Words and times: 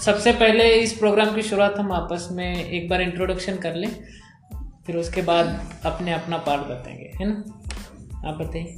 सबसे 0.00 0.32
पहले 0.32 0.66
इस 0.74 0.92
प्रोग्राम 0.92 1.34
की 1.34 1.42
शुरुआत 1.42 1.74
हम 1.78 1.92
आपस 1.92 2.28
में 2.32 2.64
एक 2.64 2.88
बार 2.88 3.00
इंट्रोडक्शन 3.00 3.56
कर 3.56 3.74
लें, 3.74 3.90
फिर 4.86 4.96
उसके 4.96 5.22
बाद 5.22 5.48
अपने 5.84 6.12
अपना 6.12 6.36
पार्ट 6.36 6.60
बताएँगे, 6.60 7.10
है 7.20 7.26
ना? 7.28 7.34
आप 8.28 8.34
बताइए। 8.34 8.76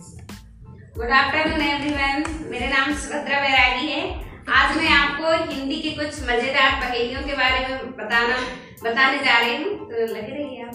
गुड 0.96 1.10
आफ्टरनून 1.10 1.60
एवरीवन 1.60 2.24
मेरा 2.50 2.68
नाम 2.68 2.94
सुभद्रा 2.94 3.40
बैरागी 3.40 3.86
है। 3.88 4.02
आज 4.50 4.76
मैं 4.76 4.88
आपको 4.88 5.52
हिंदी 5.52 5.76
की 5.76 5.90
कुछ 5.90 6.20
मज़ेदार 6.22 6.72
पहेलियों 6.80 7.22
के 7.22 7.32
बारे 7.32 7.60
में 7.68 7.92
बताना, 7.92 8.36
बताने 8.82 9.18
जा 9.18 9.38
रही 9.38 9.56
हूँ। 9.56 9.76
तो 9.90 10.06
लगे 10.14 10.32
रहिए 10.32 10.62
आप? 10.62 10.74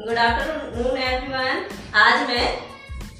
गुड 0.00 0.18
आफ्टरनून 0.18 0.98
एवरीवन 0.98 1.64
आज 1.96 2.28
मैं 2.28 2.46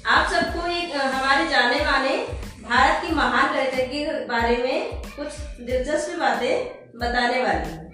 आप 0.07 0.29
सबको 0.31 0.67
एक, 0.67 0.95
हमारे 0.95 1.47
जाने 1.47 1.85
माने 1.85 2.38
भारत 2.69 3.01
की 3.01 3.13
महान 3.15 3.47
कविता 3.53 3.83
के 3.83 4.01
बारे 4.25 4.57
में 4.57 5.01
कुछ 5.13 5.37
दिलचस्प 5.67 6.19
बातें 6.19 6.99
बताने 6.99 7.41
वाली 7.43 7.71
हूँ। 7.71 7.85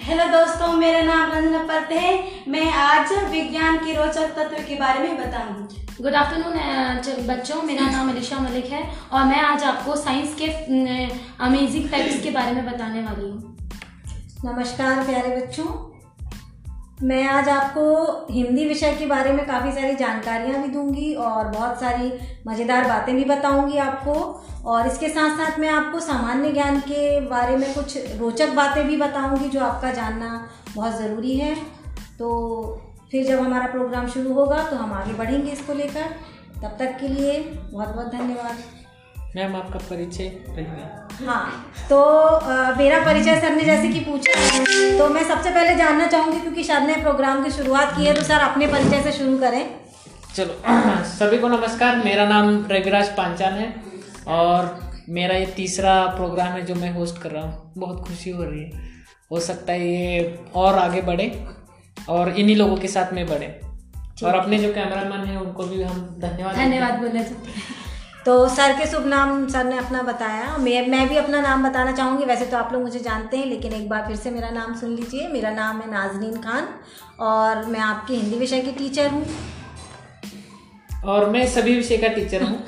हेलो 0.00 0.26
दोस्तों 0.28 0.68
मेरा 0.74 1.00
नाम 1.04 1.32
रंजना 1.32 1.62
परते 1.68 1.94
है। 1.96 2.12
मैं 2.48 2.70
आज 2.74 3.12
विज्ञान 3.32 3.78
के 3.78 3.94
रोचक 3.94 4.34
तत्व 4.36 4.62
के 4.68 4.74
बारे 4.76 5.00
में 5.00 5.16
बताऊँगी 5.18 6.02
गुड 6.02 6.14
आफ्टरनून 6.14 7.26
बच्चों। 7.26 7.62
मेरा 7.62 7.90
नाम 7.90 8.10
अलीशा 8.10 8.38
मलिक 8.38 8.70
है 8.72 8.88
और 9.12 9.24
मैं 9.24 9.40
आज 9.42 9.64
आपको 9.64 9.96
साइंस 9.96 10.36
के 10.42 10.52
अमेजिंग 11.44 11.88
फैक्ट्स 11.90 12.22
के 12.22 12.30
बारे 12.30 12.52
में 12.52 12.64
बताने 12.66 13.02
वाली 13.02 13.30
हूँ। 13.30 13.56
नमस्कार 14.44 15.04
प्यारे 15.06 15.36
बच्चों। 15.36 15.89
मैं 17.02 17.22
आज 17.24 17.48
आपको 17.48 18.32
हिंदी 18.32 18.64
विषय 18.68 18.94
के 18.94 19.06
बारे 19.06 19.32
में 19.32 19.44
काफ़ी 19.46 19.70
सारी 19.72 19.94
जानकारियाँ 19.96 20.62
भी 20.62 20.68
दूँगी 20.68 21.12
और 21.16 21.46
बहुत 21.48 21.80
सारी 21.80 22.12
मज़ेदार 22.46 22.88
बातें 22.88 23.14
भी 23.16 23.24
बताऊँगी 23.24 23.78
आपको। 23.78 24.14
और 24.64 24.86
इसके 24.86 25.08
साथ 25.08 25.36
साथ 25.38 25.58
मैं 25.58 25.68
आपको 25.68 26.00
सामान्य 26.00 26.50
ज्ञान 26.52 26.80
के 26.80 27.20
बारे 27.20 27.56
में 27.56 27.72
कुछ 27.74 27.96
रोचक 28.18 28.52
बातें 28.54 28.86
भी 28.88 28.96
बताऊँगी 28.96 29.48
जो 29.48 29.60
आपका 29.60 29.92
जानना 29.92 30.48
बहुत 30.74 30.98
ज़रूरी 30.98 31.36
है। 31.38 31.54
तो 32.18 32.28
फिर 33.10 33.26
जब 33.26 33.40
हमारा 33.40 33.66
प्रोग्राम 33.66 34.08
शुरू 34.08 34.34
होगा 34.34 34.62
तो 34.62 34.76
हम 34.76 34.92
आगे 34.92 35.14
बढ़ेंगे 35.14 35.50
इसको 35.52 35.74
लेकर। 35.74 36.14
तब 36.62 36.76
तक 36.78 36.96
के 37.00 37.08
लिए 37.08 37.40
बहुत 37.72 37.88
बहुत 37.88 38.12
धन्यवाद। 38.12 38.79
मैम 39.36 39.54
आपका 39.56 39.78
परिचय 39.78 40.24
हाँ 41.26 41.42
तो 41.88 42.00
अ, 42.00 42.74
मेरा 42.78 42.98
परिचय 43.04 43.40
सर 43.40 43.54
ने 43.54 43.62
जैसे 43.64 43.88
कि 43.88 44.00
पूछा 44.00 44.32
तो 44.98 45.08
मैं 45.08 45.22
सबसे 45.24 45.50
पहले 45.50 45.74
जानना 45.76 46.06
चाहूँगी 46.06 46.40
क्योंकि 46.40 46.64
सर 46.64 46.80
ने 46.80 46.94
प्रोग्राम 47.02 47.42
की 47.44 47.50
शुरुआत 47.50 47.96
की 47.96 48.04
है 48.06 48.14
तो 48.14 48.22
सर 48.22 48.40
अपने 48.40 48.66
परिचय 48.66 49.02
से 49.02 49.12
शुरू 49.12 49.36
करें। 49.38 49.64
चलो 50.36 50.54
सभी 51.12 51.38
को 51.38 51.48
नमस्कार 51.48 51.96
मेरा 52.04 52.24
नाम 52.28 52.50
रविराज 52.70 53.08
पांचाल 53.16 53.52
है 53.52 53.72
और 54.38 54.78
मेरा 55.08 55.36
ये 55.36 55.46
तीसरा 55.56 55.94
प्रोग्राम 56.16 56.52
है 56.52 56.64
जो 56.66 56.74
मैं 56.74 56.92
होस्ट 56.94 57.22
कर 57.22 57.30
रहा 57.30 57.42
हूँ। 57.42 57.72
बहुत 57.78 58.06
खुशी 58.06 58.30
हो 58.30 58.42
रही 58.42 58.62
है। 58.62 58.88
हो 59.30 59.40
सकता 59.40 59.72
है 59.72 59.88
ये 59.88 60.38
और 60.54 60.78
आगे 60.78 61.00
बढ़े 61.02 61.26
और 62.08 62.30
इन्हीं 62.38 62.56
लोगों 62.56 62.76
के 62.76 62.88
साथ 62.88 63.12
में 63.12 63.26
बढ़े। 63.26 63.58
और 64.24 64.34
अपने 64.34 64.58
जो 64.58 64.72
कैमरामैन 64.74 65.24
हैं 65.26 65.36
उनको 65.36 65.64
भी 65.64 65.82
हम 65.82 66.00
धन्यवाद 66.18 66.56
धन्यवाद 66.56 66.98
बोलना 67.00 67.22
चाहते 67.22 67.50
हैं। 67.50 67.78
तो 68.26 68.32
सर 68.48 68.72
के 68.78 68.86
शुभ 68.86 69.06
नाम 69.06 69.46
सर 69.48 69.64
ने 69.64 69.76
अपना 69.78 70.00
बताया। 70.02 70.56
मैं 70.56 70.86
मैं 70.88 71.08
भी 71.08 71.16
अपना 71.16 71.40
नाम 71.40 71.62
बताना 71.68 71.92
चाहूँगी। 71.92 72.24
वैसे 72.24 72.46
तो 72.46 72.56
आप 72.56 72.72
लोग 72.72 72.82
मुझे 72.82 72.98
जानते 72.98 73.36
हैं, 73.36 73.46
लेकिन 73.46 73.72
एक 73.72 73.88
बार 73.88 74.06
फिर 74.06 74.16
से 74.16 74.30
मेरा 74.30 74.50
नाम 74.50 74.74
सुन 74.74 74.90
लीजिए। 74.90 75.28
मेरा 75.28 75.50
नाम 75.50 75.80
है 75.80 75.90
नाजनीन 75.90 76.36
खान 76.42 76.68
और 77.20 77.64
मैं 77.66 77.80
आपकी 77.80 78.16
हिंदी 78.16 78.38
विषय 78.38 78.60
की 78.60 78.72
टीचर 78.72 79.10
हूँ। 79.10 79.24
और 81.06 81.28
मैं 81.30 81.46
सभी 81.48 81.76
विषय 81.76 81.96
का 81.96 82.08
टीचर 82.08 82.42
हूँ। 82.42 82.64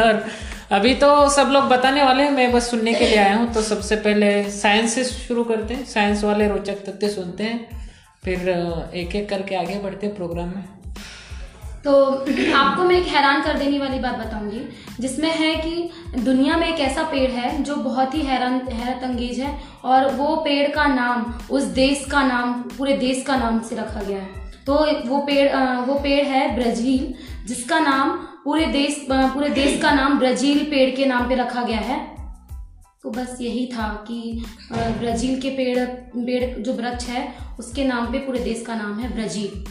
और 0.00 0.24
अभी 0.72 0.94
तो 0.94 1.28
सब 1.30 1.50
लोग 1.52 1.64
बताने 1.64 2.02
वाले 2.04 2.22
हैं, 2.22 2.30
मैं 2.30 2.52
बस 2.52 2.70
सुनने 2.70 2.94
के 2.94 3.06
लिए 3.06 3.16
आया 3.16 3.36
हूँ। 3.36 3.52
तो 3.54 3.62
सबसे 3.62 3.96
पहले 3.98 4.50
साइंस 4.50 4.94
से 4.94 5.04
शुरू 5.04 5.44
करते 5.44 5.74
हैं। 5.74 5.84
साइंस 5.86 6.24
वाले 6.24 6.48
रोचक 6.48 6.84
तथ्य 6.86 7.08
सुनते 7.08 7.44
हैं, 7.44 7.78
फिर 8.24 8.48
एक 8.48 9.16
एक 9.16 9.28
करके 9.28 9.56
आगे 9.56 9.78
बढ़ते 9.78 10.06
हैं 10.06 10.16
प्रोग्राम 10.16 10.48
में। 10.48 10.64
तो 11.84 11.92
आपको 12.56 12.84
मैं 12.84 12.96
एक 12.96 13.06
हैरान 13.06 13.42
कर 13.42 13.58
देने 13.58 13.78
वाली 13.78 13.98
बात 13.98 14.16
बताऊँगी, 14.16 14.60
जिसमें 15.00 15.30
है 15.30 15.54
कि 15.56 16.20
दुनिया 16.20 16.56
में 16.56 16.66
एक 16.68 16.80
ऐसा 16.80 17.02
पेड़ 17.02 17.30
है 17.30 17.62
जो 17.64 17.76
बहुत 17.78 18.14
ही 18.14 18.22
हैरान, 18.22 18.60
हैरत 18.70 19.04
अंगेज 19.04 19.38
है 19.40 19.52
और 19.84 20.10
वो 20.12 20.34
पेड़ 20.44 20.68
का 20.70 20.86
नाम, 20.86 21.24
उस 21.50 21.62
देश 21.74 22.04
का 22.10 22.22
नाम, 22.26 22.52
पूरे 22.76 22.96
देश 22.98 23.22
का 23.26 23.36
नाम 23.36 23.60
से 23.60 23.76
रखा 23.76 24.02
गया 24.02 24.18
है। 24.18 24.46
तो 24.66 24.74
वो 25.06 25.18
पेड़ 25.26 25.48
वो 25.86 25.94
पेड़ 26.00 26.24
है 26.26 26.54
ब्राज़ील, 26.54 27.14
जिसका 27.46 27.78
नाम 27.80 28.10
पूरे 28.44 28.66
देश 28.68 29.06
पूरे 29.10 29.48
देश 29.50 29.80
का 29.82 29.90
नाम 29.92 30.18
ब्राज़ील 30.18 30.64
पेड़ 30.70 30.90
के 30.96 31.06
नाम 31.06 31.28
पे 31.28 31.34
रखा 31.36 31.62
गया 31.62 31.80
है। 31.80 31.98
तो 33.02 33.10
बस 33.10 33.36
यही 33.40 33.66
था 33.66 33.88
कि 34.08 34.44
ब्राज़ील 34.72 35.40
के 35.40 35.50
पेड़ 35.50 35.84
पेड़ 36.16 36.44
जो 36.56 36.72
वृक्ष 36.74 37.04
है, 37.06 37.26
उसके 37.58 37.84
नाम 37.84 38.12
पे 38.12 38.18
पूरे 38.18 38.38
देश 38.40 38.64
का 38.66 38.74
नाम 38.74 38.98
है 38.98 39.12
ब्राज़ील। 39.14 39.64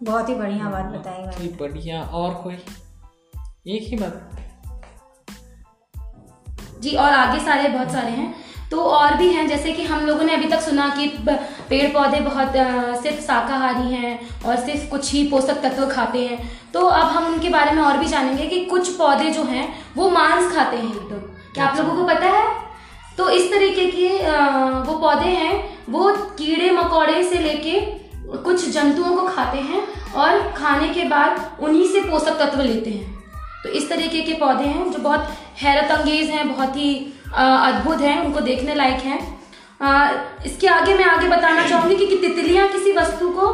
बहुत 0.00 0.28
ही 0.28 0.34
बढ़िया 0.34 0.68
बात 0.70 0.84
बताई 0.84 1.22
मैंने। 1.22 1.46
बढ़िया 1.56 2.02
और 2.02 2.34
कोई? 2.34 2.54
एक 3.66 3.88
ही 3.88 3.96
बात 3.96 4.30
जी 6.80 6.94
और 6.96 7.12
आगे 7.12 7.40
सारे 7.40 7.68
बहुत 7.68 7.90
सारे 7.90 8.10
हैं। 8.10 8.34
तो 8.70 8.80
और 8.80 9.14
भी 9.14 9.28
हैं 9.28 9.46
जैसे 9.48 9.72
कि 9.72 9.84
हम 9.84 10.04
लोगों 10.06 10.24
ने 10.24 10.34
अभी 10.34 10.48
तक 10.48 10.60
सुना 10.60 10.88
कि 10.88 11.06
पेड़ 11.68 11.92
पौधे 11.92 12.20
बहुत 12.20 12.52
सिर्फ़ 13.02 13.20
शाकाहारी 13.20 13.94
हैं 13.94 14.42
और 14.44 14.56
सिर्फ़ 14.56 14.88
कुछ 14.90 15.12
ही 15.12 15.22
पोषक 15.28 15.60
तत्व 15.62 15.86
खाते 15.86 16.26
हैं। 16.26 16.50
तो 16.74 16.80
अब 16.80 17.08
हम 17.08 17.26
उनके 17.26 17.48
बारे 17.48 17.72
में 17.72 17.82
और 17.82 17.98
भी 17.98 18.06
जानेंगे 18.06 18.46
कि 18.46 18.64
कुछ 18.64 18.96
पौधे 18.96 19.30
जो 19.30 19.44
हैं 19.44 19.68
वो 19.96 20.10
मांस 20.10 20.54
खाते 20.54 20.76
हैं 20.76 20.94
एकदम 20.96 21.20
क्या 21.54 21.66
आप 21.66 21.76
लोगों 21.76 21.96
को 21.96 22.04
पता 22.04 22.26
है? 22.28 22.46
तो 23.18 23.30
इस 23.30 23.50
तरीके 23.52 23.86
के 23.86 24.08
वो 24.82 24.98
पौधे 24.98 25.30
हैं 25.36 25.78
वो 25.90 26.12
कीड़े 26.38 26.70
मकोड़े 26.70 27.22
से 27.24 27.38
लेके 27.38 28.07
कुछ 28.28 28.68
जंतुओं 28.68 29.16
को 29.16 29.26
खाते 29.26 29.58
हैं 29.58 29.82
और 30.14 30.50
खाने 30.52 30.88
के 30.88 31.04
बाद 31.04 31.58
उन्हीं 31.60 31.86
से 31.88 32.00
पोषक 32.00 32.38
तत्व 32.38 32.60
लेते 32.62 32.90
हैं। 32.90 33.16
तो 33.62 33.68
इस 33.70 33.88
तरीके 33.88 34.20
के 34.22 34.32
पौधे 34.34 34.64
हैं 34.64 34.90
जो 34.92 34.98
बहुत 34.98 35.28
हैरत 35.62 35.90
अंगेज 35.90 36.30
हैं 36.30 36.48
बहुत 36.48 36.76
ही 36.76 36.94
अद्भुत 37.34 38.00
हैं 38.00 38.20
उनको 38.24 38.40
देखने 38.40 38.74
लायक 38.74 39.00
हैं। 39.02 39.18
इसके 40.46 40.66
आगे 40.66 40.94
मैं 40.94 41.04
आगे 41.04 41.28
बताना 41.28 41.66
चाहूँगी 41.68 41.96
कि, 41.96 42.06
कि 42.06 42.16
तितलियाँ 42.18 42.68
किसी 42.68 42.92
वस्तु 42.92 43.28
को 43.30 43.46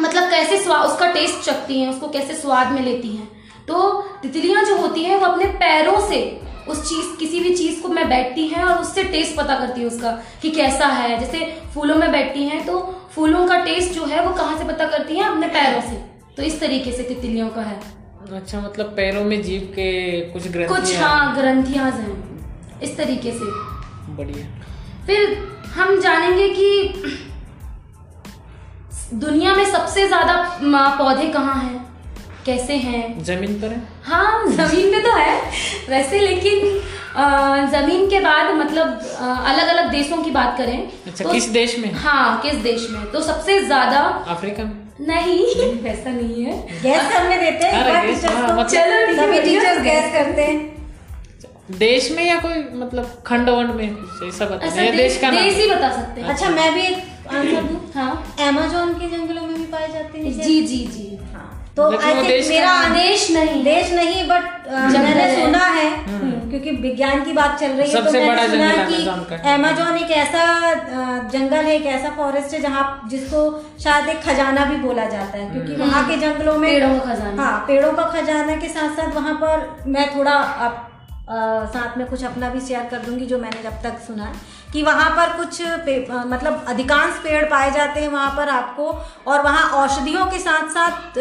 मतलब 0.00 0.30
कैसे 0.30 0.58
स्वाद 0.58 0.86
उसका 0.86 1.10
टेस्ट 1.12 1.44
चखती 1.44 1.80
हैं 1.80 1.90
उसको 1.90 2.08
कैसे 2.08 2.34
स्वाद 2.34 2.72
में 2.72 2.80
लेती 2.82 3.08
हैं। 3.08 3.28
तो 3.68 3.90
तितलियाँ 4.22 4.64
जो 4.64 4.76
होती 4.76 5.04
हैं 5.04 5.16
वो 5.16 5.26
अपने 5.26 5.46
पैरों 5.58 6.00
से 6.08 6.20
उस 6.68 6.82
चीज़ 6.88 7.16
किसी 7.18 7.40
भी 7.40 7.54
चीज़ 7.54 7.80
को 7.82 7.88
मैं 7.88 8.08
बैठती 8.08 8.46
हैं 8.48 8.62
और 8.64 8.80
उससे 8.80 9.04
टेस्ट 9.04 9.36
पता 9.36 9.58
करती 9.58 9.80
है 9.80 9.86
उसका 9.86 10.10
कि 10.42 10.50
कैसा 10.50 10.86
है। 10.86 11.18
जैसे 11.20 11.38
फूलों 11.74 11.96
में 11.96 12.10
बैठती 12.12 12.44
हैं 12.44 12.64
तो 12.66 12.78
फूलों 13.14 13.46
का 13.48 13.56
टेस्ट 13.64 13.92
जो 13.92 14.04
है 14.04 14.24
वो 14.26 14.34
कहाँ 14.34 14.58
से 14.58 14.64
पता 14.64 14.86
करती 14.86 15.16
है? 15.16 15.24
अपने 15.24 15.46
पैरों 15.46 15.80
से। 15.80 15.96
तो 16.36 16.42
इस 16.42 16.60
तरीके 16.60 16.92
से 16.92 17.02
तितलियों 17.02 17.48
का 17.48 17.62
है। 17.62 17.80
अच्छा 18.32 18.60
मतलब 18.60 18.86
पैरों 18.86 19.24
में 19.24 19.42
जीव 19.42 19.62
के 19.74 20.20
कुछ 20.20 20.46
कुछ 20.46 20.96
हाँ। 20.96 21.36
ग्रंथियाँ 21.36 21.90
हैं। 21.90 22.80
इस 22.80 22.96
तरीके 22.96 23.32
से। 23.32 23.44
बढ़िया। 24.16 24.46
फिर 25.06 25.36
हम 25.74 26.00
जानेंगे 26.00 26.48
कि 26.48 26.92
दुनिया 29.14 29.54
में 29.54 29.64
सबसे 29.64 30.06
ज़्यादा 30.08 30.58
पौधे 30.98 31.28
कहाँ 31.28 31.54
हैं? 31.54 31.91
कैसे 32.46 32.76
हैं? 32.76 33.22
ज़मीन 33.24 33.54
पर 33.60 33.68
है? 33.68 33.82
हाँ 34.04 34.46
ज़मीन 34.46 34.90
पे 34.92 35.02
तो 35.02 35.12
है। 35.16 35.34
वैसे 35.88 36.20
लेकिन 36.20 36.80
ज़मीन 37.70 38.08
के 38.10 38.20
बाद 38.20 38.54
मतलब 38.56 38.88
अलग 39.46 39.68
अलग 39.68 39.90
देशों 39.90 40.22
की 40.22 40.30
बात 40.30 40.54
करें 40.58 40.78
अच्छा 41.06 41.24
तो- 41.24 41.32
किस 41.32 41.48
देश 41.48 41.78
में? 41.78 41.92
हाँ 41.94 42.40
किस 42.40 42.54
देश 42.54 42.88
में? 42.90 43.04
तो 43.10 43.20
सबसे 43.20 43.60
ज़्यादा 43.62 44.00
अफ्रीका 44.28 44.64
में? 44.64 44.80
नहीं 45.00 45.72
वैसा 45.82 46.10
नहीं 46.10 46.44
है। 46.44 46.80
गैस 46.82 47.12
करने 47.12 47.36
देते 47.36 47.66
हैं 47.66 47.82
हाँ, 47.84 48.56
मतलब- 48.56 48.70
चलो 48.70 49.16
सभी 49.16 49.40
टीचर्स 49.40 49.82
गैस 49.82 50.12
करते 50.12 50.42
हैं। 50.42 50.70
देश 51.78 52.10
में 52.12 52.24
या 52.24 52.36
कोई 52.40 52.62
मतलब 52.80 53.22
खंड 53.26 53.48
वंड 53.48 53.70
में? 53.70 53.84
ऐसा 54.28 54.44
बता 54.44 54.66
ऐसा 54.66 54.82
ये 54.82 54.90
दे, 54.90 54.96
देश 54.96 55.18
का 55.20 55.30
नाम। 55.30 55.42
देश 55.44 55.56
ही 55.56 55.70
बता 55.70 55.90
सकते 55.92 56.20
हैं। 56.20 56.28
अच्छा 56.28 56.48
मैं 56.48 56.72
भी 56.74 56.82
एक 56.82 57.28
आंसर 57.34 57.62
दूँ? 57.70 57.92
हाँ। 57.94 58.34
अमेजोन 58.48 58.94
के 58.94 59.16
जंगलों 59.16 59.42
में 59.42 59.54
भी 59.54 59.64
पाए 59.64 59.88
जाते 59.92 60.18
हैं 60.18 60.32
जी 60.40 60.60
जी 60.66 60.78
जी। 60.86 61.11
तो 61.76 61.84
आई 61.98 62.14
थिंक 62.14 62.48
मेरा 62.48 62.72
नाम- 62.80 62.94
देश 62.96 63.30
नहीं 63.30 63.62
देश 63.64 63.92
नहीं 63.92 64.24
बट 64.28 64.68
मैंने 64.70 65.26
सुना 65.36 65.64
है 65.66 65.86
क्योंकि 66.50 66.70
विज्ञान 66.80 67.22
की 67.24 67.32
बात 67.32 67.58
चल 67.60 67.70
रही 67.72 67.90
है 67.92 68.02
तो 68.04 68.12
मैंने 68.12 68.48
सुना 68.48 68.72
कि 68.88 69.38
अमेज़न 69.52 69.96
एक 69.96 70.10
ऐसा 70.16 70.44
जंगल 71.32 71.64
है 71.64 71.74
एक 71.76 71.86
ऐसा 71.94 72.10
फॉरेस्ट 72.16 72.54
है 72.54 72.60
जहाँ 72.60 72.84
जिसको 73.10 73.40
शायद 73.84 74.08
एक 74.08 74.20
खजाना 74.22 74.64
भी 74.64 74.76
बोला 74.76 75.04
जाता 75.06 75.38
है 75.38 75.50
क्योंकि 75.50 75.72
हम्म। 75.72 75.84
वहाँ 75.84 76.06
के 76.08 76.16
जंगलों 76.16 76.56
में 76.58 76.70
पेड़ों 76.70 76.98
का 76.98 77.14
खजाना। 77.14 77.42
हाँ 77.42 77.64
पेड़ों 77.68 77.92
का 77.92 78.02
खजाना 78.10 78.56
के 78.56 78.68
साथ 78.68 78.96
साथ 78.96 79.14
वहाँ 79.14 79.34
पर 79.42 79.68
मैं 79.88 80.08
थोड़ा 80.16 80.32
आप 80.66 80.88
अ, 81.28 81.34
साथ 81.74 81.96
में 81.98 82.06
कुछ 82.06 82.24
अपना 82.24 82.48
भी 82.50 82.60
शेयर 82.60 82.84
कर 82.90 82.98
दूँगी 82.98 83.26
जो 83.26 83.38
मैंने 83.38 83.62
जब 83.62 83.82
तक 83.82 83.98
सुना 84.06 84.24
है। 84.24 84.32
कि 84.72 84.82
वहाँ 84.82 85.10
पर 85.10 85.36
कुछ 85.36 85.60
पे, 85.62 86.06
मतलब 86.10 86.64
अधिकांश 86.68 87.18
पेड़ 87.24 87.44
पाए 87.44 87.70
जाते 87.70 88.00
हैं 88.00 88.08
वहाँ 88.08 88.30
पर 88.36 88.48
आपको 88.48 88.86
और 89.26 89.42
वहाँ 89.42 89.68
औषधियों 89.80 90.26
के 90.26 90.38
साथ 90.38 90.68
साथ 90.70 91.18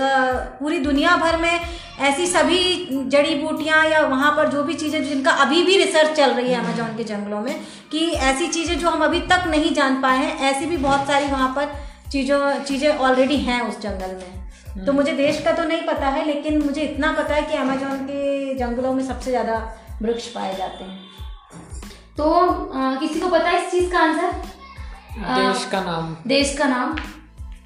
पूरी 0.59 0.79
दुनिया 0.79 1.15
भर 1.17 1.37
में 1.37 1.59
ऐसी 2.01 2.25
सभी 2.27 2.87
जड़ी 3.07 3.35
बूटियाँ 3.35 3.85
या 3.85 3.99
वहाँ 4.07 4.31
पर 4.37 4.47
जो 4.49 4.63
भी 4.63 4.73
चीज़ें 4.73 5.03
जिनका 5.03 5.31
अभी 5.41 5.63
भी 5.63 5.77
रिसर्च 5.77 6.15
चल 6.17 6.31
रही 6.31 6.51
है 6.51 6.59
अमेजोन 6.59 6.95
के 6.97 7.03
जंगलों 7.03 7.41
में 7.41 7.55
कि 7.91 8.07
ऐसी 8.29 8.47
चीज़ें 8.47 8.77
जो 8.79 8.89
हम 8.89 9.03
अभी 9.03 9.19
तक 9.27 9.43
नहीं 9.47 9.73
जान 9.73 10.01
पाए 10.01 10.17
हैं 10.17 10.51
ऐसी 10.51 10.65
भी 10.65 10.77
बहुत 10.79 11.07
सारी 11.07 11.27
वहाँ 11.27 11.49
पर 11.55 11.73
चीज़ों 12.11 12.39
चीज़ें 12.63 12.89
ऑलरेडी 12.89 13.37
हैं 13.39 13.61
उस 13.61 13.79
जंगल 13.81 14.15
में। 14.15 14.85
तो 14.85 14.93
मुझे 14.93 15.11
देश 15.13 15.41
का 15.41 15.51
तो 15.51 15.63
नहीं 15.63 15.81
पता 15.81 16.07
है 16.07 16.25
लेकिन 16.25 16.61
मुझे 16.63 16.81
इतना 16.81 17.11
पता 17.11 17.35
है 17.35 17.41
कि 17.41 17.57
अमेजोन 17.57 18.05
के 18.05 18.53
जंगलों 18.55 18.93
में 18.93 19.03
सबसे 19.03 19.31
ज़्यादा 19.31 19.61
वृक्ष 20.01 20.27
पाए 20.27 20.55
जाते 20.55 20.83
हैं। 20.83 20.99
तो 22.21 22.29
अ, 22.29 22.95
किसी 22.99 23.19
को 23.19 23.27
पता 23.29 23.49
है 23.49 23.61
इस 23.61 23.71
चीज़ 23.71 23.91
का 23.91 23.99
आंसर? 23.99 24.31
देश 25.19 25.63
का 25.71 25.79
नाम। 25.81 26.15
देश 26.27 26.53
का 26.57 26.65
नाम। 26.65 26.93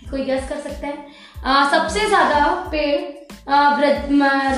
कोई 0.10 0.24
गेस 0.26 0.48
कर 0.50 0.60
सकता 0.60 0.88
है? 0.88 0.98
अ, 1.46 1.70
सबसे 1.72 2.08
ज़्यादा 2.08 2.46
पेड़ 2.72 3.16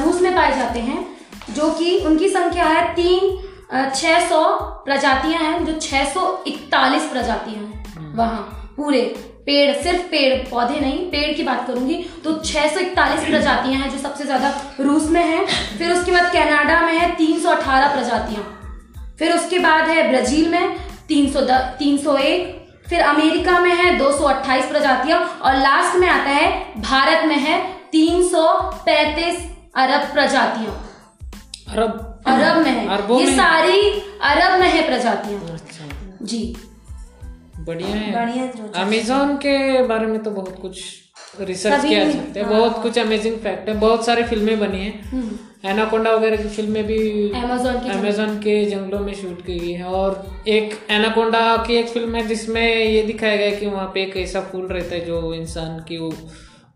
रूस 0.01 0.21
में 0.21 0.35
पाए 0.35 0.55
जाते 0.57 0.79
हैं 0.79 1.05
जो 1.53 1.69
कि 1.69 1.97
उनकी 2.05 2.29
संख्या 2.29 2.65
है 2.65 2.83
तीन 2.95 3.37
छह 3.95 4.27
सौ 4.29 4.41
प्रजातियाँ 4.85 5.41
हैं 5.41 5.65
जो 5.65 5.73
छह 5.79 6.03
सौ 6.13 6.25
इकतालीस 6.47 7.09
प्रजातियाँ 7.11 7.63
हैं। 7.63 8.13
वहाँ 8.17 8.41
पूरे 8.77 9.01
पेड़ 9.45 9.75
सिर्फ़ 9.83 10.01
पेड़ 10.11 10.37
पौधे 10.49 10.79
नहीं 10.79 10.99
पेड़ 11.11 11.35
की 11.37 11.43
बात 11.43 11.65
करूँगी 11.67 11.95
तो 12.23 12.37
छह 12.41 12.67
सौ 12.73 12.79
इकतालीस 12.79 13.25
प्रजातियाँ 13.29 13.81
हैं 13.81 13.89
जो 13.91 13.97
सबसे 13.97 14.23
ज़्यादा 14.23 14.53
रूस 14.79 15.09
में 15.09 15.23
है। 15.23 15.45
फिर 15.77 15.91
उसके 15.91 16.11
बाद 16.11 16.31
कनाडा 16.33 16.79
में 16.81 16.93
है 16.93 17.09
तीन 17.15 17.39
सौ 17.39 17.49
अठारह 17.49 17.93
प्रजातियाँ। 17.95 18.45
फिर 19.19 19.33
उसके 19.33 19.59
बाद 19.59 19.89
है 19.89 20.09
ब्राज़ील 20.09 20.49
में 20.49 20.75
300 21.07 21.41
301 21.79 22.45
फिर 22.89 23.01
अमेरिका 23.01 23.59
में 23.59 23.75
है 23.75 23.99
228 23.99 24.69
प्रजातियाँ 24.69 25.39
और 25.41 25.55
लास्ट 25.55 25.99
में 25.99 26.07
आता 26.07 26.29
है 26.29 26.73
भारत 26.81 27.25
में 27.25 27.35
है 27.35 27.73
335 27.91 29.39
अरब 29.75 30.13
प्रजातियाँ। 30.13 30.83
अरब? 31.67 32.23
अरब 32.27 32.57
में 32.57 32.71
है। 32.71 32.87
अरबों 32.87 33.21
ये? 33.21 33.35
सारी 33.35 33.91
अरब 34.21 34.59
में 34.59 34.69
है 34.69 34.87
प्रजातियाँ। 34.87 35.41
अच्छा। 35.41 35.85
जी। 36.21 36.57
बढ़िया 37.59 37.89
है। 37.89 38.11
बढ़िया 38.13 38.83
अमेजोन 38.83 39.35
के 39.35 39.83
बारे 39.83 40.07
में 40.07 40.23
तो 40.23 40.31
बहुत 40.31 40.59
कुछ 40.61 40.81
रिसर्च 41.39 41.85
किया 41.85 42.03
जा 42.05 42.11
सकता 42.11 42.39
है। 42.39 42.45
बहुत 42.45 42.81
कुछ 42.83 42.99
अमेजिंग 42.99 43.35
फैक्ट 43.37 43.69
है। 43.69 43.75
बहुत 43.75 44.05
सारी 44.05 44.23
फ़िल्में 44.23 44.59
बनी 44.59 44.79
हैं। 44.79 45.46
एनाकोंडा 45.63 46.11
वगैरह 46.11 46.37
की 46.37 46.49
फ़िल्में 46.49 46.83
भी 46.83 46.97
Amazon 47.35 47.83
की 47.83 47.89
अमेजोन 47.89 48.37
के 48.39 48.65
जंगलों 48.65 48.99
में 48.99 49.13
शूट 49.13 49.41
की 49.45 49.57
गई 49.59 49.71
है। 49.71 49.83
और 49.83 50.43
एक 50.47 50.77
एनाकोंडा 50.89 51.41
की 51.57 51.75
एक 51.75 51.87
फ़िल्म 51.89 52.15
है 52.15 52.25
जिसमें 52.27 52.61
ये 52.61 53.01
दिखाया 53.03 53.35
गया 53.35 53.59
कि 53.59 53.65
वहाँ 53.65 53.91
पे 53.93 54.03
एक 54.03 54.17
ऐसा 54.17 54.41
फूल 54.41 54.67
रहता 54.67 54.95
है 54.95 55.05
जो 55.05 55.33
इंसान 55.33 55.79
की 55.79 55.97
वो 55.97 56.11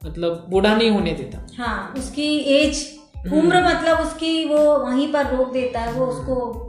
मतलब 0.05 0.45
बूढ़ा 0.49 0.75
नहीं 0.75 0.89
होने 0.89 1.11
देता। 1.11 1.45
हाँ 1.57 1.93
उसकी 1.97 2.27
एज 2.55 2.85
उम्र 3.33 3.63
मतलब 3.65 3.99
उसकी 3.99 4.43
वो 4.45 4.57
वहीं 4.79 5.11
पर 5.13 5.35
रोक 5.35 5.53
देता 5.53 5.79
है 5.79 5.93
वो 5.93 6.05
उसको 6.05 6.67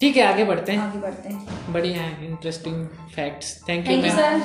ठीक 0.00 0.16
है 0.16 0.26
आगे 0.26 0.44
बढ़ते 0.44 0.72
हैं। 0.72 0.78
आगे 0.80 0.98
बढ़ते 0.98 1.28
हैं। 1.28 1.72
बढ़िया 1.72 2.02
है 2.02 2.26
interesting 2.26 2.86
facts 3.14 3.56
thank 3.68 3.88
you 3.88 4.10
sir 4.10 4.40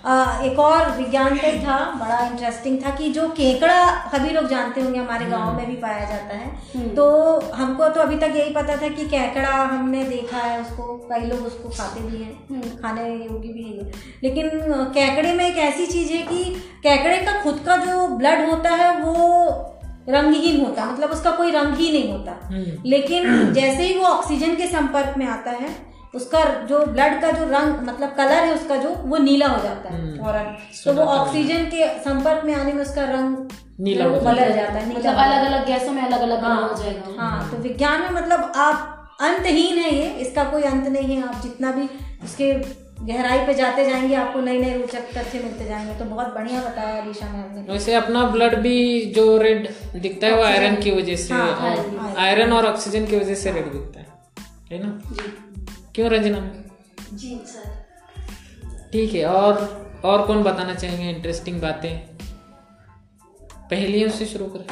एक 0.00 0.58
और 0.58 0.90
विज्ञान 0.90 1.36
का 1.36 1.48
था 1.64 1.78
बड़ा 1.94 2.18
इंटरेस्टिंग 2.26 2.78
था 2.84 2.90
कि 2.90 3.08
जो 3.12 3.26
केकड़ा 3.28 4.08
सभी 4.08 4.30
लोग 4.30 4.46
जानते 4.48 4.80
होंगे 4.80 4.98
हमारे 4.98 5.26
गाँव 5.26 5.56
में 5.56 5.66
भी 5.66 5.74
पाया 5.76 6.04
जाता 6.10 6.36
है। 6.36 6.88
तो 6.94 7.08
हमको 7.54 7.88
तो 7.88 8.00
अभी 8.00 8.16
तक 8.16 8.32
यही 8.36 8.52
पता 8.52 8.76
था 8.76 8.88
कि 8.88 9.04
केकड़ा 9.06 9.50
हमने 9.50 10.04
देखा 10.04 10.38
है 10.38 10.60
उसको 10.60 10.96
कई 11.10 11.26
लोग 11.26 11.46
उसको 11.46 11.68
खाते 11.68 12.00
भी 12.00 12.22
हैं 12.22 12.78
खाने 12.78 13.08
योग्य 13.08 13.48
भी 13.48 13.64
है 13.64 13.90
लेकिन 14.22 14.50
केकड़े 14.94 15.32
में 15.32 15.44
एक 15.46 15.58
ऐसी 15.64 15.86
चीज़ 15.86 16.12
है 16.12 16.22
कि 16.22 16.44
केकड़े 16.82 17.16
का 17.16 17.40
खुद 17.42 17.60
का 17.66 17.76
जो 17.76 18.06
ब्लड 18.08 18.48
होता 18.50 18.70
है 18.74 18.90
वो 19.00 19.14
रंगहीन 20.08 20.64
होता 20.64 20.84
मतलब 20.84 21.10
उसका 21.10 21.30
कोई 21.30 21.50
रंग 21.50 21.74
ही 21.74 21.92
नहीं 21.92 22.12
होता। 22.12 22.38
लेकिन 22.86 23.52
जैसे 23.52 23.82
ही 23.82 23.98
वो 23.98 24.04
ऑक्सीजन 24.06 24.54
के 24.56 24.66
संपर्क 24.66 25.18
में 25.18 25.26
आता 25.26 25.50
है 25.50 25.89
उसका 26.14 26.44
जो 26.66 26.78
ब्लड 26.86 27.20
का 27.22 27.30
जो 27.30 27.44
रंग 27.44 27.88
मतलब 27.88 28.14
कलर 28.16 28.44
है 28.44 28.54
उसका 28.54 28.76
जो 28.76 28.90
वो 29.04 29.18
नीला 29.18 29.46
हो 29.46 29.62
जाता 29.62 29.90
है 29.90 30.00
फ़ौरन। 30.18 30.56
तो 30.84 30.92
वो 30.92 31.02
ऑक्सीजन 31.12 31.64
के 31.66 31.88
संपर्क 32.00 32.44
में 32.44 32.54
आने 32.54 32.72
में 32.72 32.82
उसका 32.82 33.04
रंग 33.04 33.50
नीला 33.80 34.04
हो 34.04 34.10
वो 34.10 34.20
बदल 34.20 34.52
जाता 34.54 34.72
है 34.72 34.88
मतलब 34.88 35.14
अलग 35.16 35.46
अलग 35.46 35.66
गैसों 35.66 35.92
में 35.92 36.02
अलग 36.02 36.20
अलग 36.20 36.42
हाँ, 36.44 36.68
हो। 36.68 36.82
जाएगा। 36.82 37.14
हाँ 37.22 37.50
तो 37.50 37.56
विज्ञान 37.58 38.02
में 38.02 38.10
मतलब 38.10 38.52
आप 38.56 39.16
अंतहीन 39.20 39.78
है 39.78 39.94
ये 39.94 40.08
इसका 40.20 40.44
कोई 40.44 40.62
अंत 40.62 40.88
नहीं 40.88 41.16
है। 41.16 41.28
आप 41.28 41.40
जितना 41.42 41.72
भी 41.72 41.88
उसके 42.24 42.52
गहराई 43.06 43.38
पे 43.46 43.54
जाते 43.54 43.84
जाएँगे 43.84 44.14
आपको 44.14 44.40
नए 44.40 44.58
नए 44.58 44.76
रोचक 44.78 45.08
तथ्य 45.16 45.38
मिलते 45.38 45.64
जाएँगे। 45.64 45.98
तो 45.98 46.04
बहुत 46.04 46.34
बढ़िया 46.34 46.60
बताया 46.62 47.00
अलीशा 47.02 47.26
मैम 47.26 47.54
ने। 47.54 47.72
वैसे 47.72 47.94
अपना 47.94 48.24
ब्लड 48.26 48.54
भी 48.58 49.04
जो 49.16 49.36
रेड 49.38 49.68
दिखता 49.96 50.26
है 50.26 50.36
वो 50.36 50.42
आयरन 50.42 50.76
की 50.76 50.90
वजह 50.90 51.16
से 51.16 51.34
हाँ, 51.34 51.58
आयरन। 51.60 52.14
आयरन 52.18 52.52
और 52.52 52.66
ऑक्सीजन 52.66 53.06
की 53.06 53.16
वजह 53.16 53.34
से 53.34 53.52
रेड 53.52 53.72
दिखता 53.72 54.00
है। 54.00 54.06
है 54.72 54.82
ना? 54.86 55.00
क्यों 55.94 56.10
रंजना? 56.10 56.40
जी 57.12 57.34
सर 57.46 57.78
ठीक 58.92 59.14
है 59.14 59.24
और 59.26 59.54
और 60.04 60.26
कौन 60.26 60.42
बताना 60.42 60.74
चाहेंगे 60.74 61.08
इंटरेस्टिंग 61.10 61.60
बातें? 61.60 61.90
पहेलियों 63.70 64.08
से 64.10 64.26
शुरू 64.26 64.46
करें। 64.46 64.66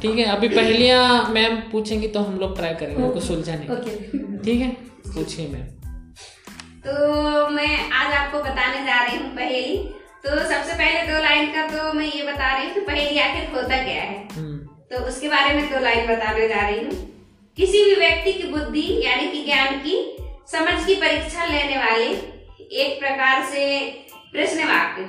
ठीक 0.00 0.18
है 0.18 0.24
अभी 0.26 0.48
पहेलियाँ 0.48 1.02
मैम 1.32 1.56
पूछेंगी 1.72 2.08
तो 2.08 2.20
हम 2.20 2.38
लोग 2.38 2.56
ट्राई 2.56 2.74
करेंगे 2.74 3.02
उनको 3.02 3.20
सुलझाने 3.20 3.66
ठीक 4.44 4.60
है? 4.60 4.70
पूछिए 5.06 5.48
मैम। 5.48 5.66
तो 6.86 7.48
मैं 7.50 7.90
आज 7.92 8.14
आपको 8.14 8.38
बताने 8.40 8.84
जा 8.86 9.02
रही 9.04 9.16
हूँ 9.18 9.28
पहेली। 9.36 9.76
तो 10.24 10.30
सबसे 10.40 10.74
पहले 10.74 11.02
दो 11.06 11.22
लाइन 11.22 11.50
का 11.52 11.66
तो 11.68 11.92
मैं 11.92 12.06
ये 12.06 12.22
बता 12.22 12.52
रही 12.56 12.66
हूँ 12.66 12.74
कि 12.74 12.80
पहेली 12.82 13.18
आखिर 13.20 13.48
होता 13.54 13.82
क्या 13.84 14.02
है? 14.02 14.18
हम्म, 14.32 14.58
तो 14.90 15.04
उसके 15.08 15.28
बारे 15.28 15.54
में 15.54 15.70
दो 15.72 15.80
लाइन 15.80 16.06
बताने 16.08 16.48
जा 16.48 16.68
रही 16.68 16.84
हूँ। 16.84 16.92
किसी 17.56 17.84
भी 17.84 17.94
व्यक्ति 17.94 18.32
की 18.32 18.42
बुद्धि 18.42 19.02
यानी 19.06 19.26
कि 19.28 19.44
ज्ञान 19.44 19.74
की 19.78 20.16
समझ 20.52 20.86
की 20.86 20.94
परीक्षा 20.94 21.44
लेने 21.44 21.76
वाले 21.76 22.06
एक 22.76 22.98
प्रकार 23.00 23.44
से 23.46 23.66
प्रश्न 24.32 24.64
वाक्य 24.64 25.02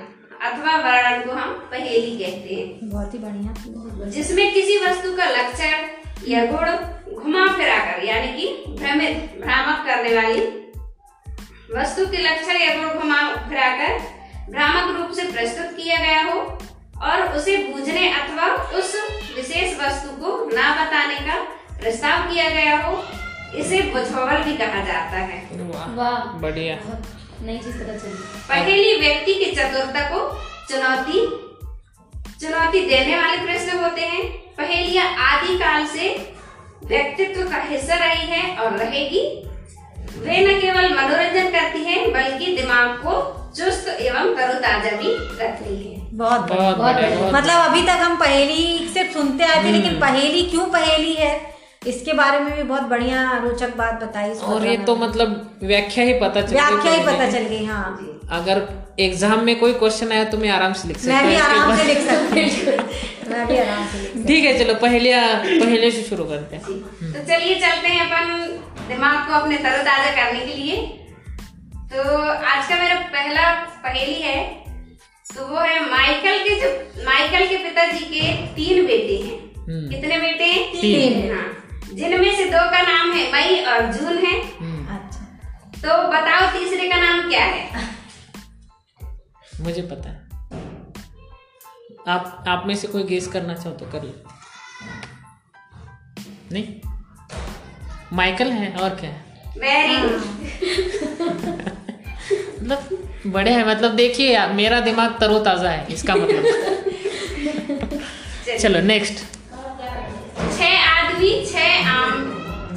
अथवा 0.48 0.76
वर्णन 0.78 1.22
को 1.22 1.32
हम 1.32 1.54
पहेली 1.72 2.12
कहते 2.18 2.56
हैं। 2.56 2.90
बहुत 2.90 3.14
ही 3.14 3.20
बढ़िया। 3.20 4.10
जिसमें 4.10 4.54
किसी 4.54 4.78
वस्तु 4.78 5.16
का 5.18 5.26
लक्षण 5.26 5.88
या 6.28 6.46
गुण 6.46 7.16
घुमा 7.16 7.48
फिरा 7.48 7.78
कर 7.80 8.04
यानी 8.04 8.32
कि 8.38 8.48
भ्रमित 8.68 9.42
भ्रामक 9.42 9.86
करने 9.88 10.16
वाली 10.16 10.42
वस्तु 11.76 12.06
के 12.06 12.18
लक्षण 12.18 12.62
या 12.62 12.76
गुण 12.76 13.00
घुमा 13.00 13.22
फिरा 13.50 13.70
कर 13.78 13.98
भ्रामक 14.52 14.98
रूप 14.98 15.12
से 15.12 15.32
प्रस्तुत 15.32 15.78
किया 15.78 15.98
गया 15.98 16.22
हो 16.24 16.40
और 17.02 17.28
उसे 17.38 17.58
बूझने 17.58 18.10
अथवा 18.14 18.54
उस 18.80 18.96
विशेष 19.36 19.80
वस्तु 19.80 20.10
को 20.22 20.50
ना 20.56 20.72
बताने 20.76 21.16
का 21.16 21.44
प्रस्ताव 21.82 22.34
किया 22.34 22.50
गया 22.50 22.78
हो 22.78 23.04
इसे 23.56 23.82
बुझावल 23.82 24.44
भी 24.44 24.56
कहा 24.58 24.84
जाता 24.86 25.18
है। 25.22 25.38
वाह 25.96 26.38
बढ़िया। 26.40 26.76
नई 27.42 27.58
चीज़ 27.58 27.78
पता 27.78 27.98
चली। 27.98 28.14
पहेली 28.50 29.00
व्यक्ति 29.00 29.34
की 29.34 29.52
चतुरता 29.52 30.02
को 30.10 30.20
चुनौती 30.70 31.26
चुनौती 32.42 32.86
देने 32.86 33.16
वाले 33.18 33.38
प्रश्न 33.38 33.78
होते 33.80 34.02
हैं। 34.02 34.24
पहेलियाँ 34.58 35.06
आदि 35.20 35.58
काल 35.60 35.86
से 35.86 36.10
व्यक्तित्व 36.86 37.50
का 37.52 37.58
हिस्सा 37.58 37.96
रही 37.96 38.28
है 38.28 38.56
और 38.58 38.78
रहेगी। 38.78 39.22
वे 40.18 40.42
न 40.42 40.60
केवल 40.60 40.94
मनोरंजन 40.96 41.50
करती 41.50 41.84
हैं 41.84 42.12
बल्कि 42.14 42.56
दिमाग 42.58 42.90
को 42.98 43.14
चुस्त 43.58 43.88
एवं 43.90 44.36
तरोताजा 44.36 44.92
भी 44.92 45.16
रखती 45.42 45.76
है। 45.76 45.96
बहुत 46.14 46.42
बढ़िया। 46.42 46.72
बहुत 46.72 46.96
बढ़िया 46.96 47.20
बहुत 47.20 47.34
मतलब 47.34 47.70
अभी 47.70 47.82
तक 47.82 48.02
हम 48.02 48.16
पहेली 48.16 48.90
सिर्फ़ 48.94 49.14
सुनते 49.14 49.44
आए 49.44 49.64
थे 49.64 49.72
लेकिन 49.72 50.00
पहेली 50.00 50.42
क्यों 50.42 50.66
पहेली 50.66 51.14
है? 51.14 51.55
इसके 51.88 52.14
बारे 52.14 52.40
में 52.40 52.56
भी 52.56 52.64
बहुत 52.64 52.84
बढ़िया 52.84 53.38
रोचक 53.44 53.76
बात 53.78 54.04
बताई 54.04 54.30
और 54.30 54.66
ये 54.68 54.78
तो 54.78 54.96
मतलब 54.96 55.60
व्याख्या 55.64 56.04
ही 56.06 56.14
पता 56.14 56.42
चल 56.42 56.54
व्याख्या 56.54 56.92
ही 56.92 57.04
पता 57.04 57.30
चल 57.32 57.44
गई 57.44 57.66
हाँ। 57.66 58.20
अगर 58.32 58.62
एग्ज़ाम 59.00 59.44
में 59.46 59.60
कोई 59.60 59.74
क्वेश्चन 59.74 60.12
आया 60.12 60.24
तो 60.24 60.38
मैं 60.38 60.50
आराम 60.50 60.74
से 60.74 60.88
लिख 60.88 60.98
सकता 60.98 61.14
मैं 61.14 61.24
हूँ 61.24 61.30
भी 61.30 61.36
आराम 61.36 61.76
से 61.78 61.84
लिख 61.84 61.98
सकती 61.98 62.42
हूँ। 62.42 63.32
मैं 63.32 63.48
भी 63.48 63.58
आराम 63.58 63.88
से 63.88 64.24
ठीक 64.24 64.46
है 64.46 64.58
चलो 64.60 64.74
पहलिया 64.74 65.22
पहले 65.44 65.92
से 65.92 66.04
शुरू 66.04 66.24
करते 66.24 66.56
हैं। 66.56 66.64
तो 67.14 67.24
चलिए 67.24 67.56
चलते 67.56 67.88
हैं 67.88 68.10
अपन 68.10 68.88
दिमाग 68.88 69.28
को 69.28 69.34
अपने 69.34 69.58
तरोताजा 69.58 70.12
करने 70.16 70.40
के 70.40 70.54
लिए। 70.54 70.76
तो 71.94 72.20
आज 72.22 72.68
का 72.70 72.76
मेरा 72.76 72.96
पहला 72.96 73.50
पहेली 73.84 74.22
है 74.22 74.44
तो 75.26 75.46
वो 75.48 75.60
है 75.60 75.80
माइकल 75.92 76.38
के 76.40 76.56
जो 76.62 76.70
माइकल 77.06 77.46
के 77.48 77.58
पिताजी 77.58 78.06
के 78.06 78.32
तीन 78.56 78.86
बेटे 78.86 79.16
हैं। 79.24 79.38
हम्म। 79.68 79.90
कितने 79.90 80.18
बेटे 80.18 80.44
हैं? 80.44 80.66
तीन। 80.82 81.32
हाँ। 81.32 81.46
जिनमें 81.96 82.36
से 82.36 82.46
दो 82.46 82.72
का 82.72 82.82
नाम 82.82 83.12
है 83.12 83.34
मई 83.34 83.66
और 83.66 83.94
जून 83.94 84.18
है। 84.18 84.42
हम्म, 84.42 84.96
अच्छा। 84.96 85.20
तो 85.76 86.08
बताओ 86.08 86.54
तीसरे 86.54 86.90
का 86.90 86.96
नाम 86.96 87.30
क्या 87.30 87.44
है? 87.44 87.70
मुझे 89.62 89.82
पता 89.82 90.10
है। 90.10 90.26
आप 92.08 92.44
आप 92.48 92.64
में 92.68 92.76
से 92.76 92.88
कोई 92.88 93.04
गेस 93.04 93.28
करना 93.28 93.54
चाहो 93.54 93.76
तो 93.76 93.86
कर 93.86 94.04
लो 94.04 94.14
नहीं? 96.52 96.76
माइकल 98.14 98.52
है 98.52 98.76
और 98.76 98.90
क्या 98.90 99.10
है? 99.10 99.26
वेरी 99.58 100.02
गुड 100.02 100.16
मतलब 102.62 102.90
बड़े 103.28 103.52
हैं 103.52 103.68
मतलब 103.68 103.96
देखिए 103.96 104.48
मेरा 104.48 104.80
दिमाग 104.80 105.18
तरोताजा 105.20 105.70
है 105.70 105.94
इसका 105.94 106.16
मतलब। 106.16 106.44
चलो 108.60 108.82
नेक्स्ट 108.82 109.14
छह 110.58 110.85
आदमी 111.16 111.46
छह 111.46 111.90
आम 111.90 112.24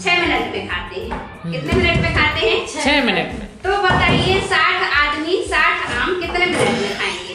छह 0.02 0.16
मिनट 0.16 0.52
में 0.52 0.66
खाते 0.68 1.00
हैं। 1.00 1.52
कितने 1.52 1.73
मिनट 1.73 1.97
में 2.02 2.11
खाते 2.14 2.40
हैं? 2.40 2.66
छह 2.66 3.04
मिनट 3.04 3.33
में। 3.38 3.47
तो 3.62 3.71
बताइए 3.83 4.40
साठ 4.40 4.83
आदमी 4.99 5.38
साठ 5.49 5.90
आम 5.92 6.21
कितने 6.21 6.47
मिनट 6.47 6.71
में 6.83 6.92
खाएँगे? 6.99 7.35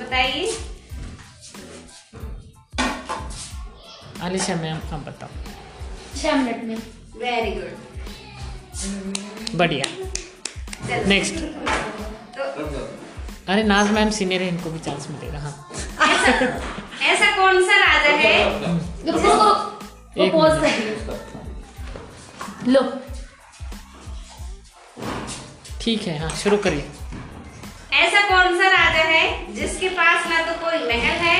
बताइए। 0.00 0.58
आलिशा 4.22 4.54
मैम 4.54 4.80
आप 4.94 5.04
बताओ। 5.06 5.30
छह 6.22 6.34
मिनट 6.34 6.64
में। 6.64 6.76
वेरी 7.22 7.52
गुड 7.52 7.72
बढ़िया। 9.58 9.86
नेक्स्ट 11.06 11.34
तो 12.36 13.01
अरे 13.48 13.62
नाज 13.64 13.90
मैम 13.92 14.10
सीनियर 14.16 14.42
है 14.42 14.48
इनको 14.48 14.70
भी 14.70 14.78
चांस 14.78 15.06
मिलेगा 15.10 15.38
हाँ। 15.38 15.52
ऐसा 16.08 16.32
ऐसा 17.12 17.30
कौन 17.36 17.62
सा 17.66 17.78
राजा 17.78 18.10
है 18.18 18.34
दियो। 19.04 20.32
लो। 22.72 22.82
ठीक 25.82 26.02
है 26.06 26.18
हाँ 26.18 26.30
शुरू 26.42 26.56
करिए। 26.66 26.90
ऐसा 28.02 28.20
कौन 28.28 28.58
सा 28.58 28.68
राजा 28.76 29.04
है 29.08 29.54
जिसके 29.54 29.88
पास 29.98 30.26
ना 30.30 30.40
तो 30.46 30.52
कोई 30.64 30.78
महल 30.88 31.18
है 31.26 31.38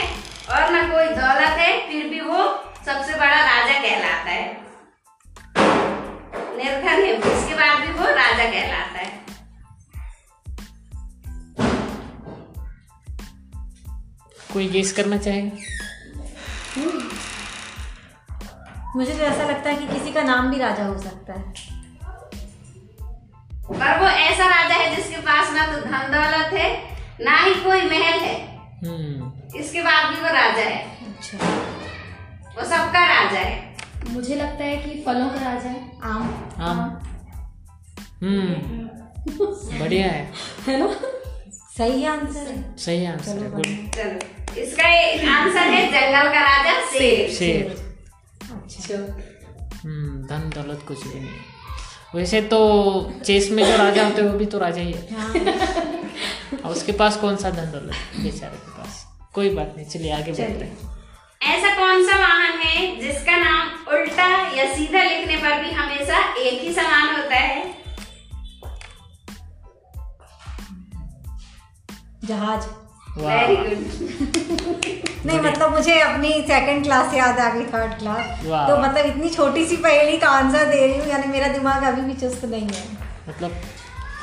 और 0.57 0.71
ना 0.73 0.83
कोई 0.89 1.07
दौलत 1.21 1.59
है 1.59 1.71
फिर 1.89 2.09
भी 2.09 2.21
वो 2.21 2.43
सबसे 2.87 3.15
बड़ा 3.15 3.41
राजा 3.45 3.79
कहलाता 3.81 4.31
है। 4.31 4.45
निर्धन 6.57 7.05
है 7.05 7.17
उसके 7.17 7.55
बाद 7.55 7.79
भी 7.87 7.93
वो 7.93 8.05
राजा 8.05 8.45
कहलाता 8.45 8.99
है। 8.99 9.21
कोई 14.53 14.69
गेस 14.69 14.93
करना 14.93 15.17
चाहेगा 15.17 15.57
मुझे 18.97 19.13
तो 19.13 19.25
ऐसा 19.25 19.45
लगता 19.45 19.71
है 19.71 19.77
कि 19.77 19.99
किसी 19.99 20.13
का 20.13 20.23
नाम 20.23 20.51
भी 20.51 20.59
राजा 20.59 20.87
हो 20.87 20.99
सकता 20.99 21.33
है। 21.33 21.53
पर 23.63 24.01
वो 24.01 24.07
ऐसा 24.07 24.45
राजा 24.45 24.75
है 24.75 24.97
जिसके 24.97 25.17
पास 25.17 25.53
ना 25.53 25.67
तो 25.67 25.73
धन 25.73 26.13
दौलत 26.13 26.53
है 26.53 26.97
ना 27.21 27.45
ही 27.45 27.55
कोई 27.55 27.83
महल 27.83 28.21
है। 28.21 28.57
हम्म। 28.85 29.33
इसके 29.59 29.83
बाद 29.83 30.15
भी 30.15 30.21
वो 30.21 30.27
राजा 30.27 30.63
है। 30.63 31.07
अच्छा। 31.07 31.39
वो 32.57 32.65
सबका 32.65 33.25
राजा 33.25 33.39
है। 33.39 33.77
मुझे 34.09 34.35
लगता 34.35 34.65
है 34.65 34.77
कि 34.77 35.03
फलों 35.07 35.29
का 35.29 35.35
राजा 35.35 35.69
है 35.69 36.01
आम। 36.03 36.49
आम। 36.59 36.79
हम्म। 38.23 38.83
बढ़िया 39.81 40.07
है। 40.07 40.33
है 40.67 40.79
ना? 40.79 40.97
सही 41.79 42.05
आंसर 42.05 42.41
है 42.41 42.77
सही 42.77 43.07
आंसर 43.07 43.31
है 43.31 43.51
गुड 43.51 43.65
चलो। 43.67 44.42
इसका 44.59 44.89
आंसर 45.37 45.59
है 45.59 45.87
जंगल 45.87 46.33
का 46.33 46.41
राजा 46.41 46.81
शेर। 46.81 47.31
शेर। 47.31 47.95
अच्छा। 48.53 48.95
हम्म 49.85 50.23
धन 50.27 50.51
दौलत 50.55 50.85
कुछ 50.89 51.07
भी 51.07 51.21
नहीं। 51.21 51.31
वैसे 52.15 52.43
तो 52.43 53.13
चेस 53.27 53.51
में 53.51 53.67
जो 53.67 53.77
राजा 53.77 54.05
होते 54.05 54.23
हैं 54.23 54.29
वो 54.29 54.39
भी 54.39 54.47
तो 54.47 54.59
राजा 54.59 54.81
ही 54.81 54.93
है। 54.93 55.15
हाँ। 55.15 55.35
और 56.65 56.71
उसके 56.71 56.93
पास 56.93 57.17
कौन 57.17 57.37
सा 57.37 57.51
धन 57.51 57.71
दौलत? 57.73 57.93
बेचारे 58.21 58.57
के 58.57 58.71
पास। 58.71 59.07
कोई 59.35 59.51
बात 59.51 59.75
नहीं 59.77 59.87
चलिए 59.87 60.13
आगे 60.13 60.33
बढ़ते 60.33 60.43
हैं। 60.43 60.79
ऐसा 61.43 61.75
कौन 61.79 62.11
सा 62.11 62.17
वाहन 62.17 62.59
है 62.61 63.01
जिसका 63.01 63.37
नाम 63.37 63.69
उल्टा 63.69 64.57
या 64.57 64.75
सीधा 64.75 65.03
लिखने 65.03 65.37
पर 65.37 65.65
भी 65.65 65.71
हमेशा 65.71 66.35
एक 66.35 66.63
ही 66.63 66.73
समान 66.73 67.17
होता 67.17 67.37
है? 67.37 67.75
जहाज़। 72.25 72.82
वेरी 73.19 73.57
गुड 73.57 74.91
नहीं 75.27 75.41
मतलब 75.41 75.71
मुझे 75.73 75.99
अपनी 76.01 76.31
सेकंड 76.47 76.83
क्लास 76.85 77.15
याद 77.15 77.39
आ 77.39 77.49
गई 77.55 77.65
थर्ड 77.73 77.93
क्लास 77.99 78.45
तो 78.45 78.77
मतलब 78.77 79.07
इतनी 79.07 79.29
छोटी 79.31 79.65
सी 79.67 79.77
पहेली 79.87 80.17
का 80.19 80.29
आंसर 80.39 80.65
दे 80.71 80.87
रही 80.87 80.99
हूँ 80.99 81.09
यानी 81.09 81.27
मेरा 81.33 81.49
दिमाग 81.49 81.83
अभी 81.85 82.03
भी 82.03 82.15
चुस्त 82.21 82.45
नहीं 82.45 82.69
है। 82.69 82.85
मतलब 83.29 83.61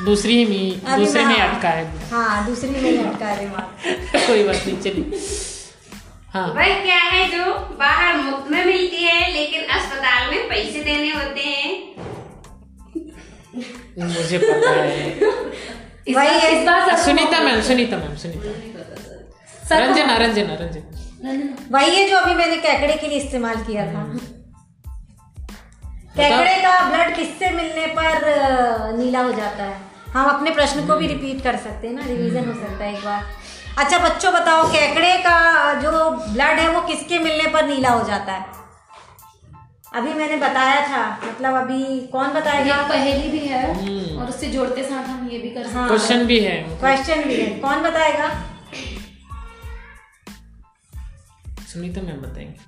दूसरी 0.06 0.36
में 0.46 0.98
दूसरे 1.00 1.26
में 1.26 1.36
अटका 1.36 1.70
है। 1.70 1.86
हाँ 2.12 2.46
दूसरी 2.46 2.70
में 2.70 2.98
अटका 3.06 3.26
है 3.26 3.38
दिमाग। 3.40 4.18
कोई 4.28 4.44
बात 4.44 4.66
नहीं 4.68 4.78
चलिए। 4.80 5.20
हाँ। 6.34 6.48
वह 6.54 6.74
क्या 6.84 6.98
है 6.98 7.28
जो 7.30 7.54
बाहर 7.80 8.18
मुफ़्त 8.18 8.52
में 8.52 8.64
मिलती 8.66 9.04
है 9.04 9.32
लेकिन 9.34 9.64
अस्पताल 9.78 10.30
में 10.32 10.48
पैसे 10.50 10.84
देने 10.84 11.12
होते 11.12 11.42
हैं? 11.42 11.72
मुझे 14.00 14.38
पता 14.38 14.72
है। 14.72 15.14
वही 16.16 16.40
है। 16.40 16.52
इस 16.60 16.66
बार 16.66 16.96
सुनीता 16.98 17.40
मैम 17.40 17.62
सुनीता 17.62 17.98
मैम 17.98 18.16
सुनीता। 18.18 18.69
रंजना 19.72 20.18
रंजना 20.18 20.54
रंजना 20.54 21.78
वही 21.78 21.96
है 21.96 22.10
जो 22.10 22.18
अभी 22.18 22.34
मैंने 22.34 22.58
कैकड़े 22.58 22.94
के 22.94 23.08
लिए 23.08 23.20
इस्तेमाल 23.20 23.56
किया 23.56 23.86
था। 23.86 24.04
कैकड़े 26.16 26.56
का 26.56 26.90
ब्लड 26.90 27.16
किससे 27.16 27.50
मिलने 27.50 27.86
पर 27.88 28.96
नीला 28.98 29.22
हो 29.22 29.32
जाता 29.32 29.64
है। 29.64 29.78
हम 30.14 30.30
अपने 30.30 30.52
प्रश्न 30.52 30.86
को 30.88 30.96
भी 30.96 31.08
रिपीट 31.08 31.44
कर 31.44 31.56
सकते 31.56 31.88
हैं 31.88 31.96
ना 31.96 32.06
रिवीजन 32.06 32.48
हो 32.48 32.54
सकता 32.54 32.84
है 32.84 32.94
एक 32.94 33.06
बार। 33.06 33.26
अच्छा 33.78 33.98
बच्चों 33.98 34.34
बताओ 34.34 34.72
कैकड़े 34.72 35.16
का 35.18 35.74
जो 35.74 35.92
ब्लड 36.12 36.60
है 36.60 36.70
वो 36.70 36.82
किसके 36.82 37.20
मिलने 37.20 37.48
पर 37.48 37.66
नीला 37.66 37.90
हो 37.90 38.08
जाता 38.08 38.34
है? 38.34 38.46
अभी 39.94 40.14
मैंने 40.14 40.36
बताया 40.38 40.82
था 40.88 41.04
मतलब 41.24 41.54
अभी 41.54 42.00
कौन 42.08 42.28
बताएगा? 42.30 42.82
पहेली 42.90 43.30
भी 43.30 43.46
है 43.48 44.18
और 44.18 44.30
उससे 44.30 44.48
जोड़ते 44.48 44.84
साथ 44.84 45.08
हम 45.10 45.30
ये 45.32 45.40
भी 45.40 45.50
कर 45.50 45.64
सकते 45.64 45.78
हाँ। 45.78 45.88
क्वेश्चन 45.88 46.26
भी 46.26 46.40
है। 46.40 46.58
क्वेश्चन 46.80 47.24
भी 47.24 47.36
है। 47.36 47.48
कौन 47.60 47.82
बताएगा? 47.84 48.28
सुनीता 51.70 52.02
मैम 52.02 52.22
बताएँगे। 52.22 52.68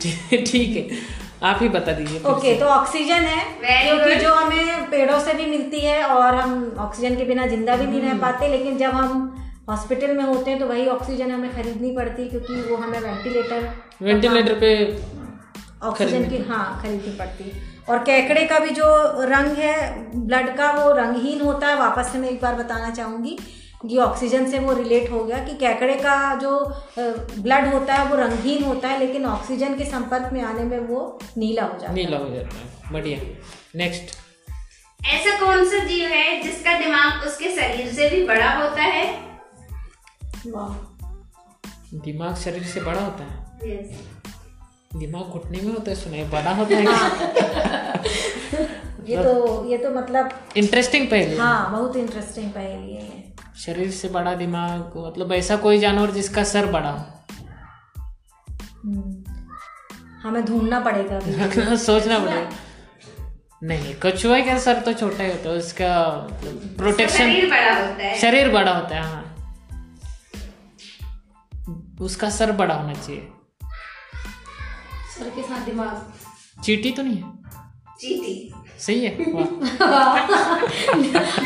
ठीक 0.44 0.76
है 0.76 0.98
आप 1.42 1.58
ही 1.62 1.68
बता 1.68 1.92
दीजिए 1.92 2.20
ओके 2.20 2.54
से। 2.54 2.60
तो 2.60 2.66
ऑक्सीजन 2.66 3.22
है 3.24 3.42
क्योंकि 3.84 4.14
जो 4.14 4.34
हमें 4.34 4.90
पेड़ों 4.90 5.18
से 5.20 5.34
भी 5.34 5.46
मिलती 5.46 5.80
है 5.80 6.02
और 6.04 6.34
हम 6.34 6.50
ऑक्सीजन 6.78 7.16
के 7.16 7.24
बिना 7.24 7.46
ज़िंदा 7.46 7.76
भी 7.76 7.86
नहीं 7.86 8.00
रह 8.00 8.18
पाते 8.18 8.48
लेकिन 8.48 8.78
जब 8.78 8.90
हम 8.90 9.22
हॉस्पिटल 9.68 10.16
में 10.16 10.24
होते 10.24 10.50
हैं 10.50 10.58
तो 10.60 10.66
वही 10.66 10.86
ऑक्सीजन 10.88 11.30
हमें 11.30 11.50
खरीदनी 11.54 11.90
पड़ती 11.96 12.22
है 12.22 12.28
क्योंकि 12.28 12.54
वो 12.70 12.76
हमें 12.76 12.98
वेंटिलेटर 13.00 13.68
वेंटिलेटर 14.02 14.58
पे 14.60 14.70
ऑक्सीजन 15.82 16.28
की 16.30 16.38
हाँ 16.48 16.80
खरीदनी 16.82 17.16
पड़ती। 17.18 17.44
है 17.44 17.68
और 17.88 17.98
केकड़े 17.98 18.44
का 18.46 18.58
भी 18.58 18.70
जो 18.70 18.86
रंग 19.26 19.56
है 19.56 19.74
ब्लड 20.16 20.56
का 20.56 20.70
वो 20.72 20.90
रंगहीन 20.92 21.40
होता 21.40 21.66
है 21.66 21.76
वापस 21.76 22.12
से 22.12 22.18
मैं 22.18 22.28
एक 22.28 22.40
बार 22.42 22.54
बताना 22.54 22.90
चाहूँगी। 22.90 23.38
ये 23.86 23.98
ऑक्सीजन 23.98 24.50
से 24.50 24.58
वो 24.58 24.72
रिलेट 24.72 25.10
हो 25.10 25.24
गया 25.24 25.38
कि 25.38 25.54
केकड़े 25.54 25.94
का 25.94 26.34
जो 26.34 26.82
ब्लड 27.38 27.74
होता 27.74 27.94
है 27.94 28.06
वो 28.06 28.16
रंगहीन 28.16 28.64
होता 28.64 28.88
है 28.88 28.98
लेकिन 28.98 29.26
ऑक्सीजन 29.26 29.74
के 29.74 29.84
संपर्क 29.84 30.30
में 30.32 30.42
आने 30.42 30.62
में 30.62 30.78
वो 30.78 31.18
नीला 31.36 31.62
हो 31.62 31.72
जाता 31.72 31.86
है। 31.86 31.94
नीला 31.94 32.16
हो 32.16 32.30
जाता 32.30 32.56
है। 32.56 32.92
बढ़िया। 32.92 33.18
नेक्स्ट 33.76 34.16
ऐसा 35.06 35.46
कौन 35.46 35.64
सा 35.64 35.84
जीव 35.84 36.08
है 36.08 36.42
जिसका 36.42 36.78
दिमाग 36.78 37.26
उसके 37.26 37.50
शरीर 37.50 37.92
से 37.92 38.10
भी 38.10 38.26
बड़ा 38.26 38.50
होता 38.50 38.82
है? 38.82 39.20
वाह। 40.46 40.68
दिमाग 41.94 42.34
शरीर 42.34 42.62
से 42.62 42.80
बड़ा 42.80 43.00
होता 43.00 43.24
है? 43.24 43.58
Yes. 43.58 43.96
दिमाग 44.98 45.22
घुटने 45.22 45.58
में 45.58 45.72
होता 45.72 45.90
है 45.90 45.96
सुनाई 45.96 46.24
बड़ा 46.24 46.50
होता 46.50 46.76
है। 46.76 46.84
ये 49.08 49.16
तो 49.16 49.66
ये 49.70 49.78
तो 49.78 49.90
मतलब 49.90 50.30
इंटरेस्टिंग 50.56 51.06
पहले 51.06 51.36
हाँ। 51.36 51.72
बहुत 51.72 51.96
इंटरेस्टिंग 51.96 52.50
पहेली 52.50 52.94
है 52.94 53.34
शरीर 53.58 53.90
से 53.90 54.08
बड़ा 54.08 54.34
दिमाग 54.34 54.92
मतलब 54.96 55.32
ऐसा 55.32 55.56
कोई 55.56 55.78
जानवर 55.78 56.10
जिसका 56.10 56.44
सर 56.44 56.66
बड़ा 56.66 56.90
हो। 56.90 57.06
हम्म। 58.84 59.24
हमें 60.22 60.44
ढूंढना 60.44 60.80
पड़ेगा 60.80 61.20
सोचना 61.76 62.18
पड़ेगा। 62.18 62.50
नहीं 63.62 63.94
कछुआ 64.02 64.40
का 64.40 64.58
सर 64.58 64.80
तो 64.80 64.92
छोटा 64.92 65.24
ही 65.24 65.30
होता 65.30 65.48
है 65.48 65.56
उसका 65.56 66.28
मतलब 66.32 66.74
प्रोटेक्शन 66.78 67.18
शरीर 67.18 67.50
बड़ा 67.50 67.74
होता 67.74 68.04
है। 68.04 68.18
शरीर 68.18 68.48
बड़ा 68.48 68.72
होता 68.78 68.96
है 68.96 69.02
हाँ। 69.02 69.26
उसका 72.00 72.30
सर 72.30 72.52
बड़ा 72.52 72.74
होना 72.74 72.94
चाहिए। 72.94 73.28
सर 75.18 75.30
के 75.30 75.42
साथ 75.42 75.64
दिमाग। 75.64 76.12
चीटी 76.62 76.90
तो 76.90 77.02
नहीं 77.02 77.16
है? 77.16 77.32
चीटी। 78.00 78.54
सही 78.86 79.04
है 79.04 79.10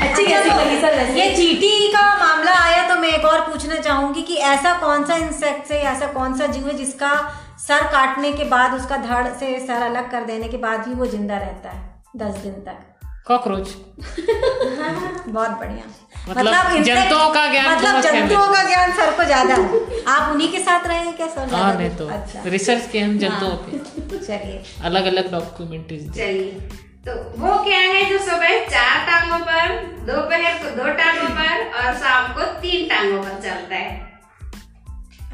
अच्छी 0.05 0.27
कैसी 0.27 0.49
लगी 0.51 0.77
सर 0.81 0.93
ये 1.17 1.29
चीटी 1.37 1.89
का 1.93 2.03
मामला 2.19 2.53
आया 2.65 2.83
तो 2.89 3.01
मैं 3.01 3.09
एक 3.09 3.25
और 3.25 3.41
पूछना 3.41 3.77
चाहूँगी 3.81 4.23
कि 4.23 4.35
ऐसा 4.53 4.73
कौन 4.81 5.05
सा 5.05 5.17
इंसेक्ट 5.17 5.71
है 5.73 5.81
ऐसा 5.95 6.07
कौन 6.13 6.39
सा 6.39 6.47
जीव 6.47 6.69
है 6.69 6.75
जिसका 6.77 7.13
सर 7.67 7.83
काटने 7.93 8.33
के 8.33 8.45
बाद 8.45 8.75
उसका 8.75 8.97
धड़ 8.97 9.27
से 9.41 9.59
सर 9.67 9.83
अलग 9.83 10.11
कर 10.11 10.25
देने 10.25 10.49
के 10.49 10.57
बाद 10.57 10.87
भी 10.89 10.95
वो 10.95 11.07
ज़िंदा 11.07 11.37
रहता 11.39 11.71
है 11.71 11.83
दस 12.17 12.37
दिन 12.37 12.53
तक? 12.53 12.79
कॉकरोच। 13.27 13.69
बहुत 15.29 15.51
बढ़िया। 15.51 15.85
मतलब 16.29 16.83
जंतुओं 16.85 17.29
का 17.35 17.47
ज्ञान 17.53 17.77
मतलब 17.77 18.01
जंतुओं 18.01 18.47
का 18.53 18.63
ज्ञान 18.63 18.93
सर 18.93 19.11
को 19.17 19.25
ज़्यादा 19.25 19.55
है। 19.55 19.81
आप 20.09 20.33
उन्हीं 20.33 20.51
के 20.53 20.59
साथ 20.59 20.87
रहे 20.87 20.99
हैं 20.99 21.17
क्या 21.17 21.27
सर? 21.27 21.55
हाँ 21.55 21.75
नहीं 21.77 21.91
तो 21.97 22.07
अच्छा। 22.09 22.43
रिसर्च 22.47 22.89
के 22.93 22.99
हम 22.99 23.19
जंतुओं 23.19 23.57
पे। 23.65 24.19
चलिए। 24.19 24.63
अलग 24.85 25.07
अलग 25.07 25.31
डॉक्यूमेंट्रीज 25.33 26.11
चलिए। 26.13 26.69
तो 27.09 27.15
वो 27.41 27.65
क्या 27.65 27.79
है 27.79 28.11
जो 28.11 28.19
सुबह 28.19 28.67
चार 28.69 29.07
टांगों 29.07 29.39
पर 29.47 29.73
दोपहर 30.07 30.55
को 30.59 30.77
दो 30.77 30.85
टांगों 30.85 31.29
पर 31.29 31.65
और 31.79 31.95
शाम 31.95 32.33
को 32.33 32.45
तीन 32.61 32.89
टांगों 32.89 33.23
पर 33.23 33.31
चलता 33.31 33.77
है। 33.77 34.21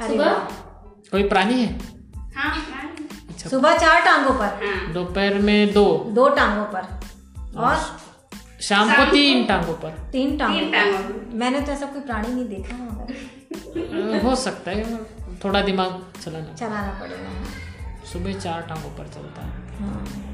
सुबह? 0.07 0.33
कोई 1.11 1.29
प्राणी 1.29 1.63
है? 1.63 1.81
हाँ 2.37 2.51
हाँ 2.51 2.97
अच्छा। 3.31 3.49
सुबह 3.49 3.79
चार 3.79 4.01
टांगों 4.01 4.35
पर? 4.35 4.67
हाँ। 4.67 4.93
दोपहर 4.93 5.35
में 5.35 5.73
दो? 5.73 6.05
दो 6.09 6.29
टांगों 6.29 6.65
पर। 6.65 7.01
और? 7.59 8.01
शाम 8.61 8.93
को 8.93 9.05
तीन 9.11 9.45
टांगों 9.47 9.75
पर। 9.75 9.91
तीन 10.13 10.39
टांगों 10.39 10.61
तीन 10.61 10.69
पर। 10.69 10.77
टांगों 10.77 10.99
पर। 10.99 11.35
मैंने 11.35 11.61
तो 11.61 11.73
ऐसा 11.73 11.87
कोई 11.87 12.01
प्राणी 12.01 12.35
नहीं 12.35 12.49
देखा 12.49 14.29
हो 14.29 14.37
सकता 14.37 14.71
है। 14.71 15.05
थोड़ा 15.45 15.61
दिमाग 15.61 16.13
चलाना। 16.25 16.55
चलाना 16.55 16.99
पड़ेगा। 17.01 18.05
सुबह 18.13 18.39
चार 18.39 18.63
टांगों 18.63 18.91
पर 18.91 19.09
चलता 19.09 19.43
है। 19.43 20.30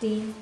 तीन 0.00 0.34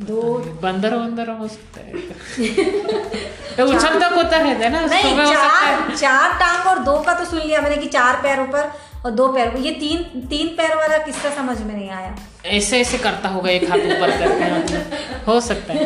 दो 0.00 0.22
बंदर 0.62 0.94
वंदर 0.94 1.30
हो 1.30 1.48
सकता 1.48 1.80
है। 1.80 1.92
तो 3.56 3.66
उछलता 3.66 4.08
कूदता 4.10 4.36
रहता 4.36 4.64
है 4.64 4.70
ना? 4.72 4.80
नहीं 4.86 5.14
हो 5.14 5.20
है 5.20 5.34
चार 5.34 5.96
चार 5.96 6.32
टांग 6.38 6.66
और 6.66 6.78
दो 6.78 6.96
का 7.02 7.14
तो 7.14 7.24
सुन 7.24 7.38
लिया 7.40 7.60
मैंने 7.60 7.76
कि 7.76 7.86
चार 7.86 8.16
पैरों 8.22 8.46
पर 8.46 8.72
और 9.04 9.10
दो 9.10 9.28
पैर 9.28 9.56
ये 9.56 9.70
तीन 9.70 10.20
तीन 10.20 10.46
पैर 10.46 10.74
वाला 10.76 10.98
किसका 10.98 11.30
समझ 11.30 11.60
में 11.60 11.74
नहीं 11.74 11.90
आया? 11.90 12.16
ऐसे 12.46 12.80
ऐसे 12.80 12.98
करता 12.98 13.28
होगा 13.28 13.50
एक 13.50 13.70
हाथ 13.70 13.78
ऊपर 13.78 14.10
करके। 14.18 15.24
हो 15.26 15.40
सकता 15.40 15.72
है। 15.72 15.84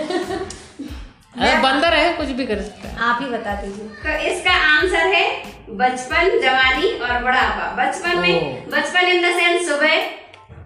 अरे 1.41 1.59
बंदर 1.63 1.95
है 1.95 2.13
कुछ 2.13 2.29
भी 2.29 2.47
कर 2.47 2.63
सकता 2.63 2.89
है। 2.89 2.97
आप 2.99 3.19
ही 3.23 3.29
बता 3.29 3.55
दीजिए। 3.55 3.85
तो 3.85 4.35
इसका 4.35 4.53
आंसर 4.53 5.07
है 5.07 5.27
बचपन 5.71 6.41
जवानी 6.41 6.93
और 6.99 7.23
बुढ़ापा। 7.23 7.85
बचपन 7.85 8.19
में 8.19 8.65
बचपन 8.71 9.01
इन 9.01 9.23
द 9.23 9.35
सेंस 9.37 9.69
सुबह 9.69 10.18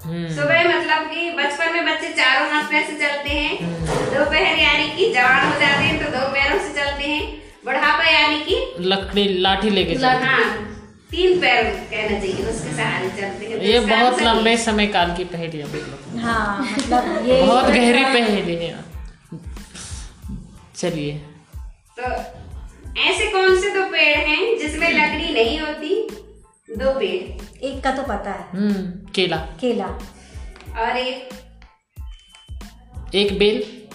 सुबह 0.03 0.65
मतलब 0.69 1.03
कि 1.11 1.31
बचपन 1.33 1.73
में 1.73 1.85
बच्चे 1.87 2.09
चारों 2.13 2.49
हाथ 2.51 2.71
पैर 2.71 2.83
से 2.87 2.95
चलते 2.99 3.31
हैं। 3.31 3.53
दोपहर 4.15 4.59
यानी 4.59 4.89
कि 4.97 5.13
जवान 5.15 5.47
हो 5.47 5.61
जाते 5.61 5.85
हैं 5.85 5.99
तो 5.99 6.11
दो 6.11 6.27
पैरों 6.33 6.59
से 6.59 6.73
चलते 6.81 7.09
हैं। 7.09 7.23
बुढ़ापा 7.65 8.11
यानी 8.11 8.41
कि 8.45 8.57
लकड़ी 8.85 9.27
लाठी 9.41 9.71
लेके 9.71 9.95
चलते 9.95 10.27
हाँ। 10.27 10.45
तीन 11.11 11.41
पैर 11.41 11.65
कहना 11.91 12.19
चाहिए 12.21 12.47
उसके 12.51 12.73
सहारे 12.77 13.09
चलते 13.09 13.45
हैं। 13.45 13.51
हैं। 13.51 13.59
तो 13.59 13.65
ये 13.65 13.81
बहुत 13.81 14.23
लंबे 14.23 14.57
समय 14.57 14.87
काल 14.97 15.15
की 15.17 15.25
पहेली 15.33 15.59
है 15.59 15.67
मतलब 15.67 16.21
हाँ 16.23 16.63
मतलब 16.63 17.27
ये 17.29 17.41
बहुत 17.43 17.65
गहरी 17.65 18.05
पहेली 18.05 18.55
है। 18.57 18.85
चलिए। 20.77 21.13
तो 21.99 22.11
ऐसे 23.03 23.27
कौन 23.33 23.61
से 23.61 23.71
दो 23.71 23.85
पेड़ 23.87 24.19
हैं 24.19 24.59
जिसमें 24.59 24.89
लकड़ी 24.91 25.33
नहीं 25.35 25.59
होती? 25.61 25.95
दो 26.79 26.99
पेड़। 26.99 27.43
एक 27.65 27.85
का 27.85 27.97
तो 27.97 28.03
पता 28.03 28.33
है। 28.33 28.49
हम्म 28.51 29.07
केला। 29.11 29.37
केला। 29.37 29.87
और 30.79 30.97
एक। 30.97 31.29
एक 33.15 33.39
बेल। 33.39 33.89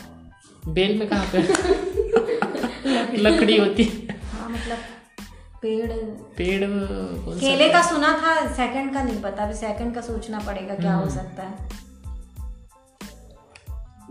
बेल 0.68 1.00
में 1.00 1.10
कहाँ 1.10 1.26
पे? 1.36 1.38
लकड़ी 3.18 3.58
होती 3.58 4.08
हाँ। 4.32 4.50
मतलब 4.50 4.78
पेड़। 5.62 5.92
पेड़ 6.38 6.66
कौन 6.66 7.34
सा 7.34 7.40
केले 7.40 7.70
का 7.70 7.82
सुना 7.82 8.18
था 8.18 8.54
सेकंड 8.54 8.94
का 8.94 9.04
नहीं 9.04 9.22
पता 9.22 9.44
अभी 9.44 9.54
सेकंड 9.54 9.96
का 9.96 10.02
सोचना 10.02 10.40
पड़ेगा 10.40 10.76
क्या 10.76 10.94
हो 10.94 11.10
सकता 11.10 11.44
है। 11.44 11.70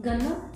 गन्ना? 0.01 0.53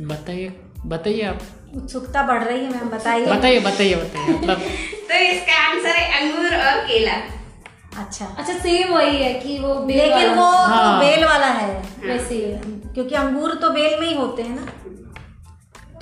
बताइए 0.00 0.60
बताइए 0.86 1.22
आप। 1.22 1.40
उत्सुकता 1.76 2.22
बढ़ 2.22 2.42
रही 2.44 2.64
है 2.64 2.70
मैम 2.70 2.88
बताइए। 2.90 3.26
बताइए 3.26 3.60
बताइए 3.60 3.94
बताइए 3.94 4.34
मतलब। 4.38 4.58
तो 5.08 5.14
इसका 5.14 5.56
आंसर 5.68 5.96
है 5.96 6.20
अंगूर 6.20 6.56
और 6.56 6.80
केला। 6.86 7.12
अच्छा। 8.02 8.24
अच्छा 8.38 8.52
सेम 8.52 8.94
वही 8.94 9.16
है 9.16 9.32
कि 9.34 9.58
वो 9.58 9.74
बेल 9.74 9.98
लेकिन 9.98 10.28
वाला। 10.28 10.34
वो 10.34 10.50
हाँ। 10.66 11.00
बेल 11.00 11.24
वाला 11.24 11.46
है 11.46 11.82
वैसे 12.06 12.34
ही। 12.34 12.52
क्योंकि 12.94 13.14
अंगूर 13.14 13.54
तो 13.54 13.70
बेल 13.70 14.00
में 14.00 14.06
ही 14.08 14.14
होते 14.14 14.42
हैं 14.42 14.56
ना। 14.56 14.66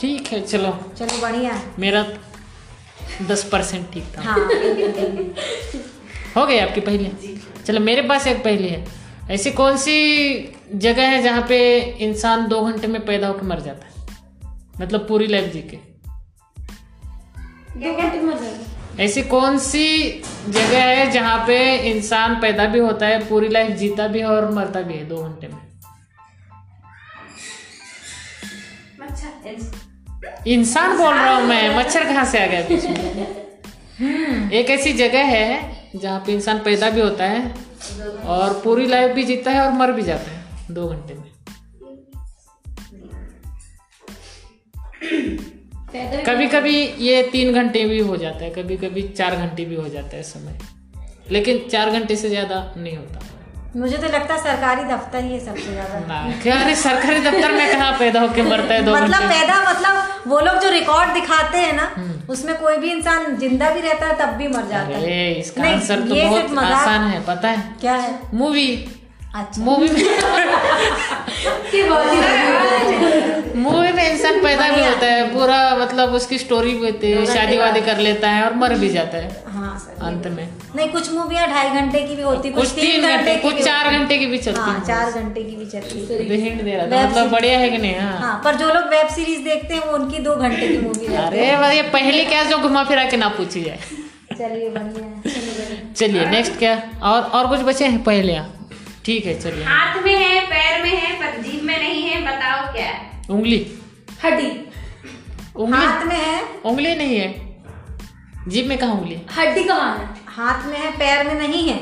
ठीक 0.00 0.26
है 0.26 0.40
चलो। 0.42 0.70
चलो 0.98 1.20
बढ़िया। 1.22 1.60
मेरा 1.78 2.04
दस 3.28 3.44
परसेंट 3.44 3.92
ठीक 3.92 4.04
था। 4.16 4.22
हाँ 4.22 4.38
हो 6.36 6.46
गई 6.46 6.58
आपकी 6.58 6.80
पहली? 6.80 7.38
चलो 7.66 7.80
मेरे 7.80 8.02
पास 8.02 8.26
एक 8.26 8.44
पहली 8.44 8.68
है। 8.68 8.84
ऐसी 9.30 9.50
कौन 9.50 9.76
सी 9.76 9.96
जगह 10.74 11.08
है 11.08 11.22
जहाँ 11.22 11.42
पे 11.48 11.58
इंसान 12.06 12.46
दो 12.48 12.60
घंटे 12.60 12.86
में 12.86 13.04
पैदा 13.06 13.26
होकर 13.28 13.42
मर 13.42 13.60
जाता 13.60 13.86
है? 13.86 13.91
मतलब 14.80 15.08
पूरी 15.08 15.26
लाइफ 15.26 15.52
जी 15.52 15.60
के 15.62 15.76
दो 17.76 17.96
घंटे 17.96 18.20
में 18.20 18.34
ऐसी 19.00 19.22
कौन 19.22 19.58
सी 19.58 20.08
जगह 20.48 20.84
है 20.84 21.10
जहाँ 21.10 21.44
पे 21.46 21.76
इंसान 21.90 22.40
पैदा 22.40 22.64
भी 22.64 22.78
होता 22.78 23.06
है 23.06 23.28
पूरी 23.28 23.48
लाइफ 23.48 23.70
जीता 23.76 24.06
भी 24.08 24.18
है 24.18 24.26
और 24.26 24.50
मरता 24.50 24.80
भी 24.80 24.94
है 24.94 25.04
दो 25.08 25.22
घंटे 25.24 25.48
में? 25.48 25.58
इंसान 30.46 30.98
बोल 30.98 31.14
रहा 31.14 31.36
हूँ 31.36 31.46
मैं 31.46 31.76
मच्छर 31.78 32.04
कहाँ 32.04 32.24
से 32.24 32.44
आ 32.44 32.46
गया 32.46 32.60
बीच 32.60 32.84
में? 32.84 34.50
एक 34.50 34.70
ऐसी 34.70 34.92
जगह 34.92 35.24
है 35.24 35.72
जहाँ 35.96 36.20
पे 36.26 36.32
इंसान 36.32 36.58
पैदा 36.58 36.90
भी 36.90 37.00
होता 37.00 37.24
है 37.24 37.54
और 38.24 38.60
पूरी 38.64 38.86
लाइफ 38.86 39.12
भी 39.12 39.22
जीता 39.24 39.50
है 39.50 39.66
और 39.66 39.72
मर 39.72 39.92
भी 39.92 40.02
जाता 40.02 40.30
है 40.30 40.44
दो 40.70 40.88
घंटे 40.88 41.14
में। 41.14 41.31
कभी 46.26 46.46
कभी 46.54 46.76
ये 47.00 47.22
तीन 47.32 47.52
घंटे 47.54 47.84
भी 47.86 47.98
हो 48.00 48.16
जाता 48.16 48.44
है 48.44 48.50
कभी 48.52 48.76
कभी 48.78 49.02
चार 49.10 49.36
घंटे 49.36 49.64
भी 49.64 49.74
हो 49.76 49.88
जाता 49.88 50.16
है 50.16 50.22
समय। 50.24 50.58
लेकिन 51.30 51.58
चार 51.68 51.90
घंटे 51.90 52.16
से 52.16 52.28
ज़्यादा 52.28 52.64
नहीं 52.76 52.96
होता। 52.96 53.20
मुझे 53.76 53.96
तो 53.96 54.06
लगता 54.06 54.34
है 54.34 54.40
सरकारी 54.42 54.82
दफ्तर 54.84 55.24
ही 55.24 55.32
है 55.32 55.38
सबसे 55.40 55.72
ज़्यादा। 55.72 56.16
अरे 56.54 56.74
सरकारी 56.76 57.20
दफ्तर 57.20 57.52
में 57.52 57.70
कहाँ 57.72 57.92
पैदा 57.98 58.20
होके 58.20 58.42
मरता 58.42 58.74
है 58.74 58.82
दो 58.84 58.94
मतलब 58.94 59.22
पैदा 59.30 59.60
मतलब 59.70 60.30
वो 60.32 60.40
लोग 60.40 60.58
जो 60.62 60.70
रिकॉर्ड 60.70 61.12
दिखाते 61.14 61.58
हैं 61.58 61.72
ना 61.72 61.86
उसमें 62.30 62.54
कोई 62.58 62.76
भी 62.78 62.90
इंसान 62.90 63.36
ज़िंदा 63.36 63.70
भी 63.70 63.80
रहता 63.80 64.06
है 64.06 64.18
तब 64.18 64.36
भी 64.38 64.48
मर 64.48 64.66
जाता 64.68 64.98
है। 64.98 65.32
इसका 65.34 65.62
आंसर 65.70 66.00
तो 66.00 66.14
बहुत 66.14 66.58
आसान 66.58 67.06
है 67.10 67.20
पता 67.26 67.48
है? 67.48 67.62
क्या 67.80 67.94
है? 67.94 68.18
मूवी 68.34 68.66
मूवी 69.58 69.88
में 69.88 69.96
ही। 69.96 70.08
नहीं। 71.82 73.62
मूवी 73.62 73.92
में 73.92 74.10
इंसान 74.12 74.40
पैदा 74.42 74.68
भी 74.70 74.84
होता 74.84 75.06
है 75.06 75.22
पूरा 75.34 75.58
मतलब 75.76 76.12
उसकी 76.14 76.38
स्टोरी 76.38 76.72
भी 76.72 76.86
होती 76.86 77.10
है 77.10 77.24
शादी 77.26 77.58
वादी 77.58 77.80
कर 77.80 77.98
लेता 77.98 78.30
है 78.30 78.44
और 78.44 78.54
मर 78.54 78.74
भी 78.78 78.88
जाता 78.88 79.18
है 79.18 79.44
हाँ 79.52 79.96
अंत 80.02 80.26
में। 80.26 80.48
नहीं 80.76 80.88
कुछ 80.88 81.12
मूवियाँ 81.12 81.46
ढाई 81.48 81.70
घंटे 81.70 82.02
की 82.02 82.16
भी 82.16 82.22
होती 82.22 82.50
कुछ 82.50 82.68
तीन 82.70 83.02
घंटे 83.08 83.36
कुछ 83.36 83.62
चार 83.64 83.90
घंटे 83.90 84.18
की 84.18 84.26
भी 84.26 84.38
चलती 84.38 84.60
हाँ। 84.60 84.74
है 84.78 84.84
चार 84.86 85.10
घंटे 85.10 85.42
की 85.42 85.56
भी 85.56 85.66
चलती 85.66 85.98
है। 86.00 86.56
दे 86.64 86.76
रहा 86.76 86.86
था 86.86 87.08
मतलब 87.08 87.30
बढ़िया 87.30 87.58
है 87.58 87.70
कि 87.70 87.78
नहीं 87.78 87.94
हाँ। 87.96 88.18
हाँ 88.20 88.40
पर 88.44 88.54
जो 88.54 88.68
लोग 88.68 88.84
वेब 88.84 89.08
सीरीज़ 89.08 89.42
देखते 89.44 89.74
हैं 89.74 89.80
वो 89.86 89.92
उनकी 89.98 90.18
दो 90.18 90.36
घंटे 90.36 90.68
की 90.68 90.78
मूवी 90.78 91.14
अरे 91.16 91.46
ये 91.76 91.82
पहले 91.82 92.24
क्या 92.24 92.42
जो 92.44 92.58
घुमा 92.58 92.84
फिरा 92.84 93.04
के 93.04 93.16
ना 93.16 93.28
पूछी 93.28 93.62
जाए। 93.62 93.78
चलिए 94.38 94.68
बढ़िया 94.68 95.04
है। 95.04 95.22
चलिए 95.22 95.52
बढ़िया। 95.54 95.92
चलिए 95.96 96.26
नेक्स्ट 96.26 96.58
क्या? 96.58 96.74
और 97.02 97.22
और 97.22 97.48
कुछ 97.48 97.60
बचे 97.60 97.84
हैं 97.86 98.02
पहले 98.04 98.32
ठीक 99.04 99.26
है 99.26 99.38
चलिए। 99.40 99.64
हाथ 99.64 100.02
में 100.02 100.16
है 100.16 100.40
पैर 100.46 100.82
में 100.82 100.90
है 100.90 101.12
पर 101.20 101.40
जीभ 101.42 101.62
में 101.62 101.78
नहीं 101.78 102.02
है 102.02 102.20
बताओ 102.26 102.72
क्या 102.72 102.84
है? 102.86 103.22
उंगली। 103.30 103.66
हड्डी। 104.24 104.50
उंगली। 105.56 105.86
हाथ 105.86 106.04
में 106.06 106.16
है। 106.16 106.42
उंगली 106.64 106.94
नहीं 106.94 107.16
है। 107.18 107.30
जीभ 108.48 108.66
में 108.66 108.78
कहा 108.78 108.92
उंगली? 108.92 109.20
हड्डी 109.38 109.64
कहाँ 109.64 109.96
है? 109.98 110.08
हाथ 110.26 110.66
में 110.66 110.78
है 110.78 110.90
पैर 110.90 111.26
में 111.26 111.34
नहीं 111.34 111.68
है। 111.68 111.76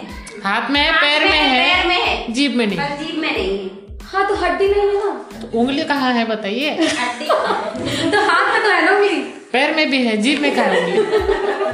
हाथ 0.45 0.71
में 0.71 0.81
है 0.81 0.93
पैर 0.93 1.25
में 1.25 1.39
है 1.39 1.75
पैर 1.75 1.87
में 1.87 1.95
है। 1.97 2.07
है 2.07 2.33
जीभ 2.33 2.57
में 2.57 2.67
नहीं। 2.67 2.79
जीभ 2.79 3.19
में 3.21 3.31
नहीं 3.33 3.59
है। 3.59 3.99
हाँ 4.13 4.27
तो 4.29 4.35
हड्डी 4.35 4.69
नहीं 4.69 4.81
है 4.81 4.95
ना 4.95 5.41
तो 5.41 5.59
उंगली 5.61 5.85
कहाँ 5.85 6.13
है 6.13 6.25
बताइए। 6.27 6.75
तो 6.77 6.87
हाथ 6.87 8.53
में 8.53 8.63
तो 8.63 8.71
है 8.71 8.85
ना 8.85 8.93
उंगली। 8.93 9.17
पैर 9.53 9.75
में 9.77 9.91
भी 9.91 10.05
है 10.07 10.17
जीभ 10.17 10.41
में 10.41 10.55
कहाँ 10.55 10.67
है 10.67 10.85
उंगली? 10.85 11.03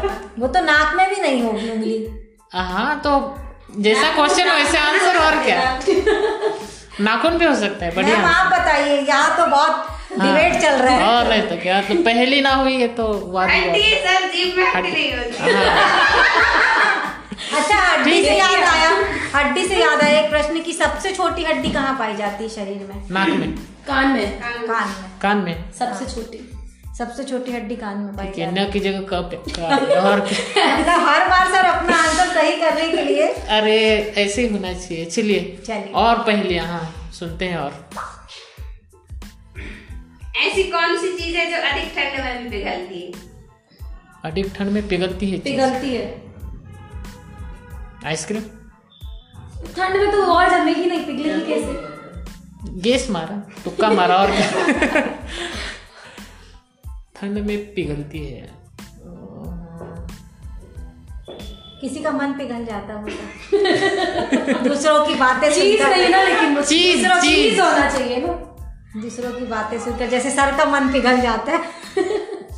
वो 0.38 0.48
तो 0.48 0.60
नाक 0.64 0.94
में 0.96 1.08
भी 1.10 1.20
नहीं 1.20 1.42
होगी 1.42 1.70
उंगली। 1.70 2.06
हाँ 2.52 3.00
तो 3.00 3.10
जैसा 3.68 4.12
क्वेश्चन 4.14 4.50
वैसे 4.50 4.78
आंसर 4.78 5.16
और 5.18 5.36
क्या? 5.44 5.60
नाखून 7.00 7.36
भी 7.38 7.44
हो 7.44 7.54
सकता 7.54 7.84
है 7.86 7.94
बढ़िया 7.94 8.18
आप 8.28 8.52
बताइए 8.52 9.00
यहाँ 9.08 9.36
तो 9.36 9.46
बहुत 9.46 9.86
डिबेट 10.20 10.52
हाँ, 10.52 10.60
चल 10.60 10.76
रहा 10.82 10.94
है। 10.94 11.02
और 11.06 11.28
नहीं 11.28 11.42
तो 11.42 11.56
क्या 11.62 11.80
तो 11.82 11.94
पहली 12.04 12.40
ना 12.40 12.54
हुई 12.54 12.76
है 12.80 12.88
तो 12.96 13.06
वाद 13.32 13.48
सर 13.48 14.28
जीभ 14.32 14.56
में 14.58 14.72
हड्डी 14.74 14.90
नहीं 14.90 15.12
होती। 15.12 15.36
हाँ, 15.42 15.50
अच्छा 17.58 17.76
हड्डी 17.78 18.22
से 18.24 18.36
याद 18.38 18.62
आया 18.64 18.90
हड्डी 19.34 19.66
से 19.68 19.80
याद 19.80 20.00
आया 20.02 20.18
एक 20.20 20.30
प्रश्न 20.30 20.60
की 20.62 20.72
सबसे 20.72 21.12
छोटी 21.14 21.44
हड्डी 21.44 21.70
कहाँ 21.72 21.94
पाई 21.98 22.16
जाती 22.16 22.44
है 22.44 22.50
शरीर 22.50 22.86
में? 22.88 23.08
नाक 23.10 23.28
में। 23.28 23.50
कान 23.88 24.08
में। 24.08 24.40
कान 24.40 24.60
में। 24.60 25.18
कान 25.22 25.36
में। 25.38 25.72
सबसे 25.78 26.14
छोटी। 26.14 26.55
सबसे 26.98 27.24
छोटी 27.24 27.52
हड्डी 27.52 27.76
कान 27.76 27.98
में 27.98 28.16
पाई 28.16 28.26
ठीक 28.26 28.38
है 28.38 28.70
की 28.70 28.80
जगह 28.80 29.00
कब 29.00 29.44
का 29.48 29.64
और 29.66 30.20
मतलब 30.22 30.88
हर 31.08 31.28
बार 31.28 31.46
सर 31.46 31.64
अपना 31.64 31.96
आंसर 31.96 32.26
सही 32.34 32.56
करने 32.60 32.88
के 32.88 33.02
लिए। 33.04 33.26
अरे 33.28 33.78
ऐसे 34.18 34.42
ही 34.42 34.48
होना 34.48 34.72
चाहिए। 34.72 35.04
चलिए 35.04 35.58
चलिए। 35.66 35.92
और 35.94 36.18
पहले 36.18 36.58
हाँ 36.58 37.10
सुनते 37.12 37.44
हैं 37.44 37.56
और। 37.56 37.90
ऐसी 40.36 40.62
कौन 40.62 40.96
सी 40.96 41.12
चीज़ 41.18 41.36
है 41.36 41.50
जो 41.50 41.56
अधिक 41.68 41.92
ठंड 41.94 42.24
में 42.24 42.42
भी 42.42 42.50
पिघलती 42.50 43.00
है? 43.00 43.12
अधिक 44.24 44.54
ठंड 44.54 44.70
में 44.70 44.88
पिघलती 44.88 45.30
है 45.30 45.38
पिघलती 45.38 45.94
है। 45.94 46.22
आइसक्रीम? 48.06 48.42
ठंड 49.76 49.96
में 49.96 50.12
तो 50.12 50.22
और 50.22 50.50
जमेगी 50.50 50.86
नहीं 50.86 51.06
पिघलेगी 51.06 51.40
कैसे? 51.40 51.96
गैस 52.80 53.10
मारा 53.10 53.36
तुक्का 53.64 53.90
मारा 53.90 54.16
और 54.16 54.30
क्या? 54.30 55.04
ठंड 57.16 57.38
में 57.38 57.74
पिघलती 57.74 58.26
है। 58.26 58.50
किसी 61.80 62.00
का 62.00 62.10
मन 62.10 62.32
पिघल 62.32 62.64
जाता 62.64 62.94
होगा 62.94 64.58
दूसरों 64.68 65.06
की 65.06 65.14
बातें 65.14 65.52
चीज़ 65.52 65.82
सुनकर। 65.82 65.96
नहीं 65.96 66.08
ना 66.08 66.22
लेकिन 66.22 66.62
चीज़, 66.62 67.08
चीज़। 67.08 67.22
चीज़। 67.22 67.60
होना 67.60 67.90
चाहिए 67.90 68.16
ना। 68.16 68.32
दूसरों 69.00 69.32
की 69.32 69.44
बातें 69.46 69.80
सुनकर 69.80 70.06
जैसे 70.06 70.30
सर 70.30 70.56
का 70.56 70.64
मन 70.64 70.92
पिघल 70.92 71.20
जाता 71.20 71.52
है। 71.52 71.60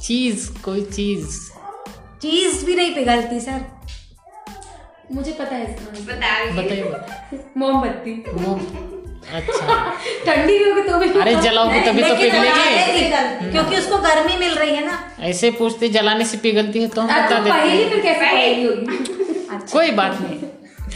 चीज़ 0.03 0.63
कोई 0.63 0.83
चीज़। 0.85 1.51
चीज़ 2.23 2.65
भी 2.67 2.75
नहीं 2.75 2.95
पिघलती 2.95 3.41
सर। 3.41 3.65
मुझे 5.13 5.33
पता 5.33 5.57
है 5.57 5.75
इसका 5.75 6.15
बताइए 6.15 6.85
बताइए। 6.85 7.45
मोमबत्ती। 7.57 8.25
अच्छा। 9.35 9.77
ठंडी 10.27 10.59
भी 10.59 10.71
होगी 10.71 10.83
तो 10.83 10.99
भी 10.99 11.09
अरे 11.21 11.35
जलाओगे 11.43 11.81
तभी 11.81 12.03
तो 12.03 12.15
पिघलेगी। 12.17 13.51
क्योंकि 13.53 13.77
उसको 13.77 13.99
गर्मी 13.99 14.37
मिल 14.37 14.55
रही 14.55 14.75
है 14.75 14.85
ना। 14.87 14.99
ऐसे 15.21 15.51
पूछते 15.51 15.89
जलाने 15.89 16.25
से 16.25 16.39
पिघलती 16.39 16.83
है 16.83 16.89
तो 16.89 17.01
हम 17.01 17.09
बता 17.09 17.29
तो 17.29 17.45
देते 17.45 17.51
पहली 17.51 17.89
फिर 17.89 18.01
कैसे 18.03 18.21
पहेली। 18.21 18.69
पहेली 18.69 19.67
कोई 19.73 19.91
बात 19.91 20.21
नहीं। 20.21 20.41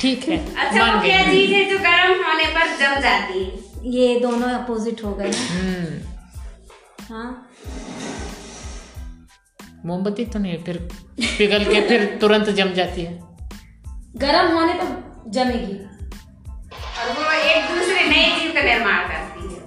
ठीक 0.01 0.29
है 0.29 0.37
अच्छा 0.57 0.95
वो 0.95 1.01
क्या 1.03 1.23
चीज़ 1.31 1.53
है 1.53 1.65
जो 1.71 1.79
गर्म 1.79 2.25
होने 2.25 2.45
पर 2.55 2.67
जम 2.77 3.01
जाती 3.01 3.45
है। 3.45 3.91
ये 3.93 4.19
दोनों 4.21 4.49
अपोजिट 4.49 5.05
हो 5.05 5.13
गए। 5.13 5.31
हम्म। 5.31 7.15
हाँ। 7.15 7.49
मोमबत्ती 9.87 10.25
तो 10.25 10.39
नहीं 10.39 10.59
फिर 10.59 10.77
पिघल 11.21 11.65
के 11.65 11.81
फिर 11.89 12.05
तुरंत 12.21 12.49
जम 12.51 12.69
जाती 12.73 13.03
है। 13.03 13.13
गर्म 14.17 14.55
होने 14.55 14.73
पर 14.73 15.31
जमेगी। 15.31 15.79
का 18.63 18.69
निर्माण 18.69 18.99
करती 19.09 19.43
है 19.49 19.61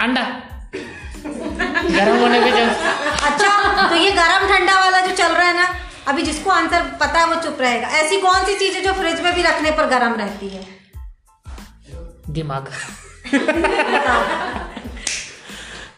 अंडा। 0.00 0.24
गर्म 1.90 2.18
होने 2.20 2.40
पे 2.40 2.50
जब 2.50 2.68
अच्छा 3.22 3.88
तो 3.88 3.94
ये 3.96 4.10
गरम 4.12 4.46
ठंडा 4.48 4.78
वाला 4.80 5.00
जो 5.00 5.14
चल 5.16 5.32
रहा 5.32 5.46
है 5.48 5.56
ना 5.56 5.66
अभी 6.08 6.22
जिसको 6.22 6.50
आंसर 6.50 6.82
पता 7.00 7.18
है 7.18 7.26
वो 7.26 7.34
चुप 7.42 7.60
रहेगा। 7.60 7.88
ऐसी 7.98 8.20
कौन 8.20 8.44
सी 8.44 8.54
चीज़ 8.54 8.74
है 8.76 8.80
जो 8.82 8.92
फ्रिज 8.92 9.20
में 9.20 9.34
भी 9.34 9.42
रखने 9.42 9.70
पर 9.70 9.86
गर्म 9.88 10.14
रहती 10.14 10.48
है? 10.48 10.66
दिमाग। 12.30 12.68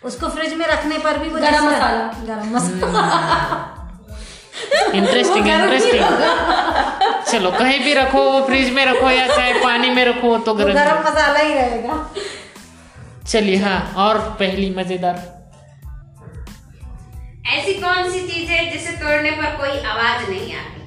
उसको 0.04 0.28
फ्रिज 0.28 0.54
में 0.54 0.66
रखने 0.66 0.98
पर 0.98 1.18
भी 1.18 1.28
वो 1.28 1.40
गरम 1.40 1.64
मसाला। 1.64 2.06
गरम 2.24 2.56
मसाला। 2.56 3.73
इंटरेस्टिंग 4.94 5.48
इंटरेस्टिंग 5.48 6.04
चलो 7.24 7.50
कहीं 7.50 7.78
भी 7.84 7.92
रखो 7.94 8.22
फ्रिज 8.46 8.70
में 8.72 8.84
रखो 8.86 9.10
या 9.10 9.26
चाहे 9.26 9.52
पानी 9.62 9.90
में 9.90 10.04
रखो 10.04 10.36
तो 10.38 10.54
गर्म 10.54 10.74
गरम 10.74 11.00
मसाला 11.00 11.38
ही 11.38 11.54
रहेगा। 11.54 11.94
चलिए 13.28 13.56
हाँ 13.56 13.80
और 13.98 14.18
पहली 14.40 14.68
मज़ेदार। 14.76 15.16
ऐसी 17.48 17.72
कौन 17.74 18.10
सी 18.12 18.20
चीज़ 18.28 18.50
है 18.50 18.60
जिसे 18.72 18.92
तोड़ने 18.98 19.30
पर 19.30 19.56
कोई 19.56 19.74
आवाज़ 19.82 20.30
नहीं 20.30 20.54
आती? 20.54 20.80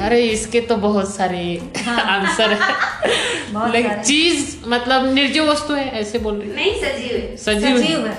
अरे 0.00 0.20
इसके 0.24 0.60
तो 0.68 0.76
बहुत 0.78 1.08
सारे 1.14 1.40
आंसर 1.88 2.52
है। 2.52 2.68
बहुत 3.52 4.04
चीज़ 4.06 4.56
मतलब 4.66 5.12
निर्जीव 5.14 5.50
वस्तु 5.50 5.74
है 5.74 5.86
ऐसे 6.00 6.18
बोल 6.18 6.34
रही 6.34 6.52
नहीं 6.52 6.72
सजीव 6.82 7.16
है। 7.16 7.36
सजीव 7.38 7.76
सजीव 7.78 8.06
है। 8.06 8.12
है 8.12 8.18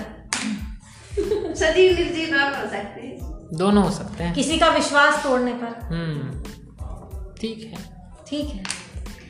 सजीव 1.55 1.89
निर्जीव 1.97 2.27
दोनों 2.27 2.49
हो 2.51 2.67
सकते 2.69 3.01
हैं। 3.01 3.04
दोनों 3.57 3.83
हो 3.83 3.91
सकते 3.91 4.23
हैं। 4.23 4.33
किसी 4.35 4.57
का 4.59 4.69
विश्वास 4.69 5.23
तोड़ने 5.23 5.53
पर। 5.53 5.79
हम्म 5.91 7.33
ठीक 7.41 7.63
है। 7.65 7.83
ठीक 8.29 8.49
है। 8.49 8.63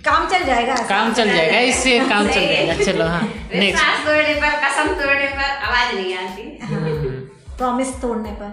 काम 0.06 0.28
चल 0.30 0.44
जाएगा। 0.46 0.76
काम 0.90 1.14
चल 1.14 1.30
जाएगा 1.30 1.60
इससे 1.70 2.00
काम 2.10 2.28
चल 2.28 2.42
जाएगा। 2.42 2.74
चलो 2.84 3.06
हाँ 3.08 3.22
विश्वास 3.54 4.06
तोड़ने 4.06 4.34
पर 4.42 4.58
कसम 4.66 4.94
तोड़ने 5.02 5.28
पर 5.28 5.50
आवाज़ 5.70 5.96
नहीं 5.96 6.14
आती। 6.18 6.44
प्रॉमिस 7.58 7.94
तोड़ने 8.02 8.32
पर। 8.42 8.52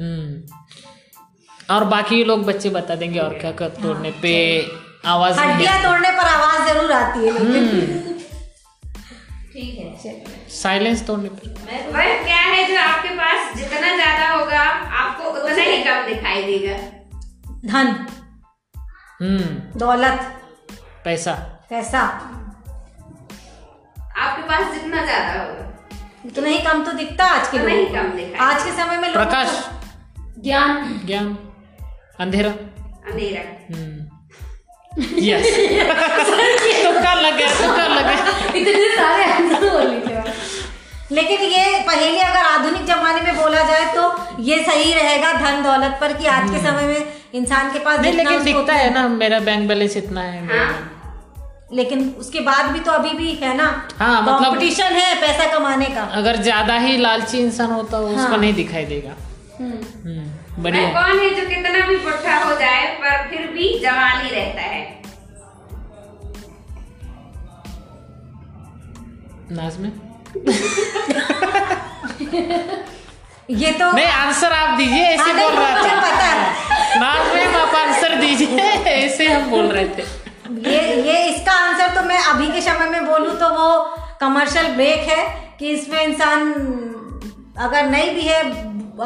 हम्म। 0.00 1.74
और 1.74 1.84
बाकी 1.84 2.22
लोग 2.24 2.44
बच्चे 2.44 2.70
बता 2.70 2.94
देंगे 2.96 3.18
और 3.20 3.38
क्या 3.38 3.50
कर 3.60 3.68
तोड़ने 3.82 4.10
पे 4.22 4.34
आवाज़ 5.06 5.40
नहीं 5.40 5.50
हड्डियाँ 5.50 5.82
तोड़ने 5.82 6.10
पर 6.10 6.28
आवाज़ 6.28 6.68
ज़रूर 6.68 6.92
आती 6.92 7.26
है। 7.26 7.32
लेकिन 7.32 8.14
ठीक 9.52 9.78
है 10.04 10.14
साइलेंस 10.52 11.06
तोड़ने 11.06 11.28
पर। 11.28 11.57
तो 11.68 12.24
क्या 12.24 12.36
है 12.36 12.64
जो 12.68 12.80
आपके 12.80 13.08
पास 13.08 13.56
जितना 13.56 13.94
ज़्यादा 13.94 14.28
होगा 14.28 14.60
आपको 14.98 15.30
उतना 15.30 15.62
ही 15.62 15.82
कम 15.84 16.06
दिखाई 16.06 16.42
देगा। 16.42 16.76
धन। 17.64 17.86
हम्म। 19.20 19.78
दौलत। 19.78 20.20
पैसा। 21.04 21.32
पैसा। 21.70 22.00
आपके 24.16 24.42
पास 24.42 24.72
जितना 24.74 25.04
ज़्यादा 25.04 25.40
होगा। 25.40 25.64
उतना 26.26 26.48
ही 26.48 26.58
कम 26.58 26.84
तो 26.84 26.92
दिखता 26.92 27.24
आज 27.24 27.48
के 27.48 27.58
उतना 27.58 27.74
ही 27.74 27.84
कम 27.86 28.10
को। 28.10 28.16
दिखाई 28.16 28.48
आज 28.48 28.64
के 28.64 28.70
समय 28.70 28.98
में 28.98 29.12
प्रकाश। 29.12 29.68
ज्ञान। 30.38 31.00
ज्ञान। 31.06 31.36
अंधेरा। 32.20 32.50
अंधेरा। 32.50 33.42
हम्म। 33.74 33.96
यस 35.18 35.46
तुक्का 36.84 37.14
लग 37.14 37.36
गया 37.36 37.48
तुक्का 37.48 37.86
लग 37.86 38.04
गया। 38.04 38.52
इतने 38.60 38.96
सारे 38.96 39.24
आंसर 39.32 39.70
बोल 39.70 39.90
लीजिए 39.90 40.17
लेकिन 41.12 41.40
ये 41.40 41.78
पहेली 41.80 42.18
अगर 42.18 42.36
आधुनिक 42.36 42.84
जमाने 42.86 43.20
में 43.20 43.36
बोला 43.36 43.62
जाए 43.62 43.84
तो 43.94 44.42
ये 44.42 44.62
सही 44.64 44.92
रहेगा 44.92 45.32
धन 45.32 45.62
दौलत 45.62 45.98
पर 46.00 46.12
कि 46.12 46.26
आज 46.26 46.50
के 46.50 46.58
समय 46.58 46.82
में 46.82 47.12
इंसान 47.34 47.72
के 47.72 47.78
पास 47.78 48.00
नहीं 48.00 48.12
लेकिन 48.12 48.42
दिखता 48.44 48.72
है 48.72 48.92
ना 48.94 49.08
मेरा 49.08 49.38
बैंक 49.40 49.68
बैलेंस 49.68 49.96
इतना 49.96 50.20
है 50.20 50.46
हाँ। 50.46 50.94
लेकिन 51.72 52.08
उसके 52.18 52.40
बाद 52.40 52.70
भी 52.72 52.80
तो 52.80 52.92
अभी 52.92 53.10
भी 53.10 53.32
है 53.32 53.56
ना। 53.56 53.64
हाँ, 53.98 54.22
मतलब- 54.22 54.44
कंपटीशन 54.44 54.84
है 54.84 55.14
पैसा 55.20 55.58
कमाने 55.58 55.86
का। 55.86 56.02
अगर 56.02 56.36
ज़्यादा 56.36 56.76
ही 56.78 56.96
लालची 56.96 57.38
इंसान 57.38 57.70
होता 57.70 57.96
है 57.96 58.02
उसको 58.04 58.20
हाँ। 58.20 58.38
नहीं 58.38 58.54
दिखाई 58.54 58.84
देगा। 58.84 59.14
हम्म। 59.58 60.22
वह 60.56 60.62
बढ़िया। 60.62 60.88
कौन 60.88 61.18
है 61.18 61.30
जो 61.34 61.48
कितना 61.48 61.86
भी 61.86 61.96
बुढ़ा 61.96 62.36
हो 62.44 62.54
जाए 62.54 62.86
पर 63.02 63.28
फिर 63.30 63.46
भी 63.46 63.78
जवान 63.78 64.24
ही 64.24 64.30
रहता 64.30 64.62
है? 64.62 65.02
नाजमे 69.50 69.88
ये 73.50 73.70
तो 73.72 73.90
नहीं 73.92 74.06
आंसर 74.06 74.52
आप 74.52 74.76
दीजिए 74.78 75.02
ऐसे 75.02 75.22
हाँ, 75.22 75.34
बोल 75.34 75.52
रहा 75.58 75.70
था। 75.76 75.94
पता। 76.00 76.24
है 76.24 77.00
नाजमे 77.00 77.44
आप 77.60 77.74
आंसर 77.74 78.14
दीजिए 78.20 78.58
ऐसे 78.94 79.28
हम 79.28 79.50
बोल 79.50 79.66
रहे 79.66 79.84
थे। 79.88 80.02
ये 80.70 80.80
ये 81.02 81.16
इसका 81.28 81.52
आंसर 81.66 81.94
तो 81.94 82.02
मैं 82.08 82.18
अभी 82.24 82.48
के 82.52 82.60
समय 82.60 82.88
में 82.90 83.06
बोलूँ 83.06 83.34
तो 83.40 83.48
वो 83.54 83.68
कमर्शियल 84.20 84.66
ब्रेक 84.74 85.08
है 85.08 85.22
कि 85.58 85.70
इसमें 85.70 86.00
इंसान 86.02 86.52
अगर 87.58 87.86
नहीं 87.90 88.10
भी 88.14 88.22
है 88.22 88.40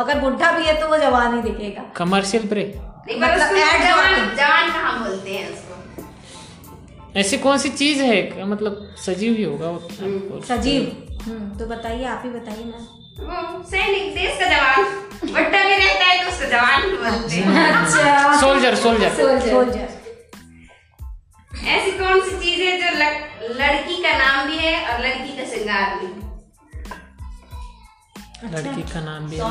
अगर 0.00 0.18
बुढ़ा 0.20 0.50
भी 0.52 0.64
है 0.66 0.74
तो 0.80 0.88
वो 0.88 0.96
जवान 0.98 1.34
ही 1.36 1.42
दिखेगा। 1.42 1.82
कमर्शियल 1.96 2.44
ब्रेक 2.48 2.68
मतलब 3.10 3.48
जवान 3.56 4.14
जवान 4.36 4.70
कहाँ 4.72 4.98
बोलते 5.04 5.30
हैं 5.30 5.46
उसको? 5.52 5.70
ऐसी 7.20 7.38
कौन 7.38 7.58
सी 7.58 7.68
चीज़ 7.68 8.02
है? 8.02 8.44
मतलब 8.46 8.94
सजीव 9.06 9.32
ही 9.36 9.42
होगा 9.44 9.68
सजीव। 10.48 10.82
तो 11.28 11.66
बताइए 11.66 12.04
आप 12.04 12.22
ही 12.24 12.30
बताइए 12.30 12.64
ना। 12.66 12.98
सैनिक 13.70 14.14
देश 14.14 14.38
का 14.40 14.46
जवान 14.46 14.84
बुढ़ा 15.32 15.42
भी 15.42 15.74
रहता 15.74 16.04
है 16.04 16.22
तो 16.22 16.30
उसको 16.30 16.44
जवान 16.44 16.82
बोलते 16.82 17.36
हैं। 17.36 17.72
अच्छा। 17.72 18.40
सोल्जर 18.40 18.74
सोल्जर 18.74 19.10
सोल्जर 19.10 19.88
ऐसी 21.66 21.90
कौन 21.90 22.20
सी 22.20 22.30
चीज़ 22.30 22.60
है 22.60 22.76
जो 22.78 22.98
लड़- 22.98 23.60
लड़की 23.60 24.02
का 24.02 24.18
नाम 24.18 24.46
भी 24.46 24.56
है 24.56 24.88
और 24.88 25.00
लड़की 25.00 25.36
का 25.36 25.44
श्रृंगार 25.44 26.00
भी? 26.00 26.06
लड़की 28.48 28.82
का 28.82 29.00
नाम 29.00 29.26
भी 29.26 29.36
है। 29.36 29.42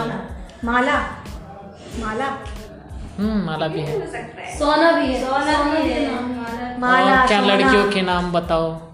माला। 0.63 0.99
माला। 1.99 2.25
हम्म 3.19 3.45
माला 3.45 3.67
भी 3.67 3.85
सकता 3.85 4.41
है। 4.41 4.59
सोना 4.59 4.91
भी 4.91 5.13
है। 5.13 5.25
सोना 5.25 5.63
भी 5.63 5.89
है। 5.89 6.79
माला। 6.79 7.27
क्या 7.27 7.41
लड़कियों 7.41 7.91
के 7.91 8.01
नाम 8.01 8.31
बताओ? 8.31 8.90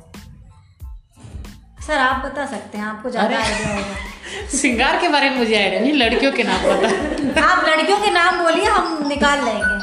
सर 1.88 1.98
आप 1.98 2.26
बता 2.26 2.46
सकते 2.46 2.78
हैं 2.78 2.86
आपको 2.86 3.10
ज़्यादा 3.10 3.38
आइडिया 3.38 3.74
होगा। 3.74 4.48
सिंगार 4.54 4.98
के 5.02 5.08
बारे 5.10 5.30
में 5.30 5.38
मुझे 5.38 5.56
आइडिया 5.56 5.82
नहीं 5.82 5.94
लड़कियों 5.94 6.32
के 6.32 6.44
नाम 6.44 6.64
पता। 6.64 7.44
आप 7.44 7.66
लड़कियों 7.68 8.00
के 8.00 8.10
नाम 8.12 8.44
बोलिए 8.44 8.66
हम 8.66 9.08
निकाल 9.08 9.44
लेंगे। 9.46 9.78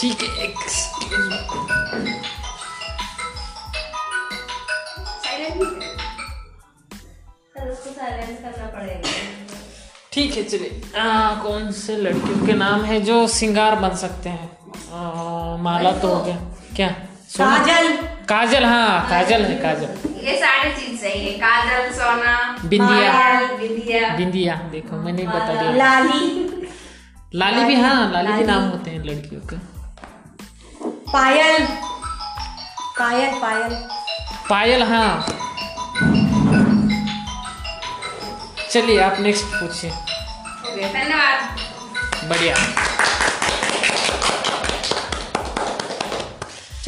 ठीक 0.00 0.22
है 0.22 0.28
एक 0.44 0.54
ठीक 10.12 10.36
है 10.36 10.42
चलिए। 10.44 10.80
कौन 11.42 11.70
से 11.72 11.96
लड़कियों 11.96 12.46
के 12.46 12.52
नाम 12.54 12.84
है 12.84 13.00
जो 13.00 13.26
सिंगार 13.28 13.74
बन 13.80 13.96
सकते 13.96 14.28
हैं? 14.28 14.48
आ, 14.92 15.56
माला 15.62 15.92
तो 15.92 16.08
हो 16.08 16.14
तो 16.14 16.24
गया। 16.24 16.36
क्या? 16.76 16.88
काजल। 17.36 18.17
काजल 18.28 18.64
हाँ 18.64 19.08
काजल 19.08 19.42
है 19.42 19.54
काजल। 19.54 20.18
ये 20.28 20.36
सारी 20.36 20.70
चीज़ 20.72 21.00
सही 21.00 21.26
है। 21.26 21.32
काजल 21.38 21.92
सोना 21.92 22.56
बिंदिया। 22.64 23.12
बिंदिया। 23.56 24.08
बिंदिया 24.16 24.54
देखो 24.54 24.96
मैंने 24.96 25.22
बता 25.22 25.52
दिया। 25.60 25.72
लाली। 25.72 26.24
लाली 27.34 27.64
भी 27.64 27.74
हाँ 27.74 28.12
लाली 28.12 28.32
भी 28.32 28.44
नाम 28.44 28.62
होते 28.62 28.90
हैं 28.90 28.98
लड़कियों 29.04 29.40
के। 29.40 29.56
पायल। 31.12 31.66
पायल 32.98 33.40
पायल। 33.40 33.74
पायल 34.50 34.82
हाँ। 34.82 35.26
चलिए 38.70 39.00
आप 39.00 39.16
नेक्स्ट 39.20 39.44
पूछिए। 39.44 39.90
धन्यवाद। 40.92 41.56
बढ़िया। 42.28 42.56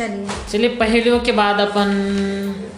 चलिए। 0.00 0.28
चलिए 0.50 0.68
पहेलियों 0.68 1.20
के 1.20 1.32
बाद 1.32 1.60
अपन 1.60 1.88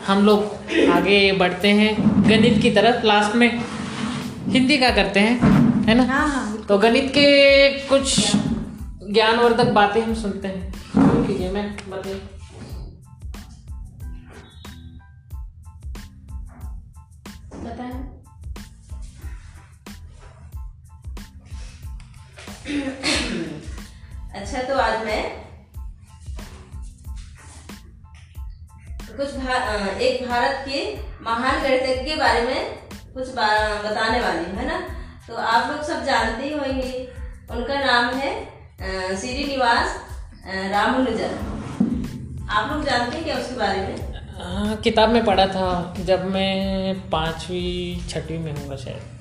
हम 0.07 0.25
लोग 0.25 0.45
आगे 0.91 1.33
बढ़ते 1.33 1.69
हैं 1.69 1.91
गणित 2.29 2.63
की 2.63 2.71
तरफ़। 2.71 3.07
लास्ट 3.07 3.37
में 3.37 3.63
हिंदी 4.49 4.79
का 4.79 4.91
करते 4.91 5.21
हैं 5.21 5.39
है 5.85 5.95
ना? 5.95 6.05
हाँ 6.05 6.29
हाँ 6.29 6.63
तो 6.63 6.79
गणित 6.79 7.11
के 7.11 7.29
कुछ 7.71 8.33
ज्ञानवर्धक 9.11 9.67
बातें 9.67 10.03
हम 10.03 10.15
सुनते 10.15 10.49
हैं। 10.49 10.73
शुरू 10.73 11.25
कीजिए 11.25 11.51
मैं 11.51 11.77
बताइए 11.77 12.21
बताएँ। 17.63 18.03
अच्छा 24.43 24.63
तो 24.63 24.79
आज 24.79 25.07
मैं 25.07 25.52
कुछ 29.16 29.35
भा, 29.35 29.87
एक 29.98 30.29
भारत 30.29 30.64
के 30.68 30.96
महान 31.22 31.62
गणितज्ञ 31.62 32.11
के 32.11 32.16
बारे 32.16 32.42
में 32.42 32.75
कुछ 33.14 33.29
बा- 33.29 33.85
बताने 33.85 34.20
वाली 34.20 34.57
है 34.57 34.66
ना? 34.66 34.87
तो 35.29 35.35
आप 35.35 35.70
लोग 35.70 35.83
सब 35.83 36.05
जानते 36.05 36.42
ही 36.46 36.53
होंगे। 36.53 37.09
उनका 37.51 37.75
नाम 37.75 38.14
है 38.14 38.44
श्रीनिवास 39.16 40.01
रामानुजन। 40.46 41.59
आप 42.51 42.72
लोग 42.72 42.85
जानते 42.85 43.16
हैं 43.16 43.25
क्या 43.25 43.37
उसके 43.37 43.55
बारे 43.55 43.79
में? 43.79 44.12
हाँ, 44.42 44.77
किताब 44.77 45.09
में 45.09 45.25
पढ़ा 45.25 45.46
था 45.46 45.94
जब 46.01 46.25
मैं 46.25 46.94
पांचवी 47.11 48.01
छठवीं 48.09 48.38
में 48.38 48.53
होगा 48.53 48.77
शायद। 48.77 49.12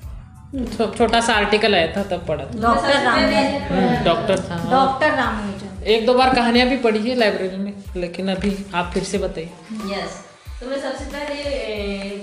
छो- 0.78 0.98
छोटा 0.98 1.20
सा 1.20 1.34
आर्टिकल 1.34 1.74
आया 1.74 1.86
था 1.86 2.02
तब 2.02 2.26
पढ़ा 2.26 2.44
था। 2.44 2.60
डॉक्टर 2.60 3.00
रामानुजन। 3.00 4.04
डॉक्टर 4.04 4.40
था। 4.50 4.54
हाँ। 4.54 4.70
डॉक्टर 4.70 5.10
रामानुजन। 5.10 5.82
एक 5.82 6.06
दो 6.06 6.14
बार 6.14 6.34
कहानियाँ 6.34 6.68
भी 6.68 6.76
पढ़ी 6.76 7.10
है 7.10 7.16
लाइब्रेरी 7.16 7.56
में। 7.56 7.71
लेकिन 7.96 8.30
अभी 8.30 8.56
आप 8.74 8.90
फिर 8.94 9.04
से 9.04 9.18
बताइए। 9.18 9.50
यस 9.94 10.20
तो 10.60 10.66
मैं 10.66 10.80
सबसे 10.82 11.04
पहले 11.04 11.44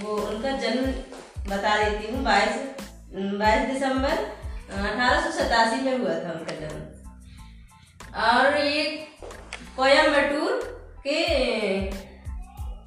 वो 0.01 0.15
उनका 0.17 0.51
जन्म 0.57 0.85
बता 1.49 1.77
देती 1.77 2.13
हूँ। 2.13 2.23
बाईस 2.23 2.55
बाईस 3.39 3.69
दिसंबर 3.69 4.11
अठारह 4.71 5.21
सौ 5.21 5.31
सतासी 5.31 5.81
में 5.81 5.97
हुआ 5.97 6.13
था 6.15 6.31
उनका 6.31 6.55
जन्म। 6.55 6.81
और 8.23 8.57
ये 8.57 8.83
कोयम्बटूर 9.77 10.51
के 11.07 11.19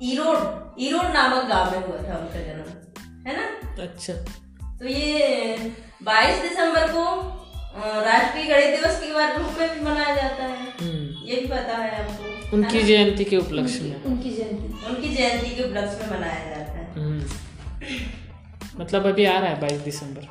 ईरोड 0.06 0.40
ईरोड 0.80 1.04
नामक 1.04 1.44
गाँव 1.44 1.70
में 1.70 1.78
हुआ 1.78 1.96
था 1.98 2.16
उनका 2.18 2.40
जन्म। 2.42 2.70
है 3.26 3.36
ना? 3.36 3.46
अच्छा। 3.82 4.12
तो 4.78 4.86
ये 4.86 5.56
22 6.02 6.42
दिसंबर 6.42 6.88
को 6.88 7.04
राष्ट्रीय 8.02 8.44
गणित 8.44 8.80
दिवस 8.80 9.00
के 9.00 9.12
बार 9.12 9.38
रूप 9.38 9.58
में 9.58 9.68
भी 9.74 9.80
मनाया 9.80 10.14
जाता 10.16 10.44
है। 10.44 10.66
हम्म, 10.80 11.28
ये 11.28 11.36
भी 11.36 11.46
पता 11.46 11.76
है 11.76 11.90
आपको 12.00 12.31
उनकी 12.52 12.82
जयंती 12.82 13.24
के 13.24 13.36
उपलक्ष्य 13.36 13.80
में। 13.80 14.04
उनकी 14.04 14.30
जयंती। 14.30 14.86
उनकी 14.86 15.14
जयंती 15.14 15.56
के 15.56 15.62
उपलक्ष्य 15.62 15.98
में 16.02 16.18
मनाया 16.18 16.56
जाता 16.56 16.72
है। 16.72 16.92
हम्म, 16.92 17.24
मतलब 18.80 19.06
अभी 19.06 19.24
आ 19.24 19.38
रहा 19.38 19.50
है 19.50 19.60
बाईस 19.60 19.80
दिसंबर। 19.80 20.22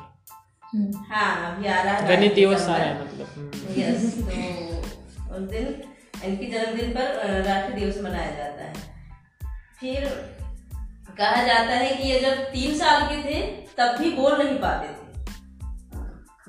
हाँ 1.08 1.56
अभी 1.56 1.66
आ 1.68 1.82
रहा 1.82 1.94
है 1.94 2.16
गणित 2.16 2.34
दिवस 2.34 2.62
आ 2.62 2.76
रहा 2.76 2.86
है 2.86 3.04
मतलब। 3.04 3.26
हम्म, 3.36 3.80
यस 3.80 4.14
तो 4.14 5.34
उस 5.34 5.50
दिन 5.50 5.82
इनके 6.24 6.46
जन्मदिन 6.46 6.90
पर 6.90 7.42
राष्ट्रीय 7.42 7.80
दिवस 7.80 8.04
मनाया 8.04 8.30
जाता 8.36 8.64
है। 8.64 8.74
फिर 9.80 10.04
कहा 11.18 11.42
जाता 11.42 11.76
है 11.76 11.94
कि 11.94 12.08
ये 12.08 12.20
जब 12.20 12.34
तीन 12.34 12.78
साल 12.78 13.02
के 13.02 13.22
थे 13.22 13.46
तब 13.78 13.96
भी 14.00 14.10
बोल 14.10 14.42
नहीं 14.42 14.58
पाते 14.58 14.88
थे। 14.88 15.02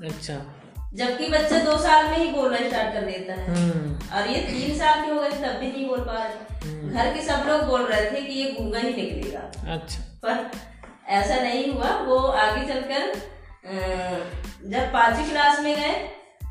अच्छा। 0.08 0.53
जबकि 0.94 1.28
बच्चा 1.28 1.58
दो 1.60 1.76
साल 1.78 2.04
में 2.08 2.16
ही 2.16 2.26
बोलना 2.32 2.58
स्टार्ट 2.58 2.94
कर 2.94 3.00
देता 3.02 3.34
है। 3.34 3.46
हम्म, 3.48 3.94
और 4.16 4.28
ये 4.30 4.40
तीन 4.42 4.76
साल 4.78 5.04
के 5.04 5.10
हो 5.10 5.20
गए 5.20 5.30
तब 5.30 5.58
भी 5.60 5.66
नहीं 5.68 5.86
बोल 5.88 6.00
पा 6.00 6.18
रहे 6.18 6.90
घर 6.90 7.14
के 7.14 7.22
सब 7.22 7.46
लोग 7.48 7.62
बोल 7.66 7.86
रहे 7.86 8.10
थे 8.10 8.20
कि 8.22 8.32
ये 8.32 8.50
गूँगा 8.52 8.78
ही 8.78 8.92
निकलेगा। 8.94 9.40
अच्छा। 9.74 10.02
पर 10.22 10.50
ऐसा 11.12 11.40
नहीं 11.42 11.72
हुआ। 11.72 11.90
वो 12.06 12.18
आगे 12.18 12.66
चलकर 12.68 13.02
जब 14.66 14.92
पांचवी 14.92 15.24
क्लास 15.30 15.60
में 15.60 15.74
गए 15.76 15.92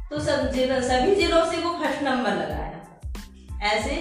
तो 0.09 0.19
सब 0.21 0.51
जिलों 0.51 0.81
सभी 0.83 1.15
जिलों 1.15 1.45
से 1.51 1.57
वो 1.57 1.69
फ़र्स्ट 1.79 2.03
नंबर 2.03 2.33
लगाया। 2.33 2.79
ऐसे 3.69 3.95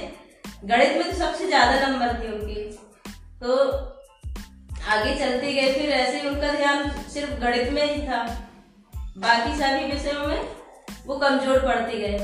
गणित 0.64 0.96
में 0.96 1.04
तो 1.04 1.16
सबसे 1.18 1.46
ज़्यादा 1.46 1.86
नंबर 1.86 2.20
थे 2.20 2.32
उनके। 2.32 2.62
तो 3.40 3.56
आगे 4.90 5.14
चलते 5.16 5.52
गए 5.52 5.72
फिर 5.72 5.90
ऐसे 5.92 6.20
ही 6.20 6.28
उनका 6.28 6.52
ध्यान 6.52 6.90
सिर्फ़ 7.10 7.40
गणित 7.40 7.72
में 7.72 7.84
ही 7.84 8.02
था। 8.08 8.24
बाकी 9.18 9.54
सभी 9.56 9.84
विषयों 9.92 10.26
में 10.26 10.42
वो 11.06 11.16
कमज़ोर 11.18 11.58
पड़ते 11.58 11.98
गए 11.98 12.18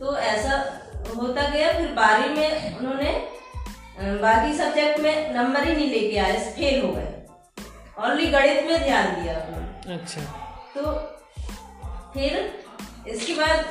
तो 0.00 0.16
ऐसा 0.18 0.54
होता 1.16 1.48
गया 1.48 1.72
फिर 1.72 1.92
बारहवीं 1.94 2.34
में 2.36 2.78
उन्होंने 2.78 3.12
बाकी 4.22 4.56
सब्जेक्ट 4.58 5.00
में 5.00 5.34
नंबर 5.34 5.68
ही 5.68 5.74
नहीं 5.74 5.90
लेके 5.90 6.18
आए 6.18 6.38
फेल 6.56 6.84
हो 6.84 6.92
गए। 6.92 7.14
ओनली 7.98 8.26
गणित 8.30 8.64
में 8.66 8.82
ध्यान 8.82 9.06
दिया 9.14 9.34
उन्होंने। 9.38 9.94
अच्छा। 9.94 10.20
तो 10.74 10.92
फिर 12.14 12.30
इसके 13.08 13.34
बाद 13.34 13.64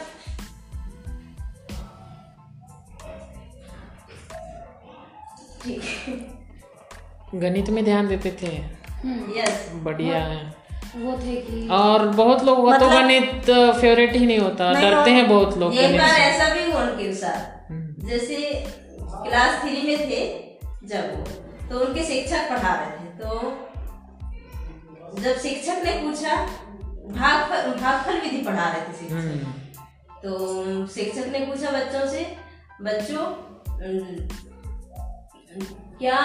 गणित 7.36 7.70
में 7.70 7.84
ध्यान 7.86 8.08
देते 8.08 8.32
थे? 8.42 8.56
यस 9.40 9.70
बढ़िया 9.84 10.18
है। 10.18 10.57
वो 11.04 11.12
थे 11.18 11.36
कि 11.42 11.68
और 11.72 12.08
बहुत 12.08 12.44
लोग 12.44 12.58
वो 12.58 12.66
तो 12.66 12.70
मतलब- 12.70 12.92
गणित 12.92 13.50
फेवरेट 13.82 14.16
ही 14.16 14.26
नहीं 14.26 14.40
होता 14.40 14.74
डरते 14.74 15.12
हैं 15.12 15.28
बहुत 15.30 15.58
लोग 15.58 15.76
एक 15.76 15.98
बार 15.98 16.10
ऐसा 16.10 16.54
भी 16.54 16.72
हुआ 16.72 16.82
उनके 16.82 17.14
साथ। 17.14 17.72
जैसे 18.10 18.38
क्लास 19.06 19.62
थ्री 19.62 19.82
में 19.82 20.10
थे 20.10 20.20
जब 20.88 21.16
वो 21.16 21.24
तो 21.70 21.86
उनके 21.86 22.04
शिक्षक 22.04 22.50
पढ़ा 22.50 22.74
रहे 22.74 22.92
थे 22.98 23.10
तो 23.20 23.40
जब 25.22 25.38
शिक्षक 25.40 25.82
ने 25.86 25.92
पूछा 25.92 26.36
भागफल 27.12 27.72
भागफल 27.82 28.20
विधि 28.20 28.38
पढ़ा 28.38 28.70
रहे 28.70 28.82
थे 28.82 28.98
शिक्षक। 29.00 29.16
हम्म, 29.16 29.52
तो 30.24 30.88
शिक्षक 30.88 31.28
ने 31.32 31.40
पूछा 31.40 31.72
बच्चों 31.72 32.08
से 32.12 32.36
बच्चों 32.82 33.26
क्या 36.00 36.18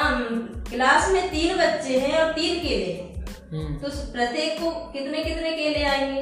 क्लास 0.71 1.11
में 1.11 1.29
तीन 1.29 1.57
बच्चे 1.57 1.99
हैं 1.99 2.19
और 2.19 2.33
तीन 2.33 2.61
केले 2.63 2.93
हैं? 2.93 3.03
हम्म, 3.03 3.12
तो 3.53 3.89
प्रत्येक 4.13 4.59
को 4.61 4.71
कितने 4.93 5.23
कितने 5.25 5.51
केले 5.53 5.83
आएँगे? 5.85 6.21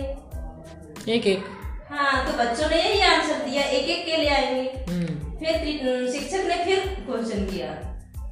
एक 1.15 1.27
एक। 1.27 1.45
हाँ 1.91 2.25
तो 2.27 2.33
बच्चों 2.39 2.69
ने 2.71 2.77
यही 2.77 3.01
आंसर 3.03 3.45
दिया 3.45 3.63
एक 3.65 3.89
एक 3.89 4.05
केले 4.07 4.29
आएँगे। 4.29 4.63
हम्म, 4.89 5.07
फिर 5.39 6.11
शिक्षक 6.13 6.45
ने 6.47 6.57
फिर 6.65 6.81
क्वेश्चन 7.07 7.45
किया 7.47 7.69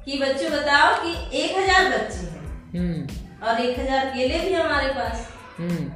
कि 0.05 0.17
बच्चों 0.17 0.51
बताओ 0.51 0.89
कि 1.03 1.13
एक 1.37 1.57
हज़ार 1.57 1.89
बच्चे 1.89 2.25
हैं। 2.25 2.43
हम्म, 2.73 3.47
और 3.47 3.61
एक 3.61 3.79
हज़ार 3.79 4.05
केले 4.07 4.39
भी 4.39 4.53
हमारे 4.53 4.89
पास। 4.89 5.27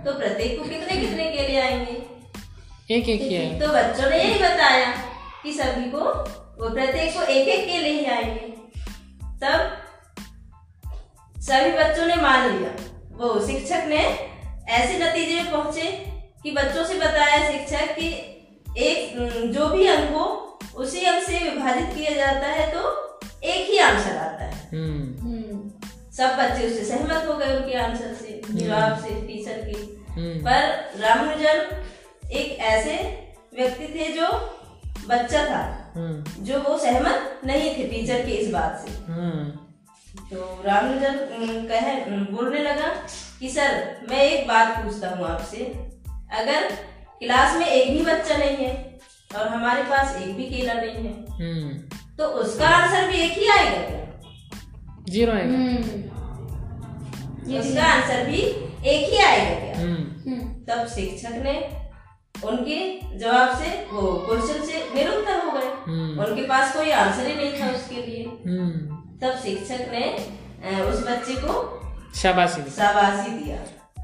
तो 0.06 0.18
प्रत्येक 0.20 0.58
को 0.60 0.70
कितने 0.70 1.00
कितने 1.02 1.30
केले 1.32 1.60
आएँगे? 1.60 1.98
एक 2.90 3.10
एक 3.10 3.22
ही 3.22 3.60
तो 3.60 3.74
बच्चों 3.74 4.10
ने 4.10 4.24
यही 4.24 4.40
बताया 4.40 4.92
कि 5.44 5.54
सभी 5.54 5.90
को 5.92 6.00
वो 6.00 6.70
प्रत्येक 6.70 7.14
को 7.14 7.22
एक 7.24 7.48
एक 7.48 7.66
केले 7.68 7.90
ही 7.90 8.06
आएँगे। 8.08 8.48
तब 9.44 9.72
सभी 11.36 11.72
बच्चों 11.74 12.06
ने 12.08 12.16
मान 12.16 12.50
लिया। 12.50 12.72
वो 13.18 13.40
शिक्षक 13.48 13.86
ने 13.88 14.04
ऐसे 14.74 14.98
नतीजे 15.00 15.42
में 15.42 15.52
पहुँचे 15.52 15.90
कि 16.44 16.52
बच्चों 16.52 16.84
से 16.86 16.96
बताया 17.00 17.52
शिक्षक 17.52 17.96
कि 17.96 18.08
एक 18.86 19.52
जो 19.54 19.68
भी 19.70 19.88
अंक 19.88 20.16
हो 20.16 20.26
उसी 20.76 21.06
अंक 21.06 21.24
से 21.24 21.40
विभाजित 21.40 21.96
किया 21.96 22.16
जाता 22.16 22.48
है 22.50 22.72
तो 22.72 22.82
एक 23.44 23.70
ही 23.70 23.78
आंसर 23.80 24.18
आता 24.18 24.46
है। 24.46 24.52
हम्म, 24.72 25.70
सब 26.18 26.36
बच्चे 26.40 26.68
उससे 26.68 26.84
सहमत 26.86 27.28
हो 27.28 27.38
गए 27.38 27.56
उनके 27.58 27.78
आंसर 27.80 28.14
से 28.14 28.42
जवाब 28.50 28.98
से 29.04 29.22
टीचर 29.28 29.62
की। 29.68 29.82
हम्म, 30.10 30.40
पर 30.40 31.02
रामानुजन 31.02 32.30
एक 32.32 32.60
ऐसे 32.72 32.96
व्यक्ति 33.56 33.88
थे 33.96 34.12
जो 34.14 34.28
बच्चा 35.08 35.46
था 35.46 35.62
हम्म, 35.96 36.44
जो 36.46 36.60
वो 36.60 36.78
सहमत 36.78 37.42
नहीं 37.46 37.70
थे 37.78 37.88
टीचर 37.88 38.26
के 38.26 38.32
इस 38.34 38.52
बात 38.54 38.84
से। 38.86 38.96
हम्म, 39.12 39.52
तो 40.34 40.42
राम 40.66 40.88
जब 41.00 41.16
कहे 41.70 41.96
बोलने 42.32 42.60
लगा 42.60 42.88
कि 43.40 43.50
सर 43.50 43.74
मैं 44.10 44.22
एक 44.22 44.48
बात 44.48 44.78
पूछता 44.78 45.10
हूँ 45.10 45.26
आपसे। 45.28 45.66
अगर 46.40 46.64
क्लास 47.20 47.56
में 47.58 47.66
एक 47.68 47.92
भी 47.98 48.06
बच्चा 48.06 48.38
नहीं 48.38 48.56
है 48.58 48.72
और 49.32 49.48
हमारे 49.48 49.84
पास 49.84 50.16
एक 50.18 50.36
भी 50.38 50.44
केला 50.50 50.74
नहीं 50.74 51.06
है 51.06 51.14
हम्म। 51.40 51.70
तो 52.18 52.24
उसका 52.40 52.68
आंसर 52.68 53.08
भी 53.12 53.20
एक 53.20 53.38
ही 53.38 53.48
आएगा 53.50 53.82
क्या? 53.82 54.02
ज़ीरो 55.10 55.32
आएगा। 55.34 55.54
हम्म, 55.54 55.80
उसका 57.60 57.84
आंसर 57.86 58.26
भी 58.26 58.42
एक 58.90 59.10
ही 59.12 59.18
आएगा 59.18 59.56
क्या? 59.60 59.80
हम्म। 59.80 60.42
तब 60.68 60.88
शिक्षक 60.88 61.36
ने 61.44 61.56
उनके 62.48 62.80
जवाब 63.20 63.58
से 63.60 63.70
वो 63.92 64.02
क्वेश्चन 64.28 64.66
से 64.66 64.84
निरुत्तर 64.96 65.46
हो 65.46 65.52
गए। 65.52 65.70
उनके 66.26 66.48
पास 66.48 66.76
कोई 66.76 66.92
आंसर 66.92 67.28
ही 67.28 67.36
नहीं 67.36 67.62
था 67.62 67.72
उसके 67.76 68.06
लिए। 68.06 68.24
हम्म। 68.48 68.93
तब 69.24 69.32
शिक्षक 69.32 69.88
ने 69.92 70.06
उस 70.82 71.08
बच्चे 71.08 71.34
को 71.36 71.82
शाबाशी 72.16 72.62
दी। 72.62 72.70
शाबाशी 72.70 73.32
दिया। 73.32 73.60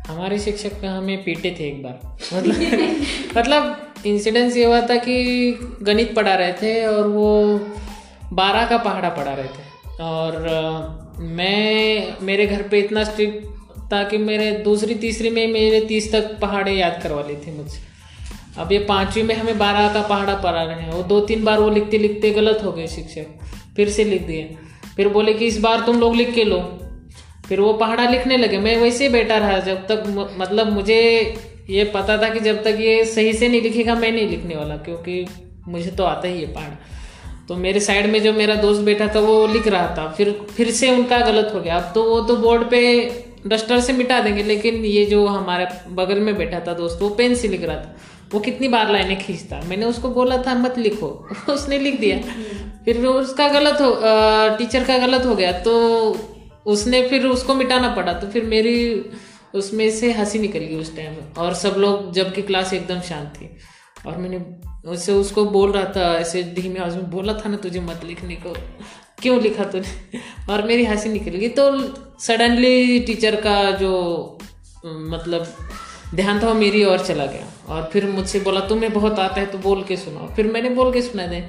हमारे 0.07 0.39
शिक्षक 0.39 0.85
हमें 0.85 1.23
पीटे 1.23 1.55
थे 1.59 1.67
एक 1.67 1.83
बार। 1.83 2.17
मतलब 2.33 2.55
मतलब 3.37 3.93
इंसिडेंस 4.05 4.57
ये 4.57 4.65
हुआ 4.65 4.81
था 4.81 4.95
कि 4.95 5.17
गणित 5.81 6.15
पढ़ा 6.15 6.35
रहे 6.35 6.53
थे 6.53 6.85
और 6.85 7.07
वो 7.07 7.59
बारह 8.33 8.65
का 8.65 8.77
पहाड़ा 8.77 9.09
पढ़ा 9.09 9.33
रहे 9.33 9.47
थे। 9.47 9.69
और 10.01 10.47
मैं 11.17 12.13
मेरे 12.21 12.47
घर 12.47 12.61
पे 12.61 12.79
इतना 12.79 13.03
स्ट्रिक्ट 13.03 13.45
था 13.93 14.03
कि 14.03 14.17
मेरे 14.17 14.51
दूसरी 14.51 14.95
तीसरी 14.95 15.29
में 15.29 15.47
मेरे 15.47 15.81
तीस 15.81 16.11
तक 16.11 16.37
पहाड़े 16.39 16.71
याद 16.71 16.99
करवा 17.03 17.21
ली 17.21 17.35
थी 17.35 17.57
मुझसे। 17.57 17.79
अब 18.57 18.71
ये 18.71 18.79
पांचवी 18.79 19.23
में 19.23 19.35
हमें 19.35 19.57
बारह 19.57 19.93
का 19.93 20.01
पहाड़ा 20.01 20.35
पढ़ा 20.35 20.63
रहे 20.63 20.81
हैं। 20.81 20.91
वो 20.91 21.03
दो 21.03 21.19
तीन 21.19 21.43
बार 21.43 21.59
वो 21.59 21.69
लिखते 21.69 21.97
लिखते 21.97 22.31
गलत 22.31 22.63
हो 22.63 22.71
गए 22.71 22.87
शिक्षक। 22.87 23.25
फिर 23.75 23.89
से 23.89 24.03
लिख 24.03 24.21
दिए। 24.21 24.57
फिर 24.99 25.07
बोले 25.07 25.33
कि 25.33 25.45
इस 25.45 25.59
बार 25.59 25.79
तुम 25.79 25.99
लोग 25.99 26.15
लिख 26.15 26.33
के 26.33 26.43
लो। 26.43 26.79
फिर 27.49 27.59
वो 27.59 27.73
पहाड़ा 27.73 28.09
लिखने 28.09 28.37
लगे। 28.37 28.57
मैं 28.57 28.77
वैसे 28.77 29.03
ही 29.03 29.09
बैठा 29.09 29.37
रहा 29.37 29.59
जब 29.59 29.87
तक 29.87 30.03
मतलब 30.37 30.71
मुझे 30.71 31.33
ये 31.69 31.83
पता 31.83 32.17
था 32.17 32.29
कि 32.29 32.39
जब 32.39 32.63
तक 32.63 32.77
ये 32.79 33.05
सही 33.05 33.33
से 33.33 33.47
नहीं 33.47 33.61
लिखेगा, 33.61 33.95
मैं 33.95 34.11
नहीं 34.11 34.27
लिखने 34.27 34.55
वाला, 34.55 34.77
क्योंकि 34.77 35.25
मुझे 35.67 35.91
तो 35.91 36.03
आता 36.03 36.27
ही 36.27 36.41
है 36.41 36.53
पहाड़ा। 36.53 36.79
तो 37.47 37.55
मेरे 37.55 37.79
साइड 37.79 38.05
में 38.05 38.23
जो 38.23 38.33
मेरा 38.33 38.55
दोस्त 38.55 38.81
बैठा 38.81 39.07
था, 39.07 39.19
वो 39.19 39.47
लिख 39.47 39.67
रहा 39.67 39.87
था। 39.87 40.13
फिर 40.17 40.47
फिर 40.57 40.71
से 40.71 40.91
उनका 40.91 41.17
गलत 41.17 41.51
हो 41.55 41.61
गया। 41.61 41.77
अब 41.77 41.91
तो 41.95 42.03
वो 42.03 42.21
तो 42.21 42.35
बोर्ड 42.35 42.69
पे 42.69 43.11
डस्टर 43.47 43.79
से 43.79 43.93
मिटा 43.93 44.19
देंगे, 44.19 44.43
लेकिन 44.43 44.75
ये 44.75 45.05
जो 45.05 45.27
हमारे 45.27 45.67
बगल 45.89 46.19
में 46.19 46.37
बैठा 46.37 46.59
था 46.59 46.73
दोस्त, 46.73 46.99
वो 47.01 47.09
पेन 47.09 47.35
से 47.35 47.47
लिख 47.47 47.63
रहा 47.63 47.75
था। 47.75 47.97
वो 48.33 48.39
कितनी 48.39 48.67
बार 48.67 48.91
लाइनें 48.91 49.19
खींचता। 49.19 49.61
मैंने 49.67 49.85
उसको 49.85 50.09
बोला 50.09 50.37
था, 50.37 50.55
मत 50.55 50.77
लिखो। 50.77 51.27
उसने 51.49 51.79
लिख 51.79 51.99
दिया। 51.99 52.19
फिर 52.91 53.05
उसका 53.05 53.47
गलत 53.49 53.81
हो 53.81 53.89
टीचर 54.57 54.83
का 54.83 54.97
गलत 54.97 55.25
हो 55.25 55.35
गया 55.35 55.51
तो 55.61 55.73
उसने 56.65 57.01
फिर 57.09 57.25
उसको 57.25 57.55
मिटाना 57.55 57.89
पड़ा 57.95 58.13
तो 58.13 58.27
फिर 58.27 58.45
मेरी 58.45 58.75
उसमें 59.55 59.89
से 59.91 60.11
हँसी 60.11 60.39
निकल 60.39 60.59
गई 60.59 60.75
उस 60.75 60.95
टाइम 60.95 61.15
और 61.37 61.53
सब 61.53 61.75
लोग, 61.77 62.11
जबकि 62.13 62.41
क्लास 62.41 62.73
एकदम 62.73 62.99
शांत 63.01 63.29
थी। 63.35 63.49
और 64.07 64.17
मैंने 64.17 64.39
उससे 64.85 65.11
उसको 65.11 65.45
बोल 65.45 65.71
रहा 65.71 65.83
था, 65.85 66.13
ऐसे 66.19 66.43
धीमे 66.43 66.79
आवाज़ 66.79 66.95
में 66.95 67.09
बोला 67.11 67.33
था 67.33 67.49
ना, 67.49 67.57
तुझे 67.57 67.79
मत 67.79 68.01
लिखने 68.05 68.35
को। 68.35 68.53
क्यों 69.21 69.39
लिखा 69.41 69.63
तूने? 69.63 70.19
और 70.49 70.65
मेरी 70.67 70.85
हँसी 70.85 71.09
निकल 71.09 71.31
गई 71.31 71.49
तो 71.49 71.71
सडनली 72.19 72.99
टीचर 72.99 73.35
का 73.35 73.71
जो 73.71 73.93
मतलब 74.85 75.47
ध्यान 76.15 76.41
था 76.43 76.47
वो 76.47 76.53
मेरी 76.53 76.83
ओर 76.85 76.99
चला 76.99 77.25
गया। 77.25 77.47
और 77.69 77.89
फिर 77.93 78.05
मुझसे 78.09 78.39
बोला 78.39 78.59
तुम्हें 78.67 78.93
बहुत 78.93 79.19
आता 79.19 79.41
है 79.41 79.45
तो 79.45 79.57
बोल 79.59 79.83
के 79.83 79.97
सुनाओ। 79.97 80.35
फिर 80.35 80.51
मैंने 80.51 80.69
बोल 80.71 80.93
के 80.93 81.01
सुना 81.01 81.27
दे 81.27 81.43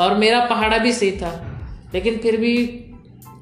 और 0.00 0.14
मेरा 0.14 0.44
पहाड़ा 0.44 0.78
भी 0.78 0.92
सही 0.92 1.12
था 1.12 1.48
लेकिन 1.94 2.18
फिर 2.18 2.36
भी 2.36 2.84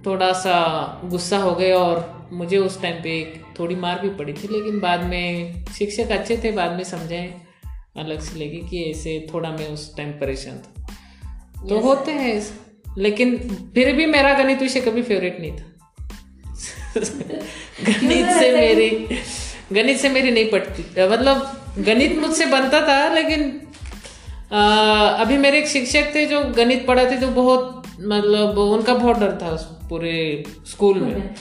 थोड़ा 0.07 0.33
सा 0.33 1.01
गुस्सा 1.05 1.39
हो 1.39 1.55
गया 1.55 1.79
और 1.79 2.29
मुझे 2.33 2.57
उस 2.57 2.83
टाइम 2.83 3.03
पे 3.03 3.41
थोड़ी 3.59 3.75
मार 3.75 4.01
भी 4.01 4.09
पड़ी 4.09 4.33
थी 4.33 4.49
लेकिन 4.53 4.81
बाद 4.81 5.03
में 5.03 5.55
शिक्षक 5.79 6.11
अच्छे 6.11 6.37
थे 6.37 6.53
बाद 6.53 6.73
में 6.73 6.85
समझाए 6.85 7.35
अलग 7.97 8.21
से 8.21 8.39
लेके 8.39 8.57
कि 8.57 8.91
ऐसे 8.91 9.27
थोड़ा 9.35 9.51
मैं 9.51 9.69
उस 9.69 9.97
टाइम 9.97 10.11
परेशान 10.11 10.59
था। 10.59 10.87
तो 11.69 11.81
होते 11.81 12.13
हैं 12.13 12.61
लेकिन 12.99 13.37
फिर 13.75 13.97
भी 13.97 14.07
मेरा 14.07 14.35
गणित 14.35 14.63
विषय 14.63 14.81
कभी 14.81 15.03
फेवरेट 15.03 15.41
नहीं 15.41 15.53
था। 15.53 15.65
गणित 18.01 18.27
से 18.27 18.57
मेरी 18.57 18.91
गणित 19.73 19.97
से 19.97 20.09
मेरी 20.09 20.31
नहीं 20.31 20.51
पटती 20.51 20.83
मतलब 21.03 21.65
गणित 21.79 22.19
मुझसे 22.19 22.47
बनता 22.47 22.89
था 22.89 23.15
लेकिन 23.15 23.63
अभी 24.51 25.37
मेरे 25.37 25.59
एक 25.59 25.69
शिक्षक 25.69 26.15
थे 26.15 26.27
जो 26.27 26.41
गणित 26.45 26.87
पढ़ाते 26.87 27.17
जो 27.17 27.29
बहुत 27.29 27.83
मतलब 28.01 28.59
उनका 28.59 28.95
बहुत 28.95 29.19
डर 29.19 29.33
था 29.33 29.51
पूरे 29.89 30.45
स्कूल 30.67 30.99
में। 30.99 31.35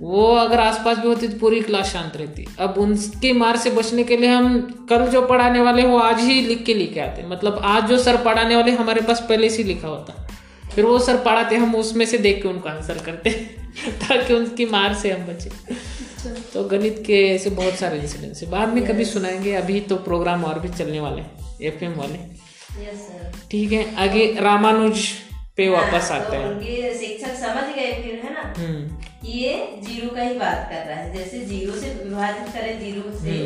वो 0.00 0.26
अगर 0.34 0.60
आसपास 0.60 0.98
भी 0.98 1.08
होती 1.08 1.28
तो 1.28 1.38
पूरी 1.38 1.60
क्लास 1.60 1.92
शांत 1.92 2.16
रहती। 2.16 2.46
अब 2.58 2.74
उनकी 2.78 3.32
मार 3.32 3.56
से 3.56 3.70
बचने 3.70 4.04
के 4.04 4.16
लिए 4.16 4.30
हम 4.30 4.60
कल 4.90 5.06
जो 5.06 5.22
पढ़ाने 5.26 5.60
वाले 5.60 5.82
वो 5.82 5.98
आज 5.98 6.20
ही 6.20 6.40
लिख 6.40 6.64
के 6.64 6.74
लेके 6.74 7.00
आते। 7.00 7.26
मतलब 7.26 7.60
आज 7.64 7.88
जो 7.88 7.98
सर 7.98 8.16
पढ़ाने 8.16 8.56
वाले 8.56 8.72
हमारे 8.72 9.00
पास 9.00 9.20
पहले 9.28 9.50
से 9.50 9.62
लिखा 9.62 9.88
होता। 9.88 10.28
फिर 10.74 10.84
वो 10.84 10.98
सर 10.98 11.16
पढ़ाते 11.16 11.56
हम 11.56 11.74
उसमें 11.74 12.06
से 12.06 12.18
देख 12.18 12.42
के 12.42 12.48
उनको 12.48 12.68
आंसर 12.68 12.98
करते 12.98 13.30
ताकि 13.88 14.34
उनकी 14.34 14.64
मार 14.64 14.94
से 14.94 15.10
हम 15.10 15.26
बचे। 15.26 15.50
तो 16.54 16.64
गणित 16.64 17.02
के 17.06 17.28
ऐसे 17.28 17.50
बहुत 17.50 17.74
सारे 17.74 17.98
इंसिडेंट्स 17.98 18.42
है। 18.42 18.50
बाद 18.50 18.68
में 18.68 18.86
कभी 18.86 19.04
सुनाएँगे 19.04 19.54
अभी 19.54 19.80
तो 19.80 19.96
प्रोग्राम 19.96 20.44
और 20.44 20.58
भी 20.58 20.68
चलने 20.68 21.00
वाले 21.00 21.22
एफ़ 21.66 21.84
वाले। 21.84 22.49
ठीक 23.50 23.72
है 23.72 23.82
आगे 24.02 24.26
रामानुज 24.40 25.06
पे 25.56 25.68
वापस 25.68 26.10
आते 26.12 26.36
तो 26.36 26.42
हैं 26.42 26.98
शिक्षक 26.98 27.34
समझ 27.36 27.64
गए 27.76 27.92
फिर 28.02 28.20
है 28.24 28.32
ना? 28.34 28.42
हम्म। 28.58 28.96
कि 29.22 29.32
ये 29.38 29.54
ज़ीरो 29.82 30.14
का 30.16 30.22
ही 30.22 30.38
बात 30.38 30.68
कर 30.70 30.86
रहा 30.86 30.98
है। 30.98 31.12
जैसे 31.16 31.40
ज़ीरो 31.40 31.72
से 31.80 31.88
विभाजित 32.04 32.54
करें 32.54 32.78
ज़ीरो 32.80 33.18
से 33.18 33.38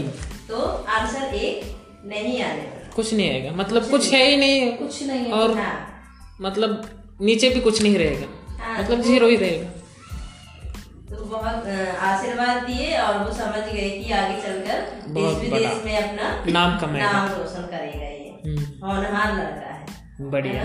तो 0.48 0.60
आंसर 0.98 1.34
एक 1.34 1.64
नहीं 2.06 2.42
आने 2.42 2.62
कुछ 2.96 3.14
नहीं 3.14 3.30
आएगा। 3.30 3.50
मतलब 3.52 3.82
कुछ 3.82 3.90
कुछ 3.90 4.12
है 4.12 4.24
ही 4.26 4.36
नहीं। 4.36 4.72
कुछ 4.72 5.02
नहीं 5.02 5.32
और 5.32 5.56
हाँ। 5.58 5.74
मतलब 6.40 6.88
नीचे 7.20 7.48
भी 7.50 7.60
कुछ 7.60 7.82
नहीं 7.82 7.98
रहेगा। 7.98 8.26
हाँ, 8.64 8.78
मतलब 8.82 9.00
ज़ीरो 9.00 9.28
ही 9.28 9.36
रहेगा। 9.36 9.70
तो 11.10 11.24
बहुत 11.24 11.66
आशीर्वाद 12.10 12.62
दिए 12.62 12.96
और 12.98 13.18
वो 13.18 13.32
समझ 13.32 13.62
गए 13.72 13.90
कि 13.90 14.12
आगे 14.12 14.40
चलकर 14.42 14.80
देश 15.08 15.38
विदेश 15.40 15.84
में 15.84 15.96
अपना 15.98 16.44
नाम 16.52 16.78
कमाएगा। 16.80 17.12
नाम 17.12 17.28
रोशन 17.28 17.66
करेगा। 17.66 17.98
हम्म, 17.98 18.13
होनहार 18.46 19.34
लड़का 19.34 19.74
है। 19.74 19.86
बढ़िया। 20.20 20.64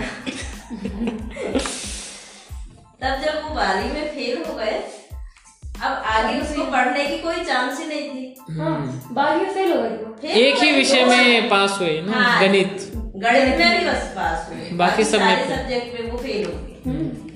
तब 3.02 3.22
जब 3.22 3.44
वो 3.44 3.56
बारहवीं 3.56 3.92
में 3.92 4.08
फेल 4.12 4.44
हो 4.48 4.56
गए 4.56 4.84
अब 5.82 5.92
आगे 5.92 6.39
उसको 6.42 6.72
पढ़ने 6.72 7.08
की 7.08 7.18
कोई 7.18 7.36
चांस 7.36 7.80
ही 7.80 7.88
नहीं 7.88 8.02
थी। 8.02 8.60
हाँ 8.60 9.10
बारहवीं 9.12 9.46
में 9.46 9.54
फेल 9.54 9.72
हो 9.72 9.84
गई। 9.84 10.30
एक 10.30 10.56
ही 10.56 10.72
विषय 10.72 11.06
दो 11.06 11.12
में 11.12 11.50
पास 11.50 11.78
हुए 11.80 12.02
ना 12.02 12.12
हाँ। 12.12 12.42
गणित। 12.42 12.92
गणित 12.96 13.60
में 13.60 13.80
भी 13.80 13.89
बस 13.89 14.13
पास 14.15 14.50
हुए। 14.50 14.70
बाकी 14.72 15.04
सब 15.04 15.22
में। 15.22 15.58
सब्जेक्ट 15.58 16.00
में 16.00 16.12
वो 16.12 16.18
फेल 16.18 16.46
हो 16.46 16.52
गए। 16.54 16.82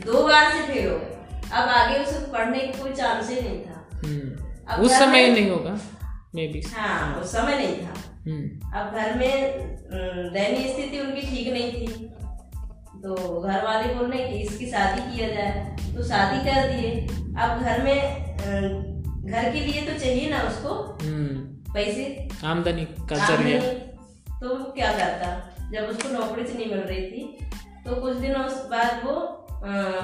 दो 0.06 0.28
बार 0.28 0.52
से 0.52 0.74
फेल 0.74 0.92
हो 0.92 0.98
गए। 0.98 1.40
अब 1.54 1.70
आगे 1.70 2.00
उसको 2.00 2.32
पढ़ने 2.32 2.60
की 2.60 2.82
कोई 2.82 2.92
चांस 2.92 3.30
ही 3.30 3.42
नहीं 3.42 3.62
था। 3.62 3.90
हम्म, 3.94 4.46
अब 4.68 4.82
उस 4.82 4.92
समय 4.92 5.30
नहीं 5.30 5.50
होगा 5.50 5.80
मे 6.36 6.48
बी 6.48 6.62
हाँ 6.76 7.16
उस 7.16 7.32
समय 7.32 7.56
नहीं 7.56 7.78
था। 7.78 7.94
हम्म। 8.28 8.80
अब 8.80 8.94
घर 8.96 9.14
में 9.16 9.73
दयनीय 9.94 10.68
स्थिति 10.68 11.00
उनकी 11.00 11.22
ठीक 11.22 11.48
नहीं 11.54 11.72
थी। 11.74 11.88
तो 13.04 13.40
घर 13.42 13.64
वाले 13.64 13.94
बोल 13.94 14.12
रहे 14.12 14.28
कि 14.28 14.38
इसकी 14.40 14.66
शादी 14.68 15.02
किया 15.08 15.28
जाए। 15.30 15.76
तो 15.96 16.04
शादी 16.04 16.40
कर 16.46 16.68
दिए। 16.72 16.92
अब 17.38 17.62
घर 17.62 17.84
में 17.84 17.98
घर 19.24 19.52
के 19.52 19.60
लिए 19.60 19.82
तो 19.84 20.00
चाहिए 20.00 20.30
ना 20.30 20.40
उसको 20.42 20.74
हम्म। 21.02 21.74
पैसे? 21.74 22.30
आमदनी 22.46 22.86
तो 24.42 24.56
क्या 24.72 24.92
करता? 24.94 25.28
जब 25.72 25.84
उसको 25.84 26.10
नौकरी 26.10 26.46
से 26.48 26.54
नहीं 26.54 26.70
मिल 26.70 26.80
रही 26.80 27.02
थी 27.04 27.22
तो 27.86 27.96
कुछ 28.02 28.18
दिनों 28.18 28.44
बाद 28.70 29.06
वो 29.06 29.16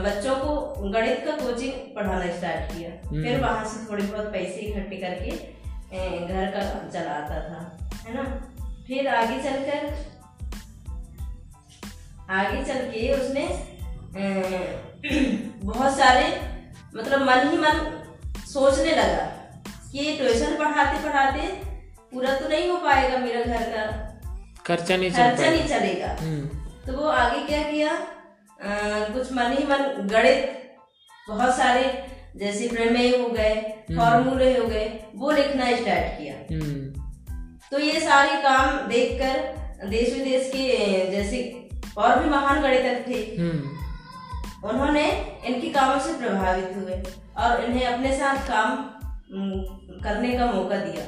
बच्चों 0.04 0.36
को 0.36 0.89
गणित 0.89 1.23
का 1.25 1.32
कोचिंग 1.38 1.73
पढ़ाना 1.95 2.32
स्टार्ट 2.34 2.71
किया। 2.71 2.89
फिर 3.10 3.39
वहाँ 3.41 3.65
से 3.65 3.86
थोड़े 3.89 4.04
बहुत 4.04 4.32
पैसे 4.34 4.60
इकट्ठे 4.62 4.97
करके 4.97 5.32
घर 6.28 6.52
का 6.52 6.62
चलाता 6.89 7.39
था। 7.41 7.60
है 8.06 8.13
ना? 8.15 8.23
फिर 8.89 9.08
आगे 9.08 9.38
चलकर 9.43 9.97
आगे 12.30 12.63
चल 12.65 12.80
के 12.91 13.12
उसने 13.13 13.45
बहुत 15.65 15.97
सारे 15.97 16.25
मतलब 16.95 17.21
मन 17.21 17.49
ही 17.49 17.58
मन 17.58 17.78
सोचने 18.54 18.92
लगा 18.92 19.25
कि 19.92 20.17
ट्यूशन 20.17 20.56
पढ़ाते 20.58 21.04
पढ़ाते 21.04 21.48
पूरा 22.13 22.33
तो 22.40 22.48
नहीं 22.50 22.69
हो 22.69 22.77
पाएगा 22.77 23.17
मेरा 23.17 23.42
घर 23.42 23.63
का। 23.63 23.85
खर्चा 24.65 24.98
नहीं 24.98 25.12
खर्चा 25.12 25.50
नहीं 25.50 25.67
चलेगा। 25.67 26.15
हम्म। 26.19 26.48
तो 26.87 26.98
वो 26.98 27.08
आगे 27.08 27.46
क्या 27.46 27.63
किया? 27.63 27.94
अ, 27.94 28.69
कुछ 29.13 29.31
मन 29.33 29.52
ही 29.52 29.63
मन 29.63 30.08
गणित 30.08 30.71
बहुत 31.29 31.58
सारे 31.58 31.83
जैसे 32.35 32.67
प्रमेय 32.67 33.17
हो 33.17 33.29
गए 33.29 33.56
फॉर्मूले 33.98 34.58
हो 34.58 34.67
गए 34.67 35.04
वो 35.15 35.31
लिखना 35.31 35.65
स्टार्ट 35.65 36.19
किया। 36.19 36.35
हम्म। 36.56 36.79
तो 37.72 37.80
ये 37.80 38.00
सारे 38.00 38.42
काम 38.42 38.88
देखकर 38.88 39.88
देश 39.90 40.13
विदेश 40.13 40.50
के 40.56 41.12
जैसे 41.12 41.42
और 41.98 42.20
भी 42.20 42.30
महान 42.30 42.62
गणितज्ञ 42.62 43.04
थे 43.08 43.20
हम्म। 43.38 44.70
उन्होंने 44.70 45.04
इनके 45.48 45.70
कामों 45.70 46.00
से 46.00 46.13
प्रभावित 46.13 46.72
हुए 46.76 47.02
और 47.38 47.63
इन्हें 47.65 47.86
अपने 47.86 48.15
साथ 48.17 48.48
काम 48.48 48.78
करने 50.04 50.32
का 50.38 50.46
मौका 50.46 50.78
दिया 50.78 51.04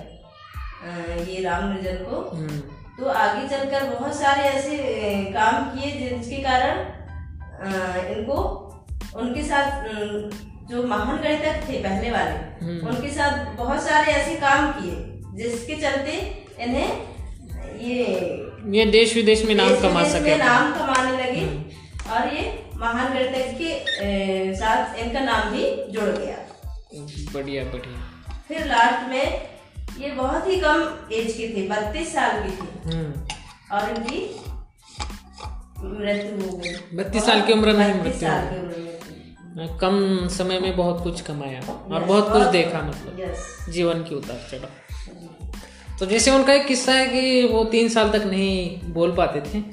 ये 1.23 1.41
रामानुजन 1.43 1.97
को। 2.03 2.19
हम्म, 2.29 2.59
तो 2.97 3.05
आगे 3.05 3.47
चलकर 3.47 3.83
बहुत 3.89 4.15
सारे 4.15 4.43
ऐसे 4.49 4.77
काम 5.33 5.69
किए 5.69 5.91
जिसके 5.99 6.41
कारण 6.43 6.79
इनको 8.11 8.37
उनके 9.15 9.43
साथ 9.43 9.87
जो 10.69 10.83
महान 10.87 11.17
गणितज्ञ 11.17 11.67
थे 11.67 11.81
पहले 11.83 12.11
वाले 12.11 12.65
हम्म। 12.65 12.87
उनके 12.87 13.09
साथ 13.11 13.55
बहुत 13.55 13.83
सारे 13.83 14.11
ऐसे 14.11 14.35
काम 14.35 14.71
किए 14.71 14.95
जिसके 15.35 15.75
चलते 15.75 16.19
इन्हें 16.59 17.01
ये 17.79 18.03
ये 18.77 18.85
देश 18.85 19.15
विदेश 19.15 19.45
में 19.45 19.55
नाम 19.55 19.79
कमा 19.81 20.03
सके। 20.03 20.37
नाम 20.37 20.73
कमाने 20.73 21.11
लगे। 21.11 21.45
और 22.11 22.33
ये 22.33 22.63
महान 22.75 23.13
गणितज्ञ 23.13 23.65
के 23.65 24.55
साथ 24.55 24.95
इनका 24.95 25.19
नाम 25.19 25.51
भी 25.51 25.91
जुड़ 25.91 26.09
गया। 26.09 26.37
बढ़िया 27.33 27.63
बढ़िया। 27.63 28.23
फिर 28.47 28.65
लास्ट 28.65 29.09
में 29.09 29.47
ये 29.99 30.11
बहुत 30.11 30.47
ही 30.47 30.55
कम 30.55 30.99
एज 31.13 31.33
के 31.33 31.47
थे 31.47 31.67
बत्तीस 31.67 32.13
साल 32.13 32.43
के 32.43 32.49
थे। 32.49 32.95
हम्म। 32.95 33.27
और 33.77 33.89
इनकी 33.89 34.35
मृत्यु 35.83 36.51
हो 36.51 36.57
गई। 36.57 36.97
32 36.97 37.25
साल 37.25 37.41
की 37.41 37.53
उम्र 37.53 37.73
में 37.73 38.03
मृत्यु 38.03 38.21
साल 38.21 38.47
की 38.47 38.59
उम्र 38.59 39.77
कम 39.81 40.27
समय 40.27 40.59
में 40.59 40.75
बहुत 40.75 41.03
कुछ 41.03 41.21
कमाया 41.21 41.61
और 41.95 42.03
बहुत 42.03 42.31
कुछ 42.31 42.41
देखा 42.41 42.81
मतलब। 42.81 43.35
जीवन 43.71 44.03
की 44.03 44.15
उतार 44.15 44.47
चढ़ाव। 44.51 44.69
तो 46.01 46.05
जैसे 46.05 46.31
उनका 46.31 46.53
एक 46.53 46.65
किस्सा 46.65 46.93
है 46.93 47.07
कि 47.07 47.43
वो 47.43 47.63
तीन 47.63 47.89
साल 47.89 48.09
तक 48.09 48.23
नहीं 48.25 48.79
बोल 48.93 49.11
पाते 49.11 49.41
थे। 49.41 49.63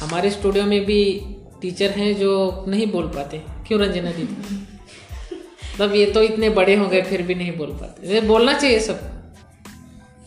हमारे 0.00 0.30
स्टूडियो 0.30 0.64
में 0.64 0.84
भी 0.84 1.20
टीचर 1.62 1.90
हैं 1.90 2.16
जो 2.16 2.64
नहीं 2.68 2.86
बोल 2.86 3.06
पाते। 3.06 3.42
क्यों 3.66 3.80
रंजना 3.80 4.10
दीदी? 4.12 4.56
मतलब 5.74 5.94
ये 5.94 6.06
तो 6.06 6.22
इतने 6.22 6.50
बड़े 6.50 6.74
हो 6.74 6.88
गए 6.88 7.02
फिर 7.02 7.22
भी 7.22 7.34
नहीं 7.34 7.56
बोल 7.56 7.68
पाते। 7.68 8.20
बोलना 8.20 8.52
चाहिए 8.52 8.80
सब 8.80 9.17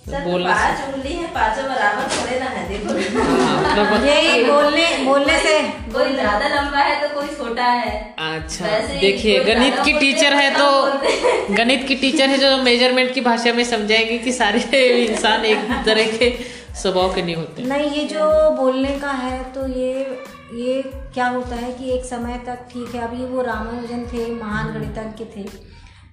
बोलना 0.06 0.54
पाँच 0.54 0.94
उंगली 0.94 1.14
है 1.14 1.28
पाँचों 1.34 1.64
बराबर 1.64 2.08
थोड़े 2.14 2.40
ना 2.40 2.46
है 2.46 2.68
देखो। 2.70 2.94
हाँ, 3.20 3.58
मतलब 3.62 4.06
यही 4.06 4.44
बोलने 4.46 4.86
बोलने 5.06 5.38
से 5.40 5.60
कोई 5.94 6.14
ज़्यादा 6.14 6.48
लंबा 6.48 6.80
है 6.80 6.96
तो 7.02 7.14
कोई 7.16 7.28
छोटा 7.36 7.66
है। 7.66 7.92
अच्छा 8.30 8.80
देखिए 9.02 9.44
गणित 9.46 9.80
की 9.86 9.94
टीचर 9.94 10.34
है 10.34 10.50
तो 10.56 11.54
गणित 11.56 11.88
की 11.88 11.96
टीचर 11.96 12.30
है 12.30 12.38
जो 12.38 12.56
मेज़रमेंट 12.64 13.14
की 13.14 13.22
भाषा 13.22 13.54
में 13.54 13.64
समझाएँगे 13.66 14.18
कि 14.18 14.32
सारे 14.32 14.60
इंसान 15.06 15.46
एक 15.46 15.72
तरह 15.86 16.18
के 16.18 16.30
स्वभाव 16.82 17.14
के 17.16 17.22
नहीं 17.22 17.36
होते। 17.36 17.64
नहीं 17.64 17.90
ये 17.92 18.06
जो 18.08 18.50
बोलने 18.58 18.98
का 19.00 19.12
है 19.24 19.44
तो 19.54 19.68
ये 19.70 19.92
ये 20.56 20.82
क्या 21.14 21.28
होता 21.28 21.56
है 21.56 21.72
कि 21.74 21.92
एक 21.92 22.06
समय 22.06 22.42
तक 22.48 22.68
ठीक 22.72 22.96
है 22.96 23.02
अभी 23.02 23.26
वो 23.26 23.42
रामानुजन 23.42 24.06
थे 24.14 24.32
महान 24.34 24.74
गणितज्ञ 24.74 25.26
थे। 25.36 25.46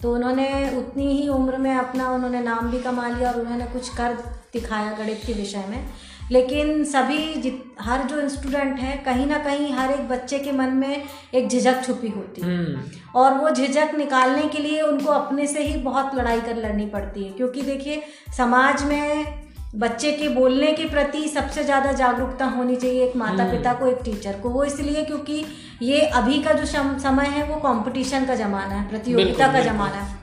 तो 0.03 0.15
उन्होंने 0.15 0.79
उतनी 0.79 1.23
ही 1.23 1.29
उम्र 1.29 1.57
में 1.57 1.75
अपना 1.75 2.11
उन्होंने 2.11 2.41
नाम 2.41 2.71
भी 2.71 2.79
कमा 2.79 3.09
लिया 3.09 3.31
और 3.31 3.41
उन्होंने 3.41 3.65
कुछ 3.65 3.89
कर 3.89 4.15
दिखाया 4.53 4.93
गणित 4.93 5.23
के 5.27 5.33
विषय 5.33 5.65
में। 5.69 5.89
लेकिन 6.33 6.85
सभी 6.85 7.35
जित 7.35 7.65
हर 7.81 8.03
जो 8.03 8.29
स्टूडेंट 8.29 8.79
है 8.79 8.97
कहीं 8.97 9.27
ना 9.27 9.39
कहीं 9.39 9.73
हर 9.73 9.91
एक 9.91 10.09
बच्चे 10.09 10.39
के 10.39 10.53
मन 10.53 10.69
में 10.69 11.05
एक 11.35 11.49
झिझक 11.49 11.85
छुपी 11.87 12.09
होती 12.09 12.43
है। 12.43 12.49
हम्म। 12.49 12.81
और 13.15 13.35
वो 13.35 13.51
झिझक 13.51 13.91
निकालने 13.99 14.43
के 14.43 14.59
लिए 14.59 14.83
उनको 14.83 15.13
अपने 15.13 15.47
से 15.47 15.63
ही 15.63 15.81
बहुत 15.81 16.15
लड़ाई 16.15 16.41
कर 16.41 16.57
लड़नी 16.57 16.87
पड़ती 16.87 17.25
है। 17.25 17.31
क्योंकि 17.31 17.63
देखिए 17.63 18.03
समाज 18.37 18.85
में 18.85 19.25
बच्चे 19.77 20.11
के 20.13 20.29
बोलने 20.29 20.73
के 20.73 20.85
प्रति 20.89 21.29
सबसे 21.29 21.65
ज़्यादा 21.65 21.93
जागरूकता 21.95 22.45
होनी 22.47 22.77
चाहिए 22.77 23.05
एक 23.05 23.17
माता 23.17 23.45
पिता 23.51 23.73
को 23.73 23.87
एक 23.87 23.99
टीचर 24.05 24.39
को। 24.43 24.51
वो 24.51 24.65
इसलिए 24.65 25.03
क्योंकि 25.05 25.45
ये 25.83 26.01
अभी 26.01 26.43
का 26.43 26.53
जो 26.53 26.65
समय 27.01 27.27
है 27.27 27.43
वो 27.49 27.57
कंपटीशन 27.63 28.25
का 28.27 28.35
ज़माना 28.37 28.75
है 28.75 28.89
प्रतियोगिता 28.89 29.53
का 29.53 29.61
ज़माना 29.63 29.97
है। 29.97 30.17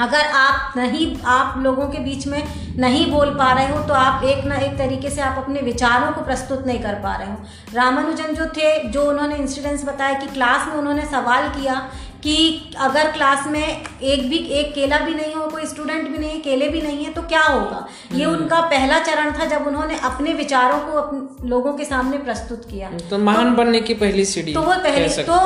अगर 0.00 0.26
आप 0.36 0.76
नहीं 0.76 1.06
आप 1.26 1.54
लोगों 1.58 1.88
के 1.88 1.98
बीच 2.00 2.26
में 2.26 2.42
नहीं 2.78 3.10
बोल 3.12 3.30
पा 3.36 3.52
रहे 3.52 3.68
हो 3.68 3.82
तो 3.86 3.94
आप 3.94 4.24
एक 4.24 4.44
ना 4.44 4.56
एक 4.56 4.76
तरीके 4.78 5.10
से 5.10 5.20
आप 5.22 5.38
अपने 5.38 5.60
विचारों 5.62 6.10
को 6.12 6.24
प्रस्तुत 6.24 6.66
नहीं 6.66 6.78
कर 6.80 6.94
पा 7.02 7.14
रहे 7.16 7.28
हो। 7.28 7.36
रामानुजन 7.74 8.34
जो 8.34 8.46
थे 8.56 8.76
जो 8.90 9.08
उन्होंने 9.10 9.36
इंसिडेंट्स 9.36 9.84
बताया 9.84 10.18
कि 10.18 10.26
क्लास 10.28 10.68
में 10.68 10.74
उन्होंने 10.74 11.06
सवाल 11.06 11.48
किया 11.50 11.74
कि 12.22 12.36
अगर 12.80 13.10
क्लास 13.12 13.46
में 13.46 13.62
एक 13.62 14.28
भी 14.28 14.36
एक 14.36 14.72
केला 14.74 14.98
भी 14.98 15.14
नहीं 15.14 15.34
हो 15.34 15.46
कोई 15.58 15.66
स्टूडेंट 15.66 16.08
भी 16.08 16.18
नहीं 16.18 16.40
अकेले 16.40 16.68
भी 16.68 16.80
नहीं 16.82 17.04
है 17.04 17.12
तो 17.12 17.22
क्या 17.24 17.42
होगा? 17.42 17.86
ये 18.14 18.24
उनका 18.26 18.60
पहला 18.70 18.98
चरण 19.04 19.32
था 19.38 19.44
जब 19.46 19.66
उन्होंने 19.66 19.98
अपने 20.04 20.32
विचारों 20.34 20.78
को 20.80 20.98
अपने 20.98 21.48
लोगों 21.48 21.72
के 21.72 21.84
सामने 21.84 22.18
प्रस्तुत 22.18 22.64
किया। 22.70 22.90
तो 23.10 23.18
महान 23.20 23.50
तो, 23.50 23.56
बनने 23.56 23.80
की 23.80 23.94
पहली 23.96 24.24
सीढ़ी 24.24 24.54
तो 24.54 24.62
वो 24.62 24.74
पहले 24.84 25.22
तो 25.24 25.38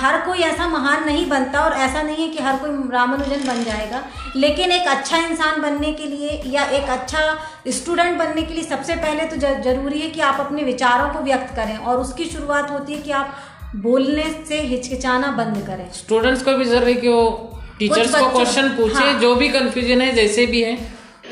हर 0.00 0.20
कोई 0.26 0.38
ऐसा 0.42 0.66
महान 0.68 1.04
नहीं 1.04 1.28
बनता 1.28 1.60
और 1.60 1.72
ऐसा 1.78 2.02
नहीं 2.02 2.26
है 2.26 2.28
कि 2.28 2.42
हर 2.42 2.56
कोई 2.56 2.70
रामानुजन 2.92 3.46
बन 3.46 3.62
जाएगा। 3.64 4.02
लेकिन 4.36 4.72
एक 4.72 4.88
अच्छा 4.88 5.18
इंसान 5.18 5.60
बनने 5.62 5.92
के 5.92 6.06
लिए 6.06 6.42
या 6.48 6.64
एक 6.72 6.90
अच्छा 6.90 7.20
स्टूडेंट 7.72 8.18
बनने 8.18 8.42
के 8.42 8.54
लिए 8.54 8.64
सबसे 8.64 8.96
पहले 8.96 9.24
तो 9.24 9.36
ज़रूरी 9.36 10.00
है 10.00 10.10
कि 10.10 10.20
आप 10.22 10.40
अपने 10.40 10.62
विचारों 10.64 11.08
को 11.10 11.24
व्यक्त 11.24 11.54
करें 11.56 11.76
और 11.78 11.98
उसकी 11.98 12.24
शुरुआत 12.26 12.70
होती 12.70 12.92
है 12.92 13.02
कि 13.02 13.10
आप 13.12 13.34
बोलने 13.84 14.24
से 14.48 14.60
हिचकिचाना 14.62 15.30
बंद 15.36 15.64
करें। 15.66 15.90
स्टूडेंट्स 15.92 16.42
को 16.42 16.52
भी 16.52 16.64
ज़रूरी 16.64 16.92
है 16.92 17.00
कि 17.00 17.08
वो 17.08 17.53
टीचर्स 17.78 18.14
को 18.14 18.28
क्वेश्चन 18.30 18.68
पूछे 18.76 18.94
हाँ। 18.94 19.18
जो 19.20 19.34
भी 19.34 19.48
कंफ्यूजन 19.48 20.00
है 20.00 20.12
जैसे 20.14 20.46
भी 20.46 20.62
है 20.62 20.76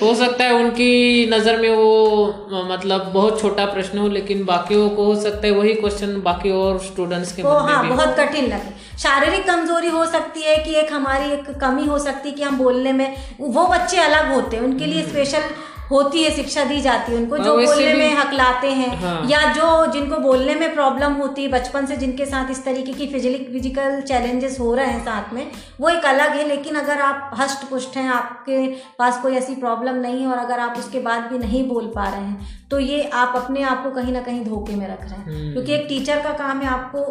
हो 0.02 0.14
सकता 0.14 0.44
है 0.44 0.52
उनकी 0.54 1.26
नज़र 1.30 1.56
में 1.60 1.68
वो 1.70 2.62
मतलब 2.70 3.10
बहुत 3.14 3.40
छोटा 3.40 3.64
प्रश्न 3.66 3.98
हो 3.98 4.08
लेकिन 4.08 4.44
बाकियों 4.44 4.88
को 4.90 5.04
हो 5.04 5.14
सकता 5.20 5.46
है 5.46 5.52
वही 5.52 5.74
क्वेश्चन 5.74 6.20
बाकी 6.20 6.50
और 6.50 6.78
स्टूडेंट्स 6.78 7.32
के 7.32 7.42
वो 7.42 7.56
हाँ 7.58 7.82
बहुत 7.88 8.14
कठिन 8.18 8.44
लगे। 8.44 8.98
शारीरिक 8.98 9.46
कमज़ोरी 9.46 9.88
हो 9.88 10.04
सकती 10.06 10.42
है 10.42 10.56
कि 10.56 10.74
एक 10.74 10.92
हमारी 10.92 11.30
एक 11.32 11.50
कमी 11.60 11.86
हो 11.86 11.98
सकती 11.98 12.28
है 12.28 12.34
कि 12.34 12.42
हम 12.42 12.58
बोलने 12.58 12.92
में 12.92 13.06
वो 13.40 13.66
बच्चे 13.66 13.98
अलग 13.98 14.32
होते 14.34 14.56
हैं 14.56 14.62
उनके 14.64 14.86
लिए 14.86 15.02
स्पेशल 15.02 15.42
होती 15.90 16.22
है 16.22 16.30
शिक्षा 16.36 16.64
दी 16.64 16.80
जाती 16.80 17.12
है 17.12 17.18
उनको 17.18 17.36
हाँ, 17.36 17.44
जो 17.44 17.56
बोलने 17.56 17.94
में 17.94 18.14
हकलाते 18.16 18.68
हैं 18.70 18.88
हाँ। 18.98 19.28
या 19.30 19.40
जो 19.52 19.92
जिनको 19.92 20.16
बोलने 20.18 20.54
में 20.54 20.74
प्रॉब्लम 20.74 21.12
होती 21.14 21.42
है 21.42 21.48
बचपन 21.50 21.86
से 21.86 21.96
जिनके 21.96 22.26
साथ 22.26 22.50
इस 22.50 22.64
तरीके 22.64 22.92
की 22.92 23.06
फ़िज़िकल 23.06 23.44
फ़िज़िकल 23.52 24.00
चैलेंजेस 24.02 24.58
हो 24.60 24.74
रहे 24.74 24.86
हैं 24.86 25.04
साथ 25.04 25.32
में 25.34 25.46
वो 25.80 25.88
एक 25.88 26.04
अलग 26.06 26.36
है। 26.36 26.48
लेकिन 26.48 26.74
अगर 26.74 27.00
आप 27.02 27.30
हष्ट 27.40 27.68
पुष्ट 27.70 27.96
हैं 27.96 28.08
आपके 28.10 28.66
पास 28.98 29.20
कोई 29.22 29.36
ऐसी 29.36 29.54
प्रॉब्लम 29.56 30.00
नहीं 30.00 30.20
है 30.20 30.26
और 30.26 30.38
अगर 30.38 30.58
आप 30.60 30.78
उसके 30.78 31.00
बाद 31.00 31.30
भी 31.32 31.38
नहीं 31.38 31.66
बोल 31.68 31.92
पा 31.94 32.08
रहे 32.08 32.20
हैं 32.20 32.66
तो 32.70 32.78
ये 32.80 33.02
आप 33.14 33.32
अपने 33.36 33.62
आप 33.64 33.84
को 33.84 33.90
कहीं 33.90 34.12
ना 34.12 34.20
कहीं 34.22 34.44
धोखे 34.44 34.74
में 34.74 34.88
रख 34.88 35.02
रहे 35.02 35.14
हैं। 35.14 35.24
हम्म। 35.26 35.52
क्योंकि 35.52 35.74
एक 35.74 35.86
टीचर 35.88 36.22
का 36.22 36.32
काम 36.38 36.60
है 36.60 36.68
आपको 36.70 37.06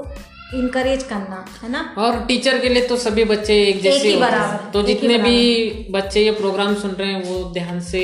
इनकरेज 0.54 1.04
करना 1.04 1.46
है 1.64 1.70
ना? 1.72 1.82
और 1.98 2.20
टीचर 2.28 2.58
के 2.60 2.70
लिए 2.70 2.88
तो 2.88 2.96
सभी 3.00 3.24
बच्चे 3.26 3.54
एक 3.64 3.82
जैसे 3.82 4.08
ही 4.08 4.16
बराबर, 4.20 4.70
तो 4.72 4.82
जितने 4.84 5.18
भी 5.20 5.88
बच्चे 5.92 6.24
ये 6.24 6.32
प्रोग्राम 6.40 6.74
सुन 6.76 6.92
रहे 6.92 7.12
हैं 7.12 7.24
वो 7.26 7.44
ध्यान 7.54 7.80
से 7.82 8.02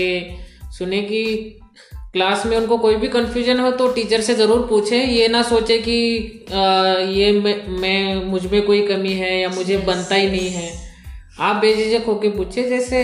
सुने 0.80 1.02
कि 1.02 1.24
क्लास 2.14 2.46
में 2.46 2.56
उनको 2.58 2.78
कोई 2.78 2.96
भी 2.96 3.08
कन्फ्यूज़न 3.08 3.60
हो 3.60 3.72
तो 3.72 3.88
टीचर 3.92 4.22
से 4.22 4.36
ज़रूर 4.36 4.66
पूछें। 4.68 4.98
ये 5.06 5.28
ना 5.28 5.42
सोचे 5.44 5.78
कि 5.78 5.98
आ, 6.52 6.64
ये 7.12 7.32
मैं, 7.32 7.68
मैं 7.68 8.26
मुझमें 8.26 8.62
कोई 8.66 8.88
कमी 8.88 9.14
है 9.14 9.40
या 9.40 9.50
मुझे 9.50 9.78
बनता 9.78 10.16
ही 10.16 10.28
नहीं 10.28 10.50
है। 10.50 10.72
आप 11.40 11.56
बेझिझक 11.56 12.06
होके 12.06 12.30
पूछे 12.30 12.64
जैसे 12.64 13.02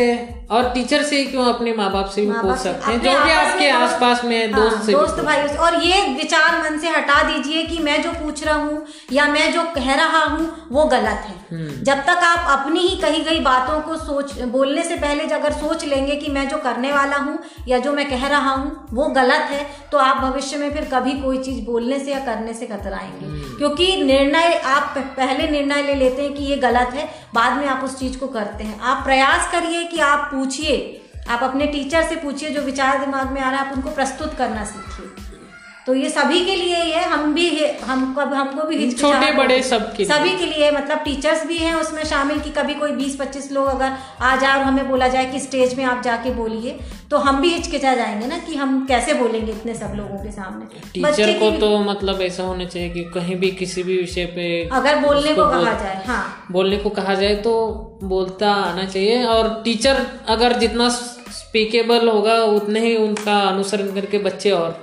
और 0.53 0.69
टीचर 0.69 1.03
से 1.03 1.23
क्यों 1.25 1.45
अपने 1.45 1.73
माँ 1.73 1.91
बाप 1.91 2.09
से 2.09 2.21
भी 2.21 2.31
पूछ 2.31 2.57
सकते 2.57 2.91
हैं? 2.91 2.99
जो 3.01 3.11
भी 3.23 3.31
आपके 3.31 3.69
आसपास 3.69 4.23
में 4.23 4.35
है, 4.37 4.51
हाँ, 4.51 4.61
दोस्त 4.61 4.85
से 4.85 4.91
दोस्त 4.91 5.19
भाई 5.25 5.43
और 5.57 5.81
ये 5.83 6.01
विचार 6.13 6.57
मन 6.63 6.77
से 6.79 6.89
हटा 6.89 7.21
दीजिए 7.23 7.63
कि 7.65 7.79
मैं 7.83 8.01
जो 8.03 8.11
पूछ 8.13 8.43
रहा 8.43 8.55
हूँ 8.55 8.85
या 9.11 9.25
मैं 9.27 9.51
जो 9.53 9.63
कह 9.75 9.93
रहा 9.95 10.23
हूँ 10.25 10.51
वो 10.71 10.85
गलत 10.85 11.25
है। 11.29 11.35
हम्म। 11.51 11.83
जब 11.83 12.03
तक 12.05 12.23
आप 12.23 12.59
अपनी 12.59 12.79
ही 12.79 12.95
कही 12.97 13.19
गई 13.23 13.39
बातों 13.39 13.79
को 13.81 13.95
सोच 13.97 14.39
बोलने 14.51 14.83
से 14.83 14.95
पहले 14.95 15.23
अगर 15.33 15.53
सोच 15.53 15.85
लेंगे 15.85 16.15
कि 16.15 16.31
मैं 16.31 16.47
जो 16.49 16.57
करने 16.57 16.91
वाला 16.93 17.17
हूँ 17.17 17.37
या 17.67 17.79
जो 17.79 17.93
मैं 17.93 18.09
कह 18.09 18.27
रहा 18.27 18.51
हूँ 18.51 18.87
वो 18.93 19.07
गलत 19.09 19.49
है 19.49 19.65
तो 19.91 19.97
आप 19.97 20.17
भविष्य 20.17 20.57
में 20.57 20.69
फिर 20.73 20.87
कभी 20.93 21.11
कोई 21.21 21.37
चीज़ 21.37 21.63
बोलने 21.65 21.99
से 21.99 22.11
या 22.11 22.19
करने 22.19 22.53
से 22.53 22.65
कतराएँगे। 22.65 23.25
हम्म। 23.25 23.57
क्योंकि 23.57 23.95
निर्णय 24.03 24.53
आप 24.65 24.93
पहले 25.17 25.47
निर्णय 25.51 25.81
ले 25.83 25.95
लेते 25.95 26.21
हैं 26.21 26.33
कि 26.33 26.43
ये 26.43 26.55
गलत 26.57 26.93
है 26.93 27.09
बाद 27.33 27.57
में 27.57 27.67
आप 27.67 27.83
उस 27.83 27.97
चीज़ 27.99 28.17
को 28.17 28.27
करते 28.27 28.63
हैं। 28.63 28.79
आप 28.81 29.03
प्रयास 29.03 29.51
करिए 29.51 29.83
कि 29.83 29.99
आप 30.01 30.31
पूछिए। 30.43 31.01
आप 31.29 31.43
अपने 31.43 31.67
टीचर 31.67 32.03
से 32.03 32.15
पूछिए, 32.15 32.49
जो 32.49 32.61
विचार 32.61 33.05
दिमाग 33.05 33.31
में 33.31 33.41
आ 33.41 33.51
रहा 33.51 33.61
है, 33.61 33.69
आप 33.69 33.75
उनको 33.75 33.89
प्रस्तुत 33.89 34.33
करना 34.33 34.65
सीखिए। 34.65 35.22
तो 35.87 35.93
ये 35.95 36.09
सभी 36.09 36.45
के 36.45 36.55
लिए 36.55 36.75
ही 36.75 36.91
है 36.91 37.03
हम 37.09 37.33
भी 37.33 37.47
है 37.49 37.67
हम 37.85 38.13
कब 38.19 38.33
हमको 38.33 38.67
भी 38.67 38.91
छोटे 38.91 39.31
बड़े 39.31 39.61
सब 39.63 39.93
लिए। 39.97 40.05
सभी 40.07 40.29
के 40.37 40.45
लिए 40.45 40.69
मतलब 40.71 40.97
टीचर्स 40.97 41.45
भी 41.47 41.57
हैं 41.57 41.73
उसमें 41.75 42.03
शामिल 42.03 42.39
कि 42.39 42.49
कभी 42.49 42.73
कोई 42.73 42.91
20-25 42.91 43.51
लोग 43.51 43.65
अगर 43.67 43.91
आ 44.21 44.35
जाए 44.35 44.57
और 44.59 44.63
हमें 44.63 44.89
बोला 44.89 45.07
जाए 45.07 45.25
कि 45.25 45.39
स्टेज 45.39 45.73
में 45.77 45.83
आप 45.85 46.01
जाके 46.03 46.31
बोलिए 46.31 46.77
तो 47.11 47.17
हम 47.17 47.41
भी 47.41 47.49
हिचकिचा 47.53 47.93
जाएँगे 47.95 48.27
ना 48.27 48.37
कि 48.37 48.55
हम 48.55 48.85
कैसे 48.85 49.13
बोलेंगे 49.13 49.51
इतने 49.51 49.73
सब 49.73 49.93
लोगों 49.95 50.17
के 50.17 50.31
सामने। 50.31 50.79
टीचर 50.93 51.33
को 51.39 51.51
तो 51.59 51.77
मतलब 51.79 52.21
ऐसा 52.21 52.43
होना 52.43 52.65
चाहिए 52.65 52.89
कि 52.89 53.03
कहीं 53.03 53.35
भी 53.35 53.51
किसी 53.51 53.83
भी 53.83 53.97
विषय 53.97 54.25
पे 54.25 54.47
अगर 54.69 54.99
बोलने 54.99 55.35
को 55.35 55.47
कहा 55.47 55.73
जाए 55.73 56.03
हाँ। 56.07 56.47
बोलने 56.51 56.77
को 56.77 56.89
कहा 56.89 57.13
जाए 57.15 57.35
तो 57.35 57.53
बोलता 58.03 58.53
आना 58.53 58.85
चाहिए 58.85 59.23
और 59.25 59.61
टीचर 59.65 60.05
अगर 60.27 60.57
जितना 60.59 60.89
स्पीकेबल 60.89 62.09
होगा 62.09 62.43
उतने 62.53 62.79
ही 62.79 62.95
उनका 62.97 63.39
अनुसरण 63.39 63.93
करके 63.93 64.17
बच्चे 64.17 64.51
और 64.51 64.82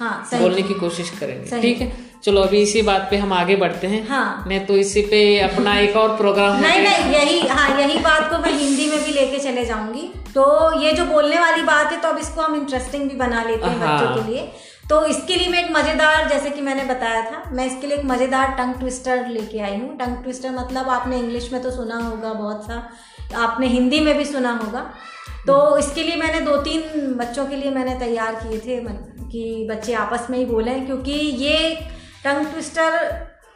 हाँ 0.00 0.28
बोलने 0.32 0.62
की 0.62 0.74
कोशिश 0.74 1.10
करेंगे। 1.10 1.60
ठीक 1.60 1.80
है? 1.80 1.92
चलो 2.24 2.40
अभी 2.42 2.60
इसी 2.62 2.82
बात 2.82 3.06
पे 3.10 3.16
हम 3.16 3.32
आगे 3.32 3.56
बढ़ते 3.56 3.86
हैं। 3.86 4.06
हाँ। 4.08 4.44
नहीं 4.48 4.60
तो 4.66 4.76
इसी 4.76 5.02
पे 5.02 5.18
अपना 5.40 5.78
एक 5.80 5.96
और 5.96 6.16
प्रोग्राम 6.16 6.60
नहीं। 6.60 6.80
नहीं 6.82 7.12
यही 7.12 7.40
हाँ 7.48 7.68
यही 7.80 7.98
बात 7.98 8.30
को 8.30 8.38
मैं 8.38 8.52
हिंदी 8.52 8.86
में 8.86 9.04
भी 9.04 9.12
लेके 9.12 9.38
चले 9.38 9.64
जाऊँगी। 9.64 10.02
तो 10.34 10.46
ये 10.82 10.92
जो 10.92 11.04
बोलने 11.06 11.38
वाली 11.38 11.62
बात 11.64 11.92
है 11.92 12.00
तो 12.00 12.08
अब 12.08 12.18
इसको 12.18 12.40
हम 12.40 12.54
इंटरेस्टिंग 12.54 13.08
भी 13.10 13.16
बना 13.16 13.42
लेते 13.42 13.66
हैं 13.66 13.78
हाँ। 13.78 13.98
बच्चों 13.98 14.14
के 14.14 14.30
लिए। 14.30 14.50
तो 14.90 15.04
इसके 15.06 15.36
लिए 15.36 15.48
मैं 15.48 15.64
एक 15.64 15.70
मज़ेदार 15.72 16.28
जैसे 16.28 16.50
कि 16.50 16.60
मैंने 16.60 16.84
बताया 16.84 17.22
था 17.22 17.42
मैं 17.52 17.66
इसके 17.66 17.86
लिए 17.86 17.96
एक 17.96 18.04
मज़ेदार 18.04 18.54
टंग 18.58 18.74
ट्विस्टर 18.74 19.26
लेके 19.28 19.60
आई 19.60 19.76
हूँ। 19.76 19.96
टंग 19.98 20.22
ट्विस्टर 20.22 20.50
मतलब 20.52 20.88
आपने 20.90 21.18
इंग्लिश 21.18 21.52
में 21.52 21.62
तो 21.62 21.70
सुना 21.70 21.96
होगा 21.98 22.32
बहुत 22.32 22.66
सा 22.66 22.88
आपने 23.36 23.66
हिंदी 23.66 24.00
में 24.00 24.16
भी 24.18 24.24
सुना 24.24 24.52
होगा। 24.64 24.90
तो 25.48 25.76
इसके 25.78 26.02
लिए 26.02 26.16
मैंने 26.16 26.40
दो 26.40 26.56
तीन 26.62 27.14
बच्चों 27.16 27.46
के 27.46 27.56
लिए 27.56 27.70
मैंने 27.70 27.94
तैयार 27.98 28.34
किए 28.34 28.58
थे, 28.60 28.76
कि 29.30 29.66
बच्चे 29.70 29.92
आपस 29.94 30.26
में 30.30 30.38
ही 30.38 30.44
बोलें, 30.44 30.86
क्योंकि 30.86 31.12
ये 31.12 31.74
टंग 32.24 32.46
ट्विस्टर 32.46 32.96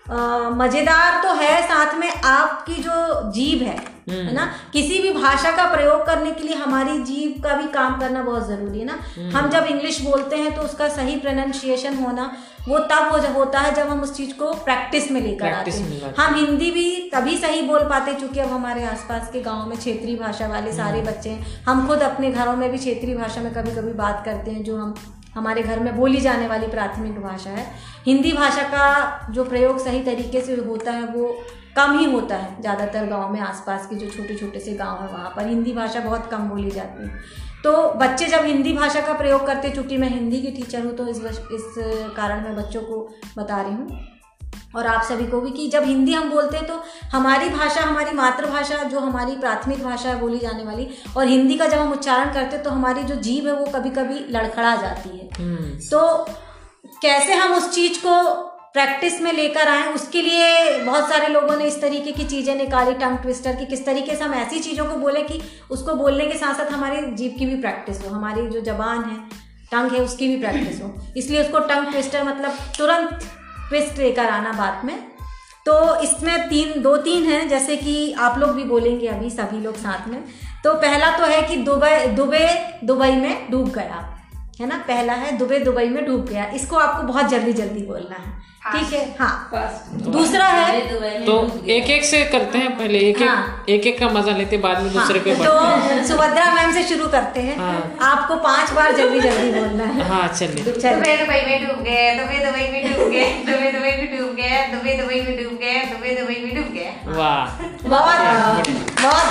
मज़ेदार 0.06 1.22
तो 1.22 1.32
है 1.34 1.62
साथ 1.62 1.94
में 1.94 2.12
आपकी 2.12 2.74
जो 2.74 3.30
जीभ 3.32 3.62
है 3.62 3.80
है 4.08 4.32
ना? 4.34 4.44
किसी 4.72 4.98
भी 4.98 5.12
भाषा 5.12 5.50
का 5.56 5.64
प्रयोग 5.72 6.04
करने 6.06 6.30
के 6.30 6.44
लिए 6.44 6.56
हमारी 6.56 6.98
जीभ 7.04 7.42
का 7.42 7.54
भी 7.56 7.68
काम 7.72 7.98
करना 8.00 8.22
बहुत 8.22 8.48
ज़रूरी 8.48 8.78
है 8.78 8.84
ना? 8.84 8.98
हम 9.36 9.48
जब 9.50 9.64
इंग्लिश 9.64 10.00
बोलते 10.00 10.36
हैं 10.36 10.54
तो 10.56 10.62
उसका 10.62 10.88
सही 10.88 11.16
प्रोनाउंसिएशन 11.16 11.94
होना 11.96 12.32
वो 12.68 12.78
तब 12.90 13.08
हो 13.12 13.18
होता 13.34 13.60
है 13.60 13.74
जब 13.74 13.88
हम 13.88 14.00
उस 14.02 14.16
चीज़ 14.16 14.34
को 14.34 14.52
प्रैक्टिस 14.64 15.10
में 15.10 15.20
लेकर 15.20 15.52
आते 15.52 15.70
हैं। 15.70 16.14
हम 16.16 16.34
हिंदी 16.34 16.70
भी 16.70 17.10
तभी 17.14 17.36
सही 17.38 17.62
बोल 17.62 17.88
पाते 17.88 18.14
क्योंकि 18.14 18.40
अब 18.40 18.52
हमारे 18.52 18.84
आसपास 18.86 19.30
के 19.32 19.40
गाँव 19.42 19.68
में 19.68 19.78
क्षेत्रीय 19.78 20.16
भाषा 20.16 20.48
वाले 20.48 20.72
सारे 20.72 21.00
बच्चे 21.02 21.30
हैं। 21.30 21.64
हम 21.64 21.86
खुद 21.88 22.02
अपने 22.02 22.30
घरों 22.30 22.56
में 22.56 22.70
भी 22.72 22.78
क्षेत्रीय 22.78 23.14
भाषा 23.16 23.40
में 23.40 23.52
कभी 23.54 23.74
कभी 23.76 23.92
बात 23.94 24.22
करते 24.24 24.50
हैं 24.50 24.62
जो 24.64 24.76
हम 24.78 24.94
हमारे 25.34 25.62
घर 25.62 25.80
में 25.80 25.96
बोली 25.96 26.20
जाने 26.20 26.46
वाली 26.48 26.66
प्राथमिक 26.66 27.20
भाषा 27.22 27.50
है। 27.50 27.66
हिंदी 28.06 28.32
भाषा 28.32 28.62
का 28.68 29.26
जो 29.30 29.44
प्रयोग 29.44 29.78
सही 29.78 30.02
तरीके 30.04 30.40
से 30.40 30.54
होता 30.56 30.92
है, 30.92 31.04
वो 31.04 31.36
कम 31.76 31.98
ही 31.98 32.10
होता 32.12 32.36
है। 32.36 32.60
ज़्यादातर 32.60 33.06
गाँव 33.06 33.32
में 33.32 33.40
आसपास 33.40 33.86
के 33.86 33.96
जो 33.96 34.08
छोटे 34.08 34.34
छोटे 34.36 34.60
से 34.60 34.72
गाँव 34.74 35.02
है, 35.02 35.08
वहाँ 35.08 35.32
पर 35.36 35.46
हिंदी 35.46 35.72
भाषा 35.72 36.00
बहुत 36.00 36.30
कम 36.30 36.48
बोली 36.48 36.70
जाती 36.70 37.08
है। 37.08 37.40
तो 37.64 37.72
बच्चे 37.96 38.26
जब 38.26 38.44
हिंदी 38.44 38.72
भाषा 38.72 39.00
का 39.00 39.12
प्रयोग 39.14 39.46
करते, 39.46 39.70
चूँकि 39.70 39.96
मैं 39.96 40.08
हिंदी 40.10 40.42
की 40.42 40.50
टीचर 40.52 40.84
हूँ 40.84 40.96
तो 40.96 41.06
इस 41.08 41.18
इस 41.18 41.74
कारण 42.16 42.44
मैं 42.44 42.56
बच्चों 42.56 42.82
को 42.82 43.08
बता 43.38 43.60
रही 43.62 43.74
हूँ। 43.74 44.11
और 44.76 44.86
आप 44.86 45.02
सभी 45.02 45.26
को 45.26 45.40
भी 45.40 45.50
कि 45.50 45.68
जब 45.68 45.84
हिंदी 45.84 46.12
हम 46.12 46.30
बोलते 46.30 46.56
हैं 46.56 46.66
तो 46.66 46.82
हमारी 47.12 47.48
भाषा 47.48 47.80
हमारी 47.80 48.10
मातृभाषा 48.16 48.82
जो 48.84 49.00
हमारी 49.00 49.36
प्राथमिक 49.36 49.82
भाषा 49.84 50.08
है 50.08 50.18
बोली 50.20 50.38
जाने 50.38 50.64
वाली 50.64 50.88
और 51.16 51.26
हिंदी 51.26 51.56
का 51.56 51.66
जब 51.66 51.78
हम 51.78 51.92
उच्चारण 51.92 52.32
करते 52.34 52.56
हैं 52.56 52.62
तो 52.64 52.70
हमारी 52.70 53.02
जो 53.02 53.14
जीभ 53.22 53.46
है 53.46 53.54
वो 53.54 53.66
कभी 53.74 53.90
कभी 53.90 54.24
लड़खड़ा 54.30 54.74
जाती 54.76 55.18
है। 55.18 55.28
हम्म, 55.38 55.78
तो 55.90 56.26
कैसे 57.02 57.34
हम 57.34 57.54
उस 57.54 57.70
चीज़ 57.70 57.98
को 57.98 58.22
प्रैक्टिस 58.74 59.20
में 59.20 59.32
लेकर 59.32 59.68
आए 59.68 59.92
उसके 59.94 60.22
लिए 60.22 60.78
बहुत 60.78 61.08
सारे 61.08 61.28
लोगों 61.28 61.56
ने 61.56 61.64
इस 61.64 61.80
तरीके 61.80 62.12
की 62.12 62.24
चीज़ें 62.24 62.54
निकाली 62.54 62.92
टंग 62.94 63.18
ट्विस्टर 63.18 63.56
की 63.56 63.66
किस 63.66 63.84
तरीके 63.86 64.16
से 64.16 64.24
हम 64.24 64.34
ऐसी 64.34 64.60
चीज़ों 64.60 64.86
को 64.86 64.96
बोले 64.96 65.22
कि 65.22 65.40
उसको 65.70 65.94
बोलने 65.94 66.26
के 66.26 66.38
साथ 66.38 66.54
साथ 66.54 66.72
हमारी 66.72 67.00
जीभ 67.12 67.34
की 67.38 67.46
भी 67.46 67.60
प्रैक्टिस 67.60 68.00
हो 68.04 68.14
हमारी 68.14 68.46
जो 68.48 68.60
जबान 68.62 69.04
है 69.04 69.16
टंग 69.72 69.92
है 69.92 70.00
उसकी 70.00 70.28
भी 70.28 70.36
प्रैक्टिस 70.36 70.82
हो। 70.82 70.92
इसलिए 71.16 71.42
उसको 71.42 71.58
टंग 71.68 71.90
ट्विस्टर 71.90 72.24
मतलब 72.24 72.58
तुरंत 72.78 73.28
ट्विस्ट 73.72 73.98
लेकर 73.98 74.26
आना 74.26 74.52
बात 74.52 74.84
में। 74.84 74.98
तो 75.66 76.00
इसमें 76.00 76.48
तीन, 76.48 76.82
दो 76.82 76.96
तीन 76.96 77.24
हैं, 77.24 77.48
जैसे 77.48 77.76
कि 77.76 78.12
आप 78.12 78.38
लोग 78.38 78.50
भी 78.50 78.64
बोलेंगे 78.64 79.06
अभी 79.06 79.30
सभी 79.30 79.60
लोग 79.60 79.76
साथ 79.76 80.08
में। 80.08 80.24
तो 80.64 80.74
पहला 80.74 81.18
तो 81.18 81.26
है 81.26 81.42
कि 81.42 81.56
दुबई 81.56 82.06
दुबई 82.06 82.46
दुबई 82.84 83.12
में 83.12 83.50
डूब 83.50 83.68
गया। 83.68 84.21
है 84.60 84.66
ना? 84.68 84.76
पहला 84.88 85.12
है 85.14 85.36
दुबई 85.38 85.58
दुबई 85.60 85.88
में 85.88 86.04
डूब 86.06 86.24
गया। 86.26 86.44
इसको 86.54 86.76
आपको 86.78 87.02
बहुत 87.08 87.28
जल्दी 87.30 87.52
जल्दी 87.54 87.82
बोलना 87.86 88.16
है। 88.16 88.40
ठीक 88.64 88.92
है? 88.92 89.00
हाँ। 89.18 89.50
दूसरा 90.08 90.46
है 90.46 90.80
तो 91.26 91.36
एक 91.68 91.88
एक 91.90 92.04
से 92.04 92.22
करते 92.32 92.58
हैं 92.58 92.70
पहले 92.78 92.98
एक 92.98 93.22
हाँ। 93.22 93.64
एक 93.68 93.86
एक 93.86 93.98
का 94.00 94.08
मज़ा 94.08 94.36
लेते 94.36 94.56
बाद 94.58 94.82
में 94.82 94.90
हाँ, 94.90 94.92
दूसरे 94.94 95.20
पे 95.20 95.34
तो 95.36 96.04
सुभद्रा 96.08 96.44
मैम 96.54 96.72
से 96.72 96.82
शुरू 96.88 97.08
करते 97.14 97.40
हैं। 97.40 97.56
हाँ। 97.58 97.96
आपको 98.10 98.36
पाँच 98.44 98.70
बार 98.72 98.92
जल्दी 98.96 99.20
जल्दी 99.20 99.50
बोलना 99.52 99.84
है। 99.86 100.08
हाँ 100.08 100.28
चलिए। 100.28 100.64
दुबई 100.64 101.16
दुबई 101.16 101.40
में 101.46 101.66
डूब 101.66 101.82
गए 101.84 102.14
दुबई 102.18 102.38
दुबई 102.44 102.68
में 102.72 102.92
डूब 102.92 103.10
गए 103.10 103.26
दुबई 103.48 103.72
दुबई 103.72 103.96
में 103.96 104.06
डूब 104.18 104.36
गए 104.36 104.62
दुबई 104.74 104.94
दुबई 105.00 105.20
में 105.22 105.42
डूब 105.42 105.58
गए 105.58 105.82
दुबई 105.90 106.14
दुबई 106.20 106.38
में 106.44 106.54
डूब 106.56 106.72
गए। 106.74 106.92
वाह। 107.18 107.42
बहुत 107.88 108.68
बहुत 109.02 109.26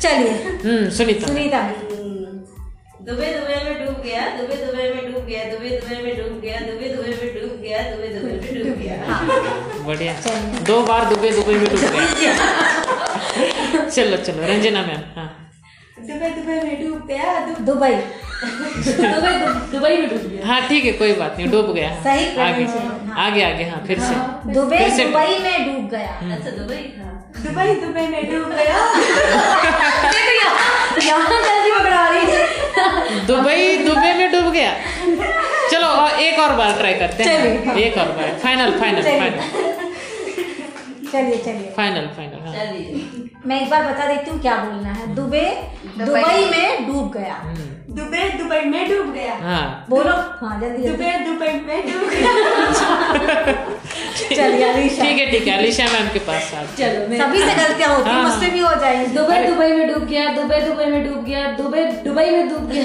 चलिए। 0.00 0.32
हम्म 0.64 0.88
सुनीता। 0.90 1.26
सुनीता 1.26 1.58
दुबई 3.06 3.26
दुबई 3.32 3.56
में 3.64 3.74
डूब 3.80 3.98
गया 4.04 4.22
दुबई 4.36 4.56
दुबई 4.60 4.84
में 4.94 5.02
डूब 5.08 5.26
गया 5.26 5.42
दुबई 5.50 5.68
दुबई 5.72 5.98
में 6.04 6.14
डूब 6.16 6.40
गया 6.40 6.60
दुबई 6.60 6.88
दुबई 6.88 7.12
में 7.18 7.28
डूब 7.34 7.52
गया 7.60 7.82
दुबई 7.90 8.08
दुबई 8.14 8.32
में 8.36 8.54
डूब 8.54 8.78
गया 8.78 8.96
बढ़िया 9.86 10.14
दो 10.70 10.80
बार 10.88 11.04
दुबई 11.10 11.30
दुबई 11.36 11.54
में 11.54 11.66
डूब 11.66 11.84
गया 11.84 12.32
चलो 13.88 14.16
चलो 14.28 14.46
रंजना 14.48 14.82
मैम 14.86 15.04
हाँ 15.16 15.28
दुबई 16.00 16.30
दुबई 16.30 16.58
में 16.64 16.74
डूब 16.82 17.06
गया 17.06 17.36
दुबई 17.60 17.94
दुबई 19.12 19.34
दुबई 19.70 19.96
में 19.98 20.08
डूब 20.08 20.24
गया 20.24 20.46
हाँ 20.46 20.60
ठीक 20.68 20.84
है 20.84 20.92
कोई 21.02 21.12
बात 21.20 21.38
नहीं 21.38 21.48
डूब 21.50 21.72
गया 21.74 21.90
सही 22.02 22.26
आगे 22.48 22.64
हाँ। 22.72 23.14
आगे 23.26 23.44
आगे 23.44 23.68
हाँ 23.68 23.84
फिर 23.86 24.00
से 24.00 24.14
दुबई 24.52 24.82
दुबई 24.98 25.38
में 25.44 25.54
डूब 25.66 25.88
गया 25.90 26.18
अच्छा 26.34 26.50
दुबई 26.50 26.82
दुबई 27.38 27.74
दुबई 27.80 28.06
में 28.08 28.20
डूब 28.32 28.50
गया 28.52 28.82
यहाँ 30.98 31.24
जल्दी 31.30 31.70
पकड़ा 31.70 32.04
रही 32.08 32.26
है 32.26 32.35
दुबई 33.26 33.76
दुबई 33.84 34.12
में 34.18 34.30
डूब 34.32 34.52
गया। 34.52 34.72
चलो 35.70 35.86
और 35.86 36.20
एक 36.20 36.38
और 36.40 36.52
बार 36.56 36.72
ट्राई 36.78 36.94
करते 36.94 37.24
हैं। 37.24 37.76
एक 37.76 37.98
और 37.98 38.08
बार। 38.18 38.38
फाइनल 38.42 38.78
फाइनल 38.80 39.02
फाइनल 39.02 39.74
चलिए 41.12 41.36
चलिए। 41.44 41.72
फाइनल 41.76 42.06
फाइनल 42.16 42.38
हाँ। 42.46 42.54
मैं 43.46 43.60
एक 43.60 43.68
बार 43.70 43.82
बता 43.92 44.06
देती 44.06 44.30
हूँ 44.30 44.40
क्या 44.42 44.56
बोलना 44.64 44.92
है। 44.92 45.14
Dubai 45.14 45.44
Dubai. 45.98 46.44
में 46.50 46.86
डूब 46.86 47.12
गया। 47.12 47.36
दुबई 47.96 48.22
दुबई 48.38 48.60
में 48.70 48.88
डूब 48.88 49.12
गया। 49.14 49.34
हाँ। 49.42 49.86
बोलो। 49.90 50.12
हाँ 50.40 50.60
जल्दी 50.60 50.82
जल्दी। 50.82 50.96
दुबई 50.96 51.12
दुबई 51.26 51.52
में 51.66 51.78
डूब 51.86 52.08
गया। 52.10 52.32
चलिए 54.36 54.64
अलीशा। 54.64 55.02
ठीक 55.04 55.18
है 55.18 55.30
ठीक 55.30 55.46
है 55.48 55.56
अलीशा 55.58 55.84
मैम 55.92 56.08
के 56.12 56.18
पास 56.28 56.50
चलो 56.78 57.06
मैं 57.08 57.18
सभी 57.18 57.40
से 57.42 57.54
गलतियाँ 57.62 57.88
होती 57.94 58.08
हैं 58.10 58.16
हाँ। 58.16 58.22
मुझसे 58.28 58.50
भी 58.52 58.58
हो 58.60 58.74
जाएँगी। 58.80 59.06
दुबई 59.16 59.38
दुबई 59.46 59.72
में 59.78 59.86
डूब 59.92 60.04
गया 60.08 60.26
दुबई 60.34 60.60
दुबई 60.68 60.86
में 60.94 61.04
डूब 61.08 61.24
गया 61.24 61.50
दुबई 61.58 61.84
दुबई 62.04 62.30
में 62.30 62.48
डूब 62.48 62.70
गया। 62.72 62.84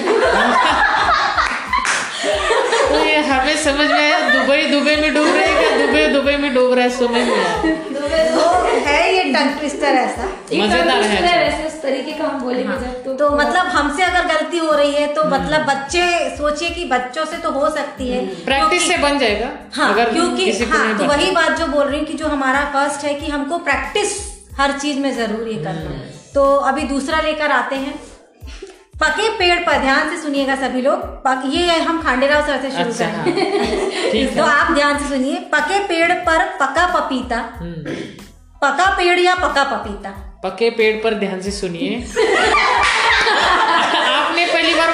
तो 2.92 3.04
ये 3.06 3.18
हमें 3.28 3.56
समझ 3.64 3.90
में 3.90 4.00
आया 4.00 4.20
दुबई 4.30 4.66
दुबई 4.72 4.96
में 5.02 5.14
डूब 5.14 5.28
रहे 5.28 5.46
हैं 5.46 5.58
क्या? 5.60 5.86
दुबई 5.86 6.06
दुबई 6.14 6.36
में 6.38 6.54
डूब 6.54 6.74
रहा 6.74 6.84
है 6.84 6.90
समझ 6.98 7.28
में 7.28 7.38
आया। 7.38 7.54
तो 7.94 8.50
है। 8.86 9.00
ये 9.16 9.24
टंग 9.34 9.58
ट्विस्टर 9.60 9.96
ऐसा। 9.98 10.26
मज़ेदार 10.54 10.88
टंग 10.88 11.04
ट्विस्टर 11.04 11.38
वैसे 11.40 11.68
उस 11.68 11.82
तरीके 11.82 12.12
का 12.12 12.26
हम 12.26 12.40
बोलेंगे 12.42 12.74
जब 12.76 13.04
तो 13.06 13.14
तो 13.14 13.30
मतलब 13.38 13.68
हमसे 13.76 14.04
अगर 14.04 14.26
गलती 14.28 14.58
हो 14.58 14.72
रही 14.72 14.94
है 14.94 15.08
तो 15.14 15.24
मतलब 15.30 15.66
बच्चे 15.66 16.04
सोचिए 16.38 16.70
कि 16.70 16.86
बच्चों 16.86 17.26
से 17.26 17.38
तो 17.38 17.52
हो 17.52 17.70
सकती 17.70 18.10
है। 18.10 18.26
प्रैक्टिस 18.46 18.88
से 18.88 18.98
बन 18.98 19.20
जाएगा 19.20 19.50
हाँ 19.76 19.92
अगर 19.94 20.12
क्योंकि 20.14 20.52
हाँ 20.72 20.98
तो 20.98 21.06
वही 21.06 21.32
बात 21.32 21.58
जो 21.60 21.68
बोल 21.68 21.86
रही 21.88 22.00
हूँ 22.00 22.08
कि 22.08 22.14
जो 22.14 22.28
हमारा 22.28 22.64
फ़र्स्ट 22.74 23.06
है 23.06 23.14
कि 23.16 23.32
हमको 23.32 23.58
प्रैक्टिस 23.70 24.20
हर 24.60 24.72
चीज़ 24.80 25.00
में 25.00 25.14
ज़रूरी 25.18 25.56
है 25.56 25.64
करना। 25.64 26.00
तो 26.34 26.44
अभी 26.70 26.84
दूसरा 26.88 27.20
लेकर 27.22 27.52
आते 27.52 27.76
हैं। 27.76 27.94
पके 29.04 29.30
पेड़ 29.38 29.60
पर 29.66 29.78
ध्यान 29.82 30.10
से 30.10 30.18
सुनिएगा 30.22 30.56
सभी 30.56 30.82
लोग। 30.82 31.04
पक 31.26 31.44
ये 31.54 31.78
हम 31.80 32.02
खांडेराव 32.02 32.46
सर 32.48 32.62
से 32.62 32.72
शुरू 32.72 32.84
अच्छा। 32.84 33.06
करें। 33.06 34.26
हाँ 34.26 34.36
तो 34.36 34.44
आप 34.44 34.72
ध्यान 34.72 34.98
से 35.00 35.06
सुनिए। 35.10 35.36
पके 35.54 35.80
पेड़ 35.88 36.12
पर 36.26 36.46
पका 36.62 36.86
पपीता। 36.96 37.38
हम्म, 37.60 37.96
पका 38.64 38.86
पेड़ 38.98 39.20
या 39.20 39.36
पका 39.36 39.64
पपीता? 39.64 40.10
पके 40.44 40.70
पेड़ 40.70 40.96
पर 41.04 41.14
ध्यान 41.14 41.42
से 41.42 41.52
सुनिए। 41.52 41.96
आपने 44.12 44.46
पहली 44.46 44.74
बार 44.74 44.94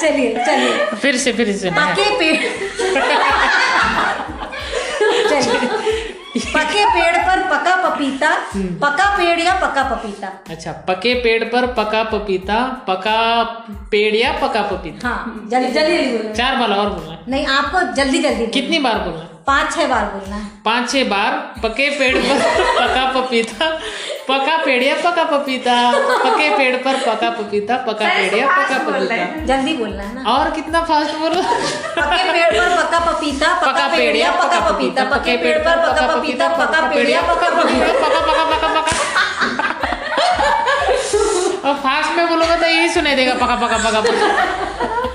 चलिए 0.00 0.44
चलिए। 0.46 0.84
फिर 1.02 1.16
से 1.16 1.32
फिर 1.32 1.52
से 1.56 1.70
पके 1.70 2.08
पेड़ 2.18 2.36
पके 6.36 6.84
पेड़ 6.86 7.16
पर 7.18 7.42
पका 7.48 7.74
पपीता 7.82 8.30
पका 8.82 9.06
पेड़ 9.16 9.38
या 9.40 9.54
पका 9.60 9.82
पपीता। 9.88 10.28
अच्छा 10.50 10.72
पके 10.88 11.14
पेड़ 11.22 11.42
पर 11.44 11.66
पका 11.74 12.02
पपीता 12.12 12.60
पका 12.88 13.42
पेड़ 13.90 14.14
या 14.14 14.32
पका 14.42 14.62
पपीता? 14.62 15.08
हाँ 15.08 15.48
जल्दी 15.50 15.72
जल्दी 15.72 16.32
चार 16.34 16.56
बार 16.56 16.70
और 16.78 16.88
बोलना 16.90 17.18
नहीं 17.28 17.46
आपको 17.48 17.82
जल्दी 17.94 18.18
जल्दी 18.18 18.46
कितनी 18.52 18.78
बार 18.78 18.98
बोलना? 18.98 19.28
पाँच 19.46 19.74
छह 19.74 19.86
बार 19.88 20.04
बोलना 20.04 20.36
है। 20.36 20.48
पाँच 20.64 20.90
छह 20.90 21.04
बार? 21.10 21.32
पके 21.62 21.88
पेड़ 21.98 22.16
पर 22.16 22.38
पका 22.78 23.04
पपीता। 23.12 23.68
पका 24.28 24.56
पेड़ 24.64 24.82
या 24.82 24.94
पका 25.04 25.24
पपीता। 25.30 25.74
पके 26.24 26.48
पेड़ 26.56 26.76
पर 26.84 26.96
पका 27.06 27.30
पपीता 27.30 27.76
पका 27.86 28.08
पेड़ 28.08 28.34
या 28.34 28.46
पका 28.48 28.78
पपीता। 28.78 29.16
जल्दी 29.46 29.74
बोलना 29.76 30.02
है 30.02 30.14
ना। 30.14 30.30
और 30.32 30.50
कितना 30.50 30.80
फास्ट 30.84 31.14
बोलो? 31.18 31.42
पके 31.42 32.22
पेड़ 32.32 32.52
पर 32.52 32.76
पका 32.76 32.98
पपीता 33.10 33.52
पका 33.62 33.88
पेड़ 33.96 34.16
या 34.16 34.30
पका 34.32 34.60
पपीता। 34.70 35.04
पके 35.16 35.36
पेड़ 35.36 35.58
पर 35.58 35.76
पका 35.86 36.06
पपीता 36.14 36.48
पका 36.56 36.80
पेड़ 36.88 37.08
या 37.10 37.22
पका 37.22 37.50
पपीता। 37.56 37.92
पका 38.00 38.20
पका 38.20 38.44
पका 38.52 38.68
पका 38.80 38.90
और 41.62 41.74
फास्ट 41.74 42.16
में 42.16 42.28
बोलोगे 42.28 42.56
तो 42.56 42.66
यही 42.66 42.88
सुनाई 42.90 43.14
देगा 43.14 43.34
पका 43.42 43.56
पका 43.56 43.78
पका 43.90 44.00
पका। 44.00 45.10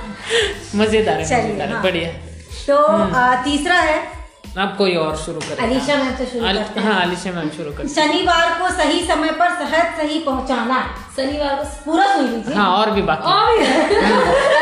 मज़ेदार 0.75 1.15
है 1.15 1.23
मज़ेदार 1.23 1.69
हाँ। 1.71 1.81
बढ़िया। 1.83 2.09
तो 2.69 2.77
तीसरा 3.43 3.75
है 3.79 3.97
अब 4.63 4.75
कोई 4.77 4.95
और 4.95 5.15
शुरू 5.17 5.39
करें 5.39 5.57
अलीशा 5.67 5.95
मैम 5.95 6.15
से 6.17 6.25
शुरू 6.25 6.45
अल- 6.47 6.57
करते 6.57 6.79
हैं। 6.79 6.91
हाँ 6.91 7.01
अलीशा 7.01 7.31
मैम 7.31 7.49
शुरू 7.57 7.71
कर 7.77 7.87
शनिवार 7.95 8.53
को 8.59 8.69
सही 8.77 9.01
समय 9.07 9.31
पर 9.41 9.49
शहद 9.59 9.93
सही 9.97 10.19
पहुंचाना 10.19 10.79
शनिवार 11.17 11.55
को 11.55 11.63
पूरा 11.85 12.05
सुन 12.13 12.25
लीजिए। 12.25 12.55
हाँ 12.55 12.69
और 12.77 12.91
भी 12.91 13.01
बाकी। 13.01 13.31
और 13.31 13.57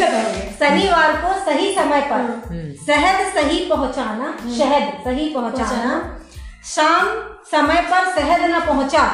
करोगे। 0.00 0.50
शनिवार 0.60 1.12
को 1.22 1.32
सही 1.44 1.74
समय 1.74 2.00
पर 2.10 2.20
हम्म। 2.48 2.72
शहद 2.86 3.32
सही 3.34 3.64
पहुंचाना 3.68 4.34
शहद 4.58 4.92
सही 5.04 5.28
पहुंचाना। 5.34 5.94
शाम 6.74 7.08
समय 7.50 7.80
पर 7.90 8.10
शहद 8.14 8.50
न 8.50 8.60
पहुँचा 8.66 9.06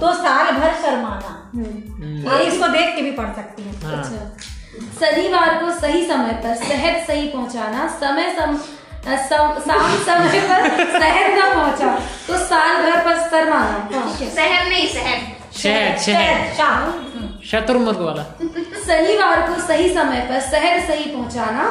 तो 0.00 0.12
साल 0.12 0.50
भर 0.52 0.74
शर्माना। 0.82 1.32
हम्म, 1.54 2.32
ये 2.32 2.44
इसको 2.44 2.68
देख 2.68 2.94
के 2.96 3.02
भी 3.02 3.10
पढ़ 3.10 3.28
सकती 3.36 3.62
हैं। 3.62 3.82
हाँ। 3.82 4.02
शनिवार 5.00 5.54
को 5.60 5.70
सही 5.80 6.04
समय 6.06 6.32
पर 6.44 6.54
शहद 6.64 7.02
सही 7.06 7.26
पहुंचाना 7.28 7.86
समय 8.00 8.34
सम, 8.38 8.56
शाम 9.06 9.58
समय 10.04 10.40
पर 10.48 10.68
शहर 11.00 11.26
न 11.32 11.54
पहुँचा। 11.54 11.90
तो 12.28 12.38
साल 12.46 12.82
भर 12.82 13.04
पर 13.04 13.18
शर्माना 13.30 14.00
शहर 14.34 14.68
नहीं 14.68 14.86
शहर 14.88 15.18
शहर 15.58 15.98
शहर 15.98 16.54
शाम 16.54 16.82
शत्रुमुर्ग 17.50 18.00
वाला। 18.00 18.22
शनिवार 18.86 19.40
को 19.48 19.60
सही 19.66 19.88
समय 19.94 20.20
पर 20.30 20.40
शहर 20.50 20.80
सही 20.86 21.04
पहुंचाना। 21.12 21.64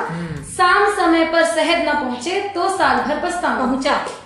शाम 0.58 0.86
समय 0.96 1.26
पर 1.34 1.44
शहर 1.46 1.78
न 1.88 1.94
पहुँचे 1.94 2.42
तो 2.56 2.70
साल 2.78 3.04
भर 3.08 3.20
पर 3.22 3.32
पहुँचा। 3.58 3.92
हैं 3.92 4.25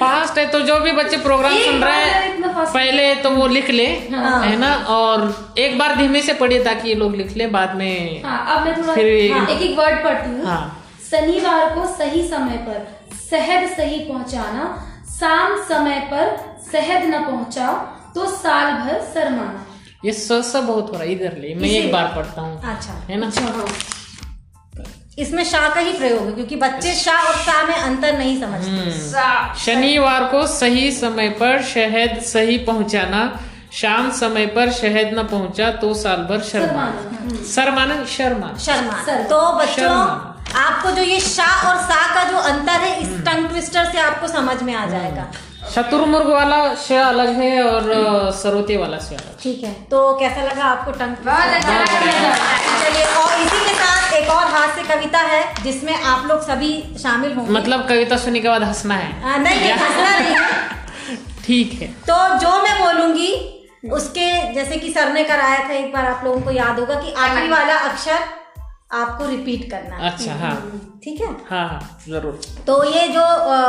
फास्ट 0.00 0.38
है 0.38 0.46
तो 0.46 0.60
जो 0.60 0.78
भी 0.80 0.92
बच्चे 0.92 1.16
प्रोग्राम 1.16 1.58
सुन 1.58 1.82
रहे 1.84 2.04
हैं 2.04 2.20
पहले 2.66 3.14
तो 3.14 3.30
वो 3.30 3.46
लिख 3.46 3.70
ले 3.70 3.86
हाँ। 4.12 4.40
है 4.44 4.56
ना? 4.56 4.74
और 4.88 5.54
एक 5.58 5.78
बार 5.78 5.96
धीमे 5.96 6.22
से 6.22 6.34
पढ़िए 6.34 6.62
ताकि 6.64 6.88
ये 6.88 6.94
लोग 6.94 7.14
लिख 7.16 7.36
ले 7.36 7.46
बाद 7.48 7.74
में 7.76 8.22
हाँ 8.24 8.38
अब 8.56 8.64
मैं 8.66 8.76
थोड़ा 8.78 8.94
फिर 8.94 9.32
हाँ, 9.32 9.46
एक 9.48 9.62
एक 9.62 9.78
वर्ड 9.78 10.02
पढ़ती 10.04 10.30
हूँ। 10.30 10.44
हाँ। 10.44 10.62
शनिवार 11.10 11.74
को 11.74 11.86
सही 11.94 12.22
समय 12.28 12.56
पर 12.68 12.86
शहद 13.30 13.68
सही 13.76 13.98
पहुँचाना 14.04 14.64
शाम 15.18 15.56
समय 15.64 16.00
पर 16.12 16.36
शहद 16.72 17.04
न 17.04 17.22
पहुँचा 17.24 17.72
तो 18.14 18.26
साल 18.36 18.72
भर 18.74 19.00
शर्माना 19.14 19.66
ये 20.04 20.12
स 20.12 20.32
स 20.44 20.56
बहुत 20.56 20.88
हो 20.88 20.92
रहा 20.92 21.02
है 21.02 21.12
इधर 21.12 21.36
ले 21.38 21.54
मैं 21.54 21.68
एक 21.70 21.92
बार 21.92 22.12
पढ़ता 22.16 22.40
हूँ 22.40 22.60
अच्छा। 22.70 22.92
है 23.10 23.16
ना? 23.16 23.30
इसमें 25.22 25.44
शाह 25.44 25.68
का 25.68 25.80
ही 25.80 25.92
प्रयोग 25.92 26.26
है 26.26 26.32
क्योंकि 26.32 26.56
बच्चे 26.56 26.94
शाह 26.94 27.22
और 27.22 27.34
शाह 27.44 27.62
में 27.66 27.74
अंतर 27.74 28.18
नहीं 28.18 28.40
समझते। 28.40 28.70
हम्म। 28.70 29.54
शनिवार 29.64 30.24
को 30.24 30.46
सही 30.46 30.90
समय 30.92 31.28
पर 31.40 31.62
शहद 31.62 32.20
सही 32.22 32.58
पहुंचाना 32.64 33.22
शाम 33.72 34.10
समय 34.10 34.46
पर 34.46 34.72
शहद 34.72 35.14
न 35.18 35.22
पहुँचा 35.22 35.70
तो 35.82 35.92
साल 35.94 36.26
भर 36.30 36.40
शर्माना। 36.42 37.44
शर्माना 37.54 38.04
शर्मा। 38.16 38.50
शर्मा 38.58 39.02
शर्मा। 39.04 39.28
तो 39.28 39.52
बच्चों 39.52 39.74
शर्मा। 39.74 40.28
आपको 40.56 40.90
जो 40.90 41.02
ये 41.02 41.20
शाह 41.20 41.68
और 41.68 41.76
सा 41.82 42.02
का 42.14 42.24
जो 42.30 42.36
अंतर 42.50 42.80
है 42.80 43.00
इस 43.00 43.08
टंग 43.26 43.48
ट्विस्टर 43.48 43.84
से 43.84 43.98
आपको 44.00 44.28
समझ 44.28 44.62
में 44.62 44.74
आ 44.74 44.86
जाएगा। 44.86 45.26
शत्रुमुर्ग 45.62 46.26
वाला 46.28 46.56
श 46.74 46.92
अलग 46.92 47.28
है 47.40 47.62
और 47.62 47.84
सरोते 48.34 48.76
वाला 48.76 48.98
श 48.98 49.12
अलग 49.12 49.36
ठीक 49.42 49.62
है 49.64 49.72
तो 49.90 50.00
कैसा 50.20 50.42
लगा 50.42 50.64
आपको 50.64 50.90
टंग 50.92 51.16
बहुत 51.24 51.54
अच्छा 51.56 51.78
लगा। 51.78 52.48
चलिए 52.82 53.04
और 53.04 53.40
इसी 53.40 53.60
के 53.66 53.74
साथ 53.74 54.12
एक 54.14 54.28
और 54.30 54.44
हास्य 54.54 54.82
कविता 54.84 55.18
है 55.18 55.62
जिसमें 55.62 55.94
आप 55.94 56.26
लोग 56.26 56.42
सभी 56.42 56.72
शामिल 57.02 57.32
होंगे। 57.32 57.52
मतलब 57.52 57.86
कविता 57.88 58.16
सुनने 58.16 58.40
के 58.40 58.48
बाद 58.48 58.62
हंसना 58.62 58.94
है। 58.94 59.22
आ, 59.22 59.36
नहीं 59.36 59.60
नहीं 59.60 59.72
हंसना 59.72 60.18
नहीं 60.18 60.34
है। 60.34 61.16
ठीक 61.46 61.72
है। 61.82 61.88
तो 62.10 62.38
जो 62.38 62.62
मैं 62.62 62.78
बोलूँगी 62.80 63.32
उसके 63.92 64.30
जैसे 64.54 64.76
कि 64.76 64.92
सर 64.92 65.12
ने 65.12 65.24
कराया 65.24 65.58
था 65.68 65.72
एक 65.72 65.92
बार 65.92 66.06
आप 66.06 66.24
लोगों 66.24 66.40
को 66.40 66.50
याद 66.50 66.78
होगा 66.80 66.94
कि 66.94 67.12
आखिरी 67.12 67.48
वाला 67.48 67.78
अक्षर 67.78 68.18
आपको 68.92 69.26
रिपीट 69.26 69.70
करना 69.70 69.96
है। 69.96 70.10
अच्छा 70.10 70.34
हाँ। 70.36 70.54
ठीक 71.04 71.20
है? 71.20 71.28
हाँ 71.50 71.68
हाँ 71.68 71.98
ज़रूर। 72.08 72.40
तो 72.66 72.82
ये 72.86 73.06
जो 73.08 73.20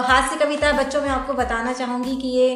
हास्य 0.07 0.45
कविता 0.45 0.71
बच्चों 0.73 1.01
मैं 1.01 1.09
आपको 1.09 1.33
बताना 1.33 1.73
चाहूँगी 1.73 2.15
कि 2.15 2.27
ये 2.29 2.49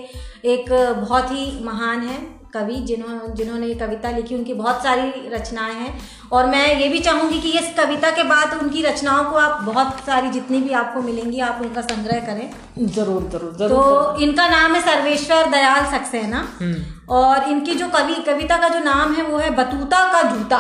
एक 0.46 0.72
बहुत 1.00 1.32
ही 1.32 1.60
महान 1.64 2.02
है 2.02 2.18
कवि 2.54 2.76
जिन्हों 2.88 3.34
जिन्होंने 3.36 3.68
ये 3.68 3.74
कविता 3.76 4.12
लिखी 4.12 4.36
उनकी 4.36 4.54
बहुत 4.54 4.84
सारी 4.84 5.30
रचनाएँ 5.30 5.74
हैं। 5.76 5.94
और 6.32 6.46
मैं 6.48 6.80
ये 6.80 6.88
भी 6.90 7.00
चाहूँगी 7.00 7.40
कि 7.42 7.52
इस 7.60 7.74
कविता 7.78 8.12
के 8.12 8.24
बाद 8.24 8.54
उनकी 8.62 8.82
रचनाओं 8.82 9.24
को 9.26 9.38
आप 9.38 9.62
बहुत 9.64 10.00
सारी 10.06 10.30
जितनी 10.32 10.62
भी 10.62 10.74
आपको 10.74 11.02
मिलेंगी 11.02 11.40
आप 11.42 11.62
उनका 11.62 11.82
संग्रह 11.84 12.20
करें। 12.26 12.50
ज़रूर 12.88 13.30
ज़रूर 13.32 13.52
तो 13.52 13.68
ज़रूर 13.68 14.22
इनका 14.24 14.48
नाम 14.50 14.76
है 14.76 14.82
सर्वेश्वर 14.82 15.50
दयाल 15.52 15.86
सक्सेना। 15.92 16.48
हम्म। 16.62 16.84
और 17.16 17.50
इनकी 17.50 17.76
जो 17.76 17.88
कवि 17.90 18.16
कविता 18.26 18.58
का 18.58 18.70
जो 18.70 18.80
नाम 18.82 19.14
है 19.14 19.24
वो 19.24 19.38
है 19.38 19.50
बतूता 19.56 20.04
का 20.14 20.22
जूता। 20.32 20.60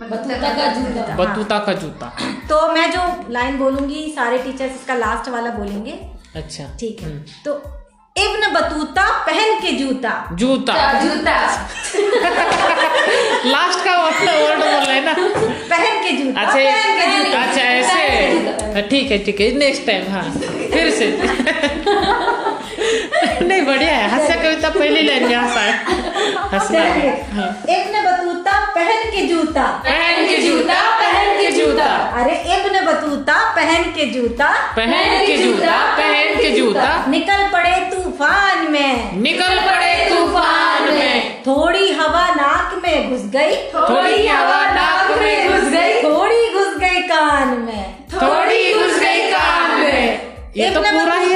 बतूता 0.00 0.48
का 0.48 0.66
जूता। 0.72 1.14
बतूता 1.16 1.58
का 1.58 1.72
जूता। 1.72 2.12
तो 2.48 2.68
मैं 2.72 2.90
जो 2.90 3.24
लाइन 3.30 3.58
बोलूँगी 3.58 4.12
सारे 4.16 4.38
टीचर्स 4.38 4.74
इसका 4.74 4.94
लास्ट 4.94 5.28
वाला 5.30 5.50
बोलेंगे। 5.50 5.92
अच्छा। 6.36 6.64
ठीक 6.80 7.00
है। 7.00 7.08
हम्म। 7.10 7.22
तो 7.44 7.62
इब्न 8.16 8.50
बतूता 8.52 9.08
पहन 9.26 9.58
के 9.60 9.72
जूता। 9.72 10.10
जूता। 10.32 10.92
जूता। 11.02 11.32
लास्ट 13.46 13.84
का 13.84 13.96
वर्ड 14.02 14.14
बोल 14.14 14.26
रहे 14.86 14.94
हैं 14.94 15.02
ना। 15.04 15.12
पहन 15.70 16.02
के 16.02 16.10
जूता। 16.12 16.40
अच्छा 16.40 16.54
पहन 16.54 17.00
के 17.00 17.06
जूता। 17.24 17.38
अच्छा 17.42 17.60
ऐसे। 17.60 17.98
हाँ, 18.72 18.82
ठीक 18.82 19.10
है 19.10 19.18
ठीक 19.24 19.40
है। 19.40 19.50
नेक्स्ट 19.58 19.86
टाइम 19.86 20.10
हाँ 20.12 20.22
फिर 20.72 20.90
से। 20.90 21.06
नहीं 23.46 23.62
बढ़िया 23.66 23.94
है। 23.96 24.08
हास्य 24.10 24.34
कविता 24.42 24.68
पहली 24.68 25.02
लाइन 25.02 25.26
में 25.28 25.34
हंसा 25.36 25.60
है 25.60 25.72
हंसना। 26.52 26.78
है 26.80 27.10
हाँ। 27.34 27.48
इब्न 27.68 27.97
के 29.18 29.26
जूता। 29.26 29.62
पहन 29.62 30.26
के 30.28 30.36
जूता 30.36 30.80
पहन 30.98 31.40
के 31.40 31.50
जूता। 31.50 31.84
अरे 32.18 32.34
इब्न 32.56 32.84
बतूता 32.86 33.38
पहन 33.56 33.84
के 33.84 34.06
जूता। 34.06 34.48
पहन 34.76 35.26
के 35.26 35.36
जूता 35.36 35.96
पहन 35.96 36.36
के 36.36 36.50
जूता। 36.50 37.06
निकल 37.08 37.48
पड़े 37.52 37.76
तूफ़ान 37.90 38.70
में। 38.72 39.16
निकल 39.22 39.58
पड़े 39.58 39.94
तूफ़ान 40.10 40.82
में। 40.82 41.42
थोड़ी 41.42 41.92
हवा 41.92 42.26
नाक 42.34 42.80
में 42.82 43.10
घुस 43.10 43.22
गई। 43.30 43.56
थोड़ी 43.74 44.26
हवा 44.26 44.60
नाक 44.70 45.18
में 45.18 45.48
घुस 45.48 45.70
गई। 45.72 46.02
थोड़ी 46.02 46.54
घुस 46.54 46.78
गई 46.78 47.00
कान 47.02 47.48
में। 47.48 47.94
थोड़ी 48.14 48.74
घुस 48.74 48.98
गई 49.00 49.26
कान 49.26 49.80
में। 49.80 50.20
ये 50.56 50.70
तो 50.70 50.80
पूरा 50.80 51.14
ही। 51.14 51.34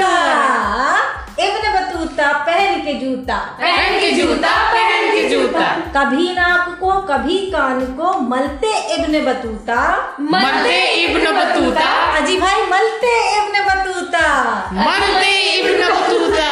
बतूता 2.12 2.32
पहन 2.46 2.80
के 2.80 2.92
जूता। 2.94 3.36
पहन 3.60 4.00
के 4.00 4.10
जूता 4.10 4.50
पहन 4.72 5.12
के 5.12 5.28
जूता। 5.28 5.68
कभी 5.96 6.32
नाक 6.32 6.76
को 6.80 6.92
कभी 6.92 7.38
कान 7.38 7.80
को 7.80 8.12
मलते 8.20 8.72
इब्न 8.94 9.24
बतूता। 9.24 9.80
मरते 10.20 10.78
इब्न 11.04 11.32
बतूता। 11.32 11.88
अजी 12.16 12.36
भाई 12.40 12.62
मलते 12.62 13.14
इब्न 13.36 13.64
बतूता। 13.68 14.26
मलते 14.72 15.32
Ibn 15.56 15.88
Battuta. 15.88 16.50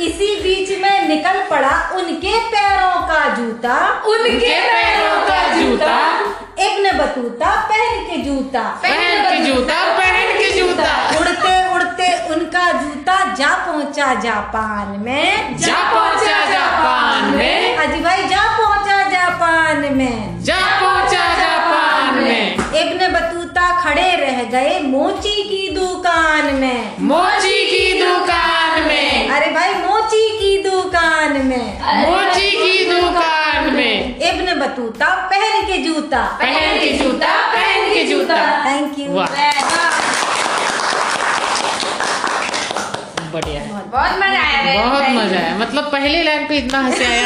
इसी 0.00 0.28
बीच 0.36 0.78
में 0.82 1.08
निकल 1.08 1.42
पड़ा 1.50 1.74
उनके 1.94 2.38
पैरों 2.38 3.00
का 3.08 3.28
जूता। 3.34 4.02
उनके 4.06 4.60
पैरों 4.60 5.20
का 5.22 5.40
जूता। 5.56 5.96
इब्न 6.58 6.90
बतूता 6.98 7.50
पहन 7.68 8.04
के 8.06 8.16
जूता। 8.22 8.62
पहन 8.82 9.30
के 9.30 9.36
जूता 9.44 9.78
पहन 9.98 10.38
के 10.38 10.50
जूता। 10.50 10.90
उड़ते 11.18 11.54
उड़ते 11.74 12.08
उनका 12.34 12.70
जूता 12.72 13.16
जा 13.34 13.54
पहुँचा 13.66 14.14
जापान 14.14 15.00
में। 15.00 15.56
जा 15.58 15.76
पहुँचा 15.92 16.38
जापान 16.50 17.34
में। 17.36 17.76
अजी 17.76 18.00
भाई 18.00 18.22
जा 18.28 18.42
पहुँचा 18.58 19.02
जापान 19.08 19.94
में। 19.96 20.42
जा 20.44 20.60
पहुँचा 20.80 21.24
जापान 21.34 22.22
में। 22.24 22.56
इब्न 22.80 23.12
बतूता 23.12 23.66
खड़े 23.82 24.10
रह 24.16 24.42
गए 24.52 24.78
मोची 24.80 25.42
की 25.42 25.68
दुकान 25.76 26.54
में। 26.54 26.96
मोची 27.00 27.58
की 27.70 28.02
दुकान 28.02 28.82
में। 28.82 29.28
अरे 29.28 29.50
भाई 29.50 29.74
मोची 29.74 30.28
की 30.38 30.70
दुकान 30.70 31.46
में। 31.46 31.80
मोची 32.02 32.50
की 32.50 32.71
बतूता 34.72 35.08
पहन 35.30 35.66
के 35.66 35.76
जूता। 35.78 36.20
पहन 36.40 36.78
के 36.80 36.92
जूता 36.98 37.32
पहन 37.52 37.92
के 37.94 38.04
जूता। 38.04 38.36
थैंक 38.66 38.98
यू 38.98 39.06
बढ़िया 43.32 43.60
बहुत 43.92 44.16
मज़ा 44.18 44.40
आया 44.40 44.84
बहुत 44.84 45.08
मज़ा 45.10 45.38
आया। 45.38 45.56
मतलब 45.58 45.84
पहली 45.92 46.22
लाइन 46.22 46.46
पे 46.48 46.56
इतना 46.58 46.80
हँसी 46.80 47.04
आया। 47.04 47.20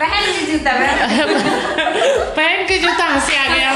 पहन 0.00 0.32
के 0.32 0.42
जूता 0.52 0.72
पहन 2.36 2.66
के 2.66 2.78
जूता। 2.78 3.04
हँसी 3.04 3.36
आ 3.36 3.46
गया। 3.48 3.70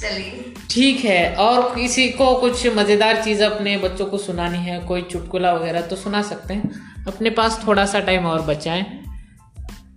चलिए। 0.00 0.42
ठीक 0.70 1.04
है 1.04 1.34
और 1.36 1.62
किसी 1.74 2.08
को 2.08 2.34
कुछ 2.34 2.66
मज़ेदार 2.76 3.22
चीज़ 3.24 3.42
अपने 3.44 3.76
बच्चों 3.78 4.06
को 4.06 4.18
सुनानी 4.18 4.58
है 4.58 4.78
कोई 4.80 5.02
चुटकुला 5.02 5.52
वगैरह 5.52 5.80
तो 5.80 5.96
सुना 5.96 6.22
सकते 6.22 6.54
हैं। 6.54 6.70
अपने 7.08 7.30
पास 7.30 7.60
थोड़ा 7.66 7.84
सा 7.86 8.00
टाइम 8.00 8.26
और 8.26 8.40
बचा 8.42 8.72
है 8.72 9.05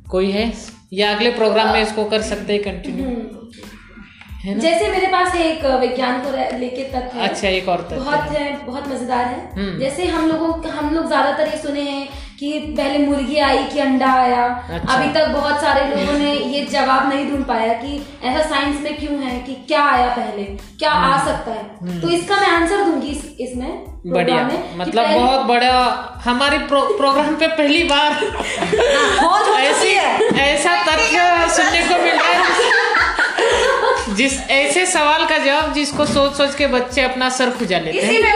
कोई 0.10 0.32
है? 0.32 0.52
या 0.94 1.12
अगले 1.16 1.32
प्रोग्राम 1.32 1.68
में 1.74 1.82
इसको 1.82 2.04
कर 2.06 2.22
सकते 2.22 2.54
हैं 2.54 2.62
कंटिन्यू 2.64 3.06
है 4.44 4.54
ना? 4.56 4.60
जैसे 4.62 4.90
मेरे 4.92 5.08
पास 5.08 5.36
एक 5.38 5.66
विज्ञान 5.82 6.22
को 6.22 6.32
लेके 6.58 6.84
तक 6.92 7.12
है। 7.14 7.28
अच्छा 7.28 7.48
एक 7.48 7.68
और 7.70 7.82
तथ्य 7.82 7.96
बहुत 7.96 8.32
है 8.32 8.66
बहुत 8.66 8.88
मज़ेदार 8.88 9.26
है। 9.26 9.52
हम्म। 9.56 9.80
जैसे 9.80 10.06
हम 10.08 10.28
लोगों 10.30 10.70
हम 10.72 10.94
लोग 10.96 11.08
ज़्यादातर 11.08 11.48
ये 11.48 11.58
सुने 11.58 11.82
हैं 11.82 12.08
कि 12.40 12.52
पहले 12.78 12.98
मुर्गी 13.06 13.38
आई 13.40 13.64
कि 13.64 13.80
अंडा 13.80 14.12
आया। 14.14 14.44
अच्छा। 14.70 14.94
अभी 14.94 15.14
तक 15.14 15.28
बहुत 15.28 15.62
सारे 15.62 15.82
लोगों 15.86 16.18
ने 16.20 16.34
ये 16.34 16.66
जवाब 16.66 17.10
नहीं 17.10 17.30
ढूंढ 17.30 17.46
पाया 17.46 17.74
कि 17.74 17.96
ऐसा 18.24 18.44
साइंस 18.50 18.82
में 18.82 18.98
क्यों 18.98 19.20
है 19.20 19.40
कि 19.40 19.56
क्या 19.68 19.84
आया 19.84 20.08
पहले 20.16 20.44
क्या 20.44 20.92
आ 20.92 21.08
हम्म। 21.08 21.26
सकता 21.26 21.52
है। 21.52 22.02
तो 22.02 22.10
इसका 22.10 22.36
मैं 22.36 22.48
आंसर 22.48 22.84
दूँगी 22.84 23.08
इस, 23.08 23.26
इसमें 23.40 23.72
बढ़िया। 24.06 24.50
मतलब 24.76 25.10
बहुत 25.10 25.46
बड़ा 25.46 25.76
हमारे 26.26 26.58
प्रो, 26.58 26.82
प्रोग्राम 26.98 27.36
पे 27.36 27.48
पहली 27.48 27.84
बार 27.84 28.12
ऐसी 29.60 29.94
ऐसा 30.40 30.76
तथ्य 30.84 31.48
सुनने 31.56 31.82
को 31.82 32.04
मिल 32.04 32.16
रहा 32.16 32.32
है। 32.34 32.79
जिस 34.20 34.40
ऐसे 34.52 34.86
सवाल 34.86 35.26
का 35.26 35.38
जवाब 35.38 35.74
जिसको 35.74 36.06
सोच 36.06 36.38
सोच 36.38 36.56
के 36.56 36.68
बच्चे 36.68 37.02
अपना 37.02 37.30
सर 37.30 37.50
खुजा 37.60 37.80
लेते 37.80 37.98
इसी 38.00 38.16
हैं। 38.16 38.34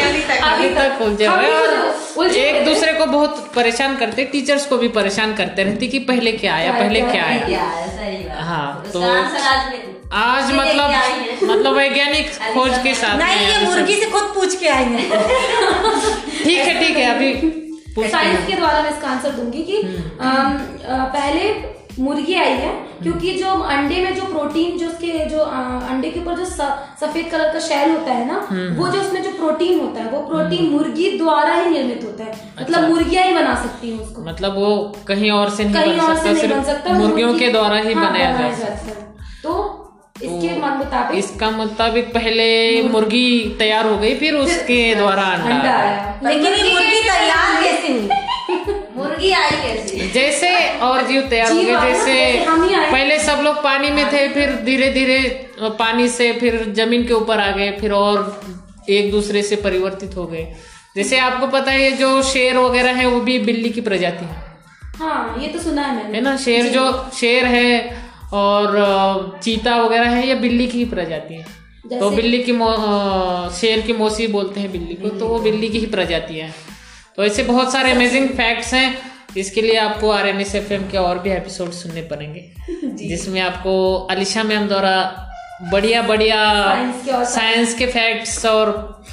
अभी 0.00 0.20
तक। 0.20 0.40
अभी 0.44 0.68
तक 0.70 1.02
उलझे 1.02 1.26
हुए 1.26 1.50
और 2.18 2.34
एक 2.36 2.64
दूसरे 2.64 2.92
को 2.92 3.06
बहुत 3.06 3.52
परेशान 3.54 3.96
करते 3.96 4.24
टीचर्स 4.24 4.66
को 4.66 4.76
भी 4.78 4.88
परेशान 4.96 5.34
करते 5.34 5.64
रहते 5.64 5.86
कि 5.86 5.98
पहले 6.08 6.32
क्या 6.32 6.54
आया 6.54 6.72
पहले 6.72 7.00
क्या 7.02 7.24
आया। 7.24 7.58
है 7.58 7.88
सही 7.88 8.16
बात। 8.24 8.42
हाँ, 8.42 8.90
तो- 8.92 9.04
आज 10.14 10.52
मतलब 10.52 10.90
मतलब 11.44 11.76
वैज्ञानिक 11.76 12.30
खोज 12.54 12.78
के 12.82 12.94
साथ 12.94 13.16
नहीं 13.18 13.46
ये 13.46 13.64
मुर्गी 13.66 13.94
से 13.96 14.10
खुद 14.10 14.32
पूछ 14.34 14.54
के 14.58 14.68
आई 14.68 14.84
ठीक 16.44 16.58
है 16.58 16.78
ठीक 16.80 16.96
है 16.96 17.06
अभी 17.14 17.32
साइंस 18.10 18.46
के 18.46 18.52
द्वारा 18.52 18.80
मैं 18.82 18.90
इसका 18.90 19.08
आंसर 19.08 19.30
दूँगी 19.30 19.62
कि 19.62 19.80
हम्म। 20.20 21.04
पहले 21.14 21.48
मुर्गी 21.98 22.34
आई 22.34 22.52
है 22.52 22.70
क्योंकि 23.02 23.32
जो 23.32 23.50
अंडे 23.74 23.96
में 24.04 24.14
जो 24.16 24.22
प्रोटीन 24.24 24.76
जो 24.78 24.86
उसके 24.86 25.12
जो 25.30 25.38
अंडे 25.38 26.10
के 26.10 26.20
ऊपर 26.20 26.34
जो 26.36 26.44
सफ़ेद 26.44 27.30
कलर 27.32 27.52
का 27.52 27.60
शेल 27.60 27.90
होता 27.90 28.12
है 28.12 28.26
ना 28.26 28.40
हम्म। 28.50 28.74
वो 28.76 28.88
जो 28.88 29.00
उसमें 29.00 29.22
जो 29.22 29.30
प्रोटीन 29.32 29.80
होता 29.80 30.00
है 30.00 30.10
वो 30.10 30.20
प्रोटीन 30.28 30.68
मुर्गी 30.70 31.10
द्वारा 31.18 31.54
ही 31.54 31.70
निर्मित 31.70 32.04
होता 32.04 32.24
है। 32.24 32.30
अच्छा। 32.30 32.62
मतलब 32.62 32.88
मुर्गियाँ 32.90 33.24
ही 33.24 33.34
बना 33.34 33.54
सकती 33.62 33.90
है 33.90 33.98
उसको। 33.98 34.22
मतलब 34.24 34.54
वो 34.56 34.70
कहीं 35.08 35.30
और 35.30 35.50
से 35.50 35.64
नहीं 35.64 35.74
कहीं 35.74 35.96
बन 35.96 36.04
और 36.04 36.16
से 36.16 36.32
नहीं 36.32 36.48
बन 36.48 36.62
सकता 36.64 36.92
मुर्गियों 36.98 37.34
के 37.38 37.48
द्वारा 37.52 37.78
ही 37.78 37.92
हाँ, 37.92 38.08
बनाया 38.08 38.32
बनाया 38.32 38.50
जा 38.50 38.56
सकता। 38.56 38.74
जाता 38.74 39.00
है। 39.00 39.04
तो 39.42 39.82
इसके 40.22 40.48
तो 40.50 40.76
मुताबिक 40.76 41.18
इसका 41.18 41.50
मुताबिक 41.50 42.12
पहले 42.12 42.46
मुर्गी 42.88 43.28
तैयार 43.58 43.86
हो 43.86 43.96
गई 43.98 44.14
फिर 44.18 44.34
उसके 44.36 44.78
द्वारा 44.94 45.22
अंडा 45.22 45.72
आया। 45.72 46.20
लेकिन 46.24 46.52
ये 46.54 46.72
मुर्गी 46.72 47.02
तैयार 47.02 47.62
कैसे 47.62 47.92
हुई 47.92 48.24
मुर्गी 48.96 49.30
आई 49.30 49.50
कैसे? 49.50 50.10
जैसे 50.14 50.78
और 50.78 51.06
जीव 51.06 51.20
तैयार 51.20 51.52
हो 51.52 51.58
गए 51.58 51.92
जैसे 51.92 52.38
आए। 52.74 52.92
पहले 52.92 53.18
सब 53.18 53.40
लोग 53.42 53.64
पानी 53.64 53.90
में 53.90 54.12
थे 54.12 54.28
फिर 54.28 54.52
धीरे 54.52 54.90
धीरे 54.90 55.50
पानी 55.60 56.08
से 56.08 56.32
फिर 56.32 56.72
ज़मीन 56.76 57.06
के 57.06 57.14
ऊपर 57.14 57.40
आ 57.40 57.50
गए 57.50 57.72
फिर 57.72 57.92
और 57.92 58.40
एक 58.90 59.10
दूसरे 59.10 59.42
से 59.42 59.56
परिवर्तित 59.56 60.16
हो 60.16 60.26
गए। 60.26 60.54
जैसे 60.96 61.18
आपको 61.18 61.46
पता 61.46 61.72
है 61.72 61.82
ये 61.82 61.90
जो 61.90 62.22
शेर 62.22 62.56
वगैरह 62.56 62.92
है 62.92 63.06
वो 63.06 63.20
भी 63.20 63.38
बिल्ली 63.38 63.70
की 63.70 63.80
प्रजाति 63.80 64.24
है। 64.24 64.56
हाँ 64.82 65.38
ये 65.42 65.48
तो 65.48 65.58
सुना 65.58 65.82
है 65.82 65.96
मैंने। 65.96 66.18
है 66.18 66.24
ना? 66.24 66.36
शेर 66.36 66.64
जो। 66.66 67.10
शेर 67.14 67.44
है 67.44 67.96
और 68.32 69.40
चीता 69.42 69.76
वगैरह 69.76 70.08
है 70.08 70.28
ये 70.28 70.34
बिल्ली 70.34 70.66
की 70.66 70.78
ही 70.78 70.84
प्रजाति 70.84 71.34
है। 71.34 71.46
तो 72.00 72.10
बिल्ली 72.16 72.42
की 72.42 72.52
मो- 72.52 73.52
शेर 73.52 73.80
की 73.80 73.92
मौसी 73.92 74.26
बोलते 74.26 74.60
हैं 74.60 74.72
बिल्ली 74.72 74.94
को 74.94 75.08
तो 75.08 75.26
वो 75.26 75.38
बिल्ली 75.38 75.68
की 75.68 75.78
ही 75.78 75.86
प्रजाति 75.86 76.34
है। 76.34 76.75
तो 77.16 77.24
ऐसे 77.24 77.42
बहुत 77.42 77.72
सारे 77.72 77.90
अमेजिंग 77.90 78.28
फैक्ट्स 78.28 78.74
हैं। 78.74 78.98
इसके 79.36 79.62
लिए 79.62 79.76
आपको 79.76 80.10
R 80.10 80.26
N 80.28 80.40
S 80.40 80.54
F 80.54 80.72
M 80.72 80.82
के 80.90 80.98
और 80.98 81.18
भी 81.18 81.30
एपिसोड 81.30 81.70
सुनने 81.70 82.02
पड़ेंगे। 82.02 82.52
जिसमें 83.06 83.40
आपको 83.40 83.94
अलिशा 84.10 84.42
मैम 84.42 84.66
द्वारा 84.68 85.22
बढ़िया 85.72 86.02
बढ़िया 86.02 87.24
साइंस 87.24 87.74
के 87.74 87.86
फैक्ट्स 87.86 88.46
और 88.46 89.04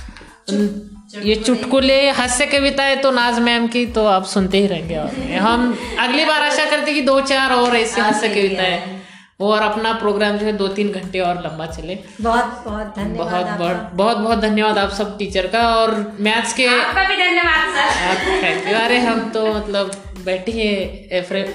ये 1.24 1.36
चुटकुले 1.36 2.10
हास्य 2.10 2.46
कविताएँ 2.46 2.96
तो 2.96 3.12
नाज 3.12 3.40
मैम 3.40 3.68
की 3.68 3.86
तो 3.86 4.06
आप 4.06 4.26
सुनते 4.26 4.58
ही 4.58 4.68
रहेंगे 4.68 4.98
और 4.98 5.08
हम 5.40 5.78
अगली 6.00 6.26
बार 6.26 6.44
आशा 6.44 6.66
करते 6.66 6.92
हैं 6.92 6.96
कि 6.96 7.02
दो 7.02 7.22
चार 7.22 7.54
और 7.54 7.76
ऐसे 7.76 8.02
हास्य 8.02 8.30
कविताएँ 8.30 9.03
और 9.44 9.62
अपना 9.62 9.92
प्रोग्राम 10.00 10.38
जो 10.38 10.46
है 10.46 10.54
दो 10.58 10.68
तीन 10.78 10.92
घंटे 10.92 11.20
और 11.20 11.42
लंबा 11.44 11.66
चले। 11.68 11.98
बहुत 12.22 12.64
बहुत 12.66 12.94
धन्यवाद 12.98 13.30
बहुत 13.30 13.60
बहुत 13.60 13.92
बहुत 13.94 14.18
बहुत 14.18 14.40
धन्यवाद 14.40 14.78
आप 14.78 14.92
सब 14.98 15.18
टीचर 15.18 15.48
का 15.48 15.68
और 15.76 15.96
मैथ्स 16.20 16.54
के 16.54 16.68
आपका 16.68 17.08
भी 17.10 17.16
धन्यवाद 17.18 17.76
सर। 17.76 18.44
थैंक 18.44 18.68
यू 18.68 18.78
अरे 18.80 19.00
हम 19.00 19.30
तो 19.30 19.46
मतलब 19.54 19.92
बैठे 20.26 20.52
हैं 20.52 20.76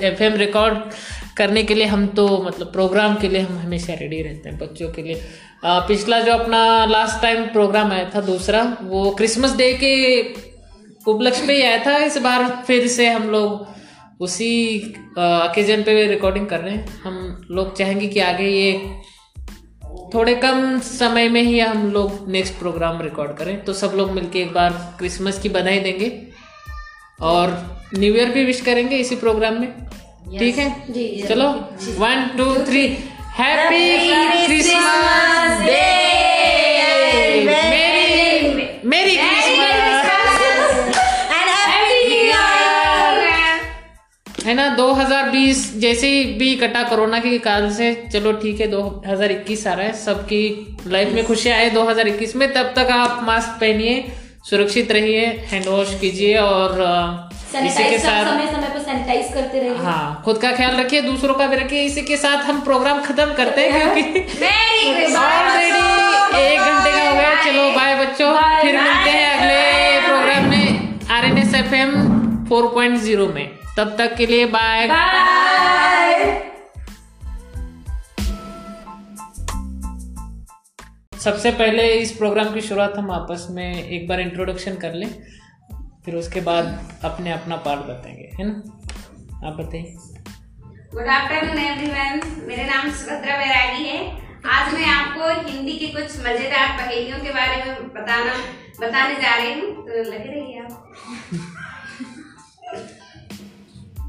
एफ़ 0.02 0.22
एम 0.22 0.34
रिकॉर्ड 0.36 0.78
करने 1.36 1.62
के 1.62 1.74
लिए 1.74 1.86
हम 1.86 2.06
तो 2.16 2.26
मतलब 2.42 2.72
प्रोग्राम 2.72 3.14
के 3.16 3.28
लिए 3.28 3.40
हम 3.40 3.58
हमेशा 3.58 3.94
रेडी 3.94 4.22
रहते 4.22 4.48
हैं 4.48 4.58
बच्चों 4.58 4.88
के 4.92 5.02
लिए। 5.02 5.20
आ, 5.64 5.78
पिछला 5.80 6.20
जो 6.20 6.32
अपना 6.32 6.84
लास्ट 6.86 7.22
टाइम 7.22 7.44
प्रोग्राम 7.52 7.92
आया 7.92 8.10
था 8.14 8.20
दूसरा 8.26 8.62
वो 8.82 9.10
क्रिसमस 9.18 9.56
डे 9.56 9.72
के 9.82 9.92
उपलक्ष्य 11.06 11.46
में 11.46 11.54
ही 11.54 11.62
आया 11.62 11.78
था 11.86 11.96
इस 12.04 12.16
बार 12.22 12.44
फिर 12.66 12.86
से 12.88 13.08
हम 13.08 13.28
लोग 13.30 13.77
उसी 14.20 14.78
ओकेजन 15.18 15.82
पे 15.82 16.06
रिकॉर्डिंग 16.06 16.46
कर 16.46 16.60
रहे 16.60 16.74
हैं। 16.74 17.00
हम 17.02 17.46
लोग 17.50 17.76
चाहेंगे 17.76 18.06
कि 18.06 18.20
आगे 18.20 18.44
ये 18.44 18.72
थोड़े 20.14 20.34
कम 20.34 20.78
समय 20.80 21.28
में 21.28 21.42
ही 21.42 21.58
हम 21.60 21.90
लोग 21.92 22.28
नेक्स्ट 22.30 22.54
प्रोग्राम 22.54 23.00
रिकॉर्ड 23.02 23.36
करें। 23.36 23.64
तो 23.64 23.72
सब 23.72 23.92
लोग 23.96 24.10
मिलके 24.10 24.38
एक 24.38 24.52
बार 24.52 24.70
क्रिसमस 24.98 25.38
की 25.38 25.48
बधाई 25.48 25.80
देंगे। 25.80 26.10
और 27.20 27.52
न्यू 27.94 28.14
ईयर 28.14 28.30
भी 28.30 28.44
विश 28.44 28.60
करेंगे 28.60 28.96
इसी 28.96 29.16
प्रोग्राम 29.16 29.60
में। 29.60 29.72
ठीक 30.38 30.58
है? 30.58 30.92
जी 30.92 31.24
चलो 31.28 31.48
one 31.98 32.30
two 32.38 32.54
three 32.66 32.86
happy 33.38 34.46
Christmas 34.46 35.60
day 35.66 36.07
ना 44.58 44.66
2020 44.76 45.58
जैसे 45.80 46.08
ही 46.10 46.24
भी 46.38 46.54
कटा 46.56 46.82
कोरोना 46.82 47.18
के 47.20 47.38
काल 47.38 47.70
से 47.72 47.92
चलो 48.12 48.32
ठीक 48.42 48.60
है 48.60 48.66
2021 48.70 49.66
आ 49.66 49.72
रहा 49.72 49.86
है 49.86 49.92
सबकी 50.04 50.42
लाइफ 50.86 51.12
में 51.14 51.24
खुशियाँ 51.26 51.56
आए 51.58 51.70
2021 51.74 52.34
में 52.36 52.52
तब 52.54 52.72
तक 52.76 52.90
आप 52.92 53.20
मास्क 53.24 53.60
पहनिए 53.60 53.94
सुरक्षित 54.50 54.92
रहिए 54.92 55.26
हैंड 55.50 55.68
वॉश 55.68 55.94
कीजिए 56.00 56.36
और 56.38 56.80
इसी 57.66 57.84
के 57.84 57.98
साथ 57.98 58.24
समय 58.24 58.46
समय 58.46 58.68
पर 58.74 58.80
सैनिटाइज 58.80 59.32
करते 59.34 59.60
रहिए। 59.60 59.76
हाँ 59.84 60.22
खुद 60.24 60.38
का 60.38 60.50
ख्याल 60.56 60.76
रखिए 60.76 61.02
दूसरों 61.02 61.34
का 61.34 61.46
भी 61.46 61.56
रखिए 61.56 61.82
इसी 61.84 62.02
के 62.02 62.16
साथ 62.16 62.44
हम 62.44 62.60
प्रोग्राम 62.64 63.02
खत्म 63.04 63.34
करते 63.34 63.68
हैं 63.68 63.84
क्योंकि 63.94 64.20
ऑलरेडी 65.16 65.86
एक 66.42 66.60
घंटे 66.60 66.90
का 66.90 67.08
हो 67.08 67.14
गया 67.14 67.34
चलो 67.44 67.70
बाय 67.76 67.94
बच्चों। 68.00 68.32
फिर 68.62 68.80
मिलते 68.80 69.10
हैं 69.10 69.30
अगले 69.38 70.00
प्रोग्राम 70.08 70.50
में 70.50 71.06
R 71.16 71.24
N 71.24 71.38
S 71.38 71.54
F 71.54 71.74
M 71.74 71.94
four 72.48 72.68
point 72.74 72.98
zero 73.00 73.26
में। 73.28 73.46
तब 73.78 73.96
तक 73.98 74.14
के 74.16 74.26
लिए 74.26 74.46
बाय 74.46 74.86
सबसे 81.18 81.50
पहले 81.50 81.92
इस 81.92 82.12
प्रोग्राम 82.12 82.54
की 82.54 82.60
शुरुआत 82.60 82.94
हम 82.98 83.10
आपस 83.10 83.46
में 83.50 83.88
एक 83.88 84.08
बार 84.08 84.20
इंट्रोडक्शन 84.20 84.74
कर 84.74 84.94
लें 84.94 85.08
फिर 86.04 86.14
उसके 86.14 86.40
बाद 86.40 86.92
अपने 87.04 87.32
अपना 87.32 87.56
पार्ट 87.56 87.80
बताएँगे 87.80 88.30
है 88.40 88.46
ना? 88.48 88.62
आप 89.48 89.54
बताइए। 89.54 89.96
गुड 90.94 91.06
आफ्टरनून 91.06 91.58
एवरीवन 91.58 92.44
मेरा 92.48 92.76
नाम 92.76 92.90
सुभद्रा 92.90 93.36
बैरागी 93.36 93.84
है। 93.84 94.10
आज 94.46 94.74
मैं 94.74 94.86
आपको 94.86 95.50
हिंदी 95.50 95.72
की 95.72 95.88
कुछ 95.88 96.20
मज़ेदार 96.20 96.68
पहेलियों 96.78 97.18
के 97.18 97.30
बारे 97.30 97.64
में 97.64 97.88
बताना 97.88 98.34
बताने 98.80 99.14
जा 99.14 99.34
रही 99.36 99.52
हूँ। 99.52 99.86
तो 99.86 100.02
लगे 100.10 100.40
रहिए 100.40 100.60
आप? 100.60 100.94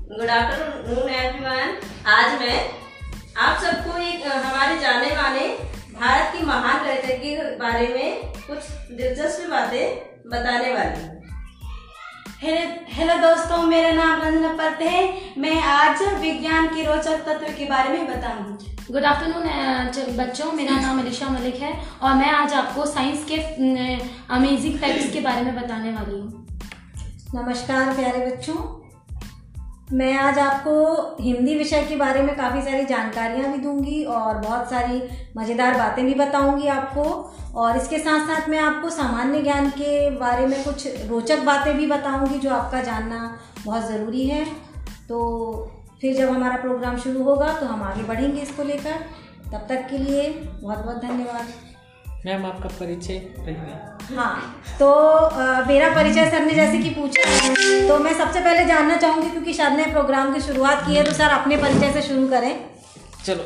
गुड 0.10 0.30
आफ्टरनून 0.30 1.10
एवरीवन 1.10 1.74
आज 2.12 2.40
मैं 2.40 2.54
आप 3.38 3.60
सबको 3.64 3.98
एक 4.02 4.24
हमारे 4.26 4.80
जाने 4.80 5.10
माने 5.16 5.48
भारत 6.00 6.32
की 6.34 6.46
महान 6.46 6.80
कविता 6.86 7.18
के 7.18 7.36
बारे 7.58 7.88
में 7.88 8.34
कुछ 8.48 8.72
दिलचस्प 8.92 9.50
बातें 9.50 9.84
बताने 10.32 10.74
वाली 10.74 11.04
हूँ। 11.04 11.22
हेलो 12.42 12.64
हेलो 12.94 13.18
दोस्तों 13.22 13.62
मेरा 13.66 13.92
नाम 13.94 14.22
रंजना 14.22 14.54
परत 14.54 14.82
है। 14.82 15.04
मैं 15.42 15.62
आज 15.66 16.02
विज्ञान 16.22 16.68
के 16.68 16.86
रोचक 16.86 17.24
तत्व 17.28 17.54
के 17.60 17.66
बारे 17.66 17.90
में 17.90 18.08
बताऊँगी 18.08 18.76
गुड 18.92 19.06
आफ्टरनून 19.06 20.18
बच्चों। 20.18 20.52
मेरा 20.54 20.80
नाम 20.80 21.00
अलीशा 21.02 21.30
मलिक 21.30 21.62
है 21.62 21.74
और 22.02 22.16
मैं 22.16 22.32
आज 22.32 22.54
आपको 22.64 22.86
साइंस 22.88 23.26
के 23.32 23.38
अमेजिंग 24.36 24.80
फैक्ट्स 24.80 25.14
के 25.14 25.22
बारे 25.22 25.42
में 25.42 25.56
बताने 25.62 25.94
वाली 25.94 26.20
हूँ। 26.20 26.46
नमस्कार 27.36 27.96
प्यारे 27.96 28.26
बच्चों। 28.26 28.79
मैं 29.90 30.12
आज 30.14 30.38
आपको 30.40 31.24
हिंदी 31.24 31.54
विषय 31.58 31.84
के 31.84 31.96
बारे 31.96 32.22
में 32.24 32.36
काफ़ी 32.38 32.62
सारी 32.62 32.84
जानकारियाँ 32.86 33.52
भी 33.52 33.58
दूँगी 33.58 34.04
और 34.06 34.38
बहुत 34.38 34.70
सारी 34.70 35.02
मज़ेदार 35.38 35.78
बातें 35.78 36.04
भी 36.06 36.14
बताऊँगी 36.14 36.68
आपको। 36.68 37.04
और 37.56 37.78
इसके 37.78 38.00
साथ 38.00 38.28
साथ 38.28 38.50
मैं 38.50 38.60
आपको 38.60 38.90
सामान्य 38.90 39.42
ज्ञान 39.42 39.70
के 39.70 40.10
बारे 40.10 40.46
में 40.48 40.64
कुछ 40.64 40.88
रोचक 41.10 41.40
बातें 41.46 41.74
भी 41.78 41.88
बताऊँगी 41.88 42.40
जो 42.40 42.50
आपका 42.50 42.82
जानना 42.82 43.38
बहुत 43.66 43.88
ज़रूरी 43.88 44.28
है। 44.28 44.46
तो 45.10 45.18
फिर 46.02 46.16
जब 46.18 46.30
हमारा 46.30 46.58
प्रोग्राम 46.58 46.98
शुरू 46.98 47.24
होगा 47.24 47.52
तो 47.54 47.66
हम 47.66 47.84
आगे 47.84 48.04
बढ़ेंगे 48.04 48.42
इसको 48.42 48.64
लेकर। 48.64 49.04
तब 49.52 49.66
तक 49.70 49.88
के 49.90 49.98
लिए 49.98 50.30
बहुत 50.62 50.86
बहुत 50.86 51.02
धन्यवाद। 51.02 51.48
मैम 52.26 52.46
आपका 52.46 52.70
परिचय 52.70 53.18
हाँ। 54.16 54.64
तो 54.80 54.90
अ, 54.90 55.66
मेरा 55.68 55.90
परिचय 55.96 56.30
सर 56.32 56.46
ने 56.46 56.54
जैसे 56.54 56.78
कि 56.78 56.90
पूछा 56.90 57.88
तो 57.88 57.98
मैं 58.00 58.14
सबसे 58.14 58.40
पहले 58.40 58.66
जानना 58.66 58.98
चाहूँगी 58.98 59.30
क्योंकि 59.30 59.54
सर 59.54 59.72
ने 59.72 59.86
प्रोग्राम 59.86 60.34
की 60.34 60.42
शुरुआत 60.42 60.86
की 60.88 60.96
है 60.96 61.04
तो 61.04 61.12
सर 61.12 61.30
अपने 61.30 61.58
परिचय 61.58 61.92
से 61.94 62.02
शुरू 62.02 62.28
करें। 62.28 62.54
चलो 63.26 63.44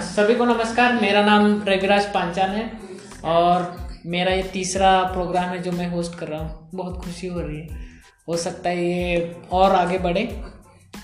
सभी 0.08 0.34
को 0.34 0.44
नमस्कार 0.44 0.92
मेरा 1.00 1.22
नाम 1.22 1.46
रविराज 1.68 2.06
पांचाल 2.14 2.50
है 2.50 2.70
और 3.24 3.74
मेरा 4.06 4.32
ये 4.32 4.42
तीसरा 4.52 4.90
प्रोग्राम 5.12 5.44
है 5.44 5.62
जो 5.62 5.72
मैं 5.72 5.88
होस्ट 5.90 6.18
कर 6.18 6.28
रहा 6.28 6.40
हूँ। 6.40 6.68
बहुत 6.74 7.04
खुशी 7.04 7.26
हो 7.26 7.40
रही 7.40 7.60
है। 7.60 7.84
हो 8.28 8.36
सकता 8.36 8.68
है 8.68 8.84
ये 8.84 9.36
और 9.52 9.74
आगे 9.74 9.98
बढ़े 9.98 10.24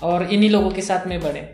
और 0.03 0.23
इन्हीं 0.23 0.49
लोगों 0.49 0.71
के 0.71 0.81
साथ 0.81 1.07
में 1.07 1.19
बढ़े। 1.21 1.53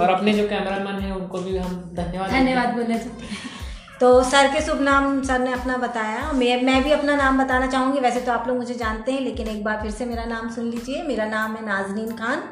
और 0.00 0.10
अपने 0.10 0.32
जो 0.32 0.48
कैमरामैन 0.48 1.02
हैं 1.02 1.12
उनको 1.12 1.38
भी 1.38 1.56
हम 1.56 1.74
धन्यवाद 1.94 2.30
धन्यवाद 2.30 2.74
बोलना 2.74 2.96
चाहते 2.98 3.26
हैं। 3.26 3.62
तो 4.00 4.22
सर 4.24 4.46
के 4.52 4.60
शुभ 4.60 4.80
नाम 4.80 5.22
सर 5.22 5.38
ने 5.38 5.52
अपना 5.52 5.76
बताया। 5.76 6.30
मैं 6.32 6.62
मैं 6.62 6.82
भी 6.84 6.92
अपना 6.92 7.14
नाम 7.16 7.38
बताना 7.38 7.66
चाहूँगी। 7.66 8.00
वैसे 8.00 8.20
तो 8.20 8.32
आप 8.32 8.48
लोग 8.48 8.56
मुझे 8.56 8.74
जानते 8.74 9.12
हैं, 9.12 9.20
लेकिन 9.20 9.48
एक 9.48 9.62
बार 9.64 9.80
फिर 9.82 9.90
से 9.90 10.04
मेरा 10.04 10.24
नाम 10.24 10.48
सुन 10.50 10.70
लीजिए। 10.70 11.02
मेरा 11.02 11.24
नाम 11.26 11.54
है 11.56 11.64
नाजनीन 11.66 12.10
खान 12.16 12.42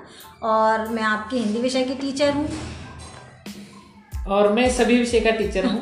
और 0.43 0.89
मैं 0.89 1.03
आपकी 1.03 1.39
हिंदी 1.39 1.61
विषय 1.61 1.85
की 1.85 1.95
टीचर 1.95 2.33
हूँ। 2.33 2.49
और 4.29 4.53
मैं 4.53 4.69
सभी 4.71 4.99
विषय 4.99 5.21
का 5.21 5.31
टीचर 5.31 5.67
हूँ। 5.67 5.81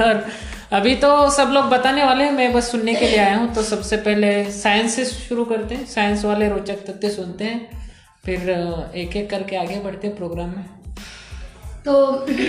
और 0.00 0.24
अभी 0.72 0.94
तो 0.96 1.30
सब 1.30 1.50
लोग 1.52 1.64
बताने 1.64 2.04
वाले 2.04 2.24
हैं, 2.24 2.32
मैं 2.32 2.52
बस 2.52 2.70
सुनने 2.72 2.94
के 2.94 3.08
लिए 3.08 3.18
आया 3.18 3.36
हूँ। 3.36 3.52
तो 3.54 3.62
सबसे 3.62 3.96
पहले 3.98 4.50
साइंस 4.52 4.94
से 4.94 5.04
शुरू 5.04 5.44
करते 5.44 5.74
हैं। 5.74 5.86
साइंस 5.86 6.24
वाले 6.24 6.48
रोचक 6.48 6.84
तथ्य 6.86 7.10
सुनते 7.10 7.44
हैं। 7.44 7.86
फिर 8.24 8.50
एक 8.50 9.16
एक 9.16 9.30
करके 9.30 9.56
आगे 9.56 9.78
बढ़ते 9.80 10.06
हैं 10.06 10.16
प्रोग्राम 10.16 10.48
में। 10.48 10.77
तो 11.88 11.94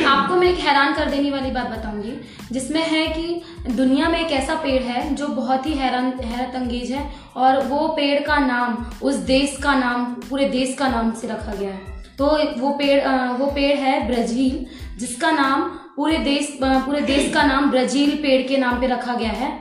आपको 0.05 0.35
मैं 0.35 0.47
एक 0.47 0.57
हैरान 0.59 0.93
कर 0.93 1.09
देने 1.09 1.29
वाली 1.31 1.51
बात 1.51 1.67
बताऊँगी, 1.67 2.11
जिसमें 2.51 2.81
है 2.83 3.05
कि 3.07 3.73
दुनिया 3.73 4.09
में 4.09 4.19
एक 4.19 4.31
ऐसा 4.33 4.55
पेड़ 4.55 4.81
है 4.83 5.15
जो 5.15 5.27
बहुत 5.29 5.67
ही 5.67 5.73
हैरान, 5.73 6.11
हैरत 6.21 6.55
अंगेज 6.55 6.91
है 6.91 7.03
और 7.35 7.59
वो 7.67 7.87
पेड़ 7.97 8.19
का 8.23 8.37
नाम, 8.37 8.75
उस 9.01 9.15
देश 9.27 9.55
का 9.63 9.75
नाम, 9.75 10.05
पूरे 10.29 10.49
देश 10.49 10.75
का 10.79 10.87
नाम 10.87 11.13
से 11.13 11.27
रखा 11.27 11.53
गया 11.53 11.69
है। 11.69 11.97
तो 12.17 12.25
वो 12.57 12.71
पेड़ 12.73 12.99
वो 13.37 13.45
पेड़ 13.51 13.77
है 13.77 13.95
ब्राज़ील, 14.07 14.65
जिसका 14.99 15.31
नाम 15.31 15.63
पूरे 15.95 16.17
देश 16.19 16.57
पूरे 16.61 17.01
देश 17.03 17.33
का 17.33 17.43
नाम 17.45 17.71
ब्राज़ील 17.71 18.15
पेड़ 18.17 18.41
के 18.47 18.57
नाम 18.57 18.81
पे 18.81 18.87
रखा 18.87 19.15
गया 19.15 19.31
है। 19.31 19.51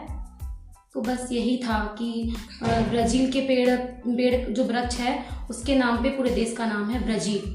तो 0.95 1.01
बस 1.03 1.29
यही 1.33 1.57
था 1.59 1.79
कि 1.99 2.35
ब्राज़ील 2.65 3.31
के 3.33 3.41
पेड़ 3.43 3.77
पेड़ 4.09 4.35
जो 4.47 4.65
वृक्ष 4.65 4.99
है, 4.99 5.19
उसके 5.51 5.75
नाम 5.77 6.03
पे 6.03 6.09
पूरे 6.11 6.31
देश 6.35 6.55
का 6.59 6.67
नाम 6.67 6.91
है 6.91 7.05
ब्राज़ील। 7.05 7.55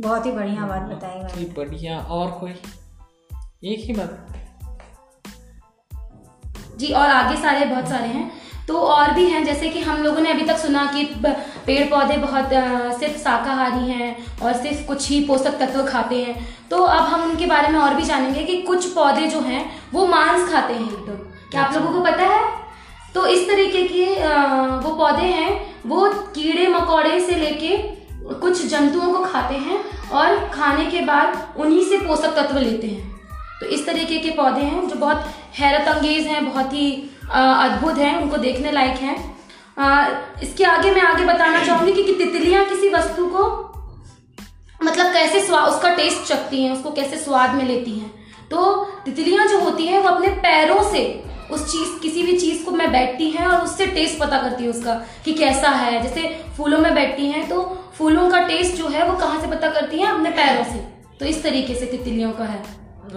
बहुत 0.00 0.26
ही 0.26 0.30
बढ़िया 0.32 0.66
बात 0.66 0.82
बताई 0.82 1.10
मैंने। 1.10 1.34
ठीक 1.34 1.54
बढ़िया 1.56 1.98
और 1.98 2.30
कोई? 2.30 2.50
एक 3.64 3.84
ही 3.84 3.92
बात 3.92 4.26
जी 6.76 6.92
और 6.92 7.10
आगे 7.10 7.36
सारे 7.36 7.66
बहुत 7.66 7.88
सारे 7.88 8.08
हैं। 8.08 8.30
तो 8.68 8.78
और 8.78 9.10
भी 9.10 9.24
हैं 9.30 9.44
जैसे 9.44 9.68
कि 9.68 9.80
हम 9.80 10.02
लोगों 10.02 10.20
ने 10.20 10.30
अभी 10.30 10.44
तक 10.44 10.56
सुना 10.56 10.84
कि 10.86 11.04
पेड़ 11.66 11.88
पौधे 11.90 12.16
बहुत 12.16 12.50
सिर्फ़ 13.00 13.18
शाकाहारी 13.18 13.90
हैं 13.90 14.40
और 14.42 14.52
सिर्फ़ 14.52 14.86
कुछ 14.86 15.08
ही 15.10 15.20
पोषक 15.24 15.58
तत्व 15.58 15.84
खाते 15.84 16.22
हैं। 16.22 16.46
तो 16.70 16.82
अब 16.82 17.04
हम 17.04 17.22
उनके 17.22 17.46
बारे 17.46 17.68
में 17.68 17.78
और 17.80 17.94
भी 17.94 18.02
जानेंगे 18.02 18.42
कि 18.42 18.60
कुछ 18.62 18.86
पौधे 18.86 19.26
जो 19.26 19.40
हैं 19.40 19.64
वो 19.92 20.06
मांस 20.06 20.50
खाते 20.52 20.72
हैं 20.72 20.92
एकदम 20.92 21.50
क्या 21.50 21.62
आप 21.62 21.74
लोगों 21.74 21.92
को 21.92 22.00
पता 22.00 22.22
है? 22.24 22.42
तो 23.14 23.26
इस 23.26 23.48
तरीके 23.48 23.82
के 23.88 24.04
वो 24.78 24.94
पौधे 24.94 25.26
हैं 25.26 25.74
वो 25.86 26.08
कीड़े 26.34 26.66
मकोड़े 26.68 27.20
से 27.20 27.36
लेके 27.36 28.03
कुछ 28.24 28.64
जंतुओं 28.66 29.12
को 29.12 29.22
खाते 29.24 29.54
हैं 29.56 29.78
और 30.10 30.48
खाने 30.50 30.84
के 30.90 31.00
बाद 31.00 31.54
उन्हीं 31.56 31.84
से 31.84 31.98
पोषक 31.98 32.34
तत्व 32.36 32.58
लेते 32.58 32.86
हैं। 32.86 33.12
तो 33.60 33.66
इस 33.66 33.86
तरीके 33.86 34.18
के 34.18 34.30
पौधे 34.30 34.60
हैं 34.60 34.88
जो 34.88 34.96
बहुत 34.96 35.26
हैरत 35.58 35.88
अंगेज 35.88 36.26
हैं 36.26 36.44
बहुत 36.44 36.72
ही 36.72 36.90
अद्भुत 37.30 37.98
हैं 37.98 38.16
उनको 38.22 38.36
देखने 38.36 38.72
लायक 38.72 38.98
हैं। 38.98 39.16
इसके 40.42 40.64
आगे 40.64 40.90
मैं 40.90 41.02
आगे 41.02 41.24
बताना 41.24 41.64
चाहूँगी 41.64 41.92
कि, 41.92 42.02
कि 42.04 42.12
तितलियाँ 42.14 42.64
किसी 42.64 42.88
वस्तु 42.88 43.26
को 43.26 43.44
मतलब 44.80 45.12
कैसे 45.12 45.40
स्वाद 45.40 45.72
उसका 45.72 45.94
टेस्ट 45.94 46.26
चखती 46.26 46.62
हैं 46.64 46.72
उसको 46.72 46.90
कैसे 46.90 47.18
स्वाद 47.18 47.54
में 47.54 47.64
लेती 47.64 47.98
हैं। 47.98 48.10
तो 48.50 48.74
तितलियाँ 49.04 49.46
जो 49.46 49.60
होती 49.60 49.86
हैं 49.86 50.02
वो 50.02 50.08
अपने 50.08 50.28
पैरों 50.40 50.82
से 50.90 51.02
उस 51.50 51.64
चीज़ 51.72 51.98
किसी 52.02 52.22
भी 52.22 52.36
चीज़ 52.38 52.64
को 52.64 52.70
मैं 52.70 52.90
बैठती 52.92 53.30
हैं 53.30 53.46
और 53.46 53.60
उससे 53.60 53.86
टेस्ट 53.86 54.18
पता 54.20 54.40
करती 54.42 54.64
हूँ 54.64 54.72
उसका 54.74 54.94
कि 55.24 55.34
कैसा 55.34 55.68
है। 55.70 56.02
जैसे 56.02 56.22
फूलों 56.56 56.78
में 56.78 56.94
बैठती 56.94 57.26
हैं 57.26 57.48
तो 57.48 57.62
फूलों 57.98 58.30
का 58.30 58.38
टेस्ट 58.48 58.76
जो 58.76 58.88
है 58.88 59.08
वो 59.08 59.16
कहाँ 59.18 59.40
से 59.40 59.46
पता 59.46 59.68
करती 59.70 59.98
हैं? 59.98 60.06
अपने 60.06 60.30
पैरों 60.30 60.64
से। 60.64 60.78
तो 61.20 61.26
इस 61.26 61.42
तरीके 61.42 61.74
से 61.74 61.86
तितलियों 61.86 62.32
का 62.32 62.44
है। 62.44 62.62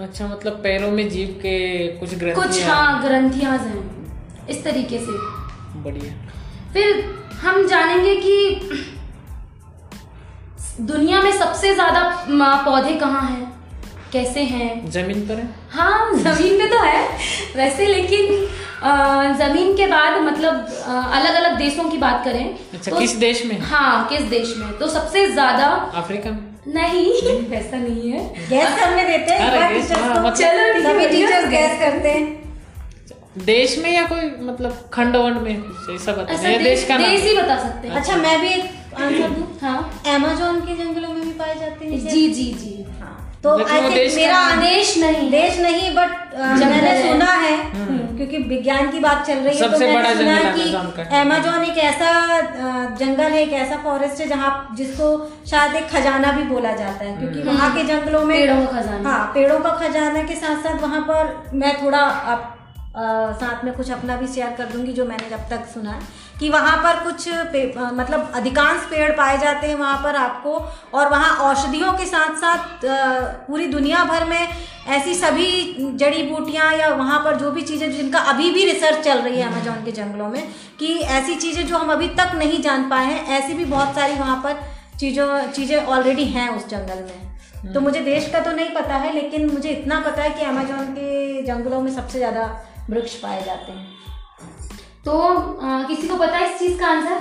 अच्छा 0.00 0.26
मतलब 0.26 0.52
पैरों 0.52 0.90
में 0.90 1.08
जीव 1.08 1.28
के 1.28 1.56
कुछ 1.98 2.14
कुछ 2.14 2.62
हाँ 2.64 3.02
ग्रंथियाँ 3.02 3.56
हैं। 3.58 4.46
इस 4.48 4.62
तरीके 4.64 4.98
से। 4.98 5.12
बढ़िया। 5.82 6.12
फिर 6.72 7.04
हम 7.42 7.66
जानेंगे 7.66 8.14
कि 8.16 8.34
दुनिया 10.80 11.22
में 11.22 11.32
सबसे 11.32 11.74
ज़्यादा 11.74 12.02
पौधे 12.64 12.94
कहाँ 12.94 13.22
हैं? 13.22 13.57
कैसे 14.12 14.40
हैं? 14.40 14.90
ज़मीन 14.90 15.20
पर 15.28 15.34
है? 15.34 15.48
हाँ 15.70 16.14
ज़मीन 16.14 16.58
पे 16.58 16.68
तो 16.68 16.80
है 16.82 17.02
वैसे 17.56 17.86
लेकिन 17.86 18.46
ज़मीन 19.38 19.76
के 19.76 19.86
बाद 19.86 20.20
मतलब 20.22 20.54
अलग 21.12 21.34
अलग 21.34 21.56
देशों 21.58 21.88
की 21.90 21.98
बात 21.98 22.24
करें 22.24 22.44
अच्छा, 22.74 22.90
तो, 22.90 22.98
किस 22.98 23.14
देश 23.16 23.44
में? 23.46 23.58
हाँ 23.60 24.08
किस 24.08 24.20
देश 24.20 24.54
में? 24.58 24.72
तो 24.78 24.88
सबसे 24.88 25.26
ज़्यादा 25.28 25.66
अफ्रीका 25.94 26.30
में? 26.30 26.46
नहीं 26.74 27.38
वैसा 27.48 27.76
नहीं 27.76 28.10
है। 28.10 28.48
गैस 28.48 28.78
करने 28.80 29.04
देते 29.04 29.32
हैं 29.34 29.50
हाँ, 29.50 30.14
मतलब- 30.14 30.36
चलो 30.38 30.82
सभी 30.82 31.06
टीचर्स 31.08 31.48
गैस 31.50 31.78
करते 31.80 32.08
हैं। 32.08 32.36
देश 33.44 33.78
में 33.78 33.90
या 33.90 34.02
कोई 34.06 34.30
मतलब 34.46 34.88
खंड 34.92 35.16
वंड 35.16 35.36
में 35.36 35.50
ऐसा 35.94 36.12
बता 36.12 36.32
ऐसा 36.34 36.48
ये 36.48 36.58
देश 36.58 36.84
का 36.84 36.96
नाम? 36.98 37.10
देश 37.10 37.22
ही 37.22 37.36
बता 37.36 37.58
सकते 37.58 37.88
हैं। 37.88 37.94
अच्छा 37.96 38.16
मैं 38.16 38.40
भी 38.40 38.48
एक 38.48 38.94
आंसर 39.00 39.28
दूँ। 39.28 39.46
हाँ। 39.62 40.02
अमेजोन 40.14 40.60
के 40.60 40.74
जंगलों 40.74 41.08
में 41.08 41.22
भी 41.24 41.30
पाए 41.32 41.54
जाते 41.60 41.86
हैं 41.86 41.98
जी 42.08 42.28
जी 42.30 42.44
जी। 42.52 42.77
तो 43.48 43.64
आई 43.64 43.80
थिंक 43.80 44.14
मेरा 44.16 44.40
नाम- 44.40 44.62
देश 44.64 44.96
नहीं 44.98 45.30
देश 45.30 45.58
नहीं 45.60 45.94
बट 45.94 46.34
मैंने 46.38 46.92
सुना 47.02 47.30
है 47.42 47.56
क्योंकि 48.16 48.38
विज्ञान 48.48 48.90
की 48.90 48.98
बात 48.98 49.26
चल 49.26 49.38
रही 49.38 49.58
है 49.58 49.70
तो 49.72 49.78
मैंने 49.78 50.14
सुना 50.14 50.32
जंगल 50.32 50.46
है 50.46 50.52
कि 50.54 50.74
अमेज़न। 50.74 51.20
अमेजोन 51.20 51.64
एक 51.64 51.78
ऐसा 51.84 52.10
जंगल 53.00 53.32
है 53.32 53.42
एक 53.42 53.52
ऐसा 53.60 53.76
फॉरेस्ट 53.84 54.20
है 54.20 54.28
जहाँ 54.28 54.50
जिसको 54.76 55.08
शायद 55.50 55.74
एक 55.74 55.88
खजाना 55.90 56.32
भी 56.32 56.42
बोला 56.44 56.72
जाता 56.72 57.04
है 57.04 57.16
क्योंकि 57.18 57.42
वहाँ 57.48 57.74
के 57.76 57.84
जंगलों 57.84 58.24
में 58.24 58.36
पेड़ों 58.38 58.66
का 58.66 58.80
खजाना। 58.80 59.10
हाँ 59.10 59.24
पेड़ों 59.34 59.58
का 59.60 59.70
खजाना 59.78 60.22
के 60.22 60.34
साथ 60.34 60.62
साथ 60.62 60.82
वहाँ 60.82 61.00
पर 61.10 61.34
मैं 61.54 61.76
थोड़ा 61.82 61.98
आप 62.34 62.54
अ, 62.96 63.00
साथ 63.40 63.64
में 63.64 63.72
कुछ 63.74 63.90
अपना 63.90 64.16
भी 64.16 64.26
शेयर 64.26 64.54
कर 64.58 64.64
दूँगी 64.64 64.92
जो 64.92 65.04
मैंने 65.04 65.28
जब 65.30 65.48
तक 65.50 65.66
सुना 65.74 65.90
है 65.90 66.00
कि 66.40 66.48
वहाँ 66.48 66.76
पर 66.76 67.02
कुछ 67.04 67.28
मतलब 67.94 68.32
अधिकांश 68.34 68.86
पेड़ 68.90 69.10
पाए 69.12 69.38
जाते 69.38 69.66
हैं 69.66 69.74
वहाँ 69.74 69.96
पर 70.04 70.16
आपको 70.16 70.54
और 70.94 71.08
वहाँ 71.08 71.36
औषधियों 71.46 71.92
के 71.92 72.06
साथ 72.06 72.36
साथ 72.36 72.84
पूरी 73.46 73.66
दुनिया 73.66 74.04
भर 74.04 74.24
में 74.24 74.48
ऐसी 74.88 75.14
सभी 75.14 75.74
जड़ी 75.96 76.22
बूटियाँ 76.22 76.72
या 76.74 76.88
वहाँ 76.94 77.18
पर 77.24 77.36
जो 77.36 77.50
भी 77.50 77.62
चीज़ें 77.62 77.90
जिनका 77.92 78.18
अभी 78.32 78.50
भी 78.50 78.64
रिसर्च 78.64 79.04
चल 79.04 79.18
रही 79.18 79.40
है 79.40 79.48
अमेजोन 79.48 79.84
के 79.84 79.92
जंगलों 79.92 80.28
में 80.28 80.42
कि 80.78 80.94
ऐसी 81.16 81.34
चीज़ें 81.36 81.66
जो 81.66 81.78
हम 81.78 81.92
अभी 81.92 82.08
तक 82.18 82.34
नहीं 82.34 82.60
जान 82.62 82.88
पाए 82.90 83.06
हैं 83.06 83.26
ऐसी 83.38 83.54
भी 83.54 83.64
बहुत 83.66 83.94
सारी 83.94 84.14
वहाँ 84.14 84.36
पर 84.44 84.62
चीज़ों 85.00 85.40
चीज़ें 85.48 85.76
ऑलरेडी 85.78 86.24
हैं 86.26 86.48
उस 86.48 86.68
जंगल 86.68 87.04
में। 87.04 87.72
तो 87.74 87.80
मुझे 87.80 88.00
देश 88.00 88.28
का 88.32 88.40
तो 88.40 88.52
नहीं 88.52 88.70
पता 88.70 88.96
है 88.96 89.12
लेकिन 89.14 89.50
मुझे 89.50 89.68
इतना 89.70 90.00
पता 90.00 90.22
है 90.22 90.30
कि 90.30 90.44
अमेजोन 90.44 90.92
के 90.92 91.42
जंगलों 91.42 91.80
में 91.80 91.90
सबसे 91.92 92.18
ज़्यादा 92.18 92.50
वृक्ष 92.90 93.14
पाए 93.14 93.42
जाते 93.44 93.72
हैं। 93.72 93.97
तो 95.08 95.18
अ, 95.18 95.82
किसी 95.88 96.08
को 96.08 96.16
पता 96.16 96.36
है 96.36 96.52
इस 96.52 96.58
चीज़ 96.58 96.78
का 96.78 96.86
आंसर? 96.86 97.20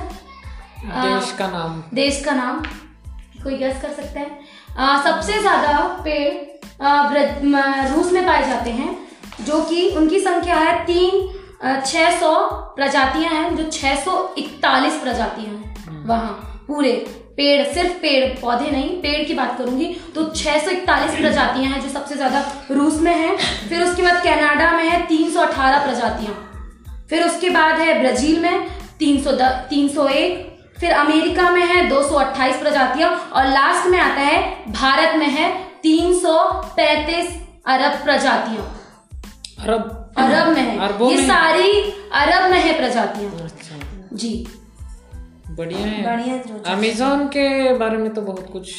देश 0.86 1.32
का 1.38 1.48
नाम। 1.48 1.82
देश 1.96 2.22
का 2.26 2.32
नाम। 2.32 2.60
कोई 3.44 3.58
गेस 3.58 3.82
कर 3.82 3.92
सकता 3.94 4.20
है? 4.20 4.40
अ, 4.78 5.04
सबसे 5.04 5.40
ज़्यादा 5.42 5.78
पेड़ 6.04 6.34
रूस 7.92 8.12
में 8.12 8.26
पाए 8.26 8.48
जाते 8.48 8.72
हैं 8.72 8.96
जो 9.42 9.62
कि 9.62 9.88
उनकी 9.98 10.20
संख्या 10.20 10.56
है 10.56 10.74
तीन 10.86 11.28
छह 11.86 12.20
सौ 12.20 12.34
प्रजातियाँ 12.76 13.34
हैं 13.34 13.56
जो 13.56 13.70
छह 13.72 13.96
सौ 14.04 14.18
इकतालीस 14.38 15.00
प्रजातियाँ 15.02 15.54
हैं। 15.54 16.04
वहाँ 16.08 16.34
पूरे 16.68 16.92
पेड़ 17.38 17.68
सिर्फ़ 17.74 17.94
पेड़ 18.02 18.28
पौधे 18.42 18.70
नहीं 18.72 18.90
पेड़ 19.02 19.24
की 19.28 19.34
बात 19.34 19.58
करूँगी 19.58 19.88
तो 20.16 20.26
छह 20.34 20.60
सौ 20.66 20.72
इकतालीस 20.72 21.16
प्रजातियाँ 21.20 21.72
हैं 21.72 21.82
जो 21.82 21.90
सबसे 21.90 22.16
ज़्यादा 22.16 22.44
रूस 22.72 23.00
में 23.02 23.14
है। 23.14 23.36
फिर 23.70 23.84
उसके 23.84 24.04
बाद 24.04 24.24
कनाडा 24.24 24.72
में 24.72 24.84
है 24.84 25.06
तीन 25.08 25.32
सौ 25.32 25.42
अठारह 25.42 25.86
प्रजातियाँ। 25.86 26.36
फिर 27.10 27.24
उसके 27.24 27.50
बाद 27.50 27.80
है 27.80 28.00
ब्राज़ील 28.00 28.40
में 28.40 28.68
300 29.00 29.32
301 29.70 30.48
फिर 30.80 30.92
अमेरिका 30.92 31.50
में 31.50 31.66
है 31.66 31.90
228 31.90 32.56
प्रजातियाँ 32.56 33.30
और 33.34 33.46
लास्ट 33.46 33.90
में 33.90 34.00
आता 34.00 34.22
है 34.22 34.64
भारत 34.72 35.16
में 35.16 35.28
है 35.28 35.68
335 35.82 37.28
अरब 37.66 38.04
प्रजातियाँ। 38.04 38.82
अरब। 39.60 40.14
अरब 40.18 40.48
में 40.48 40.62
है। 40.62 40.80
अरबों 40.80 41.12
ये 41.12 41.18
में? 41.18 41.28
सारी 41.28 41.82
अरब 42.14 42.52
में 42.52 42.60
है 42.60 42.78
प्रजातियाँ। 42.78 43.32
अच्छा। 43.32 43.76
जी। 44.14 44.48
बढ़िया 45.50 45.80
है। 45.80 46.04
बढ़िया 46.04 46.74
अमेजोन 46.74 47.28
के 47.28 47.74
बारे 47.74 47.98
में 47.98 48.14
तो 48.14 48.22
बहुत 48.22 48.50
कुछ 48.54 48.72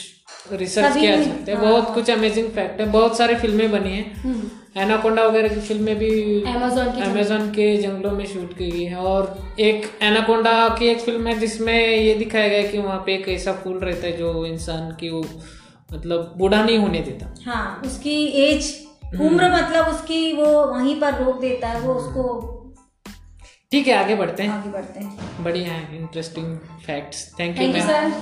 रिसर्च 0.53 0.97
किया 0.97 1.23
सकते 1.23 1.53
हैं। 1.53 1.61
बहुत 1.61 1.95
कुछ 1.95 2.11
अमेजिंग 2.11 2.49
फैक्ट 2.49 2.81
है। 2.81 2.87
बहुत 2.87 3.19
सारी 3.19 3.35
फ़िल्में 3.35 3.71
बनी 3.71 3.91
हैं। 3.91 4.23
हम्म। 4.23 4.51
एनाकोंडा 4.77 5.23
वगैरह 5.23 5.49
की 5.49 5.61
फ़िल्में 5.61 5.95
भी 5.97 6.11
Amazon 6.49 6.95
की 6.95 7.03
अमेजोन 7.03 7.49
के 7.51 7.77
जंगलों 7.77 8.11
में 8.13 8.25
शूट 8.27 8.53
की 8.59 8.71
गई 8.71 8.85
है। 8.85 8.97
और 8.97 9.55
एक 9.61 9.91
एनाकोंडा 10.03 10.69
की 10.69 10.87
एक 10.87 11.01
फ़िल्म 11.01 11.27
है 11.27 11.39
जिसमें 11.39 11.75
ये 11.75 12.15
दिखाया 12.15 12.49
गया 12.49 12.71
कि 12.71 12.79
वहाँ 12.79 13.03
पे 13.07 13.15
एक 13.15 13.29
ऐसा 13.29 13.53
फूल 13.63 13.79
रहता 13.79 14.07
है 14.07 14.17
जो 14.17 14.45
इंसान 14.47 14.91
की 14.91 15.11
वो 15.11 15.25
मतलब 15.93 16.35
बूढ़ा 16.37 16.63
नहीं 16.63 16.79
होने 16.79 17.01
देता। 17.01 17.35
हाँ 17.47 17.81
उसकी 17.87 18.17
एज 18.45 18.73
उम्र 19.21 19.51
मतलब 19.53 19.87
उसकी 19.87 20.33
वो 20.33 20.47
वहीं 20.67 21.01
पर 21.01 21.15
रोक 21.15 21.41
देता 21.41 21.69
है 21.69 21.81
वो 21.81 21.95
उसको 21.95 22.55
ठीक 23.73 23.87
है 23.87 23.95
आगे 23.95 24.15
बढ़ते 24.15 24.43
हैं। 24.43 24.51
आगे 24.51 24.71
बढ़ते 24.71 25.01
हैं। 25.01 25.45
बढ़िया 25.45 25.73
है 25.73 25.97
interesting 25.97 26.57
facts 26.87 27.27
thank 27.41 27.61
you 27.61 27.69
ma'am 27.69 27.89
sir 27.89 28.13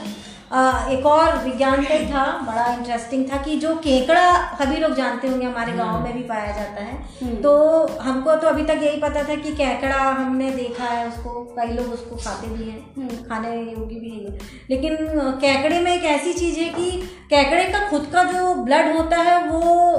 एक 0.46 1.06
और 1.06 1.36
विज्ञान 1.44 1.80
ही 1.82 1.98
था 2.06 2.24
बड़ा 2.42 2.66
इंटरेस्टिंग 2.72 3.24
था 3.30 3.36
कि 3.36 3.56
जो 3.56 3.74
केकड़ा 3.76 4.26
सभी 4.54 4.76
लोग 4.76 4.94
जानते 4.94 5.28
होंगे 5.28 5.46
हमारे 5.46 5.72
गाँव 5.72 6.02
में 6.02 6.12
भी 6.14 6.22
पाया 6.22 6.52
जाता 6.56 6.82
है। 6.82 7.34
तो 7.42 7.54
हमको 8.00 8.34
तो 8.34 8.48
अभी 8.48 8.62
तक 8.62 8.82
यही 8.82 9.00
पता 9.00 9.22
था 9.22 9.34
कि 9.34 9.52
केकड़ा 9.52 9.98
हमने 9.98 10.50
देखा 10.50 10.84
है 10.84 11.06
उसको 11.08 11.30
कई 11.56 11.72
लोग 11.72 11.86
उसको 11.86 12.16
खाते 12.16 12.48
भी 12.48 12.64
हैं 12.64 13.08
खाने 13.24 13.56
योग्य 13.56 13.94
भी 13.94 14.10
है 14.10 14.38
लेकिन 14.70 14.96
केकड़े 15.40 15.80
में 15.80 15.92
एक 15.94 16.04
ऐसी 16.10 16.32
चीज़ 16.32 16.60
है 16.60 16.68
कि 16.68 16.90
केकड़े 17.30 17.64
का 17.64 17.88
खुद 17.90 18.06
का 18.12 18.22
जो 18.22 18.54
ब्लड 18.54 18.96
होता 18.96 19.16
है 19.22 19.42
वो 19.48 19.96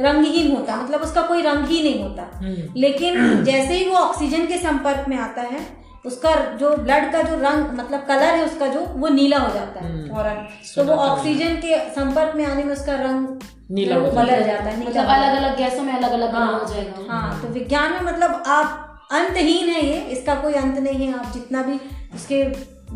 रंगहीन 0.00 0.56
होता 0.56 0.76
मतलब 0.76 1.00
उसका 1.00 1.22
कोई 1.22 1.42
रंग 1.42 1.66
ही 1.66 1.82
नहीं 1.82 2.02
होता। 2.02 2.40
लेकिन 2.76 3.44
जैसे 3.44 3.74
ही 3.74 3.88
वो 3.90 3.96
ऑक्सीजन 3.96 4.46
के 4.46 4.58
संपर्क 4.58 5.08
में 5.08 5.16
आता 5.18 5.42
है 5.42 5.79
उसका 6.04 6.34
जो 6.56 6.70
ब्लड 6.76 7.10
का 7.12 7.22
जो 7.22 7.34
रंग 7.40 7.72
मतलब 7.74 8.04
कलर 8.08 8.34
है 8.34 8.44
उसका 8.44 8.66
जो 8.66 8.80
वो 8.96 9.08
नीला 9.10 9.38
हो 9.38 9.52
जाता 9.54 9.80
है। 9.80 10.08
फ़ौरन। 10.08 10.46
तो 10.76 10.84
वो 10.84 10.94
ऑक्सीजन 11.02 11.56
के 11.56 11.78
संपर्क 11.90 12.36
में 12.36 12.44
आने 12.46 12.64
में 12.64 12.72
उसका 12.72 12.94
रंग 13.02 13.40
नीला 13.70 13.96
हो। 13.96 14.06
जाता 14.06 14.22
बदल 14.22 14.44
जाता 14.44 14.64
है 14.64 14.78
मतलब 14.80 15.06
अलग 15.06 15.36
अलग 15.36 15.56
गैसों 15.58 15.82
में 15.82 15.92
अलग 15.92 16.12
अलग 16.12 16.34
हाँ, 16.34 16.52
हो 16.52 16.74
जाएगा। 16.74 17.12
हाँ 17.12 17.40
तो 17.42 17.48
विज्ञान 17.48 17.92
में 17.92 18.00
मतलब 18.02 18.42
आप 18.48 19.08
अंतहीन 19.12 19.68
है 19.68 19.86
ये 19.86 20.00
इसका 20.12 20.34
कोई 20.34 20.52
अंत 20.54 20.78
नहीं 20.78 21.06
है। 21.06 21.18
आप 21.18 21.32
जितना 21.32 21.62
भी 21.62 21.78
उसके 22.14 22.44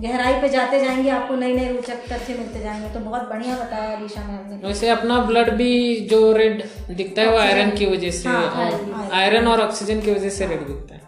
गहराई 0.01 0.41
पे 0.41 0.49
जाते 0.49 0.79
जाएँगे 0.85 1.11
आपको 1.11 1.35
नए 1.35 1.53
नए 1.53 1.73
रोचक 1.73 2.07
तथ्य 2.13 2.35
मिलते 2.35 2.61
जाएँगे। 2.61 2.89
तो 2.95 3.01
बहुत 3.01 3.29
बढ़िया 3.29 3.57
बताया 3.57 3.97
अलीशा 3.97 4.21
मैम 4.21 4.49
ने। 4.51 4.69
वैसे 4.69 4.89
अपना 4.89 5.19
ब्लड 5.25 5.51
भी 5.51 6.01
जो 6.11 6.33
रेड 6.33 6.63
दिखता 6.91 7.23
है 7.23 7.31
वो 7.31 7.39
आयरन 7.39 7.71
की 7.71 7.87
वजह 7.87 8.11
से 8.11 8.29
हाँ, 8.29 9.09
आयरन 9.13 9.49
और 9.49 9.61
ऑक्सीजन 9.61 10.01
की 10.01 10.11
वजह 10.11 10.31
से 10.31 10.47
रेड 10.47 10.67
दिखता 10.67 10.95
है। 10.95 11.03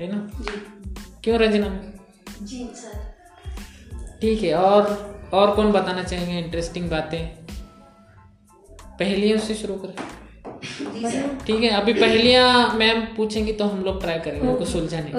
है 0.00 0.12
ना? 0.12 0.28
क्यों 1.24 1.38
रंजना? 1.38 1.68
जी 2.42 2.64
सर। 2.74 3.06
ठीक 4.20 4.42
है 4.42 4.54
और 4.54 5.30
और 5.34 5.54
कौन 5.56 5.72
बताना 5.72 6.02
चाहेंगे 6.02 6.38
इंटरेस्टिंग 6.38 6.88
बातें? 6.90 7.20
पहेलियों 8.98 9.38
से 9.38 9.54
शुरू 9.54 9.74
करें। 9.74 9.94
ठीक 11.46 11.62
है 11.62 11.68
अभी 11.70 11.92
पहेलियाँ 11.94 12.74
मैम 12.76 13.00
पूछेंगी 13.16 13.52
तो 13.52 13.64
हम 13.64 13.82
लोग 13.84 14.00
ट्राई 14.00 14.18
करेंगे 14.18 14.48
उनको 14.48 14.64
सुलझाने 14.64 15.10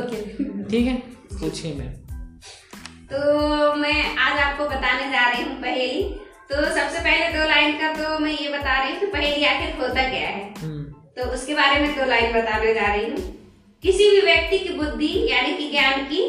ठीक 0.71 0.87
है? 0.87 0.95
पूछिए 1.33 1.73
मैम। 1.75 1.91
तो 3.11 3.73
मैं 3.75 4.15
आज 4.17 4.39
आपको 4.39 4.65
बताने 4.65 5.11
जा 5.11 5.29
रही 5.29 5.43
हूँ 5.43 5.61
पहेली। 5.61 6.03
तो 6.49 6.55
सबसे 6.65 6.99
पहले 6.99 7.27
दो 7.33 7.45
लाइन 7.49 7.77
का 7.77 7.93
तो 7.93 8.19
मैं 8.19 8.31
ये 8.31 8.49
बता 8.49 8.77
रही 8.81 8.91
हूँ 8.91 8.99
कि 8.99 9.05
पहेली 9.07 9.45
आखिर 9.45 9.75
होता 9.81 10.09
क्या 10.09 10.27
है? 10.27 10.53
हम्म, 10.59 10.83
तो 11.17 11.31
उसके 11.33 11.53
बारे 11.53 11.79
में 11.81 11.95
दो 11.97 12.05
लाइन 12.05 12.33
बताने 12.33 12.73
जा 12.73 12.93
रही 12.93 13.05
हूँ। 13.05 13.17
किसी 13.83 14.09
भी 14.09 14.21
व्यक्ति 14.21 14.57
की 14.59 14.73
बुद्धि 14.73 15.11
यानी 15.31 15.53
कि 15.53 15.69
ज्ञान 15.71 16.01
की 16.05 16.21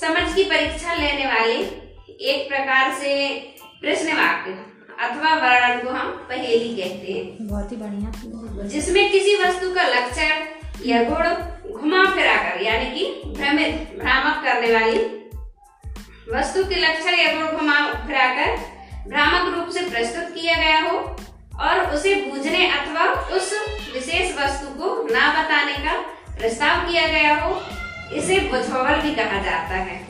समझ 0.00 0.34
की 0.34 0.44
परीक्षा 0.44 0.94
लेने 0.94 1.26
वाले 1.26 1.54
एक 2.32 2.48
प्रकार 2.48 2.92
से 2.94 3.14
प्रश्न 3.80 4.16
वाक्य 4.16 4.52
अथवा 5.04 5.34
वर्णन 5.34 5.80
को 5.84 5.90
हम 5.90 6.10
पहेली 6.28 6.68
कहते 6.76 7.12
हैं। 7.12 7.46
बहुत 7.48 7.72
ही 7.72 7.76
बढ़िया। 7.76 8.66
जिसमें 8.68 9.10
किसी 9.12 9.34
वस्तु 9.34 9.74
का 9.74 9.82
लक्षण 9.88 10.46
या 10.86 11.02
गुण 11.02 11.72
घुमा 11.72 12.04
फिरा 12.14 12.36
कर 12.36 12.62
यानी 12.62 12.90
कि 12.94 13.06
भ्रमित 13.26 13.98
भ्रामक 13.98 14.44
करने 14.44 14.72
वाली 14.74 14.98
वस्तु 16.32 16.64
के 16.64 16.80
लक्षण 16.80 17.14
या 17.14 17.32
गुण 17.32 17.56
घुमा 17.58 17.78
फिरा 18.06 18.26
कर 18.34 18.56
भ्रामक 19.08 19.54
रूप 19.54 19.68
से 19.74 19.88
प्रस्तुत 19.90 20.34
किया 20.34 20.54
गया 20.54 20.80
हो 20.80 20.98
और 21.64 21.80
उसे 21.94 22.14
बूझने 22.14 22.66
अथवा 22.70 23.04
उस 23.36 23.52
विशेष 23.94 24.36
वस्तु 24.38 24.74
को 24.80 24.96
ना 25.10 25.28
बताने 25.32 25.72
का 25.84 26.00
प्रस्ताव 26.38 26.90
किया 26.90 27.06
गया 27.08 27.34
हो 27.34 27.60
इसे 28.12 28.38
बुझावल 28.40 29.00
भी 29.00 29.14
कहा 29.14 29.42
जाता 29.42 29.76
है। 29.80 30.00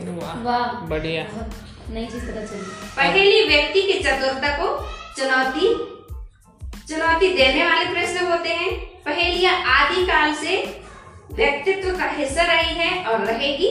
वाह 0.44 0.86
बढ़िया। 0.86 1.22
बहुत 1.22 1.90
नई 1.90 2.06
चीज़ 2.06 2.24
पता 2.24 2.44
चली। 2.44 2.60
पहेली 2.96 3.44
व्यक्ति 3.48 3.82
की 3.82 3.98
चतुरता 3.98 4.56
को 4.56 4.68
चुनौती 5.16 5.74
चुनौती 6.88 7.32
देने 7.34 7.64
वाले 7.64 7.84
प्रश्न 7.90 8.26
होते 8.26 8.48
हैं। 8.48 8.70
पहेलियाँ 9.04 9.54
आदि 9.66 10.06
काल 10.06 10.34
से 10.34 10.56
व्यक्तित्व 11.32 11.90
का 11.98 12.04
हिस्सा 12.04 12.42
रही 12.42 12.74
है 12.74 13.04
और 13.04 13.24
रहेगी। 13.24 13.68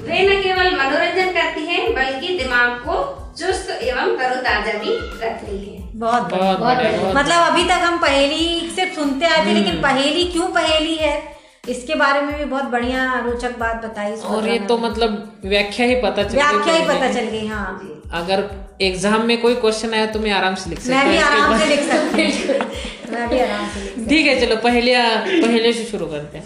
वे 0.00 0.22
न 0.22 0.42
केवल 0.42 0.76
मनोरंजन 0.76 1.32
करती 1.32 1.66
है 1.66 1.92
बल्कि 1.92 2.38
दिमाग 2.38 2.70
को 2.78 2.96
चुस्त 3.38 3.70
एवं 3.70 4.16
तरोताजा 4.16 4.72
भी 4.72 4.96
रखती 5.26 5.56
है। 5.64 5.94
बहुत 5.94 6.22
बढ़िया 6.22 6.52
बहुत 6.54 6.76
बढ़िया। 6.76 7.00
बहुत 7.00 7.16
मतलब 7.16 7.52
अभी 7.52 7.64
तक 7.64 7.82
हम 7.82 7.98
पहेली 7.98 8.70
सिर्फ़ 8.70 8.94
सुनते 8.94 9.26
आए 9.26 9.46
थे 9.46 9.54
लेकिन 9.54 9.82
पहेली 9.82 10.24
क्यों 10.24 10.48
पहेली 10.48 10.94
है? 10.94 11.35
इसके 11.68 11.94
बारे 11.94 12.20
में 12.20 12.38
भी 12.38 12.44
बहुत 12.44 12.64
बढ़िया 12.64 13.20
रोचक 13.26 13.58
बात 13.58 13.84
बताई 13.84 14.12
और 14.12 14.48
ये 14.48 14.58
तो 14.58 14.78
मतलब 14.78 15.40
व्याख्या 15.44 15.86
ही 15.86 15.94
पता 15.94 16.22
चल 16.22 16.34
व्याख्या 16.34 16.74
ही 16.74 16.84
पता 16.84 17.12
चल 17.12 17.24
गई 17.24 17.46
हाँ। 17.46 17.92
अगर 18.12 18.44
एग्ज़ाम 18.82 19.26
में 19.26 19.40
कोई 19.40 19.54
क्वेश्चन 19.54 19.94
आया 19.94 20.06
तो 20.06 20.18
मैं 20.18 20.30
आराम 20.30 20.54
से 20.54 20.70
लिख 20.70 20.80
सकता 20.80 21.04
मैं 21.04 21.04
हूँ 21.04 21.12
भी 21.12 21.18
आराम 21.18 21.58
से 21.58 21.66
लिख 21.66 21.80
सकती 21.80 23.12
मैं 23.12 23.28
भी 23.28 23.38
आराम 23.38 23.68
से 23.68 24.04
ठीक 24.06 24.26
है 24.26 24.40
चलो 24.40 24.56
पहलिया 24.56 25.02
पहले 25.26 25.72
से 25.72 25.84
शुरू 25.84 26.06
करते 26.06 26.38
हैं। 26.38 26.44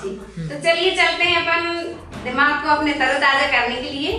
तो 0.49 0.59
चलिए 0.61 0.91
चलते 0.97 1.25
हैं 1.25 1.47
अपन 1.47 1.91
दिमाग 2.25 2.63
को 2.63 2.69
अपने 2.69 2.93
तरोताजा 2.93 3.47
करने 3.47 3.77
के 3.77 3.91
लिए। 3.91 4.13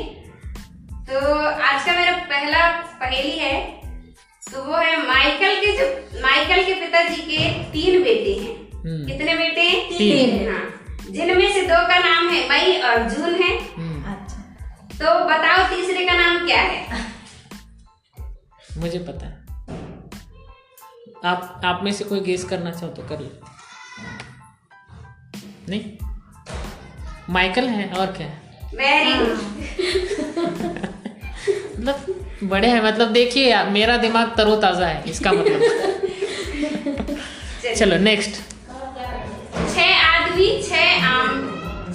तो 1.09 1.35
आज 1.37 1.85
का 1.85 1.91
मेरा 1.91 2.11
पहला 2.11 2.69
पहेली 3.01 3.31
है। 3.31 3.59
तो 4.53 4.63
वो 4.63 4.75
है 4.75 4.97
माइकल 5.07 5.55
के 5.55 5.71
जो 5.77 5.87
माइकल 6.21 6.63
के 6.63 6.73
पिताजी 6.73 7.21
के 7.21 7.49
तीन 7.71 8.03
बेटे 8.03 8.33
हैं। 8.41 8.55
हम्म। 8.85 9.05
कितने 9.07 9.35
बेटे 9.35 9.61
हैं? 9.61 9.89
तीन। 9.89 10.47
हाँ। 10.49 10.80
जिनमें 11.11 11.53
से 11.53 11.61
दो 11.61 11.87
का 11.87 11.99
नाम 11.99 12.29
है 12.29 12.49
मई 12.49 12.81
और 12.81 13.09
जून 13.09 13.33
है। 13.33 13.57
हम्म, 13.57 14.13
अच्छा। 14.13 14.37
तो 14.93 15.25
बताओ 15.25 15.69
तीसरे 15.69 16.05
का 16.05 16.13
नाम 16.13 16.47
क्या 16.47 16.61
है? 16.61 17.05
मुझे 18.77 18.99
पता 18.99 19.25
है। 19.25 19.41
आप 21.25 21.61
आप 21.65 21.81
में 21.83 21.93
से 21.93 22.03
कोई 22.03 22.19
गेस 22.19 22.43
करना 22.43 22.71
चाहो 22.71 22.93
तो 22.93 23.01
कर 23.01 23.19
लो 23.19 23.29
नहीं? 25.69 25.97
माइकल 27.29 27.67
है 27.67 27.93
और 27.93 28.05
क्या 28.05 28.27
है? 28.27 28.41
वेरी 28.75 29.13
मतलब 31.79 32.25
बड़े 32.43 32.67
हैं 32.67 32.83
मतलब 32.83 33.07
देखिए 33.07 33.63
मेरा 33.63 33.97
दिमाग 33.97 34.37
तरोताजा 34.37 34.87
है 34.87 35.09
इसका 35.09 35.31
मतलब। 35.31 35.61
चलो 37.77 37.97
नेक्स्ट 37.97 38.50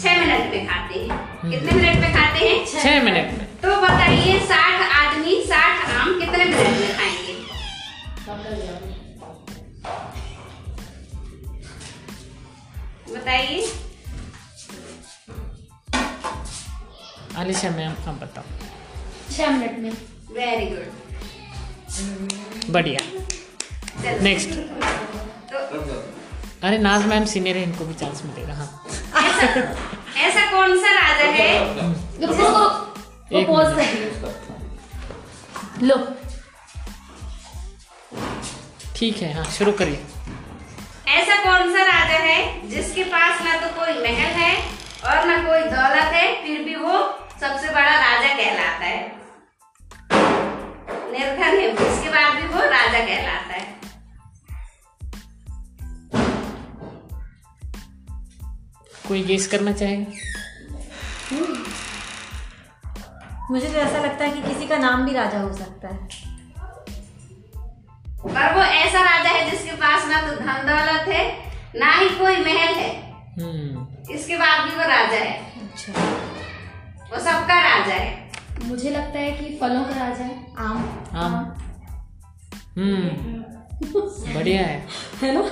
छह 0.00 0.16
मिनट 0.20 0.50
में 0.50 0.66
खाते 0.66 0.98
हैं। 1.00 1.50
कितने 1.50 1.72
मिनट 1.72 1.98
में 2.00 2.12
खाते 2.14 2.48
हैं? 2.48 2.66
छह 2.66 3.02
मिनट 3.02 3.38
में 3.38 3.46
तो 3.62 3.80
बताइए 3.80 4.38
साठ 4.46 4.82
आदमी 4.96 5.34
साठ 5.46 5.88
आम 5.90 6.20
कितने 6.20 6.44
मिनट 6.44 6.78
में 6.80 6.96
खाएँगे? 6.96 7.34
बताइए। 13.14 13.72
आलिशा 17.38 17.70
मैम 17.70 17.94
आप 18.08 18.14
बताओ। 18.22 18.44
छह 19.36 19.50
मिनट 19.50 19.78
में। 19.78 19.90
वेरी 20.36 20.66
गुड 20.66 20.86
बढ़िया। 22.72 23.00
नेक्स्ट 24.22 24.50
तो 25.50 25.58
अरे 26.64 26.78
नाज 26.78 27.06
मैम 27.06 27.24
सीनियर 27.30 27.56
है 27.56 27.62
इनको 27.62 27.84
भी 27.84 27.94
चांस 27.94 28.22
मिलेगा 28.24 28.54
हाँ। 28.54 28.68
ऐसा 29.22 29.46
ऐसा 30.26 30.50
कौन 30.52 30.76
सा 30.80 30.92
राजा 30.92 31.24
है 31.32 31.48
उसको। 32.28 32.60
कर 33.30 33.84
दियो 33.92 34.12
लो। 35.88 35.96
ठीक 38.96 39.16
है 39.22 39.32
हाँ 39.34 39.44
शुरू 39.58 39.72
करिए। 39.80 40.04
ऐसा 41.16 41.36
कौन 41.44 41.72
सा 41.74 41.82
राजा 41.82 42.18
है 42.24 42.68
जिसके 42.70 43.04
पास 43.14 43.42
ना 43.42 43.56
तो 43.60 43.68
कोई 43.80 43.92
महल 44.02 44.40
है 44.40 44.54
और 45.10 45.26
ना 45.26 45.36
कोई 45.48 45.62
दौलत 45.74 46.12
है 46.14 46.26
फिर 46.44 46.62
भी 46.64 46.74
वो 46.76 46.98
सबसे 47.40 47.68
बड़ा 47.70 47.94
राजा 48.06 48.34
कहलाता 48.34 48.84
है। 48.84 49.00
निर्धन 51.12 51.42
है 51.42 51.68
इसके 51.70 52.08
बाद 52.10 52.34
भी 52.40 52.48
वो 52.54 52.60
राजा 52.60 52.98
कहलाता 52.98 53.54
है। 53.54 53.74
कोई 59.08 59.22
गेस 59.22 59.46
करना 59.46 59.72
चाहेगा 59.72 60.12
मुझे 63.50 63.66
तो 63.66 63.78
ऐसा 63.78 63.98
लगता 63.98 64.24
है 64.24 64.30
कि 64.30 64.54
किसी 64.54 64.66
का 64.66 64.76
नाम 64.76 65.06
भी 65.06 65.12
राजा 65.12 65.40
हो 65.40 65.52
सकता 65.52 65.88
है। 65.88 66.08
पर 68.18 68.54
वो 68.54 68.62
ऐसा 68.62 69.00
राजा 69.00 69.30
है 69.30 69.50
जिसके 69.50 69.70
पास 69.70 70.08
ना 70.08 70.20
तो 70.20 70.36
धन 70.36 70.68
दौलत 70.68 71.08
है 71.08 71.52
ना 71.76 71.92
ही 71.92 72.08
कोई 72.08 72.36
महल 72.36 72.74
है। 72.74 73.12
हम्म। 73.12 73.86
इसके 74.14 74.36
बाद 74.36 74.68
भी 74.68 74.76
वो 74.76 74.82
राजा 74.82 75.16
है। 75.16 75.60
अच्छा। 75.60 75.92
वो 77.12 77.18
सबका 77.18 77.78
राजा 77.78 77.94
है। 77.94 78.32
मुझे 78.62 78.90
लगता 78.90 79.18
है 79.18 79.32
कि 79.32 79.58
फलों 79.60 79.84
का 79.84 79.90
राजा 79.90 80.24
है 80.24 80.54
आम। 80.58 81.04
आम। 81.12 81.34
हम्म। 82.76 83.08
बढ़िया 84.34 84.62
है। 84.62 84.86
है 85.22 85.34
ना? 85.34 85.50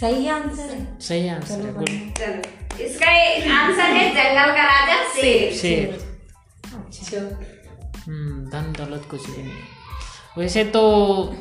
सही 0.00 0.28
आंसर 0.28 0.62
है 0.62 1.00
सही 1.00 1.28
आंसर 1.28 1.54
है 1.54 1.74
गुड 1.74 1.88
चलो। 1.88 2.63
इसका 2.80 3.10
आंसर 3.58 3.82
है 3.82 4.08
जंगल 4.10 4.52
का 4.56 4.62
राजा 4.62 5.02
शेर। 5.12 5.52
शेर 5.52 5.92
अच्छा। 6.76 7.20
हम्म 8.06 8.46
धन 8.50 8.72
दौलत 8.78 9.06
कुछ 9.10 9.30
भी 9.30 9.42
नहीं। 9.42 9.62
वैसे 10.38 10.64
तो 10.64 10.82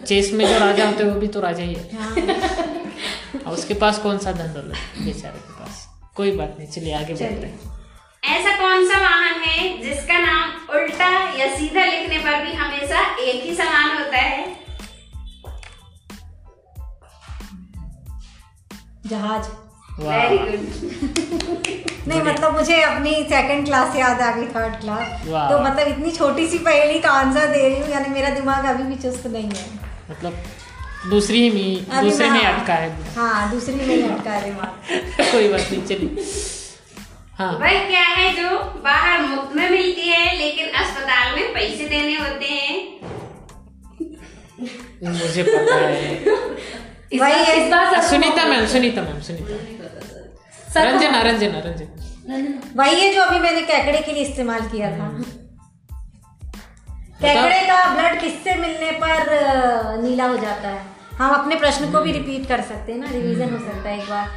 चेस 0.08 0.32
में 0.34 0.46
जो 0.48 0.58
राजा 0.60 0.86
होते 0.86 1.04
हैं 1.04 1.12
वो 1.12 1.20
भी 1.20 1.28
तो 1.28 1.40
राजा 1.40 1.64
ही 1.64 1.74
है। 1.74 1.98
हाँ। 1.98 2.16
और 3.48 3.54
उसके 3.54 3.74
पास 3.74 4.00
कौन 4.00 4.18
सा 4.18 4.32
धन 4.32 4.54
दौलत? 4.54 4.76
बेचारे 5.02 5.40
के 5.40 5.54
पास। 5.54 5.88
कोई 6.16 6.32
बात 6.32 6.56
नहीं 6.60 6.70
चलिए 6.70 6.94
आगे 6.94 7.14
बढ़ते 7.14 7.48
हैं। 7.48 7.60
ऐसा 8.24 8.56
कौन 8.58 8.88
सा 8.90 9.00
वाहन 9.00 9.42
है 9.42 9.78
जिसका 9.82 10.20
नाम 10.20 10.52
उल्टा 10.76 11.10
या 11.40 11.56
सीधा 11.56 11.86
लिखने 11.86 12.20
पर 12.20 12.46
भी 12.46 12.54
हमेशा 12.54 13.16
एक 13.18 13.44
ही 13.44 13.56
समान 13.56 13.98
होता 13.98 14.18
है? 14.18 14.56
जहाज़। 19.06 19.63
नहीं 22.08 22.22
मतलब 22.22 22.56
मुझे 22.56 22.82
अपनी 22.82 23.12
सेकंड 23.24 23.66
क्लास 23.66 23.96
याद 23.96 24.22
आ 24.22 24.32
गई 24.36 24.46
थर्ड 24.46 24.80
क्लास 24.82 25.26
तो 25.26 25.60
मतलब 25.60 25.88
इतनी 25.88 26.12
छोटी 26.12 26.48
सी 26.48 26.58
पहेली 26.58 27.00
का 27.00 27.10
आंसर 27.10 27.48
दे 27.48 27.68
रही 27.68 27.80
हूँ 27.82 27.90
यानी 27.90 28.10
मेरा 28.10 28.30
दिमाग 28.30 28.66
अभी 28.66 28.84
भी 28.84 28.96
चुस्त 28.96 29.28
नहीं 29.28 29.50
है। 29.50 29.66
मतलब 30.12 30.34
दूसरी 31.10 31.42
ही 31.42 31.50
में 31.52 31.86
दूसरे 32.04 32.30
में 32.30 32.42
अटका 32.42 32.74
है। 32.74 33.14
हाँ 33.16 33.52
दूसरी 33.52 33.76
में 33.76 34.10
अटका 34.10 34.32
है 34.32 34.44
दिमाग। 34.44 35.28
कोई 35.32 35.48
बात 35.48 35.68
नहीं 35.72 35.84
चलिए। 35.84 36.26
हाँ। 37.38 37.52
वह 37.60 37.88
क्या 37.88 38.02
है 38.02 38.34
जो 38.34 38.50
बाहर 38.84 39.22
मुफ़्त 39.22 39.56
में 39.56 39.70
मिलती 39.70 40.10
है 40.10 40.38
लेकिन 40.38 40.68
अस्पताल 40.82 41.36
में 41.36 41.54
पैसे 41.54 41.88
देने 41.88 42.16
होते 42.16 42.46
हैं? 42.46 43.00
मुझे 45.04 45.44
पता 45.44 45.76
है। 45.76 46.16
वही 47.22 47.42
इस 47.54 47.70
बार 47.72 48.02
सुनीता 48.02 48.46
मैम 48.46 48.66
सुनीता 48.68 49.02
मैम 49.02 49.20
सुनीता। 49.22 49.54
रंजना 50.82 51.22
रंजना 51.22 51.60
रंजना 51.60 52.36
रंजना। 52.36 52.84
वही 52.84 53.02
है 53.02 53.14
जो 53.14 53.22
अभी 53.22 53.40
मैंने 53.40 53.62
कैकड़े 53.62 54.02
के 54.02 54.12
लिए 54.12 54.24
इस्तेमाल 54.24 54.62
किया 54.62 54.92
था। 54.92 55.24
कैकड़े 57.22 57.60
का 57.62 57.94
ब्लड 57.96 58.22
किससे 58.22 58.56
मिलने 58.56 58.92
पर 58.92 60.02
नीला 60.04 60.26
हो 60.26 60.38
जाता 60.38 60.70
है? 60.70 60.86
हम 61.18 61.30
अपने 61.30 61.56
प्रश्न 61.56 61.92
को 61.92 62.00
भी 62.00 62.12
रिपीट 62.12 62.48
कर 62.48 62.62
सकते 62.62 62.92
हैं 62.92 63.00
ना? 63.00 63.08
रिवीजन 63.12 63.54
हो 63.54 63.60
सकता 63.60 63.90
है 63.90 64.04
एक 64.04 64.10
बार। 64.10 64.30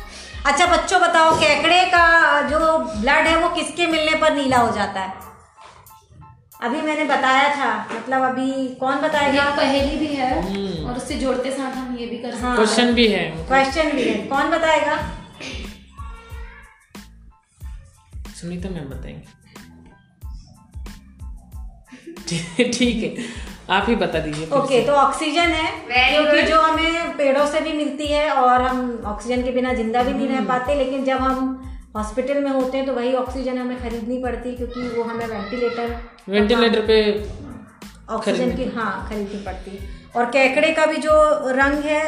अच्छा 0.47 0.66
बच्चों 0.66 1.01
बताओ 1.01 1.41
कैकड़े 1.41 1.84
का 1.84 2.41
जो 2.43 2.78
ब्लड 2.78 3.26
है 3.26 3.37
वो 3.37 3.49
किसके 3.49 3.87
मिलने 3.87 4.14
पर 4.14 4.34
नीला 4.34 4.59
हो 4.59 4.74
जाता 4.74 5.01
है? 5.01 5.12
अभी 6.62 6.80
मैंने 6.80 7.05
बताया 7.05 7.57
था 7.57 7.97
मतलब 7.97 8.22
अभी 8.22 8.68
कौन 8.68 8.97
बताएगा? 8.97 9.45
पहेली 9.45 9.97
भी 9.97 10.07
है 10.07 10.43
हम्म। 10.43 10.89
और 10.89 10.97
उससे 10.97 11.14
जोड़ते 11.14 11.51
साथ 11.51 11.76
हम 11.76 11.97
ये 12.01 12.07
भी 12.07 12.16
कर 12.16 12.30
सकते 12.30 12.47
हाँ। 12.47 12.57
क्वेश्चन 12.57 12.93
भी 12.93 13.07
है। 13.09 13.30
क्वेश्चन 13.30 13.91
भी 13.91 14.03
है। 14.03 14.26
कौन 14.26 14.51
बताएगा? 14.51 14.99
सुनीता 18.37 18.68
मैम 18.68 18.89
बताएँगे। 18.89 19.45
ठीक 22.72 23.03
है 23.03 23.24
आप 23.70 23.89
ही 23.89 23.95
बता 23.97 24.18
दीजिए 24.18 24.47
ओके 24.49 24.80
से। 24.80 24.87
तो 24.87 24.93
ऑक्सीजन 24.93 25.51
है 25.51 25.70
क्योंकि 26.12 26.43
जो 26.43 26.61
हमें 26.61 27.16
पेड़ों 27.16 27.47
से 27.47 27.61
भी 27.61 27.72
मिलती 27.72 28.07
है 28.07 28.30
और 28.30 28.62
हम 28.62 29.03
ऑक्सीजन 29.07 29.43
के 29.43 29.51
बिना 29.51 29.72
ज़िंदा 29.74 30.03
भी 30.03 30.12
नहीं 30.12 30.28
रह 30.28 30.45
पाते 30.45 30.74
लेकिन 30.74 31.05
जब 31.05 31.18
हम 31.18 31.62
हॉस्पिटल 31.97 32.43
में 32.45 32.51
होते 32.51 32.78
हैं 32.78 32.87
तो 32.87 32.93
वही 32.93 33.14
ऑक्सीजन 33.14 33.59
हमें 33.59 33.78
खरीदनी 33.78 34.18
पड़ती 34.22 34.49
है 34.49 34.55
क्योंकि 34.57 34.80
वो 34.89 35.03
हमें 35.03 35.26
वेंटिलेटर 35.26 35.97
वेंटिलेटर 36.28 36.87
पे 36.87 36.99
ऑक्सीजन 38.14 38.57
की 38.57 38.64
हाँ 38.76 39.09
खरीदनी 39.09 39.43
पड़ती। 39.47 39.70
है 39.70 39.89
और 40.16 40.24
केकड़े 40.26 40.72
का 40.72 40.87
भी 40.87 40.97
जो 40.97 41.12
रंग 41.53 41.84
है 41.84 42.01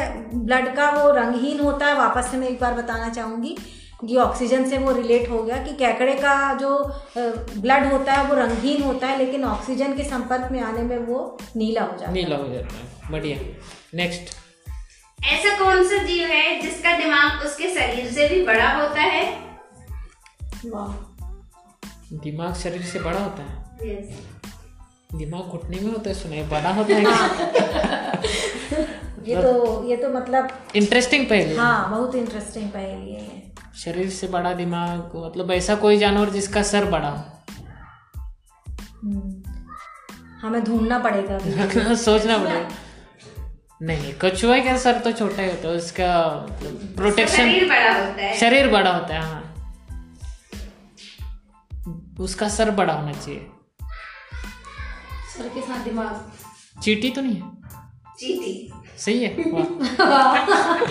ब्लड 0.45 0.75
का 0.77 0.91
वो 0.91 1.11
रंगहीन 1.13 1.61
होता 1.61 1.87
है 1.87 1.95
वापस 1.95 2.31
से 2.31 2.37
मैं 2.37 2.49
एक 2.49 2.61
बार 2.61 2.75
बताना 2.75 3.09
चाहूँगी। 3.09 3.57
ये 4.05 4.17
ऑक्सीजन 4.17 4.71
से 4.71 4.79
वो 4.79 4.93
रिलेट 4.93 5.31
हो 5.31 5.43
गया 5.43 5.57
कि 5.57 5.75
केकड़े 5.75 6.15
का 6.15 6.55
जो 6.55 7.01
ब्लड 7.61 7.93
होता 7.93 8.13
है 8.13 8.25
वो 8.25 8.35
रंगहीन 8.35 8.83
होता 8.83 9.07
है 9.07 9.19
लेकिन 9.19 9.45
ऑक्सीजन 9.45 9.97
के 9.97 10.05
संपर्क 10.05 10.49
में 10.53 10.61
आने 10.61 10.83
में 10.83 10.99
वो 10.99 11.39
नीला 11.57 11.83
हो 11.83 11.93
जाता 11.93 12.07
है। 12.07 12.13
नीला 12.13 12.37
हो 12.37 12.49
जाता 12.49 12.77
है। 12.77 13.13
बढ़िया। 13.13 13.39
नेक्स्ट 13.95 14.37
ऐसा 15.25 15.59
कौन 15.59 15.85
सा 15.85 16.03
जीव 16.03 16.29
है 16.29 16.61
जिसका 16.61 16.99
दिमाग 16.99 17.47
उसके 17.47 17.69
शरीर 17.69 18.13
से 18.13 18.29
भी 18.29 18.43
बड़ा 18.47 18.73
होता 18.73 19.01
है? 19.01 19.39
वाह। 20.67 20.89
दिमाग 22.13 22.55
शरीर 22.55 22.83
से 22.83 22.99
बड़ा 22.99 23.21
होता 23.21 23.43
है? 23.43 23.79
Yes. 23.79 24.15
दिमाग 25.19 25.43
घुटने 25.43 25.77
में 25.77 25.93
होता 25.93 26.11
है 26.11 26.15
सुनाई 26.15 26.43
बड़ा 26.43 26.71
होता 26.71 26.95
है। 26.95 27.05
क्या? 27.05 28.99
ये 29.29 29.43
तो 29.43 29.85
ये 29.89 29.97
तो 29.97 30.09
मतलब 30.09 30.49
इंटरेस्टिंग 30.77 31.27
पहले। 31.27 31.57
हाँ 31.57 31.91
बहुत 31.91 32.15
इंटरेस्टिंग 32.15 32.71
पहेली 32.71 33.13
है 33.13 33.53
शरीर 33.77 34.11
से 34.11 34.29
बड़ा 34.29 34.53
दिमाग 34.53 35.13
मतलब 35.17 35.51
ऐसा 35.51 35.75
कोई 35.75 35.99
जानवर 35.99 36.31
जिसका 36.31 36.63
सर 36.63 36.85
बड़ा 36.85 37.09
हो। 37.09 37.25
हम्म। 39.03 39.43
हमें 40.41 40.65
ढूंढना 40.65 40.99
पड़ेगा 40.99 41.95
सोचना 41.95 42.39
पड़ेगा। 42.39 42.69
नहीं 43.83 44.15
कछुआ 44.23 44.59
का 44.59 44.77
सर 44.79 44.99
तो 44.99 45.13
छोटा 45.13 45.43
ही 45.43 45.51
होता 45.51 45.69
है 45.69 45.75
उसका 45.75 46.47
मतलब 46.51 46.95
प्रोटेक्शन 46.97 47.37
शरीर 47.37 47.69
बड़ा 47.69 47.93
होता 47.99 48.23
है। 48.23 48.37
शरीर 48.39 48.69
बड़ा 48.69 48.91
होता 48.91 49.15
है 49.15 49.21
हाँ। 49.23 49.45
उसका 52.21 52.49
सर 52.49 52.71
बड़ा 52.71 52.95
होना 52.95 53.13
चाहिए। 53.13 53.47
सर 55.37 55.49
के 55.49 55.61
साथ 55.61 55.85
दिमाग। 55.85 56.33
चीटी 56.83 57.11
तो 57.11 57.21
नहीं 57.21 57.35
है? 57.35 57.51
चीटी। 58.19 58.73
सही 59.05 59.23
है। 59.25 59.29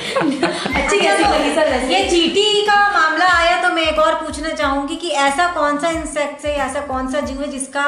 अच्छी 0.07 0.99
कैसी 0.99 1.23
लगी 1.23 1.51
सर 1.55 1.91
ये 1.91 2.03
चीटी 2.09 2.61
का 2.67 2.75
मामला 2.91 3.27
आया 3.37 3.61
तो 3.63 3.73
मैं 3.75 3.83
एक 3.83 3.99
और 3.99 4.13
पूछना 4.15 4.49
चाहूँगी 4.53 4.95
कि 4.95 5.09
ऐसा 5.25 5.47
कौन 5.53 5.77
सा 5.81 5.89
इंसेक्ट 5.89 6.45
है 6.45 6.55
ऐसा 6.67 6.81
कौन 6.87 7.11
सा 7.11 7.19
जीव 7.21 7.41
है 7.41 7.47
जिसका 7.51 7.85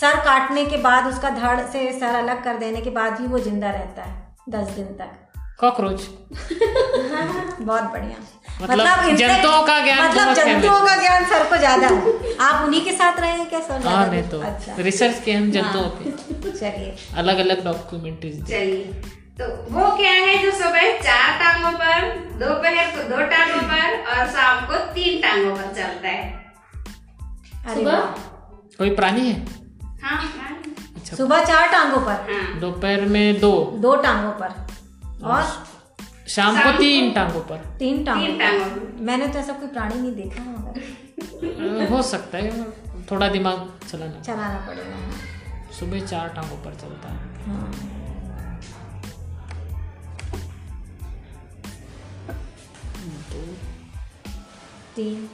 सर 0.00 0.16
काटने 0.24 0.64
के 0.66 0.76
बाद 0.86 1.06
उसका 1.06 1.30
धड़ 1.30 1.60
से 1.72 1.90
सर 2.00 2.14
अलग 2.14 2.42
कर 2.44 2.56
देने 2.58 2.80
के 2.80 2.90
बाद 2.90 3.20
भी 3.20 3.26
वो 3.26 3.38
ज़िंदा 3.38 3.70
रहता 3.70 4.02
है 4.02 4.14
दस 4.48 4.68
दिन 4.70 4.86
तक? 5.00 5.10
कॉकरोच। 5.60 6.00
बहुत 7.60 7.82
बढ़िया। 7.82 8.16
मतलब 8.62 8.86
insect- 8.86 9.16
जंतुओं 9.18 9.62
का 9.66 9.80
ज्ञान 9.84 10.02
मतलब 10.08 10.32
जंतुओं 10.34 10.80
का 10.86 10.96
ज्ञान 11.00 11.24
सर 11.24 11.44
को 11.50 11.56
ज़्यादा 11.56 11.86
है। 11.88 12.34
आप 12.40 12.64
उन्हीं 12.66 12.84
के 12.84 12.92
साथ 12.92 13.20
रहे 13.20 13.30
हैं 13.30 13.48
क्या 13.48 13.60
सर? 13.60 13.86
हाँ 13.86 14.06
नहीं 14.10 14.22
तो 14.30 14.40
अच्छा। 14.40 14.74
रिसर्च 14.78 15.22
के 15.24 15.32
हम 15.32 15.50
जंतुओं 15.50 15.88
पे। 15.98 16.50
चलिए। 16.50 16.94
अलग 17.16 17.38
अलग 17.38 17.64
डॉक्यूमेंट्रीज 17.64 18.44
चलिए। 18.48 19.00
तो 19.38 19.46
वो 19.46 19.96
क्या 19.96 20.12
है 20.12 20.42
जो 20.42 20.50
सुबह 20.50 20.98
चार 21.00 21.38
टांगों 21.38 21.78
पर 21.78 22.16
दोपहर 22.38 22.86
को 22.86 23.08
दो 23.08 23.16
टांगों 23.16 23.62
पर 23.62 23.98
और 24.10 24.26
शाम 24.26 24.66
को 24.66 24.74
तीन 24.74 25.22
टांगों 25.22 25.56
पर 25.56 25.62
चलता 25.62 26.08
है। 26.08 26.54
अरे 27.66 27.74
सुबह? 27.74 28.00
कोई 28.78 28.90
प्राणी 28.90 29.20
है? 29.20 29.46
हाँ 30.02 30.16
हाँ 30.16 30.62
अच्छा। 30.96 31.16
सुबह 31.16 31.44
चार 31.44 31.68
टांगों 31.68 32.00
पर? 32.00 32.32
हाँ। 32.32 32.60
दोपहर 32.60 33.00
में 33.00 33.40
दो? 33.40 33.72
दो 33.76 33.96
टांगों 33.96 34.32
पर। 34.32 34.66
और? 35.26 35.66
शाम 36.28 36.62
को 36.62 36.78
तीन 36.78 37.12
टांगों 37.12 37.40
पर। 37.40 37.56
तीन 37.78 38.04
टांगों 38.04 38.26
पर। 38.26 38.96
मैंने 39.00 39.28
तो 39.28 39.38
ऐसा 39.38 39.52
कोई 39.52 39.68
प्राणी 39.68 40.00
नहीं 40.00 40.14
देखा 40.14 40.42
मगर 40.42 41.88
हो 41.90 42.02
सकता 42.02 42.38
है। 42.38 42.64
थोड़ा 43.10 43.28
दिमाग 43.28 43.70
चलाना। 43.88 44.20
चलाना 44.20 44.66
पड़ेगा। 44.66 44.96
हाँ। 44.96 45.72
सुबह 45.80 46.06
चार 46.06 46.28
टांगों 46.28 46.56
पर 46.56 46.74
चलता 46.74 47.08
है। 47.08 47.95
हाँ 53.36 54.34
तीन 54.96 55.28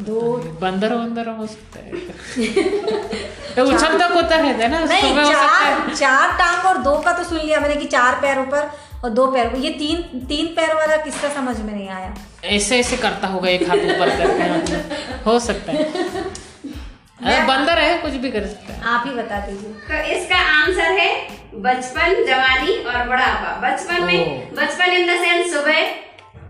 दो 0.00 0.20
बंदर 0.60 0.94
वंदर 0.94 1.28
हो 1.28 1.46
सकता 1.46 1.78
है। 1.78 1.92
तो 3.56 3.64
उछलता 3.64 4.08
कूदता 4.08 4.36
रहता 4.36 4.64
है 4.64 4.68
ना? 4.70 4.84
नहीं 4.84 5.10
हो 5.12 5.18
है 5.20 5.32
चार 5.32 5.94
चार 5.94 6.32
टांग 6.38 6.64
और 6.66 6.78
दो 6.78 6.98
का 6.98 7.12
तो 7.12 7.24
सुन 7.24 7.38
लिया 7.38 7.60
मैंने 7.60 7.76
कि 7.76 7.86
चार 7.86 8.14
पैरों 8.14 8.44
पर 8.44 8.70
और 9.04 9.10
दो 9.10 9.26
पैर 9.26 9.54
ये 9.56 9.70
तीन 9.70 10.20
तीन 10.20 10.46
पैर 10.46 10.74
वाला 10.74 10.96
किसका 10.96 11.28
समझ 11.28 11.60
में 11.60 11.74
नहीं 11.74 11.88
आया? 11.88 12.14
ऐसे 12.44 12.78
ऐसे 12.80 12.96
करता 12.96 13.28
होगा 13.28 13.48
एक 13.50 13.68
हाथ 13.68 13.76
ऊपर 13.76 14.16
करके 14.18 14.50
मतलब 14.56 15.26
हो 15.26 15.38
सकता 15.38 15.72
है। 15.72 15.84
अरे 17.24 17.46
बंदर 17.46 17.78
है 17.78 17.98
कुछ 17.98 18.12
भी 18.12 18.30
कर 18.30 18.46
सकता 18.46 18.72
है। 18.74 18.82
आप 18.82 19.04
ही 19.06 19.14
बता 19.14 19.46
दीजिए। 19.46 19.68
तो 19.68 20.12
इसका 20.12 20.36
आंसर 20.36 20.98
है 21.00 21.28
बचपन 21.54 22.24
जवानी 22.26 22.76
और 22.84 23.08
बुढ़ापा। 23.08 23.50
बचपन 23.60 24.04
में 24.04 24.54
बचपन 24.54 24.84
इन 24.84 25.06
द 25.06 25.20
सेंस 25.20 25.52
सुबह 25.52 26.01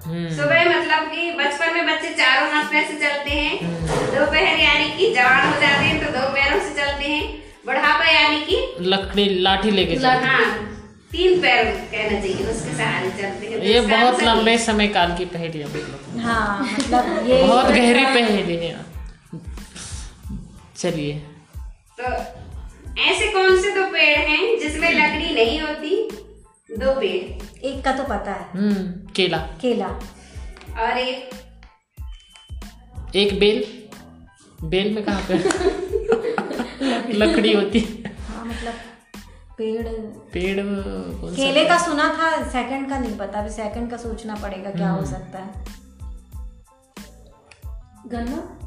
सुबह 0.03 0.65
मतलब 0.69 1.03
कि 1.11 1.31
बचपन 1.39 1.74
में 1.74 1.87
बच्चे 1.87 2.09
चारों 2.20 2.49
हाथ 2.53 2.65
पैर 2.73 2.85
से 2.87 2.95
चलते 3.03 3.31
हैं। 3.31 3.59
दोपहर 4.15 4.59
यानी 4.61 4.89
कि 4.99 5.12
जवान 5.15 5.47
हो 5.47 5.61
जाते 5.61 5.85
हैं 5.85 5.99
तो 6.05 6.11
दो 6.19 6.27
पैरों 6.35 6.61
से 6.61 6.74
चलते 6.81 7.09
हैं। 7.09 7.23
बुढ़ापा 7.66 8.11
यानी 8.11 8.41
कि 8.47 8.57
लकड़ी 8.93 9.29
लाठी 9.43 9.70
लेके 9.70 9.97
चलता 9.97 10.09
है। 10.11 10.45
हाँ 10.45 10.69
तीन 11.12 11.41
पैर 11.41 11.65
कहना 11.93 12.20
चाहिए 12.20 12.47
उसके 12.51 12.77
सहारे 12.77 13.11
चलते 13.11 13.47
हैं। 13.47 13.59
तो 13.61 13.66
ये 13.66 13.81
बहुत 13.81 14.23
लंबे 14.23 14.57
समय 14.59 14.89
काल 14.97 15.15
की 15.19 15.24
पहेली 15.35 15.59
है 15.59 15.66
मतलब 15.66 16.20
हाँ 16.24 16.62
मतलब 16.62 17.29
ये 17.29 17.43
बहुत 17.47 17.66
गहरी 17.66 18.05
पहेली 18.15 18.57
है। 18.57 18.74
चलिए। 20.77 21.12
तो 22.01 22.12
ऐसे 23.03 23.27
कौन 23.33 23.61
से 23.62 23.70
दो 23.74 23.87
पेड़ 23.93 24.19
हैं 24.19 24.59
जिसमें 24.61 24.91
लकड़ी 24.93 25.35
नहीं 25.35 25.61
होती? 25.61 25.97
दो 26.73 27.01
पेड़। 27.01 27.43
एक 27.59 27.85
का 27.85 27.93
तो 27.93 28.05
पता 28.05 28.32
है। 28.32 28.51
हम्म 28.51 29.07
केला। 29.12 29.39
केला। 29.39 29.86
और 30.81 30.99
एक। 30.99 31.31
एक 33.16 33.40
बेल। 33.40 33.89
बेल 34.69 34.94
में 34.94 35.05
कहाँ 35.05 35.23
पे? 35.31 35.35
लकड़ी 37.12 37.53
होती 37.53 38.05
हाँ। 38.28 38.44
मतलब 38.44 38.74
पेड़। 39.59 39.89
पेड़ 40.32 40.61
कौन 41.20 41.35
केले 41.35 41.65
का 41.65 41.78
सुना 41.78 42.09
था 42.09 42.49
सेकंड 42.49 42.89
का 42.89 42.99
नहीं 42.99 43.19
पता 43.19 43.39
अभी 43.39 43.51
सेकंड 43.51 43.90
का 43.90 43.97
सोचना 43.97 44.35
पड़ेगा 44.35 44.70
क्या 44.70 44.90
हो 44.90 45.07
सकता 45.07 45.39
है। 45.39 45.65
गन्ना? 48.07 48.59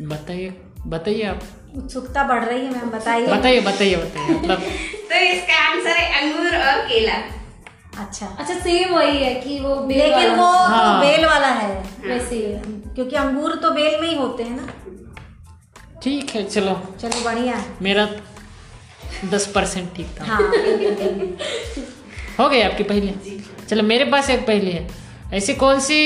बताइए 0.00 0.62
बताइए 0.86 1.22
आप। 1.22 1.40
उत्सुकता 1.76 2.22
बढ़ 2.22 2.44
रही 2.44 2.64
है 2.66 2.72
मैम 2.72 2.90
बताइए। 2.90 3.26
बताइए 3.26 3.60
बताइए 3.60 3.96
बताइए 3.96 4.34
मतलब। 4.38 4.58
तो 5.10 5.16
इसका 5.16 5.58
आंसर 5.68 5.96
है 5.96 6.20
अंगूर 6.20 6.56
और 6.58 6.80
केला। 6.88 7.14
अच्छा। 8.02 8.26
अच्छा 8.26 8.54
सेम 8.54 8.94
वही 8.94 9.18
है 9.18 9.34
कि 9.34 9.58
वो 9.60 9.74
बेल 9.76 9.98
लेकिन 9.98 10.30
वो 10.30 10.44
वाला, 10.44 10.66
तो 10.68 10.74
हाँ। 10.74 11.00
बेल 11.00 11.24
वाला 11.26 11.46
है 11.46 11.74
वैसे 12.06 12.40
क्योंकि 12.94 13.16
अंगूर 13.16 13.54
तो 13.54 13.70
बेल 13.70 14.00
में 14.00 14.08
ही 14.08 14.14
होते 14.16 14.42
हैं 14.42 14.56
ना। 14.56 14.68
ठीक 16.02 16.30
है 16.30 16.44
चलो। 16.44 16.74
चलो 17.00 17.24
बढ़िया। 17.24 17.64
मेरा 17.82 18.08
दस 19.30 19.46
परसेंट 19.46 19.94
ठीक 19.96 20.06
था। 20.20 20.24
हाँ 20.24 20.40
हो 22.40 22.48
गई 22.48 22.60
आपकी 22.60 22.82
पहली? 22.82 23.40
चलो 23.68 23.82
मेरे 23.82 24.04
पास 24.04 24.30
एक 24.30 24.46
पहली 24.46 24.70
है। 24.70 24.86
ऐसी 25.34 25.54
कौन 25.54 25.80
सी 25.80 25.98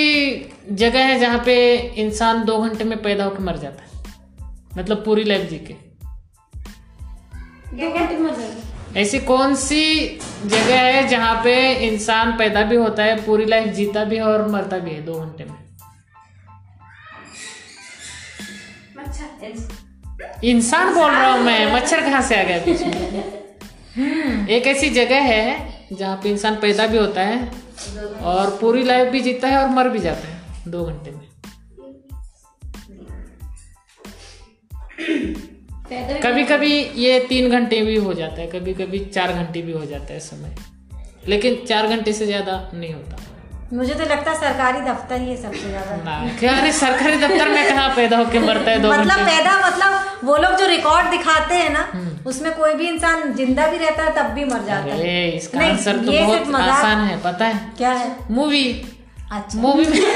जगह 0.72 1.04
है 1.04 1.18
जहाँ 1.20 1.38
पे 1.44 1.54
इंसान 2.02 2.44
दो 2.44 2.58
घंटे 2.58 2.84
में 2.84 3.00
पैदा 3.02 3.24
होकर 3.24 3.40
मर 3.40 3.56
जाता 3.56 3.82
है? 3.82 3.87
मतलब 4.76 5.04
पूरी 5.04 5.24
लाइफ 5.24 5.50
जी 5.50 5.58
के 5.58 5.74
दो 7.74 7.98
घंटे 7.98 8.16
में 8.16 8.56
ऐसी 8.96 9.18
कौन 9.18 9.54
सी 9.54 10.08
जगह 10.46 10.80
है 10.80 11.08
जहाँ 11.08 11.40
पे 11.44 11.74
इंसान 11.74 12.36
पैदा 12.38 12.62
भी 12.62 12.76
होता 12.76 13.04
है 13.04 13.26
पूरी 13.26 13.44
लाइफ 13.44 13.68
जीता 13.68 14.04
भी 14.04 14.16
है 14.16 14.22
और 14.22 14.48
मरता 14.48 14.78
भी 14.78 14.90
है 14.90 15.02
दो 15.02 15.20
घंटे 15.20 15.44
में? 15.44 15.68
इंसान 20.44 20.94
बोल 20.94 21.10
रहा 21.10 21.32
हूँ 21.32 21.42
मैं 21.42 21.74
मच्छर 21.74 22.00
कहाँ 22.00 22.22
से 22.22 22.40
आ 22.40 22.42
गया 22.42 22.58
बीच 22.58 22.82
में? 22.82 24.48
एक 24.48 24.66
ऐसी 24.66 24.90
जगह 24.90 25.20
है 25.20 25.78
जहाँ 25.92 26.16
पे 26.22 26.30
इंसान 26.30 26.54
पैदा 26.54 26.86
भी 26.86 26.98
होता 26.98 27.20
है 27.20 27.52
और 28.22 28.58
पूरी 28.60 28.82
लाइफ 28.82 29.08
भी 29.08 29.20
जीता 29.20 29.48
है 29.48 29.62
और 29.62 29.68
मर 29.68 29.88
भी 29.88 29.98
जाता 29.98 30.28
है 30.28 30.40
दो 30.68 30.84
घंटे 30.84 31.10
में। 31.10 31.27
कभी 36.22 36.44
कभी 36.44 36.72
ये 36.96 37.18
तीन 37.28 37.50
घंटे 37.50 37.80
भी 37.82 37.96
हो 37.98 38.14
जाता 38.14 38.40
है 38.40 38.46
कभी 38.48 38.74
कभी 38.74 38.98
चार 39.06 39.32
घंटे 39.34 39.62
भी 39.62 39.72
हो 39.72 39.84
जाता 39.86 40.12
है 40.12 40.20
समय। 40.22 40.54
लेकिन 41.28 41.64
चार 41.68 41.86
घंटे 41.86 42.12
से 42.12 42.26
ज़्यादा 42.26 42.60
नहीं 42.74 42.92
होता। 42.94 43.16
मुझे 43.72 43.94
तो 43.94 44.04
लगता 44.04 44.30
है 44.30 44.36
सरकारी 44.40 44.80
दफ्तर 44.82 45.20
ही 45.20 45.28
है 45.28 45.36
सबसे 45.36 45.68
ज़्यादा। 45.70 46.52
अरे 46.52 46.72
सरकारी 46.74 47.16
दफ्तर 47.18 47.48
में 47.48 47.68
कहाँ 47.68 47.88
पैदा 47.96 48.18
होके 48.18 48.38
मरता 48.40 48.70
है 48.70 48.82
दो 48.82 48.92
मतलब 48.92 49.18
पैदा 49.26 49.56
मतलब 49.60 50.26
वो 50.28 50.36
लोग 50.36 50.54
जो 50.58 50.66
रिकॉर्ड 50.66 51.10
दिखाते 51.10 51.54
हैं 51.54 51.70
ना 51.72 51.82
उसमें 52.26 52.52
कोई 52.54 52.74
भी 52.74 52.88
इंसान 52.88 53.32
ज़िंदा 53.34 53.66
भी 53.66 53.78
रहता 53.78 54.02
है 54.04 54.14
तब 54.14 54.32
भी 54.34 54.44
मर 54.44 54.64
जाता 54.66 54.94
है। 54.94 55.28
इसका 55.32 55.60
आंसर 55.66 55.98
तो 55.98 56.12
बहुत 56.12 56.54
आसान 56.56 57.04
है 57.06 57.20
पता 57.22 57.46
है? 57.46 57.60
क्या 57.78 57.92
है? 57.92 58.16
मूवी 58.30 58.64
मूवी 59.56 59.84
में 59.86 60.00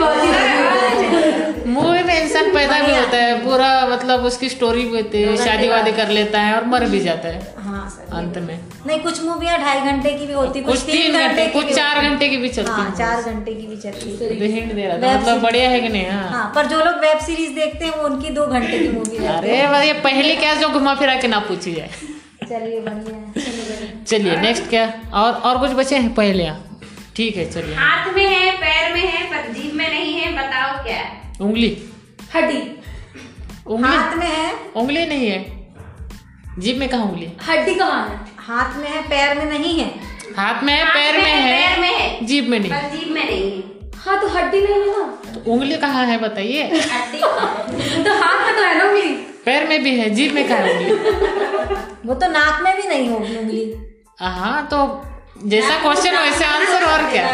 बहुत 0.00 0.22
ही 0.22 1.70
मूवी 1.70 2.02
में 2.02 2.20
इंसान 2.22 2.50
पैदा 2.54 2.78
भी 2.80 2.92
होता 2.94 3.16
है 3.16 3.38
पूरा 3.44 3.68
मतलब 3.88 4.24
उसकी 4.24 4.48
स्टोरी 4.48 4.82
भी 4.82 4.96
होती 4.96 5.22
है 5.22 5.36
शादी 5.36 5.68
वादी 5.68 5.92
कर 5.92 6.08
लेता 6.08 6.40
है 6.40 6.54
और 6.56 6.64
मर 6.66 6.84
भी 6.84 7.00
जाता 7.00 7.28
है 7.28 7.54
हाँ 7.58 7.82
अंत 8.12 8.38
में। 8.38 8.58
नहीं 8.86 8.98
कुछ 9.00 9.22
मूवियाँ 9.24 9.58
ढाई 9.58 9.80
घंटे 9.82 10.12
की 10.12 10.26
भी 10.26 10.32
होती 10.32 10.60
कुछ 10.62 10.80
तीन 10.82 11.18
घंटे 11.18 11.46
कुछ 11.46 11.72
चार 11.74 12.00
घंटे 12.00 12.28
की 12.28 12.36
भी 12.36 12.48
चलती 12.48 12.70
हाँ 12.70 12.84
है 12.84 12.96
चार 12.96 13.22
घंटे 13.22 13.54
की 13.54 13.66
भी 13.66 13.76
चलती 13.76 14.16
है। 14.24 14.50
हिंट 14.52 14.72
दे 14.74 14.86
रहा 14.86 14.96
था 14.98 15.18
मतलब 15.18 15.42
बढ़िया 15.42 15.68
है 15.70 15.80
कि 15.80 15.88
नहीं 15.88 16.06
हाँ। 16.06 16.28
हाँ 16.30 16.52
पर 16.54 16.66
जो 16.66 16.78
लोग 16.78 16.96
वेब 17.00 17.18
सीरीज़ 17.18 17.54
देखते 17.54 17.84
हैं 17.84 17.92
वो 17.92 18.08
उनकी 18.08 18.30
दो 18.30 18.46
घंटे 18.48 18.78
की 18.78 18.88
मूवी 18.88 19.24
अरे 19.28 19.56
ये 19.86 19.92
पहली 20.00 20.36
क्या 20.36 20.54
जो 20.54 20.68
घुमा 20.70 20.94
फिरा 20.94 21.14
के 21.16 21.28
ना 21.28 21.38
पूछी 21.38 21.72
जाए। 21.72 21.90
चलिए 22.48 22.80
बढ़िया 22.80 23.32
चलिए 23.36 23.64
बढ़िया 23.64 24.04
चलिए 24.04 24.36
नेक्स्ट 24.40 24.68
क्या? 24.68 24.86
और 25.14 25.32
और 25.32 25.58
कुछ 25.58 25.70
बचे 25.76 25.96
हैं? 25.96 26.14
पहले 26.14 26.48
ठीक 27.16 27.36
है 27.36 27.50
चलिए। 27.50 27.74
हाथ 27.74 28.14
में 28.14 28.26
है 28.26 28.50
पैर 28.52 28.92
में 28.94 29.00
है 29.00 29.24
पर 29.26 29.52
जीभ 29.52 29.74
में 29.74 29.88
नहीं 29.90 30.12
है 30.12 30.32
बताओ 30.32 30.84
क्या 30.84 30.96
है? 30.96 31.32
उंगली। 31.40 31.82
हड्डी। 32.34 32.58
उंगली। 33.66 33.96
हाथ 33.96 34.16
में 34.16 34.26
है? 34.26 34.52
उंगली 34.76 35.06
नहीं 35.06 35.30
है। 35.30 35.62
जीभ 36.58 36.78
में 36.78 36.88
कहा 36.88 37.02
उंगली? 37.02 37.32
हड्डी 37.48 37.74
कहाँ 37.74 38.08
है? 38.08 38.20
हाथ 38.38 38.76
में 38.78 38.88
है 38.88 39.02
पैर 39.02 39.38
में 39.38 39.44
नहीं 39.44 39.80
है। 39.80 39.86
हाथ 40.36 40.62
में 40.62 40.72
है 40.74 40.84
पैर 40.84 41.14
में 41.14 41.22
पैर 41.24 41.78
में 41.80 41.88
है। 41.88 42.00
है 42.00 42.26
जीभ 42.26 42.48
में 42.48 42.60
नहीं। 42.60 42.70
पर 42.70 42.96
जीभ 42.96 43.08
में 43.12 43.24
नहीं 43.24 43.50
है। 43.52 43.90
हाँ 43.96 44.20
तो 44.20 44.28
हड्डी 44.28 44.60
नहीं 44.60 44.74
है 44.74 44.98
ना? 44.98 45.04
तो 45.34 45.52
उंगली 45.52 45.76
कहाँ 45.76 46.06
है 46.06 46.18
बताइए। 46.18 46.68
तो 46.68 47.28
हाथ 47.28 48.46
में 48.46 48.56
तो 48.56 48.62
है 48.62 48.78
ना 48.78 48.84
उंगली? 48.84 49.08
पैर 49.44 49.68
में 49.68 49.82
भी 49.82 49.98
है 49.98 50.10
जीभ 50.10 50.34
में 50.34 50.48
कहाँ 50.48 50.58
है 50.58 50.78
उंगली? 50.78 50.94
वो 52.08 52.14
तो 52.14 52.28
नाक 52.28 52.62
में 52.62 52.76
भी 52.76 52.88
नहीं 52.88 53.08
होगी 53.08 53.36
उंगली। 53.36 53.74
हाँ 54.20 54.66
तो 54.66 54.86
जैसा 55.50 55.78
क्वेश्चन 55.82 56.16
वैसे 56.16 56.44
आंसर 56.44 56.84
और 56.86 57.02
क्या? 57.10 57.28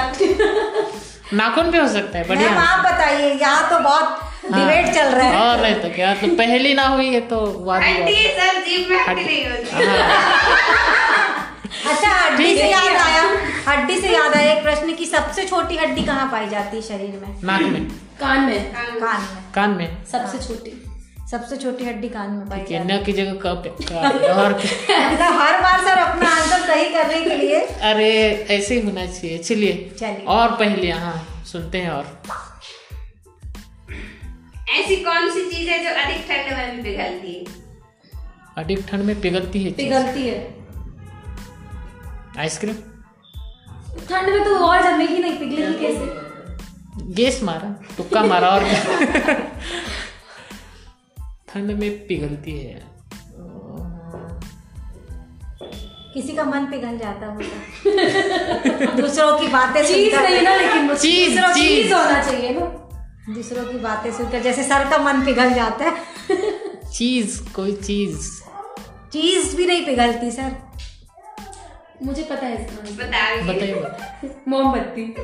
नाखून 1.39 1.71
भी 1.73 1.79
हो 1.79 1.89
सकता 1.89 2.19
है 2.19 2.29
बढ़िया। 2.29 2.51
आप 2.61 2.85
बताइए 2.85 3.33
यहाँ 3.41 3.69
तो 3.71 3.79
बहुत 3.79 4.21
डिबेट 4.53 4.95
चल 4.95 5.09
रहा 5.15 5.27
है। 5.29 5.37
और 5.41 5.61
नहीं 5.63 5.75
तो 5.75 5.89
क्या 5.95 6.15
तो 6.15 6.27
पहली 6.37 6.75
ना 6.75 6.87
हुई 6.87 7.13
है 7.15 7.21
तो 7.29 7.41
वादी 7.67 7.91
हड्डी 7.93 8.15
सर 8.39 8.61
जीभ 8.67 8.89
में 8.91 9.05
हड्डी। 9.09 9.25
नहीं 9.25 9.45
हाँ, 9.73 11.57
अच्छा 11.93 12.11
हड्डी 12.11 12.57
से 12.57 12.71
याद 12.71 12.97
आया 12.97 13.23
हड्डी 13.69 14.01
से 14.01 14.13
याद 14.15 14.35
आया 14.37 14.53
एक 14.53 14.63
प्रश्न 14.63 14.95
की 14.97 15.07
सबसे 15.07 15.45
छोटी 15.49 15.77
हड्डी 15.77 16.03
कहाँ 16.05 16.29
पाई 16.33 16.49
जाती 16.49 16.77
है 16.77 16.83
शरीर 16.83 17.21
में? 17.23 17.37
नाक 17.45 17.61
में। 17.63 17.89
कान 18.21 18.41
में। 18.41 18.73
कान 18.75 19.21
में। 19.21 19.53
कान 19.55 19.71
में। 19.71 20.05
सबसे 20.13 20.39
छोटी। 20.49 20.85
सबसे 21.31 21.57
छोटी 21.57 21.85
हड्डी 21.85 22.09
कान 22.09 22.31
में 22.31 22.49
पाई 22.49 22.59
ठीक 22.59 22.71
है। 22.71 23.05
की 23.05 23.13
जगह 23.13 23.33
कप 23.33 23.77
और 23.93 24.55
मतलब 24.55 25.33
हर 25.41 25.63
बार 25.63 25.81
सर 25.81 25.99
अपना 25.99 26.31
आंसर 26.31 26.59
सही 26.59 26.89
करने 26.89 27.21
के 27.21 27.37
लिए। 27.37 27.61
अरे 27.61 28.11
ऐसे 28.51 28.75
ही 28.75 28.81
होना 28.81 29.07
चाहिए। 29.07 29.39
चलिए 29.39 29.97
चलिए। 30.01 30.25
और 30.29 30.51
पहले 30.51 30.91
हाँ 30.91 31.45
सुनते 31.53 31.79
हैं 31.79 31.91
और। 31.91 32.23
ऐसी 34.71 34.97
कौन 34.97 35.31
सी 35.31 35.51
चीज़ 35.51 35.69
है 35.71 35.79
जो 35.85 35.91
अधिक 36.03 36.27
ठंड 36.29 36.59
में 36.59 36.77
भी 36.77 36.83
पिघलती 36.83 37.35
है? 37.35 37.45
अधिक 38.59 38.87
ठंड 38.89 39.03
में 39.03 39.21
पिघलती 39.21 39.65
है 39.65 39.71
पिघलती 39.73 40.29
है। 40.29 40.57
आइसक्रीम? 42.39 42.75
ठंड 44.11 44.29
में 44.29 44.45
तो 44.45 44.57
और 44.57 44.83
जमेगी 44.83 45.19
नहीं 45.19 45.39
पिघलेगी 45.39 45.73
कैसे? 45.73 46.29
गैस 47.23 47.43
मारा 47.43 47.81
तुक्का 47.97 48.25
मारा 48.25 48.49
और 48.49 48.65
क्या? 48.65 49.37
ठंड 51.49 51.71
में 51.71 52.07
पिघलती 52.07 52.59
है। 52.61 52.83
किसी 56.15 56.33
का 56.33 56.45
मन 56.45 56.65
पिघल 56.67 56.99
जाता 56.99 57.27
होगा 57.27 58.93
दूसरों 59.01 59.39
की 59.39 59.49
बातें 59.49 59.85
चीज़ 59.87 60.17
नहीं 60.17 60.43
ना 60.43 60.57
लेकिन 60.57 60.97
चीज़, 60.97 61.31
दूसरों 61.31 61.55
की 61.55 61.61
चीज़। 61.61 61.93
होना 61.95 62.23
चाहिए 62.23 62.51
ना। 62.51 62.61
दूसरों 63.35 63.65
की 63.65 63.79
बातें 63.79 64.13
सुनकर 64.13 64.43
जैसे 64.43 64.63
सर 64.63 64.91
का 64.91 64.99
मन 64.99 65.25
पिघल 65.25 65.53
जाता 65.55 65.85
है। 65.85 65.97
चीज़ 66.93 67.53
कोई 67.53 67.73
चीज़। 67.73 68.31
चीज़ 69.13 69.57
भी 69.57 69.67
नहीं 69.67 69.87
पिघलती 69.87 70.31
सर। 70.31 70.57
मुझे 72.03 72.23
पता 72.23 72.47
है 72.47 72.65
इसका 72.65 73.05
बताइए। 73.05 74.31
मोमबत्ती। 74.49 75.15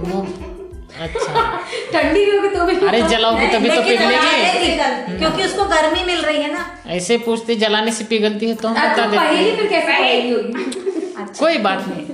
अच्छा। 1.00 1.42
ठंडी 1.92 2.24
भी 2.24 2.36
होगी 2.36 2.48
तो 2.48 2.64
भी 2.64 2.86
अरे 2.86 3.02
जलाओगे 3.08 3.46
तभी 3.48 3.68
तो 3.70 3.82
पिघलेगी। 3.82 5.18
क्योंकि 5.18 5.44
उसको 5.44 5.64
गर्मी 5.64 6.04
मिल 6.04 6.20
रही 6.22 6.42
है 6.42 6.52
ना। 6.52 6.66
ऐसे 6.86 7.18
पूछते 7.18 7.56
जलाने 7.56 7.92
से 7.92 8.04
पिघलती 8.04 8.48
है 8.48 8.54
तो 8.54 8.68
हम 8.68 8.74
बता 8.74 9.04
तो 9.04 9.10
देते 9.10 9.24
हैं। 9.24 9.56
फिर 9.56 9.66
कैसे 9.66 9.92
पहली। 9.92 10.30
होगी? 10.30 11.12
अच्छा। 11.16 11.38
कोई 11.40 11.58
बात 11.58 11.84
नहीं। 11.88 12.06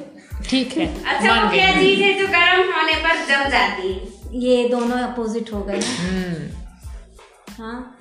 ठीक 0.44 0.76
है 0.76 0.86
अच्छा 1.04 1.42
वो 1.44 1.50
क्या 1.50 1.70
चीज़ 1.72 2.00
है 2.00 2.12
जो 2.14 2.26
गर्म 2.26 2.72
होने 2.72 2.94
पर 2.94 3.16
जम 3.26 3.48
जाती 3.50 3.92
है। 3.92 4.40
ये 4.40 4.68
दोनों 4.68 4.98
अपोजिट 4.98 5.52
हो 5.52 5.60
गए। 5.60 5.80
हम्म। 5.80 7.62
हाँ। 7.62 7.96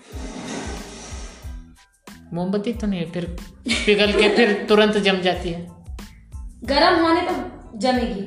मोमबत्ती 2.34 2.74
तो 2.74 2.88
नहीं 2.88 3.06
फिर 3.12 3.26
पिघल 3.86 4.12
के 4.12 4.30
फिर 4.30 4.66
तुरंत 4.70 4.98
जम 4.98 5.18
जाती 5.22 5.50
है। 5.50 5.62
गर्म 6.64 7.02
होने 7.06 7.22
पर 7.22 7.72
जमेगी। 7.80 8.26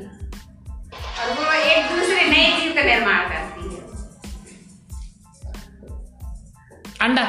नए 2.43 2.61
जीव 2.61 2.73
का 2.75 2.83
निर्माण 2.83 3.21
करती 3.29 3.63
है 3.69 3.81
अंडा। 7.01 7.25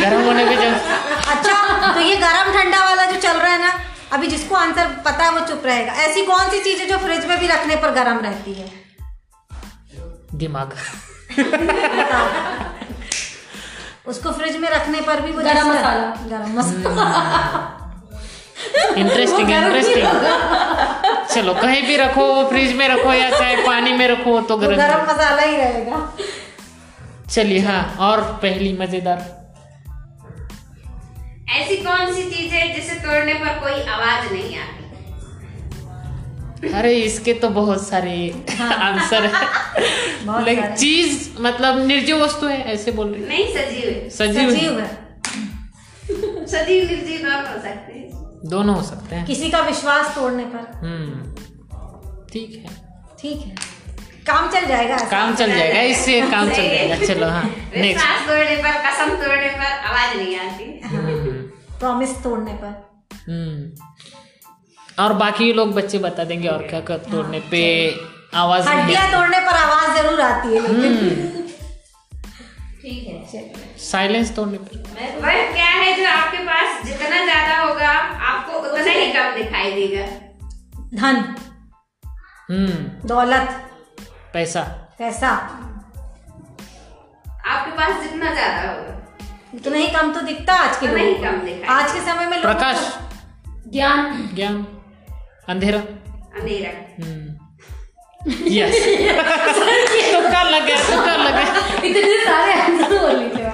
गर्म 0.00 0.24
होने 0.24 0.44
पे 0.44 0.56
जब 0.56 0.72
अच्छा 1.30 1.92
तो 1.94 2.00
ये 2.00 2.16
गरम 2.16 2.52
ठंडा 2.54 2.84
वाला 2.84 3.04
जो 3.04 3.20
चल 3.20 3.36
रहा 3.38 3.52
है 3.52 3.60
ना 3.60 3.70
अभी 4.12 4.26
जिसको 4.26 4.54
आंसर 4.54 4.88
पता 5.04 5.24
है 5.24 5.30
वो 5.30 5.40
चुप 5.46 5.62
रहेगा। 5.66 5.92
ऐसी 6.02 6.24
कौन 6.26 6.50
सी 6.50 6.58
चीज़ 6.64 6.80
है 6.80 6.86
जो 6.88 6.98
फ्रिज 6.98 7.24
में 7.26 7.38
भी 7.40 7.46
रखने 7.46 7.76
पर 7.76 7.90
गरम 7.94 8.18
रहती 8.18 8.52
है? 8.52 8.68
दिमाग। 10.34 10.76
उसको 14.06 14.32
फ्रिज 14.32 14.56
में 14.56 14.68
रखने 14.70 15.00
पर 15.00 15.20
भी 15.20 15.32
वो 15.32 15.42
गरम 15.42 15.68
मसाला। 15.68 16.08
गरम 16.28 16.58
मसाला। 16.58 17.85
इंटरेस्टिंग 18.98 19.48
वो 19.48 19.54
इंटरेस्टिंग 19.54 20.06
चलो 21.34 21.54
कहीं 21.54 21.82
भी 21.86 21.96
रखो 21.96 22.26
फ्रिज 22.48 22.72
में 22.76 22.88
रखो 22.88 23.12
या 23.12 23.30
चाहे 23.30 23.56
पानी 23.66 23.92
में 23.92 24.06
रखो 24.08 24.40
तो 24.40 24.56
वो 24.56 24.60
गर्म। 24.60 24.76
गरम 24.76 25.02
मसाला 25.04 25.42
ही 25.42 25.56
रहेगा। 25.56 25.96
चलिए 27.30 27.60
हाँ 27.60 27.82
और 28.00 28.20
पहली 28.42 28.72
मज़ेदार। 28.72 29.18
ऐसी 31.50 31.76
कौन 31.76 32.14
सी 32.14 32.22
चीज़ 32.30 32.54
है 32.54 32.62
जिसे 32.74 32.94
तोड़ने 33.00 33.34
पर 33.34 33.58
कोई 33.60 33.82
आवाज़ 33.84 34.32
नहीं 34.32 34.56
आती? 34.58 34.82
अरे 36.72 36.92
इसके 36.96 37.32
तो 37.34 37.48
बहुत 37.50 37.80
सारे 37.88 38.12
आंसर 38.60 39.24
है। 39.24 39.30
बहुत 40.24 40.44
लेकिन 40.44 40.74
चीज़ 40.74 41.28
मतलब 41.40 41.86
निर्जीव 41.86 42.16
वस्तु 42.24 42.46
है 42.46 42.58
ऐसे 42.72 42.92
बोल 42.92 43.08
रही 43.08 43.24
नहीं 43.24 43.46
सजीव 43.54 43.88
है। 43.90 44.08
सजीव 44.10 44.40
है। 44.40 44.46
सजीव 44.50 44.78
है। 44.80 44.88
सजीव 46.46 46.80
निर्जीव 46.88 47.18
दोनों 47.18 47.40
हो 47.42 47.54
सकते 47.54 47.68
हैं? 47.68 47.85
दोनों 48.48 48.74
हो 48.76 48.82
सकते 48.82 49.16
हैं। 49.16 49.26
किसी 49.26 49.50
का 49.50 49.60
विश्वास 49.66 50.14
तोड़ने 50.14 50.44
पर। 50.54 50.70
हम्म 50.82 51.34
ठीक 52.32 52.54
है। 52.56 52.74
ठीक 53.20 53.40
है। 53.40 53.54
काम 54.26 54.48
चल 54.50 54.66
जाएगा। 54.66 54.96
काम 55.10 55.34
चल 55.34 55.50
जाएगा 55.50 55.80
इससे 55.90 56.20
काम 56.30 56.48
चल 56.48 56.62
जाएगा। 56.62 56.96
चलो 57.06 57.26
हाँ 57.28 57.42
नेक्स्ट 57.44 58.06
विश्वास 58.06 58.26
तोड़ने 58.28 58.56
पर 58.56 58.80
कसम 58.86 59.14
तोड़ने 59.22 59.48
पर 59.50 59.70
आवाज़ 59.90 60.16
नहीं 60.16 60.36
आती। 60.38 60.64
प्रॉमिस 61.78 62.16
तोड़ने 62.22 62.52
पर। 62.64 62.72
हम्म। 63.28 65.04
और 65.04 65.12
बाकी 65.14 65.52
लोग 65.52 65.72
बच्चे 65.74 65.98
बता 65.98 66.24
देंगे 66.24 66.48
और 66.48 66.66
क्या 66.68 66.80
कर 66.90 66.98
तोड़ने 67.10 67.40
पे 67.50 67.62
आवाज़ 68.34 68.68
नहीं 68.68 68.78
हड्डियाँ 68.80 69.10
तोड़ने 69.12 69.38
पर 69.40 69.56
आवाज़ 69.56 69.98
ज़रूर 69.98 70.20
आती 70.20 70.54
है 70.54 70.60
लेकिन 70.62 71.42
ठीक 72.82 73.06
है 73.34 73.42
साइलेंस 73.82 74.34
तोड़ने 74.36 74.58
पे 74.58 74.78
वह 74.96 75.52
क्या 75.52 75.64
है 75.64 75.96
जो 75.96 76.04
आपके 76.08 76.38
पास 76.38 76.84
जितना 76.84 77.24
ज़्यादा 77.24 77.56
होगा 77.62 77.88
आपको 78.28 78.58
उतना 78.58 78.90
ही 78.90 79.12
कम 79.12 79.34
दिखाई 79.34 79.72
देगा। 79.72 80.04
धन। 80.94 81.16
हम्म। 82.50 83.08
दौलत। 83.08 83.48
पैसा। 84.34 84.62
पैसा। 84.98 85.30
आपके 87.46 87.70
पास 87.70 88.00
जितना 88.02 88.32
ज़्यादा 88.34 88.70
होगा। 88.70 88.94
इतना 89.54 89.76
ही 89.76 89.86
कम 89.88 90.12
तो 90.12 90.20
दिखता 90.20 90.54
आज 90.54 90.76
के 90.76 90.86
उतना 90.86 91.00
ही 91.00 91.12
लोगों 91.12 91.24
कम 91.24 91.38
को। 91.38 91.44
दिखाई 91.46 91.76
आज 91.76 91.92
के 91.92 92.00
समय 92.00 92.26
में 92.26 92.42
प्रकाश। 92.42 92.92
ज्ञान। 93.68 94.28
ज्ञान। 94.34 94.66
अंधेरा। 95.48 95.78
अंधेरा। 96.40 96.70
हम्म। 97.04 97.24
यस 98.46 98.74
तुक्का 100.12 100.42
लग 100.42 100.66
गया 100.66 100.76
तुक्का 100.86 101.16
लग 101.16 101.34
गया। 101.34 101.82
इतने 101.88 102.16
सारे 102.24 102.52
आंसर 102.60 102.98
बोल 102.98 103.16
लीजिए 103.18 103.45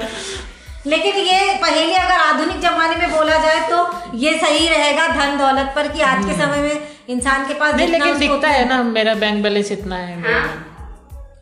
लेकिन 0.87 1.17
ये 1.17 1.55
पहेली 1.63 1.93
अगर 1.95 2.21
आधुनिक 2.21 2.61
जमाने 2.61 2.97
में 2.97 3.11
बोला 3.11 3.37
जाए 3.39 3.61
तो 3.71 4.17
ये 4.19 4.39
सही 4.39 4.69
रहेगा 4.69 5.07
धन 5.09 5.37
दौलत 5.39 5.73
पर 5.77 5.89
कि 5.89 6.01
आज 6.01 6.25
के 6.25 6.33
समय 6.33 6.59
में 6.59 6.89
इंसान 7.09 7.47
के 7.49 7.55
पास 7.55 7.75
नहीं 7.75 7.87
लेकिन 7.89 8.19
दिखता 8.19 8.49
है 8.49 8.69
ना 8.69 8.83
मेरा 8.83 9.15
बैंक 9.15 9.43
बैलेंस 9.43 9.73
इतना 9.73 9.97
है 9.97 10.21
हाँ। 10.23 10.69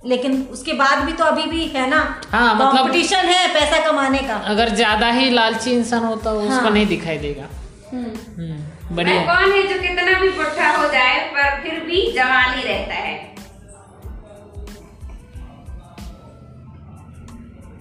लेकिन 0.07 0.43
उसके 0.53 0.73
बाद 0.73 0.99
भी 1.05 1.12
तो 1.12 1.25
अभी 1.25 1.43
भी 1.43 1.65
है 1.69 1.89
ना। 1.91 1.97
हाँ, 2.33 2.55
मतलब- 2.55 2.77
कंपटीशन 2.77 3.17
है 3.17 3.47
पैसा 3.55 3.81
कमाने 3.91 4.19
का। 4.19 4.35
अगर 4.53 4.69
ज़्यादा 4.75 5.11
ही 5.11 5.31
लालची 5.31 5.71
इंसान 5.71 6.05
होता 6.05 6.31
है 6.31 6.37
उसको 6.37 6.65
हाँ। 6.65 6.71
नहीं 6.71 6.87
दिखाई 6.87 7.19
देगा। 7.19 7.49
हम्म। 7.93 8.97
बढ़िया। 8.97 9.21
कौन 9.27 9.53
है 9.53 9.62
जो 9.67 9.81
कितना 9.83 10.19
भी 10.21 10.29
बुढ़ा 10.29 10.71
हो 10.77 10.87
जाए 10.93 11.19
पर 11.35 11.61
फिर 11.62 11.81
भी 11.81 12.11
जवान 12.12 12.55
ही 12.55 12.62
रहता 12.62 12.95
है? 12.95 13.19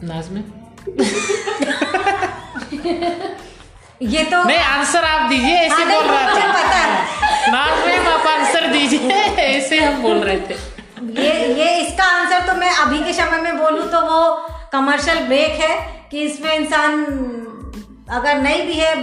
नाज 0.04 0.30
में 0.32 0.44
ये 4.02 4.24
तो 4.24 4.44
नहीं 4.44 4.58
आंसर 4.58 5.04
आप 5.06 5.30
दीजिए 5.30 5.56
ऐसे 5.56 5.76
हाँ, 5.76 5.86
बोल 5.86 6.04
रहा 6.12 6.22
था। 6.30 6.36
पता। 6.54 6.76
है 6.76 7.52
नाज 7.52 7.86
में 7.88 7.98
आप 8.12 8.28
आंसर 8.28 8.68
दीजिए 8.74 9.12
ऐसे 9.46 9.80
हम 9.80 10.02
बोल 10.02 10.18
रहे 10.18 10.40
थे। 10.40 10.56
ये 11.22 11.32
ये 11.54 11.70
इसका 11.82 12.04
आंसर 12.20 12.46
तो 12.48 12.54
मैं 12.60 12.72
अभी 12.76 13.00
के 13.04 13.14
समय 13.14 13.42
में 13.42 13.58
बोलूँ 13.58 13.88
तो 13.92 14.02
वो 14.02 14.20
कमर्शियल 14.72 15.20
ब्रेक 15.28 15.60
है 15.62 15.74
कि 16.12 16.22
इसमें 16.22 16.52
इंसान 16.54 16.92
अगर 18.10 18.42
नहीं 18.42 18.62
भी 18.68 18.74
है 18.74 18.94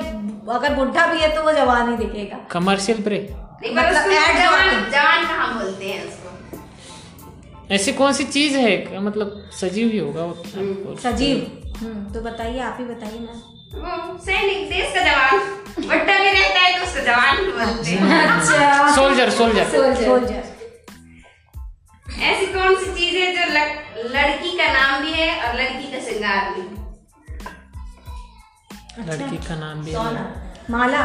अगर 0.56 0.74
बुढ़ा 0.74 1.06
भी 1.06 1.18
है 1.20 1.28
तो 1.34 1.42
वो 1.42 1.52
जवान 1.52 1.90
ही 1.90 1.96
दिखेगा। 1.96 2.36
कमर्शियल 2.50 2.98
ब्रेक 3.02 3.30
मतलब 3.66 4.02
जवान 4.10 4.68
जवान 4.90 5.24
कहाँ 5.26 5.48
बोलते 5.58 5.84
हैं 5.84 6.04
उसको? 6.06 6.24
ऐसी 7.74 7.92
कौन 7.92 8.12
सी 8.12 8.24
चीज़ 8.24 8.56
है? 8.56 9.00
मतलब 9.02 9.50
सजीव 9.60 9.88
ही 9.92 9.98
होगा 9.98 10.24
वो। 10.24 10.34
सजीव। 11.02 11.36
तो 11.82 12.20
बताइए 12.20 12.60
आप 12.60 12.76
ही 12.80 12.84
बताइए 12.84 13.18
ना। 13.20 13.34
वो 13.76 14.18
सैनिक 14.18 14.68
देश 14.70 14.94
का 14.94 15.00
जवान। 15.00 15.38
बुढ़ा 15.86 16.18
भी 16.18 16.30
रहता 16.30 16.60
है 16.60 16.78
तो 16.78 16.84
उसको 16.84 17.00
जवान 17.00 17.36
बोलते 17.36 17.90
हैं। 17.90 18.28
अच्छा। 18.28 18.94
सोल्जर 18.94 19.30
सोल्जर 19.30 19.64
सोल्जर 19.64 20.54
ऐसी 22.22 22.46
कौन 22.46 22.74
सी 22.74 22.92
चीज़ 22.92 23.16
है 23.16 23.32
जो 23.32 23.52
लड़, 23.52 23.68
लड़की 24.16 24.56
का 24.58 24.72
नाम 24.72 25.02
भी 25.02 25.12
है 25.12 25.42
और 25.42 25.54
लड़की 25.54 25.92
का 25.92 26.00
श्रृंगार 26.00 26.50
भी? 26.50 26.62
लड़की 29.02 29.36
का 29.36 29.54
नाम 29.54 29.84
भी 29.84 29.90
है। 29.90 29.96
माला। 30.70 31.04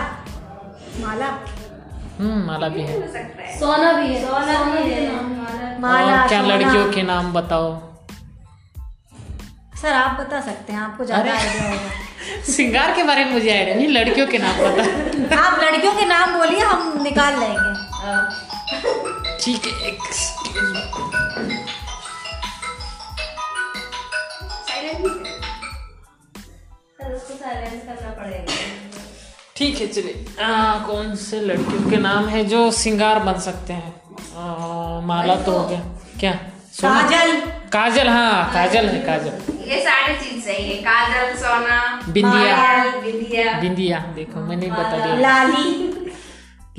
माला। 0.99 1.27
हम्म 2.19 2.45
माला 2.45 2.67
भी 2.67 2.87
सकता 2.87 3.43
है। 3.43 3.59
सोना 3.59 3.91
भी 3.93 4.13
है। 4.13 4.25
सोना 4.25 4.63
भी 4.63 4.91
है। 4.91 5.79
माला 5.81 6.27
क्या 6.27 6.41
लड़कियों 6.41 6.91
के 6.91 7.01
नाम 7.01 7.33
बताओ? 7.33 7.90
सर 9.81 9.93
आप 9.93 10.19
बता 10.19 10.39
सकते 10.41 10.73
हैं 10.73 10.79
आपको 10.79 11.05
ज़्यादा 11.05 11.33
आइडिया 11.33 11.69
होगा। 11.69 11.89
सिंगार 12.47 12.91
के 12.95 13.03
बारे 13.03 13.23
में 13.25 13.31
मुझे 13.33 13.49
आइडिया 13.51 13.75
नहीं 13.75 13.87
लड़कियों 13.89 14.25
के 14.27 14.37
नाम 14.37 14.57
पता। 14.57 15.37
आप 15.37 15.59
लड़कियों 15.63 15.93
के 15.93 16.05
नाम 16.05 16.37
बोलिए 16.37 16.59
हम 16.61 17.01
निकाल 17.03 17.39
लेंगे। 17.39 17.71
ठीक 19.43 19.65
है 19.65 19.71
एक 19.87 19.99
ठीक 29.55 29.79
है 29.79 29.87
चलिए। 29.87 30.25
कौन 30.85 31.15
से 31.15 31.39
लड़कियों 31.41 31.89
के 31.89 31.97
नाम 31.99 32.27
है 32.27 32.43
जो 32.45 32.59
सिंगार 32.73 33.19
बन 33.23 33.39
सकते 33.39 33.73
हैं? 33.73 33.93
आ, 34.35 34.99
माला 35.05 35.35
तो। 35.43 35.51
हो 35.51 35.67
गया। 35.67 35.79
क्या? 36.19 36.33
सोना? 36.73 37.01
काजल। 37.01 37.60
काजल 37.73 38.07
हाँ 38.09 38.51
काजल 38.53 38.85
है 38.85 38.99
काजल। 38.99 39.69
ये 39.71 39.79
सारी 39.81 40.15
चीज़ 40.15 40.43
सही 40.45 40.63
है 40.69 40.75
काजल 40.83 41.35
सोना 41.35 41.77
बिंदिया। 42.09 42.55
बिंदिया। 43.01 43.53
बिंदिया 43.61 43.99
देखो 44.15 44.39
मैंने 44.39 44.67
बता 44.67 44.97
दिया। 44.97 45.15
लाली। 45.15 45.67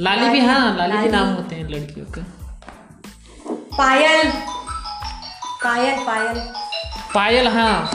लाली 0.00 0.28
भी 0.28 0.40
हाँ 0.40 0.76
लाली 0.76 0.96
भी 0.96 1.08
नाम 1.08 1.28
होते 1.34 1.54
हैं 1.54 1.68
लड़कियों 1.68 2.06
के। 2.06 2.20
पायल। 3.76 4.30
पायल 5.64 6.04
पायल। 6.06 6.38
पायल 7.14 7.48
हाँ। 7.48 7.90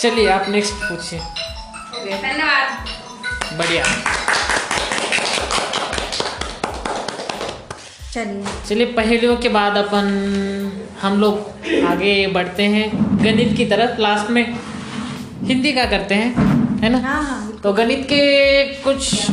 चलिए 0.00 0.28
आप 0.30 0.48
नेक्स्ट 0.48 0.74
पूछिए। 0.74 1.18
धन्यवाद। 2.22 2.86
बढ़िया। 3.58 3.84
चलिए। 8.16 8.44
चलिए 8.66 8.86
पहेलियों 8.86 9.36
के 9.36 9.48
बाद 9.48 9.76
अपन 9.76 10.06
हम 11.02 11.20
लोग 11.20 11.38
आगे 11.86 12.26
बढ़ते 12.26 12.62
हैं 12.62 12.90
गणित 13.24 13.56
की 13.56 13.66
तरफ़। 13.66 14.00
लास्ट 14.00 14.30
में 14.30 14.56
हिंदी 15.42 15.72
का 15.72 15.84
करते 15.84 16.14
हैं 16.14 16.34
है 16.78 16.88
ना? 16.88 16.98
हाँ 16.98 17.22
हाँ 17.22 17.56
तो 17.56 17.72
गणित 17.72 18.04
के 18.04 18.64
कुछ 18.74 19.26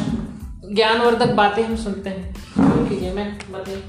ज्ञानवर्धक 0.73 1.27
बातें 1.27 1.63
हम 1.63 1.75
सुनते 1.75 2.09
हैं। 2.09 2.33
शुरू 2.33 2.85
कीजिए 2.85 3.13
मैं 3.13 3.37
बताइए 3.51 3.83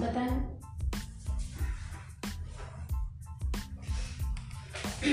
बताएँ। 0.00 0.38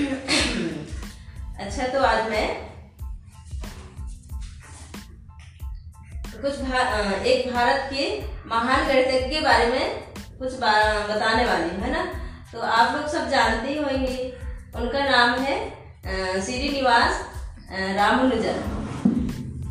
अच्छा 1.66 1.86
तो 1.86 2.00
आज 2.00 2.30
मैं 2.30 2.65
कुछ 6.42 6.60
भा, 6.60 6.78
एक 7.24 7.54
भारत 7.54 7.90
के 7.92 8.22
महान 8.46 8.86
गणितज्ञ 8.86 9.34
के 9.34 9.40
बारे 9.40 9.66
में 9.66 9.96
कुछ 10.38 10.52
बा- 10.52 11.10
बताने 11.10 11.44
वाली 11.44 11.80
है 11.80 11.92
ना? 11.92 12.12
तो 12.52 12.60
आप 12.60 12.96
लोग 12.96 13.08
सब 13.08 13.28
जानते 13.28 13.72
ही 13.72 13.78
होंगे। 13.78 14.32
उनका 14.76 14.98
नाम 14.98 15.38
है 15.38 15.70
श्रीनिवास 16.42 17.24
रामानुजन। 17.72 18.82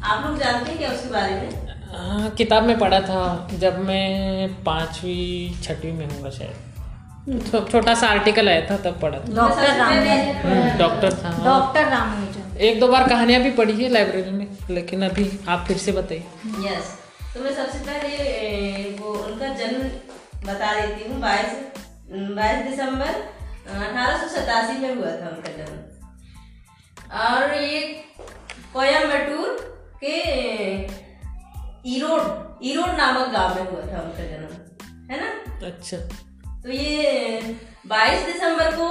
आप 0.04 0.26
लोग 0.26 0.40
जानते 0.40 0.70
हैं 0.70 0.80
क्या 0.80 0.92
उसके 0.92 1.10
बारे 1.10 1.32
में? 1.32 1.66
हाँ 1.68 2.30
किताब 2.30 2.64
में 2.64 2.80
पढ़ा 2.80 3.00
था 3.00 3.50
जब 3.54 3.80
मैं 3.80 4.48
पांचवी 4.64 5.56
छठवीं 5.64 5.94
में 5.94 6.06
होगा 6.06 6.30
शायद। 6.30 6.66
छो- 7.52 7.72
छोटा 7.72 7.94
सा 7.94 8.08
आर्टिकल 8.08 8.50
आया 8.50 8.62
था 8.62 8.78
तब 8.78 9.00
पढ़ा 9.00 9.20
था। 9.20 9.36
डॉक्टर 9.36 9.76
रामानुजन। 9.76 10.78
डॉक्टर 10.78 11.14
था। 11.14 11.30
हाँ। 11.30 11.46
डॉक्टर 11.46 11.86
रामानुजन। 11.86 12.58
एक 12.58 12.80
दो 12.80 12.88
बार 12.88 13.10
कहानियाँ 13.10 13.42
भी 13.42 13.52
पढ़ी 13.52 13.84
है 13.84 13.90
लाइब्रेरी 13.90 14.32
में। 14.32 14.45
लेकिन 14.70 15.04
अभी 15.04 15.40
आप 15.48 15.66
फिर 15.68 15.78
से 15.78 15.92
बताइए। 15.92 16.24
यस 16.68 16.94
तो 17.34 17.40
मैं 17.42 17.56
सबसे 17.56 17.80
पहले 17.80 18.18
वो 18.98 19.14
उनका 19.14 19.48
जन्म 19.54 19.84
बता 20.48 20.74
देती 20.76 21.10
हूँ। 21.10 21.20
बाईस 21.22 21.54
बाईस 22.32 22.66
दिसंबर 22.66 23.08
अठारह 23.68 24.18
सौ 24.18 24.28
सतासी 24.28 24.78
में 24.78 24.96
हुआ 24.96 25.12
था 25.12 25.30
उनका 25.30 25.52
जन्म। 25.58 25.78
और 27.22 27.54
ये 27.56 27.80
कोयम्बटूर 28.74 29.50
के 30.04 30.18
ईरोड 31.90 32.24
ईरोड 32.64 32.90
नामक 32.90 33.28
गाँव 33.30 33.56
में 33.56 33.72
हुआ 33.72 33.82
था 33.82 34.02
उनका 34.02 34.24
जन्म। 34.24 34.54
है 35.12 35.20
ना? 35.22 35.30
अच्छा। 35.68 35.98
तो 36.64 36.70
ये 36.70 37.42
22 37.88 38.26
दिसंबर 38.26 38.72
को 38.72 38.88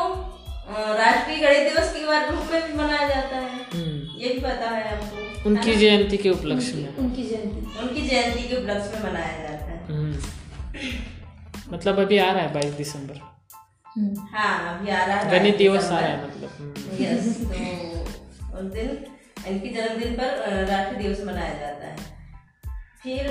राष्ट्रीय 0.95 1.39
गणित 1.39 1.73
दिवस 1.73 1.93
के 1.93 2.07
बार 2.07 2.33
रूप 2.33 2.47
में 2.51 2.63
भी 2.63 2.73
मनाया 2.79 3.09
जाता 3.09 3.37
है। 3.37 3.61
हम्म, 3.75 4.21
ये 4.21 4.29
भी 4.29 4.41
पता 4.41 4.71
है 4.71 4.97
आपको। 4.97 5.24
उनकी 5.47 5.75
जयंती 5.77 6.17
के 6.17 6.31
उपलक्ष्य 6.31 6.75
में। 6.75 6.97
उनकी 6.97 7.23
जयंती। 7.23 7.79
उनकी 7.79 8.09
जयंती 8.09 8.49
के 8.49 8.57
उपलक्ष्य 8.57 8.91
में 8.95 9.11
मनाया 9.11 9.39
जाता 9.43 9.65
है। 9.65 9.85
हम्म, 9.87 11.73
मतलब 11.73 11.99
अभी 11.99 12.19
आ 12.19 12.31
रहा 12.33 12.43
है 12.43 12.53
बाईस 12.55 12.73
दिसंबर। 12.75 13.17
हाँ 14.31 14.79
अभी 14.79 14.91
आ 14.91 15.05
रहा 15.05 15.17
है 15.17 15.31
गणित 15.31 15.57
दिवस 15.57 15.85
आ 15.85 15.99
रहा 16.01 16.09
है 16.09 16.27
मतलब 16.27 16.51
हम्म, 16.59 17.05
यस 17.05 17.37
तो 17.41 18.59
उस 18.59 18.73
दिन 18.73 18.89
इनकी 19.47 19.69
जन्मदिन 19.69 20.15
पर 20.15 20.67
राष्ट्रीय 20.67 21.03
दिवस 21.03 21.25
मनाया 21.27 21.59
जाता 21.59 21.87
है। 21.87 21.97
फिर 23.03 23.29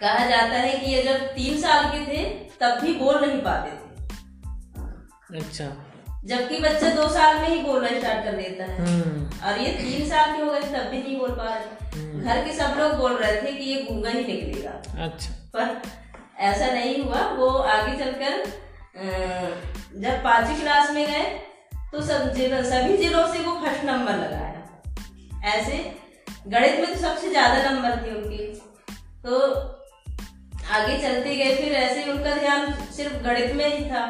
कहा 0.00 0.26
जाता 0.26 0.56
है 0.56 0.78
कि 0.78 0.90
ये 0.92 1.02
जब 1.02 1.26
तीन 1.34 1.60
साल 1.60 1.84
के 1.88 2.00
थे 2.06 2.24
तब 2.60 2.80
भी 2.82 2.94
बोल 2.94 3.20
नहीं 3.26 3.40
पाते 3.42 3.70
थे। 3.70 5.38
अच्छा। 5.38 5.66
जबकि 6.24 6.58
बच्चा 6.58 6.90
दो 6.90 7.08
साल 7.14 7.36
में 7.38 7.48
ही 7.48 7.60
बोलना 7.62 7.88
स्टार्ट 7.90 8.24
कर 8.24 8.36
देता 8.36 8.64
है। 8.64 8.76
हम्म, 8.78 9.24
और 9.46 9.58
ये 9.60 9.72
तीन 9.72 10.08
साल 10.08 10.36
के 10.36 10.42
हो 10.42 10.50
गए 10.52 10.60
तब 10.62 10.90
भी 10.90 10.98
नहीं 10.98 11.18
बोल 11.18 11.30
पा 11.32 11.54
रहे 11.54 12.20
घर 12.20 12.44
के 12.44 12.52
सब 12.54 12.78
लोग 12.78 12.92
बोल 12.98 13.16
रहे 13.16 13.40
थे 13.42 13.52
कि 13.52 13.64
ये 13.64 13.82
गूँगा 13.82 14.10
ही 14.10 14.24
निकलेगा। 14.26 14.70
अच्छा। 15.04 15.32
पर 15.54 15.82
ऐसा 16.42 16.70
नहीं 16.72 17.02
हुआ। 17.02 17.20
वो 17.36 17.48
आगे 17.48 17.96
चलकर 17.98 18.32
जब 19.96 20.22
पांचवी 20.24 20.60
क्लास 20.60 20.90
में 20.90 21.06
गए 21.06 21.24
तो 21.92 22.00
सब 22.02 22.32
जिलों 22.34 22.62
सभी 22.64 22.96
जिलों 22.96 23.26
से 23.32 23.38
वो 23.40 23.52
फ़र्स्ट 23.60 23.84
नंबर 23.84 24.14
लगाया। 24.14 25.52
ऐसे 25.52 25.76
गणित 26.48 26.80
में 26.80 26.86
तो 26.86 27.00
सबसे 27.00 27.30
ज़्यादा 27.30 27.70
नंबर 27.70 28.02
थे 28.02 28.14
उनके। 28.14 28.46
तो 29.24 29.40
आगे 30.72 30.96
चलते 31.02 31.36
गए 31.36 31.54
फिर 31.56 31.72
ऐसे 31.74 32.02
ही 32.02 32.10
उनका 32.10 32.34
ध्यान 32.36 32.72
सिर्फ़ 32.96 33.22
गणित 33.24 33.54
में 33.54 33.66
ही 33.68 33.84
था। 33.90 34.06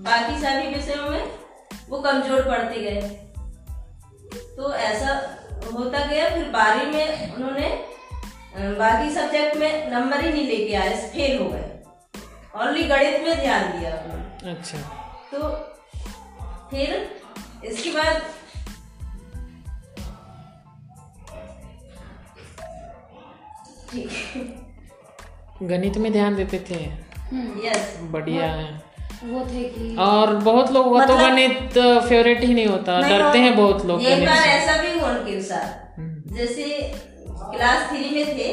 बाकी 0.00 0.38
सभी 0.38 0.74
विषयों 0.74 1.10
में 1.10 1.24
वो 1.88 1.98
कमज़ोर 2.00 2.42
पड़ते 2.42 2.80
गए। 2.80 3.00
तो 4.56 4.72
ऐसा 4.74 5.10
होता 5.74 6.04
गया 6.06 6.28
फिर 6.30 6.48
बारहवीं 6.50 6.92
में 6.92 7.34
उन्होंने 7.34 7.68
बाकी 8.78 9.10
सब्जेक्ट 9.14 9.56
में 9.56 9.90
नंबर 9.90 10.24
ही 10.24 10.30
नहीं 10.32 10.46
लेके 10.46 10.74
आए 10.74 10.94
फेल 11.12 11.38
हो 11.38 11.48
गए। 11.50 11.70
ओनली 12.56 12.82
गणित 12.88 13.20
में 13.22 13.40
ध्यान 13.40 13.70
दिया 13.72 13.90
उन्होंने। 13.94 14.50
अच्छा। 14.50 14.78
तो 15.32 15.48
फिर 16.70 16.88
इसके 17.64 17.90
बाद 17.90 18.22
गणित 25.62 25.96
में 25.96 26.12
ध्यान 26.12 26.36
देते 26.36 26.58
थे? 26.70 26.84
यस 27.66 27.96
बढ़िया 28.12 28.46
है। 28.46 28.83
वो 29.24 29.40
थे 29.46 29.62
कि 29.64 29.96
और 29.96 30.34
बहुत 30.36 30.72
लोग 30.72 30.86
वो 30.86 30.92
तो 30.92 30.98
मतलब- 30.98 31.20
गणित 31.20 31.78
फेवरेट 32.08 32.40
ही 32.40 32.54
नहीं 32.54 32.66
होता 32.66 33.00
डरते 33.00 33.38
हैं 33.38 33.56
बहुत 33.56 33.84
लोग 33.86 34.02
एक 34.02 34.26
बार 34.26 34.36
ऐसा 34.36 34.82
भी 34.82 34.98
हुआ 34.98 35.10
उनके 35.10 35.42
साथ। 35.42 36.00
जैसे 36.36 36.64
क्लास 37.32 37.88
थ्री 37.90 38.10
में 38.10 38.36
थे 38.38 38.48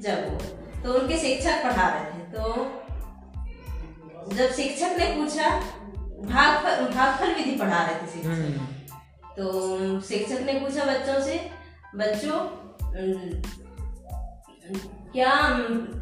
जब 0.00 0.28
वो 0.28 0.38
तो 0.82 0.98
उनके 0.98 1.18
शिक्षक 1.18 1.62
पढ़ा 1.64 1.88
रहे 1.88 2.04
थे 2.04 2.24
तो 2.32 2.42
जब 4.36 4.52
शिक्षक 4.52 4.96
ने 4.98 5.06
पूछा 5.06 5.50
भागफल 6.24 6.94
भागफल 6.94 7.34
विधि 7.34 7.50
पढ़ा 7.50 7.82
रहे 7.86 7.94
थे 7.94 8.12
शिक्षक। 8.12 8.28
हम्म, 8.28 8.66
तो 9.36 10.00
शिक्षक 10.00 10.40
ने 10.46 10.52
पूछा 10.52 10.84
बच्चों 10.84 11.20
से 11.24 11.50
बच्चों 11.96 12.38
क्या 15.12 15.32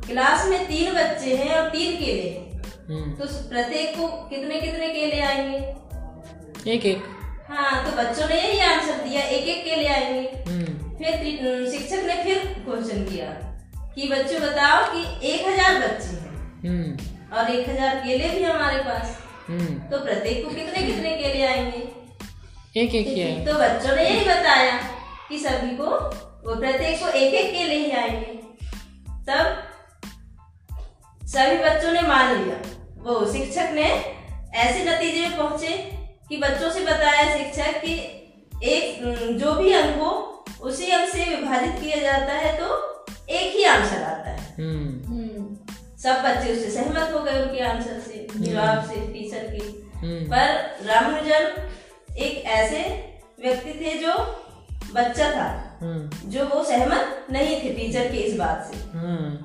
क्लास 0.06 0.46
में 0.48 0.64
तीन 0.66 0.94
बच्चे 0.94 1.36
हैं 1.36 1.56
और 1.56 1.68
तीन 1.68 1.96
केले 1.96 2.28
हैं? 2.30 2.38
हम्म, 2.38 2.47
तो 2.88 3.26
प्रत्येक 3.48 3.96
को 3.96 4.06
कितने 4.28 4.60
कितने 4.60 4.88
केले 4.88 5.20
आएँगे? 5.20 5.58
एक 6.72 6.86
एक। 6.86 7.02
हाँ 7.48 7.84
तो 7.84 7.90
बच्चों 7.96 8.28
ने 8.28 8.36
यही 8.36 8.60
आंसर 8.60 9.02
दिया 9.02 9.22
एक 9.22 9.48
एक 9.48 9.64
केले 9.64 9.88
आएँगे। 9.88 10.20
हम्म, 10.48 10.96
फिर 10.98 11.70
शिक्षक 11.70 12.06
ने 12.06 12.14
फिर 12.24 12.38
क्वेश्चन 12.64 13.04
किया 13.04 13.26
कि 13.94 14.08
बच्चों 14.08 14.40
बताओ 14.42 14.84
कि 14.92 15.28
एक 15.28 15.46
हज़ार 15.46 15.78
बच्चे 15.78 16.16
हैं। 16.16 16.32
हम्म, 16.64 17.36
और 17.36 17.50
एक 17.50 17.68
हज़ार 17.68 17.96
केले 17.96 18.28
भी 18.28 18.42
हमारे 18.42 18.78
पास। 18.78 19.16
हम्म, 19.48 19.74
तो 19.90 20.02
प्रत्येक 20.04 20.44
को 20.44 20.54
कितने 20.54 20.86
कितने 20.86 21.16
केले 21.16 21.46
आएँगे? 21.46 21.82
एक 22.76 22.94
एक 22.94 23.06
ही 23.08 23.44
तो 23.46 23.58
बच्चों 23.58 23.96
ने 23.96 24.08
यही 24.08 24.24
बताया 24.24 24.80
कि 25.28 25.38
सभी 25.38 25.76
को 25.76 25.84
वो 25.84 26.56
प्रत्येक 26.56 27.00
को 27.00 27.08
एक 27.10 27.34
एक 27.34 27.52
केले 27.52 27.76
ही 27.76 27.90
आएँगे। 27.92 28.34
तब 29.28 29.64
सभी 31.22 31.56
बच्चों 31.58 31.92
ने 31.92 32.02
मान 32.02 32.34
लिया। 32.34 32.56
वो 33.02 33.24
शिक्षक 33.32 33.70
ने 33.74 33.88
ऐसे 34.60 34.84
नतीजे 34.84 35.26
में 35.28 35.36
पहुँचे 35.38 35.76
कि 36.28 36.36
बच्चों 36.36 36.70
से 36.70 36.80
बताया 36.84 37.36
शिक्षक 37.36 37.80
कि 37.84 37.94
एक 38.72 39.36
जो 39.40 39.52
भी 39.54 39.72
अंक 39.72 40.00
हो 40.00 40.10
उसी 40.68 40.90
अंक 40.90 41.08
से 41.08 41.24
विभाजित 41.24 41.80
किया 41.82 42.00
जाता 42.02 42.32
है 42.34 42.56
तो 42.58 42.66
एक 43.30 43.54
ही 43.56 43.64
आंसर 43.64 44.02
आता 44.02 44.30
है। 44.30 44.54
हम्म, 44.56 45.56
सब 46.02 46.22
बच्चे 46.24 46.52
उससे 46.52 46.70
सहमत 46.70 47.12
हो 47.14 47.20
गए 47.24 47.42
उनके 47.42 47.60
आंसर 47.64 48.00
से 48.00 48.26
जवाब 48.36 48.84
से 48.90 49.00
टीचर 49.12 49.46
की। 49.52 49.66
हम्म, 49.96 50.24
पर 50.24 50.86
रामानुजन 50.86 52.16
एक 52.18 52.44
ऐसे 52.56 52.82
व्यक्ति 53.42 53.72
थे 53.80 53.94
जो 53.98 54.12
बच्चा 54.94 55.30
था 55.30 55.48
हम्म, 55.80 56.30
जो 56.30 56.44
वो 56.46 56.62
सहमत 56.64 57.26
नहीं 57.30 57.56
थे 57.62 57.72
टीचर 57.74 58.10
के 58.12 58.18
इस 58.18 58.36
बात 58.38 58.70
से। 58.70 58.80
हम्म, 58.98 59.36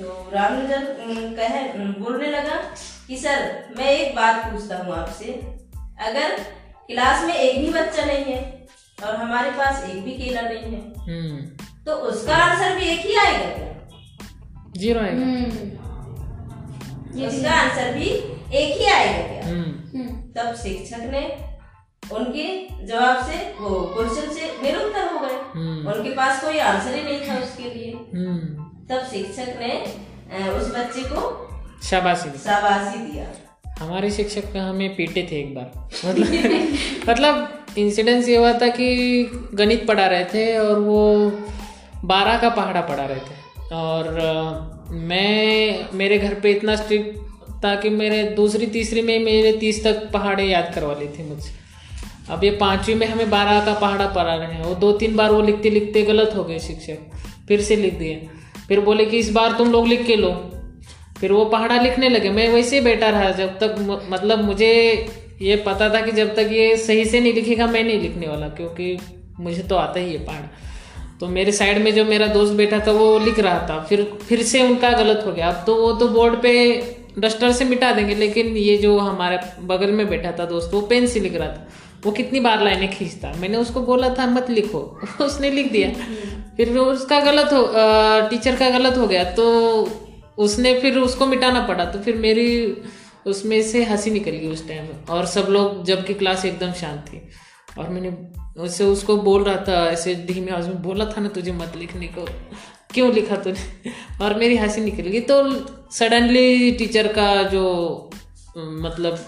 तो 0.00 0.30
राम 0.34 0.56
अम, 0.56 1.34
कहे 1.36 1.62
बोलने 2.00 2.26
लगा 2.30 2.56
कि 3.06 3.16
सर 3.16 3.42
मैं 3.78 3.90
एक 3.90 4.14
बात 4.16 4.44
पूछता 4.44 4.76
हूँ 4.76 4.94
आपसे। 4.94 5.32
अगर 6.08 6.36
क्लास 6.86 7.24
में 7.24 7.34
एक 7.34 7.58
भी 7.60 7.70
बच्चा 7.72 8.04
नहीं 8.04 8.24
है 8.24 8.40
और 9.04 9.16
हमारे 9.16 9.50
पास 9.58 9.84
एक 9.84 10.02
भी 10.04 10.12
केला 10.18 10.40
नहीं 10.40 10.72
है 10.74 10.80
हम्म, 11.08 11.36
तो 11.86 11.92
उसका 12.08 12.36
आंसर 12.36 12.74
भी 12.78 12.86
एक 12.86 13.00
ही 13.00 13.14
आएगा 13.16 13.50
क्या? 13.56 13.68
ज़ीरो 14.76 15.00
आएगा। 15.00 15.26
उसका 17.28 17.52
आंसर 17.52 17.92
भी 17.94 18.08
एक 18.58 18.76
ही 18.78 18.86
आएगा 18.86 19.22
क्या? 19.28 19.46
हम्म, 19.48 20.08
तब 20.36 20.54
शिक्षक 20.54 21.02
ने 21.12 21.22
उनके 22.14 22.46
जवाब 22.86 23.24
से 23.26 23.36
वो 23.60 23.70
क्वेश्चन 23.96 24.32
से 24.34 24.46
निरुत्तर 24.62 25.12
हो 25.12 25.18
गए। 25.18 25.34
हम्म, 25.54 25.92
उनके 25.92 26.10
पास 26.16 26.42
कोई 26.44 26.58
आंसर 26.58 26.94
ही 26.94 27.02
नहीं 27.02 27.28
था 27.28 27.38
उसके 27.42 27.74
लिए। 27.74 27.92
हम्म, 28.14 28.59
तब 28.90 28.98
शिक्षक 28.98 29.58
ने 29.60 29.82
उस 30.50 30.74
बच्चे 30.74 31.02
को 31.02 31.48
शाबाशी 31.82 32.38
शाबाशी 32.38 32.98
दिया। 32.98 33.26
हमारे 33.78 34.10
शिक्षक 34.10 34.56
हमें 34.56 34.96
पीटे 34.96 35.28
थे 35.32 35.40
एक 35.40 35.54
बार। 35.54 35.88
मतलब 36.06 36.26
मतलब 37.08 37.64
इंसिडेंस 37.78 38.28
ये 38.28 38.36
हुआ 38.36 38.52
था 38.52 38.68
कि 38.68 39.24
गणित 39.54 39.86
पढ़ा 39.86 40.06
रहे 40.06 40.24
थे 40.24 40.58
और 40.58 40.78
वो 40.78 41.32
बारह 42.04 42.38
का 42.38 42.48
पहाड़ा 42.48 42.80
पढ़ा 42.80 43.06
रहे 43.06 43.16
थे। 43.16 43.64
और 43.72 44.20
मैं 44.90 45.86
मेरे 45.94 46.18
घर 46.18 46.34
पे 46.34 46.50
इतना 46.50 46.76
स्ट्रिक्ट 46.76 47.18
था 47.64 47.74
कि 47.74 47.90
मेरे 47.90 48.22
दूसरी 48.22 48.66
तीसरी 48.66 49.02
में 49.02 49.18
मेरे 49.18 49.52
तीस 49.52 49.84
तक 49.84 50.10
पहाड़े 50.10 50.44
याद 50.44 50.72
करवा 50.74 50.94
ली 50.94 51.06
थी 51.06 51.28
मुझसे। 51.30 51.50
अब 52.30 52.44
ये 52.44 52.50
पांचवी 52.50 52.94
में 52.94 53.06
हमें 53.06 53.30
बारह 53.30 53.64
का 53.64 53.74
पहाड़ा 53.74 54.06
पढ़ा 54.06 54.34
रहे 54.34 54.52
हैं। 54.52 54.64
वो 54.64 54.74
दो 54.74 54.92
तीन 54.92 55.16
बार 55.16 55.30
वो 55.30 55.42
लिखते 55.42 55.70
लिखते 55.70 56.02
गलत 56.02 56.32
हो 56.36 56.44
गए 56.44 56.58
शिक्षक। 56.58 56.98
फिर 57.48 57.60
से 57.60 57.76
लिख 57.76 57.94
दिए। 57.94 58.28
फिर 58.70 58.80
बोले 58.80 59.06
कि 59.06 59.18
इस 59.18 59.32
बार 59.32 59.52
तुम 59.52 59.72
लोग 59.72 59.86
लिख 59.86 60.06
के 60.06 60.16
लो। 60.16 60.50
फिर 61.20 61.32
वो 61.32 61.44
पहाड़ा 61.44 61.80
लिखने 61.80 62.08
लगे। 62.08 62.30
मैं 62.30 62.48
वैसे 62.48 62.76
ही 62.76 62.82
बैठा 62.82 63.08
रहा 63.08 63.30
जब 63.30 63.58
तक 63.58 64.04
मतलब 64.10 64.44
मुझे 64.44 65.06
ये 65.42 65.56
पता 65.56 65.94
था 65.94 66.00
कि 66.00 66.12
जब 66.12 66.34
तक 66.34 66.48
ये 66.52 66.76
सही 66.76 67.04
से 67.04 67.20
नहीं 67.20 67.32
लिखेगा, 67.32 67.66
मैं 67.66 67.84
नहीं 67.84 68.00
लिखने 68.00 68.26
वाला, 68.26 68.48
क्योंकि 68.48 68.98
मुझे 69.40 69.62
तो 69.62 69.76
आता 69.76 70.00
ही 70.00 70.12
है 70.12 70.24
पहाड़ा। 70.24 70.50
तो 71.20 71.26
मेरे 71.26 71.52
साइड 71.52 71.78
में 71.78 71.94
जो 71.94 72.04
मेरा 72.04 72.26
दोस्त 72.26 72.52
बैठा 72.52 72.78
था, 72.78 72.92
वो 72.92 73.18
लिख 73.18 73.38
रहा 73.38 73.58
था। 73.58 73.86
फिर 73.88 74.18
फिर 74.28 74.42
से 74.42 74.62
उनका 74.62 74.90
गलत 74.90 75.24
हो 75.26 75.32
गया। 75.32 75.48
अब 75.48 75.64
तो 75.66 75.74
वो 75.74 75.92
तो 75.92 76.08
बोर्ड 76.08 76.42
पे 76.42 76.82
डस्टर 77.18 77.52
से 77.52 77.64
मिटा 77.64 77.92
देंगे, 77.92 78.14
लेकिन 78.14 78.46
ये 78.46 78.76
जो 78.76 78.98
हमारे 78.98 79.38
बगल 79.62 79.90
में 79.90 80.08
बैठा 80.08 80.32
था 80.32 80.44
दोस्त, 80.44 80.70
वो 80.74 80.80
पेन 80.80 81.06
से 81.06 81.20
लिख 81.20 81.34
रहा 81.34 81.48
था। 81.48 81.68
वो 82.04 82.12
कितनी 82.12 82.40
बार 82.40 82.64
लाइनें 82.64 82.90
खींचता। 82.90 83.32
मैंने 83.38 83.56
उसको 83.56 83.80
बोला 83.80 84.08
था, 84.08 84.26
मत 84.26 84.50
लिखो। 84.50 85.00
उसने 85.20 85.50
लिख 85.50 85.72
दिया। 85.72 85.92
फिर 86.60 86.76
उसका 86.78 87.20
गलत 87.20 87.52
हो 87.52 87.62
टीचर 88.30 88.56
का 88.56 88.68
गलत 88.70 88.96
हो 88.98 89.06
गया 89.06 89.22
तो 89.24 89.44
उसने 90.38 90.72
फिर 90.80 90.98
उसको 90.98 91.26
मिटाना 91.26 91.60
पड़ा 91.66 91.84
तो 91.84 91.98
फिर 91.98 92.16
मेरी 92.16 92.48
उसमें 93.26 93.62
से 93.62 93.84
हँसी 93.84 94.10
निकल 94.10 94.30
गई 94.30 94.48
उस 94.48 94.66
टाइम 94.68 94.86
और 95.10 95.26
सब 95.26 95.46
लोग, 95.50 95.84
जबकि 95.84 96.14
क्लास 96.14 96.44
एकदम 96.44 96.72
शांत 96.72 97.00
थी। 97.08 97.20
और 97.78 97.88
मैंने 97.88 98.12
उससे 98.62 98.84
उसको 98.84 99.16
बोल 99.16 99.44
रहा 99.44 99.56
था, 99.56 99.90
ऐसे 99.90 100.14
धीमे 100.14 100.52
आवाज़ 100.52 100.68
में 100.68 100.82
बोला 100.82 101.04
था 101.06 101.20
ना, 101.20 101.28
तुझे 101.28 101.52
मत 101.52 101.72
लिखने 101.76 102.06
को। 102.08 102.26
क्यों 102.94 103.12
लिखा 103.12 103.36
तूने? 103.36 103.90
और 104.22 104.34
मेरी 104.34 104.56
हँसी 104.56 104.80
निकल 104.80 105.08
गई 105.08 105.20
तो 105.20 105.42
सडनली 105.92 106.70
टीचर 106.72 107.12
का 107.12 107.42
जो 107.48 107.64
मतलब 108.56 109.18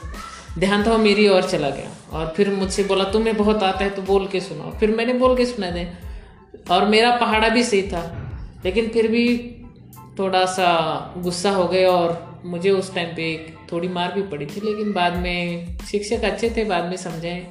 ध्यान 0.58 0.86
था 0.86 0.92
वो 0.92 0.98
मेरी 0.98 1.28
ओर 1.28 1.42
चला 1.42 1.70
गया। 1.70 1.90
और 2.12 2.32
फिर 2.36 2.50
मुझसे 2.52 2.84
बोला, 2.84 3.04
तुम्हें 3.04 3.36
बहुत 3.36 3.62
आता 3.62 3.84
है 3.84 3.90
तो 3.90 4.02
बोल 4.04 4.26
के 4.26 4.40
सुनाओ। 4.40 4.78
फिर 4.78 4.96
मैंने 4.96 5.12
बोल 5.14 5.36
के 5.36 5.46
सुना 5.46 5.70
दे 5.70 5.86
और 6.70 6.88
मेरा 6.88 7.16
पहाड़ा 7.16 7.48
भी 7.48 7.64
सही 7.64 7.82
था 7.82 8.18
लेकिन 8.64 8.88
फिर 8.88 9.08
भी 9.08 9.56
थोड़ा 10.18 10.44
सा 10.44 11.14
गुस्सा 11.18 11.50
हो 11.50 11.68
गए 11.68 11.84
और 11.84 12.32
मुझे 12.44 12.70
उस 12.70 12.94
टाइम 12.94 13.16
पे 13.16 13.54
थोड़ी 13.72 13.88
मार 13.88 14.12
भी 14.12 14.22
पड़ी 14.22 14.46
थी 14.46 14.60
लेकिन 14.64 14.92
बाद 14.92 15.16
में 15.16 15.66
शिक्षक 15.78 16.24
अच्छे 16.24 16.50
थे 16.50 16.64
बाद 16.64 16.84
में 16.84 16.96
समझाए 16.96 17.46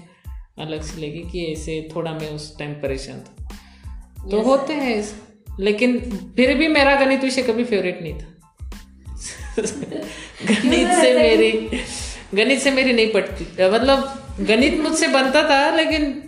अलग 0.60 0.82
से 0.82 1.02
लेके 1.02 1.30
कि 1.30 1.46
ऐसे 1.46 1.90
थोड़ा 1.96 2.12
मैं 2.12 2.30
उस 2.30 2.60
टाइम 2.60 2.74
परेशान 2.74 3.20
था। 3.20 3.50
तो 4.32 4.42
होते 4.42 4.74
हैं 4.74 5.10
लेकिन 5.60 6.00
फिर 6.36 6.58
भी 6.58 6.68
मेरा 6.68 6.96
गणित 6.96 7.24
विषय 7.24 7.42
कभी 7.42 7.64
फेवरेट 7.64 8.02
नहीं 8.02 8.14
था। 8.14 8.28
गणित 10.46 10.88
से 10.88 11.14
मेरी 11.20 11.82
गणित 12.34 12.60
से 12.60 12.72
मेरी 12.72 12.94
नहीं 12.94 13.12
पटती 13.12 13.44
मतलब 13.64 14.26
गणित 14.40 14.80
मुझसे 14.82 15.08
बनता 15.08 15.50
था 15.50 15.76
लेकिन 15.76 16.24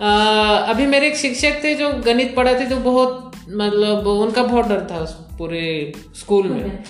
अभी 0.00 0.86
मेरे 0.86 1.06
एक 1.06 1.16
शिक्षक 1.16 1.62
थे 1.64 1.74
जो 1.74 1.88
गणित 2.04 2.34
पढ़ाते 2.36 2.66
जो 2.66 2.76
बहुत 2.76 3.24
मतलब 3.50 4.06
उनका 4.06 4.42
बहुत 4.42 4.66
डर 4.66 4.86
था 4.90 4.98
उस 4.98 5.12
पूरे 5.38 5.92
स्कूल 6.16 6.46
में। 6.48 6.84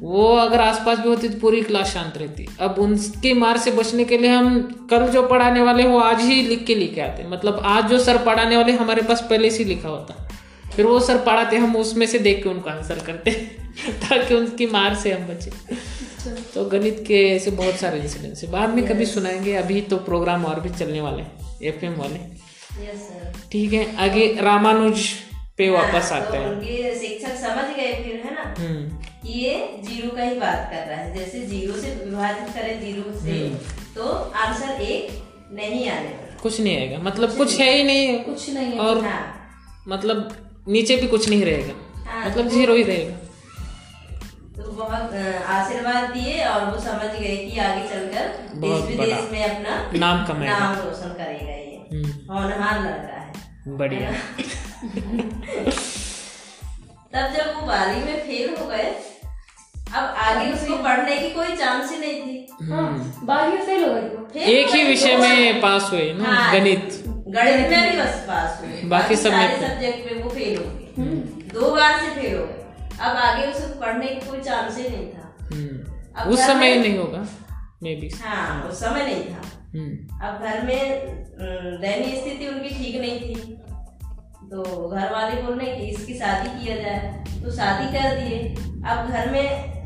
वो 0.00 0.26
अगर 0.36 0.60
आसपास 0.60 0.98
भी 0.98 1.08
होती 1.08 1.28
तो 1.28 1.38
पूरी 1.40 1.60
क्लास 1.62 1.92
शांत 1.94 2.16
रहती। 2.16 2.46
अब 2.60 2.78
उनकी 2.78 3.32
मार 3.32 3.58
से 3.58 3.70
बचने 3.70 4.04
के 4.04 4.18
लिए 4.18 4.30
हम 4.30 4.60
कल 4.90 5.06
जो 5.06 5.22
पढ़ाने 5.28 5.62
वाले 5.62 5.84
वो 5.84 5.98
आज 5.98 6.20
ही 6.20 6.40
लिख 6.42 6.64
के 6.66 6.74
लेके 6.74 7.00
आते। 7.00 7.26
मतलब 7.28 7.62
आज 7.64 7.88
जो 7.90 7.98
सर 7.98 8.18
पढ़ाने 8.18 8.56
वाले 8.56 8.72
हमारे 8.72 9.02
पास 9.02 9.26
पहले 9.30 9.50
से 9.50 9.64
लिखा 9.64 9.88
होता। 9.88 10.28
फिर 10.76 10.86
वो 10.86 10.98
सर 11.00 11.18
पढ़ाते 11.18 11.56
हम 11.56 11.76
उसमें 11.76 12.06
से 12.06 12.18
देख 12.18 12.42
के 12.42 12.48
उनको 12.48 12.70
आंसर 12.70 12.98
करते 13.06 13.30
ताकि 14.02 14.34
उनकी 14.34 14.66
मार 14.66 14.94
से 14.94 15.12
हम 15.12 15.26
बचे। 15.28 15.50
तो 16.54 16.64
गणित 16.64 17.04
के 17.06 17.26
ऐसे 17.28 17.50
बहुत 17.50 17.74
सारे 17.74 18.00
इंसिडेंट्स 18.00 18.44
है। 18.44 18.50
बाद 18.50 18.74
में 18.74 18.86
कभी 18.86 19.06
सुनाएँगे 19.06 19.54
अभी 19.54 19.80
तो 19.80 19.96
प्रोग्राम 19.96 20.44
और 20.44 20.60
भी 20.60 20.68
चलने 20.68 21.00
वाले 21.00 21.22
हैं 21.22 21.58
एफएम 21.62 21.92
वाले। 21.92 22.18
ठीक 23.52 23.72
है 23.72 23.84
आगे 24.04 24.26
रामानुज 24.42 25.08
पे 25.58 25.68
वापस 25.70 26.10
आते 26.12 26.26
तो 26.26 26.32
हैं। 26.34 26.50
उनके 26.50 26.94
शिक्षक 26.98 27.34
समझ 27.36 27.64
गए 27.76 27.92
फिर 28.04 28.20
है 28.26 28.34
ना? 28.34 28.54
हम्म। 28.58 28.98
कि 29.22 29.32
ये 29.38 29.54
ज़ीरो 29.84 30.10
का 30.16 30.22
ही 30.22 30.38
बात 30.40 30.68
कर 30.72 30.86
रहा 30.88 30.98
है। 30.98 31.14
जैसे 31.16 31.40
ज़ीरो 31.46 31.74
से 31.80 31.90
विभाजित 32.04 32.54
करें 32.54 32.80
ज़ीरो 32.80 33.18
से 33.20 33.38
तो 33.94 34.08
आंसर 34.44 34.80
एक 34.82 35.22
नहीं 35.52 35.88
आने 35.90 36.14
कुछ 36.42 36.60
नहीं 36.60 36.76
आएगा। 36.78 36.98
मतलब 36.98 37.36
कुछ 37.36 37.58
है 37.60 37.70
ही 37.74 37.82
नहीं। 37.84 38.18
कुछ 38.24 38.48
नहीं 38.50 38.78
और 38.78 39.04
हाँ। 39.04 39.22
मतलब 39.88 40.36
नीचे 40.68 40.96
भी 40.96 41.06
कुछ 41.06 41.28
नहीं 41.28 41.44
रहेगा। 41.44 41.74
हाँ, 42.10 42.24
मतलब 42.26 42.48
ज़ीरो 42.48 42.74
ही 42.74 42.82
रहेगा। 42.82 43.16
तो 44.56 44.70
बहुत 44.72 45.14
आशीर्वाद 45.48 46.10
दिए 46.10 46.44
और 46.44 46.64
वो 46.70 46.78
समझ 46.80 47.10
गए 47.20 47.36
कि 47.36 47.58
आगे 47.58 47.88
चलकर 47.88 48.28
देश 48.56 48.84
विदेश 48.88 49.28
में 49.32 49.44
अपना 49.44 49.98
नाम 49.98 50.26
कमाएगा। 50.26 50.58
नाम 50.58 50.74
रोशन 50.78 51.14
करेगा 51.18 51.44
हम्म, 51.44 51.69
होनहार 52.30 52.80
लड़का 52.80 53.20
है। 53.20 53.32
बढ़िया। 53.68 54.10
तब 57.14 57.34
जब 57.34 57.54
वो 57.56 57.66
बारहवीं 57.66 58.04
में 58.04 58.20
फेल 58.22 58.56
हो 58.56 58.66
गए 58.66 58.94
अब 59.94 60.04
आगे 60.04 60.52
उसको 60.52 60.76
पढ़ने 60.76 61.18
की 61.18 61.30
कोई 61.30 61.56
चांस 61.56 61.92
ही 61.92 61.98
नहीं 61.98 62.14
थी। 62.14 62.48
हाँ 62.72 63.20
बारहवीं 63.24 63.58
में 63.58 63.66
फेल 63.66 63.84
हो 63.84 63.94
गई। 63.94 64.40
एक 64.40 64.68
ही 64.68 64.84
विषय 64.84 65.12
दो- 65.12 65.20
में 65.20 65.60
पास 65.60 65.90
हुए 65.92 66.14
ना 66.14 66.24
हाँ। 66.24 66.54
गणित। 66.54 67.04
गणित 67.06 67.70
में 67.70 67.92
भी 67.92 68.02
बस 68.02 68.24
पास 68.28 68.60
हुए। 68.60 68.82
बाकी 68.82 69.16
सब 69.16 69.32
में 69.32 69.68
सब्जेक्ट 69.68 70.12
में 70.12 70.22
वो 70.22 70.30
फेल 70.30 70.58
हो 70.58 70.64
गए। 70.64 70.92
दो 71.54 71.76
बार 71.76 72.00
से 72.00 72.08
फेल 72.08 72.38
हो 72.38 72.46
गए। 72.46 72.56
अब 73.00 73.16
आगे 73.16 73.46
उसको 73.46 73.80
पढ़ने 73.80 74.06
की 74.06 74.28
कोई 74.28 74.40
चांस 74.40 74.76
ही 74.76 74.88
नहीं 74.88 75.12
था। 75.12 75.36
हम्म, 75.42 76.02
अब 76.16 76.28
उस 76.28 76.46
समय 76.46 76.76
नहीं 76.76 76.98
होगा 76.98 77.26
मे 77.82 77.94
बी 77.94 78.10
हाँ 78.24 78.62
उस 78.62 78.80
समय 78.80 79.02
नहीं 79.04 79.24
था। 79.24 79.42
हम्म। 79.74 80.16
अब 80.26 80.42
घर 80.42 80.66
में 80.66 81.06
दयनीय 81.40 82.16
स्थिति 82.16 82.46
उनकी 82.48 82.68
ठीक 82.68 83.00
नहीं 83.00 83.20
थी। 83.20 83.34
तो 84.50 84.88
घर 84.88 85.12
वाले 85.12 85.42
बोल 85.42 85.58
रहे 85.58 85.76
कि 85.76 85.86
इसकी 85.86 86.14
शादी 86.14 86.48
किया 86.58 86.76
जाए। 86.76 87.24
तो 87.42 87.50
शादी 87.50 87.86
कर 87.92 88.16
दिए। 88.16 88.38
अब 88.86 89.08
घर 89.08 89.30
में 89.30 89.80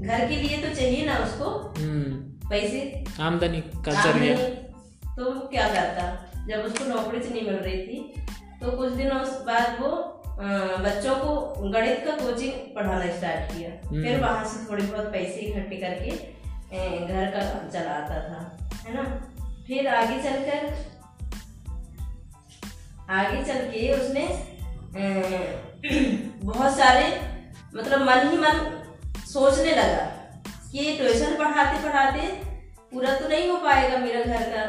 घर 0.00 0.26
के 0.28 0.36
लिए 0.36 0.58
तो 0.58 0.74
चाहिए 0.74 1.04
ना 1.06 1.16
उसको 1.16 1.50
हम्म। 1.78 2.48
पैसे? 2.50 3.04
आमदनी 3.20 3.60
का 3.60 3.92
ज़रिया। 4.02 4.36
तो 5.16 5.30
क्या 5.48 5.68
करता? 5.68 6.04
जब 6.48 6.58
उसको 6.60 6.84
नौकरी 6.84 7.22
से 7.22 7.30
नहीं 7.30 7.42
मिल 7.42 7.54
रही 7.54 7.78
थी 7.78 8.14
तो 8.60 8.70
कुछ 8.76 8.92
दिनों 8.92 9.18
बाद 9.46 9.80
वो 9.80 9.90
बच्चों 10.80 11.14
को 11.16 11.70
गणित 11.70 12.02
का 12.06 12.12
कोचिंग 12.16 12.52
पढ़ाना 12.76 13.06
स्टार्ट 13.12 13.52
किया। 13.52 13.70
फिर 13.90 14.20
वहाँ 14.20 14.44
से 14.44 14.70
थोड़े 14.70 14.84
बहुत 14.84 15.06
पैसे 15.12 15.40
इकट्ठे 15.40 15.76
करके 15.76 16.10
घर 17.06 17.30
का 17.30 17.40
चलाता 17.68 18.18
था। 18.28 18.40
है 18.86 18.94
ना? 18.94 19.04
फिर 19.68 19.86
आगे 19.88 20.22
चलकर 20.22 20.76
आगे 23.10 23.42
चल 23.44 23.58
के 23.72 23.92
उसने 23.94 24.26
बहुत 26.44 26.76
सारे 26.78 27.04
मतलब 27.76 28.00
मन 28.00 28.28
ही 28.30 28.38
मन 28.38 28.60
सोचने 29.32 29.74
लगा 29.74 30.04
कि 30.72 30.78
ये 30.78 30.96
ट्यूशन 30.96 31.36
पढ़ाते 31.36 31.82
पढ़ाते 31.82 32.20
पूरा 32.92 33.14
तो 33.14 33.28
नहीं 33.28 33.48
हो 33.50 33.56
पाएगा 33.56 33.98
मेरा 33.98 34.20
घर 34.20 34.42
का। 34.50 34.64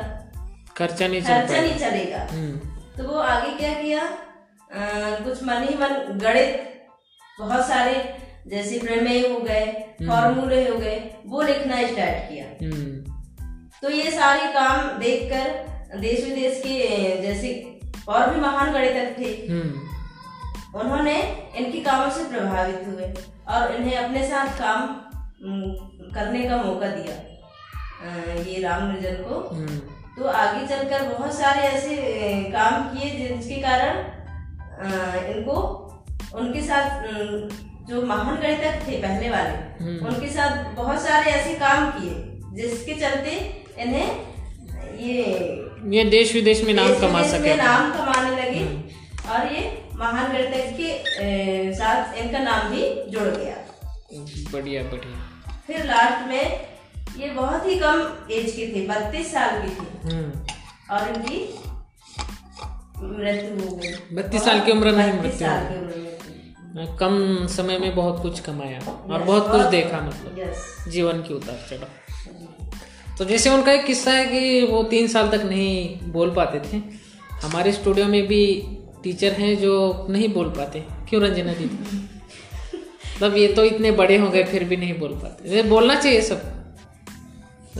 खर्चा 0.77 1.07
नहीं 1.07 1.21
खर्चा 1.21 1.61
नहीं 1.61 1.77
चलेगा 1.79 2.27
हम्म। 2.31 2.57
तो 2.97 3.07
वो 3.07 3.19
आगे 3.19 3.57
क्या 3.57 3.73
किया? 3.73 3.99
अ, 4.01 5.19
कुछ 5.23 5.43
मन 5.43 5.63
ही 5.63 5.75
मन 5.75 6.17
गणित 6.23 6.65
बहुत 7.39 7.67
सारे 7.67 7.93
जैसे 8.47 8.79
प्रमेय 8.79 9.27
हो 9.27 9.39
गए 9.39 9.65
फॉर्मूले 10.07 10.67
हो 10.69 10.77
गए 10.77 10.99
वो 11.25 11.41
लिखना 11.41 11.75
स्टार्ट 11.87 12.29
किया। 12.29 12.45
हम्म। 12.65 12.98
तो 13.81 13.89
ये 13.89 14.11
सारे 14.11 14.51
काम 14.53 14.87
देखकर 14.99 15.97
देश 15.99 16.23
विदेश 16.23 16.61
के 16.65 17.21
जैसे 17.21 17.51
और 18.09 18.29
भी 18.29 18.41
महान 18.41 18.71
गणितज्ञ 18.73 19.23
थे। 19.23 19.31
हम्म। 19.47 20.79
उन्होंने 20.79 21.15
इनके 21.57 21.79
कामों 21.81 22.09
से 22.11 22.23
प्रभावित 22.29 22.83
हुए 22.87 23.13
और 23.49 23.75
इन्हें 23.75 23.95
अपने 23.97 24.27
साथ 24.29 24.57
काम 24.59 24.87
करने 26.15 26.43
का 26.49 26.57
मौका 26.63 26.87
दिया 26.89 27.15
ये 28.43 28.61
रामनुजन 28.61 29.15
को। 29.23 29.39
हम्म। 29.49 29.77
तो 30.17 30.27
आगे 30.29 30.65
चलकर 30.67 31.03
बहुत 31.07 31.33
सारे 31.33 31.61
ऐसे 31.67 31.95
काम 32.53 32.83
किए 32.89 33.09
जिसके 33.17 33.61
कारण 33.61 33.93
इनको 35.33 35.55
उनके 36.39 36.61
साथ 36.61 37.05
जो 37.89 38.01
महान 38.05 38.35
गणितज्ञ 38.35 38.87
थे 38.87 39.01
पहले 39.01 39.29
वाले 39.29 39.83
हम्म। 39.83 40.07
उनके 40.07 40.29
साथ 40.29 40.75
बहुत 40.75 41.01
सारे 41.01 41.31
ऐसे 41.31 41.53
काम 41.59 41.89
किए 41.91 42.25
जिसके 42.57 42.93
चलते 42.99 43.37
इन्हें 43.79 44.09
ये 44.99 45.23
ये 45.95 46.03
देश 46.03 46.33
विदेश 46.33 46.63
में 46.63 46.73
नाम 46.73 46.93
कमा 46.99 47.21
सके। 47.23 47.55
नाम 47.55 47.91
कमाने 47.93 48.29
लगे 48.41 48.63
और 49.29 49.53
ये 49.53 49.61
महान 49.95 50.31
गणितज्ञ 50.33 50.83
के 50.83 51.73
साथ 51.73 52.17
इनका 52.17 52.39
नाम 52.39 52.69
भी 52.69 52.81
जुड़ 53.11 53.27
गया। 53.27 53.55
बढ़िया 54.51 54.83
बढ़िया। 54.83 55.25
फिर 55.67 55.85
लास्ट 55.85 56.27
में 56.27 56.67
ये 57.17 57.29
बहुत 57.29 57.65
ही 57.65 57.75
कम 57.79 58.01
एज 58.31 58.51
के 58.51 58.67
थे 58.75 58.85
बत्तीस 58.87 59.31
साल 59.33 59.61
के 59.61 59.69
थे। 59.69 60.13
हम्म। 60.13 60.31
और 60.95 61.07
इनकी 61.09 61.39
मृत्यु 63.01 63.69
हो 63.69 63.75
गई। 63.75 63.93
32 64.15 64.45
साल 64.45 64.59
की 64.59 64.71
उम्र 64.71 64.91
में 64.91 65.05
ही 65.05 65.19
मृत्यु 65.19 65.39
साल 65.39 65.65
की 65.65 65.79
उम्र 65.79 65.95
में 66.75 66.97
कम 66.97 67.47
समय 67.47 67.77
में 67.79 67.95
बहुत 67.95 68.21
कुछ 68.21 68.39
कमाया 68.39 68.79
और 68.79 69.17
Yes, 69.17 69.27
बहुत 69.27 69.51
कुछ 69.51 69.61
देखा 69.61 69.99
मतलब। 70.01 70.53
जीवन 70.91 71.21
की 71.21 71.33
उतार 71.33 71.67
चढ़ाव। 71.69 72.08
तो 73.19 73.25
जैसे 73.25 73.49
उनका 73.49 73.71
एक 73.71 73.85
किस्सा 73.85 74.11
है 74.11 74.25
कि 74.25 74.61
वो 74.63 74.83
तीन 74.83 75.07
साल 75.07 75.29
तक 75.29 75.41
नहीं 75.45 76.11
बोल 76.11 76.29
पाते 76.31 76.59
थे। 76.59 76.81
हमारे 77.41 77.71
स्टूडियो 77.71 78.05
में 78.05 78.27
भी 78.27 78.63
टीचर 79.03 79.31
हैं 79.31 79.57
जो 79.59 80.07
नहीं 80.09 80.29
बोल 80.29 80.49
पाते। 80.49 80.83
क्यों 81.09 81.21
रंजना 81.23 81.53
दीदी? 81.53 81.97
मतलब 83.15 83.37
ये 83.37 83.47
तो 83.47 83.63
इतने 83.65 83.91
बड़े 83.91 84.17
हो 84.17 84.29
गए 84.29 84.43
फिर 84.43 84.63
भी 84.63 84.77
नहीं 84.77 84.99
बोल 84.99 85.09
पाते। 85.09 85.63
बोलना 85.63 85.95
चाहिए 85.95 86.21
सब 86.21 86.58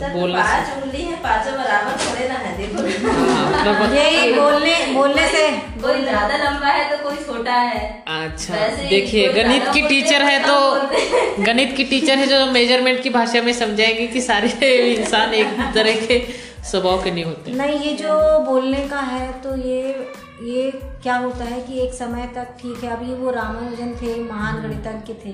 बोलना 0.01 0.41
पाँच 0.41 0.83
उंगली 0.83 1.03
है 1.03 1.15
पाँचों 1.23 1.53
बराबर 1.53 1.97
थोड़े 2.03 2.27
ना 2.27 2.35
है 2.35 2.57
देखो। 2.57 2.81
हाँ, 3.07 3.45
मतलब 3.49 3.93
यही 3.93 4.33
बोलने 4.33 4.75
बोलने 4.93 5.27
से 5.27 5.47
कोई 5.81 6.01
ज़्यादा 6.03 6.37
लंबा 6.37 6.67
है 6.67 6.89
तो 6.89 7.03
कोई 7.03 7.23
छोटा 7.25 7.53
है। 7.53 7.81
अच्छा 8.17 8.67
देखिए 8.89 9.27
गणित 9.39 9.63
की 9.73 9.81
टीचर 9.87 10.21
है 10.23 10.39
तो 10.43 11.43
गणित 11.43 11.75
की 11.77 11.83
टीचर 11.85 12.17
है 12.17 12.27
जो 12.27 12.45
मेज़रमेंट 12.51 13.01
की 13.03 13.09
भाषा 13.09 13.41
में 13.41 13.53
समझाएँगे 13.55 14.07
कि 14.07 14.21
सारे 14.21 14.47
इंसान 14.93 15.33
एक 15.33 15.59
तरह 15.75 16.05
के 16.05 16.19
स्वभाव 16.69 17.03
के 17.03 17.11
नहीं 17.11 17.23
होते। 17.23 17.51
नहीं 17.53 17.79
ये 17.79 17.93
जो 17.95 18.39
बोलने 18.45 18.87
का 18.87 18.99
है 19.11 19.31
तो 19.41 19.55
ये 19.57 19.81
ये 20.43 20.69
क्या 21.03 21.15
होता 21.17 21.45
है 21.45 21.61
कि 21.61 21.79
एक 21.81 21.93
समय 21.93 22.29
तक 22.35 22.55
ठीक 22.61 22.83
है 22.83 22.89
अभी 22.91 23.13
वो 23.13 23.31
रामानुजन 23.31 23.93
थे 24.01 24.19
महान 24.23 24.61
गणितज्ञ 24.61 25.13
थे। 25.23 25.33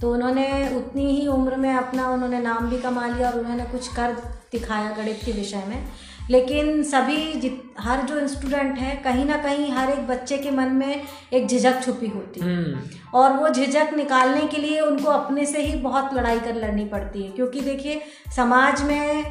तो 0.00 0.12
उन्होंने 0.12 0.76
उतनी 0.76 1.20
ही 1.20 1.26
उम्र 1.26 1.56
में 1.56 1.74
अपना 1.74 2.08
उन्होंने 2.08 2.40
नाम 2.40 2.70
भी 2.70 2.78
कमा 2.78 3.06
लिया 3.06 3.30
और 3.30 3.38
उन्होंने 3.38 3.64
कुछ 3.64 3.88
कर 3.88 4.12
दिखाया 4.52 4.90
गणित 4.90 5.20
के 5.24 5.32
विषय 5.32 5.62
में। 5.68 5.84
लेकिन 6.30 6.82
सभी 6.82 7.32
जित 7.32 7.62
हर 7.80 8.02
जो 8.02 8.28
स्टूडेंट 8.28 8.78
है 8.78 8.96
कहीं 8.96 9.24
ना 9.24 9.36
कहीं 9.36 9.72
हर 9.72 9.90
एक 9.90 10.06
बच्चे 10.06 10.38
के 10.38 10.50
मन 10.50 10.68
में 10.68 11.02
एक 11.32 11.46
झिझक 11.46 11.82
छुपी 11.84 12.06
होती 12.06 12.40
है। 12.40 12.46
हम्म। 12.46 12.80
और 13.14 13.32
वो 13.32 13.48
झिझक 13.48 13.90
निकालने 13.96 14.40
के 14.40 14.56
लिए 14.56 14.80
उनको 14.80 15.10
अपने 15.10 15.46
से 15.46 15.62
ही 15.62 15.80
बहुत 15.80 16.14
लड़ाई 16.14 16.40
कर 16.40 16.54
लड़नी 16.54 16.84
पड़ती 16.84 17.22
है। 17.22 17.28
क्योंकि 17.28 17.60
देखिए 17.60 18.00
समाज 18.36 18.82
में 18.82 19.24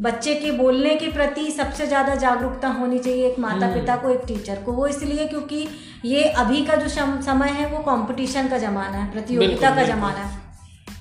बच्चे 0.00 0.34
के 0.34 0.50
बोलने 0.52 0.94
के 0.96 1.08
प्रति 1.12 1.50
सबसे 1.50 1.86
ज़्यादा 1.86 2.14
जागरूकता 2.16 2.68
होनी 2.70 2.98
चाहिए 2.98 3.26
एक 3.26 3.38
माता 3.38 3.72
पिता 3.74 3.96
को 3.96 4.10
एक 4.10 4.20
टीचर 4.28 4.62
को। 4.62 4.72
वो 4.72 4.86
इसलिए 4.86 5.26
क्योंकि 5.28 5.66
ये 6.04 6.22
अभी 6.34 6.64
का 6.66 6.76
जो 6.76 6.88
समय 7.22 7.50
है 7.50 7.66
वो 7.72 7.78
कंपटीशन 7.84 8.48
का 8.48 8.58
ज़माना 8.58 8.96
है 8.96 9.10
प्रतियोगिता 9.12 9.74
का 9.76 9.84
ज़माना 9.86 10.18
है। 10.18 10.38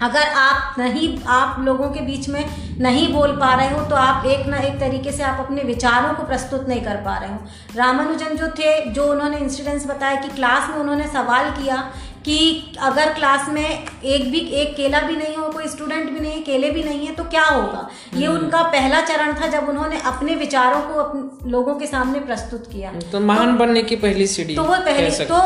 अगर 0.02 0.28
आप 0.40 0.76
नहीं 0.80 1.08
आप 1.30 1.56
लोगों 1.60 1.90
के 1.92 2.02
बीच 2.02 2.28
में 2.30 2.44
नहीं 2.80 3.08
बोल 3.14 3.32
पा 3.38 3.54
रहे 3.54 3.70
हो 3.70 3.84
तो 3.86 3.96
आप 3.96 4.26
एक 4.28 4.46
ना 4.48 4.58
एक 4.58 4.80
तरीके 4.80 5.12
से 5.12 5.24
आप 5.24 5.40
अपने 5.40 5.64
विचारों 5.64 6.14
को 6.14 6.24
प्रस्तुत 6.28 6.68
नहीं 6.68 6.82
कर 6.82 7.02
पा 7.06 7.18
रहे 7.18 7.30
हो। 7.30 7.40
रामानुजन 7.78 8.36
जो 8.36 8.48
थे 8.60 8.70
जो 8.92 9.12
उन्होंने 9.12 9.38
इंसिडेंट्स 9.38 9.88
बताया 9.88 10.22
कि 10.22 10.30
क्लास 10.36 10.70
में 10.70 10.78
उन्होंने 10.78 11.08
सवाल 11.10 11.50
किया 11.52 11.84
कि 12.26 12.38
अगर 12.82 13.14
क्लास 13.14 13.48
में 13.50 13.66
एक 13.66 14.30
भी 14.32 14.40
एक 14.62 14.76
केला 14.76 15.00
भी 15.02 15.16
नहीं 15.16 15.36
हो 15.36 15.48
कोई 15.52 15.68
स्टूडेंट 15.68 16.10
भी 16.12 16.20
नहीं 16.20 16.41
केले 16.44 16.70
भी 16.70 16.84
नहीं 16.84 17.08
है 17.08 17.14
तो 17.16 17.24
क्या 17.26 17.44
होगा? 17.44 17.88
ये 18.16 18.28
उनका 18.28 18.62
पहला 18.72 19.02
चरण 19.02 19.34
था 19.34 19.48
जब 19.48 19.70
उन्होंने 19.70 20.00
अपने 20.06 20.36
विचारों 20.36 20.82
को 20.84 21.00
अपने 21.00 21.52
लोगों 21.52 21.76
के 21.76 21.88
सामने 21.88 22.20
प्रस्तुत 22.22 22.68
किया। 22.72 22.91
तो 23.12 23.20
महान 23.20 23.52
तो, 23.52 23.58
बनने 23.60 23.84
की 23.84 23.96
पहली 23.98 24.28
सीढ़ी 24.28 24.56
तो 24.56 24.64
वो 24.64 24.78
पहले 24.86 25.26
तो 25.26 25.38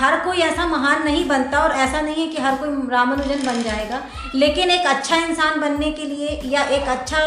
हर 0.00 0.18
कोई 0.24 0.38
ऐसा 0.40 0.66
महान 0.66 1.04
नहीं 1.04 1.26
बनता 1.28 1.62
और 1.62 1.72
ऐसा 1.78 2.00
नहीं 2.00 2.26
है 2.26 2.28
कि 2.28 2.42
हर 2.42 2.56
कोई 2.56 2.68
रामानुजन 2.90 3.46
बन 3.46 3.62
जाएगा। 3.62 4.02
लेकिन 4.34 4.70
एक 4.70 4.86
अच्छा 4.86 5.16
इंसान 5.16 5.60
बनने 5.60 5.90
के 5.92 6.04
लिए 6.04 6.40
या 6.46 6.62
एक 6.76 6.88
अच्छा 6.88 7.20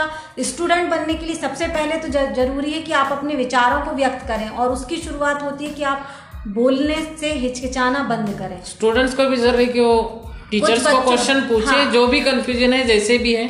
स्टूडेंट 0.43 0.89
बनने 0.89 1.13
के 1.13 1.25
लिए 1.25 1.35
सबसे 1.35 1.67
पहले 1.69 1.97
तो 1.97 2.07
ज़रूरी 2.07 2.71
है 2.71 2.81
कि 2.81 2.93
आप 2.93 3.11
अपने 3.11 3.35
विचारों 3.35 3.81
को 3.81 3.91
व्यक्त 3.95 4.27
करें 4.27 4.47
और 4.49 4.69
उसकी 4.69 4.97
शुरुआत 4.97 5.43
होती 5.43 5.65
है 5.65 5.73
कि 5.73 5.83
आप 5.83 6.07
बोलने 6.47 6.95
से 7.19 7.31
हिचकिचाना 7.33 7.99
बंद 8.09 8.35
करें। 8.39 8.61
स्टूडेंट्स 8.65 9.13
को 9.15 9.25
भी 9.25 9.37
ज़रूरी 9.37 9.65
कि 9.67 9.79
वो 9.79 9.95
टीचर्स 10.51 10.87
को 10.87 11.01
क्वेश्चन 11.01 11.41
पूछे 11.41 11.65
हाँ। 11.67 11.91
जो 11.91 12.05
भी 12.07 12.19
कंफ्यूजन 12.21 12.73
है 12.73 12.83
जैसे 12.87 13.17
भी 13.17 13.33
है। 13.35 13.49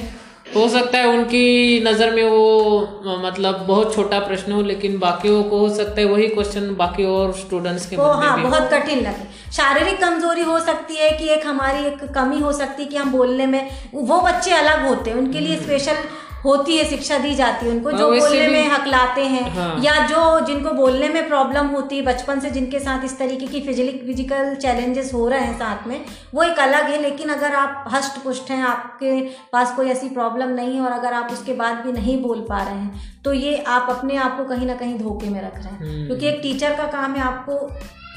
हो 0.56 0.68
सकता 0.70 0.98
है 0.98 1.08
उनकी 1.08 1.80
नज़र 1.84 2.14
में 2.16 2.24
वो 2.24 3.18
मतलब 3.24 3.66
बहुत 3.68 3.94
छोटा 3.96 4.20
प्रश्न 4.20 4.52
हो 4.52 4.62
लेकिन 4.62 4.98
बाकियों 5.00 5.44
को 5.44 5.58
हो 5.60 5.70
सकता 5.76 6.02
है 6.02 6.08
वही 6.08 6.28
क्वेश्चन 6.28 6.74
बाकी 6.76 7.06
और 7.06 7.34
स्टूडेंट्स 7.36 7.86
के 7.90 7.96
वो 7.96 8.12
हाँ 8.14 8.36
भी 8.36 8.44
बहुत 8.44 8.70
कठिन 8.74 9.00
लगे। 9.00 9.52
शारीरिक 9.54 10.00
कमज़ोरी 10.02 10.42
हो 10.44 10.60
सकती 10.60 10.96
है 10.96 11.10
कि 11.12 11.28
एक 11.30 11.46
हमारी 11.48 11.86
एक 11.86 12.04
कमी 12.16 12.40
हो 12.40 12.52
सकती 12.54 12.84
है 12.84 12.90
कि 12.90 12.98
हम 12.98 13.12
बोलने 13.12 13.46
में 13.46 13.70
वो 13.94 14.22
बच्चे 14.22 14.52
अलग 14.54 14.88
होते 14.88 15.10
हैं। 15.10 15.18
उनके 15.18 15.40
लिए 15.40 15.58
स्पेशल 15.58 15.98
होती 16.46 16.78
है 16.78 16.84
शिक्षा 16.90 17.18
दी 17.18 17.34
जाती 17.36 17.66
है 17.66 17.72
उनको 17.72 17.90
हाँ, 17.90 18.00
जो 18.00 18.10
बोलने 18.10 18.48
में 18.48 18.70
हकलाते 18.70 19.22
हैं 19.26 19.44
हाँ। 19.52 19.82
या 19.84 19.96
जो 20.08 20.40
जिनको 20.46 20.72
बोलने 20.74 21.10
में 21.10 21.28
प्रॉब्लम 21.28 21.68
होती 21.70 21.98
है 21.98 22.02
बचपन 22.04 22.40
से 22.40 22.50
जिनके 22.52 22.80
साथ 22.80 23.06
इस 23.06 23.18
तरीके 23.20 23.48
की 23.48 23.62
फ़िज़िकल 23.62 24.06
फ़िज़िकल 24.06 24.54
चैलेंजेस 24.58 25.14
हो 25.14 25.28
रहे 25.28 25.40
हैं 25.40 25.58
साथ 25.60 25.88
में 25.88 26.00
वो 26.36 26.44
एक 26.44 26.60
अलग 26.60 26.90
है। 26.90 27.02
लेकिन 27.02 27.30
अगर 27.30 27.56
आप 27.56 27.86
हष्ट 27.94 28.22
पुष्ट 28.24 28.52
हैं 28.52 28.62
आपके 28.66 29.20
पास 29.54 29.76
कोई 29.76 29.90
ऐसी 29.90 30.10
प्रॉब्लम 30.12 30.50
नहीं 30.52 30.76
है 30.76 30.82
और 30.82 30.92
अगर 30.92 31.14
आप 31.14 31.32
उसके 31.32 31.54
बाद 31.56 31.84
भी 31.86 31.92
नहीं 31.92 32.22
बोल 32.22 32.46
पा 32.50 32.62
रहे 32.62 32.76
हैं 32.76 33.22
तो 33.26 33.34
ये 33.34 33.58
आप 33.70 33.88
अपने 33.90 34.16
आप 34.20 34.38
को 34.38 34.46
कहीं 34.46 34.66
ना 34.68 34.76
कहीं 34.76 34.98
धोखे 35.00 35.30
में 35.30 35.42
रख 35.42 35.56
रहे 35.56 35.74
हैं। 35.74 35.80
हम्म। 35.82 36.06
क्योंकि 36.08 36.28
एक 36.28 36.40
टीचर 36.42 36.76
का 36.76 36.88
काम 36.92 37.16
है 37.16 37.22
आपको 37.24 37.60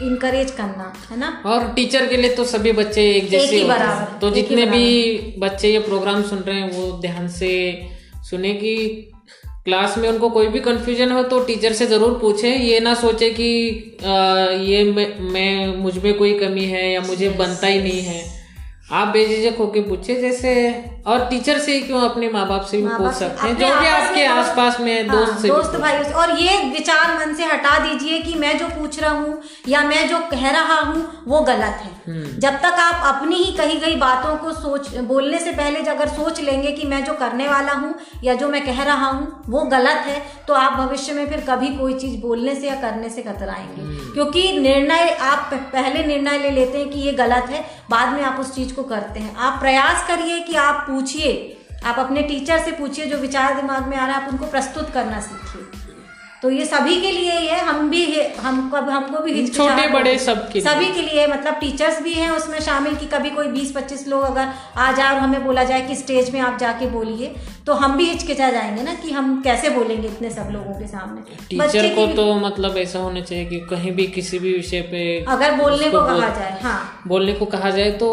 इनकरेज 0.03 0.51
करना 0.53 0.93
है 1.11 1.19
ना? 1.19 1.29
और 1.47 1.67
टीचर 1.75 2.07
के 2.07 2.17
लिए 2.17 2.35
तो 2.35 2.45
सभी 2.47 2.73
बच्चे 2.73 3.03
एक 3.13 3.29
जैसे 3.31 3.57
ही 3.57 3.65
बराबर, 3.65 4.19
तो 4.21 4.31
जितने 4.31 4.67
भी 4.67 5.37
बच्चे 5.39 5.69
ये 5.69 5.79
प्रोग्राम 5.85 6.23
सुन 6.25 6.39
रहे 6.39 6.57
हैं 6.57 6.71
वो 6.73 6.91
ध्यान 7.01 7.29
से 7.31 7.49
सुने 8.31 8.53
कि 8.55 8.77
क्लास 9.65 9.97
में 9.99 10.09
उनको 10.09 10.29
कोई 10.31 10.47
भी 10.47 10.61
कन्फ्यूज़न 10.61 11.11
हो 11.13 11.23
तो 11.23 11.39
टीचर 11.45 11.73
से 11.73 11.87
ज़रूर 11.87 12.19
पूछें। 12.19 12.57
ये 12.59 12.81
ना 12.81 12.95
सोचे 12.95 13.31
कि 13.31 13.49
आ, 14.05 14.15
ये 14.63 14.85
मैं, 14.85 15.19
मैं 15.33 15.77
मुझमें 15.77 16.13
कोई 16.15 16.39
कमी 16.39 16.65
है 16.65 16.91
या 16.93 17.01
मुझे 17.01 17.29
बनता 17.29 17.67
ही 17.67 17.83
नहीं 17.83 18.01
है। 18.01 18.23
आप 18.93 19.09
बेझिझक 19.09 19.59
होके 19.59 19.81
पूछे 19.81 20.15
जैसे 20.15 20.53
और 21.09 21.25
टीचर 21.25 21.59
से 21.59 21.79
क्यों 21.81 22.01
अपने 22.01 22.29
माँ 22.31 22.47
बाप 22.49 22.65
से 22.67 22.77
भी 22.77 22.89
पूछ 22.89 23.13
सकते 23.15 23.47
हैं? 23.49 23.57
जो 23.57 23.69
भी 23.81 23.87
आपके 23.87 24.25
आसपास 24.27 24.81
में 24.81 24.93
है, 24.93 25.07
हाँ, 25.09 25.19
दोस्त 25.19 25.41
से 25.43 25.49
दोस्त 25.49 25.77
भाई 25.81 25.99
और 26.13 26.31
ये 26.39 26.57
विचार 26.73 27.15
मन 27.19 27.35
से 27.35 27.45
हटा 27.45 27.79
दीजिए 27.79 28.19
कि 28.23 28.35
मैं 28.35 28.57
जो 28.59 28.69
पूछ 28.69 28.99
रहा 29.01 29.11
हूँ 29.11 29.41
या 29.69 29.83
मैं 29.83 30.09
जो 30.09 30.19
कह 30.31 30.51
रहा 30.51 30.81
हूँ 30.81 31.07
वो 31.27 31.41
गलत 31.41 31.81
है। 31.85 31.97
हम्म। 32.09 32.39
जब 32.41 32.59
तक 32.61 32.79
आप 32.81 33.15
अपनी 33.15 33.37
ही 33.37 33.53
कही 33.53 33.79
गई 33.79 33.97
बातों 33.97 34.37
को 34.37 34.53
सोच 34.53 34.89
बोलने 35.09 35.39
से 35.39 35.53
पहले 35.53 35.81
अगर 35.91 36.09
सोच 36.09 36.41
लेंगे 36.41 36.73
कि 36.73 36.87
मैं 36.87 37.05
जो 37.05 37.13
करने 37.15 37.49
वाला 37.49 37.73
हूँ 37.73 37.95
या 38.25 38.35
जो 38.35 38.49
मैं 38.49 38.65
कह 38.67 38.83
रहा 38.83 39.09
हूँ 39.09 39.43
वो 39.49 39.63
गलत 39.69 40.05
है 40.07 40.23
तो 40.49 40.55
आप 40.55 40.73
भविष्य 40.73 41.13
में 41.13 41.27
फिर 41.29 41.45
कभी 41.49 41.69
कोई 41.69 41.95
चीज़ 41.95 42.21
बोलने 42.21 42.55
से 42.55 42.69
या 42.69 42.75
करने 42.75 43.09
से 43.09 43.23
कतराएँगे। 43.23 43.83
हम्म। 43.83 44.13
क्योंकि 44.13 44.53
निर्णय 44.61 45.09
आप 45.23 45.51
पहले 45.73 46.05
निर्णय 46.07 46.39
ले 46.39 46.51
लेते 46.51 46.79
हैं 46.79 46.89
कि 46.91 47.01
ये 47.01 47.13
गलत 47.13 47.51
है 47.51 47.65
बाद 47.91 48.13
में 48.15 48.23
आप 48.23 48.41
उस 48.41 48.55
चीज़ 48.55 48.75
को 48.75 48.83
करते 48.83 49.21
हैं। 49.21 49.37
आप 49.37 49.61
प्रयास 49.61 50.07
करिए 50.09 50.41
कि 50.41 50.57
आप 50.57 50.87
पूछिए। 50.99 51.57
आप 51.85 51.99
अपने 51.99 52.23
टीचर 52.23 52.59
से 52.59 52.71
पूछिए, 52.71 53.05
जो 53.05 53.19
विचार 53.19 53.61
दिमाग 53.61 53.87
में 53.87 53.97
आ 53.97 54.07
रहा 54.07 54.17
है, 54.17 54.25
आप 54.25 54.33
उनको 54.33 54.47
प्रस्तुत 54.47 54.91
करना 54.91 55.21
सीखिए। 55.21 55.78
तो 56.43 56.51
ये 56.51 56.65
सभी 56.65 57.01
के 57.01 57.11
लिए 57.13 57.39
ही 57.39 57.47
है 57.47 57.61
हम 57.65 57.89
भी 57.91 58.05
है- 58.07 58.39
हम 58.41 58.71
कब 58.75 58.89
हमको 58.91 59.19
भी 59.23 59.47
छोटे 59.47 59.87
बड़े। 59.89 60.19
सबके 60.19 60.59
लिए। 60.61 60.69
सभी 60.69 60.87
के 60.87 61.03
लिए 61.03 61.27
मतलब 61.27 61.55
टीचर्स 61.55 62.01
भी 62.03 62.13
हैं 62.13 62.31
उसमें 62.31 62.61
शामिल 62.61 62.95
कि 62.97 63.07
कभी 63.07 63.31
कोई 63.31 63.47
20-25 63.49 64.07
लोग 64.09 64.23
अगर 64.23 64.49
आ 64.77 64.91
जाए 64.93 65.15
और 65.15 65.19
हमें 65.21 65.45
बोला 65.45 65.65
जाए 65.65 65.81
कि 65.81 65.95
स्टेज 65.95 66.31
में 66.35 66.41
आप 66.41 66.59
जाके 66.59 66.87
बोलिए 66.87 67.35
तो 67.67 67.73
हम 67.73 67.97
भी 67.97 68.05
हिचकिचा 68.05 68.51
जाएँगे 68.51 68.83
ना 68.83 68.95
कि 68.95 69.11
हम 69.11 69.41
कैसे 69.43 69.71
बोलेंगे 69.71 70.09
इतने 70.09 70.31
सब 70.31 70.49
लोगों 70.53 70.75
के 70.75 70.87
सामने 70.87 71.37
टीचर 71.51 71.89
को 71.95 72.07
तो 72.17 72.35
मतलब 72.35 72.77
ऐसा 72.77 72.99
होना 72.99 73.21
चाहिए 73.21 73.45
कि 73.45 73.61
कहीं 73.71 73.93
भी 73.93 74.07
किसी 74.07 74.39
भी 74.39 74.53
विषय 74.53 74.81
पे 74.83 75.03
अगर 75.29 75.55
बोलने 75.55 75.91
को 75.91 76.03
कहा 76.03 76.29
जाए 76.29 76.59
हाँ 76.63 76.79
बोलने 77.07 77.33
को 77.33 77.45
कहा 77.47 77.71
जाए 77.71 77.91
तो 77.91 78.11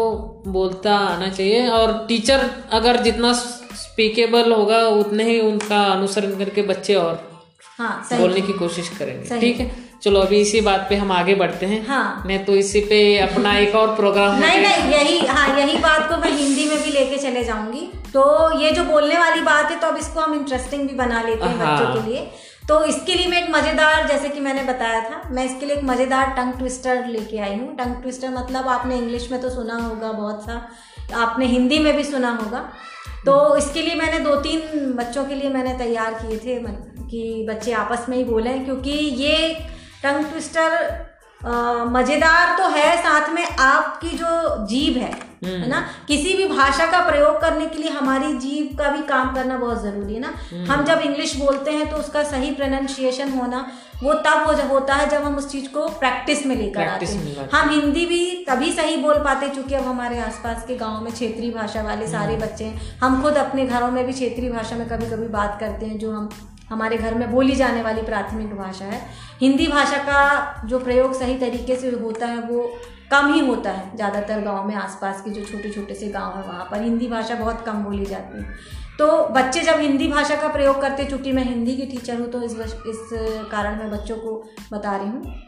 बोलता 0.48 0.96
आना 0.96 1.28
चाहिए 1.28 1.66
और 1.68 1.92
टीचर 2.08 2.50
अगर 2.72 3.02
जितना 3.02 3.32
स्पीकेबल 3.32 4.52
होगा 4.52 4.86
उतने 4.88 5.24
ही 5.24 5.40
उनका 5.40 5.82
अनुसरण 5.92 6.36
करके 6.38 6.62
बच्चे 6.62 6.94
और 6.94 7.35
हाँ 7.78 8.06
बोलने 8.12 8.40
की 8.40 8.52
कोशिश 8.52 8.88
करेंगे 8.98 9.38
ठीक 9.40 9.58
है? 9.60 9.70
चलो 10.02 10.20
अभी 10.20 10.40
इसी 10.40 10.60
बात 10.60 10.86
पे 10.88 10.96
हम 10.96 11.12
आगे 11.12 11.34
बढ़ते 11.34 11.66
हैं। 11.66 11.86
हाँ। 11.86 12.22
मैं 12.26 12.44
तो 12.44 12.54
इसी 12.56 12.80
पे 12.80 12.96
अपना 13.18 13.56
एक 13.58 13.74
और 13.74 13.94
प्रोग्राम 13.96 14.38
नहीं 14.40 14.60
नहीं 14.60 14.92
यही 14.92 15.18
हाँ 15.26 15.46
यही 15.58 15.76
बात 15.78 16.08
को 16.10 16.16
मैं 16.16 16.30
हिंदी 16.32 16.64
में 16.68 16.82
भी 16.82 16.90
लेके 16.90 17.18
चले 17.18 17.44
जाऊँगी। 17.44 17.80
तो 18.12 18.24
ये 18.60 18.70
जो 18.72 18.84
बोलने 18.84 19.18
वाली 19.18 19.40
बात 19.42 19.70
है 19.70 19.78
तो 19.80 19.86
अब 19.86 19.96
इसको 19.96 20.20
हम 20.20 20.34
इंटरेस्टिंग 20.34 20.88
भी 20.88 20.94
बना 20.94 21.22
लेते 21.22 21.44
हैं 21.44 21.58
हाँ। 21.58 21.76
बच्चों 21.76 21.94
के 21.94 22.08
लिए। 22.10 22.26
तो 22.68 22.82
इसके 22.84 23.14
लिए 23.14 23.26
मैं 23.28 23.42
एक 23.42 23.50
मज़ेदार 23.50 24.06
जैसे 24.08 24.28
कि 24.28 24.40
मैंने 24.40 24.62
बताया 24.64 25.00
था 25.00 25.22
मैं 25.32 25.44
इसके 25.44 25.66
लिए 25.66 25.76
एक 25.76 25.84
मज़ेदार 25.84 26.32
टंग 26.36 26.52
ट्विस्टर 26.52 27.04
लेके 27.06 27.38
आई 27.38 27.54
हूँ। 27.54 27.76
टंग 27.76 28.02
ट्विस्टर 28.02 28.30
मतलब 28.30 28.68
आपने 28.68 28.96
इंग्लिश 28.96 29.30
में 29.30 29.40
तो 29.40 29.50
सुना 29.50 29.76
होगा 29.78 30.12
बहुत 30.12 30.44
सा 30.44 30.66
आपने 31.16 31.46
हिंदी 31.46 31.78
में 31.78 31.94
भी 31.96 32.04
सुना 32.04 32.30
होगा। 32.42 32.68
तो 33.26 33.56
इसके 33.56 33.82
लिए 33.82 33.94
मैंने 33.94 34.18
दो 34.18 34.34
तीन 34.40 34.92
बच्चों 34.92 35.24
के 35.24 35.34
लिए 35.34 35.50
मैंने 35.50 35.72
तैयार 35.78 36.14
किए 36.14 36.38
थे 36.38 36.60
मन- 36.62 37.08
कि 37.10 37.46
बच्चे 37.48 37.72
आपस 37.72 38.06
में 38.08 38.16
ही 38.16 38.24
बोलें 38.24 38.64
क्योंकि 38.64 38.90
ये 38.90 39.36
टंग 40.02 40.24
ट्विस्टर 40.24 40.76
मज़ेदार 41.40 42.56
तो 42.58 42.68
है 42.68 42.96
साथ 43.02 43.28
में 43.28 43.46
आपकी 43.46 44.10
जो 44.10 44.66
जीभ 44.66 44.96
है 44.96 45.14
है 45.44 45.68
ना? 45.68 45.80
किसी 46.08 46.32
भी 46.34 46.46
भाषा 46.48 46.86
का 46.86 47.00
प्रयोग 47.08 47.40
करने 47.40 47.66
के 47.66 47.78
लिए 47.78 47.90
हमारी 47.90 48.32
जीभ 48.38 48.76
का 48.78 48.90
भी 48.90 49.02
काम 49.02 49.34
करना 49.34 49.56
बहुत 49.58 49.82
ज़रूरी 49.82 50.14
है 50.14 50.20
ना? 50.20 50.32
हम 50.72 50.84
जब 50.84 51.00
इंग्लिश 51.00 51.34
बोलते 51.36 51.70
हैं 51.70 51.90
तो 51.90 51.96
उसका 51.96 52.22
सही 52.24 52.50
प्रोनाउंसिएशन 52.52 53.32
होना 53.32 53.66
वो 54.02 54.14
तब 54.24 54.46
हो 54.46 54.52
होता 54.68 54.94
है 54.94 55.08
जब 55.08 55.22
हम 55.22 55.36
उस 55.36 55.50
चीज़ 55.52 55.68
को 55.68 55.86
प्रैक्टिस 55.98 56.44
में 56.46 56.56
लेकर 56.56 56.88
आते 56.88 57.06
हैं। 57.06 57.48
हम 57.50 57.70
हिंदी 57.70 58.06
भी 58.06 58.24
तभी 58.48 58.72
सही 58.72 58.96
बोल 58.96 59.18
पाते 59.24 59.48
क्योंकि 59.48 59.74
अब 59.74 59.86
हमारे 59.86 60.18
आसपास 60.20 60.64
के 60.68 60.76
गाँव 60.76 61.04
में 61.04 61.12
क्षेत्रीय 61.12 61.50
भाषा 61.50 61.82
वाले 61.82 62.06
सारे 62.08 62.36
बच्चे 62.36 62.64
हैं। 62.64 62.98
हम 62.98 63.22
खुद 63.22 63.36
अपने 63.36 63.66
घरों 63.66 63.90
में 63.90 64.04
भी 64.06 64.12
क्षेत्रीय 64.12 64.50
भाषा 64.50 64.76
में 64.76 64.88
कभी 64.88 65.06
कभी 65.06 65.28
बात 65.28 65.56
करते 65.60 65.86
हैं 65.86 65.98
जो 65.98 66.12
हम 66.12 66.28
हमारे 66.70 66.96
घर 66.96 67.14
में 67.14 67.30
बोली 67.30 67.54
जाने 67.56 67.82
वाली 67.82 68.02
प्राथमिक 68.02 68.54
भाषा 68.56 68.84
है। 68.84 69.00
हिंदी 69.40 69.66
भाषा 69.66 69.98
का 70.04 70.62
जो 70.66 70.78
प्रयोग 70.78 71.12
सही 71.14 71.38
तरीके 71.38 71.76
से 71.76 71.90
होता 71.92 72.26
है, 72.26 72.40
वो 72.40 72.70
कम 73.10 73.32
ही 73.32 73.46
होता 73.46 73.70
है। 73.70 73.94
ज़्यादातर 73.96 74.40
गाँव 74.40 74.66
में 74.68 74.74
आसपास 74.74 75.20
के 75.22 75.30
जो 75.30 75.44
छोटे 75.44 75.70
छोटे 75.70 75.94
से 75.94 76.08
गाँव 76.08 76.36
हैं, 76.36 76.46
वहाँ 76.46 76.68
पर 76.70 76.82
हिंदी 76.82 77.08
भाषा 77.08 77.34
बहुत 77.34 77.64
कम 77.66 77.82
बोली 77.84 78.06
जाती 78.06 78.38
है। 78.38 78.74
तो 78.98 79.06
बच्चे 79.30 79.60
जब 79.62 79.80
हिंदी 79.80 80.08
भाषा 80.08 80.36
का 80.36 80.48
प्रयोग 80.48 80.80
करते, 80.80 81.04
चूँकि 81.04 81.32
मैं 81.32 81.44
हिंदी 81.44 81.76
की 81.76 81.86
टीचर 81.86 82.20
हूँ 82.20 82.30
तो 82.30 82.42
इस 82.42 82.52
इस 82.52 83.08
कारण 83.52 83.78
मैं 83.78 83.90
बच्चों 83.90 84.16
को 84.16 84.42
बता 84.72 84.96
रही 84.96 85.08
हूँ। 85.08 85.45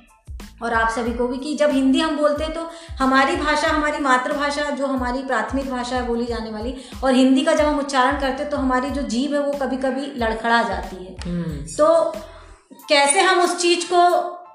और 0.62 0.74
आप 0.74 0.89
सभी 0.90 1.12
को 1.12 1.27
भी 1.28 1.39
कि 1.39 1.55
जब 1.55 1.70
हिंदी 1.70 2.01
हम 2.01 2.16
बोलते 2.16 2.44
हैं 2.44 2.52
तो 2.55 2.69
हमारी 2.98 3.36
भाषा 3.36 3.69
हमारी 3.69 3.98
मातृभाषा 3.98 4.70
जो 4.70 4.86
हमारी 4.86 5.23
प्राथमिक 5.23 5.70
भाषा 5.70 5.97
है 5.97 6.06
बोली 6.06 6.24
जाने 6.27 6.51
वाली 6.51 6.74
और 7.05 7.15
हिंदी 7.15 7.44
का 7.44 7.55
जब 7.55 7.65
हम 7.65 7.78
उच्चारण 7.78 8.20
करते 8.20 8.43
हैं 8.43 8.51
तो 8.51 8.56
हमारी 8.56 8.90
जो 8.90 9.02
जीभ 9.09 9.35
है 9.35 9.40
वो 9.40 9.52
कभी 9.60 9.77
कभी 9.77 10.06
लड़खड़ा 10.16 10.62
जाती 10.62 11.05
है। 11.05 11.15
हम्म, 11.24 11.65
तो 11.77 12.12
कैसे 12.89 13.20
हम 13.20 13.40
उस 13.40 13.56
चीज़ 13.60 13.86
को 13.86 14.09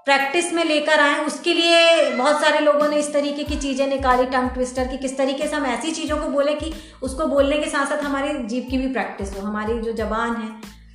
प्रैक्टिस 0.05 0.51
में 0.53 0.63
लेकर 0.65 0.99
आए 0.99 1.23
उसके 1.25 1.53
लिए 1.53 2.09
बहुत 2.11 2.41
सारे 2.41 2.59
लोगों 2.59 2.87
ने 2.89 2.97
इस 2.97 3.11
तरीके 3.13 3.43
की 3.43 3.55
चीज़ें 3.57 3.87
निकाली 3.87 4.25
टंग 4.25 4.49
ट्विस्टर 4.49 4.87
की 4.87 4.97
किस 4.97 5.17
तरीके 5.17 5.47
से 5.47 5.55
हम 5.55 5.65
ऐसी 5.65 5.91
चीज़ों 5.91 6.17
को 6.17 6.27
बोले 6.29 6.53
कि 6.53 6.73
उसको 7.03 7.27
बोलने 7.27 7.57
के 7.57 7.69
साथ 7.69 7.85
साथ 7.85 8.03
हमारी 8.03 8.33
जीभ 8.45 8.67
की 8.69 8.77
भी 8.77 8.91
प्रैक्टिस 8.93 9.33
हो 9.35 9.45
हमारी 9.47 9.79
जो 9.79 9.93
जबान 9.93 10.35
है 10.35 10.49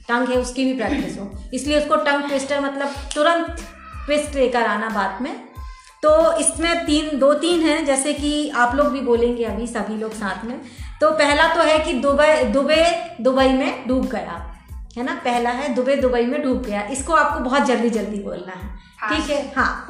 टंग 0.08 0.28
है 0.28 0.40
उसकी 0.40 0.64
भी 0.64 0.74
प्रैक्टिस 0.74 1.18
हो। 1.18 1.30
इसलिए 1.54 1.78
उसको 1.80 1.96
टंग 2.04 2.28
ट्विस्टर 2.28 2.60
मतलब 2.60 2.94
तुरंत 3.14 3.56
ट्विस्ट 4.08 4.34
लेकर 4.34 4.62
आना 4.62 4.88
बात 4.88 5.18
में। 5.22 5.36
तो 6.02 6.36
इसमें 6.36 6.86
तीन, 6.86 7.18
दो 7.18 7.34
तीन 7.34 7.60
हैं, 7.60 7.84
जैसे 7.84 8.12
कि 8.12 8.50
आप 8.50 8.74
लोग 8.74 8.86
भी 8.86 9.00
बोलेंगे 9.00 9.44
अभी 9.44 9.66
सभी 9.66 9.94
लोग 9.94 10.12
साथ 10.12 10.44
में। 10.44 10.60
तो 11.00 11.10
पहला 11.10 11.54
तो 11.54 11.62
है 11.62 11.78
कि 11.78 11.92
दुबई 11.92 12.44
दुबई 12.44 12.84
दुबई 13.20 13.48
में 13.48 13.88
डूब 13.88 14.06
गया। 14.06 14.57
है 14.96 15.04
ना? 15.04 15.14
पहला 15.24 15.50
है 15.52 15.72
दुबई 15.74 15.94
दुबई 15.96 16.24
में 16.26 16.42
डूब 16.42 16.62
गया। 16.62 16.82
इसको 16.92 17.12
आपको 17.14 17.40
बहुत 17.40 17.66
जल्दी 17.66 17.90
जल्दी 17.90 18.22
बोलना 18.22 18.52
है। 18.52 18.76
ठीक 19.00 19.30
है? 19.30 19.52
हाँ। 19.56 19.86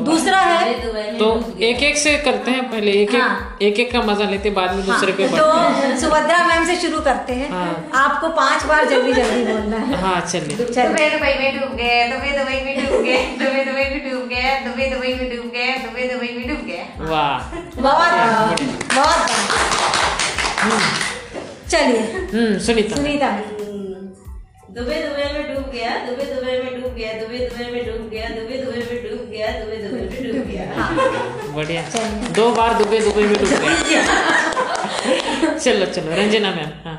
दूसरा 0.00 0.40
है 0.40 0.74
तो 1.18 1.28
एक 1.60 1.82
एक 1.82 1.96
से 1.98 2.16
करते 2.18 2.50
हैं 2.50 2.70
पहले 2.70 2.92
एक 2.92 3.14
हाँ। 3.14 3.58
एक 3.62 3.78
एक 3.80 3.90
का 3.92 4.02
मज़ा 4.02 4.28
लेते 4.30 4.50
बाद 4.58 4.74
में 4.74 4.84
दूसरे 4.86 5.12
हाँ, 5.12 5.16
पे 5.18 5.28
तो 5.28 6.00
सुभद्रा 6.00 6.44
मैम 6.46 6.64
से 6.66 6.76
शुरू 6.82 7.00
करते 7.00 7.32
हैं। 7.32 7.50
हाँ। 7.50 7.90
आपको 8.02 8.28
पाँच 8.36 8.64
बार 8.66 8.84
जल्दी 8.90 9.12
जल्दी 9.12 9.44
बोलना 9.44 9.76
है। 9.78 10.00
हाँ 10.02 10.20
चलिए। 10.20 10.56
चलिए। 10.56 10.88
दुबई 10.88 11.08
दुबई 11.10 11.34
में 11.40 11.58
डूब 11.58 11.74
गए 11.76 12.06
दुबई 12.12 12.30
दुबई 12.38 12.60
में 12.64 12.84
डूब 12.84 13.02
गए 13.02 13.18
दुबई 13.40 13.64
दुबई 13.64 13.88
में 13.90 14.10
डूब 14.10 14.28
गए 14.28 14.54
दुबई 14.66 14.86
दुबई 14.90 15.14
में 15.14 15.36
डूब 15.36 15.50
गए 15.54 15.74
दुबई 15.86 16.08
दुबई 16.12 16.32
में 16.36 16.48
डूब 16.48 16.66
गए। 16.66 16.86
वाह। 17.10 17.36
बहुत 17.80 18.62
बहुत 18.94 19.20
चलिए। 21.70 22.00
हम्म 22.32 22.58
सुनीता। 22.58 22.96
सुनीता 22.96 23.26
दुबे 24.76 24.94
दुबे 25.00 25.24
में 25.32 25.44
डूब 25.48 25.66
गया 25.72 25.90
दुबे 26.04 26.24
दुबे 26.26 26.52
में 26.62 26.70
डूब 26.76 26.94
गया 26.94 27.10
दुबे 27.18 27.38
दुबे 27.40 27.66
में 27.72 27.82
डूब 27.86 28.08
गया 28.12 28.28
दुबे 28.30 28.56
दुबे 28.62 28.80
में 28.86 28.96
डूब 29.02 29.28
गया 29.30 29.50
दुबे 29.58 29.76
दुबे 29.82 30.00
में 30.04 30.22
डूब 30.24 30.48
गया 30.48 30.64
बढ़िया 31.56 31.82
दो 32.38 32.46
बार 32.56 32.74
दुबई 32.78 32.98
दुबई 33.00 33.24
में 33.24 33.34
डूब 33.34 33.52
गया 33.52 34.00
चलो 35.58 35.86
चलो 35.88 36.16
रंजना 36.16 36.50
मैम 36.56 36.72
हाँ 36.86 36.96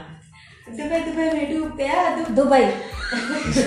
दुबई 0.70 1.00
दुबई 1.02 1.28
में 1.34 1.52
डूब 1.52 1.76
गया 1.78 2.06
दुबई 2.32 2.64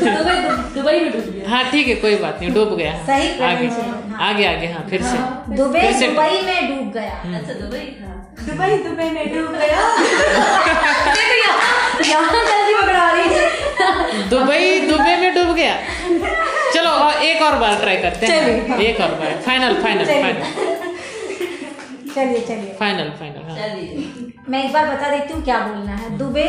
दुबई 0.07 0.39
दुबई 0.75 1.01
में 1.01 1.13
डूब 1.13 1.29
गया 1.29 1.51
हाँ 1.51 1.63
ठीक 1.71 1.89
है 1.89 1.95
कोई 2.07 2.17
बात 2.25 2.41
नहीं 2.41 2.53
डूब 2.55 2.77
गया 2.77 2.97
सही 3.05 3.31
आगे 3.45 3.69
हाँ। 3.69 4.19
आगे 4.31 4.47
आगे 4.47 4.73
हाँ 4.73 4.87
फिर 4.91 5.03
से 5.03 5.19
दुबई 5.55 5.93
दुबई 6.01 6.41
में 6.49 6.59
डूब 6.71 6.93
गया 6.95 7.23
अच्छा 7.35 7.53
दुबई 7.55 7.85
दुबई 8.43 8.83
दुबई 8.85 9.11
में 9.11 9.25
डूब 9.35 9.55
गया 9.55 9.87
यहाँ 12.09 12.29
जल्दी 12.33 12.75
पकड़ा 12.75 13.11
रही 13.11 13.35
है 13.35 13.58
दुबई 14.31 14.79
दुबई 14.89 15.15
में 15.17 15.35
डूब 15.35 15.55
गया। 15.57 15.75
चलो 16.75 16.91
और 16.91 17.23
एक 17.25 17.43
और 17.43 17.59
बार 17.59 17.77
ट्राई 17.81 17.97
करते 17.97 18.27
हैं। 18.27 18.79
एक 18.81 19.01
और 19.01 19.15
बार। 19.21 19.41
फाइनल 19.47 19.83
फाइनल 19.83 20.05
फाइनल 20.05 20.43
चलिए 22.15 22.41
चलिए। 22.41 22.75
फाइनल 22.79 23.11
फाइनल 23.19 23.43
हाँ। 23.49 23.57
मैं 24.49 24.65
एक 24.65 24.73
बार 24.73 24.87
बता 24.87 25.11
देती 25.11 25.33
हूँ 25.33 25.43
क्या 25.45 25.59
बोलना 25.61 25.95
है। 25.97 26.17
Dubai 26.19 26.49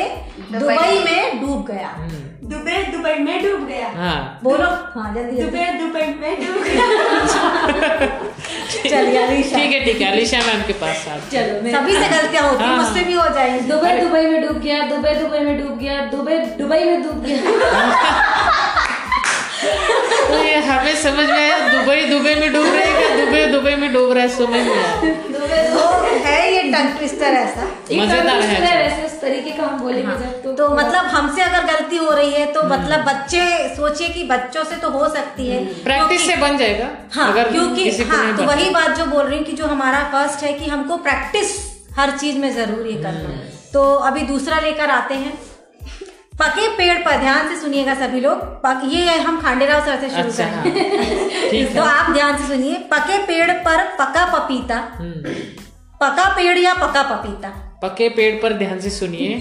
Dubai. 0.51 0.99
में 1.05 1.41
डूब 1.41 1.65
गया। 1.65 1.89
दुबई 2.49 2.77
दुबई 2.91 3.13
में 3.23 3.41
डूब 3.43 3.65
गया। 3.67 3.87
हाँ। 3.95 4.39
बोलो। 4.43 4.67
हाँ 4.93 5.13
जल्दी 5.15 5.37
जल्दी। 5.37 5.43
दुबई 5.43 5.65
दुबई 5.79 6.05
में 6.21 6.39
डूब 6.41 6.63
गया। 6.63 8.07
चलिए 8.89 9.17
अलीशा। 9.23 9.57
ठीक 9.57 9.71
है 9.73 9.83
ठीक 9.85 10.01
है 10.01 10.11
अलीशा 10.11 10.37
मैम 10.47 10.61
के 10.67 10.73
पास 10.81 11.05
चलो 11.31 11.71
सभी 11.75 11.93
से 11.95 12.07
गलतियाँ 12.15 12.43
होती 12.49 12.63
हैं 12.63 12.69
हाँ। 12.69 12.77
मुझसे 12.77 13.03
भी 13.05 13.13
हो 13.13 13.27
जाएँगी। 13.35 13.59
दुबई 13.69 13.91
दुबई 14.01 14.25
में 14.31 14.41
डूब 14.47 14.57
गया 14.61 14.79
दुबई 14.89 15.13
दुबई 15.19 15.39
में 15.39 15.57
डूब 15.61 15.77
गया 15.79 16.05
दुबई 16.11 16.37
दुबई 16.61 16.83
में 16.85 17.03
डूब 17.03 17.23
गया। 17.25 17.39
तो 19.61 20.43
ये 20.43 20.55
हमें 20.65 20.95
समझ 20.95 21.25
में 21.29 21.37
आया 21.37 21.57
दुबई 21.69 22.01
दुबई 22.09 22.35
में 22.35 22.51
डूब 22.53 22.65
रहा 22.65 22.83
है 22.83 22.91
क्या? 22.97 23.25
दुबई 23.25 23.45
दुबई 23.51 23.75
में 23.75 23.91
डूब 23.93 24.11
रहा 24.11 24.23
है 24.23 24.29
समझ 24.35 24.61
में 24.67 24.77
आया। 24.77 25.13
तो 25.73 26.19
है 26.25 26.53
ये 26.53 26.61
टंग 26.71 26.97
ट्विस्टर 26.97 27.33
ऐसा। 27.39 27.63
मज़ेदार 27.93 28.41
है 28.41 28.55
अच्छा। 28.55 28.75
वैसे 28.75 29.05
उस 29.05 29.19
तरीके 29.21 29.51
का 29.51 29.63
हम 29.63 29.79
बोलेंगे 29.79 30.11
जब 30.13 30.41
तो 30.43 30.51
तो 30.53 30.69
मतलब 30.75 31.05
हमसे 31.15 31.41
अगर 31.41 31.65
गलती 31.65 31.97
हो 31.97 32.11
रही 32.11 32.31
है 32.31 32.45
तो 32.53 32.63
मतलब 32.69 33.03
बच्चे 33.05 33.41
सोचिए 33.75 34.09
कि 34.09 34.23
बच्चों 34.23 34.63
से 34.63 34.75
तो 34.75 34.89
हो 34.89 35.07
सकती 35.09 35.47
है। 35.49 35.63
प्रैक्टिस 35.83 36.25
से 36.27 36.35
बन 36.37 36.57
जाएगा 36.57 36.89
हाँ 37.15 37.31
अगर 37.31 37.51
क्योंकि 37.51 37.89
हाँ 38.09 38.35
तो 38.37 38.43
वही 38.45 38.69
बात 38.69 38.97
जो 38.97 39.05
बोल 39.07 39.25
रही 39.25 39.37
हूँ 39.37 39.45
कि 39.45 39.53
जो 39.53 39.65
हमारा 39.65 40.03
फ़र्स्ट 40.13 40.43
है 40.43 40.53
कि 40.53 40.69
हमको 40.69 40.97
प्रैक्टिस 41.09 41.57
हर 41.99 42.17
चीज़ 42.17 42.37
में 42.37 42.51
ज़रूरी 42.55 42.93
है 42.93 43.01
करना। 43.03 43.37
तो 43.73 43.83
अभी 44.09 44.21
दूसरा 44.27 44.59
लेकर 44.59 44.89
आते 44.91 45.15
हैं। 45.15 45.33
पके 46.41 46.67
पेड़ 46.67 46.97
पर 47.05 47.17
ध्यान 47.17 47.47
से 47.49 47.61
सुनिएगा 47.61 47.93
सभी 47.93 48.19
लोग। 48.19 48.41
पक 48.65 48.81
ये 48.85 49.17
हम 49.19 49.41
खांडेराव 49.41 49.85
सर 49.85 49.99
से 50.01 50.09
शुरू 50.09 50.29
अच्छा। 50.29 50.43
करें। 50.43 51.63
हाँ। 51.63 51.75
तो 51.75 51.83
आप 51.83 52.11
ध्यान 52.11 52.37
से 52.37 52.47
सुनिए। 52.47 52.75
पके 52.75 53.17
पेड़ 53.17 53.51
पर 53.51 53.83
पका 53.99 54.25
पपीता। 54.37 54.75
हम्म। 54.75 55.33
पका 56.01 56.29
पेड़ 56.29 56.57
या 56.57 56.73
पका 56.73 57.03
पपीता? 57.03 57.49
पके 57.83 58.09
पेड़ 58.09 58.35
पर 58.35 58.53
ध्यान 58.53 58.79
से 58.79 58.89
सुनिए। 58.89 59.33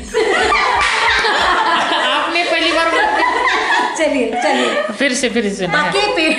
आपने 2.09 2.45
पहली 2.45 2.73
बार 2.73 2.91
चलिए 3.99 4.43
चलिए। 4.43 4.83
फिर 4.99 5.15
से 5.15 5.29
फिर 5.29 5.49
से। 5.53 5.67
पके 5.67 6.07
पेड़ 6.17 6.35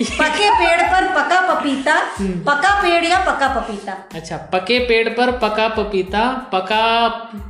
पके 0.00 0.48
पेड़ 0.50 0.82
पर 0.82 1.04
पका 1.14 1.40
पपीता 1.48 1.94
पका 2.46 2.70
पेड़ 2.82 3.04
या 3.04 3.18
पका 3.24 3.48
पपीता। 3.50 3.92
अच्छा 4.14 4.36
पके 4.52 4.78
पेड़ 4.88 5.08
पर 5.08 5.30
पका 5.38 5.68
पपीता 5.76 6.24
पका 6.52 6.82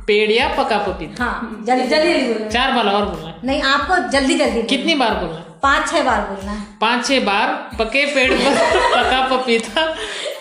पेड़ 0.07 0.31
या 0.31 0.47
पका 0.57 0.77
पपीता? 0.87 1.23
हाँ 1.23 1.63
जल्दी 1.67 1.87
जल्दी 1.87 2.49
चार 2.49 2.71
बार 2.71 2.93
और 2.93 3.05
बोलना 3.05 3.33
नहीं 3.43 3.61
आपको 3.73 3.97
जल्दी 4.09 4.35
जल्दी 4.35 4.61
कितनी 4.67 4.95
बार 4.95 5.13
बोलना 5.15 5.43
पाँच 5.63 5.89
छह 5.89 6.01
बार 6.03 6.21
बोलना 6.21 6.51
है। 6.51 6.61
पाँच 6.81 7.05
छह 7.07 7.19
बार? 7.25 7.47
पके 7.79 8.05
पेड़ 8.13 8.31
पर 8.33 8.55
पका 8.93 9.21
पपीता। 9.29 9.85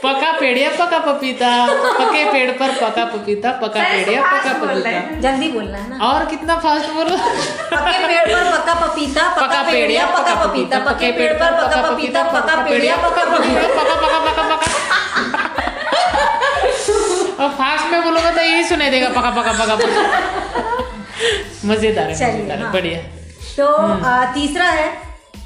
पका 0.03 0.31
पेड़ 0.41 0.57
या 0.59 0.71
पका 0.71 0.99
पपीता? 1.07 1.51
पके 1.99 2.25
पेड़ 2.33 2.51
पर 2.53 2.73
पका 2.81 3.05
पपीता 3.07 3.53
पका 3.63 3.83
पेड़ 3.83 4.09
या 4.11 4.23
पका 4.23 4.53
पपीता? 4.55 4.91
जल्दी 5.21 5.49
बोलना 5.53 5.79
है 5.79 5.89
ना। 5.91 6.05
और 6.07 6.25
कितना 6.27 6.57
फास्ट 6.59 6.91
बोलो 6.95 7.17
पके 7.17 7.97
पेड़ 8.07 8.27
पर 8.27 8.51
पका 8.53 8.75
पपीता 8.77 9.29
पका 9.37 9.63
पेड़ 9.71 9.91
या 9.91 10.07
पका 10.09 10.35
पपीता। 10.45 10.79
पके 10.91 11.13
पेड़ 11.13 11.33
पर 11.35 11.51
पका 11.63 11.83
पपीता 11.91 12.23
पका 12.33 12.63
पेड़ 12.65 12.85
या 12.85 12.97
पका 12.99 13.25
पपीता। 13.27 13.67
पका 13.75 13.95
पका 13.97 14.19
पका 14.27 14.43
पका 14.47 14.67
और 17.37 17.51
फास्ट 17.53 17.93
में 17.93 18.03
बोलोगे 18.03 18.31
तो 18.31 18.43
यही 18.43 18.65
सुनाई 18.65 18.91
देगा 18.91 19.09
पका 19.11 19.31
पका 19.33 19.53
पका 19.65 19.75
पका। 19.77 19.89
मज़ेदार 21.65 22.07
है 22.07 22.13
मज़ेदार 22.13 22.59
हाँ। 22.59 22.73
बढ़िया। 22.73 22.99
तो 23.59 23.67
तीसरा 24.35 24.69
है 24.69 24.89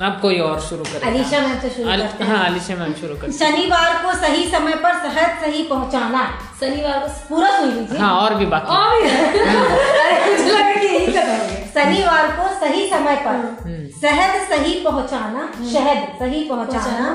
अब 0.07 0.19
कोई 0.21 0.39
और 0.41 0.61
शुरू 0.67 0.85
करें। 0.85 1.01
अलीशा 1.11 1.41
मैम 1.41 1.59
से 1.61 1.71
शुरू 1.71 1.89
करते 1.89 2.25
हैं। 2.25 2.31
हाँ 2.37 2.45
अलीशा 2.47 2.75
मैम 2.75 2.93
शुरू 3.01 3.15
कर 3.23 3.33
शनिवार 3.39 3.95
को 4.05 4.13
सही 4.21 4.45
समय 4.51 4.75
पर 4.85 4.93
शहद 5.03 5.41
सही 5.43 5.63
पहुंचाना 5.73 6.23
शनिवार 6.61 6.99
को 7.01 7.09
पूरा 7.29 7.51
सुन 7.57 7.69
लीजिए। 7.73 7.99
हाँ 7.99 8.13
और 8.21 8.35
भी 8.35 8.47
बाकी। 8.55 8.77
और 8.77 9.03
भी 9.03 9.09
अरे, 9.09 10.31
मुझे 10.31 10.51
लगा 10.51 10.75
कि 10.75 10.87
यही 10.87 11.13
करोगे। 11.13 11.59
शनिवार 11.75 12.31
को 12.37 12.49
सही 12.61 12.89
समय 12.91 13.17
पर 13.27 13.91
शहद 14.03 14.41
सही 14.49 14.81
पहुंचाना 14.85 15.49
शहद 15.73 16.07
सही 16.21 16.45
पहुंचाना। 16.49 17.13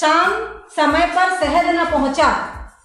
शाम 0.00 0.32
समय 0.76 1.06
पर 1.16 1.36
शहद 1.40 1.74
न 1.76 1.90
पहुँचा 1.90 2.28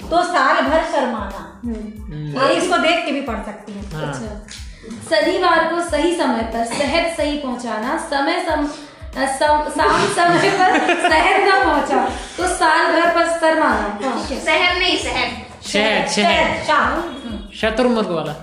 तो 0.09 0.21
साल 0.23 0.61
भर 0.61 0.83
शर्माना 0.91 2.41
और 2.41 2.51
इसको 2.51 2.77
देख 2.77 3.05
के 3.05 3.11
भी 3.11 3.21
पढ़ 3.27 3.43
सकती 3.45 3.73
हैं। 3.73 3.91
हाँ। 3.93 4.13
शनिवार 5.09 5.67
को 5.69 5.81
सही 5.89 6.15
समय 6.15 6.43
पर 6.53 6.65
शहद 6.73 7.15
सही 7.17 7.37
पहुंचाना 7.37 7.97
समय 8.09 8.43
सम, 8.49 8.67
शाम 9.15 10.05
समय 10.15 10.49
पर 10.51 10.77
शहर 11.09 11.41
न 11.41 11.63
पहुँचा। 11.65 11.99
तो 12.37 12.47
साल 12.55 12.91
भर 12.93 13.13
पर 13.15 13.27
स्तर 13.37 13.59
मांगा। 13.59 14.11
शहर 14.45 14.77
नहीं 14.79 14.97
शहर। 14.97 15.29
शहर 15.67 16.07
शहर 16.07 16.63
शाम 16.63 17.49
शतुर्मुर्ग 17.59 18.09
वाला। 18.09 18.33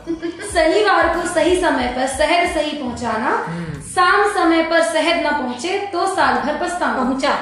शनिवार 0.53 1.09
को 1.17 1.27
सही 1.29 1.61
समय 1.61 1.93
पर 1.97 2.07
शहर 2.17 2.47
सही 2.55 2.71
पहुंचाना। 2.79 3.33
शाम 3.95 4.23
समय 4.35 4.63
पर 4.71 4.83
शहर 4.83 5.25
न 5.27 5.31
पहुँचे 5.33 5.79
तो 5.93 6.07
साल 6.15 6.39
भर 6.41 6.57
पछताना 6.63 7.03
पहुँचा। 7.03 7.35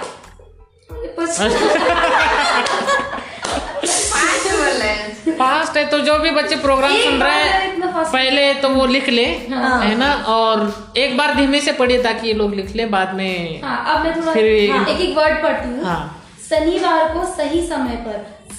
फास्ट 5.39 5.77
है। 5.77 5.85
तो 5.91 5.99
जो 5.99 6.19
भी 6.19 6.31
बच्चे 6.31 6.57
प्रोग्राम 6.57 6.97
सुन 6.99 7.23
रहे 7.23 7.43
हैं 7.43 7.93
पहले 8.05 8.53
तो 8.55 8.69
वो 8.69 8.87
लिख 8.87 9.09
ले 9.09 9.25
हाँ, 9.51 9.81
है 9.83 9.95
ना? 9.99 10.13
और 10.29 10.93
एक 10.97 11.17
बार 11.17 11.35
धीमे 11.35 11.61
से 11.61 11.73
पढ़िए 11.73 12.03
ताकि 12.03 12.27
ये 12.27 12.33
लोग 12.35 12.55
लिख 12.55 12.75
ले 12.77 12.87
बाद 12.87 13.15
में 13.15 13.61
हाँ 13.63 13.79
अब 13.95 14.05
मैं 14.07 14.15
थोड़ा 14.17 14.33
फिर 14.33 14.71
हाँ, 14.73 14.85
एक 14.87 15.01
एक 15.01 15.17
वर्ड 15.17 15.43
पढ़ती 15.43 15.69
हूँ। 15.69 15.85
हाँ। 15.85 16.01
शनिवार 16.49 17.13
को 17.15 17.25
सही 17.35 17.67
समय 17.67 17.97
पर 18.07 18.17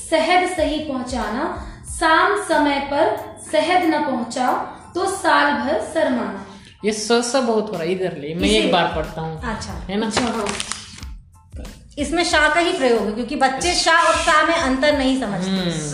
शहद 0.09 0.47
सही 0.55 0.77
पहुँचाना 0.85 1.43
शाम 1.99 2.35
समय 2.43 2.79
पर 2.91 3.15
शहद 3.51 3.83
न 3.85 4.03
पहुँचा 4.05 4.51
तो 4.95 5.05
साल 5.15 5.51
भर 5.53 5.79
शर्माना 5.93 6.45
ये 6.85 6.91
स 6.91 7.11
स 7.25 7.35
बहुत 7.47 7.67
हो 7.67 7.73
रहा 7.73 7.83
है 7.83 7.91
इधर 7.91 8.17
ले 8.17 8.33
मैं 8.35 8.49
एक 8.49 8.71
बार 8.71 8.91
पढ़ता 8.95 9.21
हूँ 9.21 9.41
अच्छा। 9.51 9.73
है 9.89 9.97
ना? 9.97 10.09
इसमें 12.01 12.23
शाह 12.23 12.47
का 12.53 12.59
ही 12.59 12.73
प्रयोग 12.73 13.05
है 13.05 13.11
क्योंकि 13.11 13.35
बच्चे 13.35 13.73
शाह 13.73 14.01
और 14.01 14.15
शाह 14.15 14.43
में 14.43 14.55
अंतर 14.55 14.97
नहीं 14.97 15.21
समझते। 15.21 15.89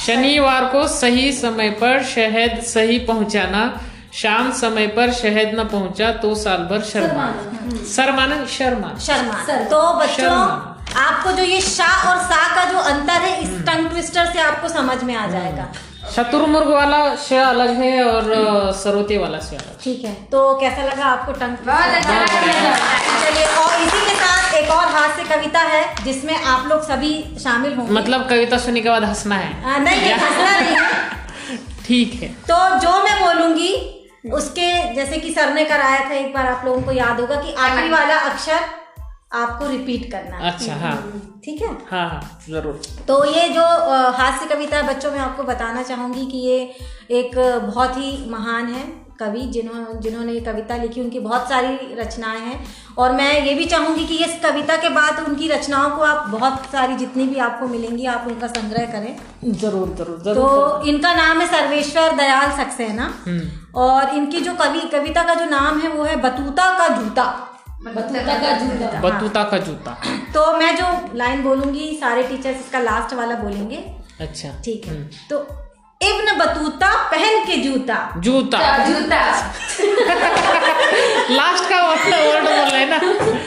शनिवार 0.00 0.64
को 0.64 0.88
सही 0.88 1.32
समय 1.32 1.70
पर 1.70 2.02
शहद 2.04 2.62
सही 2.62 2.98
पहुंचाना 2.98 3.80
शाम 4.14 4.52
समय 4.52 4.86
पर 4.86 5.12
शहद 5.12 5.60
न 5.60 5.64
पहुँचा 5.64 6.10
तो 6.12 6.34
साल 6.34 6.58
भर 6.58 6.82
शर्मा। 6.82 7.26
शर्माना 7.96 8.46
शर्मा 8.46 8.98
शर्मा। 8.98 9.44
सर- 9.44 9.70
तो 9.70 9.98
बच्चों 9.98 10.14
शर्मा। 10.14 10.68
आपको 10.96 11.32
जो 11.32 11.42
ये 11.42 11.60
शाह 11.60 12.10
और 12.10 12.16
सा 12.16 12.54
का 12.54 12.64
जो 12.64 12.78
अंतर 12.78 13.20
है 13.20 13.42
इस 13.42 13.48
टंग 13.66 13.88
ट्विस्टर 13.88 14.26
से 14.26 14.40
आपको 14.40 14.68
समझ 14.68 15.02
में 15.02 15.14
आ 15.14 15.26
जाएगा। 15.26 15.68
शतुर्मुर्ग 16.02 16.68
वाला 16.68 16.98
श 17.16 17.32
अलग 17.32 17.70
है 17.80 18.02
और 18.04 18.72
सरोते 18.76 19.18
वाला 19.18 19.38
श 19.38 19.52
अलग 19.54 19.78
ठीक 19.82 20.04
है 20.04 20.12
तो 20.32 20.40
कैसा 20.60 20.82
लगा 20.82 21.04
आपको 21.04 21.32
टंग 21.32 21.56
बहुत 21.66 21.94
अच्छा 21.96 22.14
लगा। 22.14 22.88
चलिए 23.24 23.44
और 23.44 23.82
इसी 23.82 24.00
के 24.06 24.14
साथ 24.14 24.54
एक 24.54 24.70
और 24.70 24.84
हास्य 24.94 25.24
कविता 25.24 25.60
है 25.60 26.04
जिसमें 26.04 26.34
आप 26.34 26.66
लोग 26.68 26.82
सभी 26.82 27.12
शामिल 27.42 27.74
होंगे। 27.74 27.92
मतलब 27.92 28.28
कविता 28.28 28.58
सुनने 28.58 28.80
के 28.80 28.88
बाद 28.88 29.04
हंसना 29.04 29.36
है। 29.36 29.50
आ, 29.64 29.78
नहीं 29.78 30.00
नहीं 30.00 30.12
हंसना 30.12 30.60
नहीं 30.60 30.76
है। 30.76 31.56
ठीक 31.86 32.22
है। 32.22 32.28
तो 32.50 32.78
जो 32.78 33.02
मैं 33.04 33.18
बोलूँगी 33.20 33.72
उसके 34.34 34.94
जैसे 34.94 35.18
कि 35.18 35.32
सर 35.34 35.52
ने 35.54 35.64
कराया 35.64 36.00
था 36.10 36.14
एक 36.14 36.34
बार 36.34 36.46
आप 36.46 36.64
लोगों 36.64 36.82
को 36.82 36.92
याद 36.92 37.20
होगा 37.20 37.36
कि 37.36 37.54
आखिरी 37.54 37.88
वाला 37.88 38.18
अक्षर 38.30 38.60
आपको 39.34 39.66
रिपीट 39.66 40.10
करना 40.12 40.36
है। 40.36 40.52
अच्छा 40.52 40.74
हाँ। 40.76 40.96
ठीक 41.44 41.62
है? 41.62 41.68
हाँ 41.90 42.08
हाँ 42.08 42.38
ज़रूर। 42.48 42.80
तो 43.08 43.24
ये 43.26 43.48
जो 43.50 43.62
हास्य 44.14 44.46
कविता 44.46 44.82
बच्चों 44.82 45.12
में 45.12 45.18
आपको 45.20 45.42
बताना 45.44 45.82
चाहूँगी 45.82 46.26
कि 46.26 46.38
ये 46.38 46.58
एक 47.12 47.38
बहुत 47.66 47.96
ही 47.96 48.30
महान 48.30 48.66
है 48.66 48.90
कवि 49.20 49.40
जिन्हों 49.54 50.00
जिन्होंने 50.00 50.32
ये 50.32 50.40
कविता 50.40 50.76
लिखी 50.76 51.00
उनकी 51.00 51.18
बहुत 51.20 51.48
सारी 51.48 51.94
रचनाएँ 51.94 52.40
हैं। 52.40 52.58
और 52.98 53.12
मैं 53.12 53.44
ये 53.46 53.54
भी 53.54 53.64
चाहूँगी 53.66 54.06
कि 54.06 54.16
इस 54.24 54.38
कविता 54.42 54.76
के 54.76 54.88
बाद 54.88 55.20
उनकी 55.28 55.48
रचनाओं 55.48 55.90
को 55.90 56.02
आप 56.02 56.28
बहुत 56.30 56.64
सारी 56.72 56.96
जितनी 56.96 57.26
भी 57.26 57.38
आपको 57.40 57.66
मिलेंगी 57.68 58.06
आप 58.06 58.26
उनका 58.28 58.46
संग्रह 58.48 58.86
करें। 58.92 59.52
ज़रूर 59.52 59.94
ज़रूर 59.98 60.18
तो 60.18 60.24
ज़रूर 60.24 60.88
इनका 60.88 61.14
नाम 61.14 61.40
है 61.40 61.46
सर्वेश्वर 61.48 62.16
दयाल 62.16 62.50
सक्सेना। 62.58 63.12
हम्म। 63.26 63.48
और 63.80 64.14
इनकी 64.16 64.40
जो 64.40 64.54
कवि 64.54 64.88
कविता 64.92 65.22
का 65.22 65.34
जो 65.34 65.44
नाम 65.50 65.80
है 65.80 65.88
वो 65.88 66.04
है 66.04 66.16
बतूता 66.22 66.68
का 66.78 66.88
जूता। 66.96 67.30
बतूता 67.86 68.38
का 68.38 68.50
जूता। 68.58 69.00
बतूता 69.00 69.42
का 69.42 69.58
जूता। 69.58 70.00
तो 70.34 70.52
मैं 70.58 70.76
जो 70.76 71.10
लाइन 71.14 71.42
बोलूँगी 71.42 71.96
सारे 72.00 72.22
टीचर्स 72.22 72.56
इसका 72.56 72.78
लास्ट 72.78 73.14
वाला 73.14 73.34
बोलेंगे। 73.34 73.76
अच्छा। 74.20 74.48
ठीक 74.64 74.86
है। 74.86 74.94
हम्म। 74.94 75.06
तो 75.30 75.46
इब्न 76.02 76.36
बतूता 76.38 76.92
पहन 77.10 77.44
के 77.44 77.56
जूता। 77.56 78.12
जूता। 78.18 78.58
जूता? 78.86 79.16
लास्ट 81.30 81.68
का 81.70 81.82
वर्ड 81.88 82.44
बोल 82.44 82.70
रहे 82.70 82.86
ना? 82.86 82.98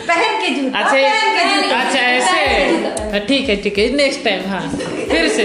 पहन 0.07 0.41
के 0.41 0.49
जूता। 0.49 0.79
अच्छा 0.79 0.91
पहन 0.91 1.37
के 1.37 1.43
जूता। 1.55 1.79
अच्छा 1.81 1.99
ऐसे। 1.99 3.09
हाँ, 3.11 3.19
ठीक 3.19 3.49
है 3.49 3.55
ठीक 3.63 3.77
है। 3.77 3.89
नेक्स्ट 3.95 4.23
टाइम 4.23 4.49
हाँ 4.49 4.61
फिर 5.09 5.27
से। 5.29 5.43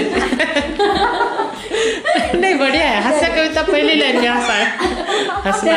नहीं 2.40 2.54
बढ़िया 2.54 2.88
है। 2.88 3.02
हास्य 3.02 3.28
कविता 3.28 3.62
पहली 3.62 3.94
लाइन 3.94 4.20
में 4.20 4.28
हंसा 4.28 4.52
है। 4.52 4.66
हंसना 5.46 5.72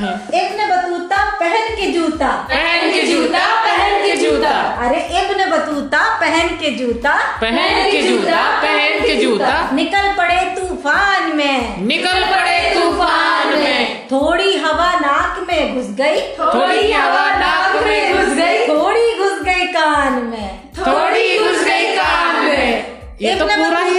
हाँ। 0.00 0.12
इब्न 0.34 0.66
बतूता 0.70 1.11
पहन 1.42 1.74
के 1.76 1.86
जूता। 1.86 2.26
पहन 2.50 2.92
के 2.92 3.02
जूता 3.02 3.46
पहन 3.62 4.02
के 4.02 4.16
जूता। 4.16 4.50
अरे 4.84 4.98
इब्न 5.20 5.50
बतूता 5.50 6.02
पहन 6.20 6.48
के 6.48 6.70
जूता। 6.70 7.14
पहन 7.40 7.90
के 7.90 8.02
जूता 8.02 8.42
पहन 8.60 9.00
के 9.00 9.14
जूता। 9.14 9.70
निकल 9.72 10.12
पड़े 10.18 10.40
तूफ़ान 10.56 11.36
में। 11.36 11.86
निकल 11.86 12.20
पड़े 12.24 12.60
तूफ़ान 12.74 13.58
में। 13.58 14.06
थोड़ी 14.06 14.56
हवा 14.56 14.92
नाक 14.92 15.44
में 15.48 15.74
घुस 15.74 15.90
गई। 15.96 16.20
थोड़ी 16.38 16.92
हवा 16.92 17.26
नाक 17.34 17.82
में 17.84 18.16
घुस 18.16 18.34
गई। 18.36 18.66
थोड़ी 18.68 19.18
घुस 19.18 19.42
गई 19.42 19.66
कान 19.66 20.12
में। 20.12 20.60
थोड़ी 20.78 21.38
घुस 21.38 21.64
गई 21.64 21.92
कान 21.96 22.44
में। 22.44 22.86
ये 23.22 23.34
तो 23.34 23.46
पूरा 23.46 23.78
ही। 23.78 23.98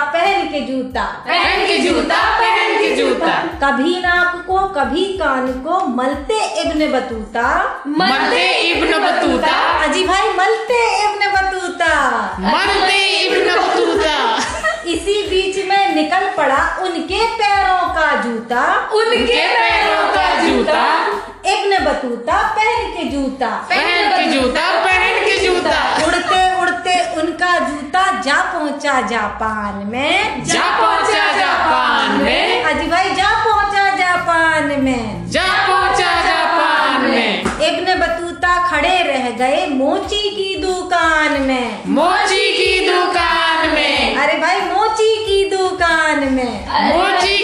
पहन 0.00 0.46
के 0.46 0.60
जूता 0.60 1.02
पहन 1.28 1.66
के 1.66 1.78
जूता 1.78 2.38
पहन 2.38 2.78
के 2.78 2.96
जूता। 2.96 3.26
कभी 3.36 4.00
नाक 4.00 4.44
को 4.46 4.58
कभी 4.58 5.04
कान 5.04 5.52
को 5.52 5.86
मलते 5.86 6.60
इब्न 6.60 6.92
बतूता। 6.92 7.46
मलते 7.88 8.60
Ibn 8.70 8.92
Battuta. 8.98 9.82
अजी 9.84 10.04
भाई 10.06 10.28
मलते 10.28 11.04
इब्न 11.04 11.30
बतूता। 11.30 11.94
मलते 12.40 13.26
Ibn 13.26 13.54
Battuta. 13.54 14.38
इसी 14.86 15.22
बीच 15.22 15.66
में 15.66 15.94
निकल 15.94 16.30
पड़ा 16.36 16.78
उनके 16.80 17.26
पैरों 17.26 17.88
का 17.88 18.22
जूता। 18.22 18.90
उनके 18.94 19.46
पैरों 19.48 20.08
का 20.08 20.42
जूता। 20.42 21.06
इब्न 21.46 21.84
बतूता 21.84 22.36
पहन 22.56 22.90
के 22.92 23.04
जूता। 23.04 23.48
पहन 23.70 24.10
के 24.16 24.24
जूता 24.32 24.62
पहन 24.84 25.24
के 25.26 25.36
जूता। 25.46 26.06
उड़ते 26.06 26.40
उड़ते 26.60 26.94
उनका 27.20 27.58
जूता 27.58 28.04
जा 28.22 28.40
पहुँचा 28.52 29.00
जापान 29.00 29.86
में। 29.86 30.44
जा 30.44 30.64
पहुँचा 30.78 31.26
जापान 31.32 32.20
में। 32.22 32.64
अजी 32.64 32.86
भाई 32.86 33.10
जा 33.10 33.30
पहुँचा 33.44 33.88
जापान 33.96 34.80
में। 34.80 35.30
जा 35.30 35.46
पहुँचा 35.68 36.12
जापान 36.26 37.10
में। 37.10 37.60
एक 37.60 37.78
इब्न 37.78 37.94
बतूता 38.00 38.68
खड़े 38.68 38.96
रह 39.02 39.30
गए 39.30 39.66
मोची 39.66 40.28
की 40.30 40.62
दुकान 40.62 41.40
में। 41.42 41.82
मोची 41.88 42.52
की 42.52 42.88
दुकान 42.88 43.68
में। 43.68 44.16
अरे 44.16 44.38
भाई 44.38 44.60
मोची 44.60 45.14
की 45.26 45.56
दुकान 45.56 46.32
में। 46.32 46.68
मोची 46.68 47.37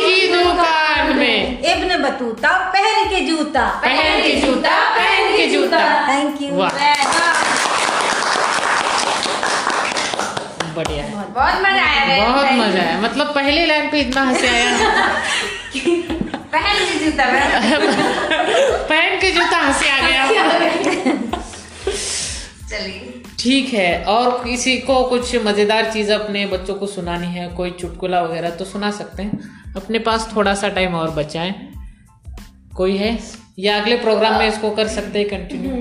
बतूता 2.14 2.50
पहन 2.72 3.08
के 3.10 3.20
जूता। 3.26 3.62
पहन 3.84 4.20
के 4.22 4.34
जूता 4.40 4.74
पहन 4.96 5.36
के 5.36 5.46
जूता। 5.48 5.78
थैंक 6.08 6.42
यू 6.42 6.48
बढ़िया 10.76 11.02
बहुत 11.34 11.60
मज़ा 11.62 11.82
आया 11.82 12.26
बहुत 12.26 12.52
मज़ा 12.52 12.80
आया। 12.82 13.00
मतलब 13.00 13.26
पहली 13.34 13.66
लाइन 13.66 13.90
पे 13.90 14.00
इतना 14.00 14.22
हँसी 14.22 14.46
आया। 14.46 14.68
पहन 16.54 16.78
के 16.78 16.94
जूता 17.04 17.24
पहन 17.24 17.92
पहन 18.88 19.18
के 19.20 19.30
जूता 19.32 19.58
हँसी 19.58 19.88
आ 19.88 19.98
गया। 20.00 20.46
चलिए। 22.70 23.22
ठीक 23.38 23.72
है 23.74 24.04
और 24.06 24.30
किसी 24.44 24.76
को 24.78 25.02
कुछ 25.04 25.34
मज़ेदार 25.44 25.92
चीज़ 25.92 26.12
अपने 26.12 26.46
बच्चों 26.46 26.74
को 26.74 26.86
सुनानी 26.86 27.26
है 27.28 27.48
कोई 27.56 27.70
चुटकुला 27.80 28.22
वगैरह 28.22 28.50
तो 28.50 28.64
सुना 28.64 28.90
सकते 28.92 29.22
हैं। 29.22 29.52
अपने 29.76 29.98
पास 30.00 30.28
थोड़ा 30.36 30.54
सा 30.54 30.68
टाइम 30.68 30.94
और 30.94 31.10
बचा 31.10 31.40
है। 31.40 31.52
कोई 32.76 32.96
है? 32.96 33.18
या 33.58 33.80
अगले 33.80 33.96
प्रोग्राम 33.96 34.38
में 34.38 34.48
इसको 34.48 34.70
कर 34.70 34.88
सकते 34.88 35.18
हैं 35.18 35.28
कंटिन्यू 35.28 35.72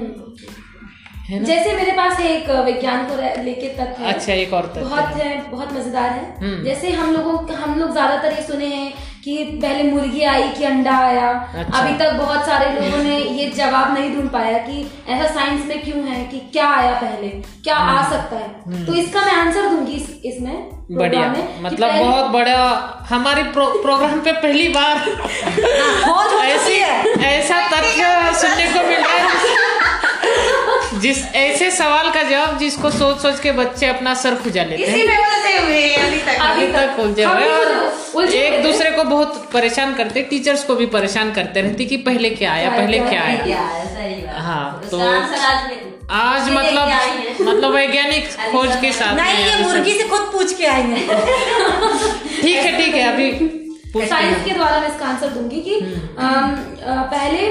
है 1.34 1.40
ना? 1.40 1.46
जैसे 1.46 1.74
मेरे 1.76 1.92
पास 1.92 2.20
एक 2.22 2.50
विज्ञान 2.66 3.06
को 3.06 3.16
लेके 3.44 3.68
तथ्य 3.78 4.06
अच्छा 4.06 4.34
एक 4.34 4.54
और 4.54 4.66
तथ्य 4.66 4.82
बहुत 4.82 5.16
है 5.16 5.32
बहुत 5.52 5.74
मज़ेदार 5.74 6.10
है। 6.10 6.26
हम्म। 6.42 6.64
जैसे 6.64 6.92
हम 6.92 7.14
लोगों 7.14 7.56
हम 7.56 7.80
लोग 7.80 7.92
ज़्यादातर 7.92 8.34
ये 8.34 8.44
सुने 8.44 8.66
हैं 8.66 8.94
कि 9.24 9.34
पहले 9.62 9.84
मुर्गी 9.92 10.24
आई 10.30 10.48
कि 10.50 10.64
अंडा 10.64 10.96
आया। 11.00 11.28
अच्छा। 11.56 11.80
अभी 11.80 11.94
तक 12.00 12.14
बहुत 12.14 12.46
सारे 12.46 12.72
लोगों 12.72 13.04
ने 13.04 13.18
ये 13.18 13.46
जवाब 13.52 13.94
नहीं 13.94 14.14
ढूंढ 14.16 14.30
पाया 14.30 14.58
कि 14.58 14.82
ऐसा 15.10 15.28
साइंस 15.34 15.66
में 15.68 15.84
क्यों 15.84 16.04
है 16.08 16.24
कि 16.26 16.40
क्या 16.54 16.68
आया 16.70 16.92
पहले 17.02 17.28
क्या 17.64 17.76
आ 17.76 17.92
हम्म। 17.92 18.12
सकता 18.12 18.38
है। 18.38 18.86
तो 18.86 18.94
इसका 18.94 19.22
मैं 19.22 19.34
आंसर 19.36 19.70
दूँगी 19.70 19.94
इस, 19.94 20.10
इसमें 20.26 20.70
बढ़िया। 20.92 21.30
मतलब 21.62 21.92
बहुत 22.00 22.32
बड़ा 22.32 22.60
हमारे 23.10 23.44
प्रो, 23.54 23.66
प्रोग्राम 23.82 24.20
पे 24.20 24.32
पहली 24.42 24.68
बार 24.70 24.98
ऐसी 26.46 26.80
ऐसा 27.26 27.62
तथ्य 27.70 28.34
सुनने 28.42 28.66
को 28.74 28.88
मिल 28.88 29.00
रहा 29.00 29.18
है। 29.18 29.63
जिस 31.04 31.24
ऐसे 31.36 31.70
सवाल 31.72 32.10
का 32.12 32.22
जवाब 32.24 32.58
जिसको 32.58 32.90
सोच 32.92 33.22
सोच 33.22 33.40
के 33.40 33.52
बच्चे 33.52 33.86
अपना 33.88 34.14
सर 34.14 34.36
खुजा 34.36 34.64
लेते 34.64 34.84
इसी 34.84 35.00
हैं 35.00 35.08
हैं 35.08 35.98
अभी 36.00 36.18
तक। 36.18 36.42
अभी 36.42 36.68
तक 36.68 37.00
उलझे 37.00 37.24
हुए 37.24 37.48
और 38.16 38.34
एक 38.34 38.62
दूसरे 38.64 38.92
को 38.92 39.04
बहुत 39.04 39.50
परेशान 39.54 39.94
करते 39.96 40.22
टीचर्स 40.22 40.64
को 40.64 40.76
भी 40.76 40.86
परेशान 40.96 41.32
करते 41.32 41.62
रहती 41.62 41.86
कि 41.86 41.98
पहले 42.08 42.30
क्या 42.30 42.52
आया 42.54 42.70
पहले 42.70 43.00
क्या 43.00 43.22
आया। 43.22 43.58
है 43.58 43.86
सही 43.96 44.22
बात। 44.22 44.36
हाँ, 44.42 44.88
तो- 44.92 45.02
आज 46.12 46.50
मतलब 46.52 46.90
मतलब 47.42 47.74
वैज्ञानिक 47.74 48.28
खोज 48.52 48.76
के 48.82 48.92
साथ 48.92 49.16
नहीं 49.16 49.46
ये 49.46 49.64
मुर्गी 49.64 49.94
से 49.94 50.08
खुद 50.08 50.22
पूछ 50.34 50.54
के 50.54 50.66
आई 50.66 50.82
हैं। 50.82 51.08
ठीक 52.42 52.56
है 52.56 52.78
ठीक 52.78 52.96
है 52.96 53.04
अभी 53.14 53.32
साइंस 54.10 54.46
के 54.46 54.52
द्वारा 54.52 54.80
मैं 54.80 54.88
इसका 54.88 55.06
आंसर 55.06 55.28
दूँगी 55.30 55.60
कि 55.62 55.80
हम्म। 56.20 57.02
पहले 57.12 57.48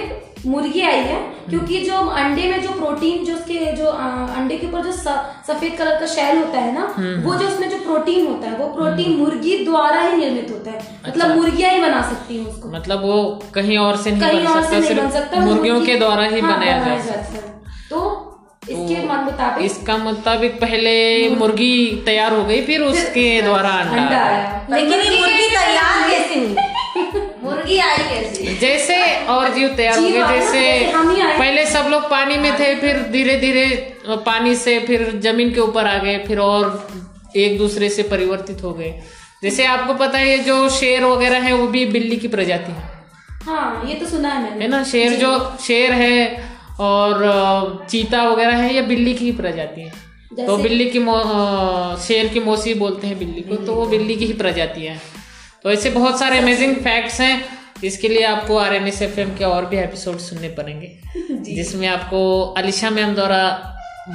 मुर्गी 0.47 0.81
आई 0.82 1.01
है 1.02 1.19
क्योंकि 1.48 1.78
जो 1.81 1.97
अंडे 2.14 2.43
में 2.51 2.62
जो 2.62 2.73
प्रोटीन 2.73 3.24
जो 3.24 3.35
उसके 3.35 3.73
जो 3.77 3.86
अंडे 3.86 4.56
के 4.56 4.66
ऊपर 4.66 4.82
जो 4.82 4.93
सफ़ेद 4.93 5.77
कलर 5.78 5.98
का 6.01 6.06
शेल 6.06 6.39
होता 6.39 6.59
है 6.59 6.73
ना 6.74 6.86
हम्म। 6.97 7.23
वो 7.23 7.35
जो 7.35 7.47
उसमें 7.48 7.69
जो 7.70 7.78
प्रोटीन 7.78 8.27
होता 8.27 8.48
है 8.48 8.56
वो 8.59 8.66
प्रोटीन 8.74 9.16
मुर्गी 9.16 9.56
द्वारा 9.64 10.01
ही 10.01 10.16
निर्मित 10.16 10.51
होता 10.51 10.70
है 10.70 10.78
अच्छा। 10.78 11.09
मतलब 11.09 11.23
अच्छा। 11.23 11.35
मुर्गियाँ 11.35 11.70
ही 11.70 11.81
बना 11.81 12.02
सकती 12.10 12.36
है 12.36 12.44
उसको 12.47 12.69
मतलब 12.69 13.02
वो 13.02 13.23
कहीं 13.55 13.78
और 13.78 13.97
से 13.97 14.10
नहीं 14.10 14.20
कहीं 14.23 14.47
और 14.47 14.62
से 14.64 14.81
नहीं 14.81 14.97
बन 14.97 15.10
सकता 15.10 15.40
मुर्गियों 15.43 15.81
के 15.81 15.98
द्वारा 15.98 16.24
ही 16.24 16.40
हाँ, 16.40 16.56
बनाया 16.56 16.78
बनाया 16.78 16.97
जा 16.97 17.02
सकता 17.02 17.16
जाता 17.16 17.36
है 17.36 17.51
तो 17.90 18.28
इसके 18.64 18.94
तो 18.97 19.23
मुताबिक 19.23 19.64
इसका 19.64 19.97
मुताबिक 19.98 20.60
पहले 20.60 20.94
मुर्गी 21.36 22.02
तैयार 22.06 22.32
हो 22.32 22.44
गई 22.44 22.60
फिर 22.62 22.82
उसके 22.82 23.31
द्वारा 23.43 23.70
अंडा 23.70 24.02
आया। 24.02 24.19
आया 24.19 24.66
लेकिन 24.70 25.01
ये 25.01 25.19
मुर्गी 25.19 25.48
तैयार 25.51 26.10
कैसे 26.10 26.39
हुई 26.39 26.72
मुर्गी 27.53 27.79
आई 27.79 27.97
कैसे? 27.97 28.55
जैसे 28.55 29.27
और 29.27 29.55
जीव 29.55 29.69
तैयार 29.69 29.99
हो 29.99 30.05
गए 30.05 30.39
जैसे 30.39 30.93
आए। 31.20 31.39
पहले 31.39 31.66
सब 31.66 31.89
लोग 31.91 32.11
पानी 32.11 32.37
में 32.37 32.61
थे 32.61 32.74
फिर 32.74 33.03
धीरे 33.03 33.37
धीरे 33.37 33.97
पानी 34.09 34.55
से 34.55 34.81
फिर 34.81 35.20
ज़मीन 35.24 35.55
के 35.55 35.61
ऊपर 35.61 35.87
आ 35.87 35.99
गए 35.99 36.19
फिर 36.19 36.39
और 36.39 36.89
एक 37.37 37.59
दूसरे 37.59 37.89
से 37.89 38.03
परिवर्तित 38.03 38.62
हो 38.62 38.73
गए। 38.73 39.03
जैसे 39.43 39.65
आपको 39.65 39.95
पता 39.95 40.19
है 40.19 40.39
जो 40.39 40.69
शेर 40.69 41.05
वगैरह 41.05 41.39
है 41.39 41.53
वो 41.53 41.66
भी 41.66 41.87
बिल्ली 41.87 42.16
की 42.16 42.29
प्रजाति 42.29 42.73
है। 42.73 43.03
हाँ 43.31 43.85
ये 43.89 43.95
तो 43.95 44.07
सुना 44.07 44.29
है 44.29 44.51
मैंने। 44.51 44.65
है 44.65 44.70
ना? 44.70 44.85
शेर 44.85 45.12
जो। 45.12 45.57
शेर 45.61 45.93
है 45.93 46.45
और 46.81 47.87
चीता 47.91 48.29
वगैरह 48.29 48.57
है 48.57 48.74
ये 48.74 48.83
बिल्ली 48.83 49.15
की 49.15 49.24
ही 49.24 49.33
प्रजाति 49.33 49.81
है। 49.81 50.12
तो 50.47 50.57
बिल्ली 50.62 50.91
की 50.91 50.99
मो- 50.99 51.99
शेर 51.99 52.29
की 52.29 52.41
मौसी 52.41 52.74
बोलते 52.74 53.07
हैं 53.07 53.19
बिल्ली 53.19 53.41
को 53.41 53.57
तो 53.57 53.74
वो 53.74 53.87
बिल्ली 53.87 54.16
की 54.16 54.27
ही 54.27 54.33
प्रजाति 54.33 54.81
है। 54.81 55.22
तो 55.64 55.70
ऐसे 55.70 55.90
बहुत 55.90 56.18
सारे 56.18 56.39
अमेजिंग 56.39 56.76
फैक्ट्स 56.76 57.20
हैं। 57.20 57.44
इसके 57.84 58.09
लिए 58.09 58.22
आपको 58.24 58.56
R 58.56 58.74
N 58.74 58.86
S 58.89 59.02
F 59.02 59.20
M 59.20 59.36
के 59.36 59.44
और 59.44 59.66
भी 59.66 59.76
एपिसोड 59.76 60.18
सुनने 60.18 60.48
पड़ेंगे। 60.48 60.98
जिसमें 61.55 61.89
आपको 61.89 62.43
अलिशा 62.59 62.90
मैम 62.90 63.14
द्वारा 63.14 63.43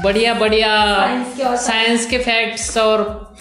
बढ़िया 0.04 0.34
बढ़िया 0.34 1.56
साइंस 1.58 2.06
के 2.10 2.18
फैक्ट्स 2.18 2.78
और 2.78 3.36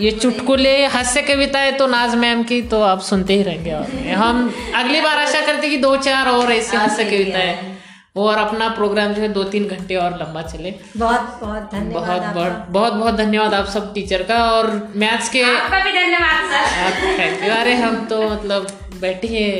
ये 0.00 0.10
चुटकुले 0.10 0.86
हास्य 0.86 1.22
कविताएँ 1.22 1.72
तो 1.72 1.86
नाज 1.86 2.14
मैम 2.14 2.42
की 2.42 2.62
तो 2.62 2.80
आप 2.82 3.00
सुनते 3.00 3.34
ही 3.34 3.42
रहेंगे 3.42 3.72
और। 3.72 3.86
हम 4.14 4.54
अगली 4.74 5.00
बार 5.00 5.18
आशा 5.18 5.40
करते 5.40 5.66
हैं 5.66 5.70
कि 5.70 5.76
दो 5.76 5.96
चार 5.96 6.28
और 6.28 6.52
ऐसे 6.52 6.76
हास्य 6.76 7.04
कविताएँ 7.04 7.77
और 8.18 8.38
अपना 8.38 8.68
प्रोग्राम 8.74 9.12
जो 9.14 9.22
है 9.22 9.28
दो 9.32 9.42
तीन 9.46 9.66
घंटे 9.66 9.96
और 9.96 10.16
लंबा 10.18 10.42
चले। 10.44 10.74
बहुत 10.96 11.38
बहुत 11.40 11.68
धन्यवाद 11.72 12.06
बहुत 12.06 12.34
बहुत 12.34 12.66
बहुत 12.70 12.92
बहुत 12.94 13.14
धन्यवाद 13.16 13.54
आप 13.54 13.66
सब 13.74 13.92
टीचर 13.94 14.22
का 14.30 14.42
और 14.52 14.70
मैथ्स 14.96 15.28
के 15.28 15.42
आपका 15.44 15.84
भी 15.84 15.92
धन्यवाद 15.92 16.50
सर। 16.52 17.18
थैंक 17.18 17.44
यू 17.44 17.50
अरे 17.54 17.74
हम 17.76 18.04
तो 18.06 18.22
मतलब 18.30 18.66
बैठे 19.00 19.28
हैं 19.28 19.50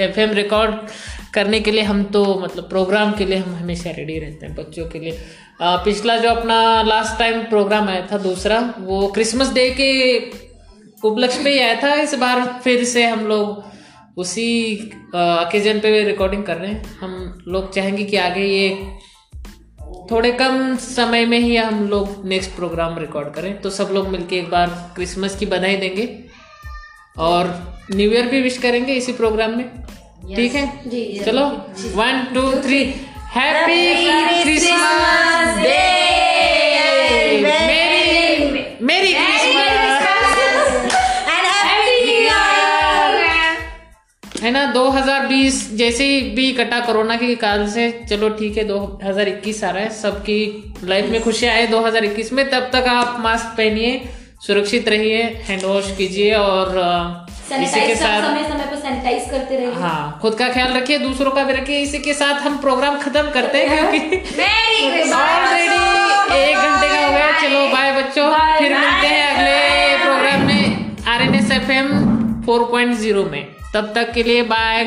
एफ़ 0.00 0.20
एम 0.20 0.30
रिकॉर्ड 0.34 0.74
करने 1.34 1.60
के 1.60 1.70
लिए 1.70 1.82
हम 1.82 2.02
तो 2.14 2.24
मतलब 2.40 2.68
प्रोग्राम 2.68 3.12
के 3.12 3.24
लिए 3.24 3.38
हम 3.38 3.54
हमेशा 3.54 3.90
रेडी 3.90 4.18
रहते 4.18 4.46
हैं 4.46 4.54
बच्चों 4.54 4.86
के 4.88 4.98
लिए। 4.98 5.18
आ, 5.62 5.76
पिछला 5.84 6.16
जो 6.18 6.30
अपना 6.30 6.82
लास्ट 6.82 7.18
टाइम 7.18 7.42
प्रोग्राम 7.50 7.88
आया 7.88 8.06
था 8.12 8.18
दूसरा 8.20 8.58
वो 8.80 9.06
क्रिसमस 9.14 9.52
डे 9.52 9.68
के 9.80 9.90
उपलक्ष्य 11.02 11.42
में 11.42 11.50
ही 11.50 11.58
आया 11.58 11.74
था 11.82 11.92
इस 12.02 12.14
बार 12.18 12.42
फिर 12.64 12.84
से 12.84 13.04
हम 13.06 13.26
लोग 13.26 13.62
उसी 14.16 14.74
ओकेजन 15.14 15.78
पे 15.78 16.02
रिकॉर्डिंग 16.04 16.44
कर 16.44 16.56
रहे 16.56 16.70
हैं। 16.72 16.98
हम 16.98 17.44
लोग 17.48 17.72
चाहेंगे 17.74 18.04
कि 18.04 18.16
आगे 18.16 18.44
ये 18.44 18.68
थोड़े 20.10 20.30
कम 20.32 20.76
समय 20.76 21.26
में 21.26 21.38
ही 21.38 21.56
हम 21.56 21.88
लोग 21.88 22.26
नेक्स्ट 22.26 22.50
प्रोग्राम 22.50 22.98
रिकॉर्ड 22.98 23.28
करें। 23.28 23.60
तो 23.60 23.70
सब 23.70 23.88
लोग 23.92 24.08
मिलके 24.08 24.36
एक 24.36 24.50
बार 24.50 24.68
क्रिसमस 24.94 25.36
की 25.36 25.46
बधाई 25.46 25.76
देंगे। 25.76 26.08
और 27.18 27.48
न्यू 27.94 28.12
ईयर 28.12 28.26
भी 28.26 28.40
विश 28.42 28.58
करेंगे 28.58 28.94
इसी 28.94 29.12
प्रोग्राम 29.12 29.56
में। 29.56 29.68
ठीक 30.26 30.52
yes. 30.52 30.60
है? 30.60 30.90
जी, 30.90 31.20
चलो 31.24 31.46
one 31.96 32.26
two 32.34 32.42
three 32.62 32.82
happy 33.34 34.42
Christmas 34.42 35.58
day 35.58 36.03
है 44.44 44.50
ना 44.50 44.62
2020 44.72 45.58
जैसे 45.76 46.04
ही 46.04 46.20
भी 46.36 46.52
कटा 46.52 46.78
कोरोना 46.86 47.16
के 47.16 47.34
काल 47.42 47.66
से 47.70 47.90
चलो 48.08 48.28
ठीक 48.38 48.56
है 48.58 48.64
2021 48.68 49.62
आ 49.64 49.70
रहा 49.70 49.82
है 49.82 49.90
सबकी 50.00 50.38
लाइफ 50.84 51.06
में 51.10 51.22
खुशियाँ 51.22 51.54
आए 51.54 51.66
2021 51.68 52.32
में 52.32 52.44
तब 52.50 52.68
तक 52.72 52.88
आप 52.88 53.16
मास्क 53.20 53.54
पहनिए 53.56 53.92
सुरक्षित 54.46 54.88
रहिए 54.88 55.22
हैंड 55.48 55.64
वॉश 55.64 55.90
कीजिए 55.96 56.34
और 56.34 56.76
इसी 57.62 57.80
के 57.80 57.94
साथ 57.94 58.20
समय 58.22 58.44
समय 58.50 58.66
पर 58.70 58.76
सैनिटाइज 58.76 59.30
करते 59.30 59.56
रहिए। 59.56 59.72
हाँ 59.80 60.18
खुद 60.22 60.34
का 60.34 60.48
ख्याल 60.52 60.72
रखिए 60.72 60.98
दूसरों 60.98 61.30
का 61.30 61.44
भी 61.44 61.52
रखिए 61.52 61.80
इसी 61.80 61.98
के 61.98 62.14
साथ 62.14 62.40
हम 62.42 62.58
प्रोग्राम 62.60 63.00
खत्म 63.00 63.30
करते 63.30 63.64
हैं 63.66 63.82
क्योंकि 63.90 65.10
ऑलरेडी 65.12 65.82
एक 66.38 66.56
घंटे 66.56 66.88
का 66.88 67.06
हो 67.06 67.12
गया 67.12 67.32
चलो 67.40 67.66
बाय 67.72 67.92
बच्चों। 68.02 68.30
फिर 68.58 68.78
मिलते 68.78 69.06
हैं 69.06 69.26
अगले 69.34 69.96
प्रोग्राम 70.04 70.46
में 70.46 71.04
R 71.14 71.22
N 71.22 71.34
S 71.34 71.50
F 71.52 71.70
M 71.72 71.92
four 72.46 72.70
point 72.70 72.96
zero 72.96 73.24
में। 73.24 73.63
तब 73.74 73.92
तक 73.94 74.12
के 74.12 74.22
लिए 74.22 74.42
बाय 74.42 74.84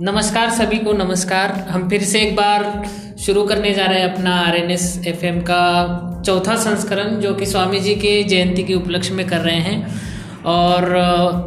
नमस्कार 0.00 0.50
सभी 0.50 0.78
को 0.78 0.92
नमस्कार। 0.92 1.52
हम 1.52 1.88
फिर 1.88 2.02
से 2.02 2.20
एक 2.20 2.36
बार 2.36 2.88
शुरू 3.18 3.44
करने 3.44 3.74
जा 3.74 3.86
रहे 3.86 4.00
हैं 4.00 4.14
अपना 4.14 4.34
R 4.36 4.56
N 4.56 4.70
S 4.70 5.02
F 5.06 5.24
M 5.24 5.40
का 5.40 6.22
चौथा 6.26 6.56
संस्करण 6.56 7.16
जो 7.16 7.34
कि 7.34 7.46
स्वामी 7.46 7.80
जी 7.80 7.94
के 7.94 8.22
जयंती 8.22 8.64
के 8.64 8.74
उपलक्ष्य 8.74 9.14
में 9.14 9.26
कर 9.28 9.38
रहे 9.38 9.60
हैं। 9.60 10.09
और 10.44 10.96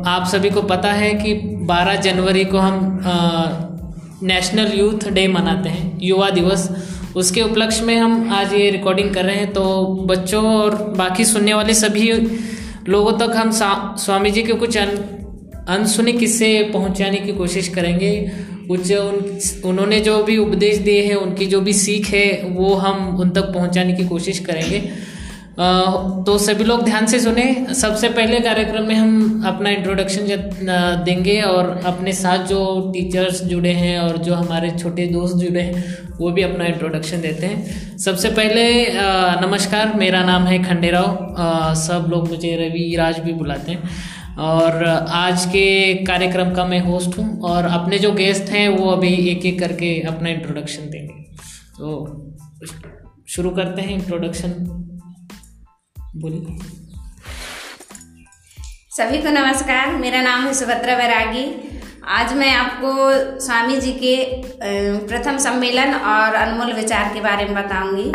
आप 0.07 0.27
सभी 0.27 0.49
को 0.49 0.61
पता 0.61 0.91
है 0.91 1.13
कि 1.13 1.33
12 1.67 1.95
जनवरी 2.01 2.43
को 2.45 2.57
हम 2.57 2.99
नेशनल 4.23 4.71
यूथ 4.79 5.07
डे 5.11 5.27
मनाते 5.27 5.69
हैं 5.69 5.99
युवा 6.01 6.29
दिवस। 6.29 6.69
उसके 7.15 7.41
उपलक्ष्य 7.41 7.85
में 7.85 7.95
हम 7.97 8.31
आज 8.33 8.53
ये 8.53 8.69
रिकॉर्डिंग 8.69 9.13
कर 9.13 9.25
रहे 9.25 9.35
हैं 9.35 9.51
तो 9.53 9.63
बच्चों 10.09 10.43
और 10.45 10.75
बाकी 10.97 11.25
सुनने 11.25 11.53
वाले 11.53 11.73
सभी 11.73 12.11
लोगों 12.89 13.11
तक 13.17 13.35
हम 13.35 13.51
स्वामी 13.97 14.31
जी 14.31 14.43
के 14.43 14.53
कुछ 14.53 14.77
अन, 14.77 14.89
अनसुने 15.69 16.11
किस्से 16.11 16.69
पहुँचाने 16.73 17.17
की 17.17 17.33
कोशिश 17.33 17.67
करेंगे। 17.67 18.11
कुछ 18.67 18.91
उन 18.91 19.39
उन्होंने 19.65 19.99
जो 19.99 20.23
भी 20.23 20.37
उपदेश 20.37 20.77
दिए 20.77 21.01
हैं 21.05 21.15
उनकी 21.15 21.45
जो 21.45 21.61
भी 21.61 21.73
सीख 21.73 22.07
है 22.07 22.43
वो 22.49 22.73
हम 22.75 23.17
उन 23.19 23.29
तक 23.29 23.53
पहुँचाने 23.53 23.93
की 23.93 24.05
कोशिश 24.07 24.39
करेंगे। 24.39 24.81
तो 25.55 26.37
सभी 26.37 26.63
लोग 26.63 26.83
ध्यान 26.83 27.05
से 27.05 27.19
सुने। 27.19 27.43
सबसे 27.75 28.09
पहले 28.09 28.39
कार्यक्रम 28.39 28.85
में 28.87 28.95
हम 28.95 29.43
अपना 29.45 29.69
इंट्रोडक्शन 29.69 30.27
देंगे 31.05 31.39
और 31.41 31.69
अपने 31.85 32.11
साथ 32.13 32.45
जो 32.47 32.61
टीचर्स 32.93 33.41
जुड़े 33.43 33.73
हैं 33.73 33.99
और 33.99 34.17
जो 34.17 34.33
हमारे 34.33 34.71
छोटे 34.71 35.05
दोस्त 35.07 35.35
जुड़े 35.37 35.61
हैं, 35.61 35.83
वो 36.19 36.31
भी 36.31 36.41
अपना 36.41 36.65
इंट्रोडक्शन 36.65 37.21
देते 37.21 37.45
हैं। 37.45 37.97
सबसे 37.97 38.29
पहले 38.29 38.63
नमस्कार, 39.41 39.93
मेरा 39.95 40.23
नाम 40.25 40.43
है 40.43 40.63
खंडेराव। 40.63 41.75
सब 41.75 42.07
लोग 42.09 42.29
मुझे 42.29 42.55
रवि 42.57 42.95
राज 42.97 43.19
भी 43.19 43.33
बुलाते 43.33 43.71
हैं। 43.71 43.89
और 44.39 44.83
आज 45.13 45.45
के 45.45 45.93
कार्यक्रम 46.05 46.53
का 46.53 46.65
मैं 46.65 46.79
होस्ट 46.79 47.17
हूँ 47.17 47.41
और 47.41 47.65
अपने 47.65 47.99
जो 47.99 48.11
गेस्ट 48.11 48.49
हैं, 48.49 48.67
वो 48.69 48.89
अभी 48.89 49.13
एक 49.31 49.45
एक 49.45 49.59
करके 49.59 49.99
अपना 50.07 50.29
इंट्रोडक्शन 50.29 50.89
देंगे। 50.89 51.21
तो 51.77 52.31
शुरू 53.27 53.49
करते 53.49 53.81
हैं 53.81 53.93
इंट्रोडक्शन 53.93 54.82
बोलिए। 56.15 56.57
सभी 58.91 59.21
को 59.21 59.29
नमस्कार 59.29 59.95
मेरा 59.95 60.21
नाम 60.21 60.43
है 60.45 60.53
सुभद्रा 60.53 60.95
बैरागी 60.97 61.45
आज 62.07 62.33
मैं 62.33 62.51
आपको 62.55 62.91
स्वामी 63.39 63.77
जी 63.77 63.91
के 63.93 64.15
प्रथम 65.07 65.37
सम्मेलन 65.37 65.93
और 65.93 66.35
अनमोल 66.35 66.73
विचार 66.73 67.13
के 67.13 67.21
बारे 67.21 67.45
में 67.45 67.55
बताऊँगी। 67.55 68.11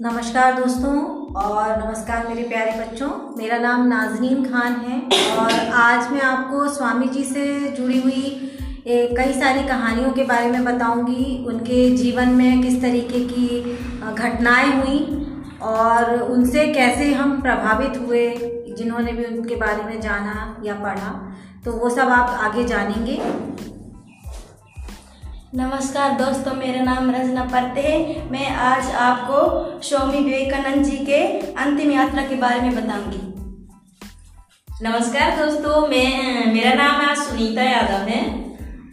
नमस्कार 0.00 0.60
दोस्तों 0.60 0.96
और 1.42 1.86
नमस्कार 1.86 2.26
मेरे 2.28 2.48
प्यारे 2.48 2.72
बच्चों। 2.80 3.10
मेरा 3.38 3.58
नाम 3.58 3.86
नाजनीन 3.86 4.44
खान 4.44 4.80
है 4.80 5.00
और 5.36 5.52
आज 5.76 6.10
मैं 6.12 6.22
आपको 6.22 6.68
स्वामी 6.68 7.08
जी 7.08 7.24
से 7.24 7.46
जुड़ी 7.72 8.00
हुई 8.00 8.57
कई 8.88 9.32
सारी 9.32 9.62
कहानियों 9.68 10.10
के 10.10 10.24
बारे 10.24 10.50
में 10.50 10.64
बताऊँगी। 10.64 11.44
उनके 11.46 11.96
जीवन 11.96 12.28
में 12.28 12.62
किस 12.62 12.80
तरीके 12.82 13.18
की 13.24 13.60
घटनाएँ 14.14 14.70
हुई 14.72 14.98
और 15.62 16.22
उनसे 16.22 16.66
कैसे 16.66 17.12
हम 17.14 17.40
प्रभावित 17.42 17.98
हुए 17.98 18.28
जिन्होंने 18.78 19.12
भी 19.12 19.24
उनके 19.24 19.56
बारे 19.56 19.82
में 19.82 20.00
जाना 20.00 20.62
या 20.64 20.74
पढ़ा। 20.74 21.12
तो 21.64 21.72
वो 21.72 21.90
सब 21.90 22.08
आप 22.08 22.38
आगे 22.40 22.64
जानेंगे। 22.64 23.18
नमस्कार 25.54 26.10
दोस्तों 26.12 26.54
मेरा 26.54 26.82
नाम 26.84 27.10
रजना 27.10 27.44
परते 27.44 27.80
है। 27.80 28.30
मैं 28.30 28.50
आज 28.50 28.90
आपको 28.90 29.80
स्वामी 29.82 30.18
विवेकानंद 30.18 30.84
जी 30.84 30.96
के 30.96 31.22
अंतिम 31.40 31.90
यात्रा 31.90 32.22
के 32.22 32.34
बारे 32.34 32.60
में 32.60 32.74
बताऊँगी। 32.76 33.22
नमस्कार 34.82 35.46
दोस्तों 35.46 35.86
मैं 35.88 36.52
मेरा 36.54 36.74
नाम 36.74 37.08
आज 37.10 37.16
सुनीता 37.18 37.62
यादव 37.62 38.08
है। 38.08 38.47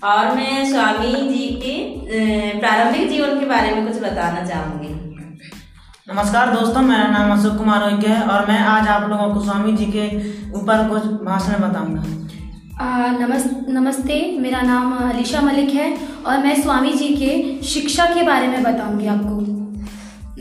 और 0.06 0.36
मैं 0.36 0.66
स्वामी 0.70 1.12
जी 1.30 1.46
के 1.62 2.60
प्रारंभिक 2.60 3.08
जीवन 3.10 3.40
के 3.40 3.46
बारे 3.46 3.72
में 3.76 3.86
कुछ 3.88 3.96
बताना 4.02 4.44
चाहूँगी। 4.46 4.90
नमस्कार 6.10 6.54
दोस्तों 6.56 6.82
मेरा 6.82 7.08
नाम 7.08 7.32
अशोक 7.38 7.58
कुमार 7.58 7.84
ओइके 7.84 8.08
है 8.08 8.22
और 8.24 8.46
मैं 8.48 8.60
आज 8.74 8.88
आप 8.88 9.10
लोगों 9.10 9.34
को 9.34 9.42
स्वामी 9.46 9.74
जी 9.74 9.86
के 9.96 10.06
ऊपर 10.60 10.88
कुछ 10.90 11.04
भाषण 11.24 11.58
बताऊँगा। 11.62 12.04
आ, 12.80 13.08
नमस 13.18 13.50
नमस्ते 13.70 14.22
मेरा 14.40 14.62
नाम 14.62 14.94
अलीशा 15.10 15.42
मलिक 15.42 15.74
है 15.74 15.92
और 16.26 16.38
मैं 16.44 16.56
स्वामी 16.62 16.94
जी 16.94 17.10
के 17.16 17.62
शिक्षा 17.74 18.06
के 18.14 18.24
बारे 18.24 18.48
में 18.48 18.62
बताऊँगी 18.64 19.08
आपको। 19.08 19.42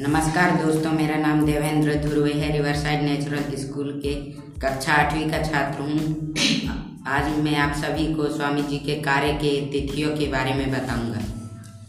नमस्कार 0.09 0.57
दोस्तों 0.65 0.93
मेरा 0.93 1.16
नाम 1.19 1.45
देवेंद्र 1.47 1.95
ध्रुवे 2.09 2.32
है 2.32 2.53
रिवरसाइड 2.53 3.03
नेचुरल 3.03 3.57
स्कूल 3.59 4.01
के 4.05 4.15
कक्षा 4.61 4.93
आठवीं 4.95 5.31
का 5.31 5.43
छात्र 5.43 5.82
हूँ। 5.82 6.93
आज 7.06 7.24
मैं 7.39 7.56
आप 7.56 7.72
सभी 7.76 8.05
को 8.14 8.26
स्वामी 8.26 8.62
जी 8.62 8.76
के 8.78 8.94
कार्य 9.02 9.32
के 9.32 9.51
तिथियों 9.72 10.10
के 10.16 10.26
बारे 10.26 10.52
में 10.55 10.70
बताऊँगा। 10.72 11.18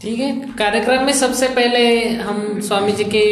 ठीक 0.01 0.19
है 0.19 0.31
कार्यक्रम 0.57 1.05
में 1.05 1.11
सबसे 1.13 1.47
पहले 1.49 1.83
हम 2.19 2.59
स्वामी 2.61 2.91
जी 2.91 3.03
के 3.15 3.23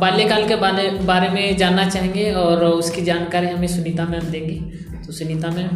बाल्यकाल 0.00 0.46
के 0.48 0.56
बारे 0.56 0.88
बारे 1.06 1.28
में 1.28 1.56
जानना 1.56 1.88
चाहेंगे 1.88 2.30
और 2.34 2.64
उसकी 2.64 3.02
जानकारी 3.02 3.46
हमें 3.46 3.66
सुनीता 3.68 4.04
मैम 4.04 4.30
देंगी। 4.30 4.58
तो 5.06 5.12
सुनीता 5.12 5.50
मैम। 5.50 5.70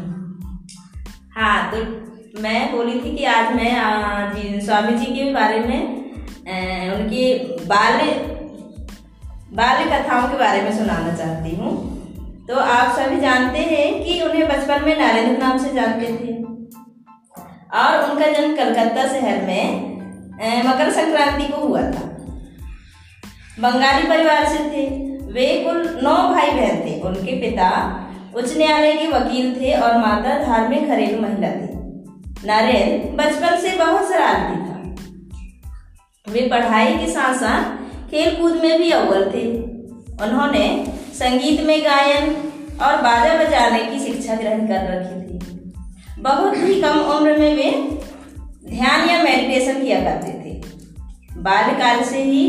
हाँ 1.37 1.71
तो 1.71 1.83
मैं 2.43 2.61
बोली 2.73 3.01
थी 3.01 3.17
कि 3.17 3.25
आज 3.33 3.55
मैं 3.57 3.73
जी 4.35 4.61
स्वामी 4.67 4.99
जी 4.99 5.13
के 5.15 5.33
बारे 5.33 5.59
में 5.61 5.81
उनकी 6.95 7.35
बाल्य 7.67 8.13
बाल्य 9.55 9.91
कथाओं 9.93 10.29
के 10.29 10.39
बारे 10.39 10.63
में 10.63 10.73
सुनाना 10.79 11.17
चाहती 11.17 11.57
हूँ। 11.57 11.75
तो 12.49 12.57
आप 12.57 12.99
सभी 12.99 13.21
जानते 13.21 13.59
हैं 13.59 14.05
कि 14.05 14.21
उन्हें 14.21 14.49
बचपन 14.49 14.85
में 14.85 14.99
नरेंद्र 14.99 15.43
नाम 15.43 15.59
से 15.59 15.73
जानते 15.75 16.07
थे। 16.07 16.35
और 17.75 18.11
उनका 18.11 18.27
जन्म 18.27 18.57
कलकत्ता 18.57 19.07
शहर 19.09 19.43
में 19.43 19.97
मकर 20.65 20.91
संक्रांति 20.91 21.53
को 21.53 21.67
हुआ 21.67 21.81
था। 21.81 22.05
बंगाली 23.61 24.09
परिवार 24.09 24.47
से 24.47 24.59
थे। 24.59 24.87
वे 25.33 25.65
कुल 25.65 26.01
नौ 26.03 26.17
भाई 26.29 26.51
बहन 26.51 26.81
थे। 26.81 27.01
उनके 27.01 27.41
पिता 27.41 27.71
उच्च 28.37 28.57
न्यायालय 28.57 28.93
के 28.93 29.09
वकील 29.09 29.61
थे 29.61 29.73
और 29.75 29.99
माता 29.99 30.45
धार्मिक 30.45 30.89
घरेलू 30.89 31.23
महिला 31.23 31.49
थी। 31.49 31.77
नरेंद्र 32.47 33.25
बचपन 33.25 33.57
से 33.57 33.77
बहुत 33.77 34.09
शरारती 34.09 34.57
था। 34.63 34.77
वे 36.33 36.49
पढ़ाई 36.49 36.95
के 36.95 37.07
साथ 37.07 37.35
साथ 37.35 37.63
खेल 38.11 38.37
कूद 38.37 38.53
में 38.53 38.79
भी 38.79 38.91
अव्वल 38.91 39.31
थे। 39.35 39.76
उन्होंने 40.23 40.87
संगीत 41.15 41.61
में 41.61 41.85
गायन 41.85 42.31
और 42.83 42.97
बाजा 42.97 43.45
बजाने 43.45 43.79
की 43.79 43.99
शिक्षा 43.99 44.35
ग्रहण 44.35 44.67
कर 44.67 44.75
रखी 44.75 45.21
थी। 45.23 45.73
बहुत 46.19 46.57
ही 46.57 46.81
कम 46.81 46.99
उम्र 46.99 47.37
में 47.39 47.57
वे 47.57 47.71
ध्यान 48.71 49.09
या 49.09 49.23
मेडिटेशन 49.23 49.85
किया 49.85 50.01
करते 50.01 50.29
थे। 50.29 50.55
बाल्यकाल 51.41 52.05
से 52.05 52.23
ही 52.23 52.47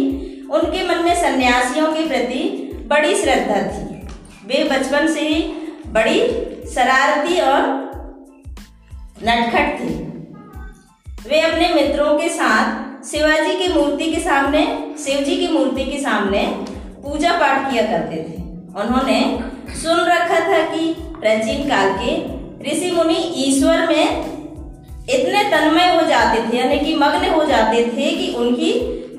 उनके 0.52 0.88
मन 0.88 1.04
में 1.04 1.16
सन्यासियों 1.16 1.88
के 1.88 2.08
प्रति 2.08 2.40
बड़ी 2.88 3.16
श्रद्धा 3.16 3.62
थी। 3.62 3.96
वे 4.48 4.64
बचपन 4.64 5.14
से 5.14 5.20
ही 5.20 5.44
बड़ी 5.88 6.20
शरारती 6.76 7.40
और 7.40 7.88
नटखट 9.24 9.80
थी। 9.80 9.94
वे 11.30 11.42
अपने 11.42 11.74
मित्रों 11.74 12.18
के 12.18 12.30
साथ 12.30 12.88
शिवाजी 13.06 13.54
की 13.54 13.74
मूर्ति 13.74 14.12
के 14.12 14.22
सामने, 14.22 14.66
शिव 15.06 15.20
जी 15.20 15.38
की 15.38 15.48
मूर्ति 15.48 15.86
के 15.86 15.98
सामने 16.00 16.77
पूजा 17.08 17.32
पाठ 17.40 17.72
किया 17.72 17.84
करते 17.84 18.16
थे। 18.18 18.42
उन्होंने 18.78 19.20
सुन 19.76 20.00
रखा 20.06 20.40
था 20.48 20.60
कि 20.66 20.94
प्राचीन 21.20 21.68
काल 21.70 21.92
के 22.00 22.16
ऋषि 22.64 22.92
मुनि 22.92 23.16
ईश्वर 23.44 23.88
में 23.88 24.26
इतने 25.10 25.44
तन्मय 25.52 25.96
हो 25.96 26.08
जाते 26.08 26.42
थे, 26.42 26.58
यानी 26.58 26.80
कि 26.80 26.96
मग्न 26.96 27.30
हो 27.30 27.44
जाते 27.46 27.84
थे 27.88 28.10
कि 28.12 28.34
उनकी 28.36 28.72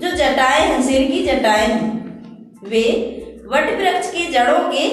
जो 0.03 0.11
जटाएँ 0.11 0.61
हैं, 0.63 0.83
सिर 0.83 1.11
की 1.11 1.23
जटाएँ 1.27 1.67
हैं, 1.67 1.87
वे 2.65 2.85
वट 3.47 3.71
वृक्ष 3.79 4.11
की 4.11 4.27
जड़ों 4.33 4.59
के 4.73 4.87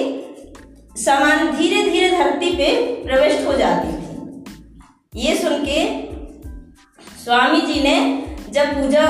समान 0.96 1.50
धीरे 1.56 1.82
धीरे 1.90 2.10
धरती 2.10 2.50
पे 2.56 2.74
प्रविष्ट 3.04 3.46
हो 3.46 3.52
जाती 3.52 3.92
थी। 3.92 5.20
ये 5.20 5.34
सुन 5.36 5.64
के 5.64 5.84
स्वामी 7.24 7.60
जी 7.60 7.82
ने 7.82 7.96
जब 8.50 8.74
पूजा 8.74 9.04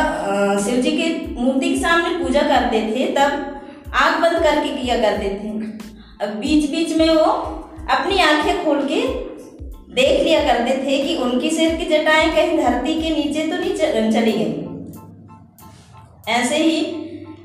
शिव 0.64 0.80
जी 0.82 0.90
के 0.92 1.08
मूर्ति 1.40 1.68
के 1.68 1.80
सामने 1.80 2.18
पूजा 2.18 2.42
करते 2.42 2.80
थे, 2.82 3.06
तब 3.14 3.56
आँख 3.94 4.20
बंद 4.20 4.42
करके 4.42 4.68
किया 4.76 4.96
करते 4.96 5.28
थे। 5.30 5.50
अब 6.24 6.34
बीच 6.34 6.70
बीच 6.70 6.96
में 6.96 7.08
वो 7.08 7.22
अपनी 7.90 8.18
आँखें 8.18 8.64
खोल 8.64 8.82
के 8.82 9.00
देख 9.94 10.22
लिया 10.22 10.40
करते 10.44 10.76
थे 10.76 10.98
कि 11.04 11.16
उनकी 11.16 11.50
सिर 11.50 11.74
की 11.74 11.84
जटाएँ 11.84 12.30
कहीं 12.30 12.58
धरती 12.58 12.94
के 12.94 13.10
नीचे 13.10 13.46
तो 13.46 13.56
नहीं 13.56 14.10
चली 14.12 14.32
गई। 14.32 14.62
ऐसे 16.32 16.56
ही 16.56 16.80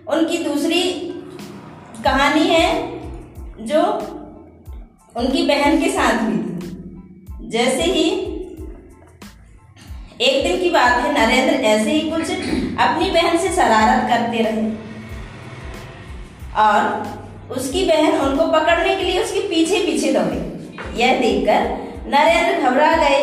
उनकी 0.07 0.37
दूसरी 0.37 0.81
कहानी 2.03 2.47
है 2.47 2.65
जो 3.65 3.81
उनकी 5.15 5.45
बहन 5.47 5.81
के 5.81 5.89
साथ 5.89 6.23
हुई 6.23 6.37
थी। 6.37 7.49
जैसे 7.49 7.83
ही 7.83 8.09
एक 10.21 10.43
दिन 10.43 10.59
की 10.61 10.69
बात 10.69 10.91
है, 10.91 11.11
नरेंद्र 11.13 11.53
ऐसे 11.53 11.91
ही 11.91 12.09
कुछ 12.09 12.31
अपनी 12.79 13.09
बहन 13.11 13.37
से 13.37 13.49
शरारत 13.49 14.09
करते 14.09 14.43
रहे। 14.43 14.90
और 16.57 17.55
उसकी 17.57 17.83
बहन 17.85 18.19
उनको 18.19 18.45
पकड़ने 18.51 18.95
के 18.95 19.03
लिए 19.03 19.23
उसके 19.23 19.39
पीछे 19.39 19.79
पीछे 19.85 20.11
दौड़ी। 20.13 20.39
यह 21.01 21.19
देखकर 21.19 21.67
नरेंद्र 22.07 22.69
घबरा 22.69 22.93
गए 22.97 23.21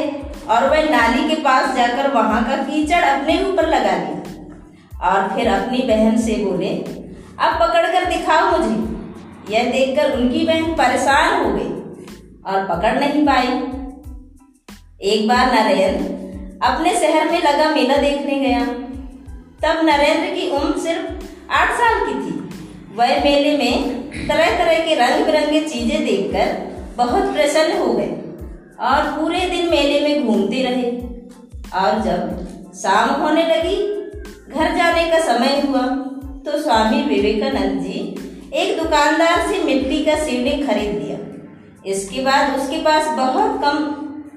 और 0.49 0.69
वह 0.71 0.91
नाली 0.91 1.29
के 1.29 1.41
पास 1.43 1.75
जाकर 1.77 2.11
वहाँ 2.11 2.43
का 2.45 2.57
कीचड़ 2.65 3.03
अपने 3.05 3.43
ऊपर 3.45 3.69
लगा 3.69 3.97
लिया 3.97 5.11
और 5.11 5.29
फिर 5.29 5.49
अपनी 5.49 5.79
बहन 5.79 6.17
से 6.19 6.35
बोले, 6.45 6.69
अब 6.69 7.59
पकड़ 7.61 7.87
कर 7.87 8.05
दिखाओ 8.05 8.51
मुझे। 8.51 9.55
यह 9.55 9.71
देखकर 9.73 10.13
उनकी 10.13 10.45
बहन 10.47 10.73
परेशान 10.75 11.45
हो 11.45 11.53
गई 11.53 11.71
और 12.47 12.67
पकड़ 12.67 12.99
नहीं 13.01 13.27
पाई। 13.27 13.49
एक 15.03 15.29
बार 15.29 15.53
नरेंद्र 15.55 16.17
अपने 16.67 16.95
शहर 16.95 17.31
में 17.31 17.41
लगा 17.43 17.69
मेला 17.71 17.97
देखने 17.97 18.39
गया। 18.39 18.65
तब 19.63 19.85
नरेंद्र 19.87 20.35
की 20.35 20.51
उम्र 20.51 20.79
सिर्फ़ 20.79 21.53
आठ 21.53 21.73
साल 21.73 21.95
की 22.07 22.15
थी। 22.15 22.38
वह 22.99 23.23
मेले 23.25 23.57
में 23.57 24.29
तरह 24.29 24.57
तरह 24.59 24.79
के 24.87 24.95
रंग 24.95 25.25
बिरंगे 25.27 25.61
चीज़ें 25.63 26.05
देखकर 26.05 26.49
बहुत 26.97 27.33
प्रसन्न 27.35 27.79
हो 27.79 27.93
गए 27.93 28.09
और 28.89 29.11
पूरे 29.13 29.41
दिन 29.51 29.69
मेले 29.71 30.01
में 30.01 30.27
घूमते 30.27 30.63
रहे। 30.63 30.91
और 31.75 32.01
जब 32.03 32.73
शाम 32.75 33.11
होने 33.21 33.43
लगी, 33.47 33.77
घर 34.49 34.77
जाने 34.77 35.05
का 35.11 35.21
समय 35.25 35.61
हुआ 35.61 35.83
तो 36.45 36.59
स्वामी 36.63 37.03
विवेकानंद 37.05 37.81
जी 37.83 38.01
एक 38.55 38.77
दुकानदार 38.79 39.47
से 39.49 39.63
मिट्टी 39.65 40.05
का 40.05 40.17
शिवलिंग 40.25 40.67
खरीद 40.67 40.93
लिया। 40.95 41.17
इसके 41.87 42.21
बाद 42.23 42.59
उसके 42.59 42.83
पास 42.83 43.09
बहुत 43.17 43.61
कम 43.63 43.79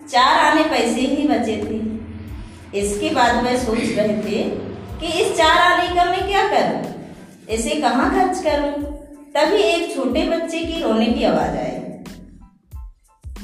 चार 0.07 0.39
आने 0.41 0.63
पैसे 0.69 1.01
ही 1.07 1.27
बचे 1.27 1.57
थे। 1.59 2.79
इसके 2.79 3.09
बाद 3.15 3.43
वह 3.45 3.57
सोच 3.57 3.97
रहे 3.97 4.17
थे 4.19 4.43
कि 4.99 5.19
इस 5.21 5.35
चार 5.37 5.57
आने 5.63 5.95
का 5.95 6.05
मैं 6.05 6.27
क्या 6.27 6.47
करूँ? 6.47 6.90
इसे 7.51 7.75
कहाँ 7.75 8.09
खर्च 8.11 8.41
करूँ? 8.43 8.71
तभी 9.35 9.57
एक 9.57 9.95
छोटे 9.95 10.23
बच्चे 10.29 10.59
की 10.59 10.81
रोने 10.81 11.05
की 11.05 11.23
आवाज़ 11.23 11.57
आई। 11.57 11.77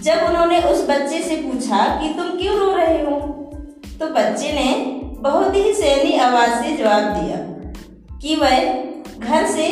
जब 0.02 0.26
उन्होंने 0.26 0.60
उस 0.62 0.88
बच्चे 0.90 1.20
से 1.20 1.36
पूछा 1.36 1.78
कि 2.02 2.14
तुम 2.14 2.30
क्यों 2.38 2.58
रो 2.58 2.72
रहे 2.76 3.02
हो 3.02 3.20
तो 4.00 4.08
बच्चे 4.08 4.52
ने 4.52 4.74
बहुत 5.22 5.56
ही 5.56 5.74
सैनी 5.74 6.18
आवाज़ 6.20 6.52
से 6.52 6.76
जवाब 6.78 7.04
दिया 7.14 7.38
कि 8.18 8.36
वह 8.36 8.58
घर 9.20 9.48
से 9.48 9.68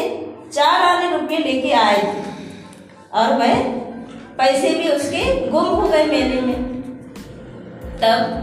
चार 0.53 0.81
आने 0.83 1.11
रुपए 1.17 1.37
लेके 1.37 1.71
आए 1.73 2.01
थे 2.03 2.23
और 3.13 3.33
वह 3.33 3.53
पैसे 4.37 4.69
भी 4.69 4.89
उसके 4.89 5.49
गुम 5.49 5.65
हो 5.65 5.87
गए 5.87 6.05
मेले 6.05 6.41
में। 6.41 6.63
तब 8.01 8.41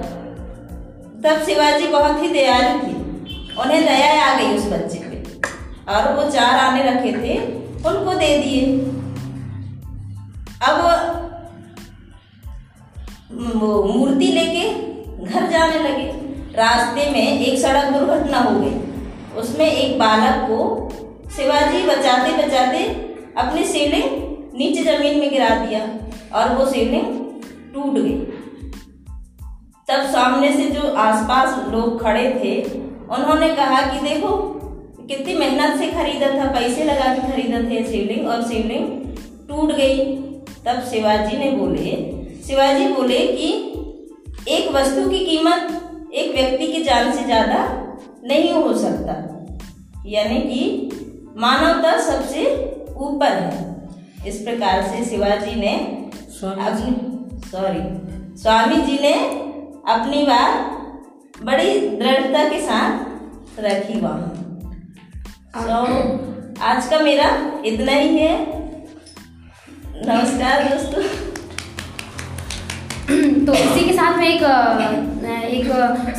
तब 1.25 1.43
शिवाजी 1.47 1.87
बहुत 1.87 2.23
ही 2.23 2.29
दयालु 2.29 2.79
थे। 2.79 2.93
उन्हें 3.63 3.85
दया 3.85 4.25
आ 4.25 4.39
गई 4.39 4.57
उस 4.57 4.65
बच्चे 4.67 5.02
और 5.89 6.13
वो 6.15 6.31
चार 6.31 6.59
आने 6.59 6.83
रखे 6.83 7.13
थे, 7.13 7.39
उनको 7.89 8.15
दे 8.15 8.37
दिए। 8.39 8.67
अब 10.63 10.79
मूर्ति 13.33 14.27
लेके 14.27 14.69
घर 15.25 15.51
जाने 15.51 15.79
लगे। 15.79 16.07
रास्ते 16.57 17.11
में 17.11 17.41
एक 17.41 17.59
सड़क 17.59 17.93
दुर्घटना 17.93 18.39
हो 18.39 18.59
गई। 18.61 18.75
उसमें 19.41 19.67
एक 19.67 19.99
बालक 19.99 20.45
को 20.49 20.59
शिवाजी 21.37 21.83
बचाते 21.83 22.33
बचाते 22.37 22.85
अपने 23.39 23.65
शिवलिंग 23.65 24.11
नीचे 24.59 24.83
ज़मीन 24.83 25.19
में 25.19 25.31
गिरा 25.31 25.49
दिया 25.57 25.81
और 26.35 26.55
वो 26.57 26.67
शिवलिंग 26.71 27.07
टूट 27.75 27.95
गई 27.95 28.19
तब 29.89 30.05
सामने 30.07 30.53
से 30.53 30.69
जो 30.71 30.95
आसपास 30.95 31.57
लोग 31.69 32.03
खड़े 32.03 32.25
थे, 32.35 32.61
उन्होंने 33.15 33.49
कहा 33.49 33.81
कि 33.83 34.01
देखो 34.01 34.31
कितनी 35.09 35.35
मेहनत 35.35 35.79
से 35.79 35.87
खरीदा 35.91 36.29
था 36.31 36.51
पैसे 36.53 36.85
लगा 36.85 37.15
के 37.15 37.31
खरीदा 37.31 37.61
थे 37.63 37.85
शिवलिंग 37.87 38.27
और 38.29 38.43
शिवलिंग 38.49 38.87
टूट 39.49 39.73
गई। 39.73 39.97
तब 40.67 40.83
शिवाजी 40.91 41.37
ने 41.39 41.51
बोले 41.53 41.95
शिवाजी 42.47 42.87
बोले 42.89 43.19
कि 43.29 43.49
एक 44.49 44.71
वस्तु 44.73 45.09
की 45.11 45.25
कीमत 45.27 46.11
एक 46.15 46.35
व्यक्ति 46.35 46.67
की 46.67 46.83
जान 46.83 47.13
से 47.13 47.25
ज़्यादा 47.25 47.61
नहीं 48.25 48.53
हो 48.53 48.73
सकता। 48.79 49.15
यानी 50.07 50.41
कि 50.43 50.63
मानवता 51.37 51.97
सबसे 52.03 52.45
ऊपर 53.01 53.33
है। 53.33 54.29
इस 54.29 54.41
प्रकार 54.41 54.83
से 54.85 55.05
शिवाजी 55.05 55.55
ने 55.61 55.75
अपनी 56.43 56.93
सॉरी 57.51 57.83
स्वामी 58.43 58.77
जी 58.83 58.99
ने 58.99 59.15
अपनी 59.89 60.23
बात 60.25 61.43
बड़ी 61.45 61.79
दृढ़ता 61.81 62.49
के 62.49 62.61
साथ 62.61 63.61
रखी 63.61 64.01
वहाँ। 64.01 64.42
तो 65.55 65.79
आज 66.65 66.87
का 66.91 66.99
मेरा 66.99 67.27
इतना 67.67 67.93
ही 67.93 68.19
है। 68.19 68.37
नमस्कार 70.07 70.63
दोस्तों। 70.65 71.03
तो 73.47 73.55
इसी 73.55 73.85
के 73.85 73.93
साथ 73.93 74.17
मैं 74.17 74.29
एक 74.29 74.43
एक, 75.51 75.67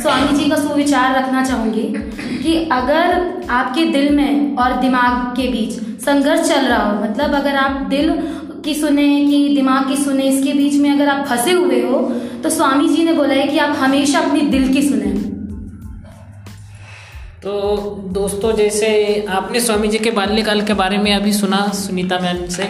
स्वामी 0.02 0.36
जी 0.38 0.48
का 0.50 0.56
सुविचार 0.58 1.16
रखना 1.16 1.44
चाहूँगी 1.44 1.82
कि 2.42 2.54
अगर 2.72 3.46
आपके 3.50 3.84
दिल 3.86 4.14
में 4.16 4.56
और 4.56 4.80
दिमाग 4.80 5.36
के 5.36 5.48
बीच 5.48 5.72
संघर्ष 6.04 6.48
चल 6.48 6.66
रहा 6.66 6.82
हो 6.82 7.02
मतलब 7.02 7.34
अगर 7.34 7.56
आप 7.56 7.80
दिल 7.88 8.10
की 8.64 8.74
सुने 8.74 9.08
कि 9.26 9.48
दिमाग 9.56 9.88
की 9.88 9.96
सुने, 10.04 10.22
इसके 10.24 10.52
बीच 10.52 10.80
में 10.80 10.90
अगर 10.92 11.08
आप 11.08 11.26
फंसे 11.26 11.52
हुए 11.52 11.82
हो 11.82 12.00
तो 12.42 12.50
स्वामी 12.50 12.88
जी 12.88 13.04
ने 13.04 13.12
बोला 13.12 13.34
है 13.34 13.48
कि 13.48 13.58
आप 13.58 13.76
हमेशा 13.78 14.18
अपनी 14.20 14.40
दिल 14.50 14.72
की 14.74 14.88
सुने। 14.88 15.23
तो 17.44 17.52
दोस्तों, 18.08 18.52
जैसे 18.56 18.88
आपने 19.28 19.60
स्वामी 19.60 19.88
जी 19.88 19.98
के 19.98 20.10
बाल्यकाल 20.10 20.60
के 20.66 20.74
बारे 20.74 20.98
में 20.98 21.12
अभी 21.14 21.32
सुना 21.32 21.56
सुनीता 21.76 22.18
मैम 22.18 22.46
से 22.48 22.68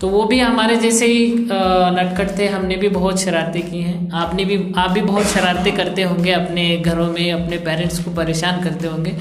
तो 0.00 0.08
वो 0.08 0.24
भी 0.24 0.38
हमारे 0.38 0.74
जैसे 0.76 1.06
ही 1.06 1.28
नटखट 1.36 2.36
थे, 2.38 2.46
हमने 2.46 2.76
भी 2.76 2.88
बहुत 2.88 3.20
शरारतें 3.20 3.62
की 3.62 3.80
हैं। 3.80 4.10
आपने 4.12 4.44
भी, 4.44 4.56
आप 4.76 4.90
भी 4.90 5.00
बहुत 5.00 5.26
शरारतें 5.26 5.72
करते 5.76 6.02
होंगे 6.02 6.32
अपने 6.32 6.76
घरों 6.76 7.06
में, 7.06 7.32
अपने 7.32 7.58
पेरेंट्स 7.58 7.98
को 7.98 8.10
परेशान 8.10 8.62
करते 8.64 8.88
होंगे। 8.88 9.16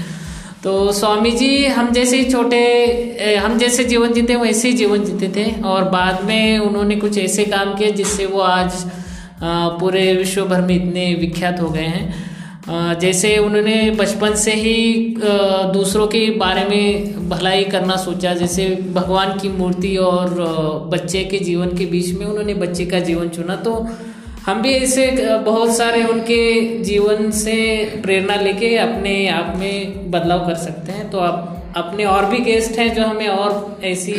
तो 0.63 0.91
स्वामी 0.91 1.31
जी, 1.31 1.65
हम 1.68 1.91
जैसे 1.91 2.18
ही 2.18 2.31
छोटे 2.31 3.38
हम 3.38 3.57
जैसे 3.57 3.84
जीवन 3.84 4.13
जीते 4.13 4.35
वैसे 4.35 4.68
ही 4.68 4.73
जीवन 4.73 5.05
जीते 5.05 5.31
थे 5.35 5.45
और 5.63 5.84
बाद 5.89 6.23
में 6.23 6.57
उन्होंने 6.59 6.95
कुछ 6.95 7.18
ऐसे 7.18 7.45
काम 7.45 7.73
किए 7.76 7.91
जिससे 7.93 8.26
वो 8.26 8.41
आज 8.41 8.84
पूरे 9.80 10.13
विश्व 10.15 10.45
भर 10.45 10.61
में 10.61 10.76
इतने 10.76 11.13
विख्यात 11.15 11.61
हो 11.61 11.69
गए 11.69 11.88
हैं। 11.88 12.30
जैसे 13.02 13.38
उन्होंने 13.38 13.80
बचपन 13.91 14.35
से 14.35 14.53
ही 14.56 15.15
दूसरों 15.73 16.07
के 16.07 16.19
बारे 16.38 16.64
में 16.65 17.30
भलाई 17.30 17.64
करना 17.64 17.95
सोचा। 17.98 18.34
जैसे 18.34 18.68
भगवान 18.93 19.38
की 19.39 19.49
मूर्ति 19.49 19.95
और 19.99 20.34
बच्चे 20.91 21.23
के 21.23 21.39
जीवन 21.39 21.76
के 21.77 21.85
बीच 21.85 22.11
में 22.14 22.26
उन्होंने 22.26 22.53
बच्चे 22.56 22.85
का 22.85 22.99
जीवन 23.02 23.30
चुना। 23.30 23.56
तो 23.57 23.73
हम 24.45 24.61
भी 24.61 24.73
ऐसे 24.73 25.10
बहुत 25.45 25.76
सारे 25.77 26.03
उनके 26.03 26.43
जीवन 26.84 27.31
से 27.31 27.56
प्रेरणा 28.03 28.35
लेके 28.35 28.76
अपने 28.77 29.27
आप 29.30 29.53
में 29.57 30.11
बदलाव 30.11 30.48
कर 30.48 30.56
सकते 30.57 30.91
हैं। 30.91 31.10
तो 31.11 31.19
आप 31.19 31.73
अपने 31.77 32.06
और 32.06 32.26
भी 32.26 32.39
गेस्ट 32.43 32.80
हैं 32.80 32.93
जो 32.95 33.06
हमें 33.06 33.27
और 33.27 33.80
ऐसी 33.84 34.14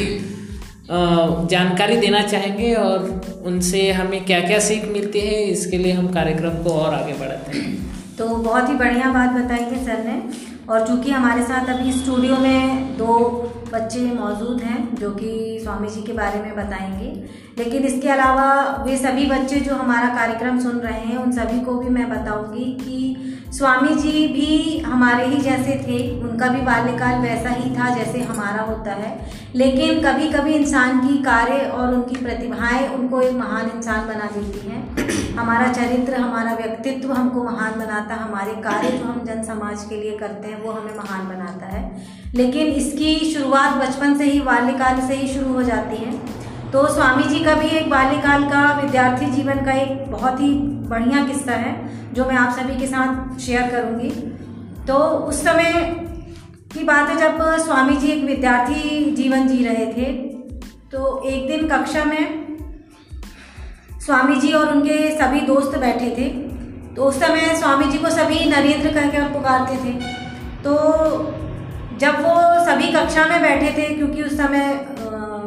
जानकारी 0.91 1.97
देना 1.97 2.21
चाहेंगे 2.23 2.73
और 2.75 3.43
उनसे 3.47 3.91
हमें 3.93 4.25
क्या 4.25 4.41
क्या 4.41 4.59
सीख 4.59 4.85
मिलती 4.89 5.21
है, 5.21 5.43
इसके 5.45 5.79
लिए 5.79 5.93
हम 5.93 6.09
कार्यक्रम 6.13 6.63
को 6.65 6.71
और 6.71 6.95
आगे 6.95 7.13
बढ़ाते 7.15 7.59
हैं। 7.59 7.92
तो 8.19 8.29
बहुत 8.29 8.69
ही 8.69 8.75
बढ़िया 8.75 9.13
बात 9.13 9.31
बताई 9.31 9.65
है 9.65 9.85
सर 9.85 10.05
ने। 10.05 10.23
और 10.69 10.87
चूँकि 10.87 11.11
हमारे 11.11 11.43
साथ 11.43 11.69
अभी 11.69 11.93
स्टूडियो 11.93 12.37
में 12.37 12.99
दो 12.99 13.15
बच्चे 13.73 14.01
मौजूद 14.01 14.61
हैं, 14.61 14.97
जो 14.97 15.11
कि 15.11 15.59
स्वामी 15.63 15.89
जी 15.89 16.03
के 16.03 16.13
बारे 16.13 16.41
में 16.41 16.57
बताएँगे। 16.57 17.25
लेकिन 17.59 17.83
इसके 17.83 18.09
अलावा 18.09 18.85
वे 18.85 18.97
सभी 18.97 19.27
बच्चे 19.27 19.61
जो 19.61 19.75
हमारा 19.75 20.09
कार्यक्रम 20.09 20.61
सुन 20.61 20.77
रहे 20.77 21.01
हैं 21.01 21.17
उन 21.17 21.33
सभी 21.33 21.61
को 21.61 21.75
भी 21.75 21.89
मैं 21.89 22.11
बताऊँगी 22.11 22.65
कि 22.65 23.29
स्वामी 23.55 23.89
जी 23.89 24.29
भी 24.29 24.79
हमारे 24.79 25.27
ही 25.27 25.37
जैसे 25.37 25.73
थे। 25.73 26.21
उनका 26.21 26.49
भी 26.49 26.61
बाल्यकाल 26.61 27.21
वैसा 27.21 27.49
ही 27.49 27.71
था 27.71 27.95
जैसे 27.95 28.21
हमारा 28.21 28.63
होता 28.63 28.93
है। 28.93 29.31
लेकिन 29.55 30.01
कभी 30.01 30.29
कभी 30.29 30.53
इंसान 30.53 31.01
की 31.01 31.23
कार्य 31.23 31.59
और 31.59 31.95
उनकी 31.95 32.25
प्रतिभाएँ 32.25 32.89
उनको 32.89 33.21
एक 33.21 33.33
महान 33.33 33.71
इंसान 33.77 34.07
बना 34.09 34.31
देती 34.37 34.69
हैं। 34.69 34.97
हमारा 35.37 35.73
चरित्र 35.73 36.15
हमारा 36.15 36.55
व्यक्तित्व 36.55 37.13
हमको 37.13 37.45
महान 37.45 37.73
बनाता 37.73 38.15
है 38.15 38.23
हमारे 38.23 38.53
कार्य 38.53 38.89
जो 38.89 39.05
हम 39.05 39.25
जन 39.25 39.43
समाज 39.43 39.85
के 39.85 39.97
लिए 39.97 40.19
करते 40.19 40.49
हैं 40.49 40.63
वो 40.63 40.73
हमें 40.73 40.97
महान 40.97 41.29
बनाता 41.29 41.67
है। 41.67 42.07
लेकिन 42.35 42.67
इसकी 42.67 43.35
शुरुआत 43.35 43.75
बचपन 43.75 44.15
से 44.15 44.25
ही 44.25 44.41
बाल्यकाल 44.41 45.01
से 45.01 45.15
ही 45.15 45.35
शुरू 45.35 45.53
हो 45.53 45.63
जाती 45.63 45.97
है। 45.97 46.42
तो 46.73 46.87
स्वामी 46.89 47.23
जी 47.25 47.39
का 47.45 47.55
भी 47.55 47.69
एक 47.69 47.89
बाल्यकाल 47.91 48.45
का 48.45 48.61
विद्यार्थी 48.75 49.27
जीवन 49.31 49.65
का 49.65 49.73
एक 49.73 50.11
बहुत 50.11 50.41
ही 50.41 50.53
बढ़िया 50.89 51.25
किस्सा 51.27 51.55
है, 51.55 51.73
जो 52.15 52.25
मैं 52.25 52.37
आप 52.37 52.53
सभी 52.53 52.79
के 52.79 52.87
साथ 52.87 53.39
शेयर 53.41 53.71
करूँगी। 53.71 54.11
तो 54.87 54.97
उस 55.29 55.43
समय 55.45 55.73
की 56.73 56.85
बात 56.85 57.09
है 57.09 57.17
जब 57.17 57.43
स्वामी 57.65 57.97
जी 57.97 58.09
एक 58.09 58.25
विद्यार्थी 58.25 59.11
जीवन 59.17 59.47
जी 59.49 59.65
रहे 59.65 59.87
थे 59.89 60.13
तो 60.93 61.23
एक 61.25 61.47
दिन 61.49 61.69
कक्षा 61.69 62.05
में 62.05 62.41
स्वामी 64.01 64.37
जी 64.37 64.53
और 64.53 64.73
उनके 64.73 64.99
सभी 65.19 65.41
दोस्त 65.47 65.79
बैठे 65.79 66.11
थे। 66.19 66.29
तो 66.95 67.05
उस 67.05 67.21
समय 67.21 67.55
स्वामी 67.59 67.85
जी 67.85 67.99
को 67.99 68.11
सभी 68.11 68.45
नरेंद्र 68.51 68.89
कहकर 68.91 69.29
पुकारते 69.33 69.77
थे। 69.85 69.93
तो 70.65 70.73
जब 71.99 72.23
वो 72.23 72.35
सभी 72.65 72.93
कक्षा 72.93 73.27
में 73.27 73.41
बैठे 73.43 73.71
थे, 73.73 73.95
क्योंकि 73.95 74.23
उस 74.23 74.37
समय 74.39 74.75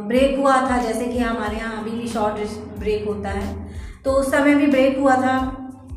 ब्रेक 0.08 0.38
हुआ 0.40 0.56
था, 0.62 0.78
जैसे 0.78 1.06
कि 1.06 1.20
हमारे 1.20 1.58
यहाँ 1.58 1.82
अभी 1.82 1.92
भी 1.92 2.08
शॉर्ट 2.08 2.36
ब्रेक 2.80 3.08
होता 3.08 3.30
है। 3.30 3.54
तो 4.06 4.12
उस 4.12 4.32
समय 4.32 4.56
भी 4.56 4.68
ब्रेक 4.68 4.98
हुआ 5.00 5.16
था। 5.16 5.38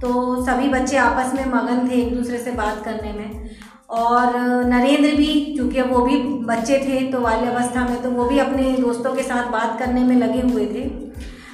तो 0.03 0.45
सभी 0.45 0.69
बच्चे 0.69 0.97
आपस 0.97 1.35
में 1.35 1.45
मगन 1.47 1.89
थे 1.89 1.95
एक 1.95 2.15
दूसरे 2.17 2.39
से 2.39 2.51
बात 2.53 2.85
करने 2.85 3.13
में। 3.13 3.51
और 3.91 4.37
नरेंद्र 4.67 5.11
भी, 5.17 5.35
क्योंकि 5.55 5.83
वो 5.83 6.01
भी 6.01 6.17
बच्चे 6.47 6.79
थे 6.79 7.01
तो 7.13 7.21
बाल्यावस्था 7.21 7.85
में 7.85 8.01
तो 8.03 8.11
वो 8.11 8.25
भी 8.25 8.39
अपने 8.39 8.73
दोस्तों 8.73 9.15
के 9.15 9.23
साथ 9.23 9.51
बात 9.51 9.79
करने 9.79 10.05
में 10.05 10.17
लगे 10.17 10.41
हुए 10.43 10.67
थे। 10.67 10.91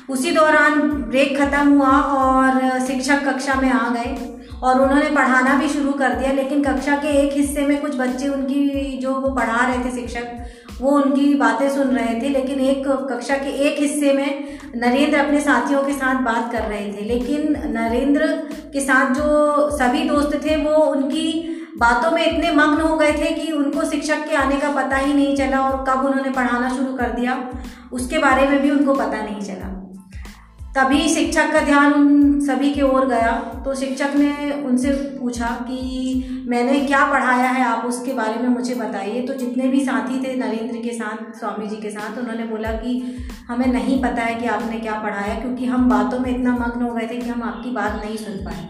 उसी 0.09 0.31
दौरान 0.31 0.81
ब्रेक 0.81 1.39
खत्म 1.39 1.69
हुआ 1.69 1.91
और 1.91 2.79
शिक्षक 2.81 3.25
कक्षा 3.25 3.55
में 3.55 3.71
आ 3.71 3.89
गए। 3.91 4.17
और 4.63 4.81
उन्होंने 4.81 5.09
पढ़ाना 5.11 5.55
भी 5.55 5.69
शुरू 5.69 5.93
कर 5.93 6.15
दिया, 6.15 6.33
लेकिन 6.33 6.63
कक्षा 6.65 6.97
के 6.97 7.09
एक 7.19 7.33
हिस्से 7.33 7.67
में 7.67 7.81
कुछ 7.81 7.97
बच्चे 7.97 8.29
उनकी 8.29 8.99
जो 8.99 9.15
वो 9.15 9.31
पढ़ा 9.31 9.67
रहे 9.67 9.85
थे 9.85 9.91
शिक्षक 9.91 10.64
वो 10.81 10.91
उनकी 10.91 11.35
बातें 11.35 11.69
सुन 11.71 11.89
रहे 11.89 12.15
थे, 12.21 12.29
लेकिन 12.29 12.61
एक 12.61 12.89
कक्षा 13.11 13.37
के 13.37 13.51
एक 13.67 13.81
हिस्से 13.81 14.13
में 14.13 14.59
नरेंद्र 14.77 15.19
अपने 15.19 15.41
साथियों 15.41 15.83
के 15.83 15.93
साथ 15.93 16.23
बात 16.23 16.53
कर 16.53 16.63
रहे 16.63 16.93
थे। 16.93 17.05
लेकिन 17.05 17.57
नरेंद्र 17.67 18.27
के 18.73 18.81
साथ 18.81 19.15
जो 19.15 19.71
सभी 19.71 20.09
दोस्त 20.09 20.41
थे, 20.45 20.57
वो 20.57 20.77
उनकी 20.85 21.51
बातों 21.79 22.11
में 22.11 22.25
इतने 22.27 22.51
मग्न 22.51 22.81
हो 22.81 22.97
गए 22.97 23.13
थे 23.13 23.31
कि 23.35 23.53
उनको 23.53 23.85
शिक्षक 23.85 24.29
के 24.29 24.37
आने 24.37 24.57
का 24.57 24.71
पता 24.73 24.97
ही 24.97 25.15
नहीं 25.15 25.37
चला 25.37 25.61
और 25.61 25.85
कब 25.89 26.05
उन्होंने 26.05 26.31
पढ़ाना 26.31 26.69
शुरू 26.69 26.93
कर 26.95 27.11
दिया। 27.11 27.39
उसके 27.93 28.19
बारे 28.19 28.47
में 28.49 28.61
भी 28.63 28.71
उनको 28.71 28.95
पता 28.95 29.23
नहीं 29.23 29.41
चला। 29.41 29.64
तभी 30.77 31.09
शिक्षक 31.09 31.53
का 31.53 31.61
ध्यान 31.61 31.93
उन 31.93 32.41
सभी 32.41 32.73
की 32.73 32.83
ओर 32.83 33.07
गया। 33.07 33.63
तो 33.65 33.75
शिक्षक 33.75 34.11
ने 34.17 34.63
उनसे 34.67 34.91
पूछा 34.91 35.47
कि, 35.47 36.45
मैंने 36.49 36.81
क्या 36.81 37.07
पढ़ाया 37.07 37.51
है? 37.51 37.65
आप 37.65 37.85
उसके 37.85 38.13
बारे 38.13 38.43
में 38.43 38.49
मुझे 38.49 38.75
बताइए। 38.75 39.23
तो 39.23 39.35
जितने 39.35 39.69
भी 39.69 39.85
साथी 39.85 40.25
थे 40.25 40.35
नरेंद्र 40.37 40.77
के 40.77 40.93
साथ, 40.93 41.39
स्वामी 41.39 41.67
जी 41.67 41.77
के 41.77 41.91
साथ, 41.91 42.19
उन्होंने 42.19 42.45
बोला 42.45 42.69
कि, 42.69 43.17
हमें 43.49 43.67
नहीं 43.67 44.03
पता 44.03 44.23
है 44.23 44.35
कि 44.35 44.47
आपने 44.47 44.79
क्या 44.79 44.93
पढ़ाया, 44.93 45.35
क्योंकि 45.35 45.65
हम 45.65 45.89
बातों 45.89 46.19
में 46.19 46.31
इतना 46.31 46.53
मग्न 46.53 46.83
हो 46.83 46.95
गए 46.95 47.07
थे 47.11 47.17
कि 47.17 47.29
हम 47.29 47.43
आपकी 47.43 47.71
बात 47.71 48.03
नहीं 48.05 48.17
सुन 48.17 48.35
पाए। 48.35 48.69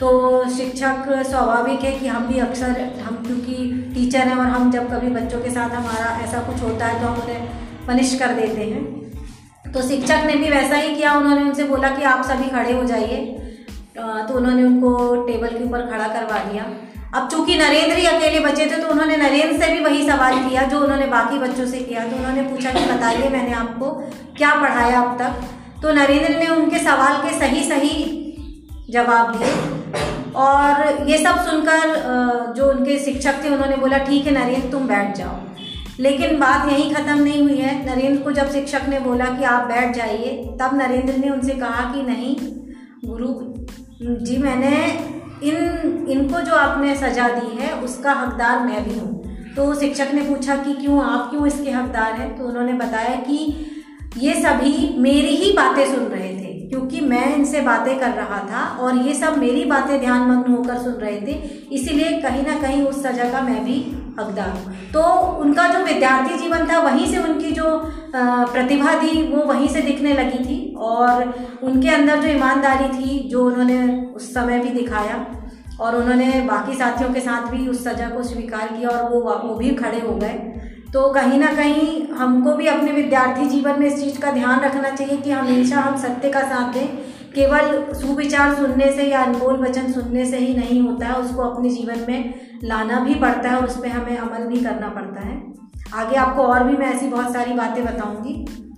तो 0.00 0.48
शिक्षक 0.48 1.22
स्वाभाविक 1.30 1.80
है 1.80 1.92
कि 1.92 2.06
हम 2.06 2.26
भी 2.26 2.38
अक्सर, 2.38 3.00
हम 3.02 3.16
क्योंकि 3.16 3.72
टीचर 3.94 4.18
हैं 4.18 4.36
और 4.36 4.46
हम 4.46 4.70
जब 4.70 4.94
कभी 4.94 5.08
बच्चों 5.08 5.40
के 5.40 5.50
साथ 5.50 5.70
हमारा 5.70 6.20
ऐसा 6.20 6.38
कुछ 6.38 6.62
होता 6.62 6.86
है 6.86 7.00
तो 7.00 7.06
हम 7.06 7.14
उन्हें 7.14 7.48
पनिश 7.86 8.18
कर 8.18 8.28
देते 8.28 8.60
हैं। 8.60 9.06
तो 9.76 9.82
शिक्षक 9.82 10.22
ने 10.26 10.34
भी 10.34 10.48
वैसा 10.50 10.76
ही 10.76 10.94
किया, 10.96 11.12
उन्होंने 11.14 11.42
उनसे 11.42 11.64
बोला 11.64 11.88
कि 11.96 12.02
आप 12.04 12.22
सभी 12.24 12.48
खड़े 12.50 12.72
हो 12.72 12.84
जाइए। 12.84 13.16
तो 13.96 14.34
उन्होंने 14.34 14.62
उनको 14.64 14.90
टेबल 15.26 15.48
के 15.48 15.64
ऊपर 15.64 15.80
खड़ा 15.90 16.06
करवा 16.08 16.38
दिया। 16.44 16.64
अब 17.14 17.28
चूँकि 17.30 17.54
नरेंद्र 17.56 17.96
ही 17.96 18.06
अकेले 18.06 18.40
बचे 18.40 18.66
थे 18.66 18.76
तो 18.76 18.88
उन्होंने 18.88 19.16
नरेंद्र 19.16 19.58
से 19.58 19.70
भी 19.72 19.80
वही 19.80 20.06
सवाल 20.06 20.38
किया, 20.38 20.62
जो 20.62 20.80
उन्होंने 20.80 21.06
बाकी 21.06 21.38
बच्चों 21.38 21.66
से 21.66 21.78
किया। 21.80 22.04
तो 22.04 22.16
उन्होंने 22.16 22.42
पूछा 22.44 22.72
कि 22.72 22.84
बताइए, 22.86 23.28
मैंने 23.28 23.52
आपको 23.54 23.90
क्या 24.36 24.54
पढ़ाया 24.62 25.00
अब 25.00 25.18
तक? 25.18 25.44
तो 25.82 25.92
नरेंद्र 25.92 26.34
ने 26.34 26.48
उनके 26.48 26.78
सवाल 26.80 27.16
के 27.22 27.38
सही 27.38 27.62
सही 27.64 27.94
जवाब 28.90 29.36
दिए। 29.36 29.52
और 30.38 31.08
ये 31.08 31.18
सब 31.18 31.44
सुनकर 31.46 32.54
जो 32.56 32.70
उनके 32.70 32.98
शिक्षक 33.04 33.44
थे, 33.44 33.50
उन्होंने 33.50 33.76
बोला, 33.76 33.98
ठीक 34.00 34.26
है 34.26 34.32
नरेंद्र, 34.34 34.70
तुम 34.70 34.88
बैठ 34.88 35.16
जाओ। 35.16 35.36
लेकिन 36.00 36.38
बात 36.38 36.68
यहीं 36.68 36.92
ख़त्म 36.94 37.18
नहीं 37.18 37.42
हुई 37.42 37.56
है। 37.56 37.74
नरेंद्र 37.86 38.22
को 38.22 38.32
जब 38.32 38.50
शिक्षक 38.52 38.88
ने 38.88 38.98
बोला 39.00 39.24
कि 39.28 39.44
आप 39.46 39.66
बैठ 39.68 39.94
जाइए 39.96 40.32
तब 40.60 40.74
नरेंद्र 40.74 41.16
ने 41.16 41.30
उनसे 41.30 41.54
कहा 41.54 41.92
कि 41.92 42.02
नहीं 42.02 42.36
गुरु 43.04 43.28
जी 44.20 44.36
मैंने 44.38 44.76
इन 45.42 46.06
इनको 46.10 46.40
जो 46.40 46.54
आपने 46.54 46.94
सजा 46.96 47.28
दी 47.30 47.56
है 47.56 47.72
उसका 47.80 48.12
हकदार 48.14 48.60
मैं 48.60 48.84
भी 48.84 48.98
हूँ। 48.98 49.54
तो 49.56 49.74
शिक्षक 49.74 50.10
ने 50.14 50.22
पूछा 50.22 50.56
कि 50.56 50.72
क्यों 50.74 51.02
आप 51.04 51.30
क्यों 51.30 51.46
इसके 51.46 51.70
हकदार 51.70 52.12
हैं? 52.12 52.36
तो 52.38 52.44
उन्होंने 52.44 52.72
बताया 52.74 53.14
कि 53.20 53.38
ये 54.18 54.34
सभी 54.34 54.94
मेरी 54.98 55.34
ही 55.36 55.52
बातें 55.52 55.84
सुन 55.86 56.04
रहे 56.04 56.30
थे 56.30 56.54
क्योंकि 56.68 57.00
मैं 57.02 57.34
इनसे 57.34 57.60
बातें 57.60 57.98
कर 57.98 58.10
रहा 58.12 58.38
था 58.50 58.64
और 58.78 58.96
ये 58.98 59.14
सब 59.14 59.36
मेरी 59.38 59.64
बातें 59.64 59.98
ध्यानमग्न 60.00 60.52
होकर 60.52 60.78
सुन 60.78 60.92
रहे 60.94 61.20
थे। 61.20 61.32
इसीलिए 61.72 62.20
कहीं 62.22 62.42
ना 62.42 62.58
कहीं 62.60 62.82
उस 62.82 63.02
सजा 63.02 63.30
का 63.32 63.40
मैं 63.40 63.64
भी 63.64 63.78
हकदार 64.18 64.74
तो 64.92 65.02
उनका 65.40 65.66
जो 65.68 65.78
विद्यार्थी 65.84 66.38
जीवन 66.38 66.66
था, 66.68 66.78
वहीं 66.80 67.06
से 67.06 67.18
उनकी 67.18 67.50
जो 67.52 67.64
प्रतिभा 68.14 68.94
थी, 68.94 69.22
वो 69.24 69.42
वहीं 69.44 69.68
से 69.68 69.82
दिखने 69.82 70.12
लगी 70.14 70.38
थी 70.44 70.74
और 70.78 71.34
उनके 71.62 71.88
अंदर 71.90 72.20
जो 72.20 72.28
ईमानदारी 72.28 72.88
थी, 72.90 73.18
जो 73.28 73.44
उन्होंने 73.46 73.80
उस 74.16 74.32
समय 74.34 74.58
भी 74.58 74.68
दिखाया 74.70 75.24
और 75.80 75.96
उन्होंने 75.96 76.40
बाकी 76.42 76.74
साथियों 76.74 77.12
के 77.14 77.20
साथ 77.20 77.50
भी 77.50 77.66
उस 77.68 77.84
सजा 77.84 78.08
को 78.10 78.22
स्वीकार 78.22 78.68
किया 78.68 78.88
और 78.90 79.10
वो 79.10 79.20
वो 79.20 79.54
भी 79.54 79.70
खड़े 79.74 80.00
हो 80.00 80.14
गए। 80.16 80.52
तो 80.92 81.08
कहीं 81.12 81.38
ना 81.38 81.46
कहीं 81.54 82.14
हमको 82.16 82.52
भी 82.56 82.66
अपने 82.66 82.92
विद्यार्थी 82.92 83.46
जीवन 83.48 83.80
में 83.80 83.86
इस 83.86 84.00
चीज़ 84.02 84.20
का 84.20 84.30
ध्यान 84.32 84.60
रखना 84.60 84.90
चाहिए 84.90 85.16
कि 85.16 85.30
हमेशा 85.30 85.80
हम 85.80 85.96
सत्य 85.98 86.30
का 86.30 86.42
साथ 86.44 86.72
दें 86.72 87.05
केवल 87.36 87.92
सुविचार 87.94 88.54
सुनने 88.54 88.90
से 88.92 89.02
या 89.02 89.22
अनमोल 89.22 89.56
वचन 89.58 89.92
सुनने 89.92 90.24
से 90.26 90.38
ही 90.38 90.54
नहीं 90.54 90.80
होता 90.80 91.06
है 91.06 91.14
उसको 91.14 91.42
अपने 91.42 91.70
जीवन 91.70 92.04
में 92.08 92.34
लाना 92.64 93.00
भी 93.00 93.14
पड़ता 93.14 93.48
है 93.48 93.56
और 93.56 93.66
उस 93.66 93.76
पर 93.76 93.88
हमें 93.88 94.16
अमल 94.16 94.46
भी 94.46 94.60
करना 94.60 94.88
पड़ता 94.88 95.20
है। 95.20 95.34
आगे 95.94 96.16
आपको 96.16 96.42
और 96.42 96.64
भी 96.64 96.76
मैं 96.76 96.86
ऐसी 96.94 97.08
बहुत 97.08 97.32
सारी 97.32 97.52
बातें 97.54 97.84
बताऊँगी। 97.84 98.32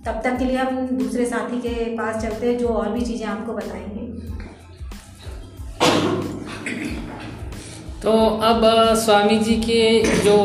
तब 0.05 0.21
तक 0.23 0.37
के 0.37 0.45
लिए 0.45 0.57
हम 0.57 0.87
दूसरे 0.87 1.25
साथी 1.25 1.57
के 1.57 1.85
पास 1.95 2.21
चलते 2.23 2.47
हैं, 2.47 2.57
जो 2.57 2.67
और 2.67 2.89
भी 2.89 3.01
चीज़ें 3.01 3.25
आपको 3.27 3.53
बताएँगे। 3.53 4.07
तो 8.01 8.11
अब 8.43 8.61
स्वामी 8.95 9.37
जी 9.39 9.55
के 9.55 9.81
जो 10.23 10.37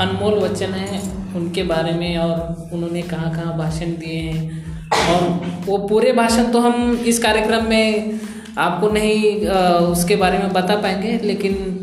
अनमोल 0.00 0.38
वचन 0.40 0.70
हैं, 0.72 1.34
उनके 1.34 1.62
बारे 1.62 1.92
में 1.92 2.16
और 2.18 2.70
उन्होंने 2.72 3.02
कहाँ 3.02 3.34
कहाँ 3.34 3.56
भाषण 3.58 3.96
दिए 3.96 4.20
हैं 4.20 4.65
और 4.94 5.44
वो 5.66 5.78
पूरे 5.78 6.12
भाषण 6.12 6.44
तो 6.52 6.60
हम 6.60 6.92
इस 7.06 7.18
कार्यक्रम 7.18 7.64
में 7.68 8.20
आपको 8.58 8.88
नहीं 8.88 9.46
अ, 9.46 9.58
उसके 9.78 10.16
बारे 10.16 10.38
में 10.38 10.52
बता 10.52 10.76
पाएँगे 10.76 11.18
लेकिन 11.22 11.82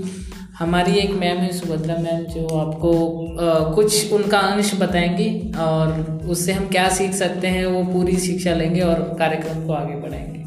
हमारी 0.60 0.94
एक 0.94 1.12
मैम 1.12 1.38
है 1.38 1.52
सुभद्रा 1.54 1.96
मैम 1.96 2.24
जो 2.24 2.48
आपको 2.48 2.92
अ, 3.38 3.74
कुछ 3.76 4.12
उनका 4.14 4.38
अंश 4.38 4.76
बताएँगी 4.76 5.52
और 5.58 6.22
उससे 6.30 6.54
हम 6.54 6.66
क्या 6.68 6.90
सीख 6.90 7.14
सकते 7.14 7.48
हैं 7.48 7.66
वो 7.66 7.84
पूरी 7.94 8.18
शिक्षा 8.18 8.54
लेंगे 8.54 8.82
और 8.82 9.16
कार्यक्रम 9.20 9.68
को 9.68 9.74
आगे 9.74 9.96
बढ़ाएँगे। 9.96 10.44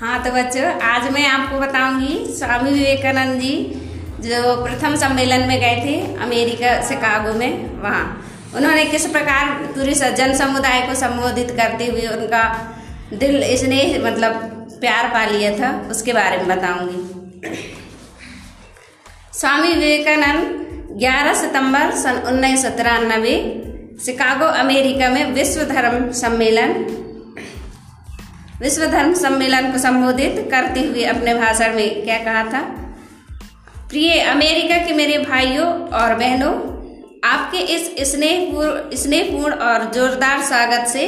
हाँ 0.00 0.24
तो 0.24 0.30
बच्चों 0.30 0.64
आज 0.82 1.12
मैं 1.12 1.26
आपको 1.28 1.60
बताऊँगी 1.60 2.26
स्वामी 2.26 2.70
विवेकानंद 2.70 3.40
जी 3.40 3.56
जो 4.20 4.64
प्रथम 4.64 4.96
सम्मेलन 4.96 5.48
में 5.48 5.60
गए 5.60 5.76
थे 5.84 6.16
अमेरिका 6.16 6.88
शिकागो 6.88 7.38
में 7.38 7.80
वहाँ। 7.80 8.25
उन्होंने 8.56 8.84
किस 8.84 9.06
प्रकार 9.06 9.48
पूरे 9.74 9.94
जन 9.94 10.34
समुदाय 10.34 10.80
को 10.86 10.94
संबोधित 10.94 11.50
करते 11.50 11.86
हुए 11.86 12.06
उनका 12.06 12.42
दिल 13.12 13.42
स्नेह 13.56 13.98
मतलब 14.06 14.32
प्यार 14.80 15.08
पा 15.08 15.24
लिया 15.24 15.50
था, 15.58 15.70
उसके 15.90 16.12
बारे 16.12 16.36
में 16.36 16.46
बताऊँगी। 16.48 17.00
स्वामी 19.32 19.68
विवेकानंद 19.68 20.98
11 21.02 21.34
सितंबर 21.34 21.90
सन 21.96 22.22
उन्नीस 22.26 22.62
सौ 22.62 22.68
तिरानबे 22.68 23.36
शिकागो, 24.04 24.44
अमेरिका 24.44 25.08
में 25.10 25.32
विश्व 25.32 25.64
धर्म 25.64 26.10
सम्मेलन, 26.12 26.72
विश्व 28.60 28.86
धर्म 28.86 29.14
सम्मेलन 29.14 29.70
को 29.72 29.78
संबोधित 29.78 30.48
करते 30.50 30.80
हुए 30.80 31.04
अपने 31.04 31.34
भाषण 31.34 31.74
में 31.74 32.04
क्या 32.04 32.18
कहा 32.18 32.44
था? 32.44 32.60
प्रिय 33.88 34.20
अमेरिका 34.20 34.76
के 34.76 34.92
मेरे 34.92 35.18
भाइयों 35.18 35.66
और 35.90 36.14
बहनों 36.14 36.75
आपके 37.24 37.58
इस 37.74 38.12
स्नेहपूर्ण 38.12 38.96
स्नेहपूर्ण 38.96 39.54
और 39.54 39.84
जोरदार 39.94 40.42
स्वागत 40.42 40.86
से 40.88 41.04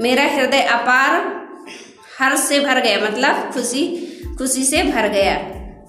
मेरा 0.00 0.24
हृदय 0.24 0.60
अपार 0.60 1.12
हर्ष 2.18 2.40
से 2.40 2.60
भर 2.60 2.80
गया 2.80 2.98
मतलब 3.00 3.50
खुशी 3.52 3.84
खुशी 4.38 4.64
से 4.64 4.82
भर 4.82 5.08
गया। 5.08 5.36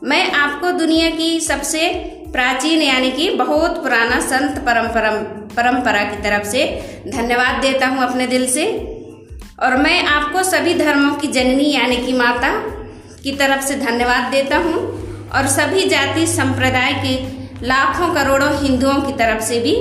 मैं 0.03 0.31
आपको 0.31 0.71
दुनिया 0.71 1.09
की 1.09 1.39
सबसे 1.39 1.87
प्राचीन 2.33 2.81
यानी 2.81 3.11
कि 3.11 3.29
बहुत 3.35 3.81
पुराना 3.83 4.19
संत 4.19 4.57
परंपरा 4.65 5.11
परंपरा 5.55 6.03
की 6.03 6.21
तरफ़ 6.21 6.47
से 6.47 6.65
धन्यवाद 7.07 7.61
देता 7.61 7.87
हूँ 7.87 8.03
अपने 8.03 8.27
दिल 8.27 8.47
से। 8.49 8.65
और 9.63 9.77
मैं 9.77 10.03
आपको 10.03 10.43
सभी 10.43 10.73
धर्मों 10.73 11.15
की 11.15 11.27
जननी 11.27 11.71
यानी 11.73 11.97
कि 11.97 12.13
माता 12.13 12.51
की 13.23 13.31
तरफ़ 13.31 13.65
से 13.65 13.75
धन्यवाद 13.75 14.31
देता 14.31 14.57
हूँ 14.57 14.77
और 15.29 15.47
सभी 15.47 15.89
जाति 15.89 16.27
संप्रदाय 16.27 16.93
के 17.05 17.15
लाखों 17.63 18.13
करोड़ों 18.13 18.49
हिंदुओं 18.63 19.01
की 19.01 19.13
तरफ़ 19.13 19.43
से 19.43 19.59
भी 19.59 19.75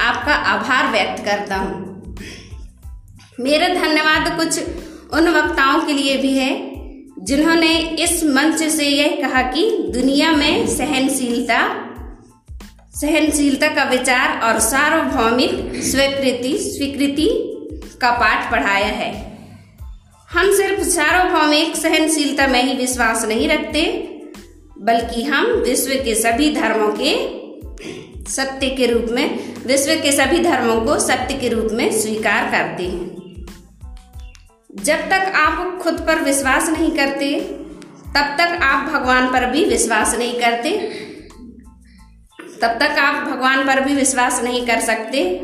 आपका 0.00 0.34
आभार 0.34 0.90
व्यक्त 0.92 1.24
करता 1.24 1.56
हूँ। 1.56 2.16
मेरा 3.40 3.68
धन्यवाद 3.68 4.36
कुछ 4.36 4.58
उन 5.12 5.28
वक्ताओं 5.28 5.80
के 5.86 5.92
लिए 5.92 6.16
भी 6.16 6.36
है, 6.38 6.70
जिन्होंने 7.18 7.78
इस 7.78 8.24
मंच 8.24 8.62
से 8.62 8.88
यह 8.88 9.16
कहा 9.22 9.42
कि 9.42 9.78
दुनिया 9.92 10.32
में 10.32 10.66
सहनशीलता 10.66 11.86
सहनशीलता 13.00 13.68
का 13.68 13.84
विचार 13.84 14.40
और 14.40 14.58
सार्वभौमिक 14.60 15.82
स्वीकृति 15.82 16.58
स्वीकृति 16.58 17.28
का 18.00 18.10
पाठ 18.10 18.50
पढ़ाया 18.52 18.86
है। 18.86 19.12
हम 20.30 20.52
सिर्फ़ 20.56 20.82
सार्वभौमिक 20.82 21.76
सहनशीलता 21.76 22.46
में 22.46 22.62
ही 22.62 22.76
विश्वास 22.76 23.24
नहीं 23.24 23.48
रखते 23.48 23.82
बल्कि 24.80 25.22
हम 25.22 25.46
विश्व 25.46 26.04
के 26.04 26.14
सभी 26.14 26.54
धर्मों 26.54 26.92
के 27.00 27.40
सत्य 28.30 28.70
के 28.70 28.86
रूप 28.86 29.06
में, 29.10 29.54
विश्व 29.66 29.94
के 30.02 30.12
सभी 30.12 30.38
धर्मों 30.38 30.80
को 30.80 30.98
सत्य 30.98 31.34
के 31.34 31.48
रूप 31.48 31.68
में 31.72 32.00
स्वीकार 32.00 32.50
करते 32.50 32.82
हैं। 32.82 33.10
जब 34.74 34.96
तक 34.96 35.32
आप 35.34 35.78
खुद 35.82 35.94
पर 35.94 36.20
विश्वास 36.20 36.68
नहीं 36.68 36.90
करते, 36.90 37.40
तब 38.16 38.36
तक 38.38 38.58
आप 38.62 38.92
भगवान 38.92 39.26
पर 39.26 39.50
भी 39.50 39.64
विश्वास 39.64 40.18
नहीं 40.18 40.40
करते। 40.40 40.70
तब 42.62 42.68
तक 42.68 42.98
आप 42.98 43.28
भगवान 43.28 43.66
पर 43.66 43.80
भी 43.80 43.94
विश्वास 43.94 44.42
नहीं 44.44 44.66
कर 44.66 44.80
सकते। 44.80 45.40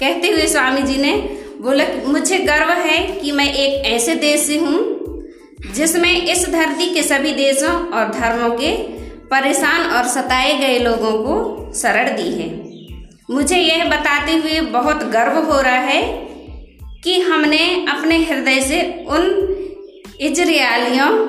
कहते 0.00 0.28
हुए 0.28 0.46
स्वामी 0.46 0.82
जी 0.82 0.96
ने 0.96 1.12
बोला 1.60 1.84
मुझे 2.06 2.38
गर्व 2.38 2.70
है 2.70 3.20
कि 3.20 3.32
मैं 3.32 3.52
एक 3.52 3.84
ऐसे 3.84 4.14
देश 4.14 4.40
से 4.40 4.58
हूँ 4.58 4.95
जिसमें 5.74 6.22
इस 6.22 6.48
धरती 6.48 6.94
के 6.94 7.02
सभी 7.02 7.32
देशों 7.32 7.88
और 7.88 8.08
धर्मों 8.08 8.50
के 8.50 8.76
परेशान 9.26 9.90
और 9.90 10.04
सताए 10.04 10.58
गए 10.58 10.78
लोगों 10.78 11.12
को 11.12 11.72
शरण 11.74 12.16
दी 12.16 12.42
है। 12.42 12.66
मुझे 13.30 13.56
यह 13.56 13.84
बताते 13.84 14.32
हुए 14.32 14.60
बहुत 14.60 14.96
गर्व 14.96 15.38
हो 15.38 15.60
रहा 15.60 15.74
है 15.74 16.02
कि 17.04 17.20
हमने 17.20 17.86
अपने 17.86 18.18
हृदय 18.18 18.60
से 18.60 19.04
उन 19.08 19.22
इजरायलियों 20.20 21.26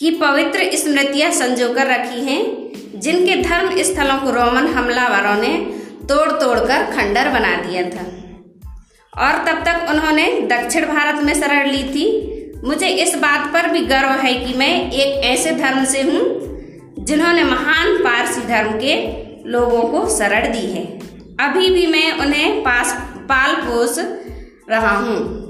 की 0.00 0.10
पवित्र 0.10 0.76
स्मृतियाँ 0.76 1.30
संजो 1.30 1.74
कर 1.74 1.86
रखी 1.86 2.20
हैं, 2.24 2.64
जिनके 3.00 3.36
धर्म 3.36 3.82
स्थलों 3.82 4.18
को 4.18 4.30
रोमन 4.30 4.66
हमलावरों 4.66 5.42
ने 5.42 5.58
तोड़ 6.08 6.32
तोड़ 6.32 6.58
कर 6.58 6.82
खंडर 6.82 7.28
बना 7.28 7.56
दिया 7.56 7.82
था। 7.82 8.06
और 9.18 9.44
तब 9.44 9.64
तक 9.64 9.86
उन्होंने 9.90 10.40
दक्षिण 10.40 10.86
भारत 10.86 11.22
में 11.24 11.34
शरण 11.34 11.70
ली 11.70 11.84
थी 11.84 12.33
मुझे 12.64 12.88
इस 12.88 13.14
बात 13.14 13.52
पर 13.52 13.68
भी 13.70 13.80
गर्व 13.80 14.10
है 14.20 14.34
कि 14.34 14.54
मैं 14.54 14.90
एक 14.90 15.24
ऐसे 15.24 15.50
धर्म 15.50 15.84
से 15.84 16.02
हूँ, 16.02 16.20
जिन्होंने 17.04 17.44
महान 17.44 17.96
पारसी 17.96 18.40
धर्म 18.40 18.78
के 18.78 18.94
लोगों 19.50 19.82
को 19.82 20.06
शरण 20.18 20.52
दी 20.52 20.66
है। 20.66 20.84
अभी 21.40 21.70
भी 21.70 21.86
मैं 21.86 22.18
उन्हें 22.18 22.60
पास, 22.60 22.92
पाल 23.28 23.54
पोस 23.56 23.98
रहा 24.70 24.96
हूँ। 24.96 25.42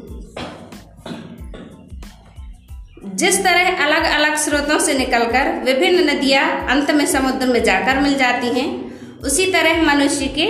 जिस 3.14 3.42
तरह 3.44 3.84
अलग 3.84 4.04
अलग 4.04 4.36
स्रोतों 4.36 4.78
से 4.78 4.94
निकलकर 4.94 5.52
विभिन्न 5.64 6.10
नदियाँ 6.10 6.44
अंत 6.68 6.90
में 6.90 7.06
समुद्र 7.06 7.46
में 7.46 7.62
जाकर 7.64 8.00
मिल 8.00 8.14
जाती 8.14 8.46
हैं, 8.46 8.68
उसी 9.20 9.46
तरह 9.46 9.82
मनुष्य 9.82 10.26
के 10.26 10.46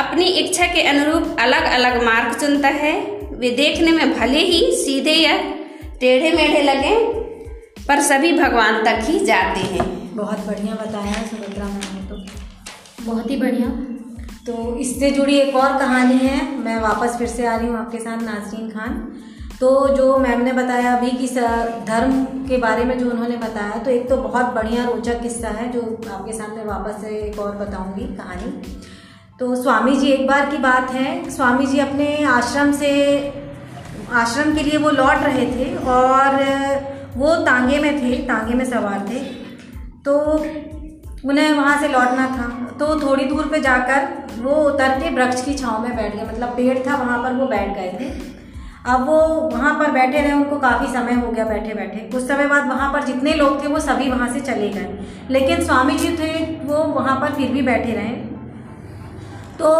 अपनी 0.00 0.24
इच्छा 0.24 0.66
के 0.66 0.82
अनुरूप 0.82 1.36
अलग 1.40 1.62
अलग 1.62 2.02
मार्ग 2.02 2.38
चुनता 2.40 2.68
है। 2.68 3.00
वे 3.32 3.50
देखने 3.50 3.90
में 3.90 4.18
भले 4.18 4.38
ही 4.38 4.60
सीधे 4.76 5.14
या 5.14 5.36
टेढ़े 6.02 6.32
मेढ़े 6.32 6.62
लगे 6.62 7.12
पर 7.88 8.00
सभी 8.00 8.32
भगवान 8.40 8.84
तक 8.84 8.98
ही 9.00 9.18
जाते 9.18 9.60
हैं। 9.60 10.16
बहुत 10.16 10.38
बढ़िया 10.38 10.74
बताया 10.74 11.04
है 11.04 11.28
सुभद्रा 11.28 11.64
मैम 11.64 11.74
ने 11.74 12.10
तो। 12.10 12.16
बहुत 13.04 13.30
ही 13.30 13.36
बढ़िया। 13.36 13.68
तो 14.46 14.76
इससे 14.76 15.10
जुड़ी 15.10 15.34
एक 15.34 15.56
और 15.56 15.78
कहानी 15.78 16.14
है 16.14 16.58
मैं 16.58 16.80
वापस 16.80 17.16
फिर 17.18 17.26
से 17.26 17.46
आ 17.46 17.56
रही 17.56 17.68
हूँ 17.68 17.78
आपके 17.78 17.98
साथ 17.98 18.22
नाजरीन 18.22 18.70
खान। 18.70 19.12
तो 19.60 19.88
जो 19.96 20.18
मैम 20.18 20.40
ने 20.40 20.52
बताया 20.52 20.96
अभी 20.96 21.10
कि 21.10 21.26
स- 21.26 21.84
धर्म 21.86 22.24
के 22.24 22.56
बारे 22.56 22.84
में 22.84 22.98
जो 22.98 23.10
उन्होंने 23.10 23.36
बताया 23.36 23.78
तो 23.78 23.90
एक 23.90 24.08
तो 24.08 24.16
बहुत 24.16 24.46
बढ़िया 24.46 24.84
रोचक 24.84 25.22
किस्सा 25.22 25.48
है 25.48 25.72
जो 25.72 26.00
आपके 26.12 26.32
साथ 26.32 26.56
मैं 26.56 26.64
वापस 26.64 27.00
से 27.00 27.08
एक 27.08 27.38
और 27.38 27.56
बताऊँगी 27.56 28.16
कहानी। 28.16 28.80
तो 29.40 29.62
स्वामी 29.62 29.96
जी 29.96 30.06
एक 30.06 30.26
बार 30.26 30.46
की 30.46 30.56
बात 30.56 30.90
है 30.90 31.30
स्वामी 31.30 31.66
जी 31.66 31.78
अपने 31.78 32.24
आश्रम 32.24 32.72
से 32.72 33.20
आश्रम 34.12 34.54
के 34.54 34.62
लिए 34.62 34.78
वो 34.78 34.90
लौट 34.90 35.22
रहे 35.22 35.46
थे 35.46 35.76
और 35.76 36.36
वो 37.16 37.36
तांगे 37.36 37.78
में 37.78 38.02
थे, 38.02 38.16
तांगे 38.16 38.54
में 38.54 38.64
सवार 38.64 39.06
थे। 39.10 39.18
तो 40.04 40.20
उन्हें 41.28 41.52
वहाँ 41.52 41.80
से 41.80 41.88
लौटना 41.88 42.26
था। 42.26 42.76
तो 42.78 43.00
थोड़ी 43.00 43.24
दूर 43.24 43.46
पे 43.46 43.60
जाकर 43.60 44.08
वो 44.42 44.54
उतर 44.54 44.88
के 44.88 45.10
वृक्ष 45.10 45.44
की 45.44 45.54
छाँव 45.54 45.82
में 45.82 45.96
बैठ 45.96 46.16
गए। 46.16 46.22
मतलब 46.22 46.48
पेड़ 46.48 46.78
था 46.78 46.96
वहाँ 46.96 47.22
पर, 47.22 47.32
वो 47.32 47.46
बैठ 47.46 47.68
गए 47.68 47.96
थे। 48.00 48.32
अब 48.86 49.06
वो 49.06 49.18
वहाँ 49.52 49.78
पर 49.78 49.90
बैठे 49.90 50.20
रहे, 50.20 50.32
उनको 50.32 50.56
काफ़ी 50.56 50.86
समय 50.92 51.12
हो 51.12 51.30
गया 51.32 51.44
बैठे 51.44 51.74
बैठे। 51.74 51.98
कुछ 51.98 52.28
समय 52.28 52.46
बाद 52.46 52.68
वहाँ 52.68 52.92
पर 52.92 53.02
जितने 53.02 53.34
लोग 53.34 53.62
थे, 53.64 53.68
वो 53.68 53.80
सभी 53.80 54.10
वहाँ 54.10 54.28
से 54.28 54.40
चले 54.40 54.68
गए। 54.68 54.98
लेकिन 55.30 55.64
स्वामी 55.64 55.94
जी 55.94 56.16
थे, 56.16 56.56
वो 56.64 56.76
वहाँ 56.76 57.20
पर 57.20 57.34
फिर 57.34 57.48
भी 57.48 57.62
बैठे 57.62 57.92
रहे। 57.92 58.31
तो 59.62 59.70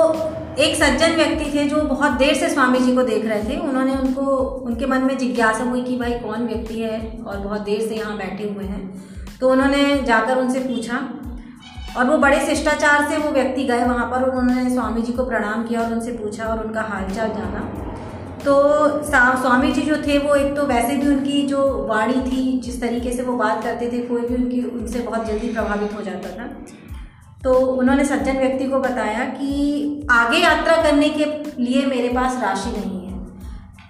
एक 0.59 0.75
सज्जन 0.77 1.15
व्यक्ति 1.17 1.45
थे 1.53 1.65
जो 1.69 1.81
बहुत 1.85 2.13
देर 2.19 2.35
से 2.35 2.49
स्वामी 2.49 2.79
जी 2.79 2.95
को 2.95 3.03
देख 3.03 3.25
रहे 3.27 3.43
थे। 3.45 3.57
उन्होंने 3.61 3.93
उनको, 3.93 4.25
उनके 4.67 4.87
मन 4.87 5.03
में 5.03 5.17
जिज्ञासा 5.19 5.65
हुई 5.65 5.83
कि 5.83 5.97
भाई 5.99 6.13
कौन 6.19 6.47
व्यक्ति 6.47 6.81
है 6.81 6.99
और 7.27 7.39
बहुत 7.39 7.61
देर 7.61 7.81
से 7.81 7.95
यहाँ 7.95 8.17
बैठे 8.17 8.49
हुए 8.49 8.65
हैं। 8.65 8.83
तो 9.41 9.51
उन्होंने 9.51 10.03
जाकर 10.03 10.39
उनसे 10.39 10.61
पूछा 10.61 10.99
और 11.97 12.05
वो 12.05 12.19
बड़े 12.19 12.39
शिष्टाचार 12.47 13.09
से 13.11 13.17
वो 13.19 13.31
व्यक्ति 13.31 13.65
गए 13.65 13.85
वहाँ 13.85 14.07
पर। 14.11 14.29
उन्होंने 14.31 14.69
स्वामी 14.75 15.03
जी 15.03 15.13
को 15.13 15.25
प्रणाम 15.25 15.65
किया 15.65 15.81
और 15.81 15.93
उनसे 15.93 16.13
पूछा 16.13 16.45
और 16.45 16.65
उनका 16.67 16.83
हालचाल 16.83 17.29
जाना। 17.31 17.61
तो 18.45 18.55
स्वामी 19.05 19.73
जी 19.73 19.83
जो 19.83 19.97
थे 19.97 20.19
वो 20.19 20.35
एक 20.35 20.55
तो 20.57 20.67
वैसे 20.67 20.97
भी 20.97 21.09
उनकी 21.09 21.43
जो 21.47 21.67
वाणी 21.89 22.21
थी, 22.23 22.61
जिस 22.61 22.81
तरीके 22.81 23.13
से 23.13 23.23
वो 23.23 23.37
बात 23.37 23.63
करते 23.65 23.91
थे, 23.93 23.99
कोई 23.99 24.21
भी 24.21 24.35
उनकी, 24.35 24.63
उनसे 24.71 25.01
बहुत 25.01 25.27
जल्दी 25.27 25.53
प्रभावित 25.53 25.95
हो 25.97 26.03
जाता 26.03 26.31
था। 26.31 26.49
तो 27.45 27.53
उन्होंने 27.53 28.05
सज्जन 28.05 28.39
व्यक्ति 28.39 28.65
को 28.67 28.79
बताया 28.81 29.25
कि 29.31 30.07
आगे 30.11 30.39
यात्रा 30.39 30.77
करने 30.83 31.09
के 31.11 31.25
लिए 31.59 31.85
मेरे 31.87 32.09
पास 32.11 32.39
राशि 32.43 32.71
नहीं 32.71 33.01
है, 33.01 33.19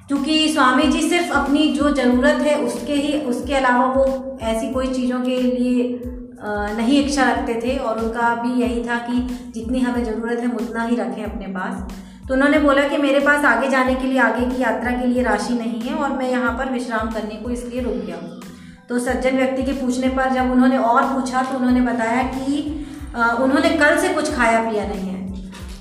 क्योंकि 0.09 0.49
स्वामी 0.53 0.83
जी 0.85 1.01
सिर्फ़ 1.09 1.33
अपनी 1.35 1.69
जो 1.73 1.91
ज़रूरत 1.93 2.41
है 2.43 2.55
उसके 2.62 2.95
ही, 2.95 3.19
उसके 3.23 3.55
अलावा 3.55 3.87
वो 3.95 4.39
ऐसी 4.45 4.73
कोई 4.73 4.87
चीज़ों 4.89 5.20
के 5.23 5.37
लिए 5.39 6.01
नहीं 6.45 7.03
इच्छा 7.03 7.24
रखते 7.24 7.55
थे 7.62 7.77
और 7.79 7.99
उनका 7.99 8.35
भी 8.37 8.61
यही 8.61 8.83
था 8.85 8.97
कि 9.01 9.20
जितनी 9.55 9.81
हमें 9.81 10.05
ज़रूरत 10.05 10.41
है 10.41 10.51
उतना 10.55 10.85
ही 10.85 10.97
रखें 10.97 11.23
अपने 11.24 11.47
पास। 11.49 11.93
तो 12.29 12.35
उन्होंने 12.35 12.59
बोला 12.59 12.87
कि 12.89 12.99
मेरे 12.99 13.20
पास 13.20 13.45
आगे 13.45 13.69
जाने 13.69 13.95
के 13.95 14.07
लिए, 14.07 14.19
आगे 14.20 14.47
की 14.47 14.62
यात्रा 14.62 14.91
के 14.93 15.07
लिए 15.07 15.23
राशि 15.23 15.55
नहीं 15.55 15.81
है 15.81 15.95
और 15.97 16.12
मैं 16.12 16.31
यहाँ 16.31 16.57
पर 16.59 16.73
विश्राम 16.73 17.11
करने 17.11 17.37
को 17.37 17.51
इसलिए 17.51 17.81
रुक 17.83 17.95
गया 17.97 18.16
हूँ। 18.16 18.41
तो 18.89 18.99
सज्जन 19.01 19.37
व्यक्ति 19.37 19.62
के 19.62 19.73
पूछने 19.74 20.09
पर 20.11 20.33
जब 20.33 20.51
उन्होंने 20.53 20.79
और 20.81 21.03
पूछा 21.05 21.43
तो 21.43 21.57
उन्होंने 21.59 21.81
बताया 21.83 22.23
कि 22.24 22.87
उन्होंने 23.15 23.71
कल 23.79 23.99
से 23.99 24.13
कुछ 24.15 24.35
खाया 24.35 24.61
पिया 24.63 24.87
नहीं 24.87 25.09
है। 25.09 25.21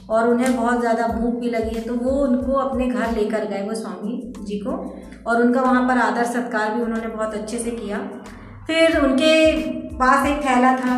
और 0.09 0.27
उन्हें 0.29 0.55
बहुत 0.55 0.79
ज़्यादा 0.79 1.07
भूख 1.09 1.33
भी 1.41 1.49
लगी 1.49 1.75
है 1.75 1.81
तो 1.81 1.93
वो 1.95 2.11
उनको 2.21 2.53
अपने 2.59 2.87
घर 2.87 3.15
लेकर 3.15 3.45
गए 3.47 3.61
वो 3.63 3.73
स्वामी 3.75 4.33
जी 4.39 4.57
को। 4.59 4.71
और 5.27 5.41
उनका 5.41 5.61
वहाँ 5.61 5.87
पर 5.87 5.97
आदर 5.99 6.25
सत्कार 6.27 6.73
भी 6.73 6.81
उन्होंने 6.83 7.07
बहुत 7.07 7.33
अच्छे 7.35 7.57
से 7.59 7.71
किया। 7.73 7.97
फिर 8.67 8.97
उनके 8.99 9.33
पास 9.97 10.27
एक 10.27 10.45
थैला 10.45 10.75
था 10.77 10.97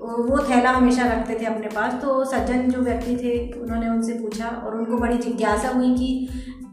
वो 0.00 0.38
थैला 0.48 0.70
हमेशा 0.70 1.04
रखते 1.04 1.34
थे 1.34 1.44
अपने 1.46 1.68
पास। 1.68 1.92
तो 2.02 2.24
सज्जन 2.26 2.68
जो 2.70 2.80
व्यक्ति 2.80 3.16
थे, 3.16 3.60
उन्होंने 3.60 3.88
उनसे 3.88 4.12
पूछा 4.14 4.48
और 4.48 4.74
उनको 4.76 4.98
बड़ी 4.98 5.18
जिज्ञासा 5.18 5.68
हुई 5.68 5.94
कि 5.94 6.28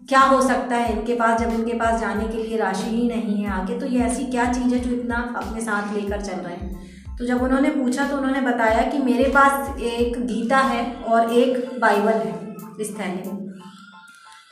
क्या 0.09 0.19
हो 0.21 0.41
सकता 0.41 0.75
है 0.75 0.91
इनके 0.93 1.13
पास, 1.15 1.39
जब 1.39 1.49
इनके 1.51 1.73
पास 1.75 1.99
जाने 2.01 2.27
के 2.27 2.43
लिए 2.43 2.57
राशि 2.57 2.89
ही 2.89 3.07
नहीं 3.07 3.35
है 3.35 3.51
आगे 3.53 3.79
तो 3.79 3.85
ये 3.87 3.99
ऐसी 4.05 4.25
क्या 4.27 4.51
चीज़ 4.53 4.73
है 4.73 4.79
जो 4.79 4.91
इतना 4.91 5.17
अपने 5.37 5.61
साथ 5.61 5.93
लेकर 5.95 6.21
चल 6.21 6.39
रहे 6.39 6.55
हैं? 6.55 6.89
तो 7.21 7.27
जब 7.27 7.41
उन्होंने 7.41 7.69
पूछा 7.69 8.07
तो 8.07 8.17
उन्होंने 8.17 8.41
बताया 8.41 8.91
कि 8.91 8.97
मेरे 8.97 9.23
पास 9.23 9.79
एक 9.79 10.25
गीता 10.25 10.57
है 10.57 10.93
और 10.93 11.33
एक 11.33 11.79
बाइबल 11.79 12.11
है 12.11 12.55
इस 12.81 12.99
थैले 12.99 13.31
में 13.31 13.51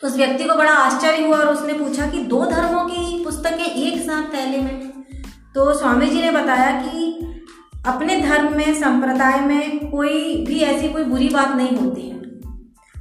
तो 0.01 0.07
उस 0.07 0.17
व्यक्ति 0.17 0.43
को 0.43 0.55
बड़ा 0.55 0.71
आश्चर्य 0.71 1.27
हुआ 1.27 1.37
और 1.37 1.47
उसने 1.47 1.73
पूछा 1.73 2.07
कि 2.07 2.21
दो 2.21 2.45
धर्मों 2.45 2.85
की 2.85 3.23
पुस्तकें 3.25 3.65
एक 3.65 4.01
साथ 4.01 4.23
थैले 4.23 4.57
में? 4.57 4.89
तो 5.55 5.79
स्वामी 5.79 6.05
जी 6.05 6.21
ने 6.21 6.31
बताया 6.31 6.81
कि 6.81 7.25
अपने 7.87 8.21
धर्म 8.21 8.57
में, 8.57 8.73
संप्रदाय 8.73 9.39
में 9.39 9.91
कोई 9.91 10.45
भी 10.45 10.59
ऐसी 10.59 10.89
कोई 10.89 11.03
बुरी 11.03 11.29
बात 11.29 11.55
नहीं 11.55 11.77
होती 11.77 12.01
है। 12.01 12.17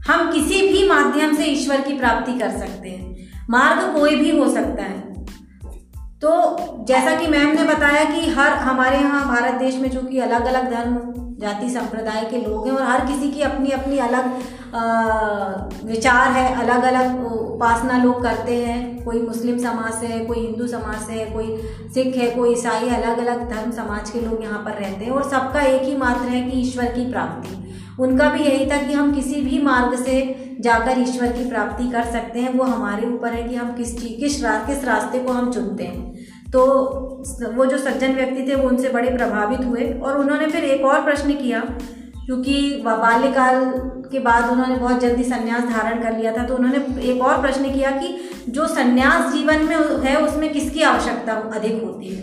हम 0.08 0.32
किसी 0.32 0.68
भी 0.68 0.88
माध्यम 0.88 1.34
से 1.34 1.44
ईश्वर 1.44 1.80
की 1.80 1.98
प्राप्ति 1.98 2.38
कर 2.38 2.50
सकते 2.50 2.88
हैं। 2.88 3.16
मार्ग 3.50 4.00
कोई 4.00 4.16
भी 4.16 4.38
हो 4.38 4.48
सकता 4.48 4.82
है। 4.82 5.07
तो 6.22 6.84
जैसा 6.86 7.14
कि 7.16 7.26
मैम 7.26 7.48
ने 7.48 7.64
बताया 7.64 8.04
कि 8.04 8.30
हर, 8.30 8.52
हमारे 8.58 8.98
यहाँ 8.98 9.26
भारत 9.26 9.54
देश 9.54 9.74
में 9.78 9.90
जो 9.90 10.00
कि 10.02 10.18
अलग 10.18 10.44
अलग 10.44 10.70
धर्म, 10.70 10.96
जाति, 11.40 11.68
संप्रदाय 11.70 12.24
के 12.30 12.38
लोग 12.38 12.66
हैं 12.66 12.74
और 12.74 12.82
हर 12.82 13.04
किसी 13.06 13.30
की 13.30 13.42
अपनी 13.42 13.70
अपनी 13.70 13.98
अलग 13.98 14.24
विचार 15.86 16.30
है 16.32 16.54
अलग 16.62 16.82
अलग 16.84 17.24
उपासना 17.26 18.02
लोग 18.04 18.22
करते 18.22 18.56
हैं। 18.64 19.04
कोई 19.04 19.20
मुस्लिम 19.22 19.58
समाज 19.58 19.92
से 20.00 20.06
है, 20.06 20.24
कोई 20.26 20.38
हिंदू 20.38 20.66
समाज 20.66 21.06
से 21.06 21.12
है, 21.12 21.30
कोई 21.30 21.56
सिख 21.94 22.16
है, 22.16 22.30
कोई 22.30 22.52
ईसाई 22.52 22.88
अलग 22.88 23.18
अलग 23.18 23.48
धर्म 23.50 23.70
समाज 23.72 24.10
के 24.10 24.20
लोग 24.20 24.42
यहाँ 24.42 24.62
पर 24.64 24.72
रहते 24.72 25.04
हैं 25.04 25.12
और 25.12 25.28
सबका 25.30 25.60
एक 25.62 25.82
ही 25.82 25.96
मात्र 25.96 26.28
है 26.28 26.42
कि 26.50 26.60
ईश्वर 26.60 26.92
की 26.92 27.10
प्राप्ति। 27.10 27.56
उनका 28.00 28.28
भी 28.30 28.44
यही 28.44 28.66
था 28.66 28.76
कि 28.78 28.92
हम 28.92 29.12
किसी 29.14 29.40
भी 29.40 29.62
मार्ग 29.62 29.96
से 29.96 30.16
जाकर 30.60 31.00
ईश्वर 31.00 31.32
की 31.32 31.48
प्राप्ति 31.48 31.90
कर 31.90 32.04
सकते 32.04 32.40
हैं। 32.40 32.52
वो 32.54 32.64
हमारे 32.64 33.06
ऊपर 33.06 33.32
है 33.32 33.42
कि 33.48 33.54
हम 33.54 33.72
किस 33.72 33.98
चीज़ 34.00 34.20
किस 34.20 34.42
रा, 34.44 34.58
किस 34.66 34.84
रास्ते 34.84 35.18
को 35.18 35.32
हम 35.32 35.50
चुनते 35.52 35.84
हैं। 35.84 36.14
तो 36.52 36.64
वो 37.54 37.66
जो 37.66 37.78
सज्जन 37.78 38.14
व्यक्ति 38.14 38.42
थे 38.42 38.54
वो 38.54 38.68
उनसे 38.68 38.88
बड़े 38.88 39.10
प्रभावित 39.10 39.64
हुए 39.64 39.92
और 40.04 40.18
उन्होंने 40.18 40.46
फिर 40.46 40.64
एक 40.64 40.84
और 40.84 41.02
प्रश्न 41.02 41.32
किया 41.32 41.60
क्योंकि 42.26 42.82
बाल्यकाल 42.84 43.60
के 44.12 44.18
बाद 44.18 44.50
उन्होंने 44.50 44.76
बहुत 44.76 45.00
जल्दी 45.00 45.24
संन्यास 45.24 45.64
धारण 45.64 46.02
कर 46.02 46.16
लिया 46.18 46.32
था 46.32 46.44
तो 46.44 46.56
उन्होंने 46.56 47.02
एक 47.02 47.22
और 47.22 47.40
प्रश्न 47.40 47.72
किया 47.72 47.90
कि 47.90 48.16
जो 48.48 48.66
संन्यास 48.66 49.32
जीवन 49.32 49.64
में 49.64 49.76
है 50.00 50.16
उसमें 50.16 50.52
किसकी 50.52 50.82
आवश्यकता 50.82 51.32
अधिक 51.32 51.82
होती 51.84 52.08
है? 52.08 52.22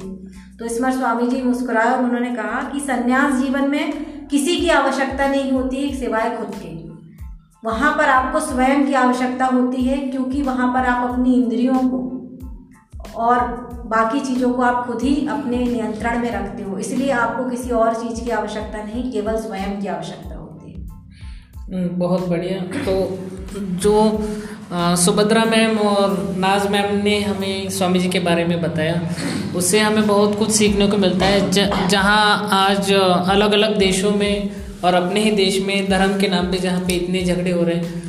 तो 0.58 0.66
इसमें 0.66 0.92
स्वामी 0.92 1.28
जी 1.28 1.42
मुस्कुराए 1.42 1.92
और 1.94 2.04
उन्होंने 2.04 2.36
कहा 2.36 2.62
कि 2.74 2.80
संन्यास 2.80 3.34
जीवन 3.34 3.70
में 3.70 4.15
किसी 4.32 4.58
की 4.58 4.70
आवश्यकता 4.70 5.28
नहीं 5.28 5.52
होती 5.52 5.96
सिवाय 5.96 6.38
खुद 6.38 6.52
के 6.56 6.86
वहाँ 7.66 7.98
पर 7.98 8.06
आपको 8.06 8.40
स्वयं 8.40 8.88
की 8.88 8.94
आवश्यकता 8.94 9.46
होती 9.46 9.82
है 9.82 9.98
क्योंकि 9.98 10.42
वहाँ 10.42 10.74
पर 10.74 10.80
आप 10.80 11.10
अपनी 11.10 11.34
इंद्रियों 11.34 11.76
को 11.76 12.12
और 13.16 13.40
बाकी 13.86 14.20
चीज़ों 14.20 14.54
को 14.54 14.62
आप 14.62 14.88
खुद 14.88 15.02
ही 15.02 15.28
अपने 15.28 15.58
नियंत्रण 15.58 16.20
में 16.20 16.32
रखते 16.32 16.64
हो। 16.64 16.78
इसलिए 16.78 17.12
आपको 17.12 17.50
किसी 17.50 17.70
और 17.70 17.94
चीज़ 17.94 18.24
की 18.24 18.30
आवश्यकता 18.30 18.84
नहीं 18.84 19.12
केवल 19.12 19.38
स्वयं 19.38 19.82
की 19.82 19.88
आवश्यकता 19.88 20.36
होती 20.36 20.72
है। 20.72 20.88
हम्म, 21.60 22.00
बहुत 22.00 22.28
बढ़िया। 22.28 22.60
तो 22.62 23.20
जो 23.60 24.26
सुभद्रा 24.74 25.44
मैम 25.46 25.78
और 25.80 26.36
नाज 26.38 26.68
मैम 26.68 26.96
ने 27.04 27.20
हमें 27.20 27.70
स्वामी 27.70 28.00
जी 28.00 28.08
के 28.10 28.20
बारे 28.20 28.46
में 28.46 28.62
बताया। 28.62 29.02
उससे 29.56 29.80
हमें 29.80 30.08
बहुत 30.08 30.38
कुछ 30.40 30.52
सीखने 30.52 30.88
को 30.88 30.98
मिलता 30.98 31.26
है। 31.26 31.52
ज, 31.52 31.70
जहाँ 31.90 32.50
आज 32.52 32.92
अलग 32.94 33.52
अलग 33.52 33.78
देशों 33.78 34.12
में 34.12 34.50
और 34.84 34.94
अपने 34.94 35.20
ही 35.20 35.32
देश 35.32 35.60
में 35.62 35.90
धर्म 35.90 36.20
के 36.20 36.28
नाम 36.28 36.52
पे 36.52 36.58
जहाँ 36.58 36.82
पे 36.82 36.94
इतने 36.94 37.24
झगड़े 37.24 37.52
हो 37.52 37.64
रहे 37.64 37.76
हैं 37.76 38.04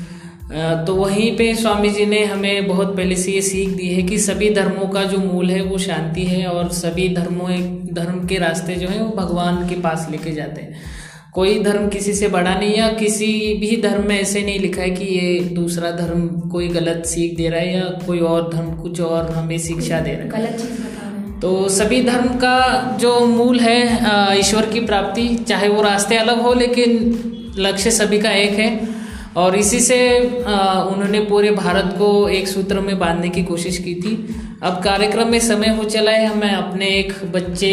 तो 0.87 0.95
वहीं 0.95 1.37
पे 1.37 1.55
स्वामी 1.55 1.89
जी 1.91 2.07
ने 2.07 2.25
हमें 2.25 2.67
बहुत 2.69 2.97
पहले 2.97 3.17
से 3.17 3.33
ये 3.33 3.41
सीख 3.43 3.69
दी 3.69 3.89
है 3.89 4.03
कि 4.03 4.19
सभी 4.19 4.51
धर्मों 4.51 4.89
का 4.89 5.03
जो 5.05 5.19
मूल 5.19 5.51
है 5.51 5.63
वो 5.63 5.79
शांति 5.79 6.25
है 6.25 6.47
और 6.47 6.69
सभी 6.73 7.09
धर्मों 7.09 7.51
धर्म 7.95 8.27
के 8.27 8.39
रास्ते 8.39 8.75
जो 8.75 8.89
है 8.89 9.03
वो 9.03 9.11
भगवान 9.17 9.69
के 9.69 9.81
पास 9.81 10.07
लेके 10.11 10.33
जाते 10.33 10.61
हैं। 10.61 10.81
कोई 11.37 11.59
धर्म 11.63 11.89
किसी 11.89 12.13
से 12.13 12.29
बड़ा 12.29 12.55
नहीं 12.55 12.75
या 12.75 12.89
किसी 12.93 13.27
भी 13.55 13.77
धर्म 13.83 14.07
में 14.09 14.19
ऐसे 14.21 14.43
नहीं 14.43 14.59
लिखा 14.59 14.83
है 14.83 14.91
कि 14.91 15.05
ये 15.07 15.39
दूसरा 15.55 15.91
धर्म 15.91 16.27
कोई 16.51 16.69
गलत 16.69 17.07
सीख 17.07 17.37
दे 17.37 17.49
रहा 17.49 17.61
है 17.61 17.75
या 17.75 17.83
कोई 18.07 18.19
और 18.19 18.51
धर्म 18.55 18.71
कुछ 18.83 19.01
और 19.01 19.31
हमें 19.31 19.59
शिक्षा 19.59 20.01
दे 20.01 20.13
रहा 20.13 20.23
है। 20.23 20.29
गलत 20.31 20.61
चीज़ 20.61 20.81
बता 20.81 21.39
तो 21.41 21.69
सभी 21.69 22.03
धर्म 22.03 22.29
का 22.37 22.57
जो 23.01 23.19
मूल 23.27 23.61
है 23.61 24.39
ईश्वर 24.39 24.67
की 24.67 24.81
प्राप्ति 24.81 25.29
चाहे 25.49 25.69
वो 25.69 25.83
रास्ते 25.83 26.17
अलग 26.17 26.41
हो 26.41 26.55
लेकिन 26.55 27.53
लक्ष्य 27.59 27.91
सभी 27.91 28.19
का 28.19 28.31
एक 28.31 28.59
है। 28.59 28.96
और 29.37 29.57
इसी 29.57 29.81
से 29.81 29.99
उन्होंने 30.21 31.21
पूरे 31.21 31.51
भारत 31.51 31.95
को 31.99 32.29
एक 32.29 32.49
सूत्र 32.49 32.81
में 32.81 32.99
बांधने 32.99 33.29
की 33.29 33.43
कोशिश 33.45 33.79
की 33.79 33.95
थी। 33.95 34.15
अब 34.63 34.81
कार्यक्रम 34.85 35.29
में 35.29 35.39
समय 35.41 35.69
हो 35.69 35.85
चला 35.85 36.11
है 36.11 36.37
मैं 36.37 36.53
अपने 36.53 36.87
एक 36.91 37.13
बच्चे 37.33 37.73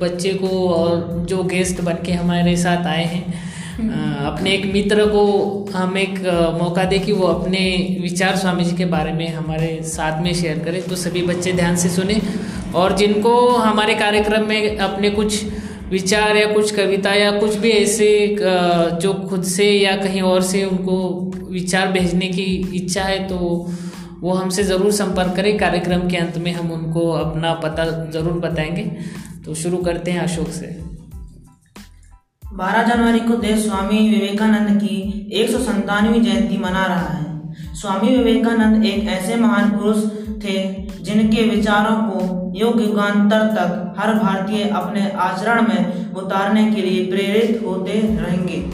बच्चे 0.00 0.32
को 0.34 0.68
और 0.68 1.24
जो 1.28 1.42
गेस्ट 1.44 1.80
बन 1.80 1.96
के 2.06 2.12
हमारे 2.12 2.56
साथ 2.56 2.86
आए 2.86 3.04
हैं 3.04 3.52
अपने 4.26 4.50
एक 4.50 4.64
मित्र 4.72 5.06
को 5.06 5.24
हम 5.74 5.96
एक 5.98 6.18
मौका 6.60 6.84
दे 6.84 6.98
कि 6.98 7.12
वो 7.12 7.26
अपने 7.26 7.60
विचार 8.02 8.36
स्वामी 8.36 8.64
जी 8.64 8.76
के 8.76 8.84
बारे 8.86 9.12
में 9.12 9.28
हमारे 9.28 9.68
साथ 9.84 10.22
में 10.22 10.32
शेयर 10.34 10.58
करें। 10.58 10.80
तो 10.82 10.96
सभी 10.96 11.22
बच्चे 11.22 11.52
ध्यान 11.52 11.76
से 11.76 11.88
सुने 11.88 12.20
और 12.74 12.96
जिनको 12.96 13.34
हमारे 13.48 13.94
कार्यक्रम 13.94 14.46
में 14.48 14.78
अपने 14.78 15.10
कुछ 15.10 15.42
विचार 15.94 16.36
या 16.36 16.46
कुछ 16.52 16.74
कविता 16.74 17.12
या 17.14 17.30
कुछ 17.32 17.56
भी 17.56 17.70
ऐसे 17.70 18.06
जो 19.02 19.12
खुद 19.28 19.42
से 19.46 19.70
या 19.70 19.96
कहीं 19.96 20.22
और 20.22 20.42
से 20.42 20.64
उनको 20.64 20.96
विचार 21.50 21.92
भेजने 21.92 22.28
की 22.28 22.44
इच्छा 22.74 23.02
है 23.02 23.18
तो 23.28 23.36
वो 24.20 24.32
हमसे 24.32 24.62
ज़रूर 24.64 24.92
संपर्क 24.92 25.34
करें। 25.36 25.56
कार्यक्रम 25.58 26.08
के 26.08 26.16
अंत 26.16 26.38
में 26.38 26.52
हम 26.52 26.70
उनको 26.72 27.10
अपना 27.12 27.52
पता 27.64 27.84
ज़रूर 28.10 28.38
बताएँगे। 28.40 28.84
तो 29.44 29.54
शुरू 29.54 29.78
करते 29.78 30.10
हैं 30.10 30.20
अशोक 30.20 30.48
से। 30.50 30.68
12 32.54 32.82
जनवरी 32.84 33.20
को 33.20 33.36
देश 33.38 33.64
स्वामी 33.64 33.98
विवेकानंद 34.10 34.80
की 34.80 34.96
एक 35.32 35.50
जयंती 35.50 36.58
मना 36.58 36.84
रहा 36.86 37.08
है। 37.10 37.23
स्वामी 37.74 38.16
विवेकानंद 38.16 38.84
एक 38.84 39.08
ऐसे 39.08 39.36
महान 39.36 39.70
पुरुष 39.70 40.04
थे, 40.44 40.56
जिनके 41.02 41.42
विचारों 41.50 41.96
को 42.02 42.52
युग 42.56 42.80
युगांतर 42.80 43.46
तक 43.48 43.94
हर 43.98 44.14
भारतीय 44.14 44.64
अपने 44.70 45.08
आचरण 45.20 45.62
में 45.62 46.14
उतारने 46.14 46.64
के 46.70 46.82
लिए 46.82 47.04
प्रेरित 47.06 47.62
होते 47.66 48.00
रहेंगे। 48.20 48.64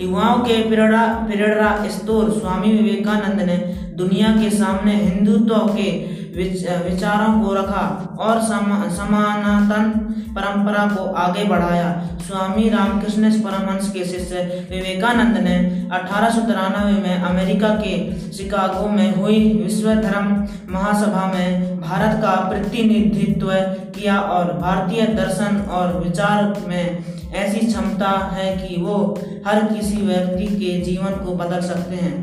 युवाओं 0.00 0.38
के 0.38 0.62
प्रेरणा 0.68 1.06
प्रेरणा 1.28 1.70
स्त्रोत 1.88 2.38
स्वामी 2.40 2.72
विवेकानंद 2.72 3.40
ने 3.40 3.56
दुनिया 3.96 4.28
के 4.32 4.50
सामने 4.50 4.94
हिंदुत्व 4.94 5.54
के 5.68 5.90
विचारों 6.38 7.40
को 7.40 7.54
रखा 7.54 7.82
और 8.20 8.40
समानातन 8.42 9.90
परंपरा 10.36 10.84
को 10.86 11.04
आगे 11.14 11.44
बढ़ाया। 11.44 11.88
स्वामी 12.26 12.68
रामकृष्ण 12.68 13.30
परमहंस 13.42 13.90
के 13.92 14.04
शिष्य 14.04 14.42
विवेकानंद 14.70 15.36
ने 15.38 15.56
अठारह 15.92 16.30
सौ 16.30 16.40
तिरानवे 16.40 17.00
में 17.02 17.16
अमेरिका 17.16 17.68
के 17.74 17.94
शिकागो 18.32 18.88
में 18.88 19.14
हुई 19.16 19.40
विश्व 19.62 19.94
धर्म 19.94 20.26
महासभा 20.70 21.26
में 21.26 21.80
भारत 21.80 22.20
का 22.22 22.34
प्रतिनिधित्व 22.48 23.52
किया 23.94 24.20
और 24.20 24.52
भारतीय 24.58 25.06
दर्शन 25.14 25.60
और 25.70 25.98
विचार 26.04 26.54
में 26.68 27.04
ऐसी 27.34 27.66
क्षमता 27.66 28.10
है 28.32 28.56
कि 28.56 28.80
वो 28.82 28.96
हर 29.46 29.64
किसी 29.64 29.96
व्यक्ति 29.96 30.46
के 30.56 30.80
जीवन 30.84 31.24
को 31.24 31.34
बदल 31.34 31.60
सकते 31.60 31.96
हैं। 31.96 32.16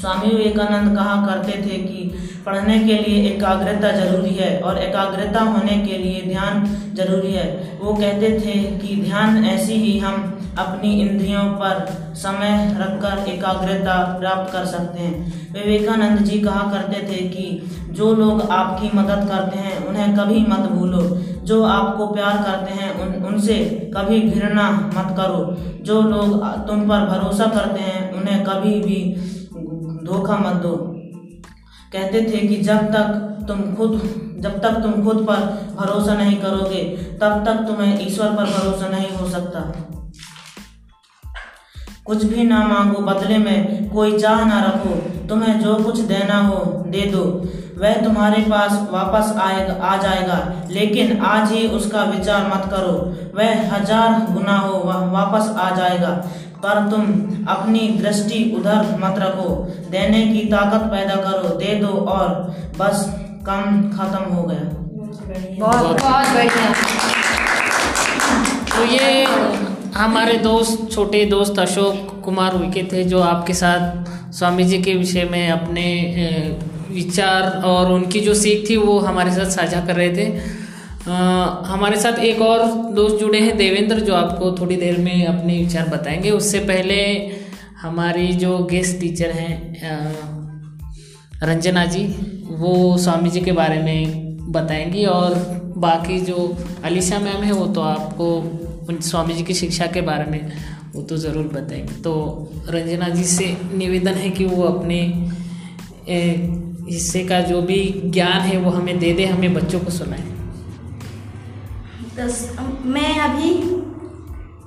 स्वामी 0.00 0.28
विवेकानंद 0.28 0.96
कहा 0.96 1.14
करते 1.26 1.52
थे 1.62 1.76
कि 1.78 2.23
पढ़ने 2.46 2.78
के 2.78 2.94
लिए 2.94 3.28
एकाग्रता 3.30 3.90
ज़रूरी 3.90 4.34
है 4.34 4.60
और 4.60 4.78
एकाग्रता 4.78 5.40
होने 5.40 5.76
के 5.86 5.98
लिए 5.98 6.22
ध्यान 6.28 6.64
ज़रूरी 6.94 7.32
है। 7.32 7.78
वो 7.82 7.94
कहते 7.94 8.30
थे 8.40 8.62
कि 8.78 9.02
ध्यान 9.02 9.44
ऐसी 9.44 9.72
ही 9.72 9.98
हम 9.98 10.40
अपनी 10.58 11.00
इंद्रियों 11.00 11.44
पर 11.44 11.86
समय 12.14 12.76
रखकर 12.80 13.30
एकाग्रता 13.30 14.18
प्राप्त 14.20 14.52
कर 14.52 14.64
सकते 14.64 15.00
हैं। 15.00 15.32
विवेकानंद 15.52 16.18
जी 16.18 16.38
कहा 16.38 16.70
करते 16.72 17.02
थे 17.02 17.28
कि 17.28 17.70
जो 17.90 18.14
लोग 18.14 18.50
आपकी 18.50 18.90
मदद 18.94 19.28
करते 19.28 19.58
हैं, 19.58 19.86
उन्हें 19.86 20.16
कभी 20.16 20.40
मत 20.40 20.58
भूलो। 20.58 21.02
जो 21.44 21.64
आपको 21.64 22.06
प्यार 22.06 22.36
करते 22.36 22.72
हैं, 22.72 23.00
उन, 23.00 23.24
उनसे 23.24 23.54
कभी 23.96 24.20
घृणा 24.20 24.70
मत 24.70 25.16
करो। 25.16 25.56
जो 25.82 26.02
लोग 26.02 26.46
तुम 26.66 26.80
पर 26.80 27.00
भरोसा 27.00 27.44
करते 27.44 27.80
हैं, 27.80 28.12
उन्हें 28.12 28.44
कभी 28.44 28.80
भी 28.80 29.16
धोखा 30.06 30.36
मत 30.36 30.62
दो। 30.62 30.93
कहते 31.92 32.22
थे 32.22 32.46
कि 32.48 32.56
जब 32.56 32.76
तक 32.76 33.20
तुम 33.48 33.74
खुद, 33.74 34.00
जब 34.40 34.60
तक 34.60 34.80
तुम 34.82 35.04
खुद 35.04 35.26
पर 35.26 35.40
भरोसा 35.76 36.14
नहीं 36.14 36.36
करोगे, 36.36 36.82
तब 37.20 37.44
तक 37.44 37.66
तुम्हें 37.68 38.06
ईश्वर 38.06 38.28
पर 38.28 38.44
भरोसा 38.44 38.88
नहीं 38.88 39.10
हो 39.10 39.28
सकता। 39.28 39.60
कुछ 42.06 42.24
भी 42.24 42.44
ना 42.44 42.62
मांगो 42.66 43.02
बदले 43.02 43.38
में, 43.38 43.88
कोई 43.90 44.18
चाह 44.18 44.44
ना 44.44 44.60
रखो, 44.60 44.94
तुम्हें 45.28 45.60
जो 45.60 45.74
कुछ 45.74 46.00
देना 46.00 46.38
हो, 46.38 46.56
दे 46.86 47.00
दो। 47.00 47.22
वह 47.78 47.94
तुम्हारे 48.04 48.42
पास 48.42 48.72
वापस 48.90 49.36
आएगा, 49.38 49.74
आ 49.82 49.96
जाएगा, 49.96 50.52
लेकिन 50.70 51.20
आज 51.20 51.52
ही 51.52 51.66
उसका 51.68 52.02
विचार 52.04 52.46
मत 52.46 52.68
करो। 52.70 52.92
वह 53.34 53.74
हज़ार 53.74 54.26
गुना 54.32 54.56
हो 54.58 54.78
वह 54.78 54.98
वापस 55.12 55.48
आ 55.58 55.70
जाएगा। 55.76 56.10
पर 56.64 56.88
तुम 56.90 57.02
अपनी 57.48 57.88
दृष्टि 57.98 58.38
उधर 58.56 58.96
मत 59.00 59.18
रखो। 59.18 59.48
देने 59.90 60.22
की 60.28 60.46
ताकत 60.48 60.86
पैदा 60.90 61.16
करो 61.22 61.54
दे 61.56 61.74
दो 61.74 61.92
और 62.10 62.28
बस 62.78 63.04
काम 63.46 63.82
खत्म 63.90 64.34
हो 64.34 64.42
गया। 64.42 64.64
बहुत 65.60 66.00
बढ़िया। 66.34 66.72
तो 68.70 68.84
ये 68.84 69.24
हमारे 69.94 70.36
दोस्त 70.38 70.88
छोटे 70.92 71.24
दोस्त 71.26 71.58
अशोक 71.58 72.20
कुमार 72.24 72.54
उइके 72.54 72.82
थे 72.92 73.04
जो 73.04 73.20
आपके 73.22 73.54
साथ 73.54 74.32
स्वामी 74.32 74.64
जी 74.64 74.78
के 74.82 74.94
विषय 74.94 75.24
में 75.24 75.50
अपने 75.50 75.86
विचार 76.90 77.42
और 77.64 77.92
उनकी 77.92 78.20
जो 78.20 78.34
सीख 78.34 78.68
थी 78.70 78.76
वो 78.76 78.98
हमारे 79.00 79.34
साथ 79.34 79.50
साझा 79.50 79.80
कर 79.80 79.96
रहे 79.96 80.10
थे। 80.16 80.26
हमारे 81.06 82.00
साथ 82.00 82.18
एक 82.18 82.40
और 82.42 82.64
दोस्त 82.94 83.16
जुड़े 83.16 83.40
हैं, 83.40 83.56
देवेंद्र, 83.56 84.00
जो 84.00 84.14
आपको 84.14 84.50
थोड़ी 84.52 84.76
देर 84.76 84.98
में 84.98 85.26
अपने 85.26 85.58
विचार 85.58 85.88
बताएँगे। 85.88 86.30
उससे 86.30 86.58
पहले 86.60 86.96
हमारी 87.80 88.26
जो 88.34 88.58
गेस्ट 88.64 89.00
टीचर 89.00 89.30
हैं 89.30 89.56
रंजना 91.42 91.84
जी, 91.86 92.04
वो 92.50 92.96
स्वामी 92.98 93.30
जी 93.30 93.40
के 93.40 93.52
बारे 93.52 93.82
में 93.82 94.52
बताएँगी 94.52 95.04
और 95.04 95.34
बाकी 95.76 96.20
जो 96.20 96.56
अलीशा 96.84 97.18
मैम 97.18 97.42
है, 97.42 97.52
वो 97.52 97.66
तो 97.66 97.80
आपको 97.80 98.36
उन 98.88 99.00
स्वामी 99.00 99.34
जी 99.34 99.42
की 99.42 99.54
शिक्षा 99.54 99.86
के 99.86 100.00
बारे 100.00 100.30
में 100.30 100.52
वो 100.94 101.02
तो 101.02 101.16
ज़रूर 101.16 101.44
बताएँगे। 101.44 102.02
तो 102.02 102.50
रंजना 102.68 103.08
जी 103.08 103.24
से 103.24 103.56
निवेदन 103.74 104.14
है 104.14 104.30
कि 104.30 104.44
वो 104.44 104.62
अपने 104.62 105.00
हिस्से 106.90 107.24
का 107.24 107.40
जो 107.40 107.62
भी 107.62 107.82
ज्ञान 108.06 108.40
है, 108.40 108.56
वो 108.58 108.70
हमें 108.70 108.98
दे 108.98 109.12
दे, 109.12 109.24
हमें 109.26 109.54
बच्चों 109.54 109.80
को 109.80 109.90
सुनाए। 109.90 110.33
मैं 112.16 113.18
अभी 113.20 113.48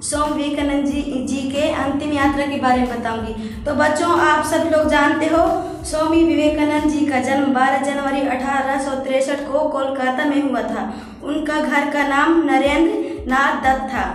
स्वामी 0.03 0.33
विवेकानंद 0.33 0.85
जी 0.85 1.01
जी 1.27 1.37
के 1.51 1.69
अंतिम 1.73 2.11
यात्रा 2.13 2.45
के 2.45 2.57
बारे 2.61 2.81
में 2.81 2.89
बताऊँगी। 2.89 3.33
तो 3.65 3.75
बच्चों, 3.75 4.09
आप 4.21 4.45
सब 4.45 4.69
लोग 4.73 4.89
जानते 4.89 5.25
हो, 5.25 5.43
स्वामी 5.83 6.23
विवेकानंद 6.23 6.91
जी 6.91 7.05
का 7.05 7.19
जन्म 7.19 7.53
12 7.53 7.83
जनवरी 7.83 8.21
अठारह 8.27 9.45
को 9.47 9.59
कोलकाता 9.69 10.25
में 10.25 10.41
हुआ 10.41 10.61
था। 10.61 10.83
उनका 11.23 11.59
घर 11.59 11.89
का 11.91 12.07
नाम 12.07 12.43
नरेंद्र 12.45 13.25
नाथ 13.27 13.63
दत्त 13.63 13.93
था। 13.93 14.05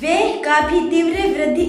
वे 0.00 0.16
काफ़ी 0.44 0.80
तीव्र 0.90 1.28
वृद्धि 1.36 1.66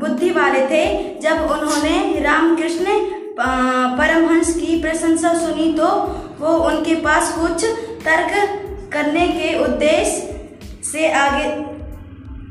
बुद्धि 0.00 0.30
वाले 0.30 0.66
थे। 0.66 0.84
जब 1.20 1.50
उन्होंने 1.52 2.20
रामकृष्ण 2.20 2.98
परमहंस 3.38 4.54
की 4.56 4.80
प्रशंसा 4.82 5.32
सुनी 5.38 5.72
तो 5.72 5.88
वो 6.40 6.56
उनके 6.66 6.94
पास 7.00 7.32
कुछ 7.32 7.64
तर्क 8.04 8.60
करने 8.94 9.26
के 9.28 9.58
उद्देश्य 9.64 10.30
से 10.84 11.10
आगे 11.12 11.46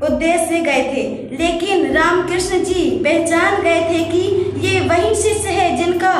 उद्देश्य 0.06 0.46
से 0.46 0.60
गए 0.60 0.82
थे। 0.92 1.02
लेकिन 1.36 1.92
रामकृष्ण 1.92 2.62
जी 2.64 2.90
पहचान 3.04 3.62
गए 3.62 3.80
थे 3.90 4.04
कि 4.04 4.22
ये 4.66 4.80
वही 4.88 5.14
शिष्य 5.14 5.48
है 5.50 5.76
जिनका 5.76 6.12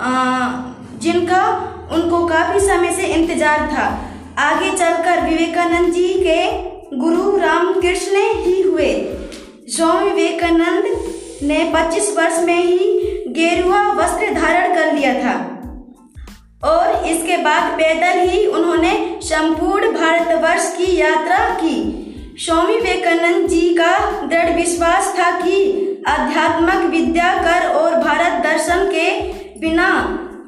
आ, 0.00 0.10
जिनका 1.02 1.44
उनको 1.92 2.26
काफ़ी 2.26 2.60
समय 2.60 2.92
से 2.92 3.06
इंतज़ार 3.14 3.66
था। 3.72 3.86
आगे 4.40 4.70
चलकर 4.70 5.20
विवेकानंद 5.24 5.92
जी 5.92 6.08
के 6.18 6.96
गुरु 6.98 7.36
रामकृष्ण 7.38 8.22
ही 8.44 8.60
हुए। 8.62 8.92
स्वामी 9.68 10.10
विवेकानंद 10.10 10.84
ने 11.42 11.58
25 11.72 12.16
वर्ष 12.16 12.38
में 12.46 12.56
ही 12.56 12.78
गेरुआ 13.28 13.82
वस्त्र 13.92 14.32
धारण 14.34 14.74
कर 14.74 14.92
लिया 14.94 15.14
था। 15.14 15.34
और 16.64 17.06
इसके 17.06 17.36
बाद 17.36 17.72
पैदल 17.72 18.30
ही 18.30 18.46
उन्होंने 18.46 19.18
संपूर्ण 19.22 19.92
भारतवर्ष 19.92 20.76
की 20.76 20.96
यात्रा 20.96 21.38
की। 21.54 21.76
स्वामी 22.38 22.74
विवेकानंद 22.74 23.48
जी 23.48 23.74
का 23.74 24.20
दृढ़ 24.26 24.56
विश्वास 24.56 25.14
था 25.18 25.30
कि 25.40 25.56
आध्यात्मिक 26.08 26.90
विद्या 26.90 27.32
कर 27.42 27.68
और 27.68 27.94
भारत 27.94 28.42
दर्शन 28.44 28.90
के 28.90 29.20
बिना 29.60 29.88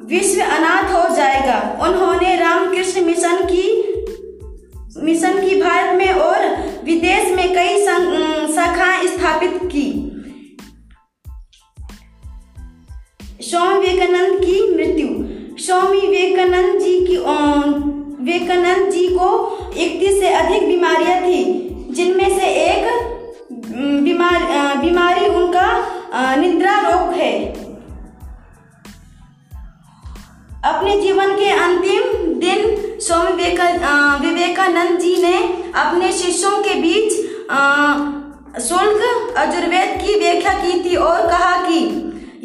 विश्व 0.05 0.41
अनाथ 0.41 0.83
हो 0.83 1.15
जाएगा। 1.15 1.77
उन्होंने 1.81 2.35
रामकृष्ण 2.35 3.01
मिशन 3.01 3.45
की 3.45 3.65
मिशन 4.97 5.47
की 5.47 5.61
भारत 5.61 5.95
में 5.97 6.13
और 6.13 6.45
विदेश 6.83 7.31
में 7.35 7.53
कई 7.55 7.85
शाखाएँ 8.55 9.07
स्थापित 9.07 9.59
की। 9.63 9.87
स्वामी 13.41 13.79
विवेकानंद 13.79 14.39
की 14.39 14.75
मृत्यु। 14.75 15.34
स्वामी 15.57 15.99
विवेकानंद 15.99 16.79
जी 16.79 16.93
की 17.05 17.17
विवेकानंद 17.17 18.89
जी 18.91 19.07
को 19.09 19.27
इकतीस 19.69 20.19
से 20.19 20.29
अधिक 20.29 20.67
बीमारियाँ 20.67 21.19
थी, 21.21 21.43
जिनमें 21.91 22.37
से 22.39 22.47
एक 22.63 22.83
बीमार 24.03 24.77
बीमारी 24.77 25.25
उनका 25.27 25.67
निद्रा 26.35 26.75
रोग 26.79 27.13
है। 27.13 27.33
अपने 30.65 30.99
जीवन 31.01 31.35
के 31.35 31.49
अंतिम 31.51 32.03
दिन 32.39 32.99
स्वामी 32.99 33.31
विवेकानंद 34.27 34.99
जी 34.99 35.15
ने 35.21 35.37
अपने 35.75 36.11
शिष्यों 36.13 36.57
के 36.63 36.73
बीच 36.81 37.13
शुल्क 38.63 39.35
अजुर्वेद 39.37 39.99
की 40.01 40.19
व्याख्या 40.19 40.53
की 40.59 40.83
थी 40.83 40.95
और 40.95 41.27
कहा 41.27 41.55
कि 41.67 41.79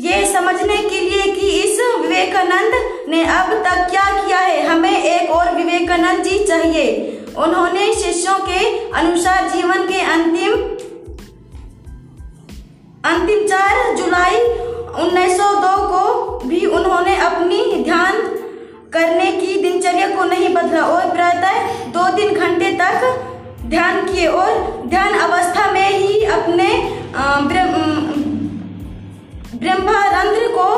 ये 0.01 0.33
समझने 0.33 0.77
के 0.77 1.01
लिए 1.01 1.23
कि 1.23 1.47
इस 1.47 1.81
विवेकानंद 2.01 2.75
ने 3.09 3.25
अब 3.25 3.53
तक 3.53 3.91
क्या 3.91 4.05
किया 4.05 4.39
है? 4.39 4.67
हमें 4.67 5.03
एक 5.03 5.31
और 5.31 5.55
विवेकानंद 5.55 6.25
जी 6.25 6.45
चाहिए। 6.45 7.17
उन्होंने 7.39 7.95
शिष्यों 7.95 8.35
के 8.39 8.91
अनुसार 8.91 9.49
जीवन 9.49 9.87
के 9.89 10.01
अंतिम 10.01 10.53
अंतिम 13.05 13.47
चार 13.47 13.97
जुलाई 13.97 14.37
1902 15.05 15.77
को 15.89 16.39
भी 16.49 16.67
उन्होंने 16.67 17.17
अपनी 17.17 17.85
ध्यान 17.85 18.13
करने 18.93 19.33
की 19.33 19.63
दिनचर्या 19.63 20.17
को 20.17 20.25
नहीं 20.25 20.55
बदला 20.55 20.83
और 20.83 21.11
प्रातः 21.11 21.63
दो 21.89 22.17
तीन 22.17 22.35
घंटे 22.35 22.73
तक 22.73 23.27
ध्यान 23.67 24.13
किए 24.13 24.27
और 24.27 24.83
ध्यान 24.87 25.19
अवस्था 25.19 25.73
में 25.73 25.99
ही 25.99 26.25
अपने 26.25 26.69
ब्रह्मारंध्र 29.61 30.47
को 30.49 30.69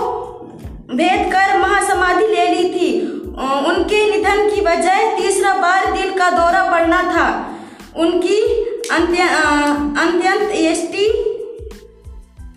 भेद 0.92 1.32
कर 1.32 1.58
महासमाधि 1.58 2.26
ले 2.26 2.46
ली 2.48 2.68
थी। 2.70 2.88
उनके 3.68 4.00
निधन 4.10 4.48
की 4.50 4.60
वजह 4.60 5.16
तीसरा 5.16 5.52
बार 5.56 5.90
दिल 5.92 6.10
का 6.18 6.30
दौरा 6.30 6.62
पड़ना 6.70 7.02
था। 7.12 7.28
उनकी 7.96 8.38
अंत्यंत 8.92 10.50
एष्टि 10.52 11.06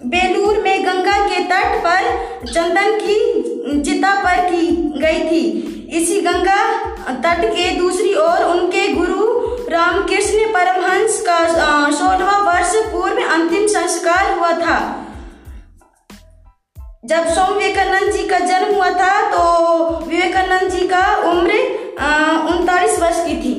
बेलूर 0.06 0.58
में 0.64 0.86
गंगा 0.86 1.18
के 1.28 1.44
तट 1.44 1.78
पर 1.86 2.02
चंदन 2.46 2.98
की 3.00 3.16
चिता 3.82 4.14
पर 4.24 4.42
की 4.50 4.66
गई 5.02 5.22
थी। 5.30 5.44
इसी 5.94 6.20
गंगा 6.22 6.62
तट 7.24 7.46
के 7.48 7.70
दूसरी 7.78 8.14
ओर 8.18 8.44
उनके 8.46 8.88
गुरु 8.94 9.24
रामकृष्ण 9.70 10.46
परमहंस 10.54 11.22
का 11.22 11.40
सोलवा 11.92 12.38
वर्ष 12.44 12.76
पूर्व 12.92 13.22
अंतिम 13.26 13.68
संस्कार 13.70 14.38
हुआ 14.38 14.52
था। 14.60 14.78
जब 17.10 17.28
स्वामी 17.28 17.56
विवेकानंद 17.56 18.12
जी 18.12 18.24
का 18.28 18.38
जन्म 18.40 18.74
हुआ 18.76 18.90
था 18.92 19.10
तो 19.32 19.42
विवेकानंद 20.06 20.72
जी 20.72 20.88
का 20.88 21.02
उम्र 21.32 21.58
उनतालीस 22.52 23.00
वर्ष 23.00 23.20
की 23.26 23.36
थी। 23.36 23.54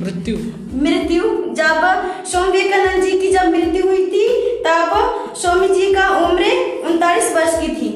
मृत्यु। 0.00 0.36
मृत्यु 0.82 1.22
जब 1.54 1.84
स्वामी 2.30 2.50
विवेकानंद 2.52 3.04
जी 3.04 3.18
की 3.20 3.30
जब 3.32 3.50
मृत्यु 3.50 3.86
हुई 3.86 4.06
थी 4.06 4.26
तब 4.66 4.90
स्वामी 5.36 5.68
जी 5.68 5.92
का 5.94 6.08
उम्र 6.18 6.50
उनतालीस 6.86 7.32
वर्ष 7.36 7.60
की 7.60 7.68
थी। 7.68 7.92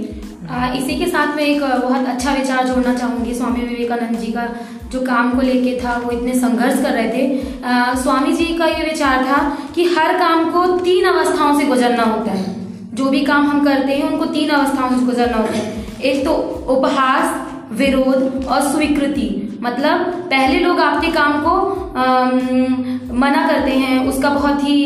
आ, 0.50 0.72
इसी 0.74 0.98
के 0.98 1.10
साथ 1.10 1.36
में 1.36 1.44
एक 1.44 1.60
बहुत 1.60 2.06
अच्छा 2.06 2.32
विचार 2.32 2.66
जोड़ना 2.68 2.94
चाहूँगी 2.94 3.34
स्वामी 3.34 3.66
विवेकानंद 3.66 4.18
जी 4.18 4.32
का 4.32 4.48
जो 4.92 5.00
काम 5.02 5.34
को 5.34 5.42
लेके 5.42 5.78
था 5.80 5.98
वो 5.98 6.10
इतने 6.10 6.34
संघर्ष 6.40 6.82
कर 6.82 6.92
रहे 6.92 7.08
थे। 7.10 7.62
आ, 7.64 7.94
स्वामी 7.96 8.32
जी 8.32 8.54
का 8.58 8.66
ये 8.68 8.84
विचार 8.84 9.24
था 9.26 9.44
कि 9.74 9.92
हर 9.94 10.18
काम 10.18 10.50
को 10.50 10.66
तीन 10.78 11.12
अवस्थाओं 11.12 11.60
से 11.60 11.66
गुजरना 11.66 12.02
होता 12.04 12.32
है। 12.32 12.60
जो 12.94 13.04
भी 13.04 13.20
काम 13.20 13.46
हम 13.46 13.64
करते 13.64 13.92
हैं 13.92 14.10
उनको 14.10 14.24
तीन 14.24 14.48
अवस्थाओं 14.48 14.98
से 14.98 15.06
गुजरना 15.06 15.36
होता 15.36 15.58
है। 15.58 15.84
एक 16.04 16.24
तो 16.24 16.32
उपहास 16.68 17.40
विरोध 17.72 18.44
और 18.44 18.60
स्वीकृति। 18.62 19.58
मतलब 19.62 20.00
पहले 20.30 20.58
लोग 20.58 20.80
आपके 20.80 21.12
काम 21.12 21.32
को 21.40 21.50
आम, 21.96 22.30
मना 23.12 23.46
करते 23.48 23.70
हैं 23.70 24.08
उसका 24.08 24.30
बहुत 24.30 24.62
ही 24.64 24.78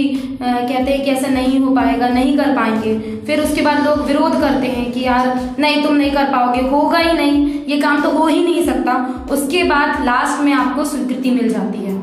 आ, 0.42 0.52
कहते 0.52 0.92
हैं 0.92 1.04
कि 1.04 1.10
ऐसा 1.10 1.28
नहीं 1.28 1.58
हो 1.60 1.74
पाएगा 1.74 2.08
नहीं 2.08 2.36
कर 2.38 2.54
पाएँगे। 2.56 2.94
फिर 3.26 3.40
उसके 3.40 3.62
बाद 3.62 3.86
लोग 3.86 4.06
विरोध 4.06 4.40
करते 4.40 4.66
हैं 4.66 4.90
कि 4.92 5.04
यार 5.04 5.54
नहीं 5.58 5.82
तुम 5.82 5.94
नहीं 5.94 6.10
कर 6.10 6.24
पाओगे 6.24 6.60
होगा 6.68 6.98
ही 6.98 7.12
नहीं। 7.12 7.64
ये 7.68 7.80
काम 7.80 8.02
तो 8.02 8.10
हो 8.10 8.26
ही 8.26 8.42
नहीं 8.44 8.64
सकता। 8.66 8.94
उसके 9.30 9.62
बाद 9.62 10.04
लास्ट 10.04 10.44
में 10.44 10.52
आपको 10.52 10.84
स्वीकृति 10.84 11.30
मिल 11.30 11.48
जाती 11.48 11.78
है। 11.78 11.95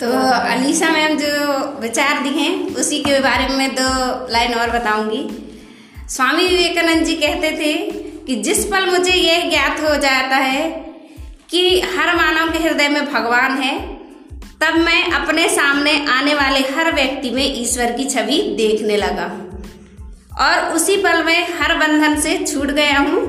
तो 0.00 0.06
अलीशा 0.10 0.88
मैम 0.88 1.16
जो 1.18 1.80
विचार 1.80 2.22
दी 2.22 2.30
हैं, 2.30 2.74
उसी 2.76 2.98
के 2.98 3.18
बारे 3.20 3.46
में 3.48 3.74
दो 3.74 3.90
लाइन 4.32 4.54
और 4.54 4.70
बताऊँगी। 4.70 5.22
स्वामी 6.08 6.46
विवेकानंद 6.46 7.04
जी 7.04 7.14
कहते 7.14 7.50
थे 7.52 7.74
कि 8.26 8.36
जिस 8.36 8.64
पल 8.64 8.90
मुझे 8.90 9.12
यह 9.12 9.48
ज्ञात 9.50 9.80
हो 9.80 9.94
जाता 9.96 10.36
है 10.36 10.68
कि 11.50 11.80
हर 11.80 12.14
मानव 12.16 12.52
के 12.52 12.58
हृदय 12.58 12.88
में 12.88 13.12
भगवान 13.12 13.52
है, 13.52 13.78
तब 14.62 14.76
मैं 14.76 15.12
अपने 15.12 15.48
सामने 15.48 15.94
आने 16.08 16.34
वाले 16.34 16.60
हर 16.60 16.92
व्यक्ति 16.94 17.30
में 17.30 17.44
ईश्वर 17.44 17.92
की 17.92 18.04
छवि 18.04 18.42
देखने 18.56 18.96
लगा। 18.96 19.30
और 20.40 20.74
उसी 20.74 20.96
पल 20.96 21.22
में 21.22 21.46
हर 21.60 21.78
बंधन 21.78 22.20
से 22.20 22.38
छूट 22.46 22.70
गया 22.72 22.98
हूँ। 22.98 23.22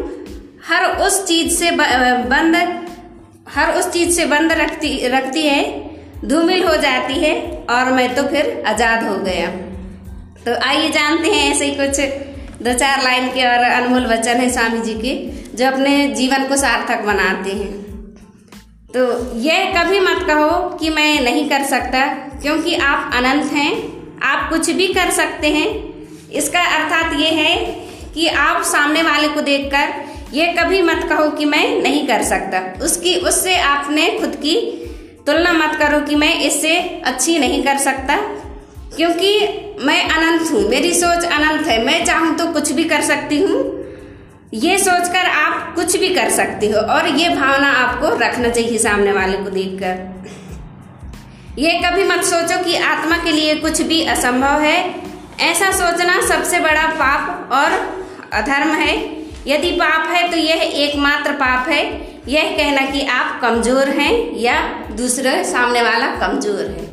हर 0.67 0.85
उस 0.97 1.25
चीज़ 1.27 1.55
से 1.55 1.71
बंद, 1.71 2.55
हर 3.55 3.73
उस 3.73 3.91
चीज़ 3.93 4.15
से 4.15 4.25
बंद 4.25 4.51
रखती 4.51 5.07
रखती 5.07 5.41
है 5.41 5.84
धूमिल 6.23 6.63
हो 6.63 6.75
जाती 6.77 7.13
है 7.15 7.35
और 7.69 7.91
मैं 7.93 8.13
तो 8.15 8.23
फिर 8.23 8.63
आज़ाद 8.67 9.03
हो 9.03 9.17
गया। 9.19 9.47
तो 10.45 10.55
आइए 10.63 10.89
जानते 10.89 11.31
हैं 11.31 11.51
ऐसे 11.51 11.65
ही 11.65 11.75
कुछ 11.75 11.99
दो 12.63 12.73
चार 12.73 13.03
लाइन 13.03 13.27
के 13.29 13.45
और 13.45 13.63
अनमोल 13.63 14.05
वचन 14.07 14.37
है 14.37 14.49
स्वामी 14.49 14.79
जी 14.79 14.93
के, 14.93 15.15
जो 15.57 15.65
अपने 15.67 16.07
जीवन 16.09 16.47
को 16.47 16.55
सार्थक 16.57 17.01
बनाते 17.05 17.51
हैं। 17.51 17.73
तो 18.89 19.01
यह 19.39 19.73
कभी 19.73 19.99
मत 19.99 20.23
कहो 20.27 20.69
कि 20.77 20.89
मैं 20.89 21.21
नहीं 21.21 21.49
कर 21.49 21.63
सकता, 21.63 22.05
क्योंकि 22.41 22.75
आप 22.75 23.11
अनंत 23.15 23.51
हैं, 23.51 23.71
आप 24.23 24.49
कुछ 24.49 24.69
भी 24.69 24.87
कर 24.87 25.11
सकते 25.11 25.49
हैं। 25.49 25.67
इसका 26.33 26.61
अर्थात 26.77 27.19
ये 27.19 27.29
है 27.31 27.55
कि 28.13 28.27
आप 28.27 28.61
सामने 28.63 29.01
वाले 29.01 29.27
को 29.27 29.41
देखकर 29.41 30.33
ये 30.33 30.45
कभी 30.53 30.81
मत 30.81 31.05
कहो 31.09 31.29
कि 31.29 31.45
मैं 31.45 31.81
नहीं 31.81 32.07
कर 32.07 32.23
सकता। 32.23 32.61
उसकी, 32.83 33.15
उससे 33.15 33.55
आपने 33.55 34.07
खुद 34.19 34.35
की 34.35 34.55
तुलना 35.27 35.51
मत 35.53 35.75
करो 35.75 35.99
कि 35.99 36.15
मैं 36.15 36.33
इससे 36.41 36.77
अच्छी 37.05 37.37
नहीं 37.39 37.63
कर 37.63 37.77
सकता, 37.77 38.15
क्योंकि 38.95 39.31
मैं 39.81 40.01
अनंत 40.09 40.51
हूँ। 40.51 40.67
मेरी 40.69 40.93
सोच 40.93 41.25
अनंत 41.25 41.67
है। 41.67 41.83
मैं 41.85 42.05
चाहूँ 42.05 42.35
तो 42.37 42.45
कुछ 42.53 42.71
भी 42.71 42.83
कर 42.83 43.01
सकती 43.03 43.39
हूँ। 43.39 43.63
ये 44.55 44.77
सोचकर 44.79 45.29
आप 45.29 45.73
कुछ 45.75 45.95
भी 45.97 46.09
कर 46.09 46.29
सकती 46.31 46.67
हो 46.71 46.79
और 46.79 47.07
ये 47.09 47.29
भावना 47.29 47.71
आपको 47.75 48.09
रखना 48.17 48.49
चाहिए 48.49 48.77
सामने 48.77 49.11
वाले 49.11 49.37
को 49.37 49.49
देखकर। 49.49 50.13
ये 51.59 51.71
कभी 51.81 52.03
मत 52.03 52.23
सोचो 52.23 52.63
कि 52.63 52.75
आत्मा 52.85 53.17
के 53.17 53.31
लिए 53.31 53.55
कुछ 53.55 53.81
भी 53.81 54.01
असंभव 54.07 54.61
है। 54.61 54.77
ऐसा 55.41 55.71
सोचना 55.73 56.21
सबसे 56.27 56.59
बड़ा 56.59 56.87
पाप 56.95 57.51
और 57.53 57.71
अधर्म 58.33 58.71
है। 58.73 58.93
यदि 59.47 59.71
पाप 59.73 60.07
है 60.09 60.27
तो 60.31 60.37
यह 60.37 60.61
एकमात्र 60.77 61.31
पाप 61.35 61.69
है। 61.69 61.83
यह 62.27 62.55
कहना 62.57 62.85
कि 62.91 63.01
आप 63.07 63.39
कमज़ोर 63.41 63.89
हैं 63.97 64.13
या 64.39 64.55
दूसरे 64.97 65.43
सामने 65.45 65.81
वाला 65.81 66.07
कमज़ोर 66.17 66.61
है। 66.61 66.85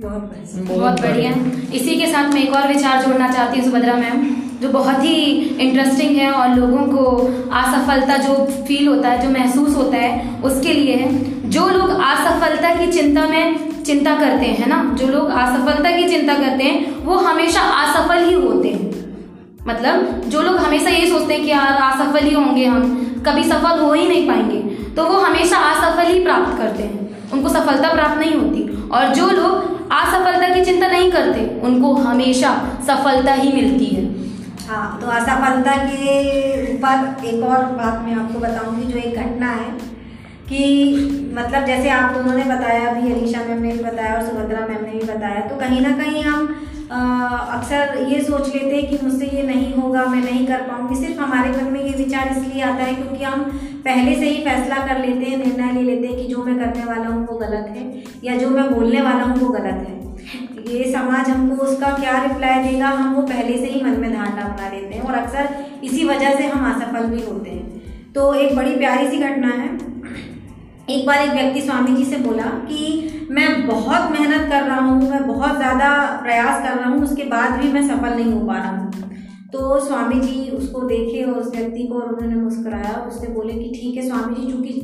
बहुत 0.00 0.30
बहुत 0.68 1.00
बढ़िया। 1.00 1.30
इसी 1.74 1.94
के 1.96 2.06
साथ 2.06 2.32
मैं 2.34 2.42
एक 2.42 2.54
और 2.54 2.66
विचार 2.68 3.02
जोड़ना 3.02 3.30
चाहती 3.32 3.58
हूँ 3.58 3.66
सुभद्रा 3.66 3.94
मैम 3.94 4.24
जो 4.62 4.68
बहुत 4.68 5.04
ही 5.04 5.14
इंटरेस्टिंग 5.60 6.16
है 6.16 6.30
और 6.32 6.54
लोगों 6.56 6.86
को 6.88 7.04
असफलता 7.52 8.16
जो 8.18 8.34
फील 8.66 8.88
होता 8.88 9.08
है 9.08 9.22
जो 9.22 9.30
महसूस 9.30 9.76
होता 9.76 9.98
है 9.98 10.40
उसके 10.42 10.72
लिए 10.72 10.94
है। 10.94 11.50
जो 11.50 11.68
लोग 11.68 11.90
असफलता 11.90 12.74
की 12.74 12.90
चिंता 12.92 13.26
में 13.26 13.82
चिंता 13.82 14.14
करते 14.14 14.46
हैं 14.48 14.66
ना? 14.68 14.82
जो 14.94 15.06
लोग 15.08 15.30
असफलता 15.30 15.96
की 15.96 16.08
चिंता 16.08 16.34
करते 16.34 16.64
हैं 16.64 17.04
वो 17.04 17.16
हमेशा 17.20 17.60
असफल 17.60 18.24
ही 18.24 18.34
होते 18.34 18.68
हैं। 18.68 18.91
मतलब 19.66 20.22
जो 20.28 20.42
लोग 20.42 20.56
हमेशा 20.58 20.90
ये 20.90 21.06
सोचते 21.08 21.34
हैं 21.34 21.42
कि 21.42 21.50
यार 21.50 21.82
असफल 21.82 22.24
ही 22.24 22.34
होंगे 22.34 22.64
हम, 22.66 22.82
कभी 23.26 23.44
सफल 23.44 23.78
हो 23.80 23.92
ही 23.92 24.08
नहीं 24.08 24.26
पाएँगे 24.28 24.60
तो 24.96 25.04
वो 25.04 25.18
हमेशा 25.20 25.58
असफल 25.66 26.06
ही 26.06 26.22
प्राप्त 26.24 26.56
करते 26.58 26.82
हैं। 26.82 27.30
उनको 27.32 27.48
सफलता 27.48 27.92
प्राप्त 27.92 28.18
नहीं 28.18 28.34
होती। 28.34 28.88
और 28.88 29.14
जो 29.14 29.26
लोग 29.28 29.90
असफलता 29.92 30.48
की 30.48 30.64
चिंता 30.64 30.88
नहीं 30.88 31.10
करते, 31.12 31.44
उनको 31.62 31.92
हमेशा 31.94 32.50
सफलता 32.86 33.32
ही 33.34 33.52
मिलती 33.52 33.86
है। 33.86 34.04
हाँ 34.68 34.98
तो 35.00 35.06
असफलता 35.10 35.76
के 35.84 36.74
ऊपर 36.74 37.26
एक 37.26 37.42
और 37.44 37.64
बात 37.78 38.02
मैं 38.04 38.14
आपको 38.14 38.38
बताऊँगी, 38.38 38.92
जो 38.92 38.98
एक 38.98 39.16
घटना 39.16 39.50
है 39.52 39.70
कि 40.48 41.32
मतलब 41.34 41.64
जैसे 41.66 41.88
आप 41.90 42.14
दोनों 42.14 42.36
ने 42.36 42.44
बताया, 42.44 42.88
अभी 42.88 43.12
अलीशा 43.12 43.44
मैम 43.44 43.62
ने 43.62 43.72
भी 43.72 43.84
बताया 43.84 44.14
और 44.14 44.22
सुभद्रा 44.22 44.66
मैम 44.66 44.84
ने 44.84 44.92
भी 44.92 45.06
बताया 45.06 45.40
तो 45.48 45.56
कहीं 45.56 45.80
ना 45.80 45.96
कहीं 45.98 46.22
हम 46.24 46.48
अक्सर 46.92 48.06
ये 48.08 48.20
सोच 48.22 48.48
लेते 48.48 48.76
हैं 48.76 48.86
कि 48.88 48.98
मुझसे 49.04 49.26
ये 49.26 49.42
नहीं 49.42 49.72
होगा, 49.74 50.04
मैं 50.04 50.20
नहीं 50.20 50.46
कर 50.46 50.62
पाऊँगी। 50.62 50.96
सिर्फ़ 50.96 51.20
हमारे 51.20 51.50
मन 51.50 51.72
में 51.72 51.80
ये 51.80 51.92
विचार 51.96 52.28
इसलिए 52.28 52.62
आता 52.62 52.84
है 52.84 52.94
क्योंकि 52.94 53.24
हम 53.24 53.42
पहले 53.84 54.14
से 54.16 54.28
ही 54.28 54.42
फैसला 54.44 54.76
कर 54.86 55.00
लेते 55.00 55.30
हैं, 55.30 55.38
निर्णय 55.38 55.72
ले 55.72 55.82
लेते 55.84 56.06
हैं 56.06 56.16
कि 56.16 56.24
जो 56.24 56.44
मैं 56.44 56.58
करने 56.58 56.84
वाला 56.84 57.06
हूँ 57.06 57.26
वो 57.26 57.38
गलत 57.38 57.72
है 57.76 58.02
या 58.24 58.36
जो 58.36 58.50
मैं 58.50 58.68
बोलने 58.74 59.02
वाला 59.02 59.24
हूँ 59.24 59.38
वो 59.38 59.48
गलत 59.48 59.86
है। 59.88 60.00
ये 60.72 60.92
समाज 60.92 61.28
हमको 61.30 61.64
उसका 61.64 61.88
क्या 61.94 62.22
रिप्लाई 62.22 62.62
देगा, 62.64 62.88
हम 62.88 63.14
वो 63.14 63.22
पहले 63.22 63.56
से 63.58 63.66
ही 63.66 63.82
मन 63.84 64.00
में 64.00 64.12
धारणा 64.12 64.44
बना 64.44 64.68
लेते 64.68 64.94
हैं 64.94 65.02
और 65.02 65.14
अक्सर 65.14 65.48
इसी 65.84 66.04
वजह 66.04 66.36
से 66.36 66.46
हम 66.46 66.70
असफल 66.72 67.06
भी 67.06 67.22
होते 67.22 67.50
हैं। 67.50 68.12
तो 68.14 68.32
एक 68.34 68.56
बड़ी 68.56 68.76
प्यारी 68.76 69.08
सी 69.10 69.18
घटना 69.20 69.48
है। 69.48 69.68
एक 70.90 71.06
बार 71.06 71.18
एक 71.18 71.30
व्यक्ति 71.32 71.60
स्वामी 71.60 71.92
जी 71.96 72.04
से 72.04 72.16
बोला 72.18 72.44
कि 72.68 73.26
मैं 73.30 73.66
बहुत 73.66 74.10
मेहनत 74.12 74.48
कर 74.50 74.62
रहा 74.62 74.78
हूँ, 74.78 75.10
मैं 75.10 75.26
बहुत 75.26 75.56
ज़्यादा 75.56 75.90
प्रयास 76.22 76.62
कर 76.62 76.78
रहा 76.78 76.88
हूँ, 76.88 77.02
उसके 77.02 77.24
बाद 77.26 77.60
भी 77.60 77.72
मैं 77.72 77.86
सफल 77.88 78.14
नहीं 78.14 78.32
हो 78.32 78.40
पा 78.46 78.56
रहा 78.56 78.70
हूँ। 78.70 79.10
तो 79.52 79.78
स्वामी 79.86 80.20
जी 80.20 80.48
उसको 80.50 80.80
देखे 80.88 81.22
और 81.24 81.38
उस 81.38 81.50
व्यक्ति 81.50 81.86
को 81.86 81.94
और 81.94 82.08
उन्होंने 82.08 82.34
मुस्कुराया, 82.36 82.94
उससे 83.08 83.26
बोले 83.28 83.52
कि 83.52 83.70
ठीक 83.74 83.96
है 83.96 84.08
स्वामी 84.08 84.34
जी 84.36 84.52
चूँकि 84.52 84.80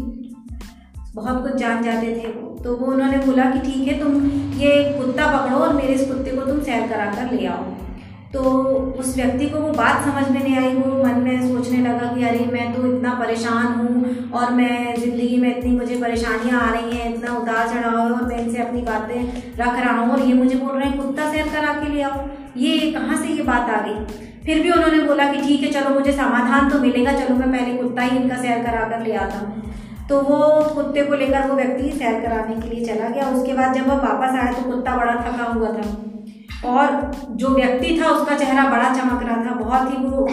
बहुत 1.14 1.42
कुछ 1.42 1.54
जान 1.54 1.82
जाते 1.82 2.14
थे 2.16 2.32
तो 2.64 2.76
वो 2.76 2.86
उन्होंने 2.86 3.18
बोला 3.18 3.44
कि 3.50 3.60
ठीक 3.60 3.88
है, 3.88 3.98
तुम 4.00 4.24
ये 4.60 4.82
कुत्ता 4.98 5.26
पकड़ो 5.36 5.58
और 5.58 5.72
मेरे 5.74 5.94
इस 5.94 6.06
कुत्ते 6.08 6.30
को 6.30 6.46
तुम 6.46 6.60
सैर 6.62 6.88
करा 6.88 7.06
कर 7.14 7.32
ले 7.32 7.46
आओ। 7.46 7.64
तो 8.32 8.40
उस 9.00 9.14
व्यक्ति 9.16 9.46
को 9.48 9.58
वो 9.58 9.70
बात 9.72 10.02
समझ 10.04 10.28
में 10.30 10.42
नहीं 10.42 10.56
आई, 10.56 10.74
वो 10.74 11.04
मन 11.04 11.20
में 11.20 11.48
सोचने 11.48 11.78
लगा 11.82 12.12
कि 12.14 12.24
अरे 12.24 12.44
मैं 12.52 12.72
तो 12.74 12.86
इतना 12.86 13.12
परेशान 13.20 13.66
हूँ 13.74 14.30
और 14.30 14.50
मैं 14.52 14.94
ज़िंदगी 14.96 15.36
में 15.36 15.48
इतनी 15.50 15.70
मुझे 15.72 15.96
परेशानियाँ 16.00 16.60
आ 16.60 16.70
रही 16.72 16.96
हैं, 16.96 17.14
इतना 17.14 17.36
उतार 17.36 17.68
चढ़ाव 17.68 17.96
है 17.98 18.10
और 18.10 18.22
मैं 18.24 18.38
इनसे 18.38 18.58
अपनी 18.62 18.82
बातें 18.82 19.56
रख 19.58 19.78
रहा 19.78 19.92
हूँ 19.92 20.12
और 20.12 20.22
ये 20.22 20.34
मुझे 20.34 20.56
बोल 20.56 20.76
रहे 20.76 20.88
हैं, 20.88 20.98
कुत्ता 20.98 21.30
सैर 21.32 21.48
करा 21.48 21.72
के 21.74 21.92
ले 21.94 22.02
आओ। 22.02 22.26
ये 22.56 22.90
कहाँ 22.92 23.16
से 23.22 23.28
ये 23.28 23.42
बात 23.42 23.70
आ 23.70 23.80
गई? 23.86 24.04
फिर 24.44 24.62
भी 24.62 24.70
उन्होंने 24.70 25.02
बोला 25.04 25.32
कि 25.32 25.40
ठीक 25.40 25.62
है, 25.62 25.70
चलो 25.72 25.94
मुझे 25.94 26.12
समाधान 26.12 26.70
तो 26.70 26.78
मिलेगा, 26.80 27.12
चलो 27.12 27.36
मैं 27.36 27.50
पहले 27.52 27.76
कुत्ता 27.78 28.02
ही 28.02 28.16
इनका 28.16 28.36
सैर 28.36 28.62
करा 28.64 28.88
कर 28.88 29.02
ले 29.02 29.14
आता 29.16 29.38
हूँ। 29.38 29.72
तो 30.08 30.20
वो 30.20 30.38
कुत्ते 30.74 31.04
को 31.04 31.14
लेकर 31.14 31.48
वो 31.48 31.56
व्यक्ति 31.56 31.90
सैर 31.98 32.20
कराने 32.20 32.60
के 32.60 32.74
लिए 32.74 32.84
चला 32.84 33.08
गया। 33.08 33.28
उसके 33.30 33.54
बाद 33.54 33.74
जब 33.74 33.88
वो 33.88 33.96
वापस 33.98 34.38
आया 34.38 34.52
तो 34.52 34.70
कुत्ता 34.70 34.96
बड़ा 34.96 35.14
थका 35.14 35.52
हुआ 35.52 35.72
था। 35.72 35.88
और 36.66 37.10
जो 37.32 37.48
व्यक्ति 37.48 37.98
था, 38.00 38.08
उसका 38.10 38.36
चेहरा 38.36 38.68
बड़ा 38.70 38.94
चमक 38.94 39.22
रहा 39.22 39.44
था। 39.44 39.54
बहुत 39.56 39.92
ही 39.92 40.04
वो 40.04 40.28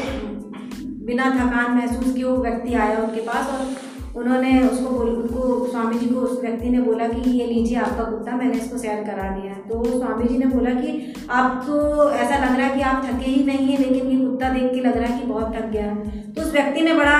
बिना 1.05 1.29
थकान 1.31 1.75
महसूस 1.77 2.13
किए 2.13 2.23
वो 2.23 2.37
व्यक्ति 2.37 2.73
आया 2.73 2.97
उनके 2.97 3.21
पास 3.21 3.49
और 3.49 4.21
उन्होंने 4.21 4.61
उसको 4.63 4.89
बोल, 4.89 5.09
उनको 5.09 5.65
स्वामी 5.71 5.97
जी 5.99 6.05
को 6.05 6.19
उस 6.19 6.39
व्यक्ति 6.41 6.69
ने 6.69 6.79
बोला 6.79 7.07
कि 7.07 7.29
ये 7.29 7.45
लीजिए 7.45 7.77
आपका 7.77 8.03
कुत्ता 8.03 8.35
मैंने 8.35 8.57
इसको 8.57 8.77
सैर 8.77 9.03
करा 9.03 9.29
दिया 9.29 9.53
है। 9.53 9.59
तो 9.69 9.83
स्वामी 9.99 10.27
जी 10.27 10.37
ने 10.37 10.45
बोला 10.45 10.71
कि, 10.71 11.13
आप 11.29 11.63
तो 11.67 12.09
ऐसा 12.11 12.37
लग 12.37 12.57
रहा 12.57 12.67
है 12.67 12.75
कि 12.75 12.81
आप 12.81 13.05
थके 13.05 13.31
ही 13.31 13.43
नहीं 13.43 13.67
है, 13.67 13.77
लेकिन 13.77 14.09
ये 14.11 14.25
कुत्ता 14.25 14.49
देख 14.49 14.71
के 14.73 14.79
लग 14.79 14.97
रहा 14.97 15.13
है 15.13 15.19
कि 15.19 15.27
बहुत 15.27 15.55
थक 15.55 15.69
गया 15.69 15.93
तो 16.35 16.41
उस 16.41 16.51
व्यक्ति 16.53 16.81
ने 16.81 16.93
बड़ा 16.93 17.17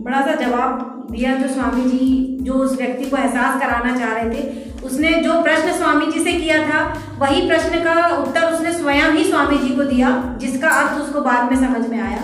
बड़ा 0.00 0.20
सा 0.20 0.34
जवाब 0.36 1.08
दिया 1.10 1.34
जो 1.34 1.48
स्वामी 1.48 1.82
जी, 1.82 2.38
जो 2.42 2.52
उस 2.54 2.76
व्यक्ति 2.76 3.04
को 3.04 3.16
एहसास 3.16 3.60
कराना 3.60 3.96
चाह 3.96 4.12
रहे 4.12 4.30
थे। 4.30 4.68
उसने 4.82 5.10
जो 5.22 5.40
प्रश्न 5.42 5.72
स्वामी 5.72 6.06
जी 6.12 6.20
से 6.24 6.32
किया 6.34 6.58
था, 6.68 6.82
वही 7.18 7.46
प्रश्न 7.48 7.80
का 7.84 8.06
उत्तर 8.16 8.52
उसने 8.52 8.72
स्वयं 8.72 9.12
ही 9.12 9.24
स्वामी 9.24 9.58
जी 9.58 9.74
को 9.76 9.84
दिया, 9.84 10.10
जिसका 10.40 10.68
अर्थ 10.80 11.00
उसको 11.00 11.20
बाद 11.22 11.52
में 11.52 11.58
समझ 11.58 11.88
में 11.88 12.00
आया। 12.00 12.22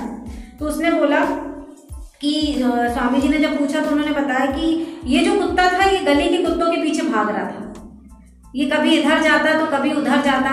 तो 0.58 0.66
उसने 0.66 0.90
बोला 0.92 1.20
कि 2.20 2.32
स्वामी 2.58 3.20
जी 3.20 3.28
ने 3.28 3.38
जब 3.38 3.58
पूछा 3.58 3.80
तो 3.80 3.90
उन्होंने 3.90 4.12
बताया 4.12 4.46
कि 4.48 5.02
ये 5.06 5.24
जो 5.24 5.34
कुत्ता 5.40 5.68
था, 5.72 5.84
ये 5.84 5.98
गली 6.05 6.28
के 6.28 6.42
कुत्तों 6.44 6.70
के 6.70 6.82
पीछे 6.82 7.02
भाग 7.05 7.30
रहा 7.30 7.44
था। 7.44 7.72
ये 8.55 8.64
कभी 8.66 8.96
इधर 8.98 9.22
जाता 9.22 9.58
तो 9.58 9.66
कभी 9.76 9.92
उधर 9.94 10.22
जाता, 10.22 10.52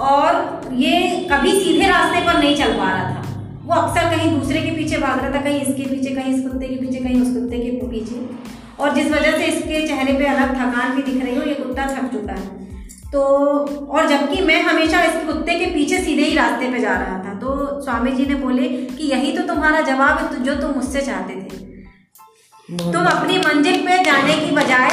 और 0.00 0.70
ये 0.74 1.26
कभी 1.32 1.52
सीधे 1.54 1.88
रास्ते 1.88 2.26
पर 2.26 2.38
नहीं 2.38 2.56
चल 2.56 2.72
पा 2.74 2.90
रहा 2.90 3.10
था। 3.10 3.21
वो 3.64 3.74
अक्सर 3.74 4.10
कहीं 4.10 4.30
दूसरे 4.30 4.60
के 4.62 4.70
पीछे 4.76 4.98
भाग 4.98 5.18
रहा 5.18 5.30
था 5.30 5.40
कहीं 5.42 5.60
इसके 5.60 5.84
पीछे 5.90 6.14
कहीं 6.14 6.34
इस 6.34 6.42
कुत्ते 6.42 6.68
के 6.68 6.76
पीछे 6.76 7.00
कहीं 7.00 7.20
उस 7.22 7.32
कुत्ते 7.34 7.58
के 7.58 7.86
पीछे। 7.88 8.26
और 8.80 8.94
जिस 8.94 9.10
वजह 9.12 9.36
से 9.38 9.44
इसके 9.46 9.86
चेहरे 9.88 10.12
पे 10.12 10.26
अलग 10.26 10.54
थकान 10.54 10.94
भी 10.96 11.02
दिख 11.02 11.22
रही 11.24 11.34
हो 11.34 11.42
ये 11.42 11.54
कुत्ता 11.54 11.86
थक 11.88 12.12
चुका 12.12 12.32
है। 12.32 12.60
तो 13.12 13.22
और 13.88 14.08
जबकि 14.08 14.40
मैं 14.42 14.60
हमेशा 14.62 15.02
इस 15.04 15.16
कुत्ते 15.26 15.58
के 15.58 15.66
पीछे 15.66 15.98
सीधे 15.98 16.22
ही 16.22 16.34
रास्ते 16.36 16.70
पे 16.72 16.80
जा 16.80 16.94
रहा 16.94 17.18
था 17.18 17.34
तो 17.40 17.80
स्वामी 17.82 18.12
जी 18.12 18.26
ने 18.26 18.34
बोले 18.36 18.68
कि 18.68 19.10
यही 19.10 19.32
तो 19.32 19.42
तुम्हारा 19.46 19.80
जवाब 19.82 20.18
है 20.18 20.42
जो 20.44 20.54
तुम 20.56 20.70
मुझसे 20.70 21.00
चाहते 21.00 21.34
थे। 21.34 21.60
तुम 22.92 23.06
अपनी 23.06 23.38
मंजिल 23.38 23.80
पे 23.86 24.02
जाने 24.04 24.34
की 24.36 24.50
बजाय 24.56 24.90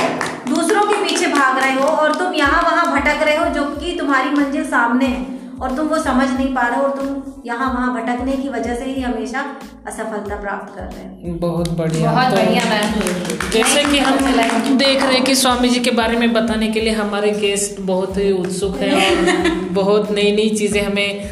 दूसरों 0.50 0.84
के 0.84 1.04
पीछे 1.04 1.28
भाग 1.30 1.60
रहे 1.60 1.74
हो 1.74 1.88
और 1.88 2.16
तुम 2.16 2.34
यहाँ 2.36 2.62
वहाँ 2.64 2.86
भटक 2.94 3.24
रहे 3.24 3.36
हो 3.38 3.46
जो 3.56 3.66
कि 3.76 3.98
तुम्हारी 4.00 4.30
मंजिल 4.32 4.66
सामने 4.68 5.06
है। 5.06 5.39
और 5.62 5.76
तुम 5.76 5.88
वो 5.88 5.98
समझ 5.98 6.28
नहीं 6.30 6.54
पा 6.56 6.68
रहे 6.68 6.78
हो 6.80 6.84
और 6.84 6.98
तुम 6.98 7.22
यहाँ 7.46 7.74
वहाँ 7.74 7.94
भटकने 7.94 8.32
की 8.32 8.50
वजह 8.50 8.76
से 8.76 8.86
ही 8.86 9.02
हमेशा 9.02 9.40
असफलता 9.88 10.36
प्राप्त 10.36 10.76
कर 10.76 10.84
रहे 10.84 11.32
हो। 11.32 11.38
बहुत 11.40 11.72
बढ़िया। 11.78 12.12
बहुत 12.12 12.30
तो 12.30 12.36
बढ़िया 12.36 12.64
मैम। 12.66 13.50
जैसे 13.54 13.84
कि 13.84 14.00
हम 14.00 14.78
देख 14.78 15.04
रहे 15.04 15.14
हैं 15.14 15.24
कि 15.24 15.36
स्वामी 15.36 15.70
जी 15.70 15.80
के 15.80 15.92
बारे 15.92 16.18
में 16.18 16.34
बताने 16.34 16.68
के 16.68 16.82
लिए 16.82 16.94
हमारे 16.94 17.32
गेस्ट 17.32 17.82
बहुत 17.82 18.18
ही 18.18 18.32
उत्सुक 18.32 18.78
हैं 18.78 18.94
और 18.94 19.50
बहुत 19.72 20.12
नई 20.12 20.32
नई 20.36 20.50
चीज़ें 20.50 20.82
हमें 20.82 21.30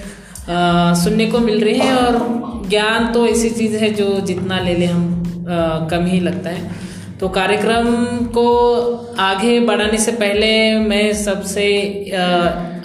आ, 0.49 0.93
सुनने 0.93 1.25
को 1.25 1.39
मिल 1.39 1.63
रही 1.63 1.79
है 1.79 1.95
और 1.95 2.19
ज्ञान 2.69 3.11
तो 3.13 3.27
ऐसी 3.27 3.49
चीज़ 3.49 3.75
है 3.75 3.89
जो 3.93 4.19
जितना 4.21 4.59
ले 4.59 4.73
ले 4.73 4.85
हम 4.85 5.23
आ, 5.49 5.87
कम 5.87 6.05
ही 6.05 6.19
लगता 6.19 6.49
है। 6.49 6.86
तो 7.19 7.27
कार्यक्रम 7.29 7.85
को 8.33 8.45
आगे 9.19 9.59
बढ़ाने 9.59 9.97
से 9.97 10.11
पहले 10.13 10.49
मैं 10.79 11.13
सबसे 11.15 11.63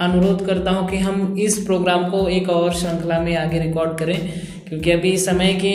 अनुरोध 0.00 0.44
करता 0.46 0.70
हूँ 0.70 0.88
कि 0.90 0.98
हम 0.98 1.34
इस 1.38 1.58
प्रोग्राम 1.58 2.08
को 2.10 2.26
एक 2.28 2.48
और 2.50 2.72
श्रृंखला 2.74 3.18
में 3.20 3.36
आगे 3.36 3.58
रिकॉर्ड 3.60 3.98
करें, 3.98 4.16
क्योंकि 4.68 4.90
अभी 4.90 5.16
समय 5.16 5.52
के 5.64 5.74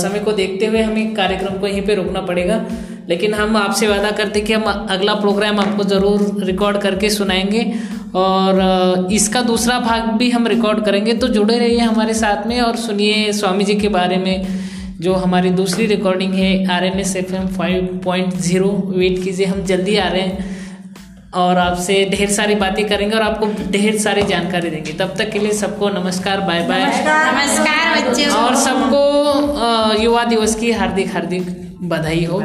समय 0.00 0.18
को 0.18 0.32
देखते 0.32 0.66
हुए 0.66 0.82
हमें 0.82 1.14
कार्यक्रम 1.14 1.58
को 1.60 1.66
यहीं 1.66 1.82
पे 1.82 1.94
रोकना 1.94 2.20
पड़ेगा। 2.20 2.60
लेकिन 3.08 3.34
हम 3.34 3.56
आपसे 3.56 3.88
वादा 3.88 4.10
करते 4.10 4.40
कि 4.40 4.52
हम 4.52 4.86
अगला 4.90 5.14
प्रोग्राम 5.16 5.60
आपको 5.60 5.84
ज़रूर 5.84 6.44
रिकॉर्ड 6.44 6.78
करके 6.78 7.10
सुनाएँगे, 7.10 7.64
और 8.14 9.08
इसका 9.12 9.42
दूसरा 9.42 9.78
भाग 9.80 10.08
भी 10.18 10.30
हम 10.30 10.46
रिकॉर्ड 10.46 10.84
करेंगे। 10.84 11.12
तो 11.14 11.28
जुड़े 11.28 11.58
रहिए 11.58 11.80
हमारे 11.80 12.14
साथ 12.14 12.46
में 12.46 12.60
और 12.60 12.76
सुनिए 12.76 13.32
स्वामी 13.32 13.64
जी 13.64 13.74
के 13.74 13.88
बारे 13.90 14.16
में। 14.16 14.65
जो 15.00 15.14
हमारी 15.14 15.50
दूसरी 15.52 15.86
रिकॉर्डिंग 15.86 16.34
है 16.34 16.50
R 16.72 16.84
N 16.84 16.98
S 17.00 17.14
F 17.16 17.34
M 17.34 17.46
five 17.56 17.88
point 18.04 18.34
zero 18.42 18.68
wait 18.96 19.22
कीजिए 19.24 19.46
हम 19.46 19.62
जल्दी 19.64 19.96
आ 19.96 20.08
रहे 20.08 20.22
हैं 20.22 20.54
और 21.34 21.58
आपसे 21.58 21.94
ढेर 22.10 22.30
सारी 22.30 22.54
बातें 22.54 22.84
करेंगे 22.88 23.16
और 23.16 23.22
आपको 23.22 23.46
ढेर 23.72 23.98
सारी 23.98 24.22
जानकारी 24.26 24.70
देंगे। 24.70 24.92
तब 24.92 25.14
तक 25.18 25.30
के 25.30 25.38
लिए 25.38 25.52
सबको 25.54 25.88
नमस्कार 25.90 26.40
बाय 26.40 26.66
बाय 26.68 26.80
नमस्कार। 26.80 28.00
बच्चे। 28.00 28.26
और 28.36 28.54
सबको 28.56 30.02
युवा 30.02 30.24
दिवस 30.24 30.54
की 30.54 30.70
हार्दिक 30.72 31.12
हार्दिक 31.12 31.50
बधाई 31.84 32.24
हो। 32.24 32.40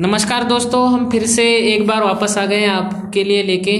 नमस्कार 0.00 0.44
दोस्तों, 0.44 0.86
हम 0.88 1.08
फिर 1.10 1.24
से 1.26 1.44
एक 1.68 1.86
बार 1.86 2.02
वापस 2.02 2.36
आ 2.38 2.44
गए 2.46 2.56
हैं 2.56 2.68
आपके 2.68 3.22
लिए 3.24 3.42
लेके 3.42 3.72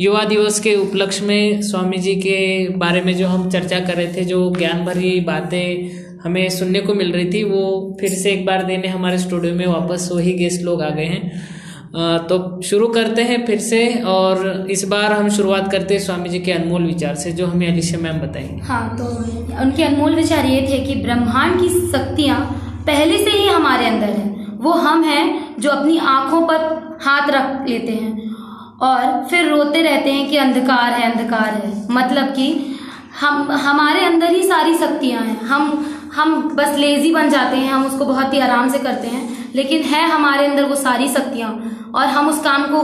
युवा 0.00 0.22
दिवस 0.24 0.58
के 0.60 0.74
उपलक्ष्य 0.76 1.24
में 1.26 1.60
स्वामी 1.62 1.96
जी 1.96 2.14
के 2.16 2.68
बारे 2.76 3.00
में 3.00 3.12
जो 3.16 3.26
हम 3.28 3.48
चर्चा 3.50 3.78
कर 3.80 3.94
रहे 3.94 4.06
थे, 4.06 4.24
जो 4.24 4.50
ज्ञान 4.50 4.84
भरी 4.84 5.20
बातें 5.20 6.18
हमें 6.24 6.48
सुनने 6.50 6.80
को 6.80 6.94
मिल 6.94 7.12
रही 7.12 7.30
थी, 7.32 7.42
वो 7.44 7.96
फिर 8.00 8.10
से 8.12 8.30
एक 8.32 8.44
बार 8.46 8.62
देने 8.62 8.88
हमारे 8.88 9.18
स्टूडियो 9.18 9.54
में 9.54 9.66
वापस 9.66 10.08
वही 10.12 10.32
गेस्ट 10.32 10.62
लोग 10.62 10.82
आ 10.82 10.88
गए 10.90 11.04
हैं। 11.04 12.26
तो 12.26 12.60
शुरू 12.62 12.88
करते 12.88 13.22
हैं 13.22 13.44
फिर 13.46 13.58
से 13.60 13.86
और 14.06 14.66
इस 14.70 14.84
बार 14.88 15.12
हम 15.12 15.28
शुरुआत 15.28 15.70
करते 15.72 15.94
हैं 15.94 16.00
स्वामी 16.00 16.28
जी 16.28 16.38
के 16.40 16.52
अनमोल 16.52 16.86
विचार 16.86 17.14
से, 17.14 17.32
जो 17.32 17.46
हमें 17.46 17.66
अलिशा 17.68 17.98
मैम 17.98 18.18
बताएँगे। 18.18 18.60
हाँ 18.62 18.96
तो 18.98 19.04
उनके 19.62 19.84
अनमोल 19.84 20.14
विचार 20.14 20.46
ये 20.46 20.60
थे 20.62 20.84
कि 20.86 21.00
ब्रह्मांड 21.02 21.60
की 21.60 21.68
शक्तियाँ 21.88 22.40
पहले 22.86 23.18
से 23.18 23.30
ही 23.30 23.46
हमारे 23.48 23.86
अंदर 23.86 24.06
है, 24.08 24.28
वो 24.56 24.72
हम 24.72 25.02
हैं 25.04 25.49
जो 25.60 25.70
अपनी 25.70 25.98
आँखों 25.98 26.40
पर 26.42 26.64
हाथ 27.02 27.30
रख 27.30 27.68
लेते 27.68 27.92
हैं 27.92 28.34
और 28.82 29.24
फिर 29.24 29.48
रोते 29.48 29.82
रहते 29.82 30.12
हैं 30.12 30.28
कि 30.30 30.36
अंधकार 30.36 30.92
है 30.92 31.10
अंधकार 31.12 31.54
है। 31.54 31.86
मतलब 31.90 32.24
कि 32.24 32.76
हम, 33.20 33.50
हमारे 33.52 34.04
अंदर 34.04 34.30
ही 34.30 34.42
सारी 34.42 34.74
शक्तियाँ 34.74 35.22
हैं। 35.22 35.40
हम 35.40 35.86
हम 36.14 36.42
बस 36.56 36.76
लेजी 36.78 37.12
बन 37.12 37.28
जाते 37.30 37.56
हैं, 37.56 37.72
हम 37.72 37.84
उसको 37.86 38.04
बहुत 38.04 38.32
ही 38.34 38.38
आराम 38.38 38.68
से 38.68 38.78
करते 38.78 39.08
हैं, 39.08 39.50
लेकिन 39.54 39.82
है 39.82 40.08
हमारे 40.10 40.46
अंदर 40.46 40.64
वो 40.64 40.76
सारी 40.76 41.08
शक्तियाँ 41.08 41.50
और 41.94 42.06
हम 42.06 42.28
उस 42.28 42.40
काम 42.40 42.64
को 42.64 42.82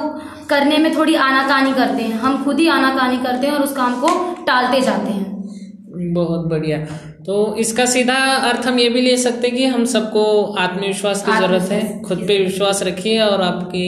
करने 0.49 0.79
में 0.79 0.97
थोड़ी 0.97 1.15
आनाकानी 1.15 1.73
करते 1.73 2.03
हैं। 2.03 2.19
हम 2.21 2.45
खुद 2.45 2.59
ही 2.59 2.69
आनाकानी 2.69 3.17
करते 3.17 3.47
हैं 3.47 3.55
और 3.55 3.63
उस 3.63 3.73
काम 3.73 3.95
को 4.01 4.09
टालते 4.45 4.81
जाते 4.81 5.13
हैं। 5.13 6.15
बहुत 6.15 6.47
बढ़िया। 6.47 6.79
तो 7.27 7.37
इसका 7.59 7.85
सीधा 7.87 8.15
अर्थ 8.49 8.67
हम 8.67 8.79
ये 8.79 8.89
भी 8.89 9.01
ले 9.01 9.17
सकते 9.17 9.47
हैं 9.47 9.57
कि 9.57 9.65
हम 9.67 9.85
सबको 9.85 10.25
आत्मविश्वास 10.57 11.25
की 11.27 11.33
ज़रूरत 11.33 11.71
है 11.73 12.03
खुद 12.03 12.19
पे 12.29 12.39
विश्वास 12.39 12.83
रखिए 12.83 13.21
और 13.21 13.41
आपके 13.43 13.87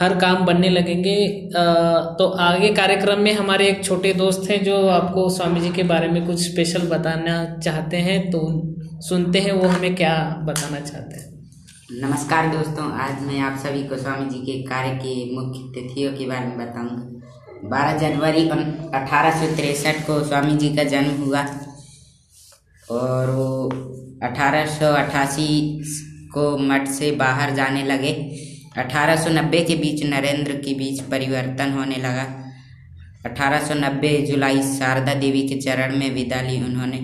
हर 0.00 0.14
काम 0.20 0.44
बनने 0.46 0.68
लगेंगे। 0.68 1.16
तो 2.18 2.26
आगे 2.40 2.68
कार्यक्रम 2.74 3.20
में 3.20 3.32
हमारे 3.34 3.68
एक 3.68 3.84
छोटे 3.84 4.12
दोस्त 4.14 4.50
हैं 4.50 4.62
जो 4.64 4.76
आपको 4.88 5.28
स्वामी 5.36 5.60
जी 5.60 5.70
के 5.72 5.82
बारे 5.82 6.08
में 6.08 6.26
कुछ 6.26 6.40
स्पेशल 6.42 6.88
बताना 6.88 7.36
चाहते 7.58 7.96
हैं 8.08 8.18
तो 8.30 8.40
सुनते 9.08 9.40
हैं 9.40 9.52
वो 9.52 9.68
हमें 9.68 9.94
क्या 9.94 10.16
बताना 10.46 10.80
चाहते 10.80 11.20
हैं। 11.20 11.26
नमस्कार 12.00 12.48
दोस्तों 12.48 12.90
आज 13.02 13.22
मैं 13.22 13.40
आप 13.42 13.58
सभी 13.58 13.82
को 13.84 13.96
स्वामी 13.98 14.28
जी 14.30 14.40
के 14.42 14.60
कार्य 14.64 14.90
के 14.96 15.14
मुख्य 15.36 15.60
तिथियों 15.74 16.12
के 16.12 16.26
बारे 16.26 16.46
में 16.46 16.58
बताऊँगा। 16.58 17.68
बारह 17.68 17.96
जनवरी 17.98 18.48
अठारह 18.48 19.40
सौ 19.40 19.54
तिरसठ 19.56 20.06
को 20.06 20.22
स्वामी 20.24 20.56
जी 20.56 20.74
का 20.76 20.84
जन्म 20.90 21.22
हुआ। 21.22 21.46
और 22.90 23.30
वो 23.30 23.68
अठारह 24.22 24.66
सौ 24.66 24.86
अट्ठासी 24.86 25.80
को 26.34 26.58
मठ 26.58 26.88
से 26.88 27.10
बाहर 27.10 27.54
जाने 27.54 27.82
लगे। 27.82 28.12
1890 28.78 29.64
के 29.64 29.76
बीच 29.76 30.06
नरेंद्र 30.06 30.52
के 30.52 30.74
बीच 30.74 31.00
परिवर्तन 31.00 31.72
होने 31.72 31.96
लगा। 31.96 32.44
1890 33.26 34.26
जुलाई 34.26 34.62
शारदा 34.62 35.14
देवी 35.14 35.48
के 35.48 35.60
चरण 35.60 35.96
में 35.96 36.14
विदा 36.14 36.40
ली 36.42 36.64
उन्होंने। 36.64 36.98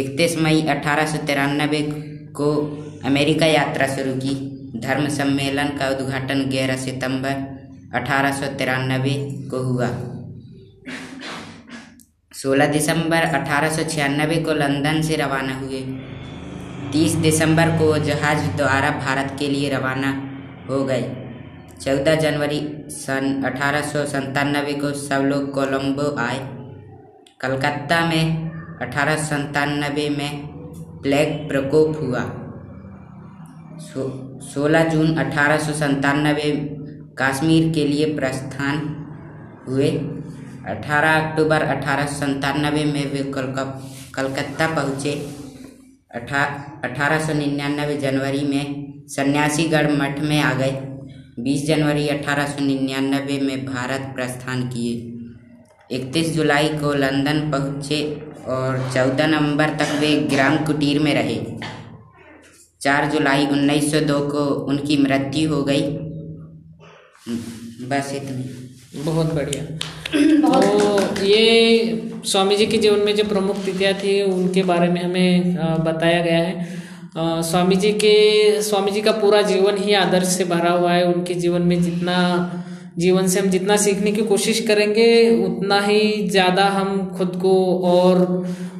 इकतीस 0.00 0.38
मई 0.38 0.62
अठारह 0.62 1.06
सौ 1.06 1.18
तिरानबे 1.26 1.82
को 2.32 2.54
अमेरिका 3.04 3.46
यात्रा 3.46 3.86
शुरू 3.86 4.14
की। 4.14 4.34
धर्म 4.80 5.08
सम्मेलन 5.08 5.68
का 5.68 5.88
उद्घाटन 5.88 6.50
11 6.50 6.76
सितंबर 6.76 7.56
अठारह 7.94 8.32
सौ 8.32 8.46
तिरानबे 8.46 9.14
को 9.50 9.58
हुआ। 9.58 9.86
16 12.42 12.66
दिसंबर 12.66 13.16
अठारह 13.16 13.68
सौ 13.68 13.82
छियानवे 13.82 14.36
को 14.36 14.52
लंदन 14.52 15.02
से 15.02 15.16
रवाना 15.16 15.58
हुए। 15.58 15.80
30 16.92 17.14
दिसंबर 17.14 17.68
को 17.68 17.98
जहाज़ 17.98 18.56
द्वारा 18.56 18.90
भारत 18.90 19.36
के 19.38 19.48
लिए 19.48 19.70
रवाना 19.70 20.10
हो 20.70 20.84
गए। 20.84 21.32
14 21.80 22.14
जनवरी 22.14 22.84
सन 22.88 23.42
अठारह 23.46 23.92
को 24.72 24.92
सब 24.92 25.20
लोग 25.20 25.52
कोलंबो 25.52 26.16
आए। 26.16 26.38
कलकत्ता 27.40 28.06
में 28.06 28.50
अठारह 28.82 29.30
में 30.10 30.46
प्लेग 31.02 31.48
प्रकोप 31.48 31.98
हुआ। 32.00 32.20
सो, 33.78 34.02
16 34.42 34.84
जून 34.84 35.16
अठारह 35.16 35.56
कश्मीर 37.18 37.72
के 37.72 37.84
लिए 37.84 38.16
प्रस्थान 38.16 38.76
हुए। 39.68 39.90
18 40.68 41.12
अक्टूबर 41.12 41.62
अठारह 41.62 42.06
में 42.84 43.12
वे 43.12 43.32
कलक- 43.32 44.14
कलकत्ता 44.14 44.66
पहुँचे। 44.66 45.36
अठारह 46.84 47.32
जनवरी 47.96 48.44
में 48.44 48.92
सन्यासीगढ़ 49.08 49.90
मठ 49.90 50.20
में 50.20 50.40
आ 50.40 50.54
गए। 50.54 50.98
20 51.40 51.66
जनवरी 51.66 52.08
अठारह 52.08 52.46
सौ 52.46 52.64
निन्यानवे 52.64 53.40
में 53.40 53.66
भारत 53.66 54.12
प्रस्थान 54.14 54.68
किए। 54.68 55.12
31 55.96 56.32
जुलाई 56.32 56.68
को 56.68 56.94
लंदन 56.94 57.50
पहुँचे 57.50 58.22
और 58.46 58.90
14 58.94 59.26
नवंबर 59.26 59.68
तक 59.68 59.98
वे 60.00 60.16
ग्राम 60.16 60.56
कुटीर 60.56 61.00
में 61.00 61.14
रहे। 61.14 61.58
4 62.80 63.10
जुलाई 63.10 63.46
1902 63.46 64.20
को 64.20 64.44
उनकी 64.44 64.96
मृत्यु 64.96 65.54
हो 65.54 65.64
गई। 65.64 65.82
बस 67.88 68.12
इतनी। 68.12 68.65
बहुत 68.96 69.32
बढ़िया। 69.34 69.64
तो 70.42 71.24
ये 71.24 72.20
स्वामी 72.26 72.56
जी 72.56 72.66
के 72.66 72.78
जीवन 72.78 72.98
में 72.98 73.14
जो 73.16 73.24
प्रमुख 73.24 73.56
तिथियाँ 73.64 73.92
थी 73.94 74.20
उनके 74.22 74.62
बारे 74.62 74.88
में 74.88 75.02
हमें 75.02 75.54
बताया 75.84 76.20
गया 76.22 76.38
है। 76.38 77.42
स्वामी 77.42 77.76
जी 77.76 77.92
के 77.94 78.14
स्वामी 78.62 78.90
जी 78.90 79.00
का 79.00 79.12
पूरा 79.12 79.42
जीवन 79.42 79.76
ही 79.76 79.94
आदर्श 79.94 80.28
से 80.28 80.44
भरा 80.44 80.70
हुआ 80.70 80.92
है। 80.92 81.04
उनके 81.12 81.34
जीवन 81.34 81.62
में 81.62 81.80
जितना 81.82 82.16
जीवन 82.98 83.26
से 83.28 83.40
हम 83.40 83.48
जितना 83.50 83.76
सीखने 83.76 84.12
की 84.12 84.22
कोशिश 84.22 84.60
करेंगे 84.66 85.08
उतना 85.44 85.80
ही 85.80 86.28
ज़्यादा 86.28 86.64
हम 86.70 87.14
खुद 87.18 87.36
को 87.42 87.54
और 87.86 88.20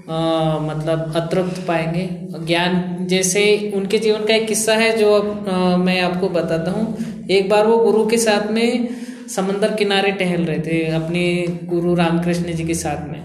अ, 0.08 0.58
मतलब 0.62 1.12
अतृप्त 1.16 1.64
पाएँगे। 1.68 2.08
ज्ञान 2.46 3.06
जैसे 3.08 3.42
उनके 3.76 3.98
जीवन 3.98 4.24
का 4.24 4.34
एक 4.34 4.46
किस्सा 4.48 4.74
है 4.74 4.96
जो 4.98 5.12
अ, 5.12 5.76
मैं 5.76 6.00
आपको 6.00 6.28
बताता 6.28 6.70
हूँ। 6.70 7.24
एक 7.30 7.48
बार 7.48 7.66
वो 7.66 7.76
गुरु 7.78 8.06
के 8.06 8.16
साथ 8.18 8.50
में 8.50 8.88
समंदर 9.28 9.74
किनारे 9.74 10.10
टहल 10.12 10.44
रहे 10.44 10.58
थे 10.60 10.84
अपने 10.94 11.24
गुरु 11.64 11.94
रामकृष्ण 11.94 12.52
जी 12.52 12.64
के 12.64 12.74
साथ 12.74 13.08
में। 13.08 13.22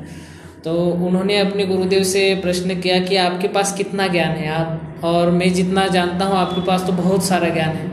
तो 0.63 0.73
उन्होंने 1.07 1.38
अपने 1.39 1.65
गुरुदेव 1.65 2.03
से 2.03 2.23
प्रश्न 2.35 2.80
किया 2.81 2.99
कि 2.99 3.15
आपके 3.17 3.47
पास 3.47 3.73
कितना 3.77 4.07
ज्ञान 4.07 4.31
है? 4.31 4.47
आप 4.49 5.01
और 5.03 5.31
मैं 5.31 5.51
जितना 5.53 5.88
जानता 5.88 6.25
हूँ, 6.25 6.38
आपके 6.38 6.61
पास 6.61 6.85
तो 6.88 6.93
बहुत 6.93 7.23
सारा 7.25 7.49
ज्ञान 7.49 7.75
है। 7.75 7.89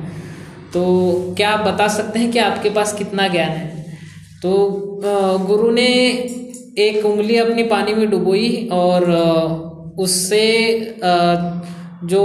तो 0.72 1.34
क्या 1.36 1.50
आप 1.50 1.66
बता 1.66 1.88
सकते 1.88 2.18
हैं 2.18 2.30
कि 2.30 2.38
आपके 2.38 2.70
पास 2.70 2.92
कितना 2.92 3.28
ज्ञान 3.28 3.48
है? 3.50 3.96
तो 4.42 4.50
गुरु 5.46 5.70
ने 5.70 5.86
एक 6.78 7.04
उंगली 7.06 7.36
अपनी 7.36 7.62
पानी 7.66 7.94
में 7.94 8.08
डुबोई 8.10 8.68
और 8.72 9.10
उससे 9.98 10.46
जो 12.04 12.24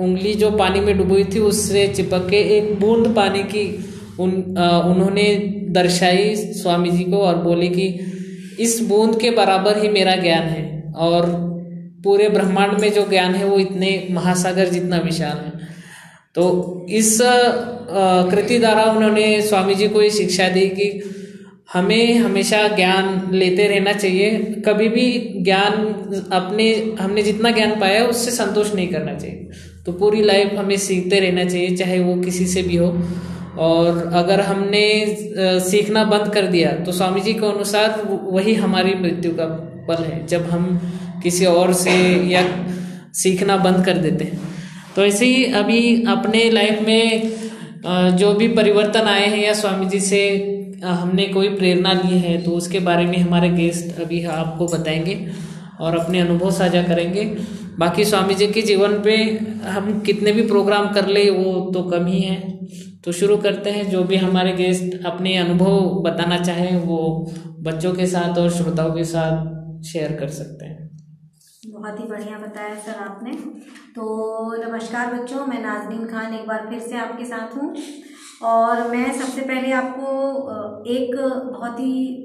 उंगली 0.00 0.34
जो 0.34 0.50
पानी 0.50 0.80
में 0.80 0.96
डुबोई 0.98 1.24
थी, 1.24 1.38
उससे 1.40 1.86
चिपक 1.88 2.28
के 2.30 2.40
एक 2.56 2.78
बूंद 2.80 3.14
पानी 3.14 3.42
की 3.44 3.64
उन 4.20 4.30
उन्होंने 4.86 5.24
दर्शाई 5.70 6.34
स्वामी 6.36 6.90
जी 6.90 7.04
को 7.04 7.18
और 7.18 7.42
बोले 7.42 7.68
कि 7.68 7.88
इस 8.60 8.80
बूंद 8.82 9.18
के 9.20 9.30
बराबर 9.30 9.82
ही 9.82 9.88
मेरा 9.88 10.14
ज्ञान 10.16 10.46
है 10.48 10.92
और 10.98 11.26
पूरे 12.04 12.28
ब्रह्मांड 12.28 12.78
में 12.80 12.90
जो 12.92 13.06
ज्ञान 13.08 13.34
है 13.34 13.44
वो 13.44 13.58
इतने 13.58 14.06
महासागर 14.10 14.68
जितना 14.68 14.96
विशाल 14.96 15.36
है। 15.36 15.52
तो 16.34 16.44
इस 16.90 17.18
कृति 18.30 18.58
द्वारा 18.58 18.84
उन्होंने 18.84 19.40
स्वामी 19.42 19.74
जी 19.74 19.88
को 19.88 20.02
ये 20.02 20.10
शिक्षा 20.10 20.48
दी 20.48 20.66
कि 20.70 20.90
हमें 21.72 22.14
हमेशा 22.14 22.66
ज्ञान 22.68 23.30
लेते 23.32 23.66
रहना 23.68 23.92
चाहिए। 23.92 24.30
कभी 24.66 24.88
भी 24.88 25.06
ज्ञान 25.44 25.72
अपने, 26.32 26.72
हमने 27.00 27.22
जितना 27.22 27.50
ज्ञान 27.50 27.78
पाया 27.80 28.04
उससे 28.06 28.30
संतोष 28.30 28.74
नहीं 28.74 28.88
करना 28.88 29.14
चाहिए। 29.14 29.48
तो 29.86 29.92
पूरी 29.92 30.22
लाइफ 30.22 30.52
हमें 30.54 30.76
सीखते 30.78 31.20
रहना 31.20 31.44
चाहिए, 31.44 31.76
चाहे 31.76 31.98
वो 32.00 32.14
किसी 32.22 32.46
से 32.46 32.62
भी 32.62 32.76
हो। 32.76 32.92
और 33.58 34.10
अगर 34.14 34.40
हमने 34.40 34.84
सीखना 35.60 36.04
बंद 36.06 36.32
कर 36.34 36.46
दिया 36.46 36.72
तो 36.84 36.92
स्वामी 36.92 37.20
जी 37.20 37.32
के 37.34 37.46
अनुसार 37.46 38.02
वही 38.32 38.54
हमारी 38.56 38.94
मृत्यु 38.94 39.30
का 39.32 39.46
पल 39.88 40.02
है, 40.04 40.26
जब 40.26 40.48
हम 40.50 40.80
किसी 41.22 41.44
और 41.46 41.72
से 41.74 41.92
या 42.30 42.42
सीखना 43.14 43.56
बंद 43.56 43.84
कर 43.84 43.98
देते 43.98 44.24
हैं। 44.24 44.38
तो 44.96 45.04
ऐसे 45.04 45.26
ही 45.26 45.44
अभी 45.54 45.80
अपने 46.08 46.48
लाइफ 46.50 46.80
में 46.82 48.16
जो 48.16 48.32
भी 48.34 48.48
परिवर्तन 48.54 49.08
आए 49.08 49.26
हैं 49.26 49.38
या 49.38 49.52
स्वामी 49.54 49.86
जी 49.86 50.00
से 50.00 50.20
हमने 50.84 51.26
कोई 51.26 51.48
प्रेरणा 51.48 51.92
ली 51.94 52.18
है 52.18 52.36
तो 52.42 52.50
उसके 52.52 52.80
बारे 52.80 53.06
में 53.06 53.18
हमारे 53.18 53.48
गेस्ट 53.50 54.00
अभी 54.00 54.24
आपको 54.32 54.66
बताएँगे। 54.68 55.14
और 55.80 55.98
अपने 55.98 56.20
अनुभव 56.20 56.50
साझा 56.50 56.82
करेंगे। 56.82 57.24
बाकी 57.78 58.04
स्वामी 58.04 58.34
जी 58.34 58.46
के 58.46 58.62
जीवन 58.62 59.02
पे 59.02 59.16
हम 59.66 60.00
कितने 60.00 60.32
भी 60.32 60.46
प्रोग्राम 60.46 60.92
कर 60.92 61.06
ले, 61.06 61.30
वो 61.30 61.70
तो 61.70 61.82
कम 61.82 62.06
ही 62.06 62.20
है। 62.20 62.66
तो 63.04 63.12
शुरू 63.12 63.36
करते 63.36 63.70
हैं, 63.70 63.90
जो 63.90 64.04
भी 64.04 64.16
हमारे 64.16 64.52
गेस्ट 64.52 65.06
अपने 65.06 65.36
अनुभव 65.36 65.80
बताना 66.02 66.38
चाहें, 66.38 66.80
वो 66.80 67.32
बच्चों 67.60 67.92
के 67.92 68.06
साथ 68.06 68.38
और 68.38 68.50
श्रोताओं 68.50 68.92
के 68.92 69.04
साथ 69.04 69.82
शेयर 69.82 70.12
कर 70.12 70.28
सकते 70.28 70.66
हैं। 70.66 70.88
बहुत 71.66 72.00
ही 72.00 72.04
बढ़िया 72.04 72.38
बताया 72.38 72.74
सर 72.74 72.94
आपने। 72.94 73.32
तो 73.94 74.70
नमस्कार 74.70 75.14
बच्चों, 75.14 75.46
मैं 75.46 75.62
नाजनीन 75.62 76.06
खान 76.06 76.34
एक 76.34 76.46
बार 76.48 76.66
फिर 76.70 76.80
से 76.80 76.96
आपके 76.96 77.24
साथ 77.24 77.56
हूँ। 77.56 77.74
और 78.42 78.90
मैं 78.90 79.12
सबसे 79.12 79.40
पहले 79.40 79.72
आपको 79.72 80.06
एक 80.84 81.16
बहुत 81.52 81.80
ही 81.80 82.24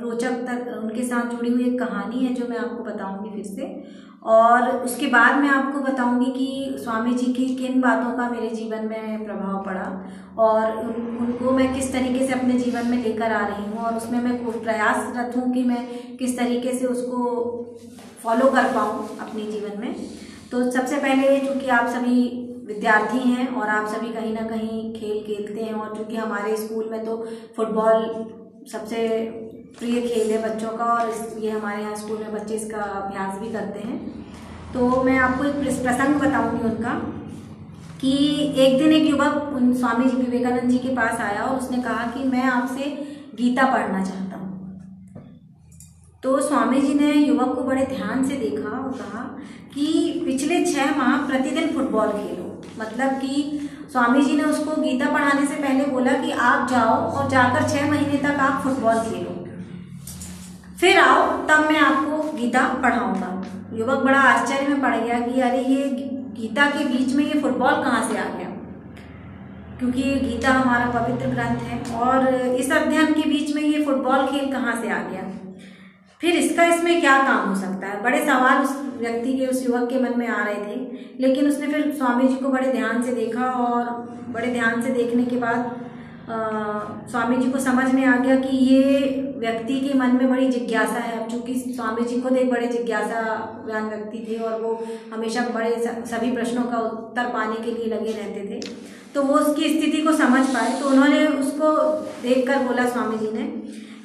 रोचक 0.00 0.32
तक 0.46 0.76
उनके 0.82 1.02
साथ 1.02 1.30
जुड़ी 1.30 1.50
हुई 1.50 1.64
एक 1.64 1.78
कहानी 1.78 2.24
है 2.26 2.34
जो 2.34 2.46
मैं 2.48 2.58
आपको 2.58 2.84
बताऊँगी 2.84 3.30
फिर 3.30 3.44
से। 3.44 4.06
और 4.22 4.68
उसके 4.76 5.06
बाद 5.06 5.38
मैं 5.40 5.48
आपको 5.48 5.80
बताऊँगी 5.80 6.30
कि 6.32 6.78
स्वामी 6.78 7.14
जी 7.14 7.32
की 7.32 7.44
किन 7.56 7.80
बातों 7.80 8.16
का 8.16 8.28
मेरे 8.30 8.48
जीवन 8.50 8.86
में 8.86 9.24
प्रभाव 9.24 9.62
पड़ा 9.64 9.84
और 10.38 10.76
उन, 10.76 10.94
उनको 11.20 11.50
मैं 11.50 11.74
किस 11.74 11.92
तरीके 11.92 12.26
से 12.26 12.32
अपने 12.32 12.52
जीवन 12.52 12.86
में 12.86 13.02
लेकर 13.02 13.32
आ 13.32 13.46
रही 13.46 13.64
हूँ 13.64 13.78
और 13.78 13.94
उसमें 13.94 14.20
मैं 14.20 14.62
प्रयासरत 14.62 15.36
हूँ 15.36 15.52
कि 15.54 15.62
मैं 15.62 15.86
किस 16.16 16.38
तरीके 16.38 16.72
से 16.72 16.86
उसको 16.86 17.20
फॉलो 18.22 18.50
कर 18.50 18.72
पाऊँ 18.74 19.08
अपने 19.18 19.42
जीवन 19.42 19.80
में। 19.80 19.94
तो 20.50 20.70
सबसे 20.70 20.96
पहले 20.96 21.38
चूँकि 21.38 21.68
आप 21.68 21.86
सभी 21.88 22.28
विद्यार्थी 22.66 23.18
हैं 23.18 23.48
और 23.48 23.68
आप 23.68 23.86
सभी 23.88 24.12
कहीं 24.12 24.34
ना 24.34 24.46
कहीं 24.48 24.92
खेल 24.94 25.22
खेलते 25.26 25.60
हैं 25.60 25.74
और 25.74 25.96
चूँकि 25.96 26.16
हमारे 26.16 26.56
स्कूल 26.56 26.88
में 26.90 27.04
तो 27.04 27.16
फुटबॉल 27.56 28.04
सबसे 28.72 28.98
प्रिय 29.78 30.00
खेल 30.02 30.30
है 30.32 30.42
बच्चों 30.42 30.68
का 30.76 30.84
और 30.92 31.10
ये 31.40 31.50
हमारे 31.50 31.82
यहाँ 31.82 31.96
स्कूल 31.96 32.18
में 32.18 32.32
बच्चे 32.34 32.54
इसका 32.54 32.82
अभ्यास 33.00 33.38
भी 33.40 33.52
करते 33.52 33.80
हैं। 33.80 33.98
तो 34.74 35.02
मैं 35.04 35.18
आपको 35.18 35.44
एक 35.44 35.54
प्रसंग 35.82 36.20
बताऊँगी 36.20 36.64
उनका 36.64 36.94
कि 38.00 38.14
एक 38.58 38.78
दिन 38.78 38.92
एक 38.92 39.08
युवक 39.10 39.52
उन 39.56 39.72
स्वामी 39.74 40.08
जी 40.10 40.16
विवेकानंद 40.16 40.70
जी 40.70 40.78
के 40.78 40.94
पास 40.96 41.20
आया 41.22 41.42
और 41.42 41.58
उसने 41.58 41.82
कहा 41.82 42.10
कि 42.14 42.24
मैं 42.28 42.42
आपसे 42.46 42.90
गीता 43.36 43.66
पढ़ना 43.72 44.02
चाहता 44.04 44.36
हूँ। 44.36 44.44
तो 46.22 46.40
स्वामी 46.42 46.80
जी 46.80 46.94
ने 46.94 47.12
युवक 47.12 47.54
को 47.56 47.62
बड़े 47.62 47.86
ध्यान 47.86 48.24
से 48.28 48.36
देखा 48.38 48.70
और 48.70 48.90
कहा 48.94 49.22
कि 49.74 49.86
पिछले 50.26 50.64
छह 50.66 50.96
माह 50.98 51.16
प्रतिदिन 51.26 51.72
फुटबॉल 51.74 52.12
खेलो। 52.12 52.44
मतलब 52.78 53.20
कि 53.20 53.68
स्वामी 53.92 54.22
जी 54.22 54.36
ने 54.36 54.44
उसको 54.44 54.80
गीता 54.82 55.12
पढ़ाने 55.12 55.46
से 55.46 55.54
पहले 55.56 55.84
बोला 55.86 56.12
कि 56.22 56.30
आप 56.44 56.68
जाओ 56.70 56.94
और 57.10 57.28
जाकर 57.30 57.68
छः 57.68 57.90
महीने 57.90 58.18
तक 58.18 58.40
आप 58.42 58.62
फुटबॉल 58.62 59.00
खेलो। 59.10 59.35
फिर 60.80 60.98
आओ, 60.98 61.46
तब 61.46 61.70
मैं 61.72 61.80
आपको 61.80 62.32
गीता 62.32 62.68
पढ़ाऊँगा। 62.82 63.44
युवक 63.76 63.98
बड़ा 63.98 64.20
आश्चर्य 64.20 64.68
में 64.68 64.82
पड़ 64.82 64.96
गया 64.96 65.20
कि 65.20 65.40
अरे 65.40 65.58
ये 65.58 65.84
गीता 66.40 66.66
के 66.66 66.84
बीच 66.84 67.14
में 67.14 67.24
ये 67.24 67.40
फुटबॉल 67.40 67.72
कहाँ 67.72 68.08
से 68.08 68.18
आ 68.18 68.24
गया? 68.24 68.48
क्योंकि 69.78 70.02
गीता 70.02 70.50
हमारा 70.50 71.00
पवित्र 71.00 71.26
ग्रंथ 71.26 71.56
है 71.56 71.94
और 71.94 72.34
इस 72.34 72.72
अध्ययन 72.72 73.12
के 73.12 73.28
बीच 73.28 73.54
में 73.54 73.62
ये 73.62 73.84
फुटबॉल 73.84 74.26
खेल 74.26 74.52
कहाँ 74.52 74.82
से 74.82 74.90
आ 74.90 74.98
गया? 74.98 75.22
फिर 76.20 76.30
इसका 76.30 76.64
इसमें 76.64 77.00
क्या 77.00 77.18
काम 77.18 77.48
हो 77.48 77.54
सकता 77.54 77.86
है? 77.86 78.02
बड़े 78.02 78.26
सवाल 78.26 78.62
उस 78.62 78.82
व्यक्ति 78.98 79.38
के, 79.38 79.46
उस 79.46 79.66
युवक 79.66 79.88
के 79.88 80.00
मन 80.00 80.18
में 80.18 80.28
आ 80.28 80.44
रहे 80.44 80.56
थे। 80.56 80.80
लेकिन 81.20 81.48
उसने 81.48 81.66
फिर 81.66 81.90
स्वामी 81.90 82.28
जी 82.28 82.34
को 82.34 82.48
बड़े 82.48 82.72
ध्यान 82.72 83.02
से 83.02 83.12
देखा 83.12 83.44
और 83.44 83.84
बड़े 84.28 84.46
ध्यान 84.46 84.82
से 84.82 84.90
देखने 84.90 85.24
के 85.24 85.36
बाद 85.36 85.85
स्वामी 86.28 87.36
जी 87.36 87.50
को 87.50 87.58
समझ 87.60 87.92
में 87.94 88.04
आ 88.04 88.16
गया 88.16 88.36
कि 88.36 88.56
ये 88.56 89.08
व्यक्ति 89.38 89.78
के 89.80 89.98
मन 89.98 90.16
में 90.16 90.30
बड़ी 90.30 90.48
जिज्ञासा 90.48 91.00
है। 91.00 91.28
चूँकि 91.28 91.54
स्वामी 91.54 92.04
जी 92.04 92.20
खुद 92.20 92.36
एक 92.36 92.50
बड़े 92.50 92.66
जिज्ञासा 92.66 93.22
व्यान 93.66 93.88
व्यक्ति 93.88 94.24
थे 94.28 94.38
और 94.38 94.60
वो 94.62 94.72
हमेशा 95.12 95.46
बड़े 95.54 95.76
सभी 96.06 96.30
प्रश्नों 96.32 96.62
का 96.64 96.78
उत्तर 96.80 97.28
पाने 97.32 97.62
के 97.64 97.72
लिए 97.72 97.94
लगे 97.94 98.12
रहते 98.12 98.40
थे 98.50 98.60
तो 99.14 99.22
वो 99.22 99.34
उसकी 99.34 99.68
स्थिति 99.70 100.02
को 100.02 100.12
समझ 100.14 100.44
पाए। 100.46 100.80
तो 100.80 100.88
उन्होंने 100.88 101.26
उसको 101.26 101.70
देखकर 102.22 102.58
बोला 102.64 102.88
स्वामी 102.88 103.18
जी 103.18 103.30
ने 103.32 103.44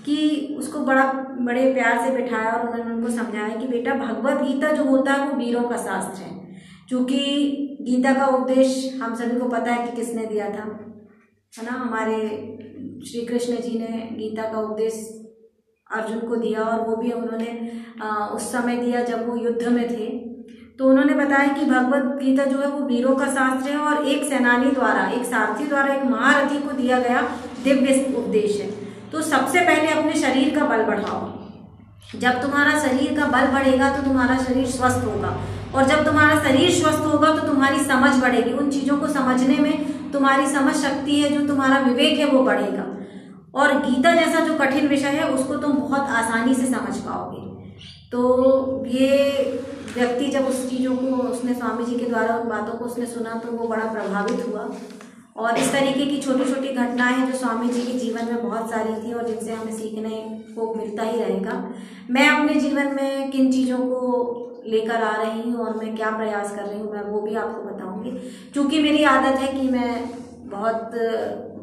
कि 0.05 0.55
उसको 0.59 0.79
बड़ा, 0.81 1.03
बड़े 1.39 1.73
प्यार 1.73 2.05
से 2.05 2.11
बिठाया 2.11 2.51
और 2.51 2.67
उन्होंने 2.67 2.93
उनको 2.93 3.09
समझाया 3.11 3.55
कि 3.55 3.67
बेटा, 3.67 3.93
भगवत 3.95 4.41
गीता 4.41 4.71
जो 4.71 4.83
होता 4.83 5.13
है 5.13 5.27
वो 5.27 5.37
वीरों 5.37 5.63
का 5.63 5.77
शास्त्र 5.77 6.23
है। 6.23 6.39
क्योंकि 6.89 7.17
गीता 7.81 8.13
का 8.13 8.25
उपदेश 8.27 8.99
हम 9.01 9.15
सभी 9.15 9.39
को 9.39 9.49
पता 9.49 9.71
है 9.71 9.87
कि 9.87 9.95
किसने 9.95 10.25
दिया 10.25 10.49
था। 10.49 10.69
है 11.53 11.63
ना? 11.65 11.71
हमारे 11.73 12.17
श्री 13.05 13.21
कृष्ण 13.25 13.55
जी 13.61 13.79
ने 13.79 13.87
गीता 14.13 14.43
का 14.51 14.59
उपदेश 14.59 14.93
अर्जुन 15.89 16.19
को 16.19 16.35
दिया 16.35 16.61
और 16.63 16.87
वो 16.87 16.95
भी 16.95 17.11
उन्होंने 17.11 17.71
उस 18.35 18.51
समय 18.51 18.75
दिया 18.77 19.01
जब 19.03 19.27
वो 19.29 19.35
युद्ध 19.37 19.67
में 19.67 19.87
थे। 19.89 20.07
तो 20.79 20.89
उन्होंने 20.89 21.13
बताया 21.15 21.53
कि 21.53 21.65
भगवत 21.65 22.17
गीता 22.21 22.45
जो 22.45 22.57
है 22.59 22.67
वो 22.67 22.85
वीरों 22.87 23.15
का 23.15 23.27
शास्त्र 23.27 23.71
है 23.71 23.77
और 23.79 24.07
एक 24.07 24.23
सेनानी 24.23 24.71
द्वारा, 24.71 25.05
एक 25.09 25.25
सारथी 25.25 25.67
द्वारा, 25.67 25.93
एक 25.95 26.03
महारथी 26.05 26.59
को 26.59 26.71
दिया 26.73 26.99
गया 26.99 27.21
दिव्य 27.63 28.15
उपदेश 28.17 28.59
है। 28.61 28.69
तो 29.11 29.21
सबसे 29.23 29.61
पहले 29.61 29.91
अपने 29.91 30.13
शरीर 30.21 30.57
का 30.57 30.65
बल 30.65 30.83
बढ़ाओ। 30.85 32.19
जब 32.19 32.41
तुम्हारा 32.41 32.79
शरीर 32.79 33.19
का 33.19 33.25
बल 33.29 33.47
बढ़ेगा 33.53 33.95
तो 33.97 34.03
तुम्हारा 34.03 34.37
शरीर 34.39 34.65
स्वस्थ 34.69 35.05
होगा 35.05 35.37
और 35.75 35.85
जब 35.87 36.05
तुम्हारा 36.05 36.39
शरीर 36.43 36.71
स्वस्थ 36.73 37.05
होगा 37.05 37.35
तो 37.35 37.47
तुम्हारी 37.47 37.83
समझ 37.85 38.19
बढ़ेगी। 38.21 38.53
उन 38.53 38.69
चीज़ों 38.71 38.97
को 38.97 39.07
समझने 39.09 39.57
में 39.57 40.00
तुम्हारी 40.11 40.47
समझ 40.47 40.75
शक्ति 40.75 41.19
है, 41.19 41.29
जो 41.29 41.47
तुम्हारा 41.47 41.79
विवेक 41.79 42.19
है, 42.19 42.25
वो 42.25 42.43
बढ़ेगा। 42.43 42.85
और 43.55 43.73
गीता 43.79 44.13
जैसा 44.15 44.39
जो 44.39 44.53
कठिन 44.57 44.87
विषय 44.87 45.07
है, 45.07 45.29
उसको 45.29 45.55
तुम 45.55 45.71
बहुत 45.71 46.01
आसानी 46.01 46.55
से 46.55 46.65
समझ 46.65 46.97
पाओगे। 46.97 47.49
तो 48.11 48.85
ये 48.87 49.09
व्यक्ति 49.95 50.27
जब 50.27 50.47
उस 50.47 50.69
चीज़ों 50.69 50.95
को 50.95 51.15
उसने 51.29 51.53
स्वामी 51.53 51.85
जी 51.85 51.95
के 51.95 52.05
द्वारा 52.05 52.35
उन 52.35 52.49
बातों 52.49 52.77
को 52.79 52.85
उसने 52.85 53.05
सुना 53.05 53.33
तो 53.35 53.51
वो 53.51 53.67
बड़ा 53.67 53.85
प्रभावित 53.85 54.45
हुआ। 54.47 54.69
और 55.37 55.57
इस 55.57 55.71
तरीके 55.71 56.05
की 56.05 56.17
छोटी 56.17 56.45
छोटी 56.45 56.67
घटनाएँ 56.67 57.25
जो 57.27 57.37
स्वामी 57.37 57.67
जी 57.67 57.81
के 57.81 57.97
जीवन 57.99 58.25
में 58.25 58.49
बहुत 58.49 58.69
सारी 58.69 58.93
थी, 58.93 59.13
और 59.13 59.27
जिनसे 59.27 59.53
हमें 59.53 59.77
सीखने 59.77 60.09
को 60.55 60.73
मिलता 60.73 61.03
ही 61.03 61.19
रहेगा। 61.19 61.63
मैं 62.09 62.27
अपने 62.29 62.59
जीवन 62.59 62.95
में 62.95 63.31
किन 63.31 63.51
चीज़ों 63.51 63.77
को 63.77 64.63
लेकर 64.67 65.03
आ 65.03 65.15
रही 65.15 65.41
हूँ, 65.41 65.65
और 65.65 65.77
मैं 65.77 65.95
क्या 65.95 66.09
प्रयास 66.09 66.55
कर 66.55 66.63
रही 66.63 66.79
हूँ, 66.79 66.91
मैं 66.93 67.03
वो 67.03 67.21
भी 67.21 67.35
आपको 67.35 67.69
बताऊँगी 68.01 68.51
क्योंकि 68.53 68.81
मेरी 68.83 69.03
आदत 69.05 69.39
है 69.39 69.47
कि 69.53 69.69
मैं 69.69 69.93
बहुत 70.49 70.91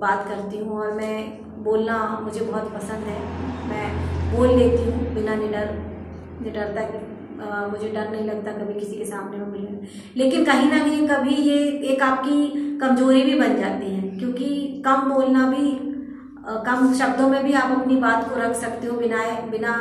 बात 0.00 0.26
करती 0.28 0.58
हूँ 0.58 0.80
और 0.80 0.92
मैं 0.92 1.16
बोलना 1.64 1.98
मुझे 2.24 2.40
बहुत 2.40 2.72
पसंद 2.74 3.04
है। 3.04 3.20
मैं 3.68 3.86
बोल 4.34 4.48
लेती 4.48 4.82
हूँ 4.84 5.14
बिना 5.14 5.34
निडर, 5.36 5.70
निडरता 6.42 6.82
के। 6.84 7.06
मुझे 7.70 7.88
डर 7.88 8.08
नहीं 8.10 8.24
लगता 8.24 8.52
कभी 8.52 8.78
किसी 8.78 8.96
के 8.96 9.04
सामने 9.04 9.36
में 9.38 9.50
बोलने 9.50 9.88
लेकिन 10.16 10.44
कहीं 10.44 10.70
ना 10.70 10.78
कहीं 10.78 11.06
कभी 11.08 11.34
ये 11.34 11.58
एक 11.92 12.02
आपकी 12.02 12.78
कमज़ोरी 12.80 13.22
भी 13.22 13.34
बन 13.38 13.56
जाती 13.56 13.86
है, 13.86 14.02
क्योंकि 14.18 14.48
कम 14.86 15.10
बोलना 15.10 15.46
भी 15.48 15.70
कम 16.66 16.92
शब्दों 16.98 17.28
में 17.28 17.42
भी 17.44 17.52
आप 17.52 17.70
अपनी 17.72 17.96
बात 18.00 18.28
को 18.28 18.36
रख 18.36 18.54
सकते 18.56 18.86
हो 18.86 18.96
बिना 18.98 19.18
बिना 19.50 19.72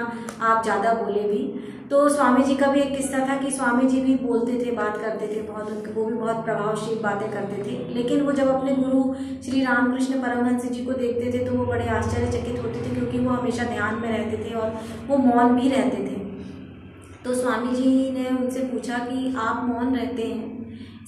आप 0.41 0.63
ज़्यादा 0.63 0.93
बोले 0.93 1.21
भी। 1.23 1.41
तो 1.91 2.07
स्वामी 2.09 2.43
जी 2.43 2.55
का 2.55 2.67
भी 2.67 2.79
एक 2.79 2.95
किस्सा 2.97 3.19
था 3.19 3.35
कि 3.37 3.51
स्वामी 3.51 3.87
जी 3.89 3.99
भी 4.01 4.15
बोलते 4.15 4.53
थे, 4.53 4.71
बात 4.71 4.97
करते 4.97 5.27
थे 5.27 5.41
बहुत, 5.41 5.69
उनके 5.71 5.91
वो 5.91 6.05
भी 6.05 6.13
बहुत 6.13 6.43
प्रभावशील 6.45 6.97
बातें 7.03 7.31
करते 7.31 7.63
थे। 7.63 7.77
लेकिन 7.93 8.21
वो 8.21 8.31
जब 8.31 8.47
अपने 8.47 8.75
गुरु 8.75 9.03
श्री 9.43 9.61
रामकृष्ण 9.61 10.21
परमहंस 10.21 10.65
जी 10.65 10.85
को 10.85 10.93
देखते 10.93 11.31
थे 11.33 11.45
तो 11.45 11.51
वो 11.51 11.65
बड़े 11.65 11.87
आश्चर्यचकित 11.89 12.59
होते 12.63 12.81
थे 12.81 12.95
क्योंकि 12.95 13.19
वो 13.19 13.29
हमेशा 13.29 13.63
ध्यान 13.63 13.95
में 13.95 14.09
रहते 14.09 14.43
थे 14.43 14.53
और 14.53 14.77
वो 15.07 15.17
मौन 15.17 15.55
भी 15.55 15.69
रहते 15.69 15.97
थे। 15.97 16.25
तो 17.23 17.33
स्वामी 17.33 17.75
जी 17.75 18.11
ने 18.11 18.29
उनसे 18.29 18.59
पूछा 18.63 18.97
कि 18.97 19.35
आप 19.39 19.65
मौन 19.69 19.95
रहते 19.95 20.23
हैं? 20.23 20.56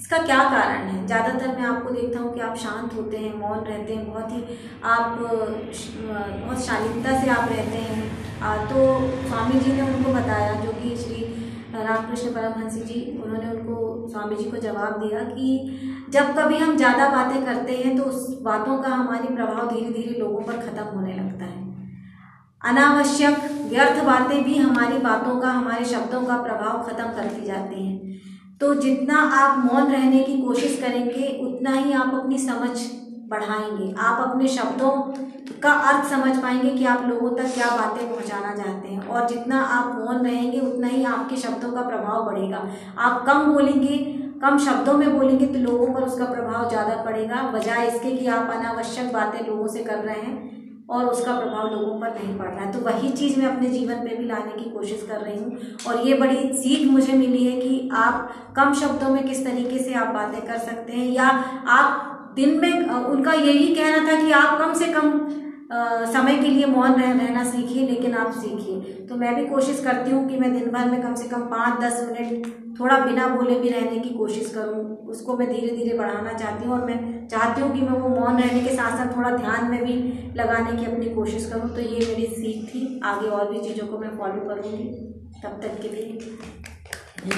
इसका 0.10 0.22
क्या 0.26 0.38
कारण 0.44 0.88
है? 0.90 1.06
ज़्यादातर 1.08 1.48
मैं 1.58 1.66
आपको 1.66 1.90
देखता 1.92 2.20
हूँ 2.20 2.34
कि 2.34 2.40
आप 2.42 2.56
शांत 2.58 2.94
होते 2.96 3.18
हैं, 3.18 3.34
मौन 3.40 3.60
रहते 3.60 3.94
हैं, 3.94 4.06
बहुत 4.06 4.32
ही 4.32 4.58
आप, 4.84 5.20
बहुत 5.20 6.62
शालीनता 6.62 7.20
से 7.22 7.30
आप 7.32 7.50
रहते 7.50 7.78
हैं। 7.80 8.08
तो 8.70 8.86
स्वामी 9.28 9.60
जी 9.60 9.74
ने 9.74 9.82
उनको 9.84 10.14
बताया, 10.14 10.54
जो 10.64 10.72
कि 10.74 10.96
श्री 10.98 11.22
रामकृष्ण 11.76 12.32
परमहंस 12.32 12.74
जी, 12.86 13.02
उन्होंने 13.24 13.52
उनको, 13.52 13.78
स्वामी 14.12 14.36
जी 14.36 14.50
को 14.52 14.58
जवाब 14.60 15.00
दिया 15.02 15.20
कि 15.30 16.08
जब 16.10 16.34
कभी 16.38 16.58
हम 16.58 16.76
ज़्यादा 16.78 17.10
बातें 17.10 17.46
करते 17.46 17.76
हैं 17.76 17.96
तो 17.98 18.04
उस 18.06 18.28
बातों 18.44 18.78
का 18.80 18.90
हमारी 18.96 19.36
प्रभाव 19.36 19.70
धीरे 19.70 19.94
धीरे 19.94 20.20
लोगों 20.20 20.42
पर 20.44 20.58
ख़त्म 20.60 20.88
होने 20.88 21.14
लगता 21.14 21.46
है। 21.46 21.68
अनावश्यक, 22.64 23.38
व्यर्थ 23.70 24.04
बातें 24.06 24.44
भी 24.44 24.58
हमारी 24.58 24.98
बातों 25.02 25.40
का, 25.40 25.50
हमारे 25.52 25.86
शब्दों 25.88 26.26
का 26.26 26.42
प्रभाव 26.44 26.84
खत्म 26.84 27.12
करती 27.14 27.46
जाती 27.46 27.86
हैं। 27.86 27.99
तो 28.62 28.74
जितना 28.76 29.18
आप 29.34 29.58
मौन 29.66 29.92
रहने 29.92 30.24
की 30.24 30.38
कोशिश 30.42 30.80
करेंगे, 30.82 31.28
उतना 31.42 31.74
ही 31.74 31.92
आप 31.94 32.14
अपनी 32.14 32.38
समझ 32.38 32.70
बढ़ाएँगे। 33.30 33.94
आप 34.00 34.28
अपने 34.28 34.48
शब्दों 34.48 34.92
का 35.62 35.72
अर्थ 35.72 36.10
समझ 36.10 36.36
पाएँगे 36.38 36.70
कि 36.70 36.86
आप 36.86 37.06
लोगों 37.08 37.30
तक 37.38 37.54
क्या 37.54 37.70
बातें 37.70 38.08
पहुंचाना 38.10 38.56
चाहते 38.56 38.88
हैं। 38.88 39.08
और 39.08 39.28
जितना 39.30 39.62
आप 39.62 39.96
मौन 39.96 40.26
रहेंगे, 40.26 40.60
उतना 40.60 40.88
ही 40.88 41.04
आपके 41.04 41.36
शब्दों 41.36 41.72
का 41.72 41.82
प्रभाव 41.82 42.26
बढ़ेगा। 42.26 42.68
आप 42.98 43.26
कम 43.28 43.52
बोलेंगे, 43.54 43.98
कम 44.42 44.58
शब्दों 44.58 44.94
में 44.94 45.18
बोलेंगे 45.18 45.46
तो 45.46 45.60
लोगों 45.62 45.94
पर 45.94 46.04
उसका 46.04 46.26
प्रभाव 46.26 46.70
ज़्यादा 46.70 47.04
पड़ेगा। 47.04 47.42
बजाय 47.52 47.88
इसके 47.88 48.12
कि 48.12 48.28
आप 48.28 48.52
अनावश्यक 48.52 49.12
बातें 49.14 49.46
लोगों 49.48 49.68
से 49.68 49.84
कर 49.84 49.98
रहे 49.98 50.22
हैं 50.22 50.59
और 50.90 51.06
उसका 51.06 51.40
प्रभाव 51.40 51.68
लोगों 51.72 52.00
पर 52.00 52.14
नहीं 52.14 52.38
पड़ 52.38 52.48
रहा 52.48 52.66
है। 52.66 52.72
तो 52.72 52.80
वही 52.80 53.10
चीज़ 53.12 53.40
मैं 53.40 53.48
अपने 53.48 53.70
जीवन 53.70 54.04
में 54.04 54.18
भी 54.18 54.24
लाने 54.26 54.52
की 54.54 54.70
कोशिश 54.70 55.06
कर 55.10 55.22
रही 55.22 55.38
हूँ। 55.40 55.58
और 55.88 56.08
ये 56.08 56.14
बड़ी 56.14 56.54
सीख 56.54 56.88
मुझे 56.92 57.14
मिली 57.14 57.44
है 57.46 57.60
कि 57.62 57.90
आप 57.96 58.34
कम 58.56 58.74
शब्दों 58.76 59.10
में 59.10 59.24
किस 59.28 59.44
तरीके 59.46 59.80
से 59.80 59.94
आप 59.94 60.14
बातें 60.14 60.42
कर 60.42 60.58
सकते 60.60 60.94
हैं, 60.94 61.12
या 61.12 61.28
आप 61.70 62.34
दिन 62.36 62.60
में, 62.62 62.90
उनका 62.90 63.34
यही 63.34 63.76
कहना 63.76 64.08
था 64.08 64.22
कि 64.22 64.32
आप 64.32 64.60
कम 64.60 64.74
से 64.74 64.88
कम 64.88 65.10
समय 65.70 66.38
के 66.38 66.48
लिए 66.48 66.66
मौन 66.66 66.94
रह, 66.94 67.12
रहना 67.12 67.44
सीखिए, 67.44 67.86
लेकिन 67.88 68.14
आप 68.16 68.32
सीखिए। 68.34 69.06
तो 69.08 69.16
मैं 69.16 69.36
भी 69.36 69.46
कोशिश 69.48 69.82
करती 69.84 70.12
हूँ 70.12 70.28
कि 70.30 70.38
मैं 70.38 70.52
दिन 70.54 70.70
भर 70.72 70.86
में 70.92 71.02
कम 71.02 71.16
से 71.16 71.28
कम 71.30 71.42
पाँच 71.48 71.80
दस 71.84 72.02
मिनट 72.08 72.48
थोड़ा 72.80 72.98
बिना 73.00 73.28
बोले 73.28 73.60
भी 73.60 73.70
रहने 73.70 74.00
की 74.00 74.10
कोशिश 74.10 74.52
करूँ। 74.56 74.96
उसको 75.10 75.38
मैं 75.38 75.48
धीरे 75.50 75.76
धीरे 75.76 75.98
बढ़ाना 75.98 76.34
चाहती 76.34 76.66
हूँ 76.66 76.74
और 76.74 76.86
मैं 76.86 77.28
चाहती 77.28 77.62
हूँ 77.62 77.72
कि 77.74 77.82
मैं 77.82 78.00
वो 78.00 78.10
मौन 78.10 78.40
रहने 78.40 78.62
के 78.62 78.76
साथ 78.76 78.98
साथ 78.98 79.16
थोड़ा 79.18 79.30
ध्यान 79.38 79.70
में 79.72 79.84
भी 79.86 79.94
लगाने 80.36 80.78
की 80.78 80.86
अपनी 80.92 81.10
कोशिश 81.16 81.50
करूँ। 81.52 81.70
तो 81.76 81.82
ये 81.82 82.00
मेरी 82.08 82.26
सीख 82.36 82.66
थी। 82.70 83.00
आगे 83.06 83.28
और 83.30 83.52
भी 83.52 83.60
चीज़ों 83.68 83.88
को 83.88 83.98
मैं 83.98 84.18
फॉलो 84.18 84.48
करूँगी। 84.50 84.88
तब 85.44 85.60
तक 85.64 85.82
के 85.82 85.90
लिए 85.90 86.12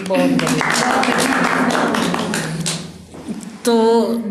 बहुत 0.08 0.32
तो 3.66 3.74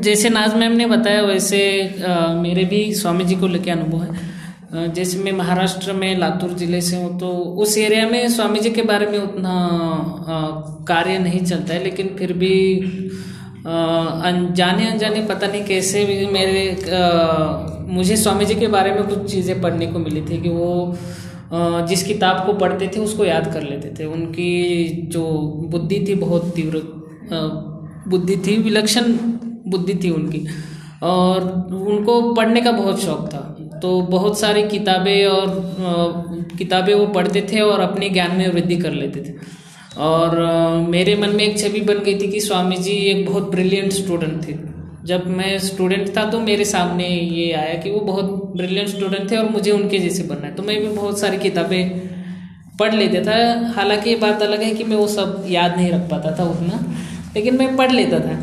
जैसे 0.02 0.28
नाज 0.28 0.54
मैम 0.56 0.72
ने 0.72 0.86
बताया 0.86 1.22
वैसे 1.22 1.60
अ, 1.82 2.28
मेरे 2.42 2.64
भी 2.64 2.82
स्वामी 2.94 3.24
जी 3.24 3.34
को 3.36 3.46
लेके 3.46 3.70
अनुभव 3.70 4.02
है। 4.02 4.92
जैसे 4.94 5.18
मैं 5.18 5.32
महाराष्ट्र 5.32 5.92
में 5.92 6.16
लातूर 6.18 6.52
ज़िले 6.58 6.80
से 6.80 6.96
हूँ 6.96 7.18
तो 7.20 7.28
उस 7.62 7.76
एरिया 7.78 8.06
में 8.08 8.28
स्वामी 8.28 8.60
जी 8.60 8.70
के 8.70 8.82
बारे 8.82 9.06
में 9.06 9.18
उतना 9.18 9.54
कार्य 10.88 11.18
नहीं 11.18 11.40
चलता 11.44 11.74
है 11.74 11.82
लेकिन 11.84 12.14
फिर 12.18 12.32
भी 12.32 12.52
अनजाने 13.66 14.86
अनजाने 14.90 15.22
पता 15.26 15.46
नहीं 15.46 15.64
कैसे 15.64 16.04
भी 16.04 16.26
मेरे 16.26 16.68
अ, 16.70 17.86
मुझे 17.88 18.16
स्वामी 18.16 18.44
जी 18.44 18.54
के 18.54 18.66
बारे 18.68 18.92
में 18.94 19.02
कुछ 19.08 19.30
चीज़ें 19.32 19.60
पढ़ने 19.62 19.86
को 19.86 19.98
मिली 19.98 20.22
थी 20.22 20.40
कि 20.42 20.48
वो 20.48 20.70
अ, 21.52 21.86
जिस 21.86 22.02
किताब 22.02 22.44
को 22.46 22.52
पढ़ते 22.58 22.90
थे 22.96 23.00
उसको 23.00 23.24
याद 23.24 23.52
कर 23.52 23.62
लेते 23.62 23.94
थे। 23.98 24.04
उनकी 24.06 24.90
जो 25.12 25.26
बुद्धि 25.70 26.04
थी 26.08 26.14
बहुत 26.14 26.52
तीव्र 26.56 26.82
बुद्धि 28.08 28.36
थी, 28.36 28.56
विलक्षण 28.56 29.12
बुद्धि 29.66 29.94
थी 29.94 30.10
उनकी। 30.10 30.46
और 31.02 31.42
उनको 31.72 32.32
पढ़ने 32.34 32.60
का 32.60 32.72
बहुत 32.72 33.00
शौक 33.00 33.28
था। 33.34 33.38
तो 33.82 34.00
बहुत 34.00 34.38
सारी 34.40 34.62
किताबें 34.62 35.26
और 35.26 36.46
किताबें 36.58 36.94
वो 36.94 37.06
पढ़ते 37.06 37.46
थे 37.52 37.60
और 37.60 37.80
अपने 37.80 38.08
ज्ञान 38.10 38.36
में 38.36 38.48
वृद्धि 38.48 38.76
कर 38.76 38.92
लेते 38.92 39.20
थे। 39.20 39.34
और 39.98 40.38
मेरे 40.88 41.14
मन 41.16 41.28
में 41.28 41.44
एक 41.44 41.58
छवि 41.58 41.80
बन 41.80 41.98
गई 41.98 42.14
थी 42.14 42.30
कि 42.30 42.40
स्वामी 42.40 42.76
जी 42.76 42.92
एक 42.92 43.26
बहुत 43.26 43.50
ब्रिलियंट 43.50 43.92
स्टूडेंट 43.92 44.48
थे। 44.48 44.54
जब 45.04 45.26
मैं 45.26 45.58
स्टूडेंट 45.58 46.16
था 46.16 46.24
तो 46.30 46.40
मेरे 46.40 46.64
सामने 46.64 47.08
ये 47.08 47.52
आया 47.52 47.74
कि 47.74 47.90
वो 47.90 48.00
बहुत 48.00 48.52
ब्रिलियंट 48.56 48.88
स्टूडेंट 48.88 49.30
थे 49.30 49.36
और 49.36 49.48
मुझे 49.50 49.70
उनके 49.70 49.98
जैसे 49.98 50.22
बनना 50.22 50.46
है। 50.46 50.54
तो 50.54 50.62
मैं 50.62 50.80
भी 50.80 50.88
बहुत 50.88 51.20
सारी 51.20 51.38
किताबें 51.38 51.90
पढ़ 52.80 52.94
लेता 52.94 53.20
था। 53.20 53.72
हालाँकि 53.72 54.10
ये 54.10 54.16
बात 54.16 54.42
अलग 54.42 54.62
है 54.62 54.70
कि 54.70 54.84
मैं 54.84 54.96
वो 54.96 55.06
सब 55.06 55.44
याद 55.48 55.76
नहीं 55.76 55.90
रख 55.90 56.10
पाता 56.10 56.36
था 56.38 56.44
उतना। 56.44 56.84
लेकिन 57.34 57.56
मैं 57.56 57.76
पढ़ 57.76 57.92
लेता 57.92 58.18
था। 58.20 58.38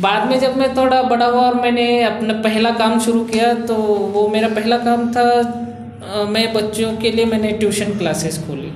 बाद 0.00 0.28
में 0.30 0.38
जब 0.40 0.56
मैं 0.56 0.76
थोड़ा 0.76 1.02
बड़ा 1.02 1.26
हुआ 1.26 1.42
और 1.42 1.54
मैंने 1.54 1.86
अपना 2.04 2.34
पहला 2.42 2.70
काम 2.70 2.98
शुरू 3.00 3.24
किया 3.24 3.52
तो 3.66 3.74
वो 4.14 4.26
मेरा 4.28 4.48
पहला 4.48 4.78
काम 4.78 5.12
था 5.12 5.24
मैं 6.28 6.52
बच्चों 6.54 6.92
के 6.96 7.10
लिए 7.10 7.24
मैंने 7.24 7.52
ट्यूशन 7.52 7.96
क्लासेस 7.98 8.38
खोली। 8.38 8.72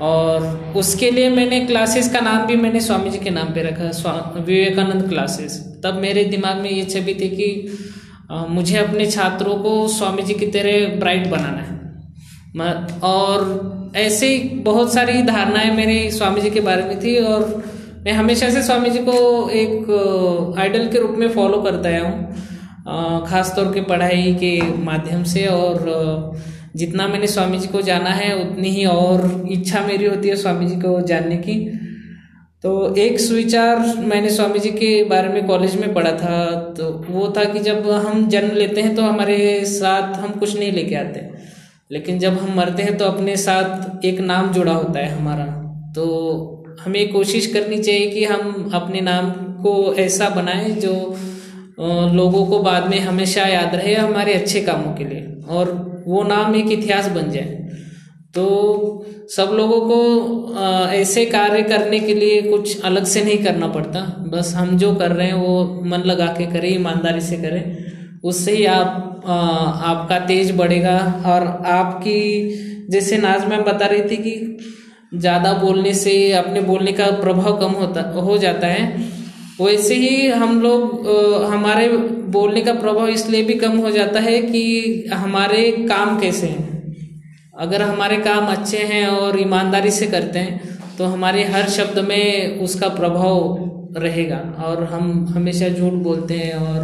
और 0.00 0.72
उसके 0.76 1.10
लिए 1.10 1.28
मैंने 1.30 1.60
क्लासेस 1.60 2.12
का 2.12 2.20
नाम 2.20 2.46
भी 2.46 2.56
मैंने 2.56 2.80
स्वामी 2.80 3.10
जी 3.10 3.18
के 3.18 3.30
नाम 3.30 3.52
पे 3.54 3.62
रखा 3.62 4.14
विवेकानंद 4.36 5.08
क्लासेस। 5.08 5.58
तब 5.84 5.98
मेरे 6.00 6.24
दिमाग 6.24 6.56
में 6.56 6.70
ये 6.70 6.84
छवि 6.84 7.14
थी 7.14 7.28
कि 7.30 7.78
मुझे 8.50 8.76
अपने 8.78 9.06
छात्रों 9.06 9.54
को 9.56 9.76
स्वामी 9.88 10.22
जी 10.22 10.34
की 10.34 10.46
तरह 10.46 10.98
ब्राइट 11.00 11.26
बनाना 11.28 11.62
है। 11.62 11.74
और 13.02 13.92
ऐसे 13.96 14.28
ही 14.28 14.38
बहुत 14.64 14.92
सारी 14.94 15.22
धारणाएँ 15.22 15.70
मेरे 15.70 16.10
स्वामी 16.10 16.40
जी 16.40 16.50
के 16.50 16.60
बारे 16.60 16.82
में 16.82 16.98
थी 17.00 17.16
और 17.24 17.62
मैं 18.04 18.12
हमेशा 18.12 18.48
से 18.50 18.62
स्वामी 18.62 18.90
जी 18.90 18.98
को 18.98 19.48
एक 19.50 20.56
आइडल 20.58 20.88
के 20.88 20.98
रूप 20.98 21.10
में 21.10 21.28
फॉलो 21.28 21.60
करता 21.62 21.88
आया 21.88 22.02
हूँ। 22.02 22.34
अ, 22.88 23.24
खास 23.26 23.52
तौर 23.56 23.72
के 23.72 23.80
पढ़ाई 23.80 24.34
के 24.34 24.60
माध्यम 24.78 25.22
से 25.24 25.46
और 25.46 25.86
जितना 26.76 27.06
मैंने 27.08 27.26
स्वामी 27.26 27.58
जी 27.58 27.68
को 27.68 27.80
जाना 27.82 28.10
है 28.10 28.34
उतनी 28.42 28.68
ही 28.68 28.84
और 28.84 29.48
इच्छा 29.50 29.80
मेरी 29.80 30.04
होती 30.04 30.28
है 30.28 30.36
स्वामी 30.36 30.66
जी 30.66 30.76
को 30.76 31.00
जानने 31.00 31.36
की। 31.36 31.56
तो 32.62 32.94
एक 32.96 33.20
सुविचार 33.20 33.78
मैंने 33.98 34.30
स्वामी 34.30 34.58
जी 34.58 34.70
के 34.70 35.04
बारे 35.04 35.28
में 35.28 35.46
कॉलेज 35.46 35.76
में 35.76 35.94
पढ़ा 35.94 36.12
था 36.12 36.44
तो 36.78 37.04
वो 37.10 37.32
था 37.36 37.44
कि 37.44 37.58
जब 37.58 37.90
हम 37.90 38.28
जन्म 38.28 38.50
लेते 38.50 38.80
हैं 38.80 38.94
तो 38.94 39.02
हमारे 39.02 39.64
साथ 39.64 40.14
हम 40.14 40.30
कुछ 40.30 40.58
नहीं 40.58 40.72
लेके 40.72 40.94
आते। 40.94 41.28
लेकिन 41.92 42.18
जब 42.18 42.38
हम 42.38 42.56
मरते 42.56 42.82
हैं 42.82 42.96
तो 42.96 43.04
अपने 43.04 43.36
साथ 43.36 44.04
एक 44.04 44.20
नाम 44.20 44.52
जुड़ा 44.52 44.72
होता 44.72 45.00
है 45.00 45.08
हमारा। 45.08 45.46
तो 45.94 46.04
हमें 46.84 47.12
कोशिश 47.12 47.46
करनी 47.46 47.78
चाहिए 47.78 48.10
कि 48.10 48.24
हम 48.24 48.70
अपने 48.74 49.00
नाम 49.00 49.30
को 49.62 49.72
ऐसा 49.98 50.28
बनाएँ 50.30 50.70
जो 50.80 50.94
लोगों 52.14 52.44
को 52.46 52.58
बाद 52.62 52.88
में 52.90 52.98
हमेशा 53.00 53.46
याद 53.48 53.74
रहे 53.74 53.94
हमारे 53.94 54.34
अच्छे 54.34 54.60
कामों 54.60 54.92
के 54.94 55.04
लिए 55.04 55.22
और 55.50 55.72
वो 56.06 56.22
नाम 56.22 56.54
एक 56.56 56.70
इतिहास 56.72 57.08
बन 57.08 57.30
जाए। 57.30 57.60
तो 58.34 58.44
सब 59.30 59.50
लोगों 59.54 59.80
को 59.80 59.98
ऐसे 60.92 61.24
कार्य 61.26 61.62
करने 61.62 61.98
के 62.00 62.14
लिए 62.14 62.40
कुछ 62.42 62.82
अलग 62.82 63.04
से 63.06 63.24
नहीं 63.24 63.38
करना 63.44 63.66
पड़ता। 63.68 64.00
बस 64.32 64.52
हम 64.54 64.76
जो 64.78 64.94
कर 64.94 65.12
रहे 65.12 65.26
हैं 65.26 65.34
वो 65.34 65.82
मन 65.84 66.02
लगा 66.06 66.26
के 66.38 66.46
करें 66.46 66.68
ईमानदारी 66.70 67.20
से 67.20 67.36
करें। 67.36 67.62
उससे 68.24 68.52
ही 68.52 68.64
आप 68.66 69.00
अ, 69.24 69.30
आपका 69.30 70.18
तेज 70.26 70.50
बढ़ेगा 70.56 70.96
और 71.26 71.46
आपकी 71.72 72.18
जैसे 72.90 73.18
नाज 73.18 73.44
मैम 73.48 73.62
बता 73.62 73.86
रही 73.86 74.02
थी 74.10 74.16
कि 74.16 74.34
ज़्यादा 75.16 75.52
बोलने 75.54 75.92
से, 75.94 76.32
अपने 76.34 76.60
बोलने 76.62 76.92
का 76.92 77.06
प्रभाव 77.20 77.56
कम 77.58 77.72
होता, 77.74 78.02
हो 78.20 78.38
जाता 78.38 78.66
है। 78.68 79.12
वैसे 79.60 79.94
ही 79.96 80.26
हम 80.28 80.60
लोग 80.60 81.08
हमारे 81.46 81.88
बोलने 82.30 82.60
का 82.60 82.72
प्रभाव 82.74 83.08
इसलिए 83.08 83.42
भी 83.44 83.54
कम 83.56 83.76
हो 83.78 83.90
जाता 83.90 84.20
है 84.20 84.40
कि 84.42 84.62
हमारे 85.14 85.70
काम 85.88 86.18
कैसे 86.20 86.46
हैं। 86.46 86.72
अगर 87.56 87.82
हमारे 87.82 88.16
काम 88.20 88.46
अच्छे 88.48 88.78
हैं 88.84 89.06
और 89.08 89.40
ईमानदारी 89.40 89.90
से 89.92 90.06
करते 90.08 90.38
हैं 90.38 90.72
तो 90.98 91.04
हमारे 91.06 91.44
हर 91.46 91.68
शब्द 91.70 91.98
में 92.04 92.58
उसका 92.60 92.88
प्रभाव 92.90 93.94
रहेगा। 93.98 94.38
और 94.64 94.82
हम 94.84 95.04
हमेशा 95.28 95.68
झूठ 95.68 95.92
बोलते 96.02 96.34
हैं 96.34 96.54
और 96.56 96.80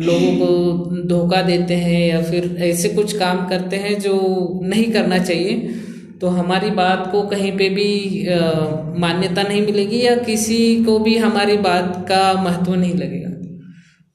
लोगों 0.00 0.32
को 0.36 1.02
धोखा 1.08 1.42
देते 1.42 1.74
हैं 1.76 2.00
या 2.00 2.22
फिर 2.22 2.56
ऐसे 2.62 2.88
कुछ 2.88 3.16
काम 3.18 3.46
करते 3.48 3.76
हैं 3.76 3.98
जो 4.00 4.16
नहीं 4.64 4.90
करना 4.92 5.18
चाहिए। 5.20 5.74
तो 6.20 6.28
हमारी 6.30 6.70
बात 6.72 7.08
को 7.12 7.22
कहीं 7.28 7.52
पे 7.58 7.68
भी 7.70 7.90
मान्यता 9.00 9.42
नहीं 9.42 9.64
मिलेगी 9.66 10.00
या 10.00 10.14
किसी 10.24 10.84
को 10.84 10.98
भी 10.98 11.16
हमारी 11.18 11.56
बात 11.58 11.94
का 12.08 12.22
महत्व 12.42 12.74
नहीं 12.74 12.94
लगेगा। 12.94 13.28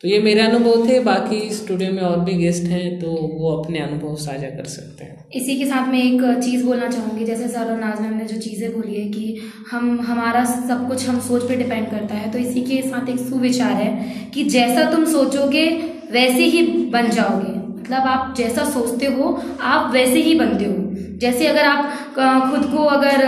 तो 0.03 0.08
ये 0.08 0.19
मेरे 0.19 0.42
अनुभव 0.42 0.88
थे, 0.88 1.00
बाकी 1.00 1.40
स्टूडियो 1.51 1.92
में 1.93 2.01
और 2.01 2.19
भी 2.19 2.34
गेस्ट 2.34 2.64
हैं 2.69 3.00
तो 3.00 3.11
वो 3.11 3.51
अपने 3.51 3.80
अनुभव 3.80 4.16
साझा 4.17 4.48
कर 4.50 4.66
सकते 4.66 5.03
हैं। 5.03 5.25
इसी 5.35 5.56
के 5.56 5.66
साथ 5.66 5.88
मैं 5.90 6.03
एक 6.03 6.22
चीज़ 6.43 6.66
बोलना 6.66 6.90
चाहूँगी, 6.90 7.25
जैसे 7.25 7.48
सर 7.48 7.72
और 7.72 7.80
नाज 7.80 8.01
मैम 8.01 8.17
ने 8.17 8.25
जो 8.25 8.40
चीज़ें 8.40 8.72
बोली 8.74 8.95
है 8.95 9.08
कि 9.09 9.40
हम, 9.72 10.00
हमारा 10.01 10.43
सब 10.45 10.88
कुछ 10.88 11.08
हम 11.09 11.19
सोच 11.22 11.48
पे 11.50 11.56
डिपेंड 11.56 11.90
करता 11.92 12.16
है 12.16 12.32
तो 12.32 12.40
इसी 12.40 12.61
के 12.61 12.82
साथ 12.82 13.09
एक 13.09 13.19
सुविचार 13.19 13.72
है 13.74 14.30
कि 14.34 14.43
जैसा 14.45 14.90
तुम 14.92 15.06
सोचोगे, 15.11 15.67
वैसे 16.11 16.45
ही 16.45 16.61
बन 16.90 17.09
जाओगे। 17.09 17.53
मतलब 17.80 18.08
आप 18.08 18.34
जैसा 18.38 18.69
सोचते 18.69 19.06
हो, 19.08 19.40
आप 19.64 19.92
वैसे 19.93 20.22
ही 20.22 20.35
बनते 20.35 20.66
हो। 20.66 20.74
जैसे 21.17 21.47
अगर 21.47 21.65
आप 21.65 22.51
खुद 22.51 22.65
को 22.71 22.83
अगर 22.89 23.21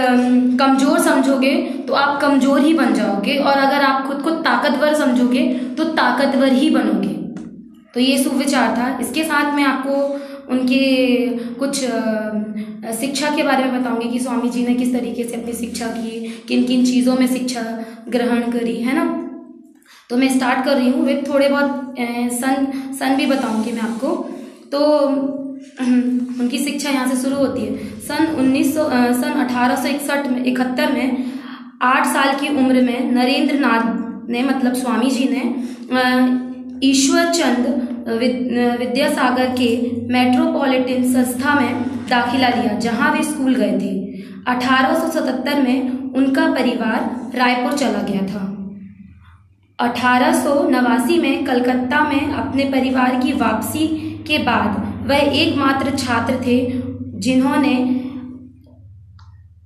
कमज़ोर 0.60 1.00
समझोगे 1.02 1.56
तो 1.88 1.94
आप 1.96 2.20
कमज़ोर 2.22 2.60
ही 2.62 2.74
बन 2.74 2.94
जाओगे। 2.94 3.38
और 3.38 3.58
अगर 3.58 3.84
आप 3.84 4.08
खुद 4.08 4.22
को 4.22 4.30
ताकतवर 4.42 4.94
समझोगे 4.96 5.46
तो 5.78 5.84
ताकतवर 5.96 6.54
ही 6.54 6.70
बनोगे। 6.70 7.14
तो 7.94 8.00
ये 8.00 8.18
सुविचार 8.24 8.76
था। 8.78 8.98
इसके 9.02 9.24
साथ 9.24 9.54
मैं 9.56 9.64
आपको 9.66 9.96
उनके 10.48 11.28
कुछ 11.56 11.80
शिक्षा 12.96 13.30
के 13.36 13.44
बारे 13.44 13.64
में 13.64 13.80
बताऊँगी 13.80 14.10
कि 14.10 14.20
स्वामी 14.20 14.50
जी 14.50 14.66
ने 14.68 14.74
किस 14.76 14.94
तरीके 14.94 15.24
से 15.24 15.36
अपनी 15.36 15.54
शिक्षा 15.56 15.88
की 15.90 16.44
किन 16.48 16.64
किन 16.64 16.86
चीज़ों 16.86 17.16
में 17.16 17.28
शिक्षा 17.28 17.62
ग्रहण 18.10 18.52
करी, 18.52 18.76
है 18.76 18.96
ना? 18.96 19.06
तो 20.10 20.18
मैं 20.18 20.30
स्टार्ट 20.30 20.64
कर 20.66 20.76
रही 20.76 20.90
हूँ। 20.90 21.06
वे 21.06 21.22
थोड़े 21.28 21.50
बहुत 21.50 21.96
सन 22.34 22.68
सन 23.00 23.16
भी 23.16 23.26
बताऊँगी 23.26 23.72
मैं 23.72 23.82
आपको। 23.84 24.16
तो 24.72 24.80
उनकी 26.42 26.58
शिक्षा 26.58 26.90
यहाँ 26.90 27.08
से 27.08 27.16
शुरू 27.22 27.36
होती 27.36 27.62
है। 27.62 27.90
सन 28.08 28.26
1900 28.40 28.84
अ, 28.84 29.12
सन 29.22 29.46
अठारह 29.46 30.30
में 30.32 30.44
इकहत्तर 30.46 30.92
में 30.94 31.32
आठ 31.82 32.06
साल 32.06 32.34
की 32.40 32.48
उम्र 32.58 32.82
में 32.82 33.12
नरेंद्र 33.12 33.60
नाथ 33.60 34.30
ने 34.30 34.42
मतलब 34.44 34.74
स्वामी 34.74 35.10
जी 35.10 35.30
ने 35.32 35.44
अ, 36.00 36.80
ईश्वर 36.84 37.32
चंद 37.34 37.66
विद्यासागर 38.80 39.48
के 39.52 39.70
मेट्रोपॉलिटन 40.14 41.04
संस्था 41.14 41.54
में 41.56 41.82
दाखिला 42.10 42.50
लिया 42.50 42.74
जहाँ 42.80 43.12
वे 43.14 43.24
स्कूल 43.24 43.56
गए 43.56 43.72
थे। 43.80 43.96
1877 44.48 45.62
में 45.64 46.14
उनका 46.14 46.46
परिवार 46.52 47.32
रायपुर 47.36 47.74
चला 47.74 48.02
गया 48.02 48.22
था। 48.28 48.44
अठारह 49.80 50.34
सौ 50.44 50.54
नवासी 50.70 51.18
में 51.20 51.44
कलकत्ता 51.46 52.00
में 52.10 52.34
अपने 52.34 52.64
परिवार 52.66 53.20
की 53.20 53.34
वापसी 53.34 53.88
के 54.28 54.38
बाद 54.44 54.87
वह 55.08 55.18
एकमात्र 55.42 55.96
छात्र 55.98 56.34
थे 56.46 56.58
जिन्होंने 57.22 57.76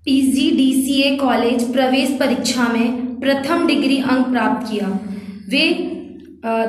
पीजीडीसीए 0.05 1.15
कॉलेज 1.17 1.71
प्रवेश 1.73 2.09
परीक्षा 2.19 2.67
में 2.67 3.19
प्रथम 3.19 3.65
डिग्री 3.67 3.97
अंक 4.01 4.27
प्राप्त 4.27 4.71
किया। 4.71 4.87
वे 5.49 5.65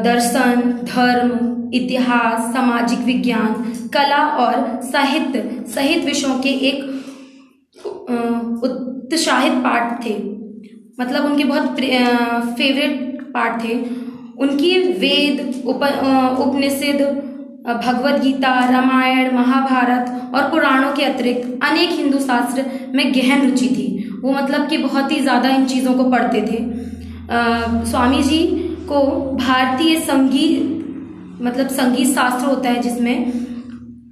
दर्शन, 0.04 0.60
धर्म, 0.84 1.30
इतिहास, 1.74 2.52
सामाजिक 2.54 2.98
विज्ञान, 2.98 3.52
कला 3.94 4.22
और 4.36 4.80
साहित्य 4.82 5.64
सहित 5.68 6.04
विषयों 6.04 6.38
के 6.40 6.48
एक 6.68 6.84
उत्साहित 8.64 9.52
पाठ 9.64 10.04
थे। 10.04 10.14
मतलब 11.00 11.24
उनके 11.24 11.44
बहुत 11.44 11.66
फेवरेट 12.58 13.22
पाठ 13.34 13.64
थे। 13.64 13.74
उनकी 14.38 14.76
वेद, 14.98 15.62
उप 15.66 15.82
उपनिषद 16.40 17.00
भगवत 17.66 18.20
गीता 18.22 18.70
रामायण 18.70 19.34
महाभारत 19.34 20.34
और 20.34 20.50
पुराणों 20.50 20.92
के 20.92 21.04
अतिरिक्त 21.04 21.58
अनेक 21.64 21.90
हिंदू 21.92 22.18
शास्त्र 22.18 22.64
में 22.94 23.12
गहन 23.12 23.50
रुचि 23.50 23.66
थी। 23.66 24.18
वो 24.22 24.32
मतलब 24.32 24.68
कि 24.68 24.78
बहुत 24.78 25.12
ही 25.12 25.20
ज़्यादा 25.20 25.48
इन 25.48 25.66
चीज़ों 25.66 25.94
को 25.94 26.04
पढ़ते 26.04 26.40
थे। 26.40 26.56
अ, 27.30 27.68
स्वामी 27.84 28.22
जी 28.22 28.46
को 28.88 28.98
भारतीय 29.36 29.96
संगीत 30.00 30.78
मतलब 31.42 31.68
संगीत 31.68 32.08
शास्त्र 32.08 32.46
होता 32.46 32.68
है 32.68 32.80
जिसमें 32.80 33.30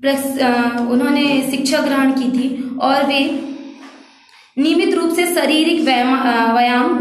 प्रस- 0.02 0.40
अ, 0.40 0.78
उन्होंने 0.90 1.48
शिक्षा 1.50 1.78
ग्रहण 1.78 2.10
की 2.10 2.38
थी 2.38 2.76
और 2.82 3.06
वे 3.06 3.48
नियमित 4.58 4.94
रूप 4.94 5.10
से 5.10 5.26
शारीरिक 5.26 5.80
व्यायाम 5.84 6.98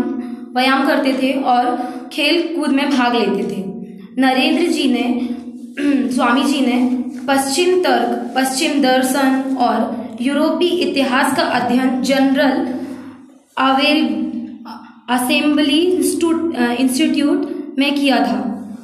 व्यायाम 0.55 0.87
करते 0.87 1.13
थे 1.13 1.33
और 1.33 1.75
खेल 2.13 2.55
कूद 2.55 2.69
में 2.69 2.89
भाग 2.89 3.15
लेते 3.15 3.43
थे। 3.43 3.63
नरेंद्र 4.21 4.63
जी 4.63 4.93
ने 4.93 5.38
स्वामी 6.13 6.43
जी 6.43 6.61
ने 6.61 6.77
पश्चिम 7.27 7.79
तर्क, 7.79 8.33
पश्चिम 8.35 8.81
दर्शन 8.81 9.55
और 9.59 10.17
यूरोपीय 10.21 10.69
इतिहास 10.69 11.35
का 11.37 11.43
अध्ययन 11.43 12.01
जनरल 12.01 12.67
आवेल 13.57 14.01
असेंबली 15.09 15.79
इंस्टीट्यूट 16.75 17.75
में 17.79 17.93
किया 17.95 18.17
था। 18.17 18.39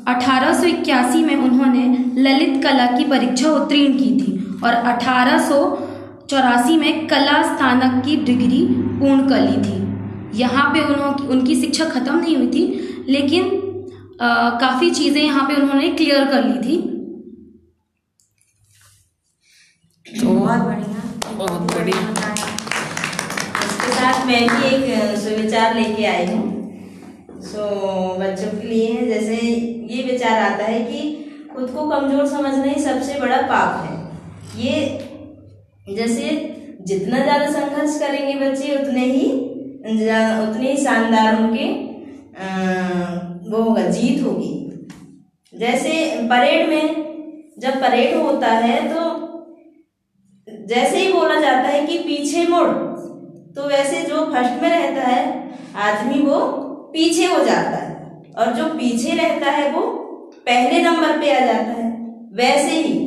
1881 0.07 1.23
में 1.23 1.35
उन्होंने 1.35 1.83
ललित 2.21 2.63
कला 2.63 2.85
की 2.87 3.05
परीक्षा 3.05 3.49
उत्तीर्ण 3.49 3.97
की 3.97 4.11
थी 4.19 4.59
और 4.63 4.73
अठारह 4.93 5.49
में 6.77 7.07
कला 7.07 7.41
स्नातक 7.43 8.05
की 8.05 8.15
डिग्री 8.23 8.65
पूर्ण 8.71 9.27
कर 9.29 9.41
ली 9.41 9.57
थी। 9.57 9.77
यहाँ 10.39 10.69
पे 10.69 10.85
उन्होंने 10.85 11.27
उनकी 11.27 11.55
शिक्षा 11.55 11.85
खत्म 11.85 12.17
नहीं 12.19 12.35
हुई 12.37 12.47
थी, 12.47 12.65
लेकिन 13.09 13.61
काफ़ी 14.19 14.89
चीज़ें 14.91 15.21
यहाँ 15.21 15.47
पे 15.47 15.55
उन्होंने 15.61 15.89
क्लियर 15.91 16.25
कर 16.25 16.43
ली 16.43 16.57
थी। 16.59 16.77
तो 20.05 20.27
बहुत 20.29 20.61
बढ़िया। 20.61 21.01
बहुत 21.37 21.61
बढ़िया। 21.73 22.01
इसके 23.63 23.91
साथ 23.91 24.25
मैं 24.27 24.41
भी 24.49 24.67
एक 24.67 25.17
सुविचार 25.19 25.75
लेके 25.75 26.05
आई 26.05 26.25
हूँ। 26.25 26.43
सो 27.43 27.65
बच्चों 28.19 28.51
के 28.51 28.67
लिए 28.67 28.91
है 28.91 29.05
जैसे 29.07 29.35
ये 29.35 30.03
विचार 30.03 30.39
आता 30.41 30.65
है 30.65 30.79
कि 30.83 30.99
खुद 31.53 31.69
को 31.71 31.89
कमज़ोर 31.89 32.25
समझना 32.27 32.63
ही 32.63 32.83
सबसे 32.83 33.19
बड़ा 33.19 33.41
पाप 33.43 33.85
है। 33.85 33.93
ये 34.63 34.75
जैसे 35.95 36.29
जितना 36.87 37.19
ज़्यादा 37.23 37.51
संघर्ष 37.51 37.99
करेंगे 37.99 38.33
बच्चे 38.39 38.75
उतने 38.75 39.05
ही 39.05 39.25
उतने 39.85 40.71
ही 40.71 40.77
शानदार 40.83 41.41
उनके 41.41 41.65
अ, 42.35 42.45
वो 43.45 43.61
होगा 43.61 43.81
जीत 43.89 44.23
होगी। 44.23 44.53
जैसे 45.53 45.91
परेड 46.29 46.69
में 46.69 47.03
जब 47.59 47.79
परेड 47.81 48.15
होता 48.17 48.47
है 48.47 48.77
तो 48.89 49.03
जैसे 50.67 50.97
ही 50.97 51.11
बोला 51.13 51.39
जाता 51.39 51.67
है 51.67 51.85
कि 51.87 51.97
पीछे 51.99 52.45
मुड़ 52.47 52.67
तो 53.55 53.67
वैसे 53.67 54.01
जो 54.03 54.25
फ़र्स्ट 54.31 54.61
में 54.61 54.69
रहता 54.69 55.01
है, 55.01 55.23
आदमी 55.79 56.21
वो 56.21 56.39
पीछे 56.93 57.25
हो 57.25 57.43
जाता 57.45 57.77
है। 57.77 57.93
और 58.37 58.53
जो 58.53 58.65
पीछे 58.69 59.11
रहता 59.11 59.51
है, 59.51 59.69
वो 59.71 59.81
पहले 60.47 60.81
नंबर 60.83 61.19
पे 61.19 61.31
आ 61.31 61.39
जाता 61.45 61.71
है। 61.73 61.85
वैसे 62.35 62.71
ही 62.71 63.05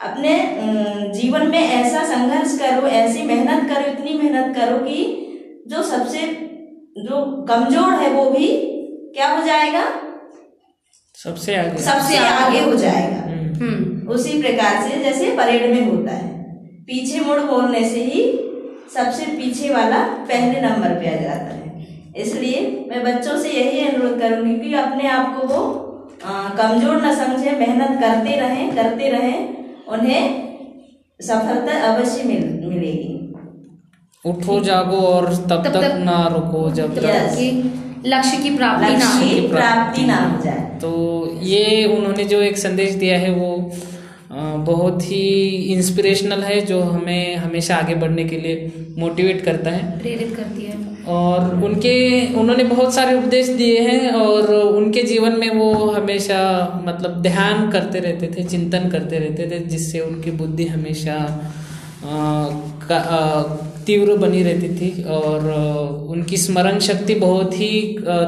अपने 0.00 0.32
जीवन 1.14 1.46
में 1.46 1.58
ऐसा 1.58 2.02
संघर्ष 2.06 2.58
करो, 2.58 2.86
ऐसी 2.88 3.22
मेहनत 3.22 3.68
करो, 3.70 3.92
इतनी 3.92 4.18
मेहनत 4.18 4.56
करो 4.56 4.78
कि 4.78 5.64
जो 5.68 5.82
सबसे, 5.84 6.26
जो 6.98 7.44
कमज़ोर 7.48 7.92
है 7.94 8.10
वो 8.10 8.28
भी 8.30 8.48
क्या 9.14 9.36
हो 9.36 9.46
जाएगा? 9.46 9.84
सबसे 11.24 11.56
आगे। 11.56 11.78
सबसे 11.78 12.16
आगे 12.16 12.60
हो 12.60 12.74
जाएगा। 12.74 13.16
हम्म। 13.16 13.54
हम्म। 13.54 14.08
उसी 14.08 14.42
प्रकार 14.42 14.88
से 14.88 15.04
जैसे 15.04 15.24
परेड 15.24 15.70
में 15.70 15.90
होता 15.90 16.12
है। 16.12 16.44
पीछे 16.64 17.20
मुड़ 17.20 17.40
बोलने 17.40 17.88
से 17.88 18.04
ही 18.04 18.38
सबसे 18.94 19.24
पीछे 19.24 19.74
वाला 19.74 19.98
पहले 19.98 20.60
नंबर 20.60 20.88
पे 20.88 21.18
आ 21.18 21.22
जाता 21.22 21.44
है। 21.44 21.86
इसलिए 22.16 22.86
मैं 22.90 23.04
बच्चों 23.04 23.38
से 23.38 23.50
यही 23.50 23.88
अनुरोध 23.88 24.20
करूँगी 24.20 24.68
कि 24.68 24.74
अपने 24.74 25.08
आप 25.08 25.40
को 25.40 25.46
वो 25.46 25.84
कमज़ोर 26.28 26.96
न 26.96 27.14
समझे 27.14 27.50
मेहनत 27.50 28.00
करते 28.00 28.40
रहें 28.40 28.76
करते 28.76 29.08
रहें 29.08 29.64
उन्हें 29.88 30.48
सफलता 31.22 31.94
अवश्य 31.94 32.22
मिल 32.24 32.60
मिलेगी। 32.64 33.14
उठो 34.26 34.60
जागो 34.60 34.96
और 34.96 35.36
तब 35.36 35.50
तब 35.50 35.64
तक 35.64 35.70
तक- 35.70 35.98
ना 35.98 36.28
रुको 36.32 36.70
जब 36.70 36.94
तक 36.94 37.02
तक 37.02 37.08
कि 37.08 37.74
लक्ष्य 38.06 38.36
की 38.36 38.56
प्राप्ति 38.56 38.96
ना 38.96 39.06
हो 39.06 39.48
प्राप्ति 39.48 40.02
ना 40.02 40.16
हो 40.16 40.44
जाए। 40.44 40.78
तो 40.80 41.24
ये 41.42 41.84
उन्होंने 41.84 42.24
जो 42.24 42.42
एक 42.42 42.58
संदेश 42.58 42.90
दिया 42.90 43.18
है 43.18 43.30
वो 43.30 43.72
बहुत 44.56 45.02
ही 45.02 45.48
इंस्पिरेशनल 45.48 46.40
है 46.40 46.60
जो 46.60 46.80
हमें 46.82 47.36
हमेशा 47.36 47.76
आगे 47.76 47.94
बढ़ने 47.94 48.24
के 48.24 48.36
लिए 48.36 48.72
मोटिवेट 48.98 49.44
करता 49.44 49.70
है। 49.70 49.98
प्रेरित 49.98 50.36
करती 50.36 50.62
है। 50.62 50.88
और 51.08 51.64
उनके 51.64 52.26
उन्होंने 52.34 52.64
बहुत 52.64 52.94
सारे 52.94 53.18
उपदेश 53.18 53.48
दिए 53.48 53.80
हैं 53.80 54.10
और 54.10 54.54
उनके 54.54 55.02
जीवन 55.02 55.32
में 55.38 55.50
वो 55.50 55.90
हमेशा 55.90 56.68
मतलब 56.86 57.22
ध्यान 57.22 57.70
करते 57.70 57.98
रहते 57.98 58.26
थे 58.26 58.44
चिंतन 58.44 58.88
करते 58.88 59.18
रहते 59.18 59.50
थे 59.50 59.58
जिससे 59.58 60.00
उनकी 60.00 60.30
बुद्धि 60.30 60.64
हमेशा 60.64 61.14
अ, 62.02 62.10
का- 62.90 63.06
अ, 63.06 63.42
तीव्र 63.88 64.16
बनी 64.18 64.42
रहती 64.42 64.68
थी 64.76 65.02
और 65.10 65.46
उनकी 66.10 66.36
स्मरण 66.38 66.78
शक्ति 66.82 67.14
बहुत 67.16 67.54
ही 67.54 67.70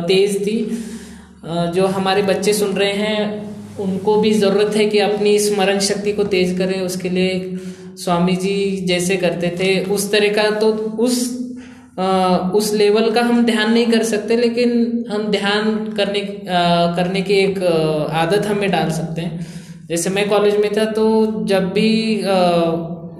तेज 0.09 0.39
थी। 0.47 0.57
जो 1.75 1.87
हमारे 1.89 2.23
बच्चे 2.25 2.53
सुन 2.55 2.73
रहे 2.75 2.93
हैं, 2.95 3.25
उनको 3.81 4.21
भी 4.21 4.33
ज़रूरत 4.35 4.77
है 4.77 4.85
कि 4.87 4.99
अपनी 5.01 5.39
स्मरण 5.41 5.79
शक्ति 5.81 6.13
को 6.13 6.25
तेज 6.27 6.57
करें। 6.59 6.81
उसके 6.83 7.09
लिए 7.11 7.59
स्वामी 7.99 8.37
जी 8.37 8.57
जैसे 8.87 9.17
करते 9.17 9.49
थे। 9.61 9.79
उस 9.91 10.11
तरह 10.13 10.33
का 10.35 10.51
तो 10.61 10.73
उस 10.99 11.29
उस 12.55 12.73
लेवल 12.75 13.11
का 13.11 13.23
हम 13.23 13.45
ध्यान 13.45 13.73
नहीं 13.73 13.87
कर 13.87 14.03
सकते, 14.05 14.37
लेकिन 14.37 15.05
हम 15.11 15.27
ध्यान 15.31 15.65
करने 15.97 16.21
करने 16.97 17.23
की 17.23 17.35
एक 17.35 17.59
आदत 18.15 18.47
हमें 18.47 18.71
डाल 18.71 18.91
सकते 18.91 19.21
हैं। 19.21 19.47
जैसे 19.89 20.11
मैं 20.11 20.29
कॉलेज 20.29 20.57
में 20.57 20.71
था 20.77 20.85
तो 20.93 21.05
जब 21.47 21.65
भी 21.73 21.91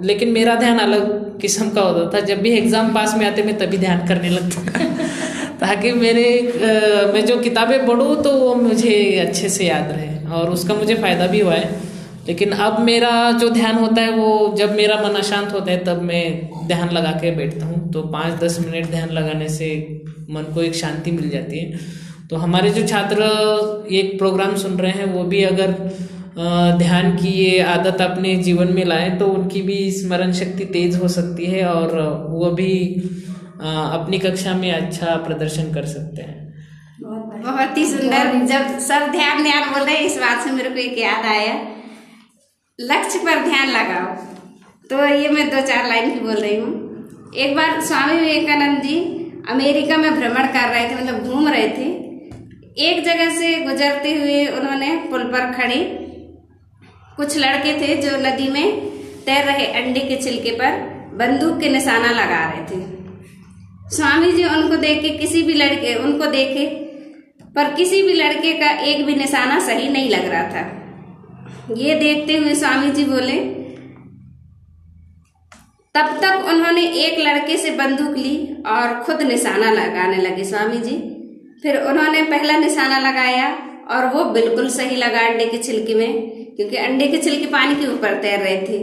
लेकिन 0.03 0.29
मेरा 0.31 0.55
ध्यान 0.55 0.79
अलग 0.79 1.39
किस्म 1.41 1.69
का 1.69 1.81
होता 1.81 2.09
था। 2.13 2.25
जब 2.25 2.41
भी 2.41 2.51
एग्ज़ाम 2.51 2.93
पास 2.93 3.15
में 3.17 3.25
आते 3.25 3.43
मैं 3.43 3.57
तभी 3.57 3.77
ध्यान 3.77 4.07
करने 4.07 4.29
लगता 4.29 4.89
ताकि 5.61 5.91
मेरे 5.93 6.25
आ, 6.39 7.13
मैं 7.13 7.25
जो 7.25 7.37
किताबें 7.39 7.85
पढ़ूँ 7.85 8.21
तो 8.23 8.31
वो 8.33 8.53
मुझे 8.57 8.93
अच्छे 9.19 9.49
से 9.49 9.65
याद 9.65 9.91
रहे 9.91 10.09
और 10.31 10.49
उसका 10.49 10.73
मुझे 10.75 10.95
फ़ायदा 10.95 11.27
भी 11.27 11.39
हुआ 11.39 11.53
है। 11.53 11.89
लेकिन 12.27 12.51
अब 12.63 12.79
मेरा 12.81 13.11
जो 13.33 13.49
ध्यान 13.49 13.75
होता 13.75 14.01
है 14.01 14.11
वो 14.11 14.55
जब 14.57 14.75
मेरा 14.75 14.95
मन 14.97 15.15
अशांत 15.17 15.53
होता 15.53 15.71
है 15.71 15.83
तब 15.85 16.01
मैं 16.03 16.23
ध्यान 16.67 16.89
लगा 16.89 17.11
के 17.21 17.31
बैठता 17.35 17.65
हूँ। 17.65 17.91
तो 17.93 18.01
पाँच 18.09 18.39
दस 18.39 18.59
मिनट 18.59 18.89
ध्यान 18.91 19.09
लगाने 19.11 19.49
से 19.49 19.69
मन 20.29 20.43
को 20.53 20.61
एक 20.61 20.75
शांति 20.75 21.11
मिल 21.11 21.29
जाती 21.29 21.59
है। 21.59 21.79
तो 22.29 22.37
हमारे 22.37 22.69
जो 22.71 22.85
छात्र 22.87 23.23
एक 23.93 24.17
प्रोग्राम 24.17 24.55
सुन 24.57 24.77
रहे 24.77 24.91
हैं 24.91 25.05
वो 25.13 25.23
भी 25.25 25.43
अगर 25.43 25.73
ध्यान 26.77 27.15
की 27.17 27.27
ये 27.27 27.59
आदत 27.61 28.01
अपने 28.01 28.35
जीवन 28.35 28.71
में 28.73 28.83
लाए 28.85 29.09
तो 29.19 29.25
उनकी 29.27 29.61
भी 29.61 29.79
स्मरण 29.91 30.31
शक्ति 30.33 30.65
तेज 30.65 30.95
हो 30.95 31.07
सकती 31.07 31.45
है 31.45 31.65
और 31.65 31.99
वो 32.31 32.51
भी 32.51 32.73
अपनी 33.61 34.19
कक्षा 34.19 34.53
में 34.53 34.71
अच्छा 34.71 35.15
प्रदर्शन 35.25 35.73
कर 35.73 35.85
सकते 35.85 36.21
हैं। 36.21 36.39
बहुत 37.01 37.77
ही 37.77 37.85
सुंदर। 37.85 38.33
जब 38.45 38.77
सब 38.79 39.07
ध्यान 39.11 39.43
ध्यान 39.43 39.69
बोल 39.69 39.83
रहे 39.83 39.95
हैं, 39.95 40.03
इस 40.03 40.17
बात 40.17 40.43
से 40.43 40.51
मेरे 40.51 40.69
को 40.69 40.79
एक 40.79 40.97
याद 40.97 41.25
आया। 41.25 41.53
लक्ष्य 42.79 43.19
पर 43.19 43.43
ध्यान 43.43 43.69
लगाओ। 43.69 44.15
तो 44.89 45.05
ये 45.15 45.29
मैं 45.29 45.49
दो 45.49 45.61
चार 45.67 45.87
लाइन 45.87 46.13
की 46.13 46.19
बोल 46.19 46.35
रही 46.35 46.55
हूँ। 46.55 47.33
एक 47.37 47.55
बार 47.55 47.81
स्वामी 47.81 48.19
विवेकानंद 48.19 48.81
जी 48.83 48.99
अमेरिका 49.49 49.97
में 49.97 50.13
भ्रमण 50.15 50.47
कर 50.47 50.69
रहे 50.69 50.89
थे 50.89 50.95
मतलब 50.95 51.23
घूम 51.23 51.47
रहे 51.47 51.67
थे। 51.69 51.89
एक 52.81 53.03
जगह 53.05 53.29
से 53.39 53.55
गुजरते 53.63 54.13
हुए 54.15 54.45
उन्होंने 54.49 54.95
पुल 55.11 55.23
पर 55.23 55.51
खड़े। 55.53 55.79
कुछ 57.21 57.37
लड़के 57.37 57.73
थे 57.81 57.95
जो 58.01 58.17
नदी 58.19 58.47
में 58.49 58.65
तैर 59.25 59.45
रहे 59.45 59.65
अंडे 59.79 59.99
के 59.99 60.21
छिलके 60.21 60.51
पर 60.51 60.79
बंदूक 61.17 61.59
के 61.59 61.69
निशाना 61.69 62.11
लगा 62.11 62.43
रहे 62.49 62.63
थे। 62.65 62.79
स्वामी 63.89 64.31
जी 64.31 64.43
उनको 64.45 64.75
देख 64.77 65.01
के 65.01 65.09
किसी 65.09 65.41
भी 65.43 65.53
लड़के, 65.53 65.95
उनको 65.95 66.25
देखे, 66.25 66.65
पर 67.55 67.73
किसी 67.73 68.01
भी 68.01 68.13
लड़के 68.13 68.53
का 68.53 68.69
एक 68.81 69.05
भी 69.05 69.15
निशाना 69.15 69.59
सही 69.59 69.89
नहीं 69.89 70.09
लग 70.09 70.25
रहा 70.25 70.43
था। 70.43 71.73
ये 71.77 71.95
देखते 71.95 72.37
हुए 72.37 72.53
स्वामी 72.55 72.91
जी 72.91 73.05
बोले, 73.05 73.37
तब 75.95 76.19
तक 76.21 76.45
उन्होंने 76.49 76.87
एक 77.05 77.19
लड़के 77.19 77.57
से 77.57 77.71
बंदूक 77.75 78.17
ली 78.17 78.35
और 78.67 78.99
खुद 79.03 79.21
निशाना 79.21 79.71
लगाने 79.71 80.21
लगे 80.21 80.43
स्वामी 80.43 80.77
जी। 80.79 80.97
फिर 81.63 81.81
उन्होंने 81.83 82.21
पहला 82.25 82.57
निशाना 82.57 82.99
लगाया 82.99 83.49
और 83.91 84.05
वो 84.07 84.23
बिल्कुल 84.33 84.69
सही 84.69 84.95
लगा 84.95 85.27
अंडे 85.27 85.45
के 85.45 85.57
छिलके 85.57 85.95
में। 85.95 86.40
क्योंकि 86.57 86.77
अंडे 86.77 87.07
के 87.07 87.17
छिलके 87.17 87.45
पानी 87.51 87.75
के 87.75 87.87
ऊपर 87.87 88.21
तैर 88.21 88.39
रहे 88.39 88.57
थे। 88.59 88.79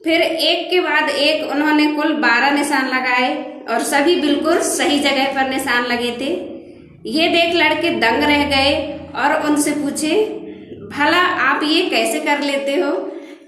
फिर 0.00 0.20
एक 0.20 0.68
के 0.70 0.80
बाद 0.80 1.08
एक 1.10 1.50
उन्होंने 1.52 1.86
कुल 1.92 2.12
बारह 2.18 2.50
निशान 2.52 2.88
लगाए 2.88 3.34
और 3.70 3.82
सभी 3.84 4.14
बिल्कुल 4.20 4.58
सही 4.66 4.98
जगह 5.00 5.32
पर 5.34 5.48
निशान 5.50 5.86
लगे 5.86 6.10
थे। 6.20 6.30
ये 7.10 7.28
देख 7.28 7.54
लड़के 7.54 7.90
दंग 8.00 8.22
रह 8.24 8.44
गए 8.46 8.74
और 9.16 9.34
उनसे 9.42 9.72
पूछे, 9.72 10.14
भला 10.92 11.22
आप 11.42 11.62
ये 11.64 11.82
कैसे 11.90 12.20
कर 12.20 12.40
लेते 12.42 12.74
हो 12.74 12.90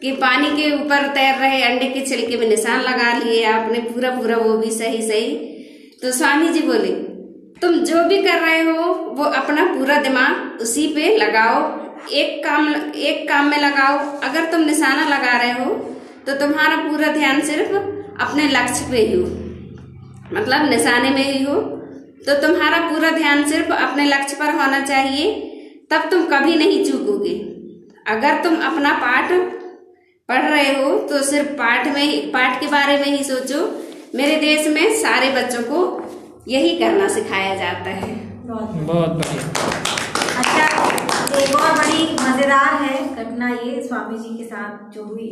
कि 0.03 0.13
पानी 0.17 0.51
के 0.53 0.71
ऊपर 0.75 1.07
तैर 1.15 1.35
रहे 1.37 1.63
अंडे 1.63 1.87
के 1.89 2.05
छिलके 2.07 2.37
में 2.37 2.49
निशान 2.49 2.81
लगा 2.81 3.13
लिए 3.15 3.45
आपने? 3.47 3.79
पूरा 3.81 4.11
पूरा 4.11 4.37
वो 4.39 4.57
भी 4.59 4.71
सही 4.73 5.03
सही 5.03 5.35
तो 6.03 6.11
स्वामी 6.13 6.49
जी 6.49 6.61
बोले, 6.63 6.93
तुम 7.63 7.75
जो 7.81 8.05
भी 8.05 8.23
कर 8.23 8.39
रहे 8.41 8.61
हो, 8.61 8.83
वो 9.11 9.25
अपना 9.25 9.65
पूरा 9.69 9.97
दिमाग 10.03 10.61
उसी 10.61 10.87
पे 10.89 11.17
लगाओ 11.17 11.61
एक 12.13 12.45
काम 12.45 12.69
एक 12.97 13.29
काम 13.29 13.47
में 13.47 13.59
लगाओ। 13.59 13.99
अगर 14.21 14.51
तुम 14.53 14.61
निशाना 14.63 15.05
लगा 15.09 15.37
रहे 15.39 15.53
हो 15.55 15.71
तो 16.27 16.35
तुम्हारा 16.37 16.77
पूरा 16.79 17.13
ध्यान 17.13 17.41
सिर्फ़ 17.41 17.73
अपने 18.23 18.49
लक्ष्य 18.49 18.87
पे 18.91 18.99
ही 18.99 19.15
हो। 19.15 19.27
मतलब 20.33 20.69
निशाने 20.71 21.11
में 21.11 21.25
ही 21.25 21.43
हो। 21.45 21.55
तो 22.27 22.35
तुम्हारा 22.43 22.79
पूरा 22.89 23.11
ध्यान 23.11 23.45
सिर्फ़ 23.51 23.73
अपने 23.75 24.05
लक्ष्य 24.05 24.37
पर 24.37 24.51
होना 24.55 24.81
चाहिए 24.81 25.31
तब 25.91 26.09
तुम 26.11 26.25
कभी 26.27 26.57
नहीं 26.57 26.85
चूकोगे। 26.85 27.35
अगर 28.07 28.43
तुम 28.43 28.57
अपना 28.63 28.93
पाठ 28.97 29.33
पढ़ 30.29 30.43
रहे 30.45 30.73
हो 30.75 30.99
तो 31.09 31.23
सिर्फ़ 31.23 31.49
पाठ 31.55 31.87
में 31.87 32.03
ही 32.03 32.21
पाठ 32.31 32.61
के 32.61 32.67
बारे 32.69 32.99
में 32.99 33.07
ही 33.07 33.23
सोचो। 33.25 33.61
मेरे 34.15 34.37
देश 34.37 34.67
में 34.69 34.95
सारे 34.97 35.31
बच्चों 35.33 35.63
को 35.63 35.81
यही 36.49 36.79
करना 36.79 37.09
सिखाया 37.09 37.55
जाता 37.55 37.91
है। 37.93 38.13
बहुत 38.47 39.11
बढ़िया। 39.11 39.43
अच्छा 40.39 40.70
एक 41.33 41.55
और 41.57 41.73
बड़ी 41.73 42.05
मज़ेदार 42.15 42.75
है 42.83 42.95
घटना 43.15 43.49
ये 43.49 43.83
स्वामी 43.83 44.19
जी 44.19 44.37
के 44.37 44.45
साथ 44.45 44.91
जो 44.95 45.05
हुई। 45.05 45.29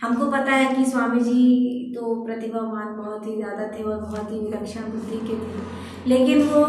हमको 0.00 0.30
पता 0.32 0.52
है 0.52 0.74
कि 0.74 0.84
स्वामी 0.90 1.20
जी 1.22 1.92
तो 1.94 2.14
प्रतिभावान 2.24 2.94
बहुत 2.96 3.26
ही 3.26 3.36
ज़्यादा 3.36 3.66
थे 3.68 3.82
और 3.82 3.96
बहुत 4.00 4.32
ही 4.32 4.38
विलक्षण 4.40 4.90
बुद्धि 4.92 5.18
के 5.26 5.36
थे। 5.36 6.08
लेकिन 6.08 6.42
वो 6.48 6.64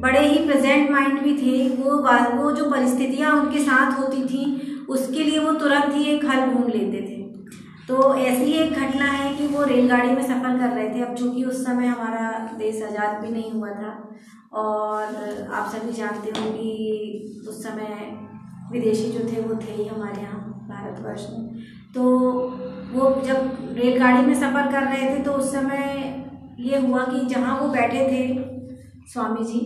बड़े 0.00 0.20
ही 0.20 0.38
प्रेजेंट 0.46 0.90
माइंड 0.90 1.20
भी 1.20 1.36
थे। 1.36 1.68
वो 1.76 1.98
वो 2.34 2.50
जो 2.52 2.70
परिस्थितियाँ 2.70 3.32
उनके 3.34 3.60
साथ 3.60 3.98
होती 3.98 4.24
थी, 4.24 4.44
उसके 4.88 5.24
लिए 5.24 5.38
वो 5.38 5.52
तुरंत 5.54 5.94
ही 5.94 6.04
एक 6.14 6.24
हल 6.24 6.40
ढूंढ 6.50 6.74
लेते 6.74 7.00
थे। 7.00 7.16
तो 7.88 8.14
ऐसी 8.16 8.52
एक 8.54 8.72
घटना 8.74 9.04
है 9.04 9.34
कि 9.36 9.46
वो 9.46 9.64
रेलगाड़ी 9.66 10.10
में 10.10 10.22
सफ़र 10.22 10.58
कर 10.58 10.74
रहे 10.74 10.88
थे। 10.88 11.02
अब 11.02 11.14
चूँकि 11.16 11.44
उस 11.44 11.64
समय 11.64 11.86
हमारा 11.86 12.56
देश 12.58 12.82
आज़ाद 12.82 13.22
भी 13.22 13.30
नहीं 13.32 13.52
हुआ 13.52 13.70
था 13.72 13.92
और 14.52 15.48
आप 15.52 15.70
सभी 15.70 15.92
जानते 15.92 16.30
हो 16.30 16.50
कि 16.52 17.44
उस 17.48 17.62
समय 17.64 17.86
विदेशी 18.72 19.10
जो 19.10 19.20
थे, 19.28 19.40
वो 19.42 19.54
थे 19.54 19.72
ही 19.72 19.86
हमारे 19.88 20.20
यहाँ 20.22 20.40
भारतवर्ष 20.68 21.26
में। 21.30 21.48
तो 21.94 22.02
वो 22.92 23.10
जब 23.22 23.74
रेलगाड़ी 23.76 24.26
में 24.26 24.34
सफ़र 24.34 24.70
कर 24.72 24.82
रहे 24.82 25.08
थे 25.10 25.22
तो 25.24 25.32
उस 25.32 25.52
समय 25.52 26.24
ये 26.60 26.78
हुआ 26.78 27.04
कि 27.04 27.24
जहाँ 27.26 27.58
वो 27.60 27.68
बैठे 27.68 28.06
थे 28.08 28.22
स्वामी 29.12 29.44
जी 29.44 29.60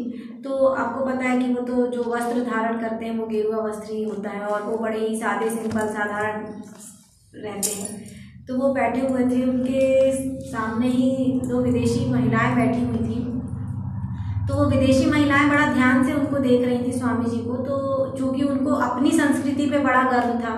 तो 0.44 0.66
आपको 0.66 1.04
पता 1.06 1.24
है 1.24 1.38
कि 1.38 1.54
वो 1.54 1.62
तो 1.62 1.86
जो 1.86 2.02
वस्त्र 2.02 2.40
धारण 2.40 2.80
करते 2.80 3.04
हैं, 3.04 3.18
वो 3.18 3.26
गेरुआ 3.26 3.56
वस्त्र 3.64 3.92
ही 3.92 4.04
होता 4.04 4.30
है 4.30 4.40
और 4.40 4.62
वो 4.62 4.76
बड़े 4.78 4.98
ही 4.98 5.16
सादे, 5.16 5.50
सिंपल, 5.50 5.86
साधारण 5.88 6.44
रहते 7.34 7.70
हैं। 7.70 8.46
तो 8.48 8.56
वो 8.58 8.72
बैठे 8.74 9.00
हुए 9.00 9.24
थे, 9.30 9.42
उनके 9.44 10.12
सामने 10.50 10.88
ही 10.88 11.40
दो 11.44 11.60
विदेशी 11.60 12.08
महिलाएँ 12.10 12.54
बैठी 12.56 12.80
हुई 12.80 12.98
थी। 12.98 13.31
तो 14.48 14.64
विदेशी 14.68 15.06
महिलाएँ 15.06 15.48
बड़ा 15.50 15.66
ध्यान 15.72 16.04
से 16.06 16.12
उनको 16.12 16.38
देख 16.38 16.64
रही 16.66 16.78
थी 16.84 16.92
स्वामी 16.92 17.30
जी 17.30 17.36
को 17.44 17.56
तो 17.64 17.76
चूँकि 18.18 18.42
उनको 18.44 18.70
अपनी 18.86 19.10
संस्कृति 19.12 19.66
पे 19.70 19.78
बड़ा 19.78 20.02
गर्व 20.12 20.38
था 20.40 20.54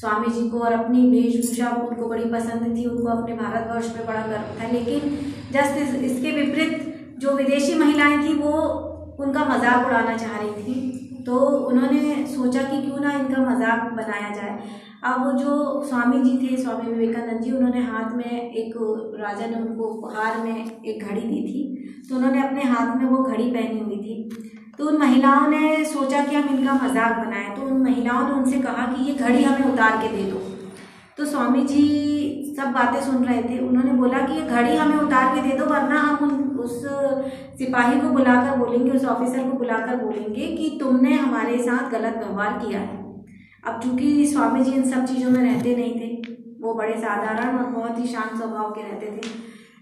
स्वामी 0.00 0.32
जी 0.32 0.48
को 0.50 0.58
और 0.58 0.72
अपनी 0.72 1.00
वेशभूषा 1.10 1.70
उनको 1.82 2.08
बड़ी 2.08 2.24
पसंद 2.32 2.76
थी 2.76 2.84
उनको 2.86 3.08
अपने 3.10 3.34
भारतवर्ष 3.36 3.88
पे 3.90 4.06
बड़ा 4.06 4.26
गर्व 4.26 4.60
था। 4.60 4.70
लेकिन 4.72 5.00
जस्ट 5.52 5.78
इस, 5.78 5.94
इसके 5.94 6.30
विपरीत 6.32 7.16
जो 7.18 7.36
विदेशी 7.36 7.74
महिलाएँ 7.78 8.18
थी 8.18 8.34
वो 8.34 8.52
उनका 9.20 9.44
मज़ाक 9.44 9.86
उड़ाना 9.86 10.16
चाह 10.16 10.36
रही 10.38 10.50
थी। 10.62 11.22
तो 11.26 11.38
उन्होंने 11.68 12.26
सोचा 12.26 12.62
कि 12.62 12.80
क्यों 12.82 12.98
ना 13.00 13.12
इनका 13.12 13.42
मज़ाक 13.42 13.92
बनाया 13.92 14.34
जाए। 14.34 14.58
अब 15.06 15.24
वो 15.24 15.32
जो 15.32 15.82
स्वामी 15.88 16.22
जी 16.22 16.36
थे, 16.38 16.56
स्वामी 16.62 16.92
विवेकानंद 16.92 17.40
जी, 17.40 17.50
उन्होंने 17.52 17.80
हाथ 17.80 18.14
में 18.16 18.52
एक 18.52 18.74
राजा 19.20 19.46
ने 19.46 19.56
उनको 19.56 19.84
उपहार 19.84 20.38
में 20.44 20.82
एक 20.84 21.04
घड़ी 21.04 21.20
दी 21.20 21.42
थी। 21.42 21.62
तो 22.08 22.16
उन्होंने 22.16 22.42
अपने 22.42 22.62
हाथ 22.62 22.96
में 22.96 23.04
वो 23.04 23.22
घड़ी 23.22 23.50
पहनी 23.50 23.80
हुई 23.80 23.96
थी। 23.96 24.72
तो 24.78 24.86
उन 24.86 24.96
महिलाओं 24.96 25.46
ने 25.48 25.84
सोचा 25.84 26.24
कि 26.24 26.36
हम 26.36 26.58
इनका 26.58 26.74
मज़ाक 26.74 27.16
बनाएँ। 27.26 27.54
तो 27.56 27.62
उन 27.62 27.82
महिलाओं 27.82 28.28
ने 28.28 28.34
उनसे 28.34 28.58
कहा 28.58 28.86
कि 28.86 29.04
ये 29.04 29.14
घड़ी 29.14 29.44
हमें 29.44 29.72
उतार 29.72 30.02
के 30.02 30.16
दे 30.16 30.30
दो। 30.30 30.42
तो 31.18 31.24
स्वामी 31.24 31.64
जी 31.64 32.54
सब 32.58 32.72
बातें 32.72 33.00
सुन 33.00 33.24
रहे 33.24 33.42
थे। 33.42 33.58
उन्होंने 33.58 33.92
बोला 33.92 34.18
कि 34.18 34.34
ये 34.34 34.42
घड़ी 34.42 34.76
हमें 34.76 34.96
उतार 34.96 35.34
के 35.34 35.48
दे 35.48 35.56
दो, 35.58 35.64
वरना 35.64 36.00
हम 36.00 36.24
उन, 36.24 36.58
उस 36.58 36.82
सिपाही 37.58 38.00
को 38.00 38.08
बुलाकर 38.08 38.58
बोलेंगे, 38.58 38.90
उस 38.90 39.04
ऑफिसर 39.04 39.50
को 39.50 39.58
बुलाकर 39.58 39.96
बोलेंगे 39.96 40.46
कि 40.46 40.76
तुमने 40.80 41.14
हमारे 41.14 41.58
साथ 41.58 41.90
गलत 41.90 42.16
व्यवहार 42.18 42.58
किया 42.66 42.80
है। 42.80 43.05
अब 43.66 43.80
चूँकि 43.82 44.26
स्वामी 44.26 44.64
जी 44.64 44.70
इन 44.70 44.90
सब 44.90 45.04
चीज़ों 45.04 45.30
में 45.30 45.40
रहते 45.40 45.76
नहीं 45.76 45.94
थे, 45.94 46.34
वो 46.62 46.74
बड़े 46.74 46.92
साधारण 46.92 47.56
और 47.58 47.70
बहुत 47.70 47.98
ही 47.98 48.06
शांत 48.06 48.36
स्वभाव 48.38 48.70
के 48.70 48.82
रहते 48.82 49.06
थे। 49.06 49.30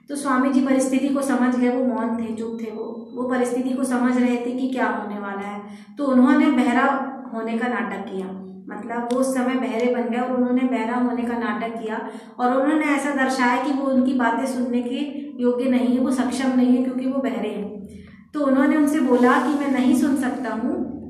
तो 0.08 0.16
स्वामी 0.16 0.52
जी 0.52 0.60
परिस्थिति 0.60 1.08
को 1.08 1.22
समझ 1.22 1.56
गए, 1.56 1.68
वो 1.68 1.84
मौन 1.84 2.16
थे, 2.16 2.34
चुप 2.34 2.58
थे 2.62 2.70
वो। 2.70 2.84
वो 3.14 3.28
परिस्थिति 3.28 3.70
को 3.70 3.84
समझ 3.84 4.16
रहे 4.16 4.36
थे 4.36 4.50
कि 4.50 4.68
क्या 4.68 4.86
होने 4.86 5.20
वाला 5.20 5.48
है। 5.48 5.60
तो 5.98 6.06
उन्होंने 6.06 6.50
बहरा 6.50 6.86
होने 7.34 7.58
का 7.58 7.68
नाटक 7.68 8.04
किया। 8.04 8.26
मतलब 8.68 9.08
वो 9.12 9.20
उस 9.20 9.34
समय 9.34 9.54
बहरे 9.54 9.94
बन 9.94 10.08
गए 10.08 10.18
और 10.18 10.36
उन्होंने 10.36 10.62
बहरा 10.62 10.96
होने 10.96 11.22
का 11.22 11.38
नाटक 11.38 11.78
किया 11.82 12.08
और 12.40 12.56
उन्होंने 12.62 12.84
ऐसा 12.84 13.14
दर्शाया 13.14 13.62
कि 13.64 13.72
वो 13.72 13.86
उनकी 13.86 14.14
बातें 14.14 14.46
सुनने 14.46 14.82
के 14.82 14.96
योग्य 15.42 15.70
नहीं 15.70 15.96
है, 15.96 15.98
वो 15.98 16.10
सक्षम 16.10 16.56
नहीं 16.56 16.76
है 16.76 16.84
क्योंकि 16.84 17.06
वो 17.06 17.18
बहरे 17.18 17.48
हैं। 17.48 17.86
तो 18.34 18.46
उन्होंने 18.46 18.76
उनसे 18.76 19.00
बोला 19.00 19.32
कि 19.32 19.58
मैं 19.58 19.70
नहीं 19.72 19.96
सुन 19.96 20.16
सकता 20.16 20.54
हूँ 20.54 21.03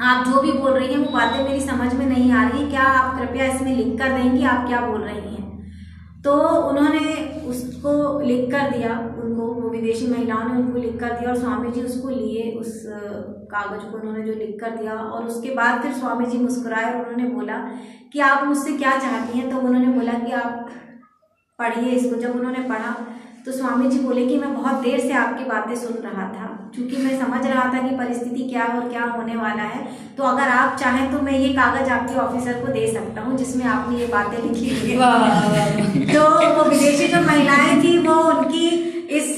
आप 0.00 0.26
जो 0.26 0.40
भी 0.42 0.52
बोल 0.52 0.72
रही 0.72 0.92
हैं, 0.92 0.98
वो 0.98 1.12
बातें 1.12 1.42
मेरी 1.44 1.60
समझ 1.60 1.94
में 1.94 2.06
नहीं 2.06 2.32
आ 2.32 2.48
रही 2.48 2.70
क्या 2.70 2.82
आप 2.82 3.18
कृपया 3.18 3.44
इसमें 3.46 3.76
लिख 3.76 3.98
कर 3.98 4.12
देंगी? 4.12 4.44
आप 4.44 4.66
क्या 4.66 4.80
बोल 4.80 5.00
रही 5.00 5.34
हैं? 5.34 5.44
तो 6.24 6.32
उन्होंने 6.68 7.14
उसको 7.48 8.20
लिख 8.20 8.50
कर 8.52 8.70
दिया, 8.70 8.98
उनको, 9.24 9.46
वो 9.54 9.68
विदेशी 9.70 10.06
महिलाओं 10.06 10.44
ने 10.44 10.54
उनको 10.54 10.78
लिख 10.78 10.98
कर 11.00 11.12
दिया 11.12 11.30
और 11.30 11.36
स्वामी 11.36 11.70
जी 11.72 11.82
उसको 11.82 12.08
लिए, 12.08 12.50
उस 12.52 12.82
कागज़ 13.52 13.82
को 13.82 13.98
उन्होंने 13.98 14.22
जो 14.22 14.32
लिख 14.32 14.56
कर 14.60 14.76
दिया। 14.76 14.94
और 14.94 15.24
उसके 15.24 15.54
बाद 15.54 15.82
फिर 15.82 15.92
स्वामी 15.92 16.26
जी 16.26 16.38
मुस्कुराए 16.38 16.92
और 16.92 17.00
उन्होंने 17.00 17.28
बोला 17.34 17.58
कि 18.12 18.20
आप 18.20 18.46
मुझसे 18.46 18.72
क्या 18.72 18.96
चाहती 18.98 19.38
हैं? 19.38 19.50
तो 19.50 19.58
उन्होंने 19.58 19.92
बोला 19.92 20.12
कि 20.12 20.32
आप 20.32 20.68
पढ़िए 21.58 21.90
इसको। 21.90 22.16
जब 22.16 22.36
उन्होंने 22.36 22.68
पढ़ा 22.68 22.94
तो 23.46 23.52
स्वामी 23.52 23.88
जी 23.88 23.98
बोले 24.00 24.26
कि 24.26 24.38
मैं 24.38 24.54
बहुत 24.54 24.82
देर 24.82 25.00
से 25.00 25.12
आपकी 25.14 25.44
बातें 25.44 25.74
सुन 25.76 25.92
रहा 26.04 26.28
था। 26.28 26.46
क्योंकि 26.76 26.96
मैं 26.96 27.18
समझ 27.20 27.44
रहा 27.46 27.64
था 27.74 27.82
कि 27.88 27.94
परिस्थिति 27.96 28.48
क्या 28.48 28.64
और 28.74 28.88
क्या 28.88 29.04
होने 29.16 29.36
वाला 29.36 29.62
है 29.74 29.84
तो 30.16 30.22
अगर 30.24 30.48
आप 30.50 30.76
चाहें 30.78 31.10
तो 31.12 31.20
मैं 31.22 31.38
ये 31.38 31.48
कागज़ 31.54 31.90
आपके 31.90 32.18
ऑफिसर 32.20 32.60
को 32.64 32.72
दे 32.72 32.86
सकता 32.92 33.20
हूँ 33.20 33.36
जिसमें 33.38 33.64
आपने 33.74 33.98
ये 33.98 34.06
बातें 34.06 34.38
लिखी 34.42 34.68
हुई 34.70 34.90
हैं। 34.90 34.98
वाह। 34.98 36.12
तो 36.12 36.24
वो 36.56 36.68
विदेशी 36.70 37.08
जो 37.08 37.20
महिलाएँ 37.26 37.82
थी 37.84 37.96
वो 37.98 38.14
उनकी 38.32 38.66
इस 39.18 39.36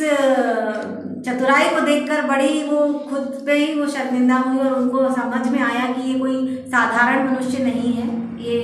चतुराई 1.26 1.68
को 1.68 1.80
देखकर 1.80 2.26
बड़ी 2.26 2.62
वो 2.64 2.78
खुद 3.10 3.42
पे 3.46 3.52
ही 3.52 3.80
वो 3.80 3.86
शर्मिंदा 3.86 4.36
हुई 4.36 4.58
और 4.58 4.74
उनको 4.74 5.08
समझ 5.14 5.46
में 5.48 5.60
आया 5.60 5.86
कि 5.92 6.10
ये 6.10 6.18
कोई 6.18 6.56
साधारण 6.68 7.30
मनुष्य 7.30 7.62
नहीं 7.64 7.92
है। 7.92 8.06
ये 8.40 8.58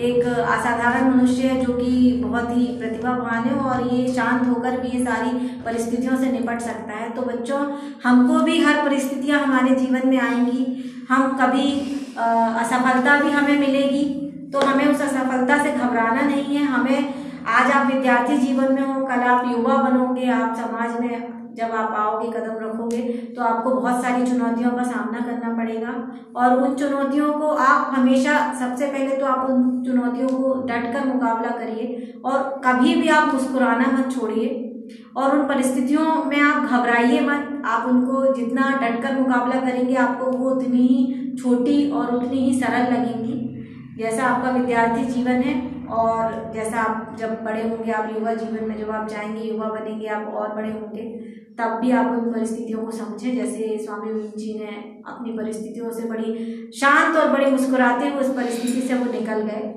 एक 0.00 0.26
असाधारण 0.26 1.10
मनुष्य 1.10 1.48
है 1.48 1.64
जो 1.64 1.72
कि 1.72 2.20
बहुत 2.24 2.48
ही 2.50 2.64
प्रतिभावान 2.78 3.44
है 3.44 3.54
और 3.54 3.86
ये 3.86 4.06
शांत 4.14 4.48
होकर 4.48 4.80
भी 4.80 4.88
ये 4.88 5.04
सारी 5.04 5.30
परिस्थितियों 5.64 6.16
से 6.16 6.30
निपट 6.32 6.60
सकता 6.60 6.92
है। 6.92 7.10
तो 7.10 7.22
बच्चों, 7.22 7.60
हमको 8.04 8.40
भी 8.40 8.58
हर 8.62 8.84
परिस्थितियाँ 8.84 9.40
हमारे 9.40 9.74
जीवन 9.74 10.08
में 10.08 10.18
आएँगी। 10.20 10.64
हम 11.08 11.36
कभी 11.40 11.68
असफलता 12.16 13.20
भी 13.20 13.30
हमें 13.30 13.58
मिलेगी। 13.60 14.04
तो 14.52 14.60
हमें 14.60 14.84
उस 14.86 15.02
असफलता 15.02 15.62
से 15.62 15.72
घबराना 15.72 16.20
नहीं 16.20 16.56
है। 16.56 16.64
हमें, 16.64 17.14
आज 17.48 17.70
आप 17.70 17.86
विद्यार्थी 17.86 18.36
जीवन 18.38 18.74
में 18.74 18.82
हो, 18.82 19.04
कल 19.06 19.22
आप 19.28 19.44
युवा 19.52 19.76
बनोगे, 19.76 20.28
आप 20.30 20.56
समाज 20.56 21.00
में 21.00 21.41
जब 21.54 21.74
आप 21.74 21.94
आओगे, 21.94 22.28
कदम 22.30 22.56
रखोगे 22.60 23.02
तो 23.36 23.42
आपको 23.42 23.70
बहुत 23.70 24.02
सारी 24.02 24.26
चुनौतियों 24.26 24.70
का 24.70 24.82
सामना 24.82 25.20
करना 25.20 25.54
पड़ेगा। 25.56 25.94
और 26.36 26.62
उन 26.62 26.74
चुनौतियों 26.74 27.32
को 27.32 27.46
आप 27.46 27.92
हमेशा, 27.96 28.52
सबसे 28.54 28.86
पहले 28.86 29.16
तो 29.16 29.26
आप 29.26 29.50
उन 29.50 29.82
चुनौतियों 29.84 30.28
को 30.28 30.52
डट 30.66 30.92
कर 30.92 31.06
मुकाबला 31.06 31.50
करिए 31.50 32.12
और 32.24 32.60
कभी 32.64 32.94
भी 32.94 33.08
आप 33.08 33.32
मुस्कुराना 33.34 33.90
मत 33.98 34.12
छोड़िए। 34.12 34.68
और 35.16 35.38
उन 35.38 35.46
परिस्थितियों 35.48 36.24
में 36.24 36.40
आप 36.40 36.64
घबराइए 36.64 37.20
मत। 37.20 37.62
आप 37.66 37.88
उनको 37.88 38.34
जितना 38.34 38.70
डट 38.82 39.02
कर 39.02 39.18
मुकाबला 39.18 39.60
करेंगे, 39.60 39.94
आपको 39.94 40.30
वो 40.30 40.50
उतनी 40.50 40.86
ही 40.86 41.36
छोटी 41.42 41.90
और 41.90 42.14
उतनी 42.14 42.38
ही 42.38 42.60
सरल 42.60 42.92
लगेंगी। 42.92 43.38
जैसा 43.98 44.24
आपका 44.24 44.50
विद्यार्थी 44.50 45.04
जीवन 45.04 45.42
है 45.42 45.71
और 45.92 46.52
जैसा 46.54 46.80
आप 46.80 47.16
जब 47.18 47.30
बड़े 47.44 47.62
होंगे 47.62 47.92
आप 47.92 48.10
युवा 48.14 48.34
जीवन 48.34 48.68
में 48.68 48.78
जब 48.78 48.90
आप 48.90 49.08
जाएँगे 49.08 49.48
युवा 49.48 49.68
बनेंगे 49.68 50.06
आप 50.06 50.34
और 50.34 50.54
बड़े 50.54 50.72
होंगे 50.72 51.02
तब 51.58 51.78
भी 51.80 51.90
आप 51.90 52.06
उन 52.06 52.32
परिस्थितियों 52.32 52.84
को 52.84 52.90
समझें। 52.90 53.34
जैसे 53.36 53.78
स्वामी 53.84 54.12
विवेक 54.12 54.36
जी 54.36 54.54
ने 54.58 54.66
अपनी 55.06 55.32
परिस्थितियों 55.32 55.92
से 55.92 56.08
बड़ी 56.08 56.70
शांत 56.76 57.16
और 57.16 57.30
बड़ी 57.30 57.50
मुस्कुराते 57.50 58.08
हुए 58.08 58.20
उस 58.20 58.34
परिस्थिति 58.36 58.88
से 58.88 58.94
वो 58.94 59.12
निकल 59.12 59.42
गए। 59.42 59.72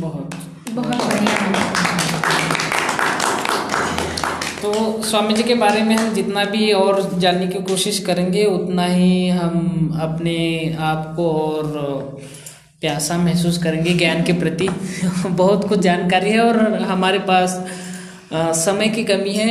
बहुत। 0.00 0.34
बहुत 0.70 1.04
बढ़िया। 1.06 1.36
तो 4.62 5.02
स्वामी 5.02 5.34
जी 5.34 5.42
के 5.42 5.54
बारे 5.54 5.82
में 5.82 5.94
हम 5.96 6.14
जितना 6.14 6.44
भी 6.44 6.72
और 6.72 7.00
जानने 7.18 7.46
की 7.46 7.58
कोशिश 7.62 7.98
करेंगे 8.04 8.44
उतना 8.44 8.84
ही 8.84 9.28
हम 9.28 9.54
अपने 10.02 10.38
आप 10.80 11.12
को 11.16 11.30
और 11.30 11.66
प्यासा 12.82 13.16
महसूस 13.18 13.56
करेंगे 13.62 13.92
ज्ञान 13.94 14.22
के 14.24 14.32
प्रति। 14.32 14.68
बहुत 15.28 15.68
कुछ 15.68 15.78
जानकारी 15.78 16.30
है 16.30 16.40
और 16.40 16.58
हमारे 16.82 17.18
पास 17.28 17.54
समय 18.32 18.88
की 18.88 19.04
कमी 19.04 19.32
है। 19.32 19.48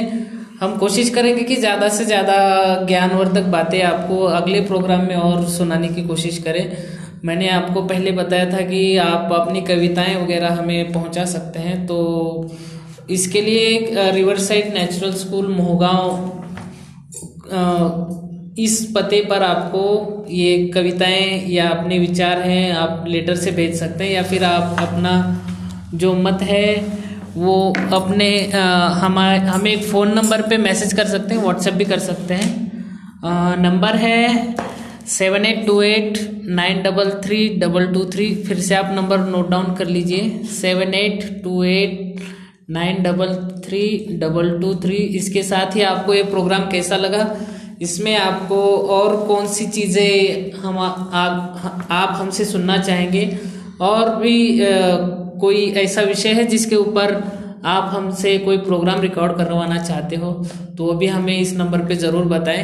हम 0.62 0.78
कोशिश 0.78 1.10
करेंगे 1.10 1.44
कि 1.44 1.56
ज़्यादा 1.56 1.90
से 1.90 2.06
ज़्यादा 2.06 2.36
ज्ञानवर्धक 2.88 3.50
बातें 3.52 3.82
आपको 3.84 4.20
अगले 4.38 4.62
प्रोग्राम 4.62 5.02
में 5.08 5.16
और 5.16 5.44
सुनाने 5.48 5.88
की 5.88 6.04
कोशिश 6.04 6.38
करें। 6.38 6.78
मैंने 7.26 7.50
आपको 7.50 7.82
पहले 7.84 8.12
बताया 8.12 8.52
था 8.52 8.62
कि 8.62 8.82
आप 9.00 9.34
अपनी 9.34 9.62
कविताएँ 9.64 10.16
वगैरह 10.16 10.54
हमें 10.54 10.92
पहुँचा 10.94 11.26
सकते 11.26 11.60
हैं। 11.60 11.86
तो 11.88 11.98
इसके 13.10 13.42
लिए 13.42 14.12
river 14.12 14.38
side 14.40 14.74
natural 14.74 15.14
school 15.16 15.48
Mohgaon 15.48 16.10
इस 18.58 18.76
पते 18.96 19.20
पर 19.22 19.44
आपको 19.44 20.26
ये 20.30 20.68
कविताएँ 20.68 21.44
या 21.48 21.68
अपने 21.70 21.98
विचार 22.00 22.42
हैं, 22.42 22.72
आप 22.74 23.04
लेटर 23.08 23.36
से 23.36 23.52
भेज 23.52 23.76
सकते 23.80 24.04
हैं 24.04 24.12
या 24.12 24.24
फिर 24.24 24.44
आप 24.44 24.80
अपना 24.82 25.14
जो 25.96 26.14
मत 26.16 26.40
है, 26.44 26.76
वो 27.36 27.74
अपने 27.94 28.30
हमारे, 28.96 29.38
हमें 29.40 29.72
एक 29.72 29.84
फ़ोन 29.84 30.14
नंबर 30.16 30.42
पे 30.42 30.58
मैसेज 30.60 30.94
कर 30.94 31.08
सकते 31.08 31.34
हैं, 31.34 31.42
व्हाट्सएप 31.42 31.74
भी 31.74 31.86
कर 31.86 32.00
सकते 32.02 32.34
हैं। 32.34 33.62
नंबर 33.62 33.96
है 33.96 34.56
seven 35.08 35.46
eight 35.46 35.66
two 35.68 35.82
eight 35.82 36.18
nine 36.52 36.82
double 36.84 37.10
three 37.26 37.48
double 37.60 37.86
two 37.94 38.04
three, 38.06 38.34
फिर 38.38 38.60
से 38.60 38.76
आप 38.76 38.92
नंबर 38.96 39.20
नोट 39.28 39.50
डाउन 39.50 39.74
कर 39.76 39.88
लीजिए। 39.88 40.30
Seven 40.54 40.94
eight 40.94 41.24
two 41.44 41.64
eight 41.66 42.20
nine 42.70 43.04
double 43.04 43.34
three 43.66 43.84
double 44.22 44.50
two 44.62 44.74
three, 44.82 44.96
इसके 44.96 45.44
साथ 45.44 45.76
ही 45.76 45.82
आपको 45.84 46.14
ये 46.14 46.24
प्रोग्राम 46.26 46.70
कैसा 46.72 46.98
लगा? 46.98 47.24
इसमें 47.82 48.16
आपको 48.18 48.62
और 48.92 49.16
कौन 49.28 49.48
सी 49.48 49.66
चीज़ें 49.70 50.52
हम 50.60 50.78
आप 50.78 51.88
आप 51.92 52.16
हमसे 52.16 52.46
सुनना 52.46 52.78
चाहेंगे? 52.80 53.24
और 53.82 54.16
भी 54.16 54.38
अ, 54.62 54.72
कोई 55.42 55.66
ऐसा 55.78 56.02
विषय 56.04 56.34
है 56.34 56.46
जिसके 56.48 56.76
ऊपर 56.76 57.14
आप 57.66 57.90
हमसे 57.94 58.38
कोई 58.40 58.58
प्रोग्राम 58.60 59.00
रिकॉर्ड 59.02 59.38
करवाना 59.38 59.78
चाहते 59.84 60.16
हो 60.16 60.32
तो 60.78 60.86
वो 60.86 60.94
भी 60.94 61.08
हमें 61.08 61.38
इस 61.38 61.54
नंबर 61.58 61.86
पे 61.88 61.96
ज़रूर 61.96 62.26
बताएँ। 62.28 62.64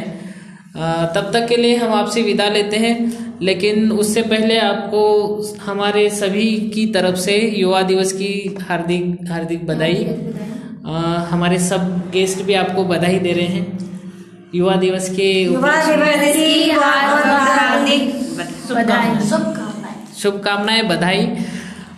तब 1.14 1.30
तक 1.32 1.46
के 1.48 1.56
लिए 1.56 1.74
हम 1.76 1.92
आपसे 1.94 2.22
विदा 2.22 2.48
लेते 2.48 2.76
हैं 2.76 2.96
लेकिन 3.42 3.90
उससे 3.92 4.22
पहले 4.24 4.58
आपको 4.58 5.02
हमारे 5.62 6.08
सभी 6.12 6.46
की 6.74 6.86
तरफ़ 6.92 7.16
से 7.18 7.36
युवा 7.58 7.82
दिवस 7.82 8.12
की 8.12 8.32
हार्दिक 8.62 9.30
हार्दिक 9.30 9.66
बधाई। 9.66 10.04
हमारे 11.30 11.58
सब 11.60 12.10
गेस्ट 12.12 12.42
भी 12.42 12.54
आपको 12.56 12.84
बधाई 12.84 13.18
दे 13.18 13.32
रहे 13.32 13.46
हैं। 13.46 13.93
युवा 14.54 14.74
दिवस 14.76 15.08
के 15.16 15.28
युवा 15.42 15.70
दिवस 15.86 16.36
की 16.36 16.70
हार्दिक 16.70 18.02
शुभकामनाएँ। 20.22 20.82
बधाई 20.88 21.26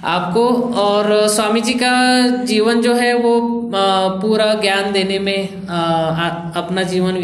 आपको। 0.05 0.47
और 0.85 1.28
स्वामी 1.28 1.60
जी 1.60 1.73
का 1.73 1.93
जीवन 2.44 2.81
जो 2.83 2.94
है 2.94 3.12
वो 3.18 3.33
पूरा 4.23 4.52
ज्ञान 4.55 4.93
देने 4.93 5.18
में 5.18 5.39
अ, 5.67 5.78
अपना 6.57 6.83
जीवन 6.83 7.15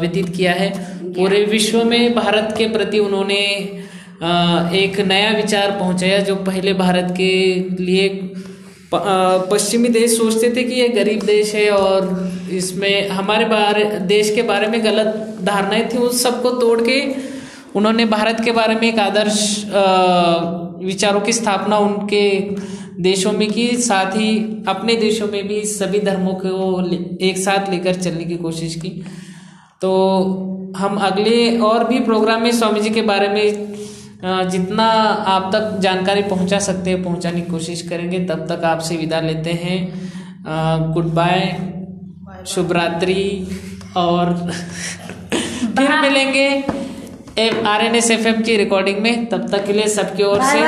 व्यतीत 0.00 0.28
किया 0.36 0.52
है। 0.52 0.68
पूरे 1.14 1.44
विश्व 1.44 1.84
में 1.84 2.14
भारत 2.14 2.54
के 2.58 2.68
प्रति 2.68 2.98
उन्होंने 2.98 3.42
अ, 4.22 4.30
एक 4.74 5.00
नया 5.00 5.30
विचार 5.36 5.70
पहुँचाया 5.70 6.18
जो 6.18 6.34
पहले 6.48 6.72
भारत 6.74 7.14
के 7.16 7.30
लिए 7.84 8.08
पश्चिमी 8.94 9.88
देश 9.88 10.16
सोचते 10.18 10.52
थे 10.56 10.62
कि 10.64 10.74
ये 10.74 10.88
गरीब 10.88 11.22
देश 11.22 11.54
है 11.54 11.70
और 11.70 12.30
इसमें 12.52 13.08
हमारे 13.08 13.44
बारे, 13.44 13.84
देश 13.84 14.34
के 14.34 14.42
बारे 14.42 14.66
में 14.66 14.84
गलत 14.84 15.38
धारणाएँ 15.42 15.88
थी, 15.88 15.98
उस 15.98 16.22
सबको 16.22 16.50
तोड़ 16.50 16.80
के 16.80 17.00
उन्होंने 17.74 18.04
भारत 18.04 18.40
के 18.44 18.52
बारे 18.52 18.74
में 18.74 18.88
एक 18.88 18.98
आदर्श 18.98 19.64
विचारों 20.84 21.20
की 21.20 21.32
स्थापना 21.32 21.78
उनके 21.78 22.28
देशों 23.00 23.32
में 23.32 23.50
की, 23.50 23.66
साथ 23.76 24.16
ही 24.16 24.36
अपने 24.68 24.96
देशों 24.96 25.28
में 25.28 25.46
भी 25.48 25.62
सभी 25.64 26.00
धर्मों 26.00 26.34
को 26.34 27.24
एक 27.26 27.38
साथ 27.38 27.70
लेकर 27.70 27.94
चलने 27.94 28.24
की 28.24 28.36
कोशिश 28.36 28.74
की। 28.74 28.90
तो 29.80 29.90
हम 30.76 30.96
अगले 30.96 31.58
और 31.58 31.84
भी 31.84 32.00
प्रोग्राम 32.00 32.42
में 32.42 32.52
स्वामी 32.52 32.80
जी 32.80 32.90
के 32.90 33.02
बारे 33.02 33.28
में 33.28 33.72
जितना 34.22 34.84
आप 35.28 35.50
तक 35.52 35.78
जानकारी 35.80 36.22
पहुँचा 36.22 36.58
सकते 36.58 36.90
हैं 36.90 37.02
पहुँचाने 37.04 37.40
की 37.40 37.50
कोशिश 37.50 37.82
करेंगे 37.82 38.18
तब 38.26 38.46
तक 38.48 38.64
आपसे 38.64 38.96
विदा 38.96 39.20
लेते 39.20 39.52
हैं। 39.62 39.78
गुड 40.92 41.06
बाय 41.14 41.40
शुभ 42.46 42.72
रात्रि 42.72 43.24
और 43.96 44.34
फिर 45.76 46.00
मिलेंगे 46.00 46.48
R 47.66 47.84
N 47.84 47.94
S 47.94 48.10
F 48.10 48.26
M 48.28 48.40
की 48.42 48.56
रिकॉर्डिंग 48.56 48.98
में। 48.98 49.26
तब 49.28 49.48
तक 49.50 49.66
के 49.66 49.72
लिए 49.72 49.88
सबकी 49.88 50.22
ओर 50.22 50.42
से 50.42 50.60